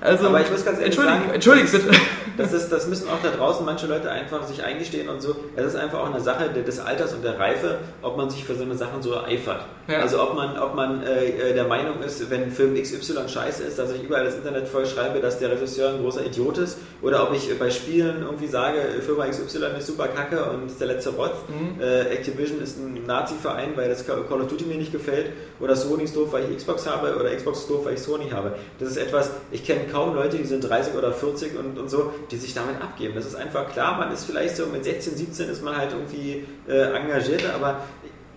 Also, 0.01 0.27
Aber 0.27 0.41
ich 0.41 0.51
muss 0.51 0.65
ganz 0.65 0.79
ehrlich 0.79 0.97
entschuldigt, 0.97 1.21
sagen, 1.21 1.33
entschuldigt 1.33 1.71
bitte. 1.71 1.91
Das, 2.35 2.51
ist, 2.51 2.69
das 2.69 2.87
müssen 2.87 3.07
auch 3.09 3.19
da 3.21 3.29
draußen 3.29 3.63
manche 3.63 3.85
Leute 3.85 4.09
einfach 4.09 4.43
sich 4.47 4.63
eingestehen 4.63 5.07
und 5.07 5.21
so. 5.21 5.35
Es 5.55 5.65
ist 5.67 5.75
einfach 5.75 5.99
auch 5.99 6.09
eine 6.11 6.19
Sache 6.19 6.49
de- 6.49 6.63
des 6.63 6.79
Alters 6.79 7.13
und 7.13 7.23
der 7.23 7.37
Reife, 7.39 7.77
ob 8.01 8.17
man 8.17 8.29
sich 8.31 8.43
für 8.43 8.55
so 8.55 8.63
eine 8.63 8.73
Sachen 8.75 9.03
so 9.03 9.15
eifert. 9.15 9.65
Ja. 9.87 9.99
Also 9.99 10.19
ob 10.21 10.33
man, 10.35 10.57
ob 10.57 10.73
man 10.75 11.03
äh, 11.03 11.27
äh, 11.29 11.53
der 11.53 11.65
Meinung 11.65 12.01
ist, 12.03 12.29
wenn 12.31 12.49
Film 12.51 12.73
XY 12.73 13.29
scheiße 13.29 13.63
ist, 13.63 13.77
dass 13.77 13.91
ich 13.91 14.01
überall 14.03 14.25
das 14.25 14.33
Internet 14.35 14.67
voll 14.67 14.85
schreibe, 14.87 15.19
dass 15.19 15.37
der 15.37 15.51
Regisseur 15.51 15.89
ein 15.89 16.01
großer 16.01 16.25
Idiot 16.25 16.57
ist. 16.57 16.79
Oder 17.03 17.21
ob 17.23 17.35
ich 17.35 17.47
bei 17.59 17.69
Spielen 17.69 18.23
irgendwie 18.23 18.47
sage, 18.47 18.79
Firma 19.05 19.27
XY 19.27 19.77
ist 19.77 19.85
super 19.87 20.07
kacke 20.07 20.43
und 20.45 20.65
ist 20.71 20.79
der 20.81 20.87
letzte 20.87 21.11
Rotz. 21.11 21.35
Mhm. 21.49 21.79
Äh, 21.81 22.01
Activision 22.13 22.61
ist 22.63 22.77
ein 22.79 23.05
Nazi-Verein, 23.05 23.73
weil 23.75 23.89
das 23.89 24.07
Call 24.07 24.17
of 24.19 24.47
Duty 24.47 24.65
mir 24.65 24.77
nicht 24.77 24.91
gefällt. 24.91 25.27
Oder 25.59 25.75
Sony 25.93 26.05
ist 26.05 26.15
doof, 26.15 26.29
weil 26.31 26.49
ich 26.49 26.57
Xbox 26.57 26.87
habe. 26.87 27.15
Oder 27.15 27.35
Xbox 27.35 27.59
ist 27.59 27.69
doof, 27.69 27.85
weil 27.85 27.93
ich 27.93 27.99
Sony 27.99 28.29
habe. 28.29 28.55
Das 28.79 28.89
ist 28.89 28.97
etwas, 28.97 29.29
ich 29.51 29.63
kenne 29.63 29.85
kaum 29.91 30.15
Leute, 30.15 30.37
die 30.37 30.43
sind 30.43 30.67
30 30.67 30.95
oder 30.95 31.13
40 31.13 31.57
und, 31.57 31.77
und 31.77 31.89
so, 31.89 32.11
die 32.31 32.37
sich 32.37 32.53
damit 32.53 32.81
abgeben. 32.81 33.13
Das 33.15 33.25
ist 33.25 33.35
einfach 33.35 33.71
klar, 33.71 33.97
man 33.97 34.11
ist 34.11 34.25
vielleicht 34.25 34.55
so 34.55 34.65
mit 34.65 34.83
16, 34.83 35.15
17 35.15 35.49
ist 35.49 35.63
man 35.63 35.77
halt 35.77 35.91
irgendwie 35.91 36.45
äh, 36.67 36.95
engagierter, 36.97 37.53
aber 37.53 37.81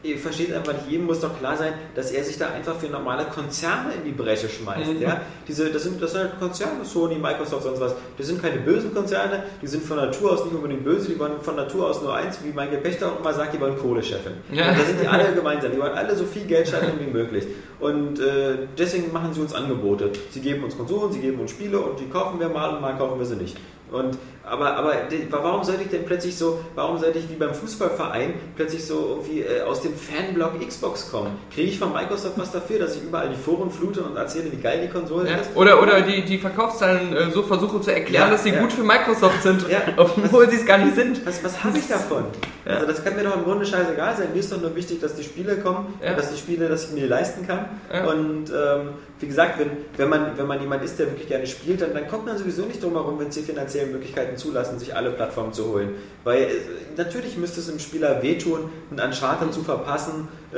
ihr 0.02 0.18
versteht 0.18 0.52
einfach 0.52 0.72
nicht, 0.72 0.88
jedem 0.88 1.06
muss 1.06 1.20
doch 1.20 1.38
klar 1.38 1.56
sein, 1.56 1.72
dass 1.94 2.10
er 2.10 2.22
sich 2.22 2.38
da 2.38 2.50
einfach 2.50 2.76
für 2.76 2.86
normale 2.86 3.24
Konzerne 3.24 3.94
in 3.94 4.04
die 4.04 4.12
Bresche 4.12 4.48
schmeißt. 4.48 4.94
Mhm. 4.94 5.00
Ja? 5.00 5.20
Diese, 5.46 5.70
das, 5.70 5.82
sind, 5.82 6.00
das 6.00 6.12
sind 6.12 6.38
Konzerne, 6.38 6.84
Sony, 6.84 7.16
Microsoft, 7.16 7.64
sonst 7.64 7.80
was. 7.80 7.94
Das 8.16 8.26
sind 8.26 8.40
keine 8.40 8.58
bösen 8.58 8.94
Konzerne, 8.94 9.44
die 9.60 9.66
sind 9.66 9.84
von 9.84 9.96
Natur 9.96 10.32
aus 10.32 10.44
nicht 10.44 10.54
unbedingt 10.54 10.84
böse, 10.84 11.08
die 11.08 11.18
wollen 11.18 11.40
von 11.40 11.56
Natur 11.56 11.90
aus 11.90 12.02
nur 12.02 12.14
eins, 12.14 12.38
wie 12.44 12.48
Michael 12.48 12.78
Pechter 12.78 13.12
auch 13.12 13.20
immer 13.20 13.32
sagt, 13.32 13.54
die 13.54 13.60
wollen 13.60 13.78
Kohle 13.78 14.02
scheffeln. 14.02 14.36
Ja. 14.52 14.72
Da 14.72 14.84
sind 14.84 15.00
die 15.00 15.06
alle 15.06 15.34
gemeinsam, 15.34 15.72
die 15.72 15.80
wollen 15.80 15.94
alle 15.94 16.14
so 16.14 16.24
viel 16.24 16.44
Geld 16.44 16.68
scheffeln 16.68 16.94
wie 17.00 17.10
möglich. 17.10 17.46
Und 17.80 18.20
äh, 18.20 18.58
deswegen 18.78 19.12
machen 19.12 19.34
sie 19.34 19.40
uns 19.40 19.54
Angebote. 19.54 20.10
Sie 20.30 20.40
geben 20.40 20.64
uns 20.64 20.76
Konsolen, 20.76 21.12
sie 21.12 21.20
geben 21.20 21.40
uns 21.40 21.50
Spiele 21.50 21.78
und 21.78 22.00
die 22.00 22.08
kaufen 22.08 22.40
wir 22.40 22.48
mal 22.48 22.74
und 22.74 22.80
mal 22.80 22.96
kaufen 22.96 23.18
wir 23.18 23.26
sie 23.26 23.36
nicht. 23.36 23.56
Und, 23.92 24.18
aber, 24.44 24.76
aber 24.76 24.94
warum 25.30 25.62
sollte 25.62 25.82
ich 25.82 25.90
denn 25.90 26.04
plötzlich 26.04 26.36
so, 26.36 26.58
warum 26.74 26.98
sollte 26.98 27.18
ich 27.18 27.30
wie 27.30 27.34
beim 27.34 27.54
Fußballverein 27.54 28.34
plötzlich 28.56 28.84
so 28.84 29.10
irgendwie 29.20 29.42
äh, 29.42 29.62
aus 29.62 29.82
dem 29.82 29.92
Fanblock 29.94 30.60
Xbox 30.66 31.10
kommen? 31.10 31.38
Kriege 31.54 31.68
ich 31.70 31.78
von 31.78 31.92
Microsoft 31.92 32.36
was 32.36 32.50
dafür, 32.50 32.80
dass 32.80 32.96
ich 32.96 33.02
überall 33.04 33.28
die 33.28 33.36
Foren 33.36 33.70
flute 33.70 34.02
und 34.02 34.16
erzähle, 34.16 34.50
wie 34.50 34.56
geil 34.56 34.80
die 34.82 34.88
Konsole 34.92 35.30
Ja. 35.30 35.36
ist? 35.36 35.50
Oder, 35.54 35.80
oder 35.80 36.00
die, 36.00 36.24
die 36.24 36.38
Verkaufszahlen 36.38 37.16
äh, 37.16 37.30
so 37.30 37.42
versuchen 37.44 37.80
zu 37.80 37.92
erklären, 37.92 38.24
Ja, 38.26 38.30
dass 38.30 38.42
sie 38.42 38.50
ja. 38.50 38.60
gut 38.60 38.72
für 38.72 38.82
Microsoft 38.82 39.42
sind, 39.42 39.64
obwohl 39.96 40.50
sie 40.50 40.56
es 40.56 40.66
gar 40.66 40.78
nicht 40.78 40.96
sind. 40.96 41.24
Was, 41.24 41.44
was 41.44 41.62
habe 41.62 41.78
ich 41.78 41.86
davon? 41.86 42.24
Ja. 42.66 42.74
Also 42.74 42.86
das 42.86 43.04
kann 43.04 43.14
mir 43.14 43.22
doch 43.22 43.36
im 43.36 43.44
Grunde 43.44 43.64
scheißegal 43.64 44.16
sein. 44.16 44.28
Mir 44.32 44.40
ist 44.40 44.50
doch 44.52 44.60
nur 44.60 44.74
wichtig, 44.74 45.00
dass 45.00 45.14
die 45.14 45.22
Spiele 45.22 45.56
kommen, 45.58 45.94
Ja. 46.02 46.10
und 46.10 46.18
dass 46.18 46.30
die 46.32 46.36
Spiele, 46.38 46.68
dass 46.68 46.84
ich 46.86 46.90
mir 46.92 47.02
die 47.02 47.06
leisten 47.06 47.46
kann. 47.46 47.66
Ja. 47.92 48.06
Und 48.06 48.50
ähm, 48.50 48.88
wie 49.20 49.26
gesagt, 49.28 49.58
wenn, 49.58 49.70
wenn, 49.96 50.08
man, 50.08 50.36
wenn 50.36 50.46
man 50.46 50.60
jemand 50.60 50.82
ist, 50.84 50.98
der 50.98 51.06
wirklich 51.06 51.28
gerne 51.28 51.46
spielt, 51.46 51.80
dann, 51.80 51.94
dann 51.94 52.08
kommt 52.08 52.26
man 52.26 52.36
sowieso 52.36 52.62
nicht 52.62 52.82
drum 52.82 52.94
herum, 52.94 53.18
wenn 53.20 53.28
es 53.28 53.36
die 53.36 53.42
finanziellen 53.42 53.92
Möglichkeiten 53.92 54.36
zulassen, 54.36 54.78
sich 54.78 54.94
alle 54.96 55.10
Plattformen 55.10 55.52
zu 55.52 55.72
holen. 55.72 55.90
Weil 56.24 56.42
äh, 56.42 56.48
natürlich 56.96 57.36
müsste 57.36 57.60
es 57.60 57.66
dem 57.66 57.78
Spieler 57.78 58.20
wehtun, 58.22 58.68
einen 58.90 59.00
Uncharted 59.00 59.54
zu 59.54 59.62
verpassen 59.62 60.28
äh, 60.52 60.56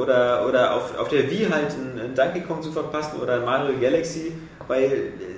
oder, 0.00 0.46
oder 0.48 0.74
auf, 0.74 0.98
auf 0.98 1.08
der 1.08 1.30
Wii 1.30 1.46
halt 1.50 1.70
einen, 1.72 2.00
einen 2.00 2.14
Donkey 2.14 2.40
Kong 2.40 2.60
zu 2.62 2.72
verpassen 2.72 3.20
oder 3.20 3.34
ein 3.36 3.44
Mario 3.44 3.78
Galaxy, 3.80 4.32
weil 4.66 4.82
äh, 4.84 5.35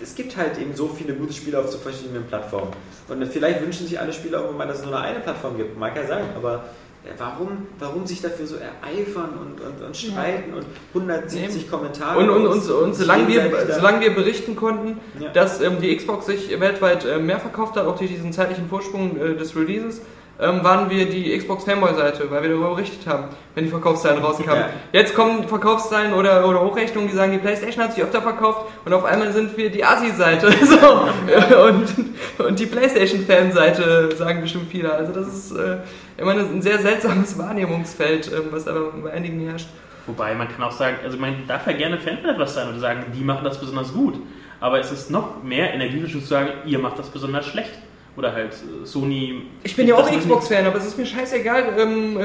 es 0.00 0.14
gibt 0.14 0.36
halt 0.36 0.58
eben 0.58 0.74
so 0.74 0.88
viele 0.88 1.14
gute 1.14 1.32
Spiele 1.32 1.58
auf 1.58 1.70
so 1.70 1.78
verschiedenen 1.78 2.24
Plattformen. 2.24 2.72
Und 3.08 3.24
vielleicht 3.26 3.62
wünschen 3.62 3.86
sich 3.86 3.98
alle 3.98 4.12
Spieler 4.12 4.38
irgendwann 4.38 4.58
mal, 4.58 4.68
dass 4.68 4.78
es 4.78 4.84
nur 4.84 4.92
noch 4.92 5.00
eine 5.02 5.20
Plattform 5.20 5.56
gibt. 5.56 5.78
Mag 5.78 5.96
ja 5.96 6.06
sein, 6.06 6.24
aber 6.36 6.64
äh, 7.04 7.10
warum, 7.18 7.66
warum 7.78 8.06
sich 8.06 8.20
dafür 8.20 8.46
so 8.46 8.56
ereifern 8.56 9.30
und, 9.40 9.60
und, 9.60 9.86
und 9.86 9.96
streiten 9.96 10.52
und 10.54 10.66
170 10.94 11.70
Kommentare? 11.70 12.18
Und, 12.18 12.28
und, 12.28 12.46
und, 12.46 12.70
und 12.70 12.94
solange, 12.94 13.28
wir, 13.28 13.50
solange 13.74 14.00
wir 14.00 14.14
berichten 14.14 14.54
konnten, 14.56 15.00
Ja. 15.18 15.30
dass 15.30 15.60
ähm, 15.60 15.80
die 15.80 15.96
Xbox 15.96 16.26
sich 16.26 16.58
weltweit 16.60 17.04
äh, 17.04 17.18
mehr 17.18 17.38
verkauft 17.40 17.76
hat, 17.76 17.86
auch 17.86 17.96
durch 17.96 18.10
diesen 18.10 18.32
zeitlichen 18.32 18.68
Vorsprung 18.68 19.16
äh, 19.18 19.34
des 19.34 19.56
Releases, 19.56 20.02
ähm, 20.38 20.62
waren 20.62 20.90
wir 20.90 21.06
die 21.06 21.36
Xbox 21.36 21.64
Fanboy-Seite, 21.64 22.30
weil 22.30 22.42
wir 22.42 22.50
darüber 22.50 22.74
berichtet 22.74 23.06
haben, 23.06 23.24
wenn 23.54 23.64
die 23.64 23.70
Verkaufszahlen 23.70 24.22
rauskamen. 24.22 24.60
Ja. 24.60 24.70
Jetzt 24.92 25.14
kommen 25.14 25.48
Verkaufszahlen 25.48 26.12
oder, 26.12 26.46
oder 26.46 26.60
Hochrechnungen, 26.60 27.08
die 27.08 27.16
sagen, 27.16 27.32
die 27.32 27.38
PlayStation 27.38 27.84
hat 27.84 27.94
sich 27.94 28.04
öfter 28.04 28.20
verkauft 28.20 28.66
und 28.84 28.92
auf 28.92 29.04
einmal 29.04 29.32
sind 29.32 29.56
wir 29.56 29.70
die 29.70 29.84
Asi-Seite. 29.84 30.50
So. 30.66 31.58
und, 31.68 32.46
und 32.46 32.58
die 32.58 32.66
PlayStation-Fan-Seite 32.66 34.14
sagen 34.16 34.40
bestimmt 34.40 34.70
viele. 34.70 34.92
Also 34.92 35.12
das 35.12 35.28
ist 35.28 35.52
äh, 35.52 35.78
immer 36.16 36.32
ein 36.32 36.60
sehr 36.60 36.78
seltsames 36.78 37.38
Wahrnehmungsfeld, 37.38 38.30
ähm, 38.32 38.48
was 38.50 38.66
aber 38.66 38.90
bei 38.90 39.12
einigen 39.12 39.40
herrscht. 39.48 39.68
Wobei 40.06 40.34
man 40.34 40.48
kann 40.48 40.62
auch 40.62 40.72
sagen, 40.72 40.96
also 41.04 41.18
man 41.18 41.46
darf 41.46 41.66
ja 41.66 41.72
gerne 41.72 41.98
Fan 41.98 42.18
von 42.18 42.30
etwas 42.30 42.54
sein 42.54 42.68
und 42.68 42.80
sagen, 42.80 43.04
die 43.14 43.24
machen 43.24 43.44
das 43.44 43.58
besonders 43.58 43.92
gut. 43.92 44.14
Aber 44.60 44.78
es 44.78 44.90
ist 44.90 45.10
noch 45.10 45.42
mehr 45.42 45.72
Energieverschluss 45.72 46.24
zu 46.24 46.28
sagen, 46.30 46.50
ihr 46.64 46.78
macht 46.78 46.98
das 46.98 47.08
besonders 47.08 47.46
schlecht. 47.46 47.72
Oder 48.16 48.32
halt 48.32 48.52
äh, 48.52 48.86
Sony. 48.86 49.42
Ich 49.62 49.76
bin 49.76 49.86
ja 49.86 49.94
auch 49.94 50.10
Xbox-Fan, 50.10 50.66
aber 50.66 50.78
es 50.78 50.86
ist 50.86 50.96
mir 50.98 51.04
scheißegal, 51.06 51.64
ähm, 51.78 52.18
äh, 52.18 52.24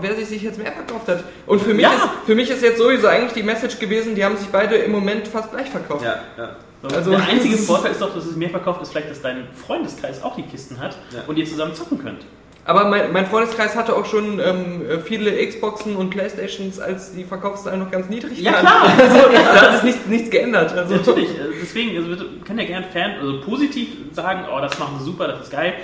wer- 0.00 0.16
sich 0.26 0.42
jetzt 0.42 0.58
mehr 0.58 0.72
verkauft 0.72 1.06
hat. 1.08 1.24
Und 1.46 1.62
für 1.62 1.72
mich, 1.74 1.82
Ja. 1.84 1.92
ist, 1.92 2.08
für 2.26 2.34
mich 2.34 2.50
ist 2.50 2.62
jetzt 2.62 2.78
sowieso 2.78 3.06
eigentlich 3.06 3.32
die 3.32 3.42
Message 3.44 3.78
gewesen, 3.78 4.14
die 4.16 4.24
haben 4.24 4.36
sich 4.36 4.48
beide 4.48 4.74
im 4.76 4.90
Moment 4.92 5.28
fast 5.28 5.52
gleich 5.52 5.68
verkauft. 5.70 6.04
Ja, 6.04 6.16
ja. 6.36 6.56
Also- 6.82 6.96
Also 6.96 7.10
der 7.12 7.22
einzige 7.28 7.56
Vorteil 7.58 7.92
ist 7.92 8.00
doch, 8.00 8.14
dass 8.14 8.24
es 8.26 8.36
mehr 8.36 8.50
verkauft 8.50 8.82
ist, 8.82 8.90
vielleicht, 8.90 9.10
dass 9.10 9.20
dein 9.22 9.46
Freundeskreis 9.66 10.22
auch 10.22 10.34
die 10.34 10.42
Kisten 10.42 10.80
hat 10.80 10.96
Ja. 11.14 11.20
und 11.26 11.36
ihr 11.36 11.44
zusammen 11.44 11.74
zocken 11.74 11.98
könnt. 12.02 12.22
Aber 12.70 12.88
mein, 12.88 13.12
mein 13.12 13.26
Freundeskreis 13.26 13.74
hatte 13.74 13.96
auch 13.96 14.06
schon 14.06 14.38
ähm, 14.38 14.82
viele 15.04 15.44
Xboxen 15.44 15.96
und 15.96 16.10
Playstations, 16.10 16.78
als 16.78 17.12
die 17.12 17.24
Verkaufszahlen 17.24 17.80
noch 17.80 17.90
ganz 17.90 18.08
niedrig 18.08 18.38
Ja, 18.40 18.52
waren. 18.52 18.60
klar. 18.60 18.92
Also, 19.00 19.28
da 19.32 19.60
hat 19.62 19.72
sich 19.72 19.82
nichts, 19.82 20.06
nichts 20.06 20.30
geändert. 20.30 20.72
Also, 20.76 20.94
Natürlich, 20.94 21.30
äh, 21.30 21.48
deswegen, 21.60 21.96
also 21.96 22.08
bitte, 22.10 22.26
kann 22.46 22.56
ja 22.60 22.66
gern 22.66 22.84
Fan, 22.92 23.16
also 23.20 23.40
positiv 23.40 23.88
sagen, 24.12 24.44
oh, 24.56 24.60
das 24.60 24.78
machen 24.78 25.00
sie 25.00 25.04
super, 25.04 25.26
das 25.26 25.40
ist 25.40 25.50
geil. 25.50 25.74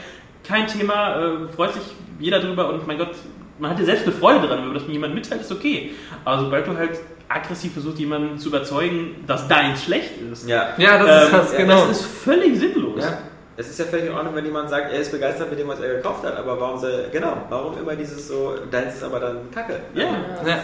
Kein 0.46 0.68
Thema, 0.68 1.16
äh, 1.18 1.48
freut 1.56 1.74
sich 1.74 1.82
jeder 2.20 2.38
drüber 2.38 2.68
und 2.72 2.86
mein 2.86 2.98
Gott, 2.98 3.16
man 3.58 3.72
hat 3.72 3.80
ja 3.80 3.84
selbst 3.84 4.04
eine 4.04 4.12
Freude 4.12 4.46
dran, 4.46 4.64
wenn 4.64 4.72
das 4.72 4.86
mir 4.86 4.92
jemand 4.92 5.12
mitteilt, 5.12 5.40
ist 5.40 5.50
okay. 5.50 5.90
Aber 6.24 6.44
sobald 6.44 6.68
du 6.68 6.76
halt 6.76 7.00
aggressiv 7.28 7.72
versuchst, 7.72 7.98
jemanden 7.98 8.38
zu 8.38 8.50
überzeugen, 8.50 9.24
dass 9.26 9.48
deins 9.48 9.82
schlecht 9.82 10.12
ist, 10.30 10.48
ja. 10.48 10.68
Ja, 10.78 11.02
das 11.04 11.24
ist 11.24 11.32
ähm, 11.32 11.38
das, 11.40 11.56
genau. 11.56 11.86
das 11.88 12.00
ist 12.00 12.06
völlig 12.06 12.56
sinnlos. 12.56 13.02
Ja. 13.02 13.18
Es 13.58 13.68
ist 13.68 13.78
ja 13.78 13.86
völlig 13.86 14.06
in 14.06 14.12
Ordnung, 14.12 14.34
wenn 14.34 14.44
jemand 14.44 14.68
sagt, 14.68 14.92
er 14.92 15.00
ist 15.00 15.10
begeistert 15.10 15.48
mit 15.48 15.58
dem, 15.58 15.68
was 15.68 15.80
er 15.80 15.96
gekauft 15.96 16.24
hat, 16.24 16.36
aber 16.36 16.60
warum 16.60 16.78
soll, 16.78 17.06
genau, 17.10 17.38
warum 17.48 17.78
immer 17.78 17.96
dieses 17.96 18.28
so, 18.28 18.54
deins 18.70 18.94
ist 18.94 19.02
aber 19.02 19.18
dann 19.18 19.50
Kacke. 19.50 19.80
Ja. 19.94 20.04
ja. 20.46 20.58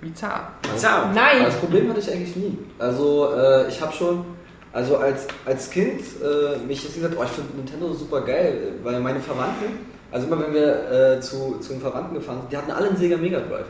Bizarr. 0.00 0.52
Tja, 0.78 1.10
Nein! 1.14 1.44
Das 1.44 1.56
Problem 1.56 1.90
hatte 1.90 2.00
ich 2.00 2.10
eigentlich 2.10 2.36
nie. 2.36 2.58
Also 2.78 3.34
äh, 3.36 3.68
ich 3.68 3.80
habe 3.82 3.92
schon, 3.92 4.24
also 4.72 4.96
als, 4.96 5.26
als 5.44 5.68
Kind, 5.68 6.00
äh, 6.22 6.58
mich 6.64 6.84
ist 6.84 6.94
gesagt, 6.94 7.14
oh, 7.18 7.24
ich 7.24 7.30
finde 7.30 7.56
Nintendo 7.56 7.92
super 7.92 8.20
geil, 8.22 8.74
weil 8.82 9.00
meine 9.00 9.20
Verwandten, 9.20 9.80
also 10.12 10.26
immer 10.26 10.40
wenn 10.46 10.54
wir 10.54 10.90
äh, 10.90 11.20
zu, 11.20 11.58
zu 11.60 11.72
den 11.72 11.80
Verwandten 11.80 12.14
gefahren 12.14 12.38
sind, 12.40 12.52
die 12.52 12.56
hatten 12.56 12.70
alle 12.70 12.88
einen 12.88 12.96
Sega 12.96 13.16
Mega 13.16 13.40
Drive. 13.40 13.66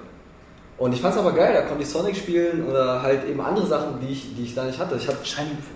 Und 0.81 0.95
ich 0.95 1.03
fand 1.03 1.13
es 1.13 1.21
aber 1.21 1.33
geil, 1.33 1.53
da 1.53 1.61
konnte 1.61 1.83
ich 1.83 1.91
Sonic 1.91 2.17
spielen 2.17 2.67
oder 2.67 3.03
halt 3.03 3.29
eben 3.29 3.39
andere 3.43 3.67
Sachen, 3.67 4.01
die 4.01 4.15
ich, 4.15 4.35
die 4.35 4.45
ich 4.45 4.55
da 4.55 4.65
nicht 4.65 4.79
hatte. 4.79 4.97
Ich 4.97 5.07
hab, 5.09 5.17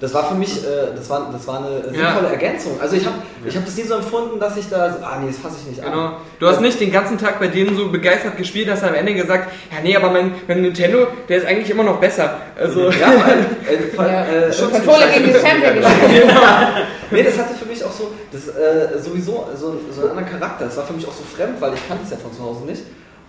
das 0.01 0.15
war 0.15 0.31
für 0.31 0.35
mich, 0.35 0.65
äh, 0.65 0.95
das, 0.97 1.11
war, 1.11 1.29
das 1.31 1.47
war 1.47 1.59
eine 1.59 1.83
sinnvolle 1.95 2.29
Ergänzung. 2.29 2.81
Also 2.81 2.97
ich 2.97 3.05
habe 3.05 3.17
ich 3.45 3.55
hab 3.55 3.67
das 3.67 3.77
nie 3.77 3.83
so 3.83 3.97
empfunden, 3.97 4.41
dass 4.41 4.57
ich 4.57 4.67
da, 4.71 4.95
so, 4.95 5.05
ah 5.05 5.19
nee, 5.21 5.27
das 5.27 5.37
fasse 5.37 5.57
ich 5.61 5.69
nicht 5.69 5.85
an. 5.85 5.93
Genau. 5.93 6.13
Du 6.41 6.49
hast 6.49 6.63
nicht 6.63 6.81
den 6.81 6.91
ganzen 6.91 7.19
Tag 7.19 7.39
bei 7.39 7.49
denen 7.49 7.77
so 7.77 7.91
begeistert 7.91 8.39
gespielt, 8.39 8.71
hast 8.71 8.83
am 8.83 8.95
Ende 8.95 9.13
gesagt, 9.13 9.53
ja 9.71 9.83
nee, 9.83 9.95
aber 9.95 10.11
mein, 10.11 10.33
mein 10.49 10.63
Nintendo, 10.63 11.07
der 11.29 11.37
ist 11.37 11.47
eigentlich 11.47 11.69
immer 11.69 11.85
noch 11.85 12.01
besser. 12.01 12.39
Also, 12.59 12.91
Ja, 12.91 13.11
vor 13.11 13.25
allem, 13.27 13.45
äh, 13.69 14.11
Ja, 14.11 14.25
äh, 14.25 14.53
schon 14.55 14.71
Controller 14.73 15.09
gegen 15.09 15.27
den 15.27 15.35
Fernseher 15.35 15.75
gespielt. 15.75 16.33
Nee, 17.11 17.23
das 17.23 17.39
hatte 17.39 17.53
für 17.55 17.67
mich 17.67 17.85
auch 17.85 17.93
so, 17.93 18.11
das, 18.33 18.49
äh, 18.49 18.99
sowieso 18.99 19.49
so, 19.55 19.79
so 19.93 20.01
einen 20.01 20.11
anderen 20.13 20.41
Charakter. 20.41 20.65
Das 20.65 20.79
war 20.79 20.87
für 20.87 20.95
mich 20.95 21.07
auch 21.07 21.13
so 21.13 21.23
fremd, 21.37 21.61
weil 21.61 21.75
ich 21.75 21.87
kannte 21.87 22.05
es 22.05 22.11
ja 22.11 22.17
von 22.17 22.33
zu 22.33 22.43
Hause 22.43 22.65
nicht. 22.65 22.83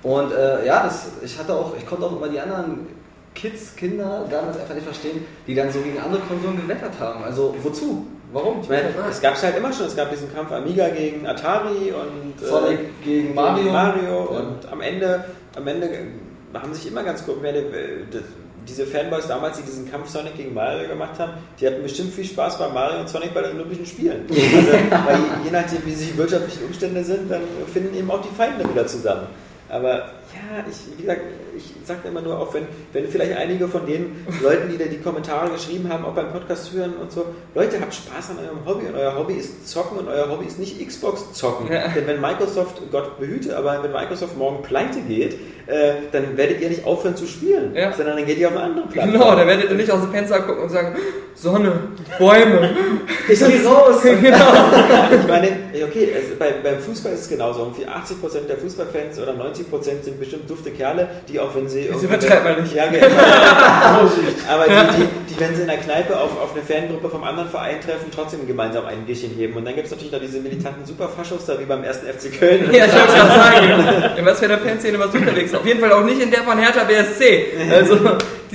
Und 0.05 0.31
äh, 0.33 0.63
ja, 0.67 0.83
das, 0.83 1.07
ich 1.23 1.35
hatte 1.39 1.51
auch, 1.51 1.75
ich 1.75 1.83
konnte 1.83 2.05
auch 2.05 2.15
immer 2.15 2.29
die 2.29 2.39
anderen 2.39 2.85
Kids, 3.33 3.75
Kinder 3.75 4.27
damals 4.29 4.59
einfach 4.59 4.75
nicht 4.75 4.85
verstehen, 4.85 5.25
die 5.47 5.55
dann 5.55 5.71
so 5.71 5.79
gegen 5.79 5.99
andere 5.99 6.21
Konsolen 6.21 6.57
gewettert 6.57 6.93
haben. 6.99 7.23
Also 7.23 7.55
wozu? 7.63 8.05
Warum? 8.31 8.61
ich 8.61 8.69
meine, 8.69 8.89
es 9.09 9.19
gab 9.19 9.33
es 9.33 9.41
halt 9.41 9.57
immer 9.57 9.73
schon, 9.73 9.87
es 9.87 9.95
gab 9.95 10.11
diesen 10.11 10.31
Kampf 10.31 10.51
Amiga 10.51 10.89
gegen 10.89 11.25
Atari 11.25 11.91
und 11.91 12.39
äh, 12.39 12.45
Sonic 12.45 13.03
gegen 13.03 13.33
Mario. 13.33 13.71
Mario 13.71 14.29
Ja. 14.31 14.39
und 14.39 14.71
am 14.71 14.81
Ende, 14.81 15.25
am 15.55 15.67
Ende 15.67 15.89
haben 16.53 16.73
sich 16.73 16.87
immer 16.87 17.01
ganz 17.01 17.25
gut, 17.25 17.37
diese 18.67 18.85
Fanboys 18.85 19.27
damals, 19.27 19.57
die 19.57 19.63
diesen 19.63 19.89
Kampf 19.89 20.09
Sonic 20.09 20.37
gegen 20.37 20.53
Mario 20.53 20.87
gemacht 20.87 21.17
haben, 21.17 21.33
die 21.59 21.65
hatten 21.65 21.81
bestimmt 21.81 22.13
viel 22.13 22.25
Spaß 22.25 22.59
bei 22.59 22.69
Mario 22.69 22.99
und 22.99 23.09
Sonic 23.09 23.33
bei 23.33 23.41
den 23.41 23.55
Olympischen 23.55 23.87
Spielen. 23.87 24.25
Also, 24.29 24.71
weil 24.71 25.19
je 25.43 25.51
nachdem, 25.51 25.83
wie 25.83 25.93
sich 25.93 26.11
die 26.11 26.17
wirtschaftlichen 26.17 26.65
Umstände 26.65 27.03
sind, 27.03 27.31
dann 27.31 27.41
finden 27.73 27.95
eben 27.95 28.09
auch 28.11 28.21
die 28.21 28.35
Feinde 28.35 28.69
wieder 28.69 28.85
zusammen. 28.85 29.27
Aber 29.75 30.05
ja, 30.33 30.65
ich, 30.69 30.97
wie 30.97 31.01
gesagt, 31.01 31.21
ich 31.55 31.73
sage 31.85 32.07
immer 32.07 32.21
nur, 32.21 32.39
auch 32.39 32.53
wenn, 32.53 32.67
wenn 32.93 33.07
vielleicht 33.07 33.35
einige 33.37 33.67
von 33.67 33.85
den 33.85 34.25
Leuten, 34.41 34.69
die 34.71 34.77
da 34.77 34.85
die 34.85 34.97
Kommentare 34.97 35.49
geschrieben 35.51 35.89
haben, 35.91 36.05
auch 36.05 36.13
beim 36.13 36.31
Podcast 36.31 36.71
hören 36.73 36.93
und 37.01 37.11
so, 37.11 37.25
Leute, 37.53 37.79
habt 37.79 37.93
Spaß 37.93 38.31
an 38.31 38.37
eurem 38.39 38.65
Hobby 38.65 38.87
und 38.87 38.95
euer 38.95 39.15
Hobby 39.17 39.33
ist 39.35 39.67
zocken 39.67 39.99
und 39.99 40.07
euer 40.07 40.29
Hobby 40.29 40.45
ist 40.45 40.59
nicht 40.59 40.85
Xbox 40.85 41.33
zocken. 41.33 41.71
Ja. 41.71 41.87
Denn 41.89 42.07
wenn 42.07 42.21
Microsoft, 42.21 42.81
Gott 42.91 43.19
behüte, 43.19 43.57
aber 43.57 43.81
wenn 43.83 43.91
Microsoft 43.91 44.37
morgen 44.37 44.61
pleite 44.63 44.99
geht, 45.01 45.37
äh, 45.67 45.93
dann 46.11 46.37
werdet 46.37 46.61
ihr 46.61 46.69
nicht 46.69 46.85
aufhören 46.85 47.15
zu 47.15 47.25
spielen, 47.25 47.73
Ja. 47.75 47.91
sondern 47.91 48.17
dann 48.17 48.25
geht 48.25 48.37
ihr 48.37 48.47
auf 48.47 48.55
eine 48.55 48.63
andere 48.65 48.87
Plattform. 48.87 49.13
genau, 49.13 49.35
da 49.35 49.47
werdet 49.47 49.69
ihr 49.69 49.75
nicht 49.75 49.89
aus 49.91 50.01
dem 50.01 50.11
Fenster 50.11 50.39
gucken 50.41 50.63
und 50.63 50.69
sagen, 50.69 50.95
Sonne, 51.33 51.73
Bäume. 52.17 52.69
Ich 53.27 53.39
geh 53.39 53.67
raus! 53.67 54.01
genau. 54.03 54.53
Ich 55.11 55.27
meine, 55.27 55.47
okay, 55.83 56.09
es, 56.15 56.37
bei, 56.39 56.53
beim 56.63 56.79
Fußball 56.79 57.11
ist 57.13 57.21
es 57.21 57.29
genauso. 57.29 57.59
Irgendwie 57.61 57.85
80% 57.85 58.47
der 58.47 58.57
Fußballfans 58.57 59.19
oder 59.19 59.33
90% 59.33 60.03
sind 60.03 60.19
bestimmt 60.19 60.49
dufte 60.49 60.71
Kerle, 60.71 61.09
die 61.27 61.39
auch 61.39 61.44
wenn 61.53 61.67
sie. 61.67 61.81
irgendwie- 61.81 62.05
übertreibt 62.05 62.43
man 62.43 62.61
nicht. 62.63 62.73
Ja, 62.73 62.87
genau. 62.87 63.05
Aber 64.49 64.65
die, 64.65 64.97
die, 64.97 65.33
die, 65.33 65.39
wenn 65.39 65.55
sie 65.55 65.61
in 65.61 65.67
der 65.67 65.77
Kneipe 65.77 66.17
auf, 66.19 66.31
auf 66.41 66.51
eine 66.55 66.63
Fangruppe 66.63 67.09
vom 67.09 67.23
anderen 67.23 67.49
Verein 67.49 67.81
treffen, 67.81 68.09
trotzdem 68.13 68.47
gemeinsam 68.47 68.85
ein 68.85 69.05
Bierchen 69.05 69.31
heben. 69.37 69.53
Und 69.55 69.65
dann 69.65 69.75
gibt 69.75 69.85
es 69.87 69.91
natürlich 69.91 70.11
noch 70.13 70.19
diese 70.21 70.39
militanten 70.39 70.85
Superfaschos 70.85 71.45
da 71.45 71.59
wie 71.59 71.65
beim 71.65 71.83
ersten 71.83 72.07
FC 72.07 72.31
Köln. 72.39 72.69
Ja, 72.71 72.85
ich 72.85 72.93
wollte 72.93 73.13
gerade 73.13 73.29
sagen, 73.31 74.17
in 74.17 74.25
was 74.25 74.39
für 74.39 74.45
einer 74.45 74.57
Fanszene 74.59 74.97
was 74.99 75.13
unterwegs. 75.13 75.53
Auf 75.53 75.65
jeden 75.65 75.79
Fall 75.79 75.91
auch 75.91 76.03
nicht 76.03 76.21
in 76.21 76.31
der 76.31 76.41
von 76.43 76.57
Hertha 76.57 76.83
BSC. 76.83 77.45
Also, 77.71 77.97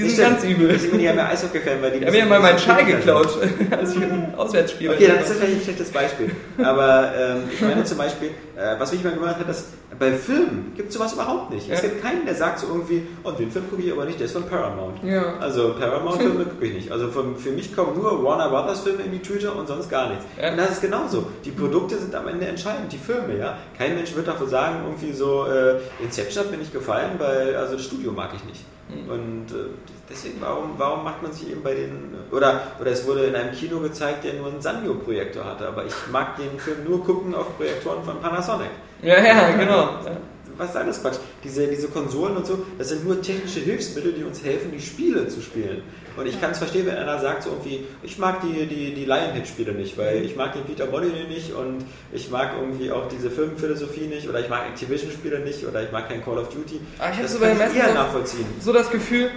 die 0.05 0.11
sind 0.11 0.25
ganz 0.25 0.45
übel. 0.45 0.69
Deswegen 0.69 0.91
bin 0.93 1.01
ich 1.01 1.07
ja 1.07 1.13
mehr 1.15 1.29
Eishockey-Fan, 1.29 1.83
weil 1.83 1.91
die 1.99 2.05
haben 2.07 2.13
mir 2.13 2.27
mal 2.27 2.41
meinen 2.41 2.59
Schal 2.59 2.85
geklaut, 2.85 3.29
als 3.71 3.95
ich 3.95 4.03
ein 4.03 4.35
Auswärtsspiel 4.37 4.91
Okay, 4.91 5.07
dann 5.09 5.19
ist 5.21 5.31
das 5.31 5.37
vielleicht 5.39 5.57
ein 5.57 5.63
schlechtes 5.63 5.91
Beispiel. 5.91 6.31
Aber 6.63 7.13
ähm, 7.17 7.37
ich 7.53 7.61
meine 7.61 7.85
zum 7.85 7.99
Beispiel, 7.99 8.29
äh, 8.57 8.79
was 8.79 8.93
mich 8.93 9.03
mal 9.05 9.13
gemacht 9.13 9.37
hat, 9.39 9.49
dass 9.49 9.67
bei 9.99 10.13
Filmen 10.13 10.73
gibt 10.77 10.89
es 10.91 10.95
sowas 10.95 11.13
überhaupt 11.13 11.51
nicht. 11.51 11.69
Es 11.69 11.83
Ja. 11.83 11.89
gibt 11.89 12.03
keinen, 12.03 12.25
der 12.25 12.35
sagt 12.35 12.61
so 12.61 12.69
irgendwie, 12.69 13.07
oh, 13.25 13.33
den 13.33 13.51
Film 13.51 13.69
gucke 13.69 13.83
ich 13.83 13.93
aber 13.93 14.05
nicht, 14.05 14.19
der 14.19 14.27
ist 14.27 14.33
von 14.33 14.45
Paramount. 14.49 15.03
Ja. 15.05 15.35
Also 15.41 15.75
Paramount-Filme 15.79 16.45
gucke 16.51 16.65
ich 16.67 16.75
nicht. 16.75 16.93
Also 16.93 17.09
von, 17.09 17.37
für 17.37 17.51
mich 17.51 17.75
kommen 17.75 17.97
nur 17.99 18.23
Warner 18.25 18.49
Brothers-Filme 18.49 19.03
in 19.03 19.13
die 19.13 19.19
Tüte 19.21 19.51
und 19.53 19.67
sonst 19.67 19.91
gar 19.91 20.09
nichts. 20.11 20.25
Ja. 20.41 20.53
Und 20.53 20.57
das 20.59 20.71
ist 20.71 20.81
genauso. 20.81 21.27
Die 21.45 21.51
Produkte 21.51 21.99
sind 21.99 22.15
am 22.15 22.29
Ende 22.29 22.47
entscheidend, 22.47 22.93
die 22.93 22.99
Filme, 22.99 23.37
ja. 23.39 23.59
Kein 23.77 23.95
Mensch 23.97 24.15
wird 24.15 24.27
dafür 24.29 24.47
sagen, 24.47 24.77
irgendwie 24.87 25.13
so, 25.13 25.47
äh, 25.47 25.75
Inception 26.03 26.45
hat 26.45 26.51
mir 26.51 26.59
nicht 26.59 26.73
gefallen, 26.73 27.11
weil 27.19 27.57
also 27.57 27.75
das 27.75 27.85
Studio 27.85 28.13
mag 28.13 28.31
ich 28.35 28.45
nicht. 28.45 28.65
Mhm. 28.91 29.11
Und 29.11 29.47
äh, 29.53 29.71
deswegen, 30.09 30.41
warum, 30.41 30.75
warum 30.77 31.05
macht 31.05 31.23
man 31.23 31.33
sich 31.33 31.51
eben 31.51 31.63
bei 31.63 31.75
den, 31.75 32.15
oder, 32.31 32.63
oder 32.81 32.91
es 32.91 33.07
wurde 33.07 33.25
in 33.25 33.35
einem 33.35 33.53
Kino 33.53 33.81
gezeigt, 33.81 34.25
der 34.25 34.35
nur 34.35 34.49
einen 34.49 34.61
Sanyo-Projektor 34.61 35.45
hatte, 35.45 35.69
aber 35.69 35.85
ich 35.85 35.95
mag 36.11 36.37
den 36.37 36.59
Film 36.59 36.85
nur 36.89 37.05
gucken 37.05 37.35
auf 37.35 37.57
Projektoren 37.57 38.03
von 38.05 38.21
Panasonic. 38.21 38.71
Ja, 39.03 39.23
ja, 39.23 39.51
genau. 39.53 39.99
Was 40.61 40.71
ist 40.71 40.77
alles 40.77 41.01
Quatsch? 41.01 41.17
Diese, 41.43 41.67
diese 41.67 41.89
Konsolen 41.89 42.37
und 42.37 42.47
so, 42.47 42.59
das 42.77 42.91
sind 42.91 43.05
nur 43.05 43.23
technische 43.23 43.61
Hilfsmittel, 43.61 44.13
die 44.13 44.25
uns 44.25 44.45
helfen, 44.45 44.71
die 44.73 44.81
Spiele 44.81 45.27
zu 45.27 45.41
spielen. 45.41 45.83
Und 46.17 46.27
ich 46.27 46.39
kann 46.39 46.51
es 46.51 46.59
verstehen, 46.59 46.85
wenn 46.87 46.97
einer 46.97 47.19
sagt 47.19 47.45
so 47.45 47.51
irgendwie, 47.51 47.87
ich 48.03 48.19
mag 48.19 48.43
die, 48.43 48.67
die, 48.67 48.93
die 48.95 49.05
Lionhead-Spiele 49.07 49.73
nicht, 49.73 49.97
weil 49.97 50.23
ich 50.25 50.37
mag 50.37 50.53
den 50.53 50.65
Peter 50.65 50.85
Molyneux 50.87 51.29
nicht 51.29 51.55
und 51.55 51.85
ich 52.13 52.31
mag 52.31 52.51
irgendwie 52.61 52.91
auch 52.93 53.09
diese 53.09 53.31
Firmenphilosophie 53.31 54.07
nicht 54.07 54.29
oder 54.29 54.41
ich 54.41 54.49
mag 54.51 54.67
Activision-Spiele 54.69 55.39
nicht 55.41 55.65
oder 55.67 55.83
ich 55.83 55.91
mag 55.93 56.09
kein 56.09 56.23
Call 56.23 56.37
of 56.39 56.49
Duty. 56.51 56.81
Ah, 56.99 57.09
ich 57.11 57.17
hab 57.17 57.23
das 57.23 57.33
so 57.33 57.39
bei 57.41 57.49
den 57.49 57.59
meisten 57.59 57.79
eher 57.79 57.89
so- 57.89 57.95
nachvollziehen. 57.95 58.45
so 58.61 58.73
das 58.73 58.91
Gefühl, 58.91 59.31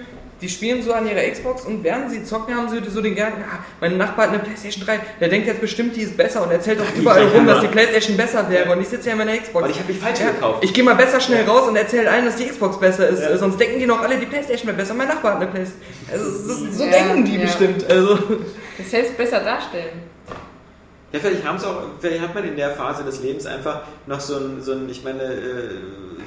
die 0.44 0.50
spielen 0.50 0.84
so 0.84 0.92
an 0.94 1.08
ihrer 1.08 1.22
Xbox 1.32 1.64
und 1.64 1.84
während 1.84 2.12
sie 2.12 2.24
zocken, 2.24 2.54
haben 2.56 2.68
sie 2.70 2.82
so 2.90 3.02
den 3.02 3.16
Gedanken, 3.16 3.44
ah, 3.50 3.60
mein 3.80 3.98
Nachbar 3.98 4.26
hat 4.28 4.34
eine 4.34 4.44
Playstation 4.44 4.86
3, 4.86 5.00
der 5.22 5.30
denkt 5.30 5.48
jetzt 5.48 5.62
bestimmt, 5.62 5.96
die 5.96 6.02
ist 6.02 6.18
besser 6.18 6.44
und 6.44 6.52
erzählt 6.52 6.80
auch 6.82 6.96
überall 6.98 7.26
rum, 7.28 7.48
dass 7.48 7.62
die 7.62 7.68
Playstation 7.68 8.18
besser 8.18 8.48
wäre 8.50 8.72
und 8.74 8.82
ich 8.82 8.90
sitze 8.90 9.08
ja 9.08 9.14
in 9.14 9.20
meiner 9.20 9.38
Xbox. 9.38 9.64
Weil 9.64 9.72
ich 9.72 9.80
habe 9.80 9.92
mich 9.94 10.02
falsch 10.02 10.20
Ja, 10.20 10.32
gekauft. 10.32 10.64
ich 10.64 10.74
gehe 10.74 10.84
mal 10.84 10.96
besser 10.96 11.22
schnell 11.22 11.46
raus 11.46 11.68
und 11.70 11.76
erzähle 11.78 12.12
allen, 12.12 12.26
dass 12.26 12.36
die 12.36 12.46
Xbox 12.46 12.78
besser 12.80 13.08
ist, 13.08 13.22
Ja. 13.22 13.38
sonst 13.38 13.58
denken 13.60 13.80
die 13.80 13.86
noch 13.86 14.02
alle, 14.02 14.18
die 14.18 14.26
Playstation 14.26 14.68
wäre 14.68 14.78
besser, 14.78 14.94
mein 14.94 15.08
Nachbar 15.08 15.36
hat 15.36 15.42
eine 15.42 15.50
Playstation. 15.50 15.82
Also, 16.12 16.70
so 16.72 16.84
Ja, 16.84 16.92
denken 16.92 17.24
die 17.26 17.36
ja. 17.38 17.42
bestimmt. 17.44 17.90
Also, 17.90 18.20
Das 18.78 18.92
heißt, 18.94 19.16
besser 19.18 19.40
darstellen. 19.40 20.13
Ja, 21.14 21.20
vielleicht 21.20 21.46
haben 21.46 21.58
es 21.58 21.64
auch, 21.64 21.76
vielleicht 22.00 22.22
hat 22.22 22.34
man 22.34 22.44
in 22.44 22.56
der 22.56 22.72
Phase 22.72 23.04
des 23.04 23.22
Lebens 23.22 23.46
einfach 23.46 23.82
noch 24.08 24.20
so 24.20 24.36
ein, 24.36 24.62
so 24.62 24.72
ein 24.72 24.90
ich 24.90 25.04
meine, 25.04 25.22
äh, 25.22 25.70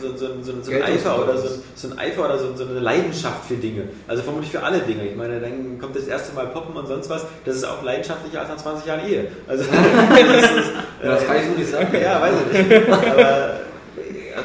so, 0.00 0.16
so, 0.16 0.28
so, 0.42 0.52
so 0.62 0.70
ein 0.72 0.82
Eifer 0.82 1.22
oder 1.22 1.36
so, 1.36 1.48
so 1.74 1.88
ein 1.88 1.98
Eifer 1.98 2.24
oder 2.24 2.38
so, 2.38 2.54
so 2.54 2.64
eine 2.64 2.78
Leidenschaft 2.78 3.46
für 3.48 3.56
Dinge. 3.56 3.88
Also 4.06 4.22
vermutlich 4.22 4.52
für 4.52 4.62
alle 4.62 4.78
Dinge. 4.78 5.04
Ich 5.08 5.16
meine, 5.16 5.40
dann 5.40 5.78
kommt 5.80 5.96
das 5.96 6.06
erste 6.06 6.34
Mal 6.34 6.46
Poppen 6.48 6.76
und 6.76 6.86
sonst 6.86 7.10
was. 7.10 7.26
Das 7.44 7.56
ist 7.56 7.64
auch 7.64 7.82
leidenschaftlicher 7.82 8.40
als 8.40 8.48
nach 8.48 8.56
20 8.58 8.86
Jahren 8.86 9.08
Ehe. 9.08 9.28
Also 9.48 9.64
das 10.18 10.50
ist, 10.50 10.72
Ja, 11.02 11.10
das 11.10 11.26
kann 11.26 11.36
ich 11.36 11.46
so 11.46 11.52
nicht 11.58 11.70
sagen. 11.70 11.88
ja, 12.00 12.20
weiß 12.20 12.34
ich 12.52 12.68
nicht. 12.68 12.88
Aber 12.92 13.20
äh, 13.20 13.48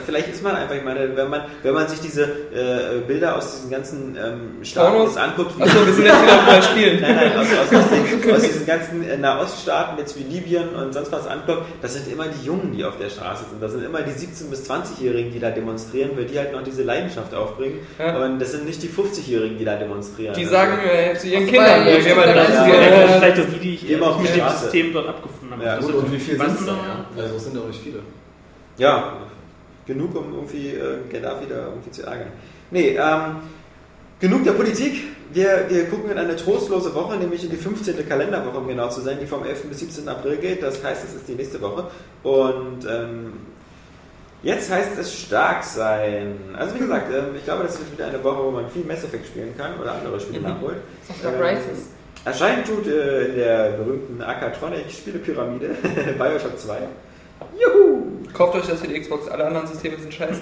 vielleicht 0.05 0.27
ist 0.29 0.43
man 0.43 0.55
einfach, 0.55 0.75
ich 0.75 0.83
meine, 0.83 1.15
wenn 1.15 1.29
man, 1.29 1.41
wenn 1.63 1.73
man 1.73 1.87
sich 1.87 1.99
diese 1.99 2.23
äh, 2.23 2.99
Bilder 3.07 3.35
aus 3.37 3.51
diesen 3.55 3.69
ganzen 3.69 4.15
ähm, 4.15 4.63
Staaten 4.63 5.17
anguckt, 5.17 5.57
wie 5.57 5.63
achso, 5.63 5.85
wir 5.85 5.93
sind 5.93 6.05
jetzt 6.05 6.21
wieder 6.23 6.43
bei 6.45 6.61
Spielen. 6.61 7.01
Nein, 7.01 7.15
nein, 7.15 7.31
aus, 7.37 7.47
aus, 7.47 7.79
aus, 7.79 7.89
den, 7.89 8.33
aus 8.35 8.41
diesen 8.41 8.65
ganzen 8.65 9.09
äh, 9.09 9.17
Nahoststaaten, 9.17 9.97
jetzt 9.97 10.17
wie 10.17 10.23
Libyen 10.23 10.69
und 10.69 10.93
sonst 10.93 11.11
was 11.11 11.27
anguckt, 11.27 11.63
das 11.81 11.93
sind 11.93 12.11
immer 12.11 12.25
die 12.27 12.45
Jungen, 12.45 12.71
die 12.75 12.83
auf 12.85 12.97
der 12.97 13.09
Straße 13.09 13.45
sind. 13.49 13.61
Das 13.61 13.71
sind 13.71 13.83
immer 13.85 14.01
die 14.01 14.11
17- 14.11 14.49
bis 14.49 14.69
20-Jährigen, 14.69 15.31
die 15.31 15.39
da 15.39 15.49
demonstrieren, 15.51 16.11
weil 16.15 16.25
die 16.25 16.37
halt 16.37 16.53
noch 16.53 16.63
diese 16.63 16.83
Leidenschaft 16.83 17.33
aufbringen. 17.33 17.79
Ja. 17.99 18.17
Und 18.23 18.39
das 18.39 18.51
sind 18.51 18.65
nicht 18.65 18.81
die 18.83 18.89
50-Jährigen, 18.89 19.57
die 19.57 19.65
da 19.65 19.75
demonstrieren. 19.75 20.33
Die 20.35 20.41
Also, 20.41 20.51
sagen 20.51 20.73
äh, 20.87 21.17
zu 21.17 21.27
ihren 21.27 21.47
Kindern, 21.47 21.85
weil- 21.85 22.05
ja, 22.07 22.15
mal. 22.15 22.23
Vielleicht, 22.23 23.37
äh, 23.37 23.41
auch 23.41 23.45
die, 23.53 23.59
die 23.59 23.75
ich 23.93 23.99
mal 23.99 24.07
auf 24.09 24.21
mit 24.21 24.35
dem. 24.35 24.49
System 24.49 24.93
dort 24.93 25.07
abgefunden 25.09 25.51
habe. 25.51 25.63
Ja, 25.63 25.75
Das 25.77 25.85
Gut, 25.85 25.95
und 25.95 26.11
wie 26.11 26.19
viel 26.19 26.37
sind 26.37 26.59
es 26.59 26.65
da? 26.65 27.05
Also 27.17 27.35
es 27.35 27.43
sind 27.45 27.57
auch 27.57 27.67
nicht 27.67 27.81
viele. 27.81 27.99
Ja, 28.77 29.13
genug, 29.85 30.15
um 30.15 30.33
irgendwie 30.33 30.69
äh, 30.69 30.97
Gaddafi 31.11 31.45
da 31.49 31.67
irgendwie 31.67 31.91
zu 31.91 32.03
ärgern. 32.03 32.31
Nee, 32.69 32.97
ähm, 32.97 33.37
genug 34.19 34.43
der 34.43 34.53
Politik. 34.53 35.03
Wir, 35.33 35.65
wir 35.69 35.85
gucken 35.85 36.11
in 36.11 36.17
eine 36.17 36.35
trostlose 36.35 36.93
Woche, 36.93 37.17
nämlich 37.17 37.43
in 37.43 37.51
die 37.51 37.57
15. 37.57 38.07
Kalenderwoche, 38.07 38.57
um 38.57 38.67
genau 38.67 38.89
zu 38.89 39.01
sein, 39.01 39.17
die 39.21 39.25
vom 39.25 39.45
11. 39.45 39.63
bis 39.69 39.79
17. 39.79 40.07
April 40.09 40.37
geht. 40.37 40.61
Das 40.61 40.83
heißt, 40.83 41.05
es 41.05 41.15
ist 41.15 41.27
die 41.27 41.35
nächste 41.35 41.61
Woche. 41.61 41.85
Und 42.23 42.85
ähm, 42.89 43.33
jetzt 44.43 44.69
heißt 44.69 44.97
es 44.99 45.13
stark 45.13 45.63
sein. 45.63 46.35
Also 46.57 46.75
wie 46.75 46.79
gesagt, 46.79 47.13
ähm, 47.13 47.35
ich 47.37 47.45
glaube, 47.45 47.63
das 47.63 47.79
wird 47.79 47.93
wieder 47.93 48.07
eine 48.07 48.21
Woche, 48.23 48.43
wo 48.43 48.51
man 48.51 48.69
viel 48.69 48.83
Mass 48.83 49.03
Effect 49.05 49.27
spielen 49.27 49.53
kann 49.57 49.79
oder 49.79 49.93
andere 49.93 50.19
Spiele 50.19 50.41
nachholt. 50.41 50.77
Das 51.07 51.23
war 51.23 51.39
Crisis. 51.39 51.87
Erscheinen 52.23 52.63
tut 52.63 52.85
äh, 52.87 53.25
in 53.25 53.35
der 53.35 53.71
berühmten 53.71 54.21
Akatronic 54.21 54.91
Spielepyramide 54.91 55.69
Bioshock 56.17 56.59
2. 56.59 56.77
Juhu! 57.61 58.01
Kauft 58.33 58.55
euch 58.55 58.67
das 58.67 58.79
für 58.81 58.87
die 58.87 58.99
Xbox, 58.99 59.27
alle 59.27 59.45
anderen 59.45 59.67
Systeme 59.67 59.97
sind 59.97 60.13
scheiße. 60.13 60.41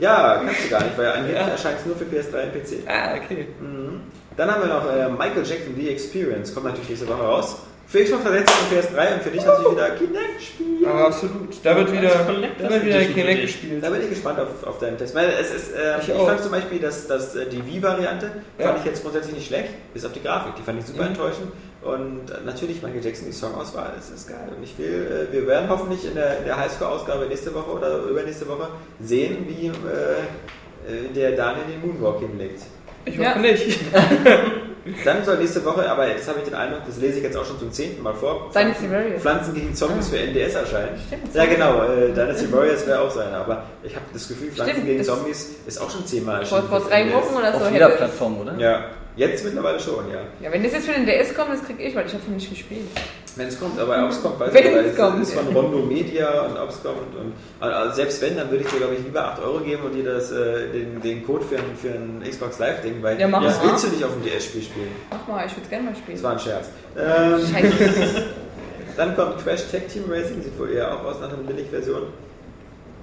Ja, 0.00 0.42
kannst 0.44 0.64
du 0.64 0.68
gar 0.70 0.82
nicht, 0.84 0.96
weil 0.98 1.06
angeblich 1.08 1.36
Ja. 1.40 1.48
erscheint 1.48 1.78
es 1.80 1.86
nur 1.86 1.96
für 1.96 2.04
PS3 2.04 2.44
und 2.44 2.52
PC. 2.52 2.88
Ah, 2.88 3.14
okay. 3.16 3.48
Mhm. 3.60 4.00
Dann 4.36 4.50
haben 4.50 4.62
wir 4.62 4.68
noch 4.68 4.86
äh, 4.90 5.08
Michael 5.10 5.44
Jackson 5.44 5.74
The 5.76 5.88
Experience, 5.90 6.54
kommt 6.54 6.66
natürlich 6.66 6.88
nächste 6.90 7.08
Woche 7.08 7.22
raus. 7.22 7.56
Für 7.86 8.02
Xbox 8.02 8.22
versetzt 8.22 8.50
und 8.58 8.78
PS3 8.78 9.14
und 9.14 9.22
für 9.22 9.30
dich 9.30 9.44
natürlich 9.44 9.72
wieder 9.72 9.90
Kinect-Spiel. 9.90 10.86
Aber 10.88 11.06
absolut. 11.08 11.54
Da 11.62 11.76
wird 11.76 11.92
wieder, 11.92 12.08
Connect, 12.24 12.60
da 12.62 12.70
wird 12.70 12.84
wieder 12.86 13.00
Kinect 13.04 13.42
gespielt. 13.42 13.84
Da 13.84 13.90
bin 13.90 14.00
ich 14.02 14.08
gespannt 14.08 14.38
auf, 14.40 14.64
auf 14.66 14.78
deinen 14.78 14.96
Test. 14.96 15.14
Weil 15.14 15.28
es 15.38 15.50
ist, 15.54 15.72
äh, 15.74 15.98
Ich 16.00 16.08
ich, 16.08 16.14
fand 16.14 16.40
zum 16.40 16.52
Beispiel, 16.52 16.78
dass, 16.78 17.06
dass 17.06 17.36
äh, 17.36 17.44
die 17.46 17.62
Wii-Variante 17.66 18.30
Ja. 18.58 18.68
fand 18.68 18.78
ich 18.78 18.84
jetzt 18.86 19.02
grundsätzlich 19.02 19.34
nicht 19.34 19.46
schlecht, 19.48 19.74
bis 19.92 20.06
auf 20.06 20.12
die 20.12 20.22
Grafik. 20.22 20.54
Die 20.56 20.62
fand 20.62 20.78
ich 20.80 20.86
super 20.86 21.02
Mhm. 21.02 21.08
enttäuschend. 21.08 21.52
Und 21.82 22.26
natürlich 22.46 22.80
Michael 22.82 23.04
Jackson, 23.04 23.26
die 23.26 23.32
Songauswahl, 23.32 23.92
das 23.96 24.08
ist 24.10 24.28
geil. 24.28 24.48
Und 24.56 24.62
ich 24.62 24.78
will, 24.78 25.28
äh, 25.28 25.32
wir 25.32 25.46
werden 25.48 25.68
hoffentlich 25.68 26.06
in 26.06 26.14
der, 26.14 26.38
in 26.38 26.44
der 26.44 26.56
Highscore-Ausgabe 26.56 27.26
nächste 27.26 27.52
Woche 27.54 27.70
oder 27.72 27.98
übernächste 28.04 28.46
Woche 28.48 28.68
sehen, 29.00 29.38
wie 29.48 29.66
äh, 29.66 29.70
äh, 29.70 31.08
der 31.14 31.32
Daniel 31.32 31.64
den 31.68 31.80
Moonwalk 31.80 32.20
hinlegt. 32.20 32.62
Ich 33.04 33.16
Ja. 33.16 33.30
hoffe 33.30 33.40
nicht. 33.40 33.80
Dann 35.04 35.24
soll 35.24 35.38
nächste 35.38 35.64
Woche, 35.64 35.88
aber 35.88 36.06
das 36.08 36.26
habe 36.26 36.38
ich 36.40 36.44
den 36.46 36.54
Eindruck, 36.54 36.82
das 36.86 36.96
lese 36.98 37.18
ich 37.18 37.22
jetzt 37.24 37.36
auch 37.36 37.44
schon 37.44 37.56
zum 37.58 37.70
zehnten 37.70 38.02
Mal 38.02 38.14
vor. 38.14 38.50
Dynasty 38.52 38.90
Warriors. 38.90 39.22
Pflanzen 39.22 39.54
gegen 39.54 39.74
Zombies 39.74 40.08
für 40.08 40.18
NDS 40.18 40.54
erscheinen. 40.54 40.98
Stimmt. 41.06 41.34
Ja, 41.34 41.44
genau, 41.46 41.84
äh, 41.84 42.12
Dynasty 42.12 42.52
Warriors 42.52 42.84
wäre 42.86 43.00
auch 43.00 43.10
sein, 43.10 43.32
aber 43.32 43.64
ich 43.84 43.94
habe 43.94 44.04
das 44.12 44.26
Gefühl, 44.26 44.50
Pflanzen 44.50 44.72
Stimmt, 44.74 44.86
gegen 44.88 45.04
Zombies 45.04 45.50
ist 45.68 45.80
auch 45.80 45.88
schon 45.90 46.04
zehnmal 46.04 46.40
erschienen. 46.40 46.68
vor 46.68 46.80
drei. 46.80 47.12
Wochen 47.12 47.34
oder 47.36 47.52
so. 47.52 47.64
Auf 47.64 47.72
jeder 47.72 47.88
Plattform, 47.90 48.40
oder? 48.40 48.56
Ja, 48.58 48.84
jetzt 49.16 49.44
mittlerweile 49.44 49.78
schon, 49.80 50.10
ja. 50.10 50.20
Ja, 50.40 50.52
wenn 50.52 50.62
das 50.62 50.72
jetzt 50.72 50.86
für 50.86 50.92
den 50.92 51.06
DS 51.06 51.34
kommt, 51.34 51.50
das 51.52 51.62
krieg 51.64 51.76
ich, 51.78 51.94
weil 51.94 52.06
ich 52.06 52.12
habe 52.14 52.22
noch 52.24 52.34
nicht 52.34 52.50
gespielt. 52.50 52.86
Wenn 53.34 53.48
es 53.48 53.58
kommt, 53.58 53.80
aber 53.80 54.04
ob 54.04 54.10
es 54.10 54.20
kommt, 54.22 54.38
weiß 54.38 54.54
ich 54.54 54.62
nicht, 54.62 54.74
weil 54.74 54.84
es 54.84 54.96
kommt, 54.96 55.22
es 55.22 55.28
ist 55.30 55.34
von 55.38 55.48
Rondo 55.56 55.78
Media 55.78 56.42
und 56.42 56.58
ob 56.58 56.68
es 56.68 56.82
kommt. 56.82 56.98
Und, 57.16 57.32
also 57.60 57.94
selbst 57.94 58.20
wenn, 58.20 58.36
dann 58.36 58.50
würde 58.50 58.64
ich 58.64 58.70
dir, 58.70 58.76
glaube 58.76 58.94
ich, 58.94 59.04
lieber 59.04 59.24
8 59.24 59.42
Euro 59.42 59.60
geben 59.60 59.84
und 59.84 59.94
dir 59.94 60.04
das, 60.04 60.30
äh, 60.32 60.68
den, 60.70 61.00
den 61.00 61.24
Code 61.26 61.42
für 61.44 61.56
ein, 61.56 61.76
für 61.80 61.88
ein 61.88 62.22
Xbox 62.28 62.58
Live-Ding, 62.58 63.02
weil 63.02 63.18
Ja, 63.18 63.28
mach 63.28 63.42
das 63.42 63.56
mal. 63.62 63.70
willst 63.70 63.84
du 63.84 63.88
nicht 63.88 64.04
auf 64.04 64.12
dem 64.12 64.22
DS-Spiel 64.24 64.62
spielen. 64.62 64.88
Mach 65.10 65.26
mal, 65.26 65.46
ich 65.46 65.56
würde 65.56 65.68
gerne 65.70 65.84
mal 65.84 65.96
spielen. 65.96 66.16
Das 66.16 66.22
war 66.22 66.32
ein 66.32 66.38
Scherz. 66.38 66.68
Ähm, 66.98 67.40
Scheiße. 67.40 68.22
Dann 68.98 69.16
kommt 69.16 69.42
Crash 69.42 69.62
Tag 69.72 69.88
Team 69.88 70.04
Racing, 70.10 70.42
sieht 70.42 70.58
wohl 70.58 70.70
eher 70.70 70.94
auch 70.94 71.02
aus 71.02 71.16
nach 71.20 71.28
einer 71.28 71.38
Billig-Version. 71.38 72.02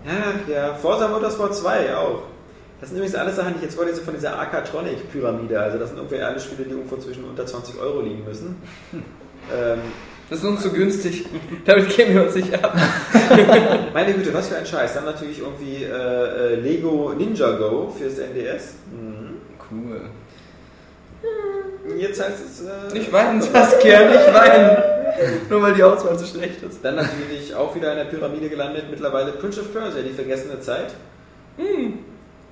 Ja, 0.06 0.54
ja, 0.54 0.74
Forza 0.76 1.08
Motorsport 1.08 1.56
2 1.56 1.96
auch. 1.96 2.22
Das 2.80 2.90
sind 2.90 2.98
übrigens 2.98 3.16
alles 3.16 3.36
Sachen, 3.36 3.54
die 3.54 3.58
ich 3.58 3.64
jetzt 3.64 3.76
vorlese 3.76 4.02
von 4.02 4.14
dieser 4.14 4.38
Arcatronic-Pyramide. 4.40 5.60
Also 5.60 5.78
das 5.78 5.90
sind 5.90 5.98
irgendwie 5.98 6.20
alle 6.20 6.40
Spiele, 6.40 6.64
die 6.64 6.72
irgendwo 6.72 6.96
zwischen 6.98 7.26
unter 7.26 7.46
20 7.46 7.80
Euro 7.80 8.02
liegen 8.02 8.24
müssen. 8.26 8.56
Ähm, 9.52 9.80
Das 10.30 10.40
ist 10.40 10.46
uns 10.46 10.62
zu 10.62 10.72
günstig. 10.72 11.26
Damit 11.66 11.90
geben 11.96 12.14
wir 12.14 12.24
uns 12.26 12.36
nicht 12.36 12.54
ab. 12.54 12.78
meine 13.94 14.14
Güte, 14.14 14.32
was 14.32 14.50
für 14.50 14.58
ein 14.58 14.66
Scheiß. 14.66 14.94
Dann 14.94 15.06
natürlich 15.06 15.40
irgendwie 15.40 15.86
äh, 15.86 15.88
äh, 16.54 16.56
Lego 16.56 17.14
Ninja 17.18 17.54
Go 17.54 17.92
fürs 17.98 18.20
NDS. 18.20 18.74
Mhm. 18.92 19.38
Cool. 19.72 20.02
Jetzt 21.98 22.24
heißt 22.24 22.38
es... 22.46 22.62
Äh, 22.62 22.94
Nicht 22.94 23.12
weinen, 23.12 23.42
Saskia, 23.42 24.08
nicht 24.08 24.34
weinen. 24.34 24.78
Nur 25.50 25.62
weil 25.64 25.74
die 25.74 25.82
Auswahl 25.84 26.20
so 26.20 26.26
schlecht 26.26 26.62
ist. 26.62 26.86
Dann 26.86 26.96
natürlich 26.98 27.56
auch 27.56 27.74
wieder 27.74 27.92
in 27.94 27.98
der 27.98 28.06
Pyramide 28.06 28.50
gelandet, 28.50 28.84
mittlerweile 28.92 29.32
Prince 29.32 29.62
of 29.62 29.74
Persia, 29.74 30.04
die 30.04 30.14
vergessene 30.14 30.60
Zeit. 30.60 30.94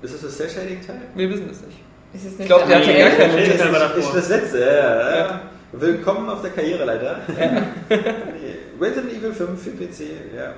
Ist 0.02 0.14
das 0.14 0.20
das 0.22 0.36
Cell-Shading-Teil? 0.36 1.00
Wir 1.14 1.28
wissen 1.30 1.48
es 1.50 1.60
nicht. 1.62 1.78
Ist 2.14 2.24
es 2.24 2.30
nicht 2.32 2.40
Ich 2.40 2.46
glaube, 2.46 2.66
der 2.68 2.78
hatte 2.78 2.86
der 2.92 3.08
gar 3.08 3.18
keinen 3.18 3.30
Shading 3.32 3.50
Test. 3.50 3.62
Teil 3.64 3.72
war 3.72 3.82
Ist 3.82 3.96
davor. 3.96 4.14
das 4.14 4.28
letzte, 4.28 4.60
ja, 4.60 4.66
ja. 4.66 5.16
Ja. 5.18 5.40
Willkommen 5.72 6.30
auf 6.30 6.40
der 6.40 6.50
Karriereleiter. 6.50 7.20
Nee, 7.28 7.94
Resident 8.80 9.12
Evil 9.12 9.32
5 9.32 9.62
für 9.62 9.70
PC, 9.70 10.00
ja. 10.36 10.52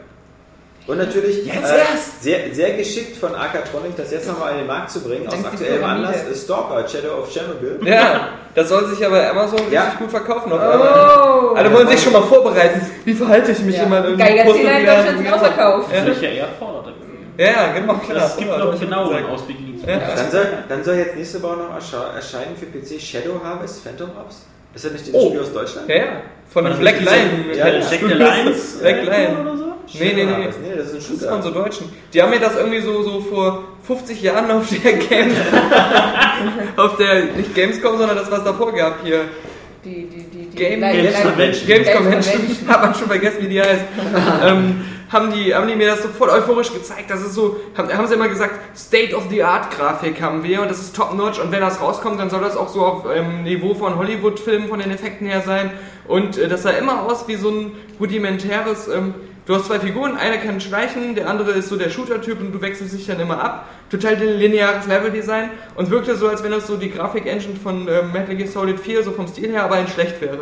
Und 0.87 0.99
natürlich 0.99 1.45
Jetzt 1.45 1.71
äh, 1.71 1.79
erst! 1.79 2.23
sehr, 2.23 2.55
sehr 2.55 2.73
geschickt 2.77 3.17
von 3.17 3.35
Arcatronic, 3.35 3.97
das 3.97 4.11
jetzt 4.11 4.27
nochmal 4.29 4.53
in 4.53 4.59
den 4.59 4.67
Markt 4.67 4.91
zu 4.91 5.01
bringen, 5.03 5.27
aus 5.27 5.33
Denkst 5.35 5.49
die 5.53 5.57
aktuellem? 5.65 5.85
Anlass, 5.85 6.25
ist 6.31 6.45
Stalker, 6.45 6.89
Shadow 6.89 7.19
of 7.19 7.33
Chernobyl. 7.33 7.79
Ja, 7.87 8.29
das 8.55 8.69
soll 8.69 8.87
sich 8.87 9.05
aber 9.05 9.31
Amazon 9.31 9.61
Ja. 9.71 9.83
richtig 9.83 10.01
gut 10.01 10.11
verkaufen 10.11 10.53
auf. 10.53 10.61
Oh! 10.61 11.55
Alle 11.55 11.73
wollen 11.73 11.89
sich 11.89 12.03
schon 12.03 12.13
mal 12.13 12.23
vorbereiten. 12.23 12.81
Wie 13.05 13.15
verhalte 13.15 13.53
ich 13.53 13.61
mich 13.61 13.77
ja. 13.77 13.85
immer? 13.85 14.07
in 14.07 14.17
Geigerzähler 14.17 14.79
in 14.81 14.87
Deutschland 14.87 15.19
sind 15.19 15.33
ausverkauft. 15.33 15.93
Ja. 15.95 16.05
Sicher 16.15 16.31
eher 16.31 16.49
fordert. 16.59 16.90
Ja, 17.41 17.47
ja, 17.47 17.73
genau, 17.73 17.95
klar. 17.95 18.19
Das 18.19 18.37
gibt 18.37 18.51
noch 18.51 18.79
genaueren 18.79 19.17
gesagt. 19.17 19.31
Ausblick 19.33 19.57
Ja. 19.87 19.99
Dann 20.15 20.31
soll, 20.31 20.47
dann 20.69 20.85
soll 20.85 20.95
jetzt 20.97 21.17
nächste 21.17 21.43
Woche 21.43 21.57
noch 21.57 21.75
erscheinen 22.15 22.55
für 22.55 22.67
PC 22.67 23.01
Shadow 23.01 23.41
Harvest 23.43 23.83
Phantom 23.83 24.11
Ops. 24.11 24.45
Ist 24.75 24.85
das 24.85 24.93
nicht 24.93 25.07
dieses 25.07 25.19
Oh. 25.19 25.29
Spiel 25.29 25.41
aus 25.41 25.53
Deutschland? 25.55 25.89
Ja, 25.89 25.97
ja. 25.97 26.05
Von 26.53 26.65
das 26.67 26.79
Black 26.79 27.01
Lion. 27.01 27.57
Ja, 27.57 27.69
ja. 27.69 27.81
The 27.83 27.97
Lions 27.97 28.79
Black 28.81 28.97
äh, 28.97 29.05
Lion. 29.05 29.41
oder 29.41 29.57
so? 29.57 29.65
Nee, 29.99 30.13
nee, 30.15 30.25
nee. 30.25 30.33
Nee, 30.37 30.45
das 30.45 30.53
ist 30.53 30.61
ein 30.61 30.77
Das 30.77 30.93
ist 30.93 31.07
Shooter. 31.09 31.29
von 31.33 31.43
so 31.43 31.51
Deutschen. 31.51 31.93
Die 32.13 32.23
haben 32.23 32.31
mir 32.31 32.41
das 32.41 32.57
irgendwie 32.57 32.81
so, 32.81 33.03
so 33.03 33.21
vor 33.23 33.65
50 33.85 34.21
Jahren 34.21 34.51
auf 34.51 34.69
der 34.69 34.93
Games 34.93 35.35
auf 36.77 36.97
der, 36.99 37.25
nicht 37.25 37.55
Gamescom, 37.55 37.97
sondern 37.97 38.17
das, 38.19 38.31
was 38.31 38.45
davor 38.45 38.73
gab 38.75 39.03
hier. 39.03 39.25
Die, 39.83 40.07
die, 40.09 40.25
die, 40.25 40.47
die 40.51 40.57
Game, 40.57 40.81
Games 40.83 41.23
Convention. 41.23 41.67
Games 41.67 41.91
Convention. 41.91 42.41
hat 42.69 42.83
man 42.83 42.95
schon 42.95 43.09
vergessen, 43.09 43.39
wie 43.41 43.49
die 43.49 43.61
heißt. 43.63 43.85
ähm, 44.45 44.85
haben, 45.11 45.33
die, 45.33 45.55
haben 45.55 45.67
die 45.67 45.75
mir 45.75 45.89
das 45.89 46.03
so 46.03 46.09
voll 46.09 46.29
euphorisch 46.29 46.73
gezeigt. 46.73 47.11
Das 47.11 47.21
ist 47.21 47.35
so, 47.35 47.57
haben, 47.77 47.93
haben 47.93 48.07
sie 48.07 48.15
immer 48.15 48.29
gesagt, 48.29 48.55
State-of-the-Art-Grafik 48.77 50.21
haben 50.23 50.43
wir 50.45 50.63
und 50.63 50.71
das 50.71 50.81
ist 50.81 50.95
top-notch. 50.95 51.41
Und 51.41 51.51
wenn 51.51 51.61
das 51.61 51.81
rauskommt, 51.81 52.21
dann 52.21 52.31
soll 52.31 52.41
das 52.41 52.57
auch 52.57 52.69
so 52.69 52.85
auf 52.85 53.05
ähm, 53.13 53.43
Niveau 53.43 53.75
von 53.75 53.97
Hollywood-Filmen 53.97 54.69
von 54.69 54.79
den 54.79 54.91
Effekten 54.91 55.27
her 55.27 55.43
sein. 55.45 55.73
Und 56.07 56.39
äh, 56.39 56.49
das 56.49 56.63
sah 56.63 56.71
immer 56.71 57.03
aus 57.03 57.27
wie 57.27 57.35
so 57.35 57.51
ein 57.51 57.73
rudimentäres. 57.99 58.87
Ähm, 58.87 59.15
du 59.47 59.55
hast 59.57 59.67
zwei 59.67 59.81
Figuren, 59.81 60.17
einer 60.17 60.37
kann 60.37 60.61
schleichen, 60.61 61.17
der 61.17 61.29
andere 61.29 61.53
ist 61.53 61.71
so 61.71 61.77
der 61.77 61.91
Shooter-Typ 61.91 62.41
und 62.41 62.53
du 62.53 62.63
wechselst 62.63 62.95
dich 62.95 63.07
dann 63.07 63.19
immer 63.19 63.43
ab. 63.43 63.69
Total 63.91 64.15
lineares 64.15 64.87
Level-Design 64.87 65.51
und 65.75 65.91
wirkte 65.91 66.15
so, 66.15 66.29
als 66.29 66.45
wenn 66.45 66.53
das 66.53 66.69
so 66.69 66.77
die 66.77 66.91
Grafik-Engine 66.91 67.57
von 67.61 67.89
ähm, 67.89 68.13
Metal 68.13 68.37
Gear 68.37 68.49
Solid 68.49 68.79
4 68.79 69.03
so 69.03 69.11
vom 69.11 69.27
Stil 69.27 69.51
her, 69.51 69.65
aber 69.65 69.81
in 69.81 69.89
schlecht 69.89 70.21
wäre. 70.21 70.39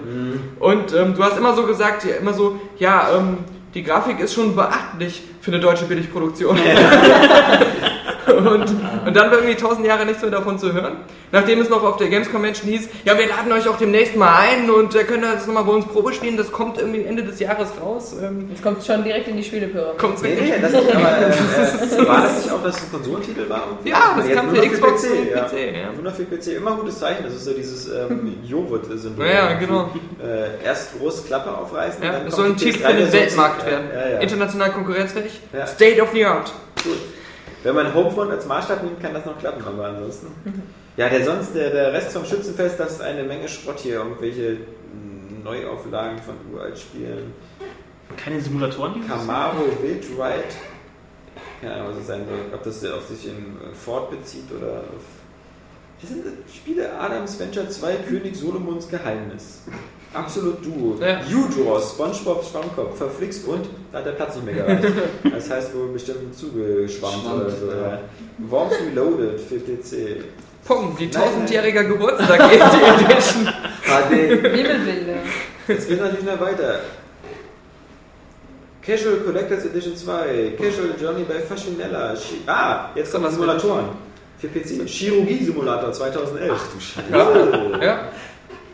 Und 0.61 0.95
ähm, 0.95 1.15
du 1.15 1.25
hast 1.25 1.39
immer 1.39 1.55
so 1.55 1.63
gesagt, 1.63 2.05
ja, 2.05 2.17
immer 2.17 2.35
so, 2.35 2.61
ja, 2.79 3.09
ähm, 3.17 3.39
die 3.75 3.83
Grafik 3.83 4.21
ist 4.21 4.35
schon 4.35 4.55
beachtlich 4.55 5.23
für 5.41 5.51
eine 5.51 5.61
deutsche 5.61 5.85
Billigproduktion. 5.85 6.59
und, 8.37 8.63
und 9.07 9.17
dann 9.17 9.31
war 9.31 9.39
irgendwie 9.39 9.57
tausend 9.57 9.87
Jahre 9.87 10.05
nichts 10.07 10.23
mehr 10.23 10.31
davon 10.31 10.59
zu 10.59 10.73
hören. 10.73 10.99
Nachdem 11.31 11.61
es 11.61 11.69
noch 11.69 11.83
auf 11.83 11.99
der 11.99 12.09
Games 12.09 12.31
Convention 12.31 12.71
hieß, 12.71 12.89
ja, 13.05 13.19
wir 13.19 13.29
laden 13.29 13.53
euch 13.53 13.69
auch 13.69 13.77
demnächst 13.77 14.17
mal 14.17 14.35
ein 14.35 14.71
und 14.71 14.95
äh, 14.95 15.05
könnt 15.05 15.23
ihr 15.25 15.33
das 15.33 15.47
nochmal 15.47 15.65
bei 15.65 15.73
uns 15.73 15.85
Probe 15.85 16.13
spielen, 16.15 16.39
das 16.39 16.51
kommt 16.51 16.79
irgendwie 16.79 17.03
Ende 17.05 17.23
des 17.23 17.39
Jahres 17.39 17.69
raus. 17.83 18.15
Ähm, 18.23 18.49
Jetzt 18.51 18.63
kommt 18.63 18.83
schon 18.85 19.05
direkt 19.05 19.29
in 19.29 19.37
die 19.37 19.45
Spieleführer. 19.45 19.95
kommt's 19.99 20.23
Nee, 20.23 20.31
wirklich? 20.31 20.51
nee, 20.51 20.63
das 20.63 20.73
nicht, 20.73 20.95
aber 20.95 21.19
äh, 21.19 22.03
äh, 22.03 22.09
war 22.09 22.23
das 22.23 22.45
nicht 22.45 22.53
auch, 22.53 22.63
dass 22.63 22.77
es 22.79 22.85
ein 22.85 22.93
Konsolentitel 22.93 23.49
war? 23.49 23.79
Ja, 23.85 24.15
das 24.17 24.27
Jetzt 24.27 24.37
kam 24.37 24.55
für 24.55 24.67
Xbox 24.67 25.03
PC, 25.03 25.11
und 25.11 25.31
ja. 25.31 25.45
PC, 25.45 25.53
ja. 25.53 25.93
Nur 25.93 26.03
noch 26.05 26.15
für 26.15 26.25
PC, 26.25 26.47
immer 26.57 26.71
ein 26.73 26.79
gutes 26.79 26.99
Zeichen. 26.99 27.25
Das 27.25 27.35
ist 27.35 27.45
so 27.45 27.53
dieses 27.53 27.89
ähm, 27.89 28.35
Joghurt-Syndrom. 28.45 29.27
Ja, 29.27 29.53
genau. 29.55 29.91
Äh, 30.23 30.65
erst 30.65 30.99
große 30.99 31.27
Klappe 31.27 31.55
aufreißen. 31.55 32.03
Ja, 32.03 32.13
dann 32.13 32.25
das 32.25 32.35
kommt 32.35 32.59
soll 32.59 32.69
ein 32.69 32.73
Titel 32.73 32.87
PS3 32.87 32.91
für 32.91 32.97
den 32.97 33.13
Weltmarkt 33.13 33.67
werden. 33.67 33.85
Ja, 33.95 34.09
ja. 34.09 34.19
International 34.21 34.71
konkurrenzfähig. 34.73 35.41
Ja. 35.53 35.67
State 35.67 36.01
of 36.01 36.09
the 36.15 36.25
Art. 36.25 36.53
Gut. 36.83 36.97
Wenn 37.69 37.75
man 37.75 37.93
Homefront 37.93 38.31
als 38.31 38.47
Maßstab 38.47 38.83
nimmt, 38.83 38.99
kann 38.99 39.13
das 39.13 39.27
noch 39.27 39.39
klappen, 39.39 39.63
aber 39.63 39.89
ansonsten. 39.89 40.29
Ja, 40.97 41.11
der 41.11 41.23
sonst, 41.23 41.55
der, 41.55 41.69
der 41.69 41.93
Rest 41.93 42.13
vom 42.13 42.25
Schützenfest, 42.25 42.81
das 42.81 42.93
ist 42.93 43.03
eine 43.03 43.25
Menge 43.25 43.47
Schrott 43.47 43.81
hier. 43.81 43.97
Irgendwelche 43.97 44.53
mm, 44.55 45.45
Neuauflagen 45.45 46.19
von 46.19 46.35
Uralt-Spielen. 46.51 47.35
Keine 48.17 48.41
Simulatoren 48.41 48.95
dieses 48.95 49.09
Camaro 49.11 49.67
Wild 49.83 50.03
Ride. 50.19 50.55
Keine 51.61 51.75
Ahnung, 51.75 51.89
was 51.89 51.99
das 51.99 52.07
sein 52.07 52.25
soll. 52.27 52.39
Ob 52.55 52.63
das 52.63 52.85
auf 52.87 53.07
sich 53.07 53.27
in 53.29 53.59
Ford 53.75 54.13
bezieht 54.13 54.51
oder 54.51 54.79
auf. 54.79 55.05
Das 56.01 56.09
sind 56.09 56.25
Spiele 56.51 56.91
Adams 56.99 57.39
Venture 57.39 57.69
2, 57.69 57.97
König 57.97 58.35
Solomons 58.35 58.89
Geheimnis. 58.89 59.65
Absolut 60.19 60.65
Duo. 60.65 60.97
Ja. 61.01 61.21
U-Draw, 61.21 61.81
Spongebob 61.81 62.45
Schwammkopf, 62.45 62.97
verflixt 62.99 63.47
und 63.47 63.67
da 63.93 63.99
hat 63.99 64.07
der 64.07 64.13
Platz 64.13 64.35
nicht 64.37 64.45
mehr 64.47 64.55
gereicht. 64.55 64.85
Das 65.33 65.51
heißt 65.51 65.75
wohl 65.75 65.89
bestimmt 65.93 66.37
zugeschwammt 66.37 67.15
Schwammt, 67.23 67.41
oder 67.43 67.51
so. 67.51 67.67
ja. 67.71 67.89
Ja. 67.93 67.99
Worms 68.49 68.75
Reloaded 68.87 69.41
für 69.41 69.57
PC. 69.59 70.25
Pong, 70.67 70.97
die 70.99 71.07
Nein, 71.07 71.13
tausendjähriger 71.13 71.85
Geburtstag 71.85 72.51
geht 72.51 72.61
die 72.61 73.05
Edition. 73.05 73.47
HD. 73.47 74.43
Bibelbilder. 74.43 75.15
Jetzt 75.69 75.89
geht 75.89 76.01
natürlich 76.01 76.25
noch 76.25 76.41
weiter. 76.41 76.81
Casual 78.83 79.17
Collectors 79.25 79.65
Edition 79.67 79.97
2, 79.97 80.53
Casual 80.57 80.95
Journey 81.01 81.25
bei 81.29 81.41
Faschinella. 81.41 82.15
Chi- 82.15 82.41
Ah, 82.47 82.91
jetzt 82.95 83.13
kommen 83.13 83.31
Simulatoren. 83.31 83.87
Für 84.39 84.49
PC. 84.49 84.87
Chirurgie-Simulator 84.87 85.93
2011. 85.93 86.53
Ach 86.55 86.67
du 86.73 86.81
Scheiße. 86.81 87.09
Oh. 87.13 87.85
Ja, 87.85 88.09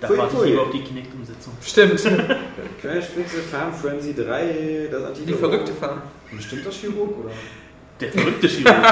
Da 0.05 0.09
Pfui, 0.09 0.19
warte 0.19 0.37
ich 0.37 0.45
lieber 0.45 0.63
auf 0.63 0.71
die 0.71 0.83
Kinect-Umsetzung. 0.83 1.53
stimmt. 1.63 2.03
Crash 2.81 3.07
Pixel 3.17 3.41
Farm 3.41 3.73
Frenzy 3.73 4.15
3, 4.15 4.89
das 4.91 5.03
antike 5.05 5.27
Die 5.27 5.33
verrückte 5.35 5.73
Farm. 5.73 6.03
Bestimmt 6.31 6.67
das 6.67 6.75
Chirurg, 6.75 7.19
oder? 7.19 7.31
Der 8.01 8.13
verrückte 8.13 8.47
Chirurg. 8.47 8.77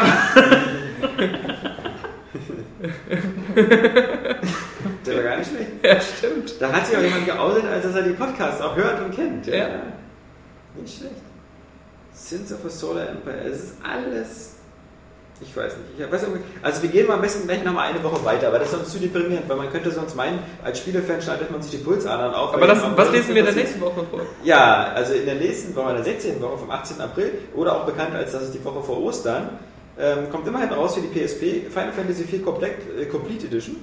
Der 5.07 5.17
war 5.17 5.23
gar 5.23 5.37
nicht 5.39 5.51
schlecht. 5.51 5.71
Ja, 5.83 6.01
stimmt. 6.01 6.55
Da 6.61 6.73
hat 6.73 6.87
sich 6.87 6.97
auch 6.97 7.03
jemand 7.03 7.27
geoutet, 7.27 7.65
als 7.67 7.85
dass 7.85 7.95
er 7.95 8.03
die 8.03 8.15
Podcasts 8.15 8.61
auch 8.61 8.77
hört 8.77 9.05
und 9.05 9.15
kennt. 9.15 9.47
Ja. 9.47 9.83
Nicht 10.75 10.99
schlecht. 10.99 11.15
Sins 12.13 12.53
of 12.53 12.65
a 12.65 12.69
Solar 12.69 13.09
Empire, 13.09 13.41
es 13.45 13.63
ist 13.63 13.75
alles. 13.83 14.52
Ich 15.41 15.57
weiß 15.57 15.73
nicht. 15.77 16.07
Ich 16.07 16.13
weiß 16.13 16.27
also 16.63 16.83
wir 16.83 16.91
gehen 16.91 17.09
mal 17.09 17.15
am 17.15 17.21
besten 17.21 17.47
gleich 17.47 17.65
nochmal 17.65 17.91
eine 17.91 18.03
Woche 18.03 18.25
weiter, 18.25 18.49
aber 18.49 18.59
das 18.59 18.69
ist 18.69 18.75
sonst 18.75 18.93
zu 18.93 18.99
deprimierend, 18.99 19.49
weil 19.49 19.57
man 19.57 19.71
könnte 19.71 19.91
sonst 19.91 20.15
meinen, 20.15 20.39
als 20.63 20.79
Spielefan 20.79 21.21
schneidet 21.21 21.51
man 21.51 21.61
sich 21.61 21.73
die 21.73 21.79
Pulsadern 21.79 22.33
auf. 22.33 22.53
Aber 22.53 22.61
weil 22.61 22.69
das, 22.69 22.83
was 22.97 23.11
lesen 23.11 23.35
wir 23.35 23.41
in 23.41 23.47
der 23.47 23.55
nächsten 23.55 23.81
Woche 23.81 24.05
vor? 24.09 24.21
Ja, 24.45 24.93
also 24.95 25.15
in 25.15 25.27
der 25.27 25.35
nächsten 25.37 25.75
Woche, 25.75 25.91
in 25.91 25.97
der 25.97 26.05
16. 26.05 26.41
Woche 26.41 26.59
vom 26.59 26.71
18. 26.71 27.01
April, 27.01 27.33
oder 27.57 27.77
auch 27.77 27.87
bekannt 27.87 28.15
als 28.15 28.33
das 28.33 28.45
ist 28.45 28.55
die 28.55 28.65
Woche 28.65 28.83
vor 28.83 29.03
Ostern, 29.03 29.59
ähm, 29.99 30.31
kommt 30.31 30.47
immerhin 30.47 30.71
raus 30.71 30.95
für 30.95 31.01
die 31.01 31.09
PSP 31.09 31.69
Final 31.71 31.93
Fantasy 31.93 32.23
IV 32.23 32.45
Complete, 32.45 32.77
äh, 33.01 33.07
Complete 33.07 33.47
Edition. 33.47 33.77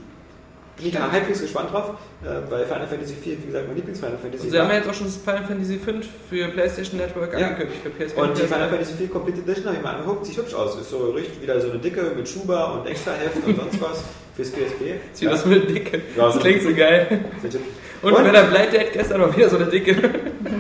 Bin 0.80 0.88
ich 0.88 0.94
da 0.96 1.12
halbwegs 1.12 1.42
gespannt 1.42 1.72
drauf, 1.74 1.92
äh, 2.24 2.50
weil 2.50 2.66
Final 2.66 2.88
Fantasy 2.88 3.14
IV, 3.14 3.26
wie 3.42 3.46
gesagt, 3.48 3.68
mein 3.68 3.76
Lieblings-Final 3.76 4.18
Fantasy 4.18 4.50
Sie 4.50 4.58
haben 4.58 4.68
war. 4.68 4.74
ja 4.76 4.80
jetzt 4.80 4.90
auch 4.90 4.94
schon 4.94 5.08
das 5.08 5.18
Final 5.18 5.44
Fantasy 5.46 5.78
V 5.78 5.92
für 6.30 6.48
PlayStation 6.48 6.98
Network 7.00 7.38
Ja. 7.38 7.48
angekündigt, 7.48 7.82
für 7.84 7.90
PSP. 7.90 8.18
Und 8.22 8.38
die 8.38 8.42
PS3. 8.44 8.48
Final 8.48 8.70
Fantasy 8.70 9.04
IV 9.04 9.12
Complete 9.12 9.40
Edition 9.42 9.66
habe 9.68 9.76
ich 9.78 9.84
mal 9.84 9.94
angeguckt, 9.96 10.26
sieht 10.26 10.38
hübsch 10.38 10.54
aus. 10.54 10.80
Ist 10.80 10.90
so 10.90 11.12
richtig 11.12 11.42
wieder 11.42 11.60
so 11.60 11.70
eine 11.70 11.80
dicke 11.80 12.02
mit 12.16 12.28
Schuber 12.30 12.74
und 12.80 12.88
Extraheft 12.90 13.36
und 13.46 13.56
sonst 13.58 13.82
was 13.82 14.04
fürs 14.36 14.50
PSP. 14.52 14.82
Sieht 15.14 15.30
aus 15.30 15.48
wie 15.50 15.56
eine 15.56 15.66
Dicke. 15.66 16.02
Ja, 16.16 16.28
Das 16.28 16.40
klingt 16.40 16.64
so 16.64 16.74
geil. 16.74 17.26
Und, 18.02 18.14
Und? 18.14 18.24
bleibt, 18.32 18.72
der 18.74 18.80
hat 18.80 18.94
gestern 18.94 19.20
mal 19.20 19.36
wieder 19.36 19.50
so 19.50 19.58
eine 19.58 19.66
Dicke. 19.66 19.96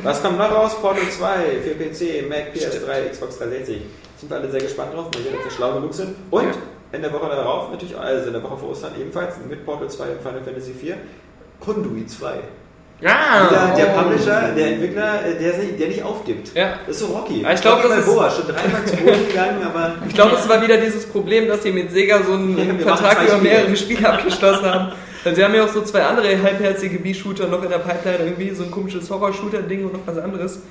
Was 0.03 0.21
kommt 0.21 0.37
noch 0.37 0.51
raus? 0.51 0.75
Portal 0.81 1.09
2 1.09 1.27
für 1.63 1.75
PC, 1.75 2.27
Mac, 2.27 2.53
PS3, 2.53 3.09
Xbox 3.11 3.37
360. 3.37 3.81
Sind 4.17 4.29
wir 4.29 4.35
alle 4.37 4.51
sehr 4.51 4.59
gespannt 4.59 4.93
drauf, 4.93 5.05
mal 5.13 5.23
sehen, 5.23 5.33
ob 5.37 5.45
wir 5.45 5.51
schlau 5.51 5.73
genug 5.75 5.93
sind. 5.93 6.15
Und 6.29 6.43
Ja. 6.43 6.51
In 6.91 7.01
der 7.01 7.13
Woche 7.13 7.27
darauf 7.29 7.69
natürlich, 7.71 7.97
also 7.97 8.27
in 8.27 8.33
der 8.33 8.43
Woche 8.43 8.57
vor 8.57 8.69
Ostern 8.71 8.93
ebenfalls 8.99 9.35
mit 9.47 9.65
Portal 9.65 9.89
2 9.89 10.03
und 10.05 10.21
Final 10.21 10.41
Fantasy 10.43 10.73
4, 10.73 10.95
Conduit 11.59 12.09
2. 12.09 12.33
Ja. 13.01 13.47
Wieder 13.49 13.73
der 13.77 13.95
Oh. 13.95 14.01
Publisher, 14.03 14.51
der 14.57 14.67
Entwickler, 14.73 15.25
äh, 15.25 15.35
der, 15.39 15.53
der 15.53 15.87
nicht 15.87 16.03
aufgibt. 16.03 16.53
Ja. 16.53 16.73
Das 16.85 16.99
ist 16.99 17.07
so 17.07 17.13
Rocky. 17.15 17.41
Ja, 17.43 17.53
ich 17.53 17.61
glaub, 17.61 17.77
Rocky 17.77 17.87
das 17.89 17.99
ist- 17.99 18.05
Balboa, 18.07 18.29
schon 18.29 18.47
dreimal 18.47 18.85
zu 18.85 18.97
Boden 18.97 19.27
gegangen, 19.27 19.63
aber 19.63 19.93
Ich 20.07 20.13
glaube, 20.13 20.35
es 20.35 20.49
war 20.49 20.61
wieder 20.61 20.77
dieses 20.77 21.05
Problem, 21.05 21.47
dass 21.47 21.63
sie 21.63 21.71
mit 21.71 21.91
Sega 21.91 22.21
so 22.23 22.33
einen 22.33 22.57
Ja, 22.79 22.95
Vertrag 22.95 23.23
über 23.25 23.37
mehrere 23.37 23.73
Spiele 23.77 24.09
abgeschlossen 24.09 24.65
haben. 24.65 24.91
Weil 25.23 25.35
sie 25.35 25.43
haben 25.43 25.53
ja 25.53 25.63
auch 25.65 25.69
so 25.69 25.81
zwei 25.81 26.03
andere 26.03 26.41
halbherzige 26.41 26.97
B-Shooter 26.99 27.47
noch 27.47 27.61
in 27.63 27.69
der 27.69 27.79
Pipeline, 27.79 28.19
irgendwie 28.31 28.51
so 28.51 28.63
ein 28.63 28.71
komisches 28.71 29.09
Horror-Shooter-Ding 29.09 29.85
und 29.85 29.93
noch 29.93 29.99
was 30.05 30.17
anderes. 30.17 30.61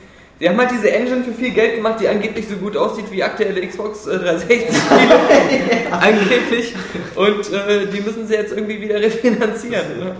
Sie 0.40 0.48
haben 0.48 0.56
halt 0.56 0.70
diese 0.70 0.90
Engine 0.90 1.24
für 1.24 1.32
viel 1.32 1.51
Geld 1.51 1.77
gemacht, 1.77 2.01
die 2.01 2.06
angeblich 2.06 2.47
so 2.47 2.56
gut 2.56 2.77
aussieht 2.77 3.10
wie 3.10 3.23
aktuelle 3.24 3.66
Xbox 3.66 4.06
äh, 4.06 4.19
360-Spiele. 4.19 5.90
angeblich. 5.90 6.74
Und 7.16 7.52
äh, 7.52 7.86
die 7.86 8.01
müssen 8.01 8.27
sie 8.27 8.35
jetzt 8.35 8.52
irgendwie 8.52 8.81
wieder 8.81 8.97
refinanzieren. 9.01 9.98
Ne? 9.98 10.16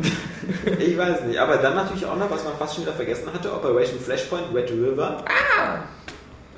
ich 0.81 0.99
weiß 0.99 1.23
nicht. 1.23 1.39
Aber 1.39 1.59
dann 1.59 1.77
natürlich 1.77 2.05
auch 2.05 2.17
noch, 2.17 2.31
was 2.31 2.43
man 2.43 2.55
fast 2.59 2.75
schon 2.75 2.85
wieder 2.85 2.95
vergessen 2.95 3.33
hatte, 3.33 3.53
Operation 3.53 4.01
Flashpoint 4.01 4.53
Red 4.53 4.73
River. 4.73 5.25
Ah! 5.27 5.83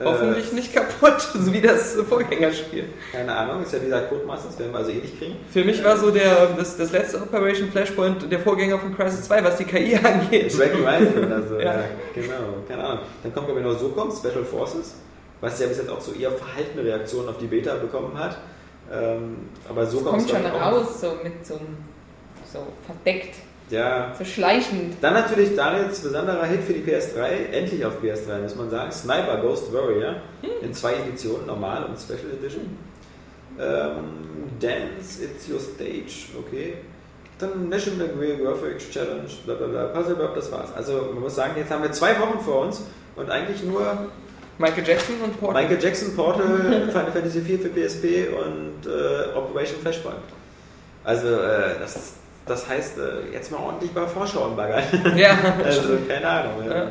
Äh, 0.00 0.04
Hoffentlich 0.06 0.50
nicht 0.52 0.74
kaputt, 0.74 1.20
so 1.34 1.52
wie 1.52 1.60
das 1.60 1.92
Vorgängerspiel. 2.08 2.84
Keine 3.12 3.36
Ahnung, 3.36 3.62
ist 3.62 3.72
ja 3.74 3.78
dieser 3.78 4.00
Codemaster, 4.02 4.48
das 4.48 4.58
werden 4.58 4.72
wir 4.72 4.78
also 4.78 4.90
eh 4.92 4.94
nicht 4.94 5.18
kriegen. 5.18 5.36
Für 5.52 5.62
mich 5.62 5.84
war 5.84 5.96
so 5.98 6.10
der, 6.10 6.46
das, 6.56 6.76
das 6.78 6.90
letzte 6.90 7.18
Operation 7.20 7.70
Flashpoint 7.70 8.32
der 8.32 8.40
Vorgänger 8.40 8.78
von 8.78 8.96
Crisis 8.96 9.22
2, 9.24 9.44
was 9.44 9.56
die 9.58 9.64
KI 9.64 9.94
angeht. 10.02 10.58
Dragon 10.58 10.86
Rifle 10.86 11.26
oder 11.26 11.42
so. 11.46 11.56
Ja. 11.58 11.74
ja. 11.74 11.84
Genau, 12.14 12.34
keine 12.66 12.82
Ahnung. 12.82 13.00
Dann 13.22 13.34
kommt, 13.34 13.46
glaube 13.46 13.60
ich, 13.60 13.66
noch 13.66 13.78
SOCOM, 13.78 14.10
Special 14.10 14.44
Forces, 14.44 14.94
was 15.42 15.60
ja 15.60 15.66
bis 15.66 15.76
jetzt 15.76 15.90
auch 15.90 16.00
so 16.00 16.12
eher 16.12 16.30
verhaltene 16.30 16.82
Reaktionen 16.82 17.28
auf 17.28 17.36
die 17.38 17.46
Beta 17.46 17.74
bekommen 17.74 18.18
hat. 18.18 18.38
Ähm, 18.90 19.36
aber 19.68 19.84
SOCOM 19.86 20.12
Kommt 20.16 20.30
schon 20.30 20.46
raus, 20.46 21.00
so 21.02 21.12
mit 21.22 21.44
so, 21.46 21.54
einem- 21.54 21.76
so 22.50 22.66
verdeckt, 22.86 23.34
Ja. 23.70 24.12
so 24.18 24.24
schleichend. 24.24 24.96
Dann 25.00 25.14
natürlich 25.14 25.54
Daniels 25.54 26.00
besonderer 26.00 26.44
Hit 26.44 26.64
für 26.64 26.72
die 26.72 26.82
PS3, 26.82 27.52
endlich 27.52 27.84
auf 27.84 28.02
PS3, 28.02 28.42
muss 28.42 28.56
man 28.56 28.70
sagen. 28.70 28.90
Sniper 28.90 29.36
Ghost 29.40 29.72
Warrior 29.72 30.16
in 30.62 30.74
zwei 30.74 30.94
Editionen, 30.94 31.46
normal 31.46 31.84
und 31.84 31.98
Special 31.98 32.32
Edition. 32.38 32.76
Ähm, 33.58 34.50
Dance, 34.58 35.24
It's 35.24 35.48
Your 35.48 35.60
Stage, 35.60 36.36
okay. 36.38 36.74
Dann 37.38 37.68
National 37.68 38.08
Graphics 38.08 38.90
Challenge, 38.90 39.28
bla 39.46 39.54
bla 39.54 39.66
bla, 39.66 39.84
Puzzle 39.86 40.14
Burp, 40.14 40.34
das 40.34 40.52
war's. 40.52 40.72
Also 40.74 41.10
man 41.14 41.20
muss 41.20 41.34
sagen, 41.34 41.54
jetzt 41.56 41.70
haben 41.70 41.82
wir 41.82 41.92
zwei 41.92 42.18
Wochen 42.20 42.40
vor 42.40 42.62
uns 42.62 42.82
und 43.16 43.30
eigentlich 43.30 43.62
nur 43.62 44.10
Michael 44.58 44.86
Jackson 44.86 45.14
und 45.24 45.40
Portal. 45.40 45.62
Michael 45.62 45.82
Jackson, 45.82 46.14
Portal, 46.14 46.88
Final 46.92 47.12
Fantasy 47.12 47.40
4 47.40 47.58
für 47.60 47.68
PSP 47.70 48.28
und 48.28 48.86
äh, 48.86 49.34
Operation 49.36 49.80
Flashpoint. 49.80 50.16
Also, 51.02 51.28
äh, 51.28 51.78
das, 51.80 52.14
das 52.50 52.68
heißt, 52.68 52.98
äh, 52.98 53.32
jetzt 53.32 53.50
mal 53.52 53.58
ordentlich 53.58 53.92
bei 53.92 54.06
Vorschauen 54.06 54.56
baggern. 54.56 54.82
Ja, 55.16 55.38
Also, 55.64 55.96
keine 56.08 56.28
Ahnung. 56.28 56.52
Ja. 56.68 56.86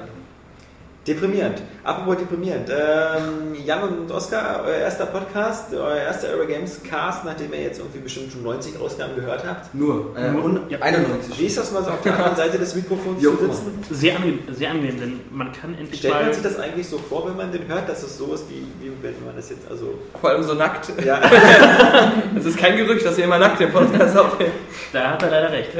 Deprimierend. 1.10 1.60
Apropos 1.84 2.18
deprimierend. 2.18 2.70
Ähm, 2.70 3.56
Jan 3.66 3.82
und 3.82 4.12
Oskar, 4.12 4.62
euer 4.64 4.76
erster 4.76 5.08
Podcast, 5.08 5.74
euer 5.74 5.98
erster 5.98 6.28
Eurogames 6.30 6.84
Cast, 6.84 7.26
nachdem 7.26 7.52
ihr 7.52 7.64
jetzt 7.64 7.80
irgendwie 7.80 7.98
bestimmt 7.98 8.32
schon 8.32 8.44
90 8.44 8.80
Ausgaben 8.80 9.16
gehört 9.16 9.44
habt. 9.44 9.74
Nur. 9.74 10.16
Äh, 10.16 10.30
Nur- 10.30 10.44
und 10.44 10.70
ja. 10.70 10.78
91. 10.80 11.40
Wie 11.40 11.46
ist 11.48 11.58
das 11.58 11.72
mal 11.72 11.84
so 11.84 11.90
auf 11.90 12.02
der 12.04 12.14
anderen 12.16 12.36
Seite 12.36 12.60
des 12.60 12.76
Mikrofons 12.76 13.24
Jo, 13.24 13.32
zu 13.32 13.46
sitzen? 13.48 13.84
Sehr 13.90 14.18
angenehm, 14.18 14.40
sehr 14.52 14.70
angenehm, 14.70 15.00
denn 15.00 15.20
man 15.32 15.52
kann 15.52 15.76
endlich 15.80 15.98
Stellt 16.00 16.14
mal... 16.14 16.26
man 16.26 16.34
sich 16.34 16.44
das 16.44 16.60
eigentlich 16.60 16.88
so 16.88 17.00
vor, 17.00 17.28
wenn 17.28 17.36
man 17.38 17.52
den 17.52 17.68
hört, 17.68 17.90
dass 17.90 18.04
es 18.04 18.16
so 18.16 18.32
ist, 18.36 18.48
wie, 18.52 18.68
wie 18.80 18.92
wenn 19.02 19.16
man 19.26 19.36
das 19.36 19.50
jetzt 19.50 19.68
also. 19.68 19.96
Vor 20.22 20.30
allem 20.30 20.44
so 20.44 20.54
nackt. 20.54 20.92
Ja, 21.04 21.20
Es 22.38 22.46
ist 22.46 22.60
kein 22.60 22.78
Gerücht, 22.78 23.04
dass 23.04 23.18
ihr 23.18 23.24
immer 23.24 23.40
nackt 23.40 23.60
den 23.60 23.72
Podcast 23.72 24.16
aufnehmt. 24.20 24.52
Da 24.94 25.14
hat 25.14 25.24
er 25.24 25.32
leider 25.32 25.52
recht. 25.52 25.72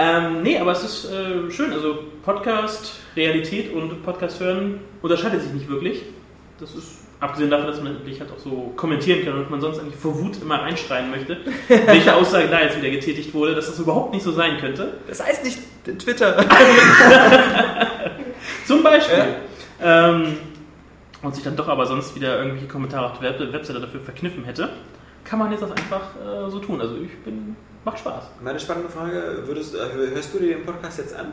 Ähm, 0.00 0.42
nee, 0.42 0.58
aber 0.58 0.72
es 0.72 0.82
ist 0.82 1.12
äh, 1.12 1.50
schön. 1.50 1.74
Also 1.74 1.98
Podcast, 2.24 3.00
Realität 3.16 3.70
und 3.74 4.02
Podcast 4.02 4.40
hören 4.40 4.80
unterscheidet 5.02 5.42
sich 5.42 5.52
nicht 5.52 5.68
wirklich. 5.68 6.04
Das 6.58 6.74
ist 6.74 7.00
abgesehen 7.20 7.50
davon, 7.50 7.66
dass 7.66 7.82
man 7.82 7.96
endlich 7.96 8.18
halt 8.18 8.32
auch 8.32 8.38
so 8.38 8.72
kommentieren 8.76 9.22
kann 9.26 9.34
und 9.34 9.50
man 9.50 9.60
sonst 9.60 9.78
eigentlich 9.78 9.96
vor 9.96 10.18
Wut 10.18 10.40
immer 10.40 10.62
reinschreien 10.62 11.10
möchte, 11.10 11.36
welche 11.68 12.14
Aussage 12.14 12.48
da 12.48 12.62
jetzt 12.62 12.78
wieder 12.78 12.88
getätigt 12.88 13.34
wurde, 13.34 13.54
dass 13.54 13.66
das 13.66 13.78
überhaupt 13.78 14.14
nicht 14.14 14.22
so 14.22 14.32
sein 14.32 14.56
könnte. 14.56 14.94
Das 15.06 15.22
heißt 15.22 15.44
nicht 15.44 15.58
Twitter. 15.98 16.34
Zum 18.66 18.82
Beispiel. 18.82 19.24
Ähm, 19.82 20.38
und 21.20 21.34
sich 21.34 21.44
dann 21.44 21.56
doch 21.56 21.68
aber 21.68 21.84
sonst 21.84 22.16
wieder 22.16 22.38
irgendwelche 22.38 22.68
Kommentare 22.68 23.10
auf 23.10 23.18
der 23.18 23.38
Web 23.38 23.52
Webseite 23.52 23.80
dafür 23.80 24.00
verkniffen 24.00 24.44
hätte, 24.44 24.70
kann 25.24 25.38
man 25.38 25.50
jetzt 25.50 25.62
das 25.62 25.72
einfach 25.72 26.16
äh, 26.16 26.50
so 26.50 26.58
tun. 26.58 26.80
Also 26.80 26.96
ich 26.96 27.18
bin, 27.18 27.54
macht 27.84 27.98
Spaß. 27.98 28.24
meine 28.42 28.58
spannende 28.60 28.88
Frage: 28.88 29.42
würdest, 29.46 29.74
äh, 29.74 29.78
Hörst 30.14 30.34
du 30.34 30.38
dir 30.38 30.56
den 30.56 30.66
Podcast 30.66 30.98
jetzt 30.98 31.14
an? 31.14 31.32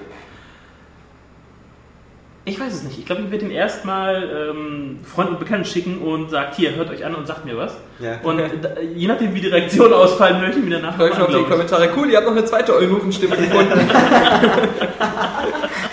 Ich 2.47 2.57
weiß 2.57 2.73
es 2.73 2.83
nicht. 2.83 2.97
Ich 2.97 3.05
glaube, 3.05 3.23
ich 3.23 3.31
werde 3.31 3.43
ihn 3.43 3.51
erstmal 3.51 4.51
ähm, 4.51 4.99
Freunden 5.03 5.33
und 5.33 5.39
Bekannten 5.39 5.65
schicken 5.65 5.97
und 5.97 6.29
sagt, 6.29 6.55
hier, 6.55 6.75
hört 6.75 6.89
euch 6.89 7.03
an 7.03 7.13
und 7.13 7.27
sagt 7.27 7.43
mir 7.43 7.57
was. 7.57 7.75
Ja. 7.99 8.21
Und 8.23 8.39
äh, 8.39 8.49
je 8.95 9.05
nachdem, 9.05 9.35
wie 9.35 9.41
die 9.41 9.49
Reaktionen 9.49 9.91
ausfallen, 9.91 10.39
möchte 10.39 10.59
ich 10.59 10.65
wieder 10.65 10.79
nachher 10.79 11.09
Deutsch 11.09 11.17
noch 11.17 11.27
die 11.27 11.43
Kommentare. 11.43 11.89
Cool, 11.93 12.09
ihr 12.09 12.15
habt 12.15 12.25
noch 12.25 12.31
eine 12.31 12.45
zweite 12.45 12.73
Eunuchenstimme 12.73 13.35
gefunden. 13.35 13.73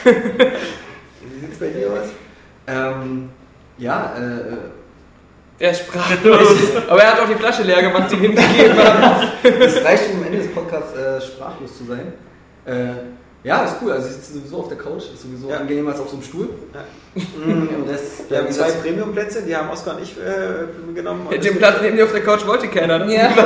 Wie 0.05 1.41
sieht 1.41 1.53
es 1.53 1.59
bei 1.59 1.67
dir 1.71 1.91
aus? 1.91 2.11
Ähm, 2.69 3.31
ja, 3.77 4.15
äh, 4.17 4.43
Er 5.65 5.71
ist 5.71 5.81
sprachlos. 5.81 6.49
Aber 6.91 7.03
er 7.03 7.13
hat 7.13 7.21
auch 7.21 7.27
die 7.29 7.37
Flasche 7.37 7.63
leer 7.63 7.81
gemacht, 7.81 8.11
die 8.13 8.17
ihm 8.17 8.35
gegeben 8.37 8.77
haben. 8.77 9.29
es 9.43 9.83
reicht, 9.83 10.11
um 10.13 10.19
am 10.19 10.27
Ende 10.27 10.39
des 10.41 10.49
Podcasts 10.53 10.95
äh, 10.95 11.19
sprachlos 11.23 11.79
zu 11.79 11.85
sein. 11.87 12.13
Äh, 12.67 13.49
ja, 13.49 13.65
ist 13.65 13.77
cool. 13.83 13.93
Also 13.93 14.09
ich 14.09 14.13
sitze 14.15 14.35
sowieso 14.35 14.59
auf 14.59 14.69
der 14.69 14.77
Couch, 14.77 15.05
ist 15.15 15.23
sowieso 15.23 15.49
Ja. 15.49 15.57
angenehmer 15.57 15.93
als 15.93 16.01
auf 16.01 16.09
so 16.11 16.17
einem 16.17 16.23
Stuhl. 16.23 16.51
Ja. 16.75 16.85
Im 17.47 17.85
Rest, 17.89 18.25
Wir 18.29 18.39
haben 18.39 18.51
zwei 18.51 18.71
Premium-Plätze, 18.73 19.41
die 19.41 19.57
haben 19.57 19.71
Oskar 19.71 19.97
und 19.97 20.03
ich 20.03 20.15
äh, 20.19 20.93
genommen. 20.95 21.29
und 21.29 21.43
Den 21.45 21.57
Platz 21.57 21.77
neben 21.81 21.97
dir 21.97 22.05
auf 22.05 22.13
der 22.13 22.23
Couch 22.23 22.45
wollte 22.47 22.69
keiner. 22.69 22.99
Das 22.99 23.11
Ja. 23.11 23.31
Das 23.35 23.43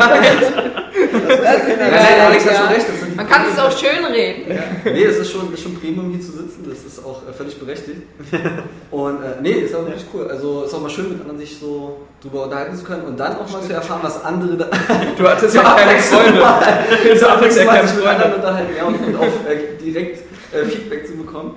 Alex 2.27 2.45
hat 2.47 2.53
ja. 2.53 2.59
schon 2.59 2.69
recht. 2.69 2.89
Das 2.89 2.99
sind 2.99 3.08
die 3.08 3.08
Man 3.19 3.29
kann 3.29 3.47
es 3.53 3.59
auch 3.59 3.77
schön 3.77 4.05
reden. 4.05 4.45
Nee, 4.85 5.03
es 5.03 5.19
ist 5.19 5.33
schon, 5.33 5.53
ist 5.53 5.65
schon 5.65 5.75
Premium 5.75 6.09
hier 6.11 6.21
zu 6.21 6.31
sitzen, 6.31 6.65
das 6.69 6.85
ist 6.85 7.05
auch 7.05 7.21
äh, 7.29 7.33
völlig 7.33 7.59
berechtigt. 7.59 8.03
Und 8.93 9.25
äh, 9.25 9.43
nee, 9.43 9.51
ist 9.55 9.75
auch 9.75 9.85
wirklich 9.85 10.05
cool. 10.15 10.29
Also 10.29 10.63
ist 10.63 10.73
auch 10.73 10.81
mal 10.81 10.89
schön, 10.89 11.09
mit 11.09 11.21
anderen 11.23 11.41
sich 11.41 11.59
so 11.59 12.03
drüber 12.23 12.45
unterhalten 12.45 12.77
zu 12.77 12.85
können 12.85 13.03
und 13.03 13.19
dann 13.19 13.37
auch 13.37 13.51
mal 13.51 13.61
zu 13.61 13.73
erfahren, 13.73 14.01
was 14.03 14.25
andere 14.25 14.57
da. 14.57 14.69
Du 15.19 15.29
hattest 15.29 15.55
ja 15.55 15.63
keine 15.63 15.99
Freunde. 15.99 16.39
Du 16.39 17.29
hattest 17.29 17.59
ja 17.59 17.65
mal 17.65 17.77
keine 17.77 17.89
Freunde. 17.89 18.35
unterhalten 18.37 18.77
ja, 18.77 18.85
und, 18.85 19.05
und 19.05 19.17
auch 19.17 19.49
äh, 19.49 19.77
direkt 19.83 20.23
äh, 20.53 20.65
Feedback 20.65 21.07
zu 21.07 21.17
bekommen. 21.17 21.57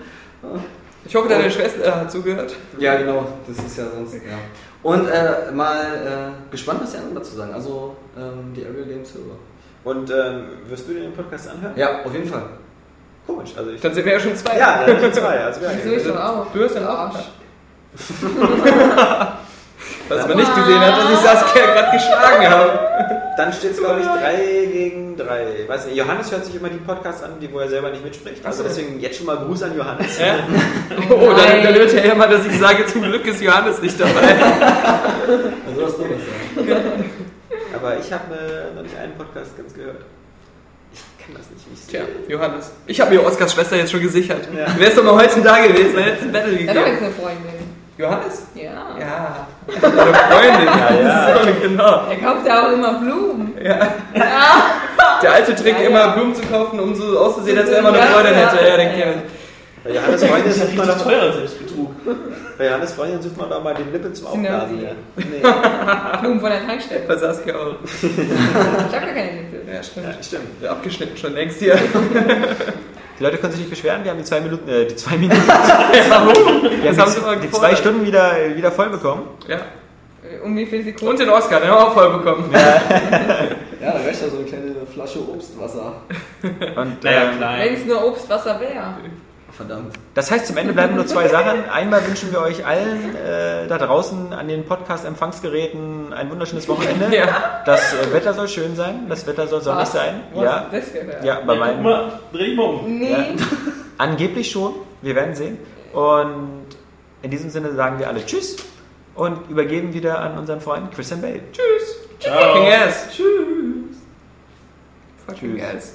Ich 1.05 1.15
hoffe, 1.15 1.29
deine 1.29 1.49
Schwester 1.51 1.95
hat 1.95 2.11
zugehört. 2.11 2.55
Ja, 2.79 2.95
genau, 2.95 3.27
das 3.47 3.63
ist 3.63 3.77
ja 3.77 3.85
sonst, 3.95 4.15
ja. 4.15 4.39
Und 4.81 5.07
äh, 5.07 5.51
mal 5.51 5.75
äh, 5.77 6.51
gespannt, 6.51 6.79
was 6.81 6.91
die 6.91 6.97
anderen 6.97 7.15
dazu 7.15 7.35
sagen. 7.35 7.53
Also 7.53 7.95
ähm, 8.17 8.51
die 8.55 8.65
Area 8.65 8.83
Games 8.83 9.13
Hörer. 9.13 9.37
Und 9.83 10.11
ähm, 10.11 10.43
wirst 10.69 10.87
du 10.87 10.93
dir 10.93 11.01
den 11.01 11.13
Podcast 11.13 11.49
anhören? 11.49 11.73
Ja, 11.75 12.03
auf 12.05 12.13
jeden 12.13 12.27
Fall. 12.27 12.43
Komisch. 13.25 13.51
Also 13.57 13.71
ich, 13.71 13.81
Dann 13.81 13.93
sind 13.93 14.05
wir 14.05 14.13
ja 14.13 14.19
schon 14.19 14.35
zwei. 14.35 14.57
ja, 14.57 14.83
dann 14.85 14.99
sind 14.99 15.15
zwei. 15.15 15.39
Also 15.39 15.61
wir 15.61 15.69
Wieso 15.83 15.95
ich 15.95 16.03
doch 16.03 16.19
auch? 16.19 16.47
Du 16.53 16.63
hast 16.63 16.75
dann 16.75 16.87
auch. 16.87 16.97
Arsch. 16.97 17.15
Was 20.09 20.27
man 20.27 20.37
nicht 20.37 20.55
gesehen 20.55 20.79
hat, 20.79 20.97
dass 20.97 21.09
ich 21.11 21.19
Saskia 21.19 21.65
gerade 21.67 21.97
geschlagen 21.97 22.49
habe. 22.49 22.79
Dann 23.37 23.53
steht 23.53 23.71
es, 23.71 23.77
glaube 23.79 24.01
ich, 24.01 24.05
3 24.05 24.65
gegen 24.71 25.15
3. 25.17 25.65
Weiß 25.67 25.85
nicht, 25.85 25.95
Johannes 25.95 26.31
hört 26.31 26.45
sich 26.45 26.55
immer 26.55 26.67
die 26.69 26.77
Podcasts 26.79 27.23
an, 27.23 27.39
die 27.39 27.51
wo 27.51 27.59
er 27.59 27.69
selber 27.69 27.89
nicht 27.89 28.03
mitspricht. 28.03 28.45
Also 28.45 28.63
deswegen 28.63 28.99
jetzt 28.99 29.17
schon 29.17 29.25
mal 29.25 29.37
Gruß 29.37 29.63
an 29.63 29.77
Johannes. 29.77 30.19
Ja. 30.19 30.35
Oh, 31.09 31.31
dann, 31.35 31.63
dann 31.63 31.73
hört 31.73 31.93
ja 31.93 32.01
immer, 32.11 32.27
dass 32.27 32.45
ich 32.45 32.59
sage, 32.59 32.85
zum 32.85 33.01
Glück 33.01 33.25
ist 33.25 33.41
Johannes 33.41 33.81
nicht 33.81 33.99
dabei. 33.99 34.35
Also 35.67 35.81
was 35.81 35.97
Dummes, 35.97 36.21
ja. 36.67 36.75
Aber 37.81 37.97
ich 37.99 38.11
habe 38.13 38.33
äh, 38.35 38.75
noch 38.75 38.83
nicht 38.83 38.97
einen 38.97 39.13
Podcast 39.13 39.57
ganz 39.57 39.73
gehört. 39.73 40.01
Ich 40.93 41.25
kann 41.25 41.35
das 41.35 41.49
nicht. 41.49 41.65
Ich 41.73 41.87
Tja, 41.87 42.01
Johannes. 42.27 42.71
Ich 42.87 42.99
habe 43.01 43.11
mir 43.15 43.25
Oskars 43.25 43.53
Schwester 43.53 43.75
jetzt 43.77 43.91
schon 43.91 44.01
gesichert. 44.01 44.47
Ja. 44.55 44.65
Du 44.65 44.79
wärst 44.79 44.97
doch 44.97 45.03
mal 45.03 45.15
heute 45.15 45.41
da 45.41 45.59
gewesen, 45.65 45.95
dann 45.95 46.03
hättest 46.03 46.23
du 46.23 46.25
ein 46.27 46.31
Battle 46.31 46.51
Er 46.51 46.57
gegeben. 46.57 46.79
jetzt 46.87 47.01
eine 47.03 47.11
Freundin. 47.11 47.71
Johannes? 47.97 48.43
Ja. 48.55 48.71
Ja. 48.99 49.47
Eine 49.67 50.13
Freundin. 50.13 50.67
Ja, 50.67 51.01
ja. 51.01 51.37
So, 51.45 51.67
genau. 51.67 52.07
Er 52.09 52.17
kauft 52.17 52.47
ja 52.47 52.67
auch 52.67 52.71
immer 52.73 52.93
Blumen. 52.99 53.53
Ja. 53.63 53.93
Ja. 54.15 54.63
Der 55.21 55.33
alte 55.33 55.55
Trick, 55.55 55.75
Ja, 55.77 55.81
ja. 55.83 55.89
immer 55.89 56.07
Blumen 56.13 56.35
zu 56.35 56.41
kaufen, 56.43 56.79
um 56.79 56.95
so 56.95 57.17
auszusehen, 57.19 57.57
als 57.59 57.69
wenn 57.71 57.83
man 57.83 57.95
eine 57.95 58.07
Freundin 58.11 58.33
hätte. 58.33 58.67
Ja, 58.67 58.77
den 58.77 58.89
kenn 58.93 59.09
ich. 59.09 59.83
Bei 59.83 59.89
Johannes 59.95 60.23
Freundin 60.23 60.57
man 60.57 60.67
Richtig 60.67 60.85
doch, 60.97 61.03
teurer 61.03 61.33
Selbstbetrug. 61.33 61.91
Bei 62.61 62.67
Johannes 62.67 62.93
Freundin 62.93 63.21
sucht 63.21 63.37
man 63.37 63.49
doch 63.49 63.63
mal 63.63 63.73
den 63.73 63.91
Lippe 63.91 64.13
zum 64.13 64.25
ja 64.25 64.31
Aufblasen. 64.59 64.77
die- 64.77 64.83
Ja. 64.83 64.91
Nee. 65.17 66.19
Blumen 66.21 66.39
von 66.39 66.49
der 66.51 66.63
Tankstelle. 66.65 67.01
Bei 67.07 67.15
Saskia 67.15 67.55
auch. 67.55 67.75
Ich 67.83 68.03
hab 68.03 68.91
gar 68.91 69.01
keine 69.01 69.31
Nippel. 69.31 69.63
Ja, 69.73 69.81
stimmt. 69.81 70.05
Ja, 70.07 70.23
stimmt. 70.23 70.43
Ja, 70.61 70.71
abgeschnitten 70.71 71.17
schon 71.17 71.33
längst 71.33 71.57
hier. 71.59 71.75
Die 73.19 73.23
Leute 73.23 73.37
können 73.37 73.51
sich 73.51 73.61
nicht 73.61 73.69
beschweren, 73.69 74.03
wir 74.03 74.09
haben 74.11 74.17
die 74.17 74.23
zwei 74.23 74.41
Minuten, 74.41 74.67
äh, 74.67 74.85
die 74.87 74.95
zwei 74.95 75.15
Minuten, 75.15 75.41
Warum? 75.47 76.33
wir 76.63 76.89
Das 76.89 76.97
haben 76.97 77.05
haben 77.05 77.11
sie 77.11 77.21
mal 77.21 77.35
die, 77.35 77.41
die 77.47 77.51
zwei 77.51 77.75
Stunden 77.75 78.03
wieder, 78.05 78.39
äh, 78.39 78.55
wieder 78.55 78.71
voll 78.71 78.89
bekommen. 78.89 79.23
Ja. 79.47 79.57
Um 80.43 80.55
wie 80.57 80.65
viele 80.65 80.83
Sekunden? 80.83 81.07
Und 81.09 81.19
den 81.19 81.29
Oscar, 81.29 81.59
den 81.59 81.69
haben 81.69 81.77
wir 81.77 81.87
auch 81.87 81.93
voll 81.93 82.17
bekommen. 82.17 82.49
Ja, 82.51 82.81
da 83.79 83.91
reicht 83.99 84.21
ja 84.23 84.27
so 84.29 84.37
eine 84.37 84.45
kleine 84.45 84.73
Flasche 84.91 85.19
Obstwasser. 85.19 85.93
Und, 86.41 87.03
Naja, 87.03 87.31
ähm, 87.31 87.37
klein. 87.37 87.59
Wenn 87.63 87.73
es 87.75 87.85
nur 87.85 88.03
Obstwasser 88.07 88.59
wäre. 88.59 88.95
Verdammt. 89.55 89.93
Das 90.15 90.31
heißt, 90.31 90.47
zum 90.47 90.57
Ende 90.57 90.73
bleiben 90.73 90.95
nur 90.95 91.05
zwei 91.05 91.27
Sachen. 91.27 91.69
Einmal 91.69 92.05
wünschen 92.07 92.31
wir 92.31 92.39
euch 92.41 92.65
allen 92.65 93.15
äh, 93.15 93.67
da 93.67 93.77
draußen 93.77 94.33
an 94.33 94.47
den 94.47 94.65
Podcast-Empfangsgeräten 94.65 96.13
ein 96.13 96.29
wunderschönes 96.31 96.67
Wochenende. 96.67 97.15
Ja. 97.15 97.61
Das 97.65 97.93
äh, 97.93 98.13
Wetter 98.13 98.33
soll 98.33 98.47
schön 98.47 98.75
sein, 98.75 99.07
das 99.09 99.27
Wetter 99.27 99.47
soll 99.47 99.61
sonnig 99.61 99.81
Was? 99.83 99.91
sein. 99.93 100.21
Wo 100.33 100.43
Ja, 100.43 100.67
das 100.71 100.91
gehört? 100.93 101.23
ja, 101.23 101.39
bei 101.45 101.53
Ja, 101.53 101.59
meinem. 101.59 101.83
mal, 101.83 102.19
dreh 102.31 102.45
dich 102.47 102.55
mal 102.57 102.63
um. 102.63 102.99
Nee. 102.99 103.11
Ja. 103.11 103.17
Angeblich 103.97 104.49
schon, 104.49 104.73
wir 105.01 105.15
werden 105.15 105.35
sehen. 105.35 105.57
Und 105.93 106.65
in 107.21 107.29
diesem 107.29 107.49
Sinne 107.49 107.73
sagen 107.73 107.99
wir 107.99 108.07
alle 108.07 108.25
Tschüss 108.25 108.55
und 109.15 109.49
übergeben 109.49 109.93
wieder 109.93 110.19
an 110.19 110.37
unseren 110.37 110.61
Freund 110.61 110.91
Christian 110.93 111.21
Bale. 111.21 111.41
Tschüss. 111.51 111.97
Fucking 112.19 112.67
ass. 112.71 113.07
Tschüss. 113.11 113.97
Fucking 115.27 115.57
Tschüss. 115.57 115.63
ass. 115.75 115.93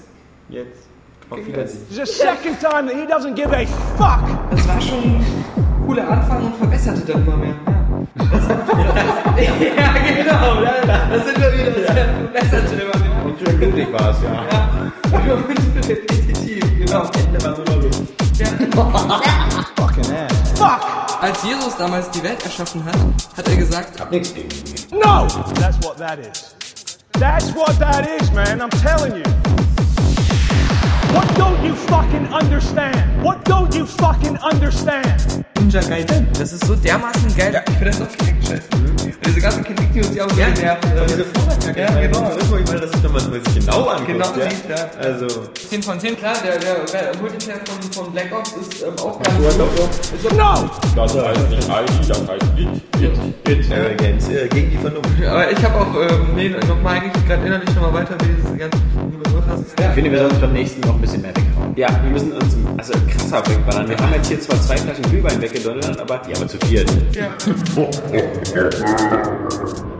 Jetzt. 0.51 0.86
Auf 1.29 1.45
Wiedersehen. 1.45 1.87
This 1.89 1.99
is 1.99 2.07
the 2.07 2.07
second 2.07 2.61
time 2.61 2.87
that 2.87 2.95
he 2.95 3.05
doesn't 3.05 3.35
give 3.35 3.53
a 3.53 3.67
fuck. 3.97 4.21
Das 4.51 4.69
war 4.69 4.81
schon 4.81 5.03
ein 5.03 5.25
cooler 5.85 6.09
Anfang 6.09 6.47
und 6.47 6.57
verbesserte 6.57 7.01
dann 7.13 7.27
immer 7.27 7.37
mehr. 7.37 7.55
Ja, 9.37 9.93
genau. 10.23 10.63
Ja, 10.63 10.87
da 10.87 11.25
sind 11.25 11.41
wir 11.41 11.53
wieder. 11.53 11.71
Das 11.73 12.47
verbesserte 12.47 12.75
immer 12.77 12.99
mehr. 12.99 13.25
Und 13.25 13.39
schön 13.41 13.59
blutig 13.59 13.93
war 13.93 14.11
es, 14.11 14.23
ja. 14.23 14.45
Ja. 14.53 15.35
Und 15.35 15.89
repetitiv, 15.89 16.79
genau. 16.79 17.05
Fucking 19.77 20.15
ass. 20.15 20.59
Fuck! 20.59 20.81
Als 21.23 21.43
Jesus 21.43 21.77
damals 21.77 22.09
die 22.11 22.23
Welt 22.23 22.43
erschaffen 22.45 22.85
hat, 22.85 22.97
hat 23.37 23.49
er 23.49 23.57
gesagt, 23.57 23.99
No! 24.93 25.27
That's 25.59 25.79
what 25.85 25.97
that 25.99 26.19
is. 26.21 26.55
That's 27.19 27.53
what 27.55 27.79
that 27.81 28.07
is, 28.21 28.31
man. 28.33 28.61
I'm 28.61 28.71
telling 28.71 29.17
you. 29.17 29.46
What 31.15 31.29
don't 31.37 31.65
you 31.65 31.75
fucking 31.75 32.27
understand? 32.33 33.23
What 33.23 33.45
don't 33.45 33.75
you 33.75 33.87
fucking 33.87 34.39
understand? 34.39 35.45
Ninja 35.67 35.81
Gaiden. 35.81 36.29
Das 36.39 36.53
ist 36.53 36.65
so 36.65 36.75
dermaßen 36.77 37.37
geil. 37.37 37.53
Ja, 37.53 37.61
ich 37.67 37.75
finde 37.75 37.91
das 37.91 38.01
auch 38.01 38.13
richtig 38.13 38.49
scheiße. 38.49 38.69
Diese 39.27 39.41
ganzen 39.41 39.65
Kritik, 39.65 39.93
die 39.93 39.99
uns 40.01 40.15
ja 40.15 40.25
auch 40.25 40.31
so 40.31 40.37
genervt. 40.37 40.85
Diese 41.09 41.25
Vorwärtsjacke, 41.25 41.81
Ja, 41.81 42.01
genau. 42.01 42.33
Ich 42.37 42.67
meine, 42.67 42.81
dass 42.81 42.91
ich 42.95 43.03
nochmal 43.03 43.21
so 43.21 43.31
man 43.31 43.45
sich 43.45 43.55
genau 43.55 43.89
anguckt. 43.89 44.07
Genau 44.07 44.27
ja. 44.39 44.51
sieht, 44.51 44.69
ja. 44.69 44.91
Also, 45.01 45.27
10 45.69 45.83
von 45.83 45.99
10, 45.99 46.17
klar, 46.17 46.35
der, 46.45 46.59
der, 46.59 46.85
der 46.85 47.21
Multiplayer 47.21 47.59
von, 47.65 47.93
von 47.93 48.13
Black 48.13 48.33
Ops 48.33 48.53
ist 48.53 48.83
ähm, 48.83 48.95
auch 48.99 49.21
ganz 49.21 49.39
gut. 49.39 49.91
Ist 50.15 50.37
No! 50.37 50.71
Das 50.95 51.15
heißt 51.15 51.51
nicht 51.51 51.69
ID, 51.69 52.09
das 52.09 52.19
heißt 52.29 52.45
It. 52.59 53.71
It. 53.71 53.99
Games 53.99 54.29
äh, 54.29 54.49
gegen 54.49 54.71
die 54.71 54.79
Vernunft. 54.79 55.11
Aber 55.29 55.51
ich 55.51 55.65
habe 55.65 55.75
auch, 55.81 55.95
ähm, 55.95 56.35
nee, 56.35 56.49
nochmal 56.49 57.01
eigentlich 57.01 57.27
gerade 57.27 57.47
innerlich 57.47 57.75
nochmal 57.75 57.95
weiter, 57.95 58.17
wie 58.21 58.43
diese 58.43 58.57
ganzen 58.57 58.81
hast. 59.49 59.65
Ich 59.79 59.87
finde, 59.95 60.11
wir 60.11 60.19
sollten 60.19 60.35
uns 60.35 60.41
beim 60.41 60.53
nächsten 60.53 60.81
noch 60.81 60.95
ein 60.95 61.01
bisschen 61.07 61.23
mehr 61.23 61.37
weghauen. 61.37 61.73
Ja, 61.77 61.89
wir 62.03 62.11
müssen 62.11 62.33
uns 62.33 62.57
also 62.77 62.93
krasser 63.09 63.49
wegballern. 63.49 63.89
Wir 63.89 63.97
haben 63.97 64.13
jetzt 64.15 64.27
hier 64.29 64.41
zwar 64.41 64.61
zwei 64.61 64.77
Flaschen 64.77 65.05
Glühwein 65.05 65.41
weggedonnert, 65.41 65.99
aber, 65.99 66.21
ja, 66.29 66.37
aber 66.37 66.49
zu 66.49 66.59
viert. 66.59 66.91
Ja. 67.13 67.31